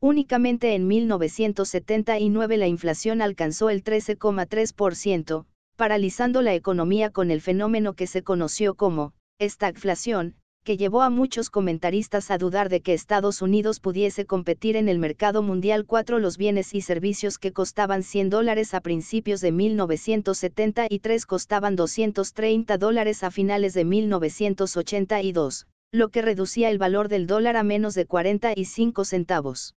Únicamente 0.00 0.74
en 0.74 0.86
1979 0.86 2.56
la 2.56 2.68
inflación 2.68 3.22
alcanzó 3.22 3.70
el 3.70 3.82
13,3%, 3.82 5.46
paralizando 5.76 6.40
la 6.40 6.54
economía 6.54 7.10
con 7.10 7.32
el 7.32 7.40
fenómeno 7.40 7.94
que 7.94 8.06
se 8.06 8.22
conoció 8.22 8.74
como 8.76 9.14
estagflación, 9.38 10.36
que 10.64 10.76
llevó 10.76 11.02
a 11.02 11.10
muchos 11.10 11.50
comentaristas 11.50 12.30
a 12.30 12.38
dudar 12.38 12.68
de 12.68 12.82
que 12.82 12.94
Estados 12.94 13.42
Unidos 13.42 13.80
pudiese 13.80 14.26
competir 14.26 14.76
en 14.76 14.88
el 14.88 15.00
mercado 15.00 15.42
mundial 15.42 15.86
4 15.86 16.20
los 16.20 16.38
bienes 16.38 16.72
y 16.72 16.82
servicios 16.82 17.38
que 17.38 17.52
costaban 17.52 18.04
100 18.04 18.30
dólares 18.30 18.72
a 18.72 18.80
principios 18.80 19.40
de 19.40 19.50
1973 19.50 21.26
costaban 21.26 21.74
230 21.74 22.78
dólares 22.78 23.24
a 23.24 23.32
finales 23.32 23.74
de 23.74 23.84
1982, 23.84 25.66
lo 25.90 26.08
que 26.10 26.22
reducía 26.22 26.70
el 26.70 26.78
valor 26.78 27.08
del 27.08 27.26
dólar 27.26 27.56
a 27.56 27.64
menos 27.64 27.94
de 27.94 28.06
45 28.06 29.04
centavos. 29.04 29.74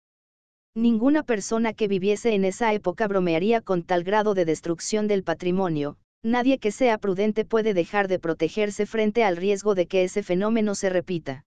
Ninguna 0.74 1.22
persona 1.22 1.74
que 1.74 1.86
viviese 1.86 2.34
en 2.34 2.44
esa 2.44 2.72
época 2.72 3.06
bromearía 3.06 3.60
con 3.60 3.82
tal 3.82 4.02
grado 4.02 4.34
de 4.34 4.46
destrucción 4.46 5.06
del 5.06 5.22
patrimonio, 5.22 5.96
nadie 6.22 6.58
que 6.58 6.70
sea 6.70 6.98
prudente 6.98 7.44
puede 7.44 7.74
dejar 7.74 8.08
de 8.08 8.18
protegerse 8.18 8.86
frente 8.86 9.24
al 9.24 9.36
riesgo 9.36 9.74
de 9.74 9.86
que 9.86 10.04
ese 10.04 10.22
fenómeno 10.22 10.74
se 10.74 10.90
repita. 10.90 11.44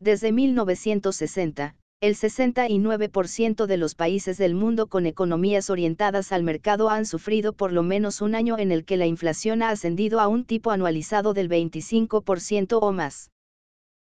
Desde 0.00 0.32
1960, 0.32 1.74
el 2.00 2.14
69% 2.14 3.66
de 3.66 3.76
los 3.76 3.96
países 3.96 4.38
del 4.38 4.54
mundo 4.54 4.86
con 4.86 5.06
economías 5.06 5.68
orientadas 5.68 6.30
al 6.30 6.44
mercado 6.44 6.90
han 6.90 7.06
sufrido 7.06 7.52
por 7.52 7.72
lo 7.72 7.82
menos 7.82 8.20
un 8.20 8.36
año 8.36 8.56
en 8.56 8.70
el 8.70 8.84
que 8.84 8.96
la 8.96 9.06
inflación 9.06 9.62
ha 9.62 9.70
ascendido 9.70 10.20
a 10.20 10.28
un 10.28 10.44
tipo 10.44 10.70
anualizado 10.70 11.34
del 11.34 11.48
25% 11.48 12.78
o 12.80 12.92
más. 12.92 13.32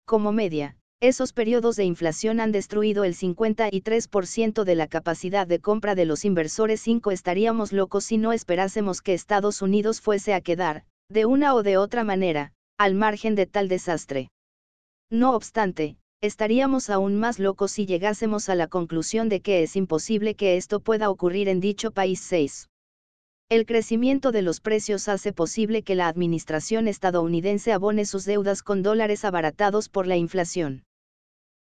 Como 0.05 0.31
media, 0.31 0.77
esos 1.03 1.33
periodos 1.33 1.77
de 1.77 1.85
inflación 1.85 2.41
han 2.41 2.53
destruido 2.53 3.05
el 3.05 3.15
53% 3.15 4.65
de 4.65 4.75
la 4.75 4.87
capacidad 4.87 5.47
de 5.47 5.59
compra 5.59 5.95
de 5.95 6.05
los 6.05 6.27
inversores 6.27 6.83
5 6.83 7.11
estaríamos 7.11 7.73
locos 7.73 8.05
si 8.05 8.19
no 8.19 8.35
esperásemos 8.35 9.01
que 9.01 9.15
Estados 9.15 9.63
Unidos 9.63 10.03
fuese 10.03 10.35
a 10.35 10.43
quedar, 10.43 10.85
de 11.09 11.25
una 11.25 11.55
o 11.55 11.63
de 11.63 11.79
otra 11.79 12.05
manera, 12.05 12.53
al 12.77 12.95
margen 12.95 13.35
de 13.35 13.47
tal 13.47 13.69
desastre. 13.69 14.29
No 15.11 15.35
obstante, 15.35 15.97
estaríamos 16.21 16.91
aún 16.91 17.17
más 17.17 17.39
locos 17.39 17.73
si 17.73 17.87
llegásemos 17.87 18.51
a 18.51 18.55
la 18.55 18.69
conclusión 18.69 19.31
de 19.31 19.41
que 19.41 19.63
es 19.63 19.77
imposible 19.77 20.35
que 20.35 20.59
esto 20.59 20.81
pueda 20.81 21.09
ocurrir 21.09 21.49
en 21.49 21.61
dicho 21.61 21.93
país 21.93 22.21
6. 22.21 22.69
El 23.49 23.65
crecimiento 23.65 24.33
de 24.33 24.43
los 24.43 24.61
precios 24.61 25.09
hace 25.09 25.33
posible 25.33 25.83
que 25.83 25.95
la 25.95 26.09
administración 26.09 26.89
estadounidense 26.89 27.73
abone 27.73 28.05
sus 28.05 28.27
deudas 28.27 28.63
con 28.63 28.83
dólares 28.83 29.25
abaratados 29.25 29.89
por 29.89 30.07
la 30.07 30.19
inflación. 30.19 30.85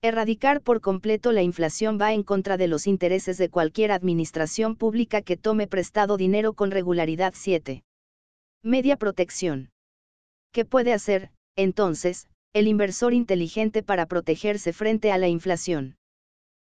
Erradicar 0.04 0.62
por 0.62 0.80
completo 0.80 1.32
la 1.32 1.42
inflación 1.42 1.98
va 2.00 2.14
en 2.14 2.22
contra 2.22 2.56
de 2.58 2.68
los 2.68 2.86
intereses 2.86 3.40
de 3.40 3.50
cualquier 3.50 3.92
administración 3.92 4.76
pública 4.76 5.24
que 5.24 5.38
tome 5.38 5.66
prestado 5.68 6.18
dinero 6.18 6.54
con 6.54 6.70
regularidad 6.70 7.34
7. 7.36 7.84
Media 8.64 8.98
protección. 8.98 9.72
¿Qué 10.52 10.66
puede 10.66 10.94
hacer, 10.94 11.32
entonces, 11.56 12.28
el 12.54 12.68
inversor 12.68 13.14
inteligente 13.16 13.82
para 13.82 14.06
protegerse 14.06 14.72
frente 14.72 15.12
a 15.12 15.18
la 15.18 15.30
inflación? 15.30 15.96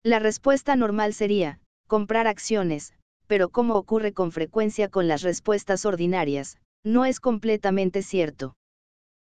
La 0.02 0.18
respuesta 0.18 0.76
normal 0.76 1.14
sería, 1.14 1.60
comprar 1.86 2.26
acciones, 2.26 2.92
pero 3.26 3.48
como 3.48 3.74
ocurre 3.76 4.12
con 4.12 4.32
frecuencia 4.32 4.90
con 4.90 5.08
las 5.08 5.22
respuestas 5.22 5.86
ordinarias, 5.86 6.58
no 6.84 7.06
es 7.06 7.20
completamente 7.20 8.02
cierto. 8.02 8.54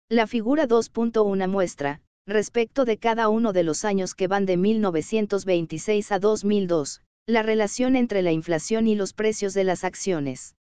La 0.08 0.28
figura 0.28 0.68
2.1 0.68 1.48
muestra, 1.48 2.00
respecto 2.28 2.84
de 2.84 2.98
cada 2.98 3.30
uno 3.30 3.54
de 3.54 3.62
los 3.62 3.86
años 3.86 4.14
que 4.14 4.28
van 4.28 4.44
de 4.44 4.58
1926 4.58 6.12
a 6.12 6.18
2002, 6.18 7.00
La 7.26 7.42
relación 7.42 7.96
entre 7.96 8.20
la 8.20 8.32
inflación 8.32 8.86
y 8.86 8.94
los 8.94 9.14
precios 9.14 9.54
de 9.54 9.64
las 9.64 9.82
acciones. 9.82 10.54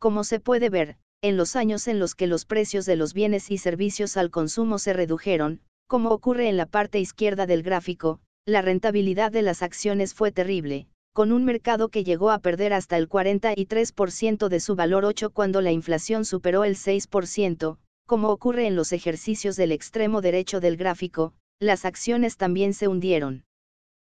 Como 0.00 0.24
se 0.24 0.40
puede 0.40 0.68
ver, 0.68 0.96
en 1.22 1.36
los 1.36 1.54
años 1.54 1.86
en 1.86 2.00
los 2.00 2.16
que 2.16 2.26
los 2.26 2.44
precios 2.44 2.86
de 2.86 2.96
los 2.96 3.14
bienes 3.14 3.52
y 3.52 3.58
servicios 3.58 4.16
al 4.16 4.30
consumo 4.30 4.80
se 4.80 4.92
redujeron, 4.92 5.60
como 5.86 6.10
ocurre 6.10 6.48
en 6.48 6.56
la 6.56 6.66
parte 6.66 6.98
izquierda 6.98 7.46
del 7.46 7.62
gráfico, 7.62 8.20
la 8.44 8.60
rentabilidad 8.60 9.30
de 9.30 9.42
las 9.42 9.62
acciones 9.62 10.12
fue 10.12 10.32
terrible, 10.32 10.88
con 11.12 11.30
un 11.30 11.44
mercado 11.44 11.88
que 11.88 12.02
llegó 12.02 12.32
a 12.32 12.40
perder 12.40 12.72
hasta 12.72 12.96
el 12.96 13.08
43% 13.08 14.48
de 14.48 14.58
su 14.58 14.74
valor 14.74 15.04
8 15.04 15.30
cuando 15.30 15.60
la 15.60 15.70
inflación 15.70 16.24
superó 16.24 16.64
el 16.64 16.74
6%, 16.74 17.78
como 18.10 18.30
ocurre 18.30 18.66
en 18.66 18.74
los 18.74 18.90
ejercicios 18.90 19.54
del 19.54 19.70
extremo 19.70 20.20
derecho 20.20 20.58
del 20.58 20.76
gráfico, 20.76 21.32
las 21.60 21.84
acciones 21.84 22.36
también 22.36 22.74
se 22.74 22.88
hundieron. 22.88 23.44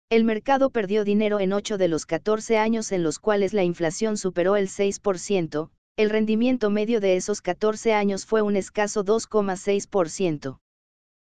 El 0.09 0.25
mercado 0.25 0.69
perdió 0.69 1.06
dinero 1.06 1.40
en 1.40 1.53
8 1.53 1.77
de 1.77 1.88
los 1.88 2.06
14 2.06 2.57
años 2.57 2.91
en 2.91 3.03
los 3.03 3.19
cuales 3.19 3.53
la 3.53 3.64
inflación 3.64 4.17
superó 4.17 4.57
el 4.57 4.67
6%, 4.67 5.69
el 5.95 6.09
rendimiento 6.09 6.69
medio 6.69 6.99
de 6.99 7.15
esos 7.15 7.41
14 7.41 7.93
años 7.93 8.25
fue 8.25 8.41
un 8.41 8.57
escaso 8.57 9.06
2,6%. 9.06 10.57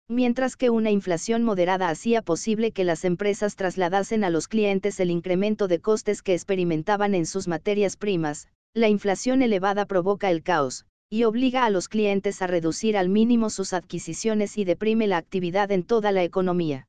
Mientras 0.09 0.57
que 0.57 0.71
una 0.71 0.91
inflación 0.91 1.45
moderada 1.45 1.91
hacía 1.91 2.23
posible 2.23 2.73
que 2.73 2.85
las 2.85 3.05
empresas 3.05 3.57
trasladasen 3.57 4.25
a 4.25 4.31
los 4.31 4.49
clientes 4.49 4.99
el 5.01 5.11
incremento 5.11 5.69
de 5.69 5.83
costes 5.83 6.23
que 6.23 6.33
experimentaban 6.33 7.15
en 7.15 7.27
sus 7.27 7.47
materias 7.47 7.99
primas, 7.99 8.49
la 8.73 8.89
inflación 8.89 9.43
elevada 9.43 9.85
provoca 9.85 10.31
el 10.31 10.43
caos, 10.43 10.87
y 11.15 11.23
obliga 11.23 11.65
a 11.65 11.71
los 11.71 11.89
clientes 11.89 12.43
a 12.43 12.49
reducir 12.49 12.97
al 12.97 13.09
mínimo 13.09 13.49
sus 13.49 13.73
adquisiciones 13.73 14.59
y 14.59 14.65
deprime 14.65 15.07
la 15.07 15.17
actividad 15.17 15.71
en 15.71 15.85
toda 15.85 16.11
la 16.11 16.25
economía. 16.25 16.89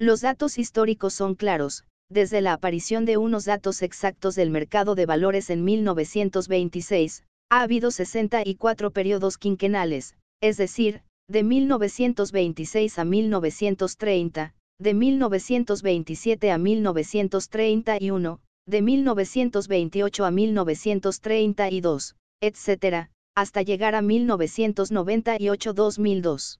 Los 0.00 0.20
datos 0.20 0.58
históricos 0.58 1.14
son 1.14 1.36
claros, 1.36 1.84
desde 2.10 2.40
la 2.40 2.54
aparición 2.54 3.04
de 3.04 3.18
unos 3.18 3.44
datos 3.44 3.82
exactos 3.82 4.34
del 4.34 4.50
mercado 4.50 4.96
de 4.96 5.06
valores 5.06 5.48
en 5.50 5.62
1926, 5.62 7.22
ha 7.48 7.60
habido 7.62 7.92
64 7.92 8.90
periodos 8.90 9.38
quinquenales, 9.38 10.16
es 10.40 10.56
decir, 10.56 11.02
de 11.28 11.44
1926 11.44 12.98
a 12.98 13.04
1930, 13.04 14.54
de 14.80 14.94
1927 14.94 16.50
a 16.50 16.58
1931, 16.58 18.40
de 18.66 18.82
1928 18.82 20.24
a 20.24 20.30
1932, 20.32 22.16
etc., 22.40 23.08
hasta 23.36 23.62
llegar 23.62 23.94
a 23.94 24.00
1998-2002. 24.00 26.58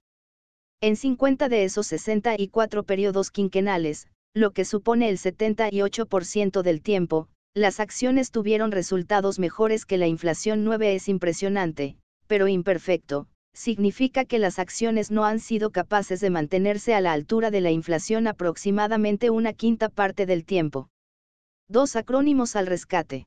En 0.79 0.95
50 0.95 1.49
de 1.49 1.63
esos 1.63 1.87
64 1.87 2.83
periodos 2.83 3.31
quinquenales, 3.31 4.07
lo 4.35 4.51
que 4.51 4.63
supone 4.63 5.09
el 5.09 5.17
78% 5.17 6.61
del 6.61 6.83
tiempo, 6.83 7.29
las 7.55 7.79
acciones 7.79 8.29
tuvieron 8.29 8.71
resultados 8.71 9.39
mejores 9.39 9.87
que 9.87 9.97
la 9.97 10.05
inflación 10.05 10.63
9 10.63 10.93
es 10.93 11.09
impresionante, 11.09 11.97
pero 12.27 12.47
imperfecto, 12.47 13.25
significa 13.55 14.25
que 14.25 14.37
las 14.37 14.59
acciones 14.59 15.09
no 15.09 15.25
han 15.25 15.39
sido 15.39 15.71
capaces 15.71 16.19
de 16.19 16.29
mantenerse 16.29 16.93
a 16.93 17.01
la 17.01 17.13
altura 17.13 17.49
de 17.49 17.61
la 17.61 17.71
inflación 17.71 18.27
aproximadamente 18.27 19.31
una 19.31 19.53
quinta 19.53 19.89
parte 19.89 20.27
del 20.27 20.45
tiempo. 20.45 20.89
Dos 21.67 21.95
acrónimos 21.95 22.55
al 22.55 22.67
rescate. 22.67 23.25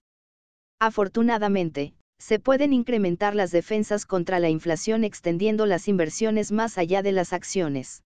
Afortunadamente, 0.79 1.95
se 2.21 2.39
pueden 2.39 2.75
incrementar 2.75 3.35
las 3.35 3.51
defensas 3.51 4.05
contra 4.05 4.41
la 4.41 4.51
inflación 4.51 5.05
extendiendo 5.05 5.65
las 5.65 5.89
inversiones 5.89 6.53
más 6.53 6.77
allá 6.77 7.03
de 7.03 7.13
las 7.13 7.33
acciones. 7.33 8.03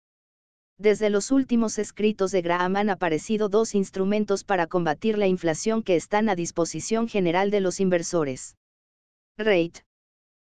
Desde 0.78 1.10
los 1.10 1.33
últimos 1.33 1.78
escritos 1.78 2.31
de 2.31 2.41
Graham 2.41 2.76
han 2.76 2.91
aparecido 2.91 3.49
dos 3.49 3.75
instrumentos 3.75 4.44
para 4.44 4.68
combatir 4.68 5.18
la 5.18 5.26
inflación 5.26 5.83
que 5.83 5.97
están 5.97 6.28
a 6.28 6.36
disposición 6.36 7.09
general 7.09 7.51
de 7.51 7.60
los 7.60 7.81
inversores. 7.81 8.57
REIT. 9.36 9.78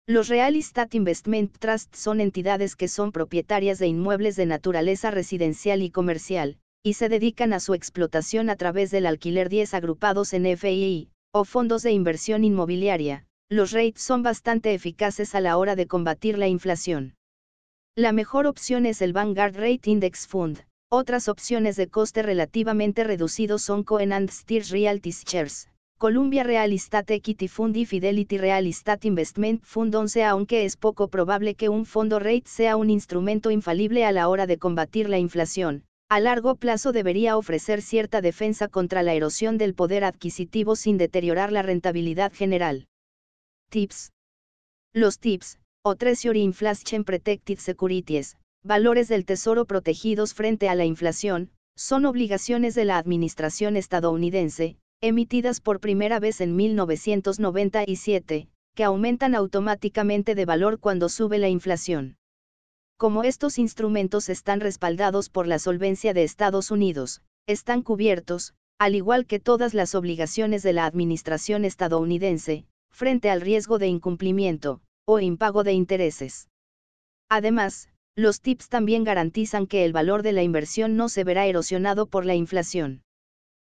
Los 0.07 0.29
Real 0.29 0.55
Estate 0.55 0.99
Investment 0.99 1.57
Trusts 1.59 1.99
son 1.99 2.21
entidades 2.21 2.77
que 2.77 2.89
son 2.89 3.11
propietarias 3.11 3.79
de 3.79 3.87
inmuebles 3.87 4.37
de 4.37 4.45
naturaleza 4.45 5.11
residencial 5.11 5.81
y 5.81 5.91
comercial, 5.91 6.59
y 6.83 6.93
se 6.93 7.09
dedican 7.09 7.55
a 7.55 7.61
su 7.61 7.73
explotación 7.73 8.51
a 8.51 8.57
través 8.57 8.91
del 8.91 9.07
alquiler 9.07 9.49
10 9.49 9.73
agrupados 9.73 10.35
en 10.35 10.57
FII, 10.57 11.09
o 11.33 11.45
fondos 11.45 11.83
de 11.83 11.93
inversión 11.93 12.45
inmobiliaria, 12.45 13.27
los 13.49 13.71
REITs 13.71 14.03
son 14.03 14.25
bastante 14.25 14.75
eficaces 14.75 15.37
a 15.37 15.41
la 15.41 15.57
hora 15.57 15.77
de 15.77 15.87
combatir 15.87 16.37
la 16.37 16.49
inflación. 16.49 17.15
La 17.95 18.11
mejor 18.11 18.45
opción 18.45 18.87
es 18.87 19.01
el 19.01 19.13
Vanguard 19.13 19.55
Rate 19.55 19.89
Index 19.89 20.27
Fund. 20.27 20.65
Otras 20.91 21.29
opciones 21.29 21.77
de 21.77 21.87
coste 21.87 22.23
relativamente 22.23 23.05
reducido 23.05 23.61
son 23.61 23.85
Cohen 23.85 24.29
Steers 24.29 24.71
Realty 24.71 25.13
Shares, 25.13 25.71
Columbia 25.97 26.43
Real 26.43 26.73
Estate 26.73 27.15
Equity 27.15 27.47
Fund 27.47 27.77
y 27.77 27.87
Fidelity 27.87 28.37
Real 28.37 28.67
Estate 28.67 29.07
Investment 29.07 29.63
Fund 29.63 29.95
11 29.95 30.25
aunque 30.25 30.65
es 30.65 30.77
poco 30.77 31.07
probable 31.07 31.55
que 31.55 31.69
un 31.69 31.87
fondo 31.87 32.19
REIT 32.19 32.49
sea 32.49 32.77
un 32.77 32.91
instrumento 32.91 33.53
infalible 33.53 34.05
a 34.05 34.11
la 34.11 34.29
hora 34.29 34.49
de 34.49 34.59
combatir 34.59 35.09
la 35.09 35.19
inflación, 35.19 35.85
a 36.09 36.19
largo 36.19 36.57
plazo 36.57 36.91
debería 36.91 37.37
ofrecer 37.37 37.81
cierta 37.81 38.21
defensa 38.21 38.67
contra 38.67 39.05
la 39.05 39.15
erosión 39.15 39.57
del 39.57 39.75
poder 39.75 40.03
adquisitivo 40.03 40.75
sin 40.75 40.99
deteriorar 40.99 41.53
la 41.53 41.63
rentabilidad 41.63 42.33
general. 42.33 42.89
Tips. 43.69 44.13
Los 44.95 45.19
tips, 45.19 45.59
o 45.85 45.97
Treasury 45.97 46.41
Inflation 46.43 47.05
Protected 47.05 47.59
Securities, 47.59 48.37
valores 48.63 49.09
del 49.09 49.25
tesoro 49.25 49.65
protegidos 49.65 50.35
frente 50.35 50.69
a 50.69 50.75
la 50.77 50.85
inflación, 50.85 51.51
son 51.77 52.07
obligaciones 52.07 52.75
de 52.75 52.85
la 52.85 52.97
administración 52.97 53.77
estadounidense, 53.77 54.79
emitidas 55.03 55.61
por 55.61 55.81
primera 55.81 56.21
vez 56.21 56.41
en 56.41 56.55
1997, 56.57 58.49
que 58.75 58.85
aumentan 58.85 59.35
automáticamente 59.35 60.35
de 60.35 60.45
valor 60.45 60.79
cuando 60.79 61.09
sube 61.09 61.39
la 61.39 61.49
inflación. 61.49 62.17
Como 62.97 63.25
estos 63.25 63.59
instrumentos 63.59 64.29
están 64.29 64.61
respaldados 64.61 65.29
por 65.29 65.47
la 65.47 65.59
solvencia 65.59 66.15
de 66.15 66.23
Estados 66.23 66.71
Unidos, 66.71 67.21
están 67.47 67.83
cubiertos, 67.83 68.55
al 68.79 68.95
igual 68.95 69.27
que 69.27 69.41
todas 69.41 69.75
las 69.75 69.95
obligaciones 69.95 70.63
de 70.63 70.73
la 70.73 70.87
administración 70.87 71.65
estadounidense, 71.65 72.67
frente 72.97 73.29
al 73.29 73.43
riesgo 73.43 73.79
de 73.79 73.89
incumplimiento, 73.89 74.81
o 75.05 75.21
impago 75.21 75.65
de 75.65 75.75
intereses. 75.75 76.49
Además, 77.29 77.91
los 78.17 78.41
TIPS 78.41 78.71
también 78.71 79.05
garantizan 79.05 79.67
que 79.67 79.85
el 79.85 79.93
valor 79.93 80.23
de 80.23 80.33
la 80.33 80.43
inversión 80.43 80.97
no 80.97 81.11
se 81.11 81.23
verá 81.23 81.45
erosionado 81.45 82.07
por 82.07 82.25
la 82.25 82.35
inflación. 82.35 83.03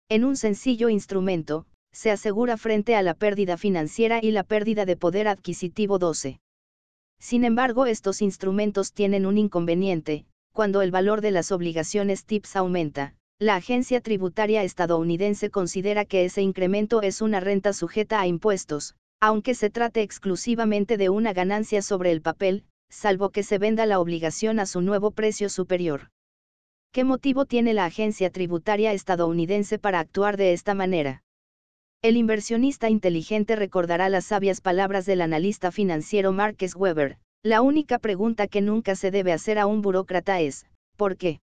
En 0.08 0.24
un 0.24 0.36
sencillo 0.36 0.88
instrumento, 0.88 1.66
se 1.92 2.10
asegura 2.10 2.56
frente 2.56 2.96
a 2.96 3.02
la 3.02 3.14
pérdida 3.14 3.56
financiera 3.56 4.18
y 4.20 4.32
la 4.32 4.42
pérdida 4.42 4.86
de 4.86 4.96
poder 4.96 5.28
adquisitivo 5.28 6.00
12. 6.00 6.40
Sin 7.20 7.44
embargo, 7.44 7.86
estos 7.86 8.22
instrumentos 8.22 8.92
tienen 8.92 9.24
un 9.24 9.38
inconveniente, 9.38 10.26
cuando 10.52 10.82
el 10.82 10.90
valor 10.90 11.20
de 11.20 11.30
las 11.30 11.52
obligaciones 11.52 12.24
TIPS 12.24 12.56
aumenta, 12.56 13.14
la 13.38 13.54
agencia 13.54 14.00
tributaria 14.00 14.64
estadounidense 14.64 15.48
considera 15.48 16.04
que 16.06 16.24
ese 16.24 16.42
incremento 16.42 17.02
es 17.02 17.22
una 17.22 17.38
renta 17.38 17.72
sujeta 17.72 18.20
a 18.20 18.26
impuestos, 18.26 18.96
aunque 19.22 19.54
se 19.54 19.70
trate 19.70 20.02
exclusivamente 20.02 20.96
de 20.96 21.08
una 21.08 21.32
ganancia 21.32 21.80
sobre 21.80 22.10
el 22.10 22.22
papel, 22.22 22.64
salvo 22.90 23.30
que 23.30 23.44
se 23.44 23.56
venda 23.56 23.86
la 23.86 24.00
obligación 24.00 24.58
a 24.58 24.66
su 24.66 24.80
nuevo 24.80 25.12
precio 25.12 25.48
superior. 25.48 26.10
¿Qué 26.90 27.04
motivo 27.04 27.44
tiene 27.46 27.72
la 27.72 27.84
agencia 27.84 28.30
tributaria 28.30 28.92
estadounidense 28.92 29.78
para 29.78 30.00
actuar 30.00 30.36
de 30.36 30.52
esta 30.52 30.74
manera? 30.74 31.22
El 32.02 32.16
inversionista 32.16 32.90
inteligente 32.90 33.54
recordará 33.54 34.08
las 34.08 34.24
sabias 34.24 34.60
palabras 34.60 35.06
del 35.06 35.20
analista 35.20 35.70
financiero 35.70 36.32
Marques 36.32 36.74
Weber, 36.74 37.16
la 37.44 37.62
única 37.62 38.00
pregunta 38.00 38.48
que 38.48 38.60
nunca 38.60 38.96
se 38.96 39.12
debe 39.12 39.32
hacer 39.32 39.60
a 39.60 39.66
un 39.66 39.82
burócrata 39.82 40.40
es, 40.40 40.66
¿por 40.96 41.16
qué? 41.16 41.38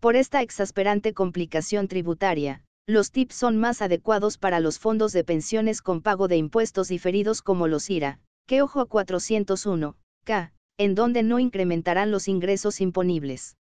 Por 0.00 0.16
esta 0.16 0.42
exasperante 0.42 1.14
complicación 1.14 1.86
tributaria, 1.86 2.64
los 2.88 3.12
tips 3.12 3.34
son 3.34 3.58
más 3.58 3.82
adecuados 3.82 4.38
para 4.38 4.60
los 4.60 4.78
fondos 4.78 5.12
de 5.12 5.22
pensiones 5.22 5.82
con 5.82 6.00
pago 6.00 6.26
de 6.26 6.38
impuestos 6.38 6.88
diferidos 6.88 7.42
como 7.42 7.68
los 7.68 7.90
IRA, 7.90 8.18
que 8.46 8.62
ojo 8.62 8.86
401, 8.86 9.94
K, 10.24 10.54
en 10.78 10.94
donde 10.94 11.22
no 11.22 11.38
incrementarán 11.38 12.10
los 12.10 12.28
ingresos 12.28 12.80
imponibles. 12.80 13.57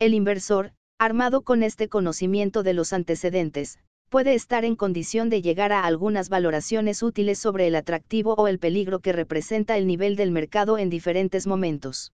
El 0.00 0.12
inversor, 0.12 0.72
armado 0.98 1.42
con 1.42 1.62
este 1.62 1.88
conocimiento 1.88 2.64
de 2.64 2.74
los 2.74 2.92
antecedentes, 2.92 3.78
puede 4.08 4.34
estar 4.34 4.64
en 4.64 4.74
condición 4.74 5.30
de 5.30 5.40
llegar 5.40 5.72
a 5.72 5.84
algunas 5.84 6.28
valoraciones 6.28 7.00
útiles 7.00 7.38
sobre 7.38 7.68
el 7.68 7.76
atractivo 7.76 8.34
o 8.34 8.48
el 8.48 8.58
peligro 8.58 8.98
que 8.98 9.12
representa 9.12 9.76
el 9.76 9.86
nivel 9.86 10.16
del 10.16 10.32
mercado 10.32 10.78
en 10.78 10.90
diferentes 10.90 11.46
momentos. 11.46 12.12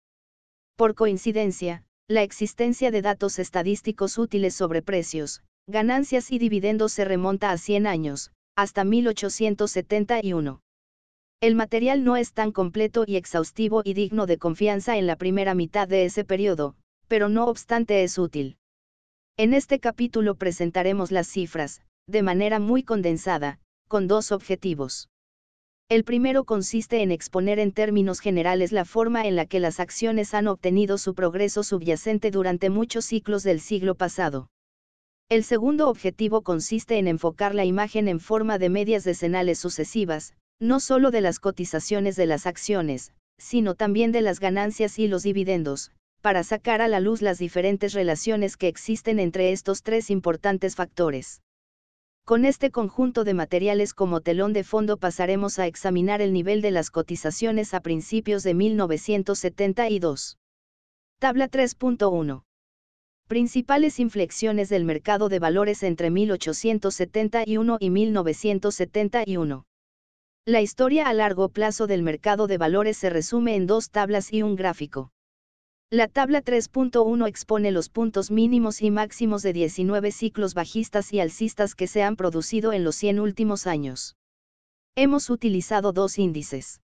Por 0.77 0.95
coincidencia, 0.95 1.85
la 2.09 2.23
existencia 2.23 2.91
de 2.91 3.03
datos 3.03 3.39
estadísticos 3.39 4.17
útiles 4.17 4.55
sobre 4.55 4.81
precios, 4.81 5.43
ganancias 5.69 6.31
y 6.31 6.39
dividendos 6.39 6.93
se 6.93 7.05
remonta 7.05 7.51
a 7.51 7.59
100 7.59 7.87
años, 7.87 8.31
hasta 8.55 8.85
1871. 8.85 10.61
El 11.41 11.55
material 11.55 12.05
no 12.05 12.17
es 12.17 12.33
tan 12.33 12.53
completo 12.53 13.05
y 13.07 13.17
exhaustivo 13.17 13.83
y 13.85 13.95
digno 13.95 14.27
de 14.27 14.39
confianza 14.39 14.97
en 14.97 15.07
la 15.07 15.17
primera 15.17 15.55
mitad 15.55 15.89
de 15.89 16.05
ese 16.05 16.25
periodo, 16.25 16.77
pero 17.09 17.29
no 17.29 17.47
obstante 17.47 18.05
es 18.05 18.17
útil. 18.17 18.57
En 19.37 19.53
este 19.55 19.81
capítulo 19.81 20.37
presentaremos 20.37 21.11
las 21.11 21.27
cifras, 21.27 21.83
de 22.07 22.23
manera 22.23 22.59
muy 22.59 22.85
condensada, 22.85 23.59
con 23.89 24.07
dos 24.07 24.33
objetivos. 24.33 25.09
El 25.89 26.05
primero 26.05 26.45
consiste 26.45 27.03
en 27.03 27.13
exponer 27.13 27.59
en 27.59 27.73
términos 27.73 28.21
generales 28.21 28.73
la 28.73 28.85
forma 28.85 29.27
en 29.27 29.37
la 29.37 29.47
que 29.47 29.61
las 29.61 29.79
acciones 29.79 30.33
han 30.33 30.49
obtenido 30.49 30.97
su 30.97 31.15
progreso 31.15 31.63
subyacente 31.63 32.31
durante 32.31 32.71
muchos 32.71 33.05
ciclos 33.05 33.43
del 33.43 33.61
siglo 33.61 33.95
pasado. 33.95 34.49
El 35.29 35.43
segundo 35.43 35.89
objetivo 35.89 36.43
consiste 36.43 36.99
en 36.99 37.09
enfocar 37.09 37.53
la 37.53 37.65
imagen 37.65 38.07
en 38.07 38.21
forma 38.21 38.59
de 38.59 38.69
medias 38.69 39.03
decenales 39.03 39.59
sucesivas, 39.59 40.35
no 40.61 40.79
solo 40.79 41.11
de 41.11 41.21
las 41.21 41.41
cotizaciones 41.41 42.15
de 42.15 42.27
las 42.27 42.47
acciones, 42.47 43.13
sino 43.37 43.75
también 43.75 44.13
de 44.13 44.21
las 44.21 44.39
ganancias 44.39 45.01
y 45.01 45.09
los 45.09 45.25
dividendos, 45.25 45.91
para 46.21 46.45
sacar 46.45 46.81
a 46.81 46.87
la 46.87 47.01
luz 47.01 47.23
las 47.23 47.39
diferentes 47.39 47.93
relaciones 47.93 48.57
que 48.57 48.69
existen 48.69 49.19
entre 49.19 49.51
estos 49.51 49.83
tres 49.83 50.11
importantes 50.11 50.77
factores. 50.77 51.43
Con 52.25 52.45
este 52.45 52.71
conjunto 52.71 53.25
de 53.25 53.35
materiales 53.35 53.95
como 53.95 54.21
telón 54.21 54.53
de 54.53 54.63
fondo 54.63 54.97
pasaremos 54.97 55.59
a 55.59 55.67
examinar 55.67 56.23
el 56.23 56.33
nivel 56.33 56.63
de 56.63 56.71
las 56.71 56.91
cotizaciones 56.91 57.75
a 57.75 57.81
principios 57.81 58.45
de 58.45 58.55
1972. 58.55 60.39
Tabla 61.19 61.51
3.1. 61.51 62.46
Principales 63.29 63.99
inflexiones 63.99 64.69
del 64.69 64.85
mercado 64.85 65.29
de 65.29 65.41
valores 65.41 65.83
entre 65.83 66.11
1871 66.11 67.77
y 67.81 67.91
1971. 67.91 69.67
La 70.45 70.61
historia 70.61 71.09
a 71.09 71.13
largo 71.13 71.49
plazo 71.49 71.89
del 71.89 72.05
mercado 72.05 72.47
de 72.47 72.57
valores 72.57 72.97
se 72.97 73.11
resume 73.11 73.57
en 73.57 73.67
dos 73.67 73.91
tablas 73.91 74.33
y 74.33 74.43
un 74.43 74.55
gráfico. 74.55 75.11
La 75.91 76.07
tabla 76.07 76.41
3.1 76.41 77.27
expone 77.27 77.73
los 77.73 77.89
puntos 77.89 78.31
mínimos 78.31 78.81
y 78.81 78.93
máximos 78.93 79.43
de 79.43 79.53
19 79.53 80.13
ciclos 80.13 80.55
bajistas 80.55 81.13
y 81.13 81.19
alcistas 81.19 81.75
que 81.75 81.89
se 81.89 82.05
han 82.05 82.15
producido 82.15 82.73
en 82.73 82.85
los 82.85 82.95
100 82.95 83.19
últimos 83.19 83.67
años. 83.67 84.17
Hemos 84.95 85.31
utilizado 85.31 85.93
dos 85.93 86.21
índices. 86.21 86.81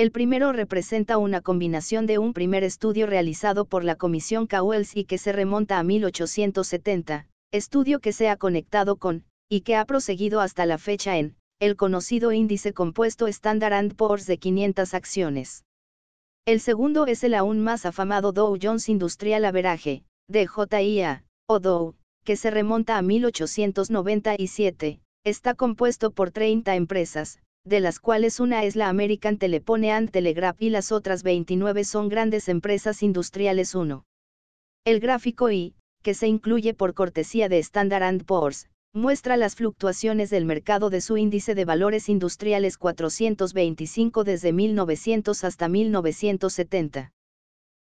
El 0.00 0.12
primero 0.12 0.54
representa 0.54 1.18
una 1.18 1.42
combinación 1.42 2.06
de 2.06 2.16
un 2.16 2.32
primer 2.32 2.64
estudio 2.64 3.06
realizado 3.06 3.66
por 3.66 3.84
la 3.84 3.96
Comisión 3.96 4.46
Cowles 4.46 4.96
y 4.96 5.04
que 5.04 5.18
se 5.18 5.30
remonta 5.30 5.78
a 5.78 5.82
1870, 5.82 7.26
estudio 7.52 8.00
que 8.00 8.14
se 8.14 8.30
ha 8.30 8.38
conectado 8.38 8.96
con, 8.96 9.26
y 9.50 9.60
que 9.60 9.76
ha 9.76 9.84
proseguido 9.84 10.40
hasta 10.40 10.64
la 10.64 10.78
fecha 10.78 11.18
en, 11.18 11.36
el 11.58 11.76
conocido 11.76 12.32
índice 12.32 12.72
compuesto 12.72 13.26
Standard 13.26 13.94
Poor's 13.94 14.24
de 14.24 14.38
500 14.38 14.94
acciones. 14.94 15.64
El 16.46 16.60
segundo 16.60 17.06
es 17.06 17.22
el 17.22 17.34
aún 17.34 17.60
más 17.60 17.84
afamado 17.84 18.32
Dow 18.32 18.56
Jones 18.58 18.88
Industrial 18.88 19.44
Average, 19.44 20.04
DJIA, 20.30 21.26
o 21.46 21.60
Dow, 21.60 21.94
que 22.24 22.36
se 22.36 22.50
remonta 22.50 22.96
a 22.96 23.02
1897, 23.02 25.02
está 25.24 25.54
compuesto 25.54 26.10
por 26.10 26.30
30 26.30 26.74
empresas, 26.74 27.38
de 27.64 27.80
las 27.80 28.00
cuales 28.00 28.40
una 28.40 28.64
es 28.64 28.76
la 28.76 28.88
American 28.88 29.36
Telephone 29.36 29.92
and 29.92 30.10
Telegraph 30.10 30.60
y 30.60 30.70
las 30.70 30.92
otras 30.92 31.22
29 31.22 31.84
son 31.84 32.08
grandes 32.08 32.48
empresas 32.48 33.02
industriales 33.02 33.74
1. 33.74 34.04
El 34.84 35.00
gráfico 35.00 35.50
I, 35.50 35.74
que 36.02 36.14
se 36.14 36.26
incluye 36.26 36.72
por 36.72 36.94
cortesía 36.94 37.48
de 37.48 37.58
Standard 37.58 38.24
Poor's, 38.24 38.68
muestra 38.92 39.36
las 39.36 39.54
fluctuaciones 39.54 40.30
del 40.30 40.46
mercado 40.46 40.90
de 40.90 41.00
su 41.00 41.16
índice 41.16 41.54
de 41.54 41.64
valores 41.64 42.08
industriales 42.08 42.76
425 42.78 44.24
desde 44.24 44.52
1900 44.52 45.44
hasta 45.44 45.68
1970. 45.68 47.12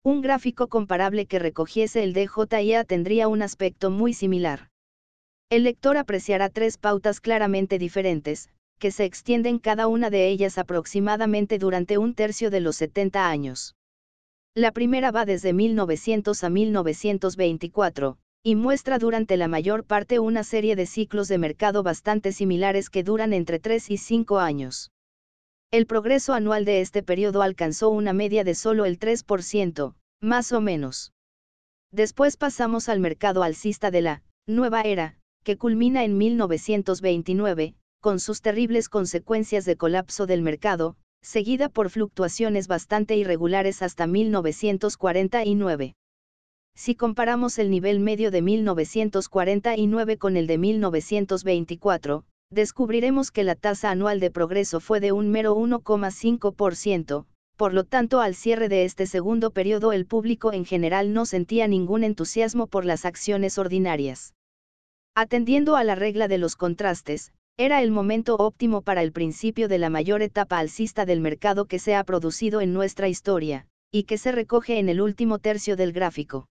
Un 0.05 0.21
gráfico 0.21 0.69
comparable 0.69 1.27
que 1.27 1.39
recogiese 1.39 2.05
el 2.05 2.13
DJIA 2.13 2.85
tendría 2.85 3.29
un 3.29 3.43
aspecto 3.43 3.91
muy 3.91 4.13
similar. 4.13 4.69
El 5.49 5.65
lector 5.65 5.97
apreciará 5.97 6.49
tres 6.51 6.79
pautas 6.79 7.21
claramente 7.21 7.79
diferentes, 7.79 8.49
que 8.83 8.91
se 8.91 9.05
extienden 9.05 9.61
cada 9.61 9.87
una 9.87 10.11
de 10.11 10.29
ellas 10.29 10.59
aproximadamente 10.59 11.61
durante 11.61 11.99
un 11.99 12.15
tercio 12.15 12.51
de 12.51 12.59
los 12.59 12.75
70 12.75 13.29
años. 13.29 13.77
La 14.57 14.73
primera 14.73 15.13
va 15.13 15.25
desde 15.25 15.53
1900 15.53 16.43
a 16.43 16.51
1924, 16.51 18.19
y 18.43 18.57
muestra 18.57 18.99
durante 18.99 19.37
la 19.37 19.47
mayor 19.47 19.85
parte 19.85 20.19
una 20.19 20.43
serie 20.43 20.75
de 20.75 20.87
ciclos 20.87 21.29
de 21.29 21.39
mercado 21.39 21.85
bastante 21.85 22.33
similares 22.33 22.91
que 22.91 23.05
duran 23.05 23.33
entre 23.33 23.61
3 23.61 23.89
y 23.89 23.99
5 23.99 24.41
años. 24.41 24.91
El 25.71 25.87
progreso 25.87 26.35
anual 26.35 26.65
de 26.65 26.81
este 26.81 27.05
periodo 27.05 27.43
alcanzó 27.43 27.89
una 27.89 28.13
media 28.13 28.43
de 28.43 28.57
solo 28.57 28.85
el 28.85 28.99
3%, 28.99 29.95
más 30.21 30.51
o 30.51 30.61
menos. 30.61 31.13
Después 31.93 32.37
pasamos 32.37 32.89
al 32.89 32.99
mercado 32.99 33.45
alcista 33.45 33.93
de 33.93 34.03
la 34.03 34.23
nueva 34.49 34.83
era, 34.83 35.21
que 35.45 35.57
culmina 35.57 36.03
en 36.03 36.19
1929, 36.19 37.77
con 38.03 38.19
sus 38.19 38.43
terribles 38.43 38.89
consecuencias 38.89 39.65
de 39.65 39.77
colapso 39.77 40.27
del 40.27 40.43
mercado, 40.43 40.97
seguida 41.23 41.69
por 41.69 41.89
fluctuaciones 41.89 42.67
bastante 42.67 43.15
irregulares 43.15 43.81
hasta 43.81 44.09
1949. 44.09 45.95
Si 46.75 46.97
comparamos 46.97 47.61
el 47.61 47.71
nivel 47.71 48.01
medio 48.01 48.33
de 48.33 48.43
1949 48.43 50.19
con 50.19 50.37
el 50.37 50.49
de 50.49 50.59
1924, 50.59 52.25
descubriremos 52.51 53.31
que 53.31 53.45
la 53.45 53.55
tasa 53.55 53.93
anual 53.93 54.19
de 54.19 54.33
progreso 54.33 54.81
fue 54.81 54.99
de 54.99 55.13
un 55.13 55.31
mero 55.31 55.55
1,5%, 55.55 57.27
por 57.57 57.73
lo 57.73 57.85
tanto 57.85 58.21
al 58.21 58.35
cierre 58.35 58.69
de 58.69 58.85
este 58.85 59.07
segundo 59.07 59.53
periodo 59.53 59.93
el 59.93 60.07
público 60.07 60.53
en 60.53 60.65
general 60.65 61.13
no 61.13 61.25
sentía 61.25 61.69
ningún 61.69 62.03
entusiasmo 62.03 62.67
por 62.67 62.85
las 62.85 63.05
acciones 63.05 63.59
ordinarias. 63.59 64.35
Atendiendo 65.15 65.77
a 65.77 65.85
la 65.85 65.95
regla 65.95 66.27
de 66.27 66.39
los 66.39 66.57
contrastes, 66.57 67.33
era 67.57 67.83
el 67.83 67.91
momento 67.91 68.37
óptimo 68.37 68.83
para 68.83 69.03
el 69.03 69.13
principio 69.13 69.69
de 69.69 69.79
la 69.79 69.91
mayor 69.91 70.23
etapa 70.23 70.59
alcista 70.59 71.05
del 71.05 71.21
mercado 71.21 71.67
que 71.67 71.79
se 71.79 71.95
ha 71.95 72.05
producido 72.05 72.61
en 72.61 72.73
nuestra 72.73 73.09
historia, 73.09 73.67
y 73.91 74.05
que 74.05 74.19
se 74.19 74.33
recoge 74.33 74.79
en 74.79 74.89
el 74.89 75.01
último 75.01 75.39
tercio 75.39 75.77
del 75.77 75.93
gráfico. 75.93 76.49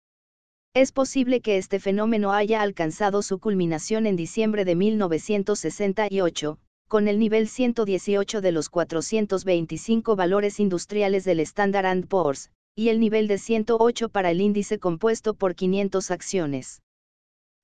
Es 0.74 0.92
posible 0.92 1.40
que 1.40 1.56
este 1.56 1.80
fenómeno 1.80 2.32
haya 2.32 2.60
alcanzado 2.60 3.22
su 3.22 3.38
culminación 3.38 4.06
en 4.06 4.16
diciembre 4.16 4.64
de 4.64 4.74
1968, 4.74 6.58
con 6.88 7.06
el 7.06 7.18
nivel 7.18 7.48
118 7.48 8.40
de 8.40 8.52
los 8.52 8.68
425 8.68 10.16
valores 10.16 10.58
industriales 10.58 11.24
del 11.24 11.40
Standard 11.40 12.06
Poor's, 12.06 12.50
y 12.74 12.90
el 12.90 13.00
nivel 13.00 13.28
de 13.28 13.38
108 13.38 14.08
para 14.08 14.30
el 14.30 14.40
índice 14.40 14.78
compuesto 14.78 15.34
por 15.34 15.54
500 15.54 16.10
acciones. 16.10 16.82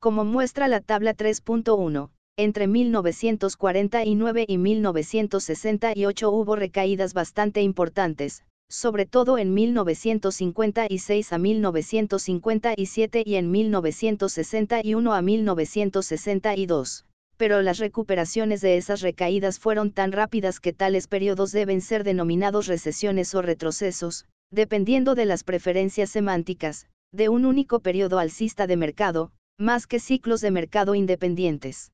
Como 0.01 0.25
muestra 0.25 0.69
la 0.69 0.81
tabla 0.81 1.15
3.1, 1.15 2.11
entre 2.37 2.67
1949 2.67 4.45
y 4.49 4.59
1968 4.59 6.31
hubo 6.31 6.57
recaídas 6.57 7.15
bastante 7.15 7.63
importantes, 7.63 8.43
sobre 8.69 9.07
todo 9.07 9.39
en 9.39 9.55
1956 9.55 11.33
a 11.33 11.39
1957 11.39 13.23
y 13.25 13.37
en 13.37 13.53
1961 13.53 15.15
a 15.15 15.23
1962, 15.23 17.05
pero 17.37 17.63
las 17.63 17.79
recuperaciones 17.79 18.61
de 18.61 18.79
esas 18.79 19.01
recaídas 19.01 19.61
fueron 19.61 19.93
tan 19.93 20.11
rápidas 20.11 20.59
que 20.59 20.73
tales 20.73 21.07
periodos 21.07 21.53
deben 21.53 21.81
ser 21.81 22.03
denominados 22.03 22.67
recesiones 22.67 23.33
o 23.37 23.43
retrocesos, 23.43 24.27
dependiendo 24.51 25.15
de 25.15 25.27
las 25.27 25.45
preferencias 25.45 26.11
semánticas, 26.11 26.89
de 27.13 27.29
un 27.29 27.45
único 27.45 27.79
periodo 27.79 28.19
alcista 28.19 28.67
de 28.67 28.77
mercado, 28.77 29.31
más 29.57 29.87
que 29.87 30.01
ciclos 30.01 30.41
de 30.41 30.51
mercado 30.51 30.97
independientes. 30.97 31.93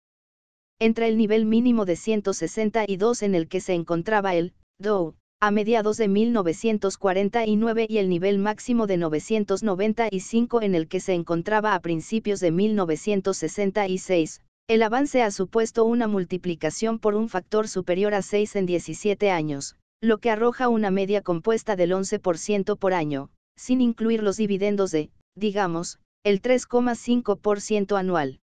Entre 0.83 1.09
el 1.09 1.19
nivel 1.19 1.45
mínimo 1.45 1.85
de 1.85 1.95
162 1.95 3.23
en 3.23 3.35
el 3.35 3.49
que 3.49 3.61
se 3.61 3.75
encontraba 3.75 4.35
el 4.35 4.55
Dow, 4.79 5.15
a 5.39 5.51
mediados 5.51 5.99
de 5.99 6.09
1949 6.09 7.87
y 7.87 7.99
el 7.99 8.09
nivel 8.09 8.39
máximo 8.39 8.87
de 8.87 8.97
995 8.97 10.63
en 10.63 10.75
el 10.75 10.89
que 10.89 11.01
se 11.01 11.13
encontraba 11.13 11.75
a 11.75 11.81
principios 11.81 12.41
de 12.41 12.51
1966, 12.51 14.41
el 14.69 14.83
avance 14.83 15.23
ha 15.23 15.31
supuesto 15.31 15.85
una 15.85 16.09
multiplicación 16.09 16.99
por 16.99 17.15
un 17.15 17.29
factor 17.29 17.69
superior 17.69 18.15
a 18.15 18.23
6 18.23 18.57
en 18.57 18.65
17 18.65 19.31
años, 19.31 19.77
lo 20.01 20.17
que 20.17 20.31
arroja 20.31 20.69
una 20.69 20.91
media 20.91 21.21
compuesta 21.21 21.77
del 21.77 21.93
11% 21.93 22.79
por 22.79 22.95
año, 22.95 23.29
sin 23.55 23.83
incluir 23.83 24.23
los 24.23 24.39
dividendos 24.39 24.93
de, 24.93 25.11
digamos, 25.35 25.99
el 26.25 26.41
3,5% 26.41 27.99
anual. 27.99 28.41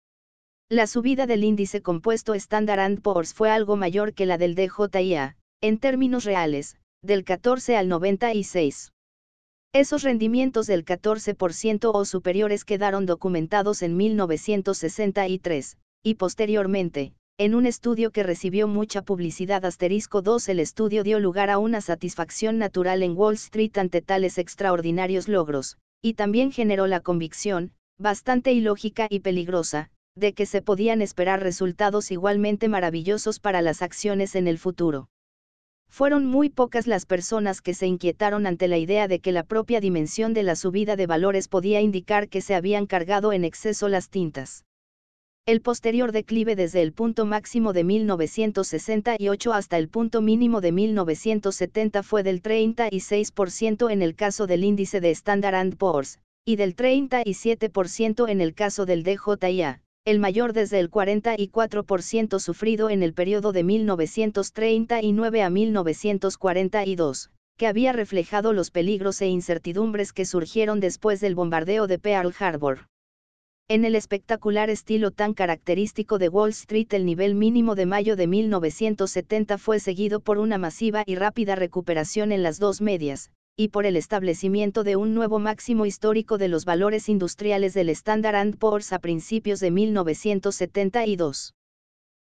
La 0.73 0.87
subida 0.87 1.27
del 1.27 1.43
índice 1.43 1.83
compuesto 1.83 2.33
Standard 2.33 3.01
Poor's 3.01 3.35
fue 3.35 3.51
algo 3.51 3.75
mayor 3.75 4.15
que 4.15 4.25
la 4.25 4.39
del 4.39 4.55
DJIA, 4.55 5.37
en 5.61 5.79
términos 5.79 6.23
reales, 6.23 6.77
del 7.03 7.25
14 7.25 7.77
al 7.77 7.89
96. 7.89 8.93
Esos 9.75 10.05
rendimientos 10.05 10.69
del 10.69 10.85
14% 10.85 11.91
o 11.93 12.05
superiores 12.05 12.65
quedaron 12.65 13.05
documentados 13.05 13.83
en 13.83 13.97
1963, 13.97 15.77
y 16.05 16.15
posteriormente, 16.15 17.15
en 17.37 17.57
un 17.57 17.67
estudio 17.67 18.13
que 18.13 18.23
recibió 18.23 18.69
mucha 18.69 19.03
publicidad 19.03 19.65
asterisco 19.65 20.23
2 20.23 20.51
el 20.51 20.61
estudio 20.61 21.03
dio 21.03 21.19
lugar 21.19 21.51
a 21.51 21.59
una 21.59 21.81
satisfacción 21.81 22.59
natural 22.59 23.03
en 23.03 23.17
Wall 23.17 23.35
Street 23.35 23.77
ante 23.77 24.03
tales 24.03 24.39
extraordinarios 24.39 25.27
logros, 25.27 25.79
y 26.01 26.15
también 26.15 26.53
generó 26.53 26.87
la 26.87 27.01
convicción, 27.01 27.73
bastante 27.99 28.53
ilógica 28.53 29.09
y 29.11 29.19
peligrosa, 29.19 29.91
de 30.15 30.33
que 30.33 30.47
se 30.47 30.63
podían 30.63 31.03
esperar 31.03 31.43
resultados 31.43 32.11
igualmente 32.11 32.69
maravillosos 32.69 33.41
para 33.41 33.63
las 33.63 33.83
acciones 33.83 34.35
en 34.35 34.49
el 34.49 34.59
futuro. 34.59 35.09
Fueron 35.89 36.25
muy 36.25 36.51
pocas 36.51 36.87
las 36.87 37.05
personas 37.05 37.61
que 37.61 37.75
se 37.75 37.87
inquietaron 37.87 38.47
ante 38.47 38.69
la 38.69 38.79
idea 38.79 39.09
de 39.09 39.19
que 39.19 39.33
la 39.33 39.43
propia 39.43 39.81
dimensión 39.81 40.35
de 40.35 40.45
la 40.45 40.55
subida 40.55 40.95
de 40.95 41.07
valores 41.07 41.49
podía 41.49 41.81
indicar 41.81 42.29
que 42.29 42.41
se 42.41 42.55
habían 42.55 42.87
cargado 42.87 43.33
en 43.33 43.45
exceso 43.45 43.89
las 43.89 44.09
tintas. 44.09 44.65
El 45.47 45.63
posterior 45.63 46.13
declive 46.13 46.55
desde 46.55 46.83
el 46.83 46.93
punto 46.93 47.25
máximo 47.25 47.73
de 47.73 47.83
1968 47.83 49.53
hasta 49.53 49.79
el 49.79 49.89
punto 49.89 50.21
mínimo 50.21 50.61
de 50.61 50.71
1970 50.71 52.03
fue 52.03 52.23
del 52.23 52.41
36% 52.43 53.91
en 53.91 54.03
el 54.03 54.15
caso 54.15 54.47
del 54.47 54.63
índice 54.63 55.01
de 55.01 55.11
Standard 55.11 55.77
Poor's, 55.77 56.21
y 56.45 56.57
del 56.57 56.77
37% 56.77 58.31
en 58.31 58.41
el 58.41 58.55
caso 58.55 58.87
del 58.87 59.03
DJIA, 59.03 59.83
el 60.11 60.19
mayor 60.19 60.53
desde 60.53 60.81
el 60.81 60.91
44% 60.91 62.41
sufrido 62.41 62.91
en 62.91 63.05
el 63.05 63.15
periodo 63.15 63.53
de 63.53 63.63
1939 63.63 65.43
a 65.43 65.51
1942, 65.51 67.31
que 67.57 67.69
había 67.69 67.93
reflejado 67.93 68.53
los 68.53 68.73
peligros 68.73 69.23
e 69.23 69.29
incertidumbres 69.29 70.13
que 70.13 70.25
surgieron 70.25 70.81
después 70.81 71.21
del 71.21 71.37
bombardeo 71.37 71.87
de 71.87 72.01
Pearl 72.01 72.35
Harbor. 72.41 72.89
En 73.69 73.85
el 73.85 73.95
espectacular 73.95 74.69
estilo 74.69 75.13
tan 75.13 75.33
característico 75.33 76.19
de 76.19 76.29
Wall 76.29 76.51
Street 76.51 76.89
el 76.91 77.07
nivel 77.07 77.37
mínimo 77.37 77.77
de 77.77 77.87
mayo 77.87 78.17
de 78.17 78.27
1970 78.27 79.59
fue 79.59 79.79
seguido 79.79 80.19
por 80.19 80.39
una 80.39 80.59
masiva 80.59 81.05
y 81.07 81.15
rápida 81.15 81.55
recuperación 81.55 82.33
en 82.33 82.43
las 82.43 82.59
dos 82.59 82.81
medias, 82.81 83.31
y 83.57 83.69
por 83.69 83.87
el 83.87 83.97
establecimiento 83.97 84.85
de 84.85 84.97
un 84.97 85.15
nuevo 85.15 85.39
máximo 85.39 85.87
histórico 85.87 86.39
de 86.39 86.49
los 86.49 86.65
valores 86.65 87.09
industriales 87.09 87.75
del 87.75 87.89
Standard 87.91 88.57
Poor's 88.57 88.93
a 88.93 88.99
principios 88.99 89.61
de 89.61 89.71
1972. 89.71 91.55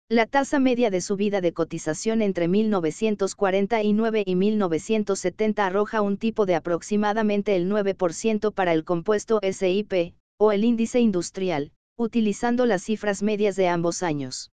La 0.07 0.27
tasa 0.27 0.59
media 0.59 0.91
de 0.91 1.01
subida 1.01 1.41
de 1.41 1.51
cotización 1.51 2.21
entre 2.21 2.47
1949 2.47 4.23
y 4.25 4.35
1970 4.35 5.65
arroja 5.65 6.01
un 6.01 6.17
tipo 6.17 6.45
de 6.45 6.53
aproximadamente 6.53 7.55
el 7.55 7.67
9% 7.71 8.53
para 8.53 8.71
el 8.71 8.83
compuesto 8.83 9.39
SIP, 9.41 10.13
o 10.37 10.51
el 10.51 10.63
índice 10.63 10.99
industrial, 10.99 11.71
utilizando 11.97 12.67
las 12.67 12.83
cifras 12.83 13.23
medias 13.23 13.55
de 13.55 13.67
ambos 13.67 14.03
años. 14.03 14.51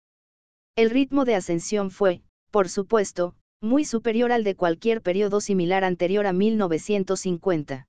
El 0.77 0.91
ritmo 0.91 1.25
de 1.25 1.35
ascensión 1.35 1.91
fue, 1.91 2.23
por 2.53 2.69
supuesto, 2.69 3.35
muy 3.63 3.85
superior 3.85 4.33
al 4.33 4.45
de 4.45 4.57
cualquier 4.57 5.03
periodo 5.03 5.41
similar 5.41 5.85
anterior 5.85 6.27
a 6.27 6.33
1950. 6.33 7.87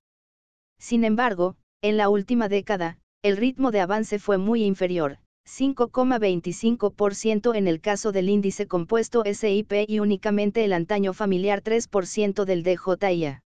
Sin 0.78 1.04
embargo, 1.04 1.56
en 1.80 1.96
la 1.96 2.08
última 2.08 2.48
década, 2.48 2.98
el 3.22 3.36
ritmo 3.36 3.70
de 3.70 3.80
avance 3.80 4.18
fue 4.18 4.36
muy 4.36 4.64
inferior, 4.64 5.18
5,25% 5.48 7.56
en 7.56 7.68
el 7.68 7.80
caso 7.80 8.12
del 8.12 8.28
índice 8.28 8.66
compuesto 8.66 9.22
SIP 9.24 9.72
y 9.88 9.98
únicamente 9.98 10.64
el 10.64 10.72
antaño 10.72 11.14
familiar 11.14 11.62
3% 11.62 12.44
del 12.44 12.62
DJIA. 12.62 13.42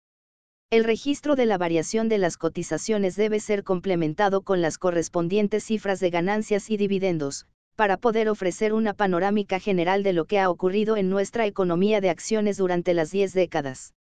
El 0.70 0.84
registro 0.84 1.34
de 1.34 1.46
la 1.46 1.58
variación 1.58 2.08
de 2.08 2.18
las 2.18 2.36
cotizaciones 2.36 3.16
debe 3.16 3.40
ser 3.40 3.64
complementado 3.64 4.42
con 4.42 4.60
las 4.60 4.78
correspondientes 4.78 5.64
cifras 5.64 5.98
de 5.98 6.10
ganancias 6.10 6.70
y 6.70 6.76
dividendos, 6.76 7.46
para 7.80 7.96
poder 7.96 8.28
ofrecer 8.28 8.74
una 8.74 8.92
panorámica 8.92 9.58
general 9.58 10.02
de 10.02 10.12
lo 10.12 10.26
que 10.26 10.38
ha 10.38 10.50
ocurrido 10.50 10.98
en 10.98 11.08
nuestra 11.08 11.46
economía 11.46 12.02
de 12.02 12.10
acciones 12.10 12.58
durante 12.58 12.92
las 12.92 13.10
10 13.10 13.32
décadas. 13.32 13.94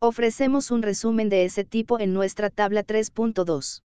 Ofrecemos 0.00 0.72
un 0.72 0.82
resumen 0.82 1.28
de 1.28 1.44
ese 1.44 1.62
tipo 1.62 2.00
en 2.00 2.12
nuestra 2.12 2.50
tabla 2.50 2.84
3.2. 2.84 3.82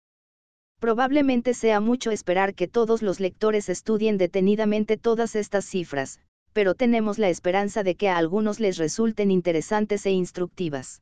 Probablemente 0.79 1.53
sea 1.53 1.81
mucho 1.81 2.11
esperar 2.11 2.55
que 2.55 2.69
todos 2.69 3.01
los 3.01 3.19
lectores 3.19 3.67
estudien 3.67 4.17
detenidamente 4.17 4.95
todas 4.95 5.35
estas 5.35 5.65
cifras, 5.65 6.21
pero 6.53 6.73
tenemos 6.73 7.19
la 7.19 7.27
esperanza 7.27 7.83
de 7.83 7.95
que 7.95 8.07
a 8.07 8.15
algunos 8.15 8.61
les 8.61 8.77
resulten 8.77 9.31
interesantes 9.31 10.05
e 10.05 10.11
instructivas. 10.11 11.01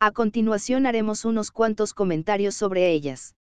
A 0.00 0.10
continuación 0.10 0.86
haremos 0.86 1.26
unos 1.26 1.50
cuantos 1.50 1.92
comentarios 1.92 2.54
sobre 2.54 2.92
ellas. 2.92 3.35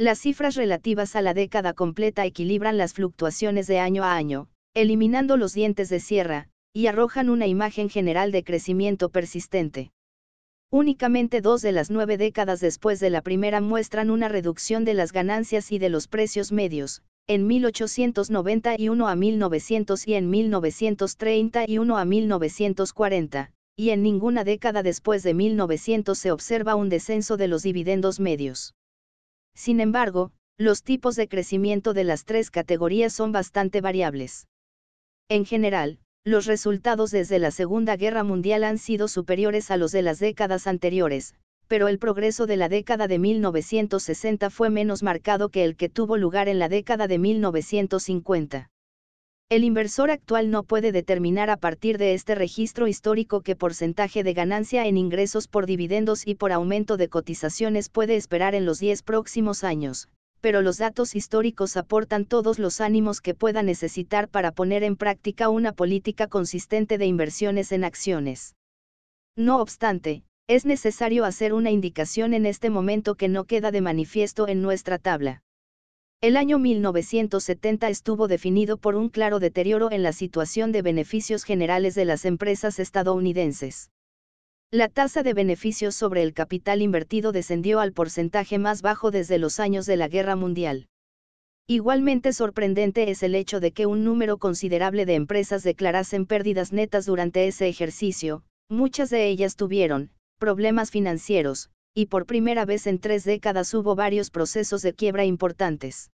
Las 0.00 0.20
cifras 0.20 0.54
relativas 0.54 1.16
a 1.16 1.22
la 1.22 1.34
década 1.34 1.74
completa 1.74 2.24
equilibran 2.24 2.78
las 2.78 2.94
fluctuaciones 2.94 3.66
de 3.66 3.80
año 3.80 4.04
a 4.04 4.14
año, 4.14 4.48
eliminando 4.72 5.36
los 5.36 5.54
dientes 5.54 5.88
de 5.88 5.98
sierra, 5.98 6.48
y 6.72 6.86
arrojan 6.86 7.28
una 7.28 7.48
imagen 7.48 7.88
general 7.90 8.30
de 8.30 8.44
crecimiento 8.44 9.08
persistente. 9.08 9.90
Únicamente 10.70 11.40
dos 11.40 11.62
de 11.62 11.72
las 11.72 11.90
nueve 11.90 12.16
décadas 12.16 12.60
después 12.60 13.00
de 13.00 13.10
la 13.10 13.22
primera 13.22 13.60
muestran 13.60 14.10
una 14.10 14.28
reducción 14.28 14.84
de 14.84 14.94
las 14.94 15.10
ganancias 15.10 15.72
y 15.72 15.80
de 15.80 15.88
los 15.88 16.06
precios 16.06 16.52
medios, 16.52 17.02
en 17.26 17.48
1891 17.48 19.08
a 19.08 19.16
1900 19.16 20.06
y 20.06 20.14
en 20.14 20.30
1931 20.30 21.98
a 21.98 22.04
1940, 22.04 23.50
y 23.74 23.90
en 23.90 24.02
ninguna 24.04 24.44
década 24.44 24.84
después 24.84 25.24
de 25.24 25.34
1900 25.34 26.16
se 26.16 26.30
observa 26.30 26.76
un 26.76 26.88
descenso 26.88 27.36
de 27.36 27.48
los 27.48 27.64
dividendos 27.64 28.20
medios. 28.20 28.74
Sin 29.58 29.80
embargo, 29.80 30.30
los 30.56 30.84
tipos 30.84 31.16
de 31.16 31.26
crecimiento 31.26 31.92
de 31.92 32.04
las 32.04 32.24
tres 32.24 32.52
categorías 32.52 33.12
son 33.12 33.32
bastante 33.32 33.80
variables. 33.80 34.46
En 35.28 35.44
general, 35.44 35.98
los 36.24 36.46
resultados 36.46 37.10
desde 37.10 37.40
la 37.40 37.50
Segunda 37.50 37.96
Guerra 37.96 38.22
Mundial 38.22 38.62
han 38.62 38.78
sido 38.78 39.08
superiores 39.08 39.72
a 39.72 39.76
los 39.76 39.90
de 39.90 40.02
las 40.02 40.20
décadas 40.20 40.68
anteriores, 40.68 41.34
pero 41.66 41.88
el 41.88 41.98
progreso 41.98 42.46
de 42.46 42.56
la 42.56 42.68
década 42.68 43.08
de 43.08 43.18
1960 43.18 44.48
fue 44.50 44.70
menos 44.70 45.02
marcado 45.02 45.48
que 45.48 45.64
el 45.64 45.74
que 45.74 45.88
tuvo 45.88 46.16
lugar 46.16 46.48
en 46.48 46.60
la 46.60 46.68
década 46.68 47.08
de 47.08 47.18
1950. 47.18 48.70
El 49.50 49.64
inversor 49.64 50.10
actual 50.10 50.50
no 50.50 50.62
puede 50.62 50.92
determinar 50.92 51.48
a 51.48 51.56
partir 51.56 51.96
de 51.96 52.12
este 52.12 52.34
registro 52.34 52.86
histórico 52.86 53.40
qué 53.40 53.56
porcentaje 53.56 54.22
de 54.22 54.34
ganancia 54.34 54.86
en 54.86 54.98
ingresos 54.98 55.48
por 55.48 55.64
dividendos 55.64 56.26
y 56.26 56.34
por 56.34 56.52
aumento 56.52 56.98
de 56.98 57.08
cotizaciones 57.08 57.88
puede 57.88 58.16
esperar 58.16 58.54
en 58.54 58.66
los 58.66 58.78
10 58.78 59.02
próximos 59.04 59.64
años, 59.64 60.10
pero 60.42 60.60
los 60.60 60.76
datos 60.76 61.14
históricos 61.14 61.78
aportan 61.78 62.26
todos 62.26 62.58
los 62.58 62.82
ánimos 62.82 63.22
que 63.22 63.32
pueda 63.32 63.62
necesitar 63.62 64.28
para 64.28 64.52
poner 64.52 64.82
en 64.82 64.96
práctica 64.96 65.48
una 65.48 65.72
política 65.72 66.26
consistente 66.26 66.98
de 66.98 67.06
inversiones 67.06 67.72
en 67.72 67.84
acciones. 67.84 68.54
No 69.34 69.62
obstante, 69.62 70.24
es 70.46 70.66
necesario 70.66 71.24
hacer 71.24 71.54
una 71.54 71.70
indicación 71.70 72.34
en 72.34 72.44
este 72.44 72.68
momento 72.68 73.14
que 73.14 73.28
no 73.28 73.44
queda 73.44 73.70
de 73.70 73.80
manifiesto 73.80 74.46
en 74.46 74.60
nuestra 74.60 74.98
tabla. 74.98 75.40
El 76.20 76.36
año 76.36 76.58
1970 76.58 77.88
estuvo 77.88 78.26
definido 78.26 78.76
por 78.76 78.96
un 78.96 79.08
claro 79.08 79.38
deterioro 79.38 79.92
en 79.92 80.02
la 80.02 80.12
situación 80.12 80.72
de 80.72 80.82
beneficios 80.82 81.44
generales 81.44 81.94
de 81.94 82.04
las 82.04 82.24
empresas 82.24 82.80
estadounidenses. 82.80 83.92
La 84.72 84.88
tasa 84.88 85.22
de 85.22 85.32
beneficios 85.32 85.94
sobre 85.94 86.24
el 86.24 86.34
capital 86.34 86.82
invertido 86.82 87.30
descendió 87.30 87.78
al 87.78 87.92
porcentaje 87.92 88.58
más 88.58 88.82
bajo 88.82 89.12
desde 89.12 89.38
los 89.38 89.60
años 89.60 89.86
de 89.86 89.96
la 89.96 90.08
Guerra 90.08 90.34
Mundial. 90.34 90.88
Igualmente 91.68 92.32
sorprendente 92.32 93.10
es 93.12 93.22
el 93.22 93.36
hecho 93.36 93.60
de 93.60 93.70
que 93.70 93.86
un 93.86 94.02
número 94.02 94.38
considerable 94.38 95.06
de 95.06 95.14
empresas 95.14 95.62
declarasen 95.62 96.26
pérdidas 96.26 96.72
netas 96.72 97.06
durante 97.06 97.46
ese 97.46 97.68
ejercicio, 97.68 98.42
muchas 98.68 99.08
de 99.10 99.28
ellas 99.28 99.54
tuvieron 99.54 100.10
problemas 100.40 100.90
financieros, 100.90 101.70
y 101.98 102.06
por 102.06 102.26
primera 102.26 102.64
vez 102.64 102.86
en 102.86 103.00
tres 103.00 103.24
décadas 103.24 103.74
hubo 103.74 103.96
varios 103.96 104.30
procesos 104.30 104.82
de 104.82 104.94
quiebra 104.94 105.24
importantes. 105.24 106.12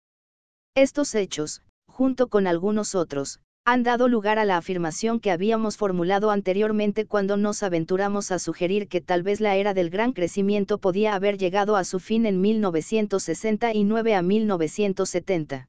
Estos 0.76 1.16
hechos, 1.16 1.64
junto 1.88 2.28
con 2.28 2.46
algunos 2.46 2.94
otros, 2.94 3.40
han 3.66 3.82
dado 3.82 4.08
lugar 4.08 4.38
a 4.38 4.46
la 4.46 4.58
afirmación 4.58 5.20
que 5.20 5.32
habíamos 5.32 5.78
formulado 5.78 6.30
anteriormente 6.30 7.08
cuando 7.08 7.36
nos 7.36 7.64
aventuramos 7.64 8.32
a 8.32 8.38
sugerir 8.38 8.90
que 8.90 9.02
tal 9.02 9.24
vez 9.24 9.42
la 9.42 9.56
era 9.56 9.74
del 9.74 9.90
gran 9.90 10.14
crecimiento 10.14 10.78
podía 10.78 11.16
haber 11.16 11.40
llegado 11.40 11.76
a 11.76 11.84
su 11.84 12.00
fin 12.00 12.28
en 12.28 12.42
1969 12.42 14.14
a 14.14 14.22
1970. 14.22 15.68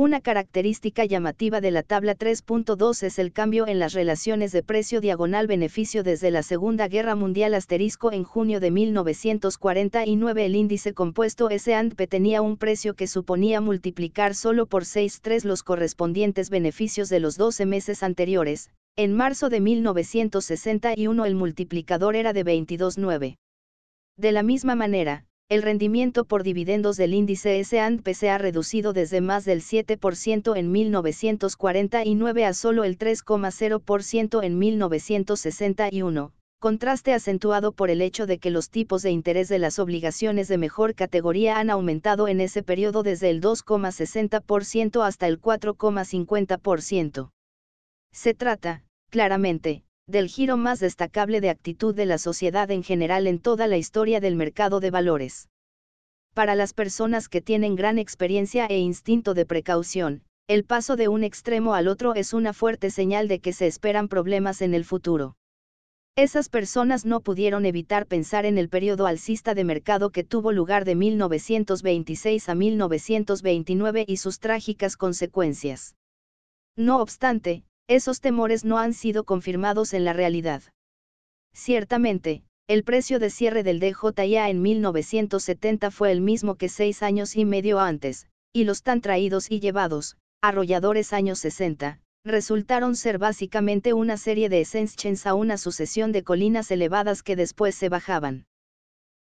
Una 0.00 0.22
característica 0.22 1.04
llamativa 1.04 1.60
de 1.60 1.70
la 1.70 1.82
tabla 1.82 2.16
3.2 2.16 3.02
es 3.02 3.18
el 3.18 3.34
cambio 3.34 3.68
en 3.68 3.78
las 3.78 3.92
relaciones 3.92 4.50
de 4.50 4.62
precio 4.62 5.02
diagonal 5.02 5.46
beneficio 5.46 6.02
desde 6.02 6.30
la 6.30 6.42
Segunda 6.42 6.88
Guerra 6.88 7.14
Mundial 7.16 7.52
asterisco 7.52 8.10
en 8.10 8.24
junio 8.24 8.60
de 8.60 8.70
1949 8.70 10.46
el 10.46 10.56
índice 10.56 10.94
compuesto 10.94 11.50
S&P 11.50 12.06
tenía 12.06 12.40
un 12.40 12.56
precio 12.56 12.94
que 12.94 13.06
suponía 13.06 13.60
multiplicar 13.60 14.34
solo 14.34 14.64
por 14.64 14.84
6.3 14.84 15.44
los 15.44 15.62
correspondientes 15.62 16.48
beneficios 16.48 17.10
de 17.10 17.20
los 17.20 17.36
12 17.36 17.66
meses 17.66 18.02
anteriores, 18.02 18.70
en 18.96 19.12
marzo 19.12 19.50
de 19.50 19.60
1961 19.60 21.26
el 21.26 21.34
multiplicador 21.34 22.16
era 22.16 22.32
de 22.32 22.42
22.9. 22.46 23.36
De 24.16 24.32
la 24.32 24.42
misma 24.42 24.74
manera, 24.74 25.26
el 25.50 25.62
rendimiento 25.62 26.24
por 26.24 26.44
dividendos 26.44 26.96
del 26.96 27.12
índice 27.12 27.58
S&P 27.58 28.14
se 28.14 28.30
ha 28.30 28.38
reducido 28.38 28.92
desde 28.92 29.20
más 29.20 29.44
del 29.44 29.62
7% 29.62 30.56
en 30.56 30.70
1949 30.70 32.44
a 32.44 32.54
solo 32.54 32.84
el 32.84 32.96
3,0% 32.96 34.44
en 34.44 34.58
1961, 34.58 36.32
contraste 36.60 37.12
acentuado 37.12 37.72
por 37.72 37.90
el 37.90 38.00
hecho 38.00 38.26
de 38.26 38.38
que 38.38 38.50
los 38.50 38.70
tipos 38.70 39.02
de 39.02 39.10
interés 39.10 39.48
de 39.48 39.58
las 39.58 39.80
obligaciones 39.80 40.46
de 40.46 40.56
mejor 40.56 40.94
categoría 40.94 41.58
han 41.58 41.70
aumentado 41.70 42.28
en 42.28 42.40
ese 42.40 42.62
periodo 42.62 43.02
desde 43.02 43.30
el 43.30 43.40
2,60% 43.40 45.04
hasta 45.04 45.26
el 45.26 45.40
4,50%. 45.40 47.30
Se 48.12 48.34
trata, 48.34 48.84
claramente, 49.10 49.82
del 50.10 50.28
giro 50.28 50.56
más 50.56 50.80
destacable 50.80 51.40
de 51.40 51.50
actitud 51.50 51.94
de 51.94 52.06
la 52.06 52.18
sociedad 52.18 52.70
en 52.70 52.82
general 52.82 53.26
en 53.26 53.38
toda 53.38 53.66
la 53.66 53.76
historia 53.76 54.20
del 54.20 54.36
mercado 54.36 54.80
de 54.80 54.90
valores. 54.90 55.48
Para 56.34 56.54
las 56.54 56.74
personas 56.74 57.28
que 57.28 57.40
tienen 57.40 57.76
gran 57.76 57.98
experiencia 57.98 58.66
e 58.66 58.78
instinto 58.78 59.34
de 59.34 59.46
precaución, 59.46 60.22
el 60.48 60.64
paso 60.64 60.96
de 60.96 61.08
un 61.08 61.22
extremo 61.22 61.74
al 61.74 61.88
otro 61.88 62.14
es 62.14 62.32
una 62.32 62.52
fuerte 62.52 62.90
señal 62.90 63.28
de 63.28 63.38
que 63.38 63.52
se 63.52 63.66
esperan 63.66 64.08
problemas 64.08 64.62
en 64.62 64.74
el 64.74 64.84
futuro. 64.84 65.36
Esas 66.16 66.48
personas 66.48 67.06
no 67.06 67.20
pudieron 67.20 67.64
evitar 67.64 68.06
pensar 68.06 68.44
en 68.44 68.58
el 68.58 68.68
periodo 68.68 69.06
alcista 69.06 69.54
de 69.54 69.64
mercado 69.64 70.10
que 70.10 70.24
tuvo 70.24 70.50
lugar 70.50 70.84
de 70.84 70.96
1926 70.96 72.48
a 72.48 72.54
1929 72.54 74.04
y 74.08 74.16
sus 74.16 74.40
trágicas 74.40 74.96
consecuencias. 74.96 75.94
No 76.76 77.00
obstante, 77.00 77.64
esos 77.88 78.20
temores 78.20 78.64
no 78.64 78.78
han 78.78 78.94
sido 78.94 79.24
confirmados 79.24 79.94
en 79.94 80.04
la 80.04 80.12
realidad. 80.12 80.62
Ciertamente, 81.52 82.44
el 82.68 82.84
precio 82.84 83.18
de 83.18 83.30
cierre 83.30 83.62
del 83.62 83.80
DJIA 83.80 84.48
en 84.48 84.62
1970 84.62 85.90
fue 85.90 86.12
el 86.12 86.20
mismo 86.20 86.54
que 86.54 86.68
seis 86.68 87.02
años 87.02 87.34
y 87.36 87.44
medio 87.44 87.80
antes, 87.80 88.28
y 88.52 88.64
los 88.64 88.82
tan 88.82 89.00
traídos 89.00 89.50
y 89.50 89.58
llevados, 89.58 90.16
arrolladores 90.40 91.12
años 91.12 91.38
60, 91.40 92.00
resultaron 92.24 92.96
ser 92.96 93.18
básicamente 93.18 93.92
una 93.92 94.16
serie 94.16 94.48
de 94.48 94.60
ascensions 94.60 95.26
a 95.26 95.34
una 95.34 95.56
sucesión 95.56 96.12
de 96.12 96.22
colinas 96.22 96.70
elevadas 96.70 97.22
que 97.22 97.36
después 97.36 97.74
se 97.74 97.88
bajaban. 97.88 98.46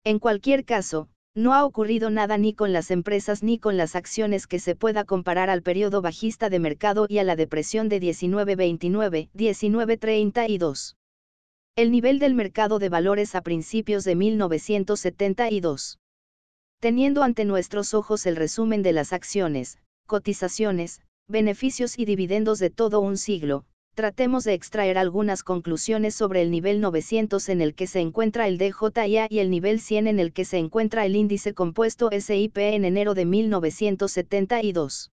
En 0.05 0.19
cualquier 0.19 0.65
caso, 0.65 1.09
no 1.39 1.55
ha 1.55 1.65
ocurrido 1.65 2.11
nada 2.11 2.37
ni 2.37 2.53
con 2.53 2.73
las 2.73 2.91
empresas 2.91 3.45
ni 3.45 3.61
con 3.61 3.77
las 3.77 3.95
acciones 3.95 4.49
que 4.49 4.59
se 4.59 4.75
pueda 4.75 5.05
comparar 5.05 5.51
al 5.51 5.63
periodo 5.63 6.03
bajista 6.03 6.51
de 6.51 6.59
mercado 6.59 7.07
y 7.09 7.19
a 7.19 7.25
la 7.25 7.37
depresión 7.37 7.89
de 7.89 8.01
1929, 8.01 9.31
1932. 9.33 10.97
El 11.77 11.93
nivel 11.93 12.19
del 12.19 12.35
mercado 12.35 12.81
de 12.81 12.89
valores 12.89 13.37
a 13.37 13.43
principios 13.43 14.03
de 14.03 14.17
1972. 14.17 16.01
Teniendo 16.81 17.23
ante 17.23 17.45
nuestros 17.45 17.95
ojos 17.95 18.27
el 18.27 18.35
resumen 18.35 18.83
de 18.83 18.93
las 18.93 19.13
acciones, 19.13 19.79
cotizaciones, 20.09 21.03
beneficios 21.29 22.01
y 22.01 22.05
dividendos 22.05 22.59
de 22.59 22.71
todo 22.71 22.99
un 22.99 23.17
siglo, 23.17 23.65
tratemos 23.99 24.45
de 24.45 24.55
extraer 24.55 24.97
algunas 24.97 25.43
conclusiones 25.43 26.15
sobre 26.15 26.41
el 26.41 26.53
nivel 26.53 26.81
900 26.81 27.49
en 27.49 27.61
el 27.61 27.75
que 27.75 27.89
se 27.89 27.99
encuentra 27.99 28.47
el 28.47 28.57
DJIA 28.57 29.27
y 29.29 29.41
el 29.41 29.51
nivel 29.51 29.81
100 29.81 30.07
en 30.07 30.21
el 30.21 30.33
que 30.33 30.45
se 30.45 30.59
encuentra 30.59 31.05
el 31.05 31.17
índice 31.17 31.53
compuesto 31.53 32.09
SIP 32.13 32.59
en 32.59 32.85
enero 32.85 33.15
de 33.15 33.25
1972. 33.25 35.11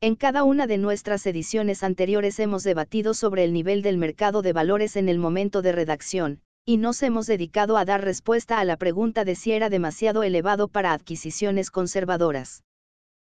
En 0.00 0.14
cada 0.14 0.42
una 0.42 0.66
de 0.66 0.78
nuestras 0.78 1.26
ediciones 1.26 1.82
anteriores 1.82 2.40
hemos 2.40 2.64
debatido 2.64 3.12
sobre 3.12 3.44
el 3.44 3.52
nivel 3.52 3.82
del 3.82 3.98
mercado 3.98 4.40
de 4.40 4.54
valores 4.54 4.96
en 4.96 5.10
el 5.10 5.18
momento 5.18 5.60
de 5.60 5.72
redacción, 5.72 6.40
y 6.64 6.78
nos 6.78 7.02
hemos 7.02 7.26
dedicado 7.26 7.76
a 7.76 7.84
dar 7.84 8.02
respuesta 8.02 8.58
a 8.58 8.64
la 8.64 8.78
pregunta 8.78 9.26
de 9.26 9.34
si 9.34 9.52
era 9.52 9.68
demasiado 9.68 10.22
elevado 10.22 10.68
para 10.68 10.94
adquisiciones 10.94 11.70
conservadoras. 11.70 12.62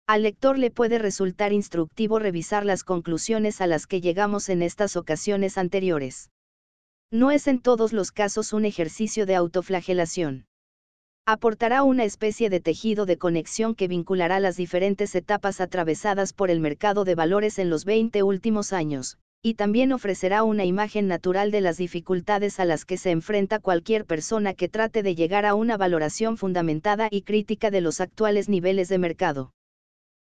Al 0.07 0.23
lector 0.23 0.57
le 0.57 0.71
puede 0.71 0.99
resultar 0.99 1.53
instructivo 1.53 2.19
revisar 2.19 2.65
las 2.65 2.83
conclusiones 2.83 3.61
a 3.61 3.67
las 3.67 3.87
que 3.87 4.01
llegamos 4.01 4.49
en 4.49 4.61
estas 4.61 4.97
ocasiones 4.97 5.57
anteriores. 5.57 6.29
No 7.11 7.31
es 7.31 7.47
en 7.47 7.61
todos 7.61 7.93
los 7.93 8.11
casos 8.11 8.53
un 8.53 8.65
ejercicio 8.65 9.25
de 9.25 9.35
autoflagelación. 9.35 10.45
Aportará 11.25 11.83
una 11.83 12.03
especie 12.03 12.49
de 12.49 12.59
tejido 12.59 13.05
de 13.05 13.17
conexión 13.17 13.75
que 13.75 13.87
vinculará 13.87 14.39
las 14.39 14.57
diferentes 14.57 15.13
etapas 15.13 15.61
atravesadas 15.61 16.33
por 16.33 16.49
el 16.49 16.59
mercado 16.59 17.05
de 17.05 17.15
valores 17.15 17.59
en 17.59 17.69
los 17.69 17.85
20 17.85 18.23
últimos 18.23 18.73
años, 18.73 19.17
y 19.43 19.53
también 19.53 19.91
ofrecerá 19.91 20.43
una 20.43 20.65
imagen 20.65 21.07
natural 21.07 21.51
de 21.51 21.61
las 21.61 21.77
dificultades 21.77 22.59
a 22.59 22.65
las 22.65 22.85
que 22.85 22.97
se 22.97 23.11
enfrenta 23.11 23.59
cualquier 23.59 24.05
persona 24.05 24.53
que 24.53 24.67
trate 24.67 25.03
de 25.03 25.15
llegar 25.15 25.45
a 25.45 25.53
una 25.55 25.77
valoración 25.77 26.37
fundamentada 26.37 27.07
y 27.11 27.21
crítica 27.21 27.71
de 27.71 27.81
los 27.81 28.01
actuales 28.01 28.49
niveles 28.49 28.89
de 28.89 28.97
mercado. 28.97 29.51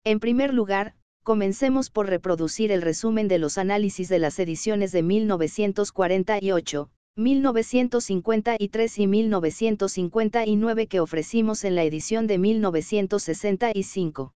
En 0.06 0.20
primer 0.20 0.54
lugar, 0.54 0.96
comencemos 1.24 1.90
por 1.90 2.08
reproducir 2.08 2.74
el 2.74 2.82
resumen 2.82 3.30
de 3.30 3.38
los 3.38 3.58
análisis 3.58 4.10
de 4.10 4.20
las 4.20 4.38
ediciones 4.38 4.92
de 4.92 5.02
1948, 5.02 6.90
1953 7.16 9.00
y 9.00 9.08
1959 9.08 10.88
que 10.88 11.00
ofrecimos 11.00 11.64
en 11.64 11.76
la 11.76 11.86
edición 11.86 12.28
de 12.28 12.38
1965. 12.38 14.34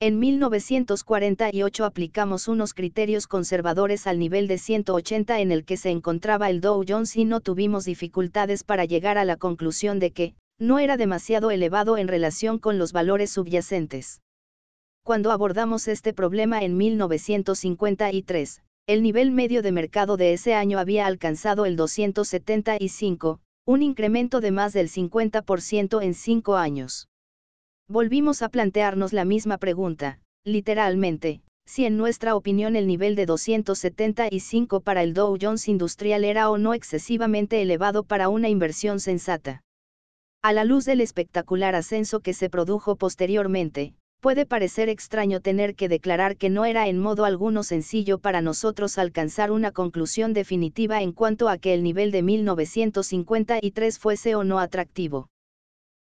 En 0.00 0.18
1948 0.18 1.84
aplicamos 1.84 2.48
unos 2.48 2.74
criterios 2.74 3.28
conservadores 3.28 4.08
al 4.08 4.18
nivel 4.18 4.48
de 4.48 4.58
180 4.58 5.38
en 5.38 5.52
el 5.52 5.64
que 5.64 5.76
se 5.76 5.90
encontraba 5.90 6.50
el 6.50 6.60
Dow 6.60 6.82
Jones 6.88 7.14
y 7.16 7.26
no 7.26 7.40
tuvimos 7.40 7.84
dificultades 7.84 8.64
para 8.64 8.86
llegar 8.86 9.18
a 9.18 9.24
la 9.24 9.36
conclusión 9.36 10.00
de 10.00 10.10
que, 10.10 10.34
no 10.58 10.80
era 10.80 10.96
demasiado 10.96 11.52
elevado 11.52 11.96
en 11.96 12.08
relación 12.08 12.58
con 12.58 12.76
los 12.76 12.92
valores 12.92 13.30
subyacentes. 13.30 14.20
Cuando 15.10 15.32
abordamos 15.32 15.88
este 15.88 16.12
problema 16.12 16.62
en 16.62 16.76
1953, 16.76 18.62
el 18.86 19.02
nivel 19.02 19.32
medio 19.32 19.60
de 19.60 19.72
mercado 19.72 20.16
de 20.16 20.32
ese 20.32 20.54
año 20.54 20.78
había 20.78 21.06
alcanzado 21.06 21.66
el 21.66 21.74
275, 21.74 23.40
un 23.66 23.82
incremento 23.82 24.40
de 24.40 24.52
más 24.52 24.72
del 24.72 24.88
50% 24.88 26.00
en 26.00 26.14
cinco 26.14 26.54
años. 26.54 27.08
Volvimos 27.88 28.40
a 28.42 28.50
plantearnos 28.50 29.12
la 29.12 29.24
misma 29.24 29.58
pregunta, 29.58 30.20
literalmente, 30.44 31.40
si 31.66 31.86
en 31.86 31.96
nuestra 31.96 32.36
opinión 32.36 32.76
el 32.76 32.86
nivel 32.86 33.16
de 33.16 33.26
275 33.26 34.80
para 34.80 35.02
el 35.02 35.12
Dow 35.12 35.36
Jones 35.42 35.66
Industrial 35.66 36.22
era 36.22 36.48
o 36.50 36.56
no 36.56 36.72
excesivamente 36.72 37.60
elevado 37.60 38.04
para 38.04 38.28
una 38.28 38.48
inversión 38.48 39.00
sensata. 39.00 39.64
A 40.40 40.52
la 40.52 40.62
luz 40.62 40.84
del 40.84 41.00
espectacular 41.00 41.74
ascenso 41.74 42.20
que 42.20 42.32
se 42.32 42.48
produjo 42.48 42.94
posteriormente, 42.94 43.94
puede 44.20 44.46
parecer 44.46 44.88
extraño 44.88 45.40
tener 45.40 45.74
que 45.74 45.88
declarar 45.88 46.36
que 46.36 46.50
no 46.50 46.66
era 46.66 46.88
en 46.88 46.98
modo 46.98 47.24
alguno 47.24 47.62
sencillo 47.62 48.18
para 48.18 48.42
nosotros 48.42 48.98
alcanzar 48.98 49.50
una 49.50 49.72
conclusión 49.72 50.34
definitiva 50.34 51.02
en 51.02 51.12
cuanto 51.12 51.48
a 51.48 51.58
que 51.58 51.72
el 51.74 51.82
nivel 51.82 52.10
de 52.10 52.22
1953 52.22 53.98
fuese 53.98 54.34
o 54.34 54.44
no 54.44 54.58
atractivo. 54.58 55.28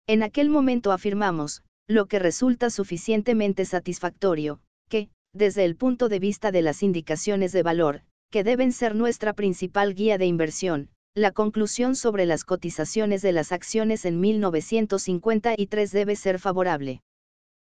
En 0.09 0.23
aquel 0.23 0.51
momento 0.51 0.91
afirmamos, 0.91 1.63
lo 1.87 2.07
que 2.07 2.19
resulta 2.19 2.71
suficientemente 2.71 3.65
satisfactorio, 3.65 4.61
que, 4.89 5.11
desde 5.33 5.65
el 5.65 5.77
punto 5.77 6.09
de 6.09 6.19
vista 6.19 6.51
de 6.51 6.63
las 6.63 6.83
indicaciones 6.83 7.53
de 7.53 7.63
valor, 7.63 8.03
que 8.31 8.45
deben 8.45 8.73
ser 8.73 8.95
nuestra 8.95 9.33
principal 9.33 9.95
guía 9.95 10.19
de 10.19 10.27
inversión, 10.27 10.91
la 11.15 11.33
conclusión 11.33 11.97
sobre 11.97 12.27
las 12.27 12.45
cotizaciones 12.45 13.23
de 13.23 13.33
las 13.33 13.53
acciones 13.53 14.05
en 14.05 14.21
1953 14.21 15.93
debe 15.93 16.17
ser 16.17 16.39
favorable. 16.39 17.01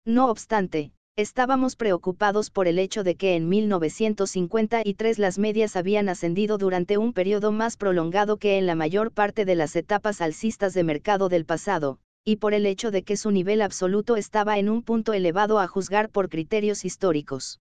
No 0.05 0.29
obstante, 0.29 0.93
estábamos 1.15 1.77
preocupados 1.77 2.51
por 2.51 2.67
el 2.67 2.81
hecho 2.81 3.05
de 3.05 3.15
que 3.15 3.37
en 3.37 3.49
1953 3.49 5.19
las 5.21 5.39
medias 5.39 5.77
habían 5.77 6.09
ascendido 6.09 6.59
durante 6.59 6.99
un 6.99 7.13
periodo 7.13 7.53
más 7.53 7.77
prolongado 7.77 8.37
que 8.37 8.59
en 8.59 8.67
la 8.67 8.75
mayor 8.75 9.13
parte 9.13 9.45
de 9.45 9.55
las 9.55 9.77
etapas 9.77 10.21
alcistas 10.21 10.75
de 10.75 10.83
mercado 10.83 11.29
del 11.29 11.45
pasado, 11.45 12.01
y 12.25 12.37
por 12.37 12.53
el 12.53 12.67
hecho 12.67 12.91
de 12.91 13.05
que 13.05 13.17
su 13.17 13.31
nivel 13.31 13.63
absoluto 13.63 14.17
estaba 14.17 14.59
en 14.59 14.69
un 14.69 14.83
punto 14.83 15.13
elevado 15.13 15.61
a 15.61 15.69
juzgar 15.69 16.11
por 16.11 16.29
criterios 16.29 16.85
históricos. 16.85 17.61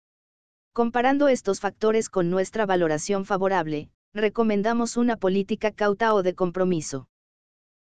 Comparando 0.73 1.29
estos 1.29 1.61
factores 1.61 2.09
con 2.09 2.29
nuestra 2.29 2.65
valoración 2.65 3.23
favorable, 3.23 3.89
recomendamos 4.13 4.97
una 4.97 5.15
política 5.15 5.71
cauta 5.71 6.13
o 6.13 6.21
de 6.21 6.35
compromiso. 6.35 7.07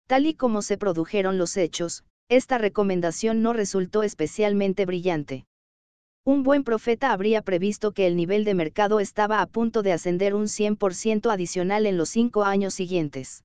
Tal 0.06 0.27
y 0.27 0.35
como 0.35 0.61
se 0.61 0.77
produjeron 0.77 1.38
los 1.38 1.57
hechos, 1.57 2.03
esta 2.30 2.58
recomendación 2.58 3.42
no 3.42 3.53
resultó 3.53 4.03
especialmente 4.03 4.85
brillante. 4.85 5.45
Un 6.26 6.43
buen 6.43 6.64
profeta 6.64 7.11
habría 7.11 7.42
previsto 7.42 7.92
que 7.92 8.08
el 8.08 8.16
nivel 8.16 8.45
de 8.45 8.53
mercado 8.53 9.00
estaba 9.00 9.42
a 9.42 9.45
punto 9.45 9.84
de 9.84 9.92
ascender 9.92 10.34
un 10.35 10.45
100% 10.45 11.32
adicional 11.32 11.85
en 11.85 11.98
los 11.98 12.10
cinco 12.10 12.43
años 12.43 12.74
siguientes. 12.74 13.43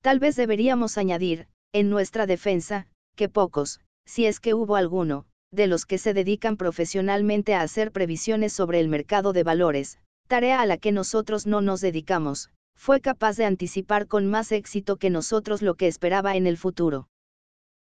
Tal 0.00 0.20
vez 0.20 0.36
deberíamos 0.36 0.96
añadir, 0.96 1.48
en 1.72 1.90
nuestra 1.90 2.26
defensa, 2.26 2.86
que 3.16 3.28
pocos, 3.28 3.80
si 4.06 4.26
es 4.26 4.38
que 4.38 4.54
hubo 4.54 4.76
alguno, 4.76 5.26
de 5.50 5.66
los 5.66 5.86
que 5.86 5.98
se 5.98 6.14
dedican 6.14 6.56
profesionalmente 6.56 7.54
a 7.54 7.62
hacer 7.62 7.90
previsiones 7.90 8.52
sobre 8.52 8.78
el 8.80 8.88
mercado 8.88 9.32
de 9.32 9.42
valores, 9.42 9.98
tarea 10.28 10.60
a 10.60 10.66
la 10.66 10.76
que 10.76 10.92
nosotros 10.92 11.46
no 11.46 11.62
nos 11.62 11.80
dedicamos, 11.80 12.50
fue 12.76 13.00
capaz 13.00 13.36
de 13.36 13.44
anticipar 13.44 14.06
con 14.06 14.26
más 14.26 14.52
éxito 14.52 14.98
que 14.98 15.10
nosotros 15.10 15.62
lo 15.62 15.74
que 15.74 15.88
esperaba 15.88 16.36
en 16.36 16.46
el 16.46 16.56
futuro. 16.56 17.08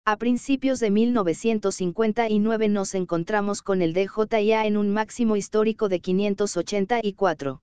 A 0.09 0.19
principios 0.19 0.79
de 0.79 0.93
1959 0.93 2.69
nos 2.69 2.95
encontramos 2.95 3.61
con 3.61 3.83
el 3.83 3.93
DJIA 3.93 4.65
en 4.65 4.77
un 4.77 4.91
máximo 4.91 5.35
histórico 5.35 5.89
de 5.89 5.99
584. 5.99 7.61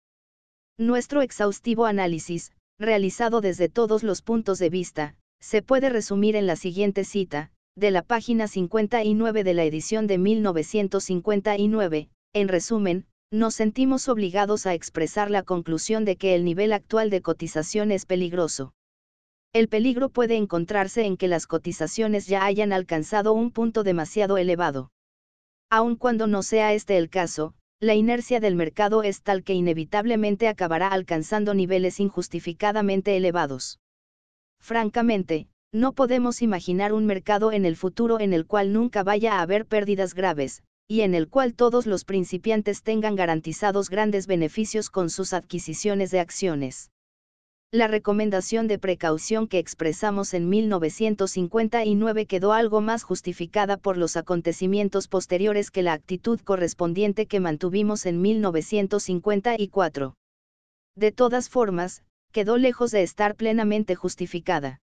Nuestro 0.78 1.22
exhaustivo 1.22 1.86
análisis, 1.86 2.52
realizado 2.78 3.40
desde 3.40 3.70
todos 3.70 4.04
los 4.04 4.22
puntos 4.22 4.60
de 4.60 4.70
vista, 4.70 5.16
se 5.40 5.62
puede 5.62 5.88
resumir 5.88 6.36
en 6.36 6.46
la 6.46 6.58
siguiente 6.58 7.06
cita, 7.06 7.50
de 7.78 7.92
la 7.92 8.02
página 8.02 8.50
59 8.50 9.46
de 9.46 9.54
la 9.54 9.64
edición 9.64 10.06
de 10.06 10.18
1959, 10.18 12.10
en 12.34 12.48
resumen, 12.50 13.06
nos 13.32 13.54
sentimos 13.56 14.10
obligados 14.10 14.66
a 14.66 14.74
expresar 14.74 15.32
la 15.32 15.44
conclusión 15.44 16.04
de 16.04 16.18
que 16.18 16.36
el 16.36 16.44
nivel 16.44 16.74
actual 16.74 17.10
de 17.10 17.22
cotización 17.22 17.94
es 17.94 18.06
peligroso. 18.06 18.74
El 19.54 19.68
peligro 19.68 20.10
puede 20.10 20.36
encontrarse 20.36 21.06
en 21.06 21.16
que 21.16 21.28
las 21.28 21.46
cotizaciones 21.46 22.26
ya 22.26 22.44
hayan 22.44 22.74
alcanzado 22.74 23.34
un 23.34 23.52
punto 23.52 23.84
demasiado 23.84 24.40
elevado. 24.40 24.92
Aun 25.70 25.96
cuando 25.96 26.26
no 26.26 26.42
sea 26.42 26.74
este 26.74 26.98
el 26.98 27.12
caso, 27.12 27.54
la 27.80 27.94
inercia 27.94 28.40
del 28.40 28.56
mercado 28.56 29.04
es 29.04 29.22
tal 29.22 29.44
que 29.44 29.54
inevitablemente 29.54 30.48
acabará 30.48 30.88
alcanzando 30.88 31.54
niveles 31.54 32.00
injustificadamente 32.00 33.16
elevados. 33.16 33.80
Francamente, 34.60 35.48
no 35.72 35.94
podemos 35.94 36.42
imaginar 36.42 36.92
un 36.92 37.06
mercado 37.06 37.52
en 37.52 37.66
el 37.66 37.76
futuro 37.76 38.20
en 38.20 38.34
el 38.34 38.48
cual 38.48 38.74
nunca 38.74 39.04
vaya 39.04 39.34
a 39.34 39.42
haber 39.42 39.68
pérdidas 39.68 40.16
graves, 40.16 40.64
y 40.88 41.02
en 41.02 41.14
el 41.14 41.30
cual 41.30 41.54
todos 41.54 41.86
los 41.86 42.06
principiantes 42.06 42.82
tengan 42.82 43.16
garantizados 43.16 43.92
grandes 43.92 44.26
beneficios 44.26 44.90
con 44.90 45.12
sus 45.12 45.32
adquisiciones 45.32 46.10
de 46.10 46.22
acciones. 46.22 46.90
La 47.74 47.88
recomendación 47.88 48.68
de 48.68 48.78
precaución 48.78 49.48
que 49.48 49.58
expresamos 49.58 50.36
en 50.36 50.48
1959 50.48 52.28
quedó 52.28 52.54
algo 52.54 52.82
más 52.82 53.02
justificada 53.02 53.78
por 53.78 53.98
los 53.98 54.16
acontecimientos 54.16 55.08
posteriores 55.08 55.72
que 55.72 55.82
la 55.82 55.94
actitud 55.94 56.40
correspondiente 56.40 57.26
que 57.26 57.40
mantuvimos 57.40 58.06
en 58.06 58.22
1954. 58.22 60.14
De 60.96 61.12
todas 61.12 61.50
formas, 61.50 62.04
quedó 62.32 62.58
lejos 62.58 62.92
de 62.92 63.02
estar 63.02 63.34
plenamente 63.34 63.96
justificada. 63.96 64.80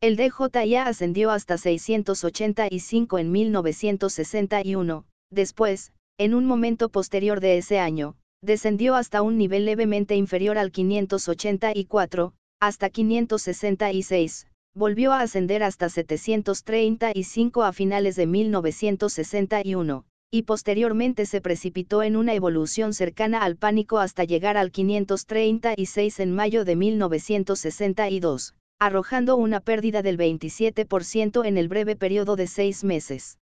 El 0.00 0.14
DJIA 0.14 0.86
ascendió 0.86 1.32
hasta 1.32 1.58
685 1.58 3.18
en 3.18 3.32
1961, 3.32 5.04
después, 5.30 5.92
en 6.16 6.34
un 6.34 6.44
momento 6.46 6.90
posterior 6.90 7.40
de 7.40 7.58
ese 7.58 7.80
año, 7.80 8.14
descendió 8.44 8.94
hasta 8.94 9.22
un 9.22 9.38
nivel 9.38 9.64
levemente 9.64 10.16
inferior 10.16 10.58
al 10.58 10.70
584, 10.70 12.34
hasta 12.60 12.90
566, 12.90 14.46
volvió 14.74 15.12
a 15.12 15.20
ascender 15.20 15.62
hasta 15.62 15.88
735 15.88 17.62
a 17.62 17.72
finales 17.72 18.16
de 18.16 18.26
1961, 18.26 20.04
y 20.30 20.42
posteriormente 20.42 21.26
se 21.26 21.40
precipitó 21.40 22.02
en 22.02 22.16
una 22.16 22.34
evolución 22.34 22.92
cercana 22.92 23.44
al 23.44 23.56
pánico 23.56 23.98
hasta 23.98 24.24
llegar 24.24 24.56
al 24.56 24.72
536 24.72 26.20
en 26.20 26.32
mayo 26.32 26.64
de 26.64 26.76
1962, 26.76 28.54
arrojando 28.80 29.36
una 29.36 29.60
pérdida 29.60 30.02
del 30.02 30.18
27% 30.18 31.46
en 31.46 31.56
el 31.56 31.68
breve 31.68 31.96
periodo 31.96 32.34
de 32.34 32.48
seis 32.48 32.82
meses. 32.82 33.38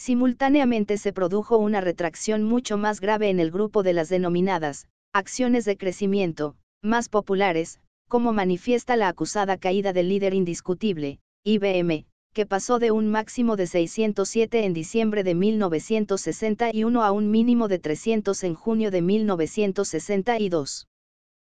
Simultáneamente 0.00 0.96
se 0.96 1.12
produjo 1.12 1.58
una 1.58 1.82
retracción 1.82 2.42
mucho 2.42 2.78
más 2.78 3.02
grave 3.02 3.28
en 3.28 3.38
el 3.38 3.50
grupo 3.50 3.82
de 3.82 3.92
las 3.92 4.08
denominadas, 4.08 4.86
acciones 5.12 5.66
de 5.66 5.76
crecimiento, 5.76 6.56
más 6.80 7.10
populares, 7.10 7.80
como 8.08 8.32
manifiesta 8.32 8.96
la 8.96 9.08
acusada 9.08 9.58
caída 9.58 9.92
del 9.92 10.08
líder 10.08 10.32
indiscutible, 10.32 11.18
IBM, 11.44 12.06
que 12.32 12.46
pasó 12.46 12.78
de 12.78 12.92
un 12.92 13.10
máximo 13.10 13.56
de 13.56 13.66
607 13.66 14.64
en 14.64 14.72
diciembre 14.72 15.22
de 15.22 15.34
1961 15.34 17.02
a 17.02 17.12
un 17.12 17.30
mínimo 17.30 17.68
de 17.68 17.78
300 17.78 18.42
en 18.44 18.54
junio 18.54 18.90
de 18.90 19.02
1962. 19.02 20.88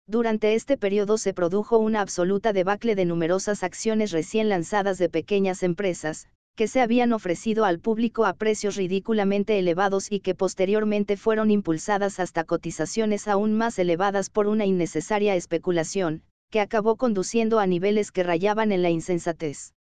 Durante 0.07 0.55
este 0.55 0.79
periodo 0.79 1.19
se 1.19 1.35
produjo 1.35 1.77
una 1.77 2.01
absoluta 2.01 2.55
debacle 2.55 2.95
de 2.95 3.05
numerosas 3.05 3.63
acciones 3.63 4.13
recién 4.13 4.49
lanzadas 4.49 4.97
de 4.97 5.11
pequeñas 5.11 5.63
empresas, 5.63 6.27
que 6.61 6.69
se 6.69 6.83
habían 6.83 7.15
ofrecido 7.15 7.65
al 7.65 7.79
público 7.79 8.27
a 8.27 8.35
precios 8.35 8.77
ridículamente 8.77 9.59
elevados 9.59 10.13
y 10.13 10.21
que 10.21 10.35
posteriormente 10.35 11.17
fueron 11.17 11.51
impulsadas 11.51 12.21
hasta 12.21 12.45
cotizaciones 12.45 13.29
aún 13.29 13.55
más 13.55 13.79
elevadas 13.79 14.29
por 14.29 14.47
una 14.47 14.67
innecesaria 14.67 15.35
especulación, 15.37 16.23
que 16.51 16.61
acabó 16.61 16.97
conduciendo 16.97 17.61
a 17.61 17.67
niveles 17.67 18.13
que 18.13 18.25
rayaban 18.25 18.73
en 18.73 18.83
la 18.83 18.91
insensatez. 18.91 19.73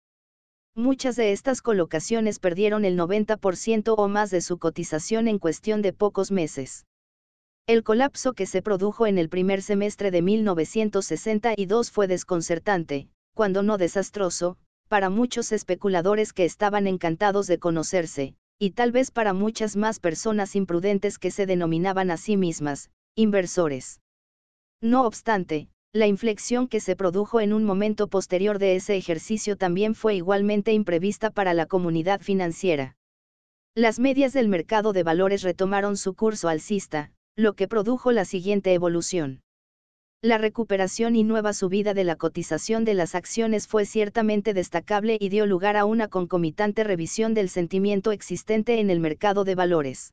Muchas 0.74 1.16
de 1.16 1.32
estas 1.32 1.60
colocaciones 1.60 2.38
perdieron 2.38 2.86
el 2.86 2.96
90% 2.96 3.94
o 3.94 4.08
más 4.08 4.30
de 4.30 4.40
su 4.40 4.56
cotización 4.56 5.28
en 5.28 5.38
cuestión 5.38 5.82
de 5.82 5.92
pocos 5.92 6.30
meses. 6.30 6.86
El 7.66 7.82
colapso 7.82 8.32
que 8.32 8.46
se 8.46 8.62
produjo 8.62 9.06
en 9.06 9.18
el 9.18 9.28
primer 9.28 9.60
semestre 9.60 10.10
de 10.10 10.22
1962 10.22 11.90
fue 11.90 12.06
desconcertante, 12.06 13.10
cuando 13.34 13.62
no 13.62 13.76
desastroso, 13.76 14.56
para 14.90 15.08
muchos 15.08 15.52
especuladores 15.52 16.32
que 16.32 16.44
estaban 16.44 16.88
encantados 16.88 17.46
de 17.46 17.60
conocerse, 17.60 18.34
y 18.58 18.72
tal 18.72 18.90
vez 18.90 19.12
para 19.12 19.32
muchas 19.32 19.76
más 19.76 20.00
personas 20.00 20.56
imprudentes 20.56 21.16
que 21.16 21.30
se 21.30 21.46
denominaban 21.46 22.10
a 22.10 22.16
sí 22.16 22.36
mismas, 22.36 22.90
inversores. 23.14 24.00
No 24.80 25.06
obstante, 25.06 25.68
la 25.92 26.08
inflexión 26.08 26.66
que 26.66 26.80
se 26.80 26.96
produjo 26.96 27.40
en 27.40 27.52
un 27.52 27.62
momento 27.62 28.08
posterior 28.08 28.58
de 28.58 28.74
ese 28.74 28.96
ejercicio 28.96 29.56
también 29.56 29.94
fue 29.94 30.16
igualmente 30.16 30.72
imprevista 30.72 31.30
para 31.30 31.54
la 31.54 31.66
comunidad 31.66 32.20
financiera. 32.20 32.96
Las 33.76 34.00
medias 34.00 34.32
del 34.32 34.48
mercado 34.48 34.92
de 34.92 35.04
valores 35.04 35.42
retomaron 35.42 35.96
su 35.96 36.14
curso 36.14 36.48
alcista, 36.48 37.12
lo 37.36 37.52
que 37.52 37.68
produjo 37.68 38.10
la 38.10 38.24
siguiente 38.24 38.74
evolución. 38.74 39.40
La 40.22 40.36
recuperación 40.36 41.16
y 41.16 41.24
nueva 41.24 41.54
subida 41.54 41.94
de 41.94 42.04
la 42.04 42.14
cotización 42.14 42.84
de 42.84 42.92
las 42.92 43.14
acciones 43.14 43.66
fue 43.66 43.86
ciertamente 43.86 44.52
destacable 44.52 45.16
y 45.18 45.30
dio 45.30 45.46
lugar 45.46 45.78
a 45.78 45.86
una 45.86 46.08
concomitante 46.08 46.84
revisión 46.84 47.32
del 47.32 47.48
sentimiento 47.48 48.12
existente 48.12 48.80
en 48.80 48.90
el 48.90 49.00
mercado 49.00 49.44
de 49.44 49.54
valores. 49.54 50.12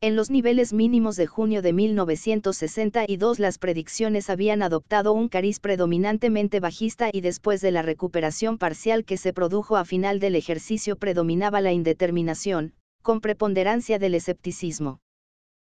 En 0.00 0.14
los 0.14 0.30
niveles 0.30 0.72
mínimos 0.72 1.16
de 1.16 1.26
junio 1.26 1.60
de 1.60 1.72
1962 1.72 3.40
las 3.40 3.58
predicciones 3.58 4.30
habían 4.30 4.62
adoptado 4.62 5.12
un 5.12 5.28
cariz 5.28 5.58
predominantemente 5.58 6.60
bajista 6.60 7.10
y 7.12 7.20
después 7.20 7.60
de 7.60 7.72
la 7.72 7.82
recuperación 7.82 8.58
parcial 8.58 9.04
que 9.04 9.16
se 9.16 9.32
produjo 9.32 9.76
a 9.76 9.84
final 9.84 10.20
del 10.20 10.36
ejercicio 10.36 10.94
predominaba 10.94 11.60
la 11.60 11.72
indeterminación, 11.72 12.74
con 13.02 13.20
preponderancia 13.20 13.98
del 13.98 14.14
escepticismo. 14.14 15.00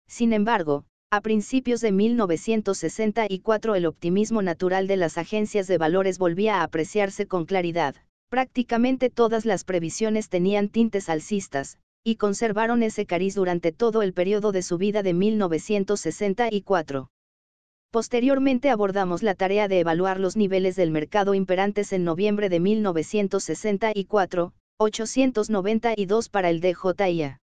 Sin 0.07 0.33
embargo, 0.33 0.85
a 1.15 1.21
principios 1.21 1.81
de 1.81 1.91
1964 1.91 3.75
el 3.75 3.85
optimismo 3.85 4.41
natural 4.41 4.87
de 4.87 4.97
las 4.97 5.17
agencias 5.17 5.67
de 5.67 5.77
valores 5.77 6.17
volvía 6.17 6.57
a 6.57 6.63
apreciarse 6.63 7.27
con 7.27 7.45
claridad, 7.45 7.95
Prácticamente 8.33 9.11
todas 9.11 9.45
las 9.45 9.63
previsiones 9.63 10.27
tenían 10.27 10.67
tintes 10.67 11.07
alcistas, 11.07 11.77
y 12.03 12.15
conservaron 12.15 12.81
ese 12.81 13.05
cariz 13.05 13.35
durante 13.35 13.71
todo 13.71 14.01
el 14.01 14.11
periodo 14.11 14.51
de 14.51 14.63
su 14.63 14.79
vida 14.79 15.03
de 15.03 15.13
1964. 15.13 17.11
Posteriormente 17.91 18.71
abordamos 18.71 19.21
la 19.21 19.35
tarea 19.35 19.67
de 19.67 19.81
evaluar 19.81 20.19
los 20.19 20.35
niveles 20.35 20.75
del 20.75 20.89
mercado 20.89 21.35
imperantes 21.35 21.93
en 21.93 22.05
noviembre 22.05 22.49
de 22.49 22.59
1964, 22.59 24.53
892 24.79 26.29
para 26.29 26.49
el 26.49 26.59
DJIA. 26.59 27.42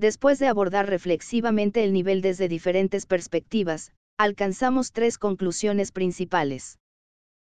Después 0.00 0.38
de 0.38 0.46
abordar 0.46 0.88
reflexivamente 0.88 1.84
el 1.84 1.92
nivel 1.92 2.22
desde 2.22 2.48
diferentes 2.48 3.04
perspectivas, 3.04 3.92
alcanzamos 4.16 4.92
tres 4.92 5.18
conclusiones 5.18 5.92
principales. 5.92 6.78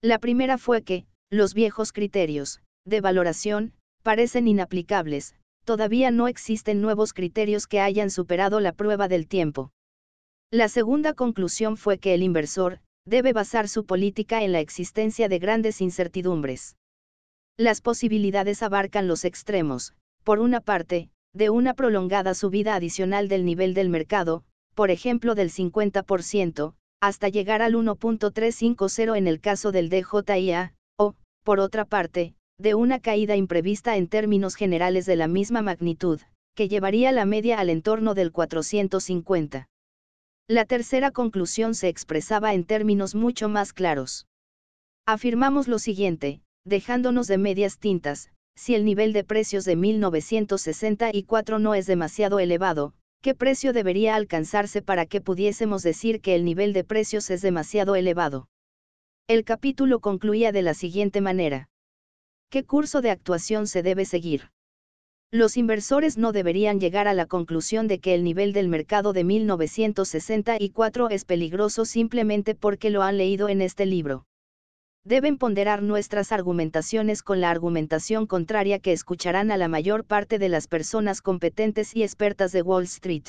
La 0.02 0.18
primera 0.18 0.58
fue 0.58 0.82
que, 0.82 1.06
los 1.30 1.54
viejos 1.54 1.92
criterios, 1.92 2.60
de 2.84 3.00
valoración, 3.00 3.74
parecen 4.02 4.48
inaplicables, 4.48 5.36
todavía 5.64 6.10
no 6.10 6.26
existen 6.26 6.80
nuevos 6.80 7.12
criterios 7.12 7.68
que 7.68 7.78
hayan 7.78 8.10
superado 8.10 8.58
la 8.58 8.72
prueba 8.72 9.06
del 9.06 9.28
tiempo. 9.28 9.70
La 10.50 10.68
segunda 10.68 11.14
conclusión 11.14 11.76
fue 11.76 11.98
que 11.98 12.12
el 12.12 12.24
inversor, 12.24 12.80
debe 13.06 13.32
basar 13.32 13.68
su 13.68 13.86
política 13.86 14.42
en 14.42 14.50
la 14.50 14.58
existencia 14.58 15.28
de 15.28 15.38
grandes 15.38 15.80
incertidumbres. 15.80 16.74
Las 17.56 17.80
posibilidades 17.80 18.64
abarcan 18.64 19.06
los 19.06 19.24
extremos, 19.24 19.94
por 20.24 20.40
una 20.40 20.60
parte, 20.60 21.11
de 21.34 21.50
una 21.50 21.74
prolongada 21.74 22.34
subida 22.34 22.74
adicional 22.74 23.28
del 23.28 23.44
nivel 23.44 23.74
del 23.74 23.88
mercado, 23.88 24.44
por 24.74 24.90
ejemplo 24.90 25.34
del 25.34 25.50
50%, 25.50 26.74
hasta 27.00 27.28
llegar 27.28 27.62
al 27.62 27.74
1.350 27.74 29.16
en 29.16 29.26
el 29.26 29.40
caso 29.40 29.72
del 29.72 29.88
DJIA, 29.88 30.74
o, 30.96 31.14
por 31.42 31.58
otra 31.60 31.84
parte, 31.84 32.34
de 32.58 32.74
una 32.74 33.00
caída 33.00 33.34
imprevista 33.34 33.96
en 33.96 34.08
términos 34.08 34.54
generales 34.54 35.06
de 35.06 35.16
la 35.16 35.26
misma 35.26 35.62
magnitud, 35.62 36.20
que 36.54 36.68
llevaría 36.68 37.12
la 37.12 37.24
media 37.24 37.58
al 37.58 37.70
entorno 37.70 38.14
del 38.14 38.30
450. 38.30 39.68
La 40.48 40.64
tercera 40.64 41.10
conclusión 41.10 41.74
se 41.74 41.88
expresaba 41.88 42.52
en 42.54 42.64
términos 42.64 43.14
mucho 43.14 43.48
más 43.48 43.72
claros. 43.72 44.26
Afirmamos 45.06 45.66
lo 45.66 45.78
siguiente, 45.78 46.42
dejándonos 46.64 47.26
de 47.26 47.38
medias 47.38 47.78
tintas, 47.78 48.30
si 48.56 48.74
el 48.74 48.84
nivel 48.84 49.12
de 49.12 49.24
precios 49.24 49.64
de 49.64 49.76
1964 49.76 51.58
no 51.58 51.74
es 51.74 51.86
demasiado 51.86 52.38
elevado, 52.38 52.94
¿qué 53.20 53.34
precio 53.34 53.72
debería 53.72 54.14
alcanzarse 54.14 54.82
para 54.82 55.06
que 55.06 55.20
pudiésemos 55.20 55.82
decir 55.82 56.20
que 56.20 56.34
el 56.34 56.44
nivel 56.44 56.72
de 56.72 56.84
precios 56.84 57.30
es 57.30 57.42
demasiado 57.42 57.94
elevado? 57.96 58.48
El 59.28 59.44
capítulo 59.44 60.00
concluía 60.00 60.52
de 60.52 60.62
la 60.62 60.74
siguiente 60.74 61.20
manera. 61.20 61.68
¿Qué 62.50 62.64
curso 62.64 63.00
de 63.00 63.10
actuación 63.10 63.66
se 63.66 63.82
debe 63.82 64.04
seguir? 64.04 64.50
Los 65.30 65.56
inversores 65.56 66.18
no 66.18 66.32
deberían 66.32 66.78
llegar 66.78 67.08
a 67.08 67.14
la 67.14 67.24
conclusión 67.24 67.88
de 67.88 68.00
que 68.00 68.14
el 68.14 68.22
nivel 68.22 68.52
del 68.52 68.68
mercado 68.68 69.14
de 69.14 69.24
1964 69.24 71.08
es 71.08 71.24
peligroso 71.24 71.86
simplemente 71.86 72.54
porque 72.54 72.90
lo 72.90 73.02
han 73.02 73.16
leído 73.16 73.48
en 73.48 73.62
este 73.62 73.86
libro. 73.86 74.26
Deben 75.04 75.36
ponderar 75.36 75.82
nuestras 75.82 76.30
argumentaciones 76.30 77.22
con 77.22 77.40
la 77.40 77.50
argumentación 77.50 78.26
contraria 78.26 78.78
que 78.78 78.92
escucharán 78.92 79.50
a 79.50 79.56
la 79.56 79.66
mayor 79.66 80.04
parte 80.04 80.38
de 80.38 80.48
las 80.48 80.68
personas 80.68 81.22
competentes 81.22 81.96
y 81.96 82.04
expertas 82.04 82.52
de 82.52 82.62
Wall 82.62 82.84
Street. 82.84 83.24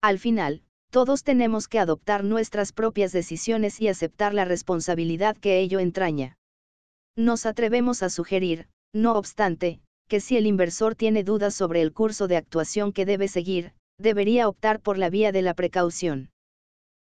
Al 0.00 0.18
final, 0.18 0.62
todos 0.90 1.24
tenemos 1.24 1.68
que 1.68 1.78
adoptar 1.78 2.24
nuestras 2.24 2.72
propias 2.72 3.12
decisiones 3.12 3.80
y 3.80 3.88
aceptar 3.88 4.32
la 4.32 4.46
responsabilidad 4.46 5.36
que 5.36 5.60
ello 5.60 5.78
entraña. 5.78 6.38
Nos 7.16 7.44
atrevemos 7.44 8.02
a 8.02 8.08
sugerir, 8.08 8.68
no 8.94 9.12
obstante, 9.12 9.80
que 10.08 10.20
si 10.20 10.38
el 10.38 10.46
inversor 10.46 10.94
tiene 10.94 11.22
dudas 11.22 11.54
sobre 11.54 11.82
el 11.82 11.92
curso 11.92 12.28
de 12.28 12.38
actuación 12.38 12.92
que 12.92 13.04
debe 13.04 13.28
seguir, 13.28 13.74
debería 13.98 14.48
optar 14.48 14.80
por 14.80 14.96
la 14.96 15.10
vía 15.10 15.32
de 15.32 15.42
la 15.42 15.52
precaución. 15.52 16.30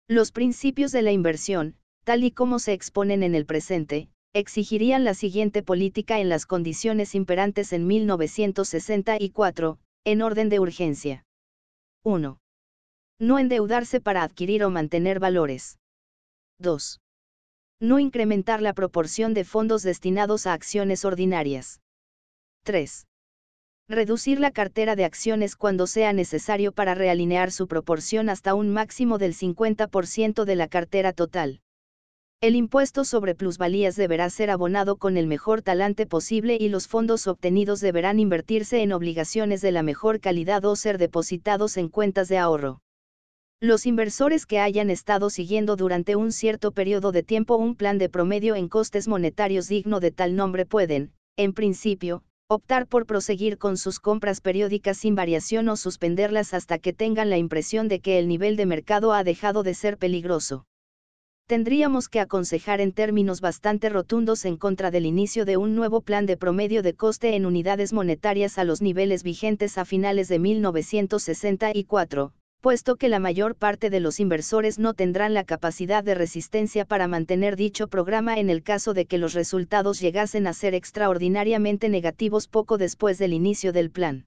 Los 0.07 0.31
principios 0.31 0.91
de 0.91 1.03
la 1.03 1.11
inversión, 1.11 1.75
tal 2.06 2.24
y 2.24 2.32
como 2.32 2.59
se 2.59 2.72
exponen 2.72 3.24
en 3.24 3.34
el 3.34 3.45
presente, 3.48 4.09
exigirían 4.32 5.03
la 5.03 5.16
siguiente 5.16 5.64
política 5.64 6.19
en 6.19 6.30
las 6.30 6.45
condiciones 6.45 7.16
imperantes 7.16 7.74
en 7.74 7.88
1964, 7.88 9.80
en 10.06 10.22
orden 10.22 10.50
de 10.50 10.59
urgencia. 10.59 11.25
1. 12.03 12.40
No 13.19 13.40
endeudarse 13.40 14.01
para 14.01 14.22
adquirir 14.22 14.64
o 14.64 14.69
mantener 14.69 15.19
valores. 15.19 15.80
2. 16.59 17.01
No 17.82 17.98
incrementar 17.98 18.61
la 18.61 18.74
proporción 18.74 19.34
de 19.34 19.43
fondos 19.43 19.82
destinados 19.82 20.45
a 20.45 20.53
acciones 20.53 21.06
ordinarias. 21.06 21.82
3. 22.66 23.08
Reducir 23.90 24.40
la 24.40 24.51
cartera 24.51 24.95
de 24.95 25.06
acciones 25.06 25.56
cuando 25.56 25.88
sea 25.88 26.14
necesario 26.14 26.72
para 26.72 26.93
realinear 26.93 27.51
su 27.51 27.67
proporción 27.67 28.30
hasta 28.30 28.53
un 28.53 28.69
máximo 28.69 29.17
del 29.17 29.34
50% 29.34 30.45
de 30.45 30.56
la 30.56 30.67
cartera 30.67 31.11
total. 31.11 31.61
El 32.41 32.55
impuesto 32.55 33.05
sobre 33.05 33.33
plusvalías 33.33 33.95
deberá 33.95 34.30
ser 34.30 34.51
abonado 34.51 34.97
con 34.97 35.17
el 35.17 35.25
mejor 35.25 35.61
talante 35.61 36.05
posible 36.05 36.57
y 36.59 36.69
los 36.69 36.88
fondos 36.88 37.27
obtenidos 37.27 37.80
deberán 37.80 38.19
invertirse 38.19 38.83
en 38.83 38.91
obligaciones 38.91 39.61
de 39.61 39.72
la 39.72 39.83
mejor 39.83 40.19
calidad 40.19 40.64
o 40.65 40.75
ser 40.75 40.97
depositados 40.97 41.77
en 41.77 41.89
cuentas 41.89 42.27
de 42.27 42.38
ahorro. 42.38 42.81
Los 43.61 43.85
inversores 43.85 44.45
que 44.45 44.59
hayan 44.59 44.89
estado 44.89 45.30
siguiendo 45.30 45.75
durante 45.75 46.15
un 46.15 46.31
cierto 46.31 46.72
periodo 46.72 47.11
de 47.11 47.23
tiempo 47.23 47.55
un 47.55 47.75
plan 47.75 47.97
de 47.97 48.09
promedio 48.09 48.55
en 48.55 48.67
costes 48.67 49.07
monetarios 49.07 49.67
digno 49.69 49.99
de 49.99 50.11
tal 50.11 50.35
nombre 50.35 50.65
pueden, 50.65 51.14
en 51.38 51.53
principio, 51.53 52.22
optar 52.47 52.85
por 52.85 53.05
proseguir 53.05 53.57
con 53.57 53.77
sus 53.77 53.99
compras 53.99 54.41
periódicas 54.41 54.97
sin 54.97 55.15
variación 55.15 55.67
o 55.69 55.77
suspenderlas 55.77 56.53
hasta 56.53 56.77
que 56.80 56.93
tengan 56.93 57.30
la 57.30 57.38
impresión 57.38 57.88
de 57.88 58.01
que 58.01 58.19
el 58.19 58.27
nivel 58.27 58.55
de 58.55 58.65
mercado 58.65 59.14
ha 59.14 59.23
dejado 59.23 59.64
de 59.64 59.73
ser 59.73 59.97
peligroso. 59.97 60.65
Tendríamos 61.48 62.09
que 62.09 62.19
aconsejar 62.19 62.82
en 62.82 62.91
términos 62.91 63.40
bastante 63.40 63.90
rotundos 63.90 64.45
en 64.45 64.57
contra 64.57 64.90
del 64.90 65.06
inicio 65.06 65.45
de 65.45 65.57
un 65.57 65.75
nuevo 65.75 66.01
plan 66.01 66.25
de 66.25 66.38
promedio 66.38 66.82
de 66.82 66.95
coste 66.95 67.35
en 67.35 67.45
unidades 67.45 67.93
monetarias 67.93 68.57
a 68.57 68.64
los 68.64 68.82
niveles 68.82 69.22
vigentes 69.22 69.77
a 69.77 69.85
finales 69.85 70.27
de 70.27 70.40
1964, 70.40 72.32
puesto 72.61 72.95
que 72.95 73.09
la 73.09 73.19
mayor 73.19 73.53
parte 73.53 73.91
de 73.91 73.99
los 73.99 74.19
inversores 74.19 74.80
no 74.80 74.95
tendrán 74.95 75.35
la 75.35 75.43
capacidad 75.43 76.03
de 76.03 76.15
resistencia 76.15 76.83
para 76.83 77.07
mantener 77.07 77.56
dicho 77.56 77.90
programa 77.90 78.40
en 78.40 78.49
el 78.49 78.64
caso 78.64 78.95
de 78.95 79.06
que 79.06 79.19
los 79.19 79.35
resultados 79.35 79.99
llegasen 79.99 80.48
a 80.48 80.53
ser 80.53 80.74
extraordinariamente 80.74 81.90
negativos 81.90 82.48
poco 82.48 82.80
después 82.80 83.19
del 83.19 83.33
inicio 83.33 83.72
del 83.72 83.91
plan. 83.91 84.25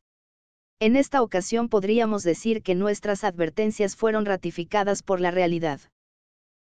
En 0.78 0.94
esta 0.94 1.20
ocasión 1.22 1.68
podríamos 1.68 2.22
decir 2.22 2.62
que 2.62 2.76
nuestras 2.76 3.24
advertencias 3.24 3.96
fueron 3.96 4.24
ratificadas 4.24 5.02
por 5.02 5.20
la 5.20 5.32
realidad. 5.32 5.80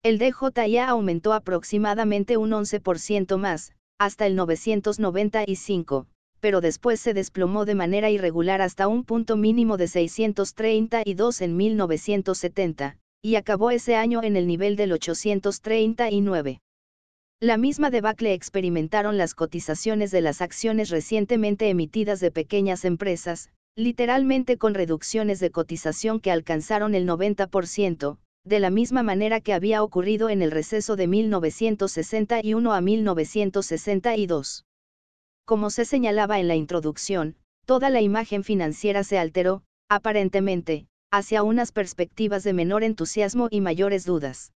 El 0.02 0.18
DJIA 0.18 0.88
aumentó 0.88 1.34
aproximadamente 1.34 2.38
un 2.38 2.52
11% 2.52 3.36
más, 3.36 3.74
hasta 3.98 4.26
el 4.26 4.34
995, 4.34 6.06
pero 6.40 6.62
después 6.62 7.00
se 7.00 7.12
desplomó 7.12 7.66
de 7.66 7.74
manera 7.74 8.08
irregular 8.08 8.62
hasta 8.62 8.88
un 8.88 9.04
punto 9.04 9.36
mínimo 9.36 9.76
de 9.76 9.88
632 9.88 11.42
en 11.42 11.54
1970, 11.54 12.96
y 13.20 13.34
acabó 13.34 13.70
ese 13.70 13.94
año 13.94 14.22
en 14.22 14.36
el 14.36 14.46
nivel 14.46 14.76
del 14.76 14.92
839. 14.92 16.60
La 17.38 17.58
misma 17.58 17.90
debacle 17.90 18.32
experimentaron 18.32 19.18
las 19.18 19.34
cotizaciones 19.34 20.10
de 20.10 20.22
las 20.22 20.40
acciones 20.40 20.88
recientemente 20.88 21.68
emitidas 21.68 22.20
de 22.20 22.30
pequeñas 22.30 22.86
empresas, 22.86 23.50
literalmente 23.76 24.56
con 24.56 24.72
reducciones 24.72 25.40
de 25.40 25.50
cotización 25.50 26.20
que 26.20 26.30
alcanzaron 26.30 26.94
el 26.94 27.06
90%, 27.06 28.16
de 28.44 28.60
la 28.60 28.70
misma 28.70 29.02
manera 29.02 29.40
que 29.40 29.52
había 29.52 29.82
ocurrido 29.82 30.28
en 30.30 30.42
el 30.42 30.50
receso 30.50 30.96
de 30.96 31.06
1961 31.06 32.72
a 32.72 32.80
1962. 32.80 34.64
Como 35.44 35.70
se 35.70 35.84
señalaba 35.84 36.40
en 36.40 36.48
la 36.48 36.56
introducción, 36.56 37.36
toda 37.66 37.90
la 37.90 38.00
imagen 38.00 38.44
financiera 38.44 39.04
se 39.04 39.18
alteró, 39.18 39.62
aparentemente, 39.88 40.86
hacia 41.10 41.42
unas 41.42 41.72
perspectivas 41.72 42.44
de 42.44 42.52
menor 42.52 42.84
entusiasmo 42.84 43.48
y 43.50 43.60
mayores 43.60 44.04
dudas. 44.06 44.52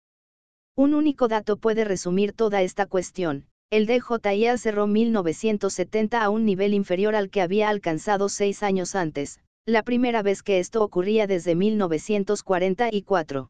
Un 0.76 0.94
único 0.94 1.28
dato 1.28 1.58
puede 1.58 1.84
resumir 1.84 2.34
toda 2.34 2.62
esta 2.62 2.86
cuestión. 2.86 3.46
El 3.70 3.88
DJIA 3.88 4.58
cerró 4.58 4.88
1970 4.88 6.24
a 6.24 6.30
un 6.30 6.46
nivel 6.46 6.74
inferior 6.74 7.16
al 7.16 7.30
que 7.30 7.42
había 7.42 7.70
alcanzado 7.70 8.30
seis 8.30 8.62
años 8.64 8.96
antes, 8.96 9.40
la 9.66 9.84
primera 9.84 10.22
vez 10.22 10.44
que 10.44 10.60
esto 10.60 10.84
ocurría 10.84 11.26
desde 11.26 11.56
1944. 11.56 13.50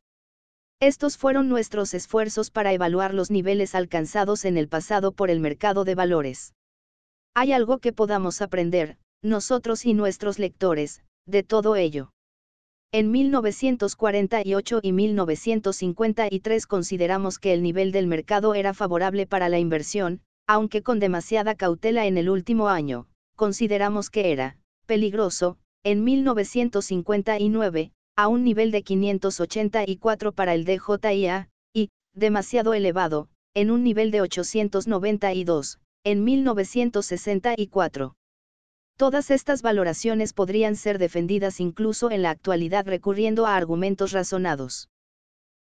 Estos 0.80 1.18
fueron 1.18 1.50
nuestros 1.50 1.94
esfuerzos 1.94 2.52
para 2.52 2.74
evaluar 2.74 3.14
los 3.14 3.32
niveles 3.32 3.76
alcanzados 3.76 4.46
en 4.46 4.58
el 4.58 4.68
pasado 4.68 5.12
por 5.12 5.30
el 5.30 5.40
mercado 5.40 5.86
de 5.86 5.96
valores. 5.96 6.54
Hay 7.34 7.52
algo 7.52 7.80
que 7.80 7.94
podamos 7.94 8.42
aprender, 8.42 8.98
nosotros 9.22 9.86
y 9.86 9.94
nuestros 9.94 10.40
lectores, 10.40 11.04
de 11.26 11.44
todo 11.44 11.76
ello. 11.76 12.12
En 12.92 13.10
1948 13.10 14.80
y 14.84 14.92
1953 14.92 16.68
consideramos 16.68 17.40
que 17.40 17.54
el 17.54 17.64
nivel 17.64 17.92
del 17.92 18.06
mercado 18.06 18.54
era 18.54 18.76
favorable 18.76 19.26
para 19.26 19.50
la 19.50 19.58
inversión, 19.58 20.22
aunque 20.46 20.84
con 20.84 21.00
demasiada 21.00 21.56
cautela 21.56 22.06
en 22.06 22.18
el 22.18 22.30
último 22.30 22.68
año, 22.68 23.08
consideramos 23.36 24.10
que 24.10 24.32
era 24.32 24.58
peligroso, 24.86 25.58
en 25.84 26.04
1959, 26.04 27.94
a 28.16 28.28
un 28.28 28.44
nivel 28.44 28.72
de 28.72 28.84
584 28.84 30.34
para 30.34 30.54
el 30.54 30.66
DJIA, 30.66 31.50
y, 31.74 31.90
demasiado 32.14 32.76
elevado, 32.76 33.28
en 33.56 33.72
un 33.72 33.84
nivel 33.84 34.12
de 34.12 34.22
892, 34.22 35.80
en 36.04 36.24
1964. 36.24 38.16
Todas 38.98 39.32
estas 39.32 39.64
valoraciones 39.64 40.34
podrían 40.34 40.76
ser 40.76 41.00
defendidas 41.00 41.60
incluso 41.60 42.12
en 42.12 42.22
la 42.22 42.30
actualidad 42.30 42.86
recurriendo 42.86 43.48
a 43.48 43.56
argumentos 43.56 44.12
razonados. 44.12 44.90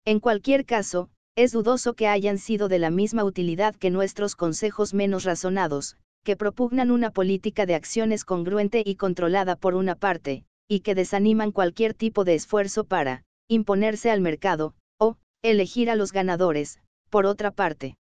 En 0.03 0.19
cualquier 0.19 0.65
caso, 0.65 1.09
es 1.35 1.51
dudoso 1.51 1.93
que 1.93 2.07
hayan 2.07 2.39
sido 2.39 2.67
de 2.67 2.79
la 2.79 2.89
misma 2.89 3.23
utilidad 3.23 3.75
que 3.75 3.91
nuestros 3.91 4.35
consejos 4.35 4.95
menos 4.95 5.23
razonados, 5.23 5.97
que 6.23 6.35
propugnan 6.35 6.89
una 6.89 7.11
política 7.11 7.67
de 7.67 7.75
acciones 7.75 8.25
congruente 8.25 8.81
y 8.83 8.95
controlada 8.95 9.55
por 9.55 9.75
una 9.75 9.95
parte, 9.95 10.45
y 10.69 10.81
que 10.81 10.93
desaniman 10.95 11.51
cualquier 11.51 11.95
tipo 11.95 12.23
de 12.23 12.35
esfuerzo 12.35 12.83
para 12.83 13.23
imponerse 13.49 14.11
al 14.11 14.21
mercado, 14.21 14.75
o 14.99 15.17
elegir 15.41 15.89
a 15.89 15.95
los 15.95 16.13
ganadores, 16.13 16.79
por 17.09 17.25
otra 17.25 17.49
parte. 17.49 17.97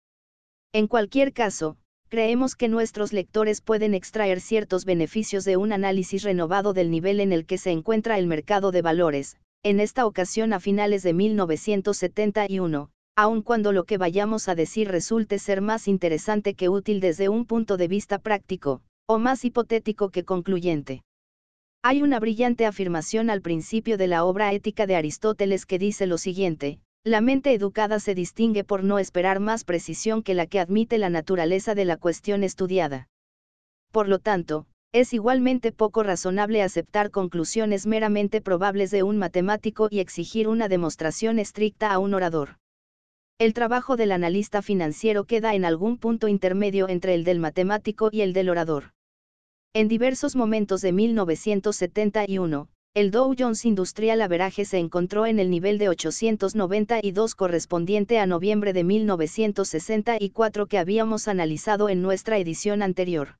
En 0.73 0.87
cualquier 0.87 1.31
caso, 1.31 1.77
creemos 2.09 2.55
que 2.55 2.67
nuestros 2.67 3.13
lectores 3.13 3.61
pueden 3.61 3.93
extraer 3.93 4.41
ciertos 4.41 4.83
beneficios 4.83 5.45
de 5.45 5.57
un 5.57 5.73
análisis 5.73 6.23
renovado 6.23 6.73
del 6.73 6.89
nivel 6.89 7.19
en 7.19 7.31
el 7.31 7.45
que 7.45 7.59
se 7.59 7.69
encuentra 7.69 8.17
el 8.17 8.25
mercado 8.25 8.71
de 8.71 8.81
valores, 8.81 9.37
en 9.63 9.79
esta 9.79 10.07
ocasión 10.07 10.51
a 10.51 10.59
finales 10.59 11.03
de 11.03 11.13
1971, 11.13 12.89
aun 13.15 13.41
cuando 13.43 13.73
lo 13.73 13.83
que 13.83 13.99
vayamos 13.99 14.49
a 14.49 14.55
decir 14.55 14.89
resulte 14.89 15.37
ser 15.37 15.61
más 15.61 15.87
interesante 15.87 16.55
que 16.55 16.67
útil 16.69 16.99
desde 16.99 17.29
un 17.29 17.45
punto 17.45 17.77
de 17.77 17.87
vista 17.87 18.17
práctico, 18.17 18.81
o 19.07 19.19
más 19.19 19.45
hipotético 19.45 20.09
que 20.09 20.23
concluyente. 20.23 21.03
Hay 21.87 22.01
una 22.01 22.19
brillante 22.19 22.65
afirmación 22.65 23.29
al 23.29 23.43
principio 23.43 23.95
de 23.95 24.07
la 24.07 24.25
obra 24.25 24.51
ética 24.53 24.87
de 24.87 24.95
Aristóteles 24.95 25.67
que 25.67 25.77
dice 25.77 26.07
lo 26.07 26.17
siguiente, 26.17 26.79
la 27.03 27.21
mente 27.21 27.53
educada 27.53 27.99
se 27.99 28.15
distingue 28.15 28.63
por 28.63 28.83
no 28.83 28.97
esperar 28.97 29.39
más 29.39 29.63
precisión 29.63 30.23
que 30.23 30.33
la 30.33 30.47
que 30.47 30.59
admite 30.59 30.97
la 30.97 31.11
naturaleza 31.11 31.75
de 31.75 31.85
la 31.85 31.97
cuestión 31.97 32.43
estudiada. 32.43 33.07
Por 33.91 34.07
lo 34.07 34.17
tanto, 34.17 34.65
es 34.93 35.13
igualmente 35.13 35.71
poco 35.71 36.01
razonable 36.01 36.63
aceptar 36.63 37.11
conclusiones 37.11 37.85
meramente 37.85 38.41
probables 38.41 38.89
de 38.89 39.03
un 39.03 39.19
matemático 39.19 39.87
y 39.91 39.99
exigir 39.99 40.47
una 40.47 40.67
demostración 40.67 41.37
estricta 41.37 41.93
a 41.93 41.99
un 41.99 42.15
orador. 42.15 42.57
El 43.37 43.53
trabajo 43.53 43.95
del 43.95 44.11
analista 44.11 44.63
financiero 44.63 45.25
queda 45.25 45.53
en 45.53 45.65
algún 45.65 45.99
punto 45.99 46.29
intermedio 46.29 46.89
entre 46.89 47.13
el 47.13 47.23
del 47.23 47.37
matemático 47.37 48.09
y 48.11 48.21
el 48.21 48.33
del 48.33 48.49
orador. 48.49 48.94
En 49.75 49.89
diversos 49.89 50.37
momentos 50.37 50.79
de 50.79 50.93
1971, 50.93 52.69
el 52.93 53.11
Dow 53.11 53.35
Jones 53.37 53.65
Industrial 53.65 54.21
Average 54.21 54.63
se 54.63 54.77
encontró 54.77 55.25
en 55.25 55.37
el 55.37 55.49
nivel 55.49 55.79
de 55.79 55.89
892 55.89 57.35
correspondiente 57.35 58.17
a 58.19 58.25
noviembre 58.25 58.71
de 58.71 58.85
1964 58.85 60.67
que 60.67 60.77
habíamos 60.77 61.27
analizado 61.27 61.89
en 61.89 62.01
nuestra 62.01 62.37
edición 62.37 62.81
anterior. 62.81 63.35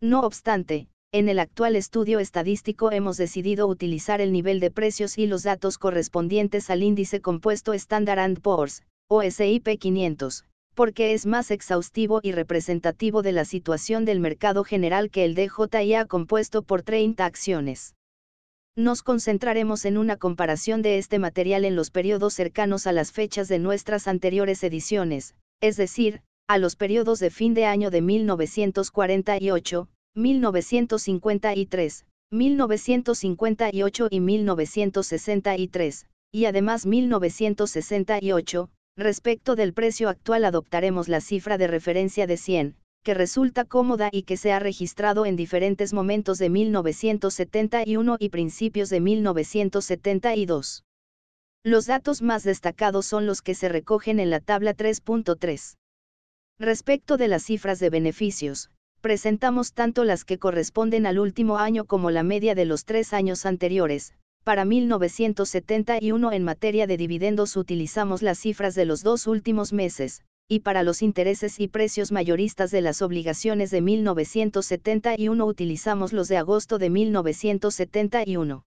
No 0.00 0.20
obstante, 0.20 0.86
en 1.10 1.28
el 1.28 1.40
actual 1.40 1.74
estudio 1.74 2.20
estadístico 2.20 2.92
hemos 2.92 3.16
decidido 3.16 3.66
utilizar 3.66 4.20
el 4.20 4.30
nivel 4.30 4.60
de 4.60 4.70
precios 4.70 5.18
y 5.18 5.26
los 5.26 5.42
datos 5.42 5.76
correspondientes 5.76 6.70
al 6.70 6.84
índice 6.84 7.20
compuesto 7.20 7.72
Standard 7.74 8.40
Poor's, 8.40 8.84
o 9.08 9.22
SIP 9.28 9.76
500, 9.76 10.44
porque 10.78 11.12
es 11.12 11.26
más 11.26 11.50
exhaustivo 11.50 12.20
y 12.22 12.30
representativo 12.30 13.22
de 13.22 13.32
la 13.32 13.44
situación 13.44 14.04
del 14.04 14.20
mercado 14.20 14.62
general 14.62 15.10
que 15.10 15.24
el 15.24 15.34
DJIA 15.34 16.04
compuesto 16.04 16.62
por 16.62 16.82
30 16.82 17.24
acciones. 17.26 17.96
Nos 18.76 19.02
concentraremos 19.02 19.84
en 19.86 19.98
una 19.98 20.16
comparación 20.16 20.80
de 20.82 20.98
este 20.98 21.18
material 21.18 21.64
en 21.64 21.74
los 21.74 21.90
periodos 21.90 22.34
cercanos 22.34 22.86
a 22.86 22.92
las 22.92 23.10
fechas 23.10 23.48
de 23.48 23.58
nuestras 23.58 24.06
anteriores 24.06 24.62
ediciones, 24.62 25.34
es 25.60 25.76
decir, 25.76 26.22
a 26.46 26.58
los 26.58 26.76
periodos 26.76 27.18
de 27.18 27.30
fin 27.30 27.54
de 27.54 27.64
año 27.64 27.90
de 27.90 28.00
1948, 28.00 29.88
1953, 30.14 32.06
1958 32.30 34.08
y 34.12 34.20
1963, 34.20 36.06
y 36.30 36.44
además 36.44 36.86
1968, 36.86 38.70
Respecto 38.98 39.54
del 39.54 39.74
precio 39.74 40.08
actual 40.08 40.44
adoptaremos 40.44 41.06
la 41.06 41.20
cifra 41.20 41.56
de 41.56 41.68
referencia 41.68 42.26
de 42.26 42.36
100, 42.36 42.74
que 43.04 43.14
resulta 43.14 43.64
cómoda 43.64 44.08
y 44.10 44.24
que 44.24 44.36
se 44.36 44.50
ha 44.50 44.58
registrado 44.58 45.24
en 45.24 45.36
diferentes 45.36 45.92
momentos 45.92 46.38
de 46.38 46.50
1971 46.50 48.16
y 48.18 48.28
principios 48.30 48.90
de 48.90 49.00
1972. 49.00 50.82
Los 51.62 51.86
datos 51.86 52.22
más 52.22 52.42
destacados 52.42 53.06
son 53.06 53.24
los 53.24 53.40
que 53.40 53.54
se 53.54 53.68
recogen 53.68 54.18
en 54.18 54.30
la 54.30 54.40
tabla 54.40 54.74
3.3. 54.74 55.76
Respecto 56.58 57.16
de 57.16 57.28
las 57.28 57.44
cifras 57.44 57.78
de 57.78 57.90
beneficios, 57.90 58.68
presentamos 59.00 59.74
tanto 59.74 60.02
las 60.02 60.24
que 60.24 60.38
corresponden 60.38 61.06
al 61.06 61.20
último 61.20 61.58
año 61.58 61.84
como 61.84 62.10
la 62.10 62.24
media 62.24 62.56
de 62.56 62.64
los 62.64 62.84
tres 62.84 63.12
años 63.12 63.46
anteriores, 63.46 64.12
para 64.48 64.64
1971 64.64 66.32
en 66.32 66.42
materia 66.42 66.86
de 66.86 66.96
dividendos 66.96 67.54
utilizamos 67.54 68.22
las 68.22 68.38
cifras 68.38 68.74
de 68.74 68.86
los 68.86 69.02
dos 69.02 69.26
últimos 69.26 69.74
meses, 69.74 70.22
y 70.48 70.60
para 70.60 70.82
los 70.82 71.02
intereses 71.02 71.60
y 71.60 71.68
precios 71.68 72.12
mayoristas 72.12 72.70
de 72.70 72.80
las 72.80 73.02
obligaciones 73.02 73.70
de 73.70 73.82
1971 73.82 75.44
utilizamos 75.44 76.14
los 76.14 76.28
de 76.28 76.38
agosto 76.38 76.78
de 76.78 76.88
1971. 76.88 78.64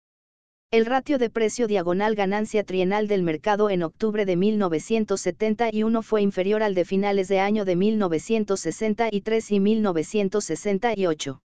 El 0.71 0.85
ratio 0.85 1.17
de 1.17 1.29
precio 1.29 1.67
diagonal 1.67 2.15
ganancia 2.15 2.63
trienal 2.63 3.09
del 3.09 3.23
mercado 3.23 3.69
en 3.69 3.83
octubre 3.83 4.25
de 4.25 4.37
1971 4.37 6.01
fue 6.03 6.21
inferior 6.21 6.63
al 6.63 6.73
de 6.73 6.85
finales 6.85 7.27
de 7.27 7.41
año 7.41 7.65
de 7.65 7.75
1963 7.75 9.51
y 9.51 9.59
1968 9.59 11.41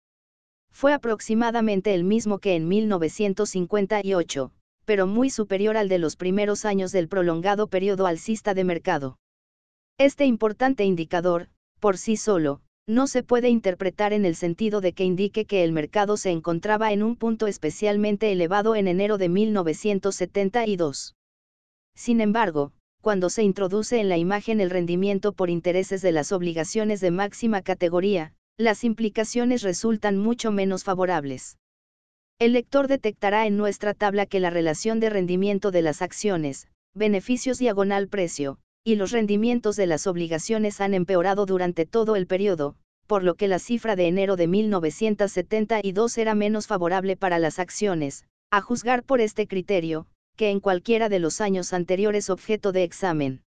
fue 0.75 0.93
aproximadamente 0.93 1.95
el 1.95 2.03
mismo 2.05 2.41
que 2.41 2.57
en 2.57 2.67
1958, 2.69 4.51
pero 4.85 5.07
muy 5.07 5.31
superior 5.31 5.77
al 5.77 5.89
de 5.89 5.99
los 5.99 6.17
primeros 6.17 6.65
años 6.65 6.91
del 6.91 7.09
prolongado 7.09 7.69
periodo 7.69 8.07
alcista 8.07 8.53
de 8.55 8.65
mercado. 8.65 9.17
Este 9.99 10.27
importante 10.27 10.85
indicador, 10.85 11.49
por 11.79 11.97
sí 11.97 12.17
solo, 12.17 12.61
no 12.87 13.07
se 13.07 13.23
puede 13.23 13.49
interpretar 13.49 14.13
en 14.13 14.25
el 14.27 14.35
sentido 14.35 14.81
de 14.81 14.93
que 14.93 15.05
indique 15.05 15.47
que 15.47 15.63
el 15.63 15.73
mercado 15.73 16.17
se 16.17 16.31
encontraba 16.31 16.93
en 16.93 17.03
un 17.03 17.17
punto 17.17 17.47
especialmente 17.47 18.33
elevado 18.33 18.75
en 18.75 18.89
enero 18.89 19.17
de 19.17 19.29
1972. 19.29 21.15
Sin 21.95 22.21
embargo, 22.21 22.73
cuando 23.01 23.31
se 23.31 23.45
introduce 23.45 24.01
en 24.01 24.09
la 24.09 24.19
imagen 24.19 24.61
el 24.61 24.71
rendimiento 24.71 25.33
por 25.33 25.51
intereses 25.51 26.03
de 26.03 26.11
las 26.11 26.33
obligaciones 26.33 27.01
de 27.01 27.13
máxima 27.13 27.63
categoría, 27.63 28.35
las 28.57 28.85
implicaciones 28.85 29.63
resultan 29.63 30.17
mucho 30.17 30.53
menos 30.53 30.85
favorables. 30.85 31.59
El 32.39 32.53
lector 32.53 32.87
detectará 32.87 33.47
en 33.47 33.57
nuestra 33.57 33.95
tabla 33.95 34.27
que 34.27 34.39
la 34.39 34.51
relación 34.51 35.01
de 35.01 35.11
rendimiento 35.11 35.73
de 35.73 35.83
las 35.83 36.03
acciones, 36.03 36.69
beneficios 36.95 37.59
diagonal 37.59 38.09
precio, 38.09 38.59
y 38.85 38.95
los 38.95 39.11
rendimientos 39.11 39.75
de 39.75 39.87
las 39.87 40.07
obligaciones 40.07 40.81
han 40.81 40.95
empeorado 40.95 41.47
durante 41.47 41.85
todo 41.85 42.15
el 42.15 42.29
periodo, 42.29 42.77
por 43.09 43.25
lo 43.25 43.35
que 43.35 43.49
la 43.49 43.59
cifra 43.59 43.97
de 43.97 44.07
enero 44.07 44.37
de 44.37 44.47
1972 44.47 46.19
era 46.19 46.35
menos 46.35 46.69
favorable 46.69 47.17
para 47.17 47.41
las 47.41 47.59
acciones, 47.59 48.25
a 48.53 48.61
juzgar 48.61 49.03
por 49.03 49.21
este 49.21 49.49
criterio, 49.49 50.07
que 50.37 50.51
en 50.51 50.61
cualquiera 50.61 51.09
de 51.09 51.19
los 51.19 51.41
años 51.41 51.73
anteriores 51.73 52.31
objeto 52.31 52.71
de 52.71 52.85
examen 52.85 53.43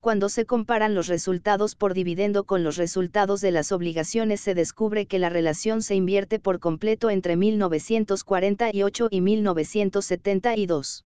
cuando 0.00 0.30
se 0.30 0.46
comparan 0.46 0.94
los 0.94 1.08
resultados 1.08 1.74
por 1.74 1.92
dividendo 1.92 2.44
con 2.44 2.64
los 2.64 2.78
resultados 2.78 3.42
de 3.42 3.50
las 3.50 3.70
obligaciones 3.70 4.40
se 4.40 4.54
descubre 4.54 5.04
que 5.04 5.18
la 5.18 5.28
relación 5.28 5.82
se 5.82 5.94
invierte 5.94 6.38
por 6.38 6.58
completo 6.58 7.10
entre 7.10 7.36
1948 7.36 9.08
y 9.10 9.20
1972. 9.20 11.04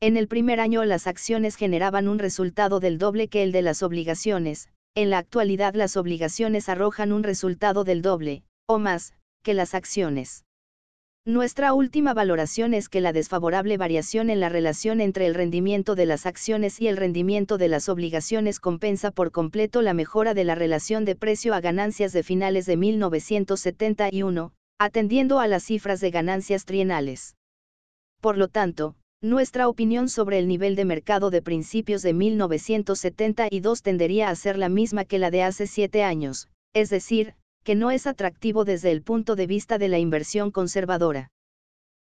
En 0.00 0.16
el 0.16 0.28
primer 0.28 0.60
año 0.60 0.82
las 0.84 1.06
acciones 1.06 1.56
generaban 1.56 2.08
un 2.08 2.18
resultado 2.18 2.80
del 2.80 2.96
doble 2.96 3.28
que 3.28 3.42
el 3.42 3.52
de 3.52 3.60
las 3.60 3.82
obligaciones, 3.82 4.70
en 4.94 5.10
la 5.10 5.18
actualidad 5.18 5.74
las 5.74 5.98
obligaciones 5.98 6.70
arrojan 6.70 7.12
un 7.12 7.22
resultado 7.22 7.84
del 7.84 8.00
doble, 8.00 8.44
o 8.66 8.78
más, 8.78 9.12
que 9.42 9.52
las 9.52 9.74
acciones. 9.74 10.45
Nuestra 11.28 11.74
última 11.74 12.14
valoración 12.14 12.72
es 12.72 12.88
que 12.88 13.00
la 13.00 13.12
desfavorable 13.12 13.76
variación 13.76 14.30
en 14.30 14.38
la 14.38 14.48
relación 14.48 15.00
entre 15.00 15.26
el 15.26 15.34
rendimiento 15.34 15.96
de 15.96 16.06
las 16.06 16.24
acciones 16.24 16.80
y 16.80 16.86
el 16.86 16.96
rendimiento 16.96 17.58
de 17.58 17.66
las 17.66 17.88
obligaciones 17.88 18.60
compensa 18.60 19.10
por 19.10 19.32
completo 19.32 19.82
la 19.82 19.92
mejora 19.92 20.34
de 20.34 20.44
la 20.44 20.54
relación 20.54 21.04
de 21.04 21.16
precio 21.16 21.52
a 21.52 21.60
ganancias 21.60 22.12
de 22.12 22.22
finales 22.22 22.64
de 22.64 22.76
1971, 22.76 24.52
atendiendo 24.78 25.40
a 25.40 25.48
las 25.48 25.64
cifras 25.64 26.00
de 26.00 26.12
ganancias 26.12 26.64
trienales. 26.64 27.34
Por 28.20 28.38
lo 28.38 28.46
tanto, 28.46 28.94
Nuestra 29.22 29.66
opinión 29.66 30.10
sobre 30.10 30.38
el 30.38 30.46
nivel 30.46 30.76
de 30.76 30.84
mercado 30.84 31.30
de 31.30 31.40
principios 31.40 32.02
de 32.02 32.12
1972 32.12 33.82
tendería 33.82 34.28
a 34.28 34.34
ser 34.36 34.58
la 34.58 34.68
misma 34.68 35.06
que 35.06 35.18
la 35.18 35.30
de 35.30 35.42
hace 35.42 35.66
siete 35.66 36.02
años, 36.02 36.48
es 36.74 36.90
decir, 36.90 37.34
que 37.66 37.74
no 37.74 37.90
es 37.90 38.06
atractivo 38.06 38.64
desde 38.64 38.92
el 38.92 39.02
punto 39.02 39.34
de 39.34 39.48
vista 39.48 39.76
de 39.76 39.88
la 39.88 39.98
inversión 39.98 40.52
conservadora. 40.52 41.32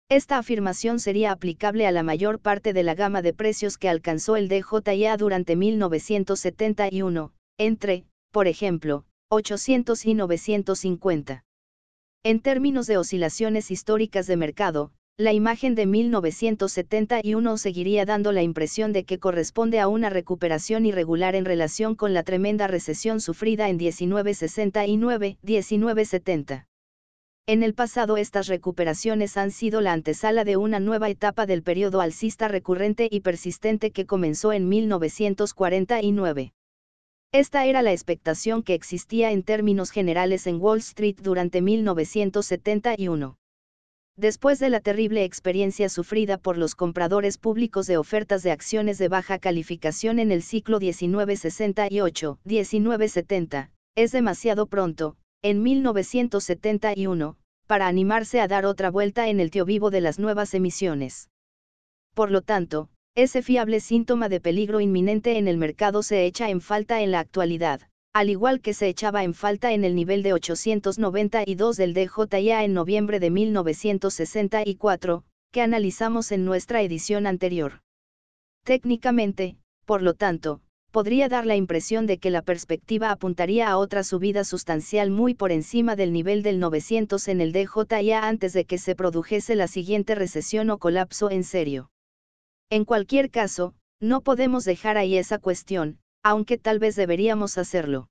Esta 0.10 0.38
afirmación 0.38 1.00
sería 1.00 1.32
aplicable 1.32 1.88
a 1.88 1.92
la 1.92 2.04
mayor 2.04 2.40
parte 2.40 2.72
de 2.72 2.84
la 2.84 2.94
gama 2.94 3.24
de 3.24 3.34
precios 3.34 3.80
que 3.80 3.90
alcanzó 3.90 4.36
el 4.36 4.48
DJIA 4.48 5.18
durante 5.18 5.56
1971, 5.56 7.34
entre, 7.58 8.06
por 8.32 8.48
ejemplo, 8.48 9.06
800 9.32 10.06
y 10.06 10.14
950. 10.14 11.44
En 12.24 12.42
términos 12.42 12.86
de 12.86 12.98
oscilaciones 12.98 13.72
históricas 13.72 14.28
de 14.28 14.38
mercado, 14.38 14.92
la 15.18 15.32
imagen 15.32 15.76
de 15.76 15.86
1971 15.86 17.58
seguiría 17.58 18.04
dando 18.04 18.34
la 18.34 18.44
impresión 18.44 18.92
de 18.92 19.06
que 19.06 19.18
corresponde 19.18 19.80
a 19.80 19.88
una 19.88 20.10
recuperación 20.10 20.86
irregular 20.86 21.36
en 21.36 21.46
relación 21.46 21.96
con 21.96 22.14
la 22.14 22.24
tremenda 22.24 22.68
recesión 22.68 23.22
sufrida 23.22 23.70
en 23.70 23.80
1969-1970. 23.80 26.68
En 27.48 27.64
el 27.64 27.74
pasado 27.76 28.18
estas 28.18 28.48
recuperaciones 28.48 29.38
han 29.38 29.52
sido 29.52 29.80
la 29.80 29.94
antesala 29.94 30.44
de 30.44 30.58
una 30.58 30.82
nueva 30.82 31.10
etapa 31.10 31.46
del 31.46 31.64
periodo 31.64 32.02
alcista 32.02 32.50
recurrente 32.50 33.08
y 33.10 33.22
persistente 33.22 33.92
que 33.92 34.06
comenzó 34.06 34.52
en 34.52 34.68
1949. 34.68 36.52
Esta 37.32 37.66
era 37.66 37.82
la 37.82 37.94
expectación 37.94 38.64
que 38.64 38.74
existía 38.74 39.32
en 39.32 39.44
términos 39.44 39.92
generales 39.92 40.46
en 40.46 40.60
Wall 40.60 40.80
Street 40.80 41.16
durante 41.22 41.62
1971. 41.62 43.38
Después 44.18 44.60
de 44.60 44.70
la 44.70 44.80
terrible 44.80 45.26
experiencia 45.26 45.90
sufrida 45.90 46.38
por 46.38 46.58
los 46.58 46.74
compradores 46.74 47.38
públicos 47.38 47.86
de 47.86 47.98
ofertas 47.98 48.44
de 48.44 48.52
acciones 48.52 48.98
de 48.98 49.10
baja 49.10 49.40
calificación 49.40 50.20
en 50.20 50.32
el 50.32 50.42
ciclo 50.42 50.80
1968-1970, 50.80 53.72
es 53.96 54.14
demasiado 54.14 54.68
pronto, 54.68 55.18
en 55.42 55.64
1971, 55.64 57.36
para 57.68 57.88
animarse 57.88 58.40
a 58.40 58.48
dar 58.48 58.66
otra 58.66 58.90
vuelta 58.90 59.28
en 59.28 59.42
el 59.42 59.52
tío 59.52 59.66
vivo 59.66 59.92
de 59.92 60.00
las 60.00 60.18
nuevas 60.18 60.54
emisiones. 60.54 61.30
Por 62.14 62.32
lo 62.32 62.42
tanto, 62.42 62.88
ese 63.16 63.42
fiable 63.42 63.82
síntoma 63.82 64.30
de 64.30 64.40
peligro 64.40 64.80
inminente 64.80 65.38
en 65.38 65.50
el 65.50 65.58
mercado 65.58 66.04
se 66.04 66.26
echa 66.26 66.50
en 66.50 66.62
falta 66.62 67.02
en 67.02 67.12
la 67.12 67.20
actualidad, 67.20 67.82
al 68.16 68.30
igual 68.30 68.62
que 68.62 68.74
se 68.74 68.88
echaba 68.88 69.26
en 69.26 69.34
falta 69.34 69.74
en 69.74 69.84
el 69.84 69.94
nivel 69.94 70.24
de 70.24 70.32
892 70.32 71.76
del 71.76 71.94
DJIA 71.94 72.64
en 72.64 72.74
noviembre 72.74 73.20
de 73.20 73.30
1964, 73.30 75.26
que 75.52 75.62
analizamos 75.62 76.32
en 76.32 76.46
nuestra 76.46 76.82
edición 76.82 77.28
anterior. 77.28 77.82
Técnicamente, 78.64 79.58
por 79.84 80.02
lo 80.02 80.14
tanto, 80.14 80.62
podría 80.92 81.28
dar 81.28 81.46
la 81.46 81.58
impresión 81.58 82.06
de 82.06 82.18
que 82.18 82.30
la 82.30 82.42
perspectiva 82.42 83.12
apuntaría 83.12 83.68
a 83.68 83.78
otra 83.78 84.02
subida 84.06 84.46
sustancial 84.46 85.12
muy 85.12 85.34
por 85.34 85.52
encima 85.52 85.98
del 85.98 86.14
nivel 86.14 86.42
del 86.42 86.62
900 86.62 87.28
en 87.28 87.42
el 87.42 87.52
DJIA 87.52 88.26
antes 88.26 88.54
de 88.54 88.64
que 88.64 88.78
se 88.78 88.96
produjese 88.96 89.56
la 89.56 89.68
siguiente 89.68 90.16
recesión 90.16 90.70
o 90.70 90.78
colapso 90.78 91.30
en 91.32 91.44
serio. 91.44 91.92
En 92.70 92.86
cualquier 92.86 93.30
caso, 93.30 93.74
no 94.00 94.22
podemos 94.22 94.64
dejar 94.64 94.96
ahí 94.96 95.18
esa 95.18 95.38
cuestión, 95.38 96.00
aunque 96.26 96.58
tal 96.58 96.80
vez 96.80 96.96
deberíamos 96.96 97.60
hacerlo. 97.60 98.10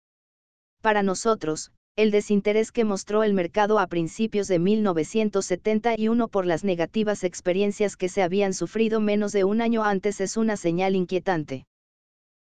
Para 0.82 1.02
nosotros, 1.02 1.72
el 1.96 2.12
desinterés 2.12 2.70
que 2.70 2.84
mostró 2.84 3.24
el 3.24 3.34
mercado 3.34 3.80
a 3.80 3.88
principios 3.88 4.46
de 4.46 4.60
1971 4.60 6.28
por 6.28 6.46
las 6.46 6.62
negativas 6.62 7.24
experiencias 7.24 7.96
que 7.96 8.08
se 8.08 8.22
habían 8.22 8.54
sufrido 8.54 9.00
menos 9.00 9.32
de 9.32 9.42
un 9.42 9.60
año 9.60 9.82
antes 9.82 10.20
es 10.20 10.36
una 10.36 10.56
señal 10.56 10.94
inquietante. 10.94 11.66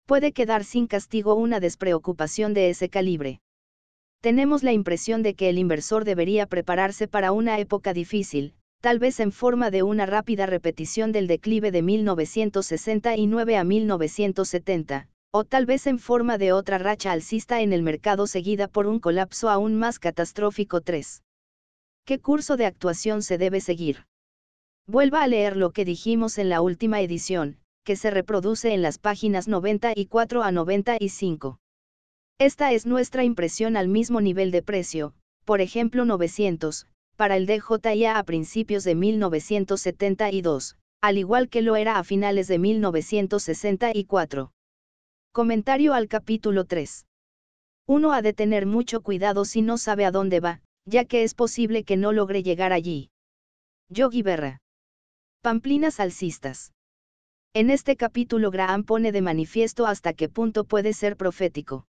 Puede 0.04 0.32
quedar 0.32 0.64
sin 0.64 0.86
castigo 0.86 1.34
una 1.36 1.58
despreocupación 1.58 2.52
de 2.52 2.68
ese 2.68 2.90
calibre. 2.90 3.40
Tenemos 4.20 4.62
la 4.62 4.74
impresión 4.74 5.22
de 5.22 5.32
que 5.32 5.48
el 5.48 5.56
inversor 5.56 6.04
debería 6.04 6.46
prepararse 6.46 7.08
para 7.08 7.32
una 7.32 7.58
época 7.58 7.94
difícil, 7.94 8.52
tal 8.82 8.98
vez 8.98 9.20
en 9.20 9.32
forma 9.32 9.70
de 9.70 9.82
una 9.82 10.04
rápida 10.04 10.44
repetición 10.44 11.12
del 11.12 11.28
declive 11.28 11.70
de 11.70 11.80
1969 11.80 13.56
a 13.56 13.64
1970, 13.64 15.08
o 15.34 15.44
tal 15.44 15.64
vez 15.64 15.86
en 15.86 15.98
forma 15.98 16.36
de 16.36 16.52
otra 16.52 16.76
racha 16.76 17.10
alcista 17.10 17.62
en 17.62 17.72
el 17.72 17.82
mercado 17.82 18.26
seguida 18.26 18.68
por 18.68 18.86
un 18.86 19.00
colapso 19.00 19.48
aún 19.48 19.74
más 19.76 19.98
catastrófico 19.98 20.82
3. 20.82 21.22
¿Qué 22.04 22.18
curso 22.18 22.58
de 22.58 22.66
actuación 22.66 23.22
se 23.22 23.38
debe 23.38 23.62
seguir? 23.62 24.04
Vuelva 24.86 25.22
a 25.22 25.26
leer 25.26 25.56
lo 25.56 25.70
que 25.70 25.86
dijimos 25.86 26.36
en 26.36 26.50
la 26.50 26.60
última 26.60 27.00
edición, 27.00 27.56
que 27.82 27.96
se 27.96 28.10
reproduce 28.10 28.74
en 28.74 28.82
las 28.82 28.98
páginas 28.98 29.48
94 29.48 30.42
a 30.42 30.52
95. 30.52 31.58
Esta 32.38 32.72
es 32.72 32.84
nuestra 32.84 33.24
impresión 33.24 33.78
al 33.78 33.88
mismo 33.88 34.20
nivel 34.20 34.50
de 34.50 34.62
precio, 34.62 35.14
por 35.46 35.62
ejemplo 35.62 36.04
900, 36.04 36.86
para 37.16 37.36
el 37.36 37.46
DJIA 37.46 38.18
a 38.18 38.22
principios 38.24 38.84
de 38.84 38.96
1972, 38.96 40.76
al 41.00 41.16
igual 41.16 41.48
que 41.48 41.62
lo 41.62 41.76
era 41.76 41.98
a 41.98 42.04
finales 42.04 42.48
de 42.48 42.58
1964. 42.58 44.52
Comentario 45.34 45.94
al 45.94 46.08
capítulo 46.08 46.66
3. 46.66 47.06
Uno 47.86 48.12
ha 48.12 48.20
de 48.20 48.34
tener 48.34 48.66
mucho 48.66 49.00
cuidado 49.00 49.46
si 49.46 49.62
no 49.62 49.78
sabe 49.78 50.04
a 50.04 50.10
dónde 50.10 50.40
va, 50.40 50.60
ya 50.84 51.06
que 51.06 51.22
es 51.22 51.34
posible 51.34 51.84
que 51.84 51.96
no 51.96 52.12
logre 52.12 52.42
llegar 52.42 52.74
allí. 52.74 53.08
Yogi 53.88 54.20
Berra. 54.20 54.60
Pamplinas 55.40 56.00
alcistas. 56.00 56.74
En 57.54 57.70
este 57.70 57.96
capítulo 57.96 58.50
Graham 58.50 58.84
pone 58.84 59.10
de 59.10 59.22
manifiesto 59.22 59.86
hasta 59.86 60.12
qué 60.12 60.28
punto 60.28 60.64
puede 60.64 60.92
ser 60.92 61.16
profético. 61.16 61.86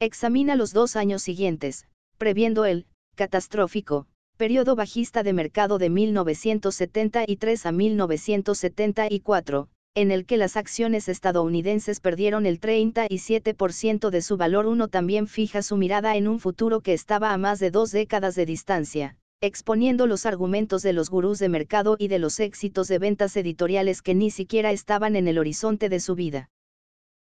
Examina 0.00 0.56
los 0.56 0.72
dos 0.72 0.96
años 0.96 1.22
siguientes, 1.22 1.86
previendo 2.18 2.64
el, 2.64 2.88
catastrófico, 3.14 4.08
periodo 4.36 4.74
bajista 4.74 5.22
de 5.22 5.32
mercado 5.32 5.78
de 5.78 5.88
1973 5.88 7.64
a 7.64 7.70
1974, 7.70 9.68
en 9.96 10.10
el 10.10 10.26
que 10.26 10.36
las 10.36 10.58
acciones 10.58 11.08
estadounidenses 11.08 12.00
perdieron 12.00 12.44
el 12.44 12.60
37% 12.60 14.10
de 14.10 14.20
su 14.20 14.36
valor. 14.36 14.66
Uno 14.66 14.88
también 14.88 15.26
fija 15.26 15.62
su 15.62 15.78
mirada 15.78 16.16
en 16.16 16.28
un 16.28 16.38
futuro 16.38 16.82
que 16.82 16.92
estaba 16.92 17.32
a 17.32 17.38
más 17.38 17.60
de 17.60 17.70
dos 17.70 17.92
décadas 17.92 18.34
de 18.34 18.44
distancia, 18.44 19.16
exponiendo 19.40 20.06
los 20.06 20.26
argumentos 20.26 20.82
de 20.82 20.92
los 20.92 21.08
gurús 21.08 21.38
de 21.38 21.48
mercado 21.48 21.96
y 21.98 22.08
de 22.08 22.18
los 22.18 22.40
éxitos 22.40 22.88
de 22.88 22.98
ventas 22.98 23.38
editoriales 23.38 24.02
que 24.02 24.14
ni 24.14 24.30
siquiera 24.30 24.70
estaban 24.70 25.16
en 25.16 25.28
el 25.28 25.38
horizonte 25.38 25.88
de 25.88 25.98
su 25.98 26.14
vida. 26.14 26.50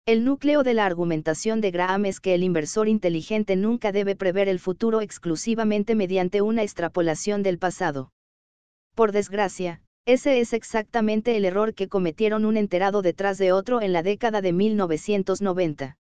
El 0.08 0.26
núcleo 0.26 0.64
de 0.64 0.74
la 0.74 0.88
argumentación 0.88 1.62
de 1.62 1.70
Graham 1.70 2.08
es 2.08 2.20
que 2.20 2.34
el 2.34 2.42
inversor 2.42 2.90
inteligente 2.90 3.56
nunca 3.56 3.92
debe 3.92 4.16
prever 4.16 4.50
el 4.50 4.60
futuro 4.60 5.02
exclusivamente 5.02 5.94
mediante 5.94 6.42
una 6.42 6.64
extrapolación 6.64 7.44
del 7.44 7.60
pasado. 7.60 8.12
Por 8.96 9.12
desgracia, 9.12 9.84
ese 10.06 10.42
es 10.42 10.52
exactamente 10.52 11.38
el 11.38 11.46
error 11.46 11.74
que 11.74 11.88
cometieron 11.88 12.44
un 12.44 12.58
enterado 12.58 13.02
detrás 13.02 13.38
de 13.38 13.54
otro 13.54 13.82
en 13.82 13.94
la 13.94 14.04
década 14.04 14.42
de 14.42 14.52
1990. 14.52 15.98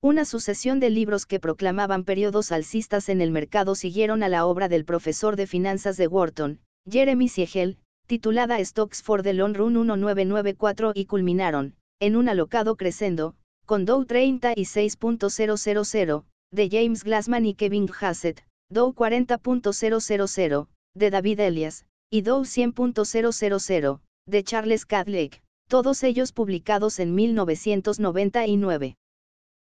Una 0.00 0.24
sucesión 0.24 0.80
de 0.80 0.88
libros 0.90 1.26
que 1.26 1.38
proclamaban 1.38 2.04
periodos 2.04 2.52
alcistas 2.52 3.10
en 3.10 3.20
el 3.20 3.30
mercado 3.30 3.74
siguieron 3.74 4.22
a 4.22 4.28
la 4.28 4.46
obra 4.46 4.68
del 4.68 4.84
profesor 4.84 5.36
de 5.36 5.46
finanzas 5.46 5.96
de 5.96 6.06
Wharton, 6.06 6.60
Jeremy 6.88 7.28
Siegel, 7.28 7.78
titulada 8.06 8.64
Stocks 8.64 9.02
for 9.02 9.22
the 9.22 9.34
Long 9.34 9.54
Run 9.54 9.74
1994 9.74 10.92
y 10.94 11.04
culminaron, 11.04 11.74
en 12.00 12.16
un 12.16 12.30
alocado 12.30 12.76
crescendo, 12.76 13.34
con 13.66 13.84
Dow 13.84 14.04
36.000, 14.04 16.24
de 16.50 16.70
James 16.70 17.04
Glassman 17.04 17.44
y 17.44 17.54
Kevin 17.54 17.90
Hassett, 18.00 18.42
Dow 18.70 18.94
40.000, 18.94 20.66
de 20.94 21.10
David 21.10 21.40
Elias, 21.40 21.84
y 22.10 22.22
Dow 22.22 22.42
100.000, 22.42 24.00
de 24.26 24.44
Charles 24.44 24.86
Cadleck, 24.86 25.42
todos 25.68 26.02
ellos 26.02 26.32
publicados 26.32 26.98
en 27.00 27.14
1999. 27.14 28.96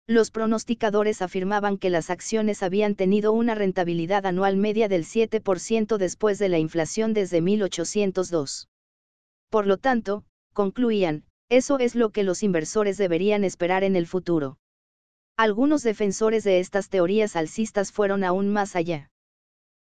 Los 0.08 0.32
pronosticadores 0.32 1.22
afirmaban 1.22 1.78
que 1.78 1.90
las 1.90 2.10
acciones 2.10 2.64
habían 2.64 2.96
tenido 2.96 3.32
una 3.32 3.56
rentabilidad 3.56 4.26
anual 4.26 4.58
media 4.58 4.88
del 4.88 5.06
7% 5.06 5.98
después 5.98 6.40
de 6.40 6.50
la 6.50 6.58
inflación 6.58 7.14
desde 7.14 7.42
1802. 7.42 8.70
Por 9.50 9.68
lo 9.68 9.78
tanto, 9.78 10.24
concluían, 10.54 11.26
eso 11.50 11.78
es 11.78 11.94
lo 11.94 12.10
que 12.10 12.24
los 12.24 12.42
inversores 12.42 12.98
deberían 12.98 13.44
esperar 13.44 13.84
en 13.84 13.96
el 13.96 14.08
futuro. 14.08 14.58
Algunos 15.38 15.84
defensores 15.84 16.44
de 16.44 16.60
estas 16.60 16.90
teorías 16.90 17.36
alcistas 17.36 17.92
fueron 17.92 18.24
aún 18.24 18.50
más 18.50 18.76
allá. 18.76 19.10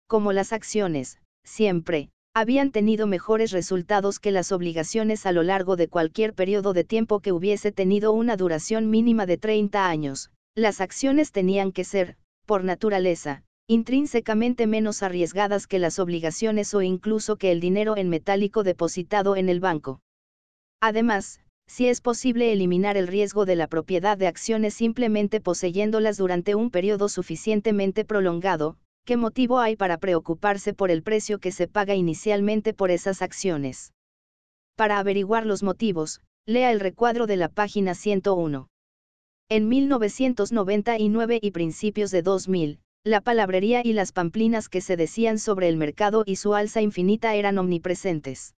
Como 0.07 0.33
las 0.33 0.53
acciones, 0.53 1.19
siempre, 1.45 2.11
habían 2.37 2.71
tenido 2.71 3.07
mejores 3.07 3.51
resultados 3.51 4.19
que 4.19 4.31
las 4.31 4.53
obligaciones 4.53 5.25
a 5.25 5.33
lo 5.33 5.43
largo 5.43 5.75
de 5.75 5.89
cualquier 5.89 6.35
periodo 6.35 6.75
de 6.75 6.85
tiempo 6.85 7.21
que 7.21 7.33
hubiese 7.33 7.73
tenido 7.73 8.13
una 8.13 8.37
duración 8.37 8.91
mínima 8.91 9.25
de 9.25 9.39
30 9.39 9.89
años. 9.89 10.31
Las 10.55 10.83
acciones 10.83 11.33
tenían 11.33 11.73
que 11.73 11.83
ser, 11.83 12.19
por 12.45 12.63
naturaleza, 12.63 13.43
intrínsecamente 13.69 14.67
menos 14.67 15.03
arriesgadas 15.03 15.67
que 15.67 15.79
las 15.79 15.99
obligaciones 15.99 16.75
o 16.75 16.83
incluso 16.83 17.37
que 17.37 17.53
el 17.53 17.61
dinero 17.61 17.97
en 17.97 18.11
metálico 18.11 18.65
depositado 18.65 19.35
en 19.35 19.49
el 19.49 19.61
banco. 19.61 20.03
Además, 20.83 21.41
si 21.67 21.89
es 21.89 22.03
posible 22.03 22.53
eliminar 22.53 22.99
el 22.99 23.07
riesgo 23.07 23.47
de 23.47 23.57
la 23.57 23.67
propiedad 23.67 24.19
de 24.19 24.27
acciones 24.27 24.75
simplemente 24.75 25.41
poseyéndolas 25.41 26.19
durante 26.19 26.55
un 26.55 26.71
periodo 26.71 27.09
suficientemente 27.09 28.05
prolongado, 28.05 28.77
¿qué 29.07 29.17
motivo 29.17 29.61
hay 29.61 29.77
para 29.77 29.99
preocuparse 29.99 30.75
por 30.75 30.91
el 30.91 31.05
precio 31.05 31.39
que 31.39 31.53
se 31.53 31.69
paga 31.69 31.95
inicialmente 31.95 32.75
por 32.75 32.91
esas 32.91 33.23
acciones? 33.23 33.93
Para 34.75 34.99
averiguar 34.99 35.47
los 35.47 35.63
motivos, 35.63 36.21
lea 36.45 36.73
el 36.73 36.81
recuadro 36.81 37.29
de 37.29 37.37
la 37.37 37.49
página 37.49 37.95
101. 37.95 38.67
En 39.49 39.69
1999 39.69 41.39
y 41.41 41.51
principios 41.53 42.11
de 42.11 42.23
2000, 42.23 42.81
la 43.05 43.21
palabrería 43.21 43.81
y 43.85 43.93
las 43.93 44.11
pamplinas 44.11 44.69
que 44.69 44.81
se 44.81 44.97
decían 44.97 45.39
sobre 45.39 45.69
el 45.69 45.77
mercado 45.77 46.25
y 46.27 46.35
su 46.35 46.55
alza 46.55 46.83
infinita 46.83 47.37
eran 47.37 47.59
omnipresentes. 47.59 48.56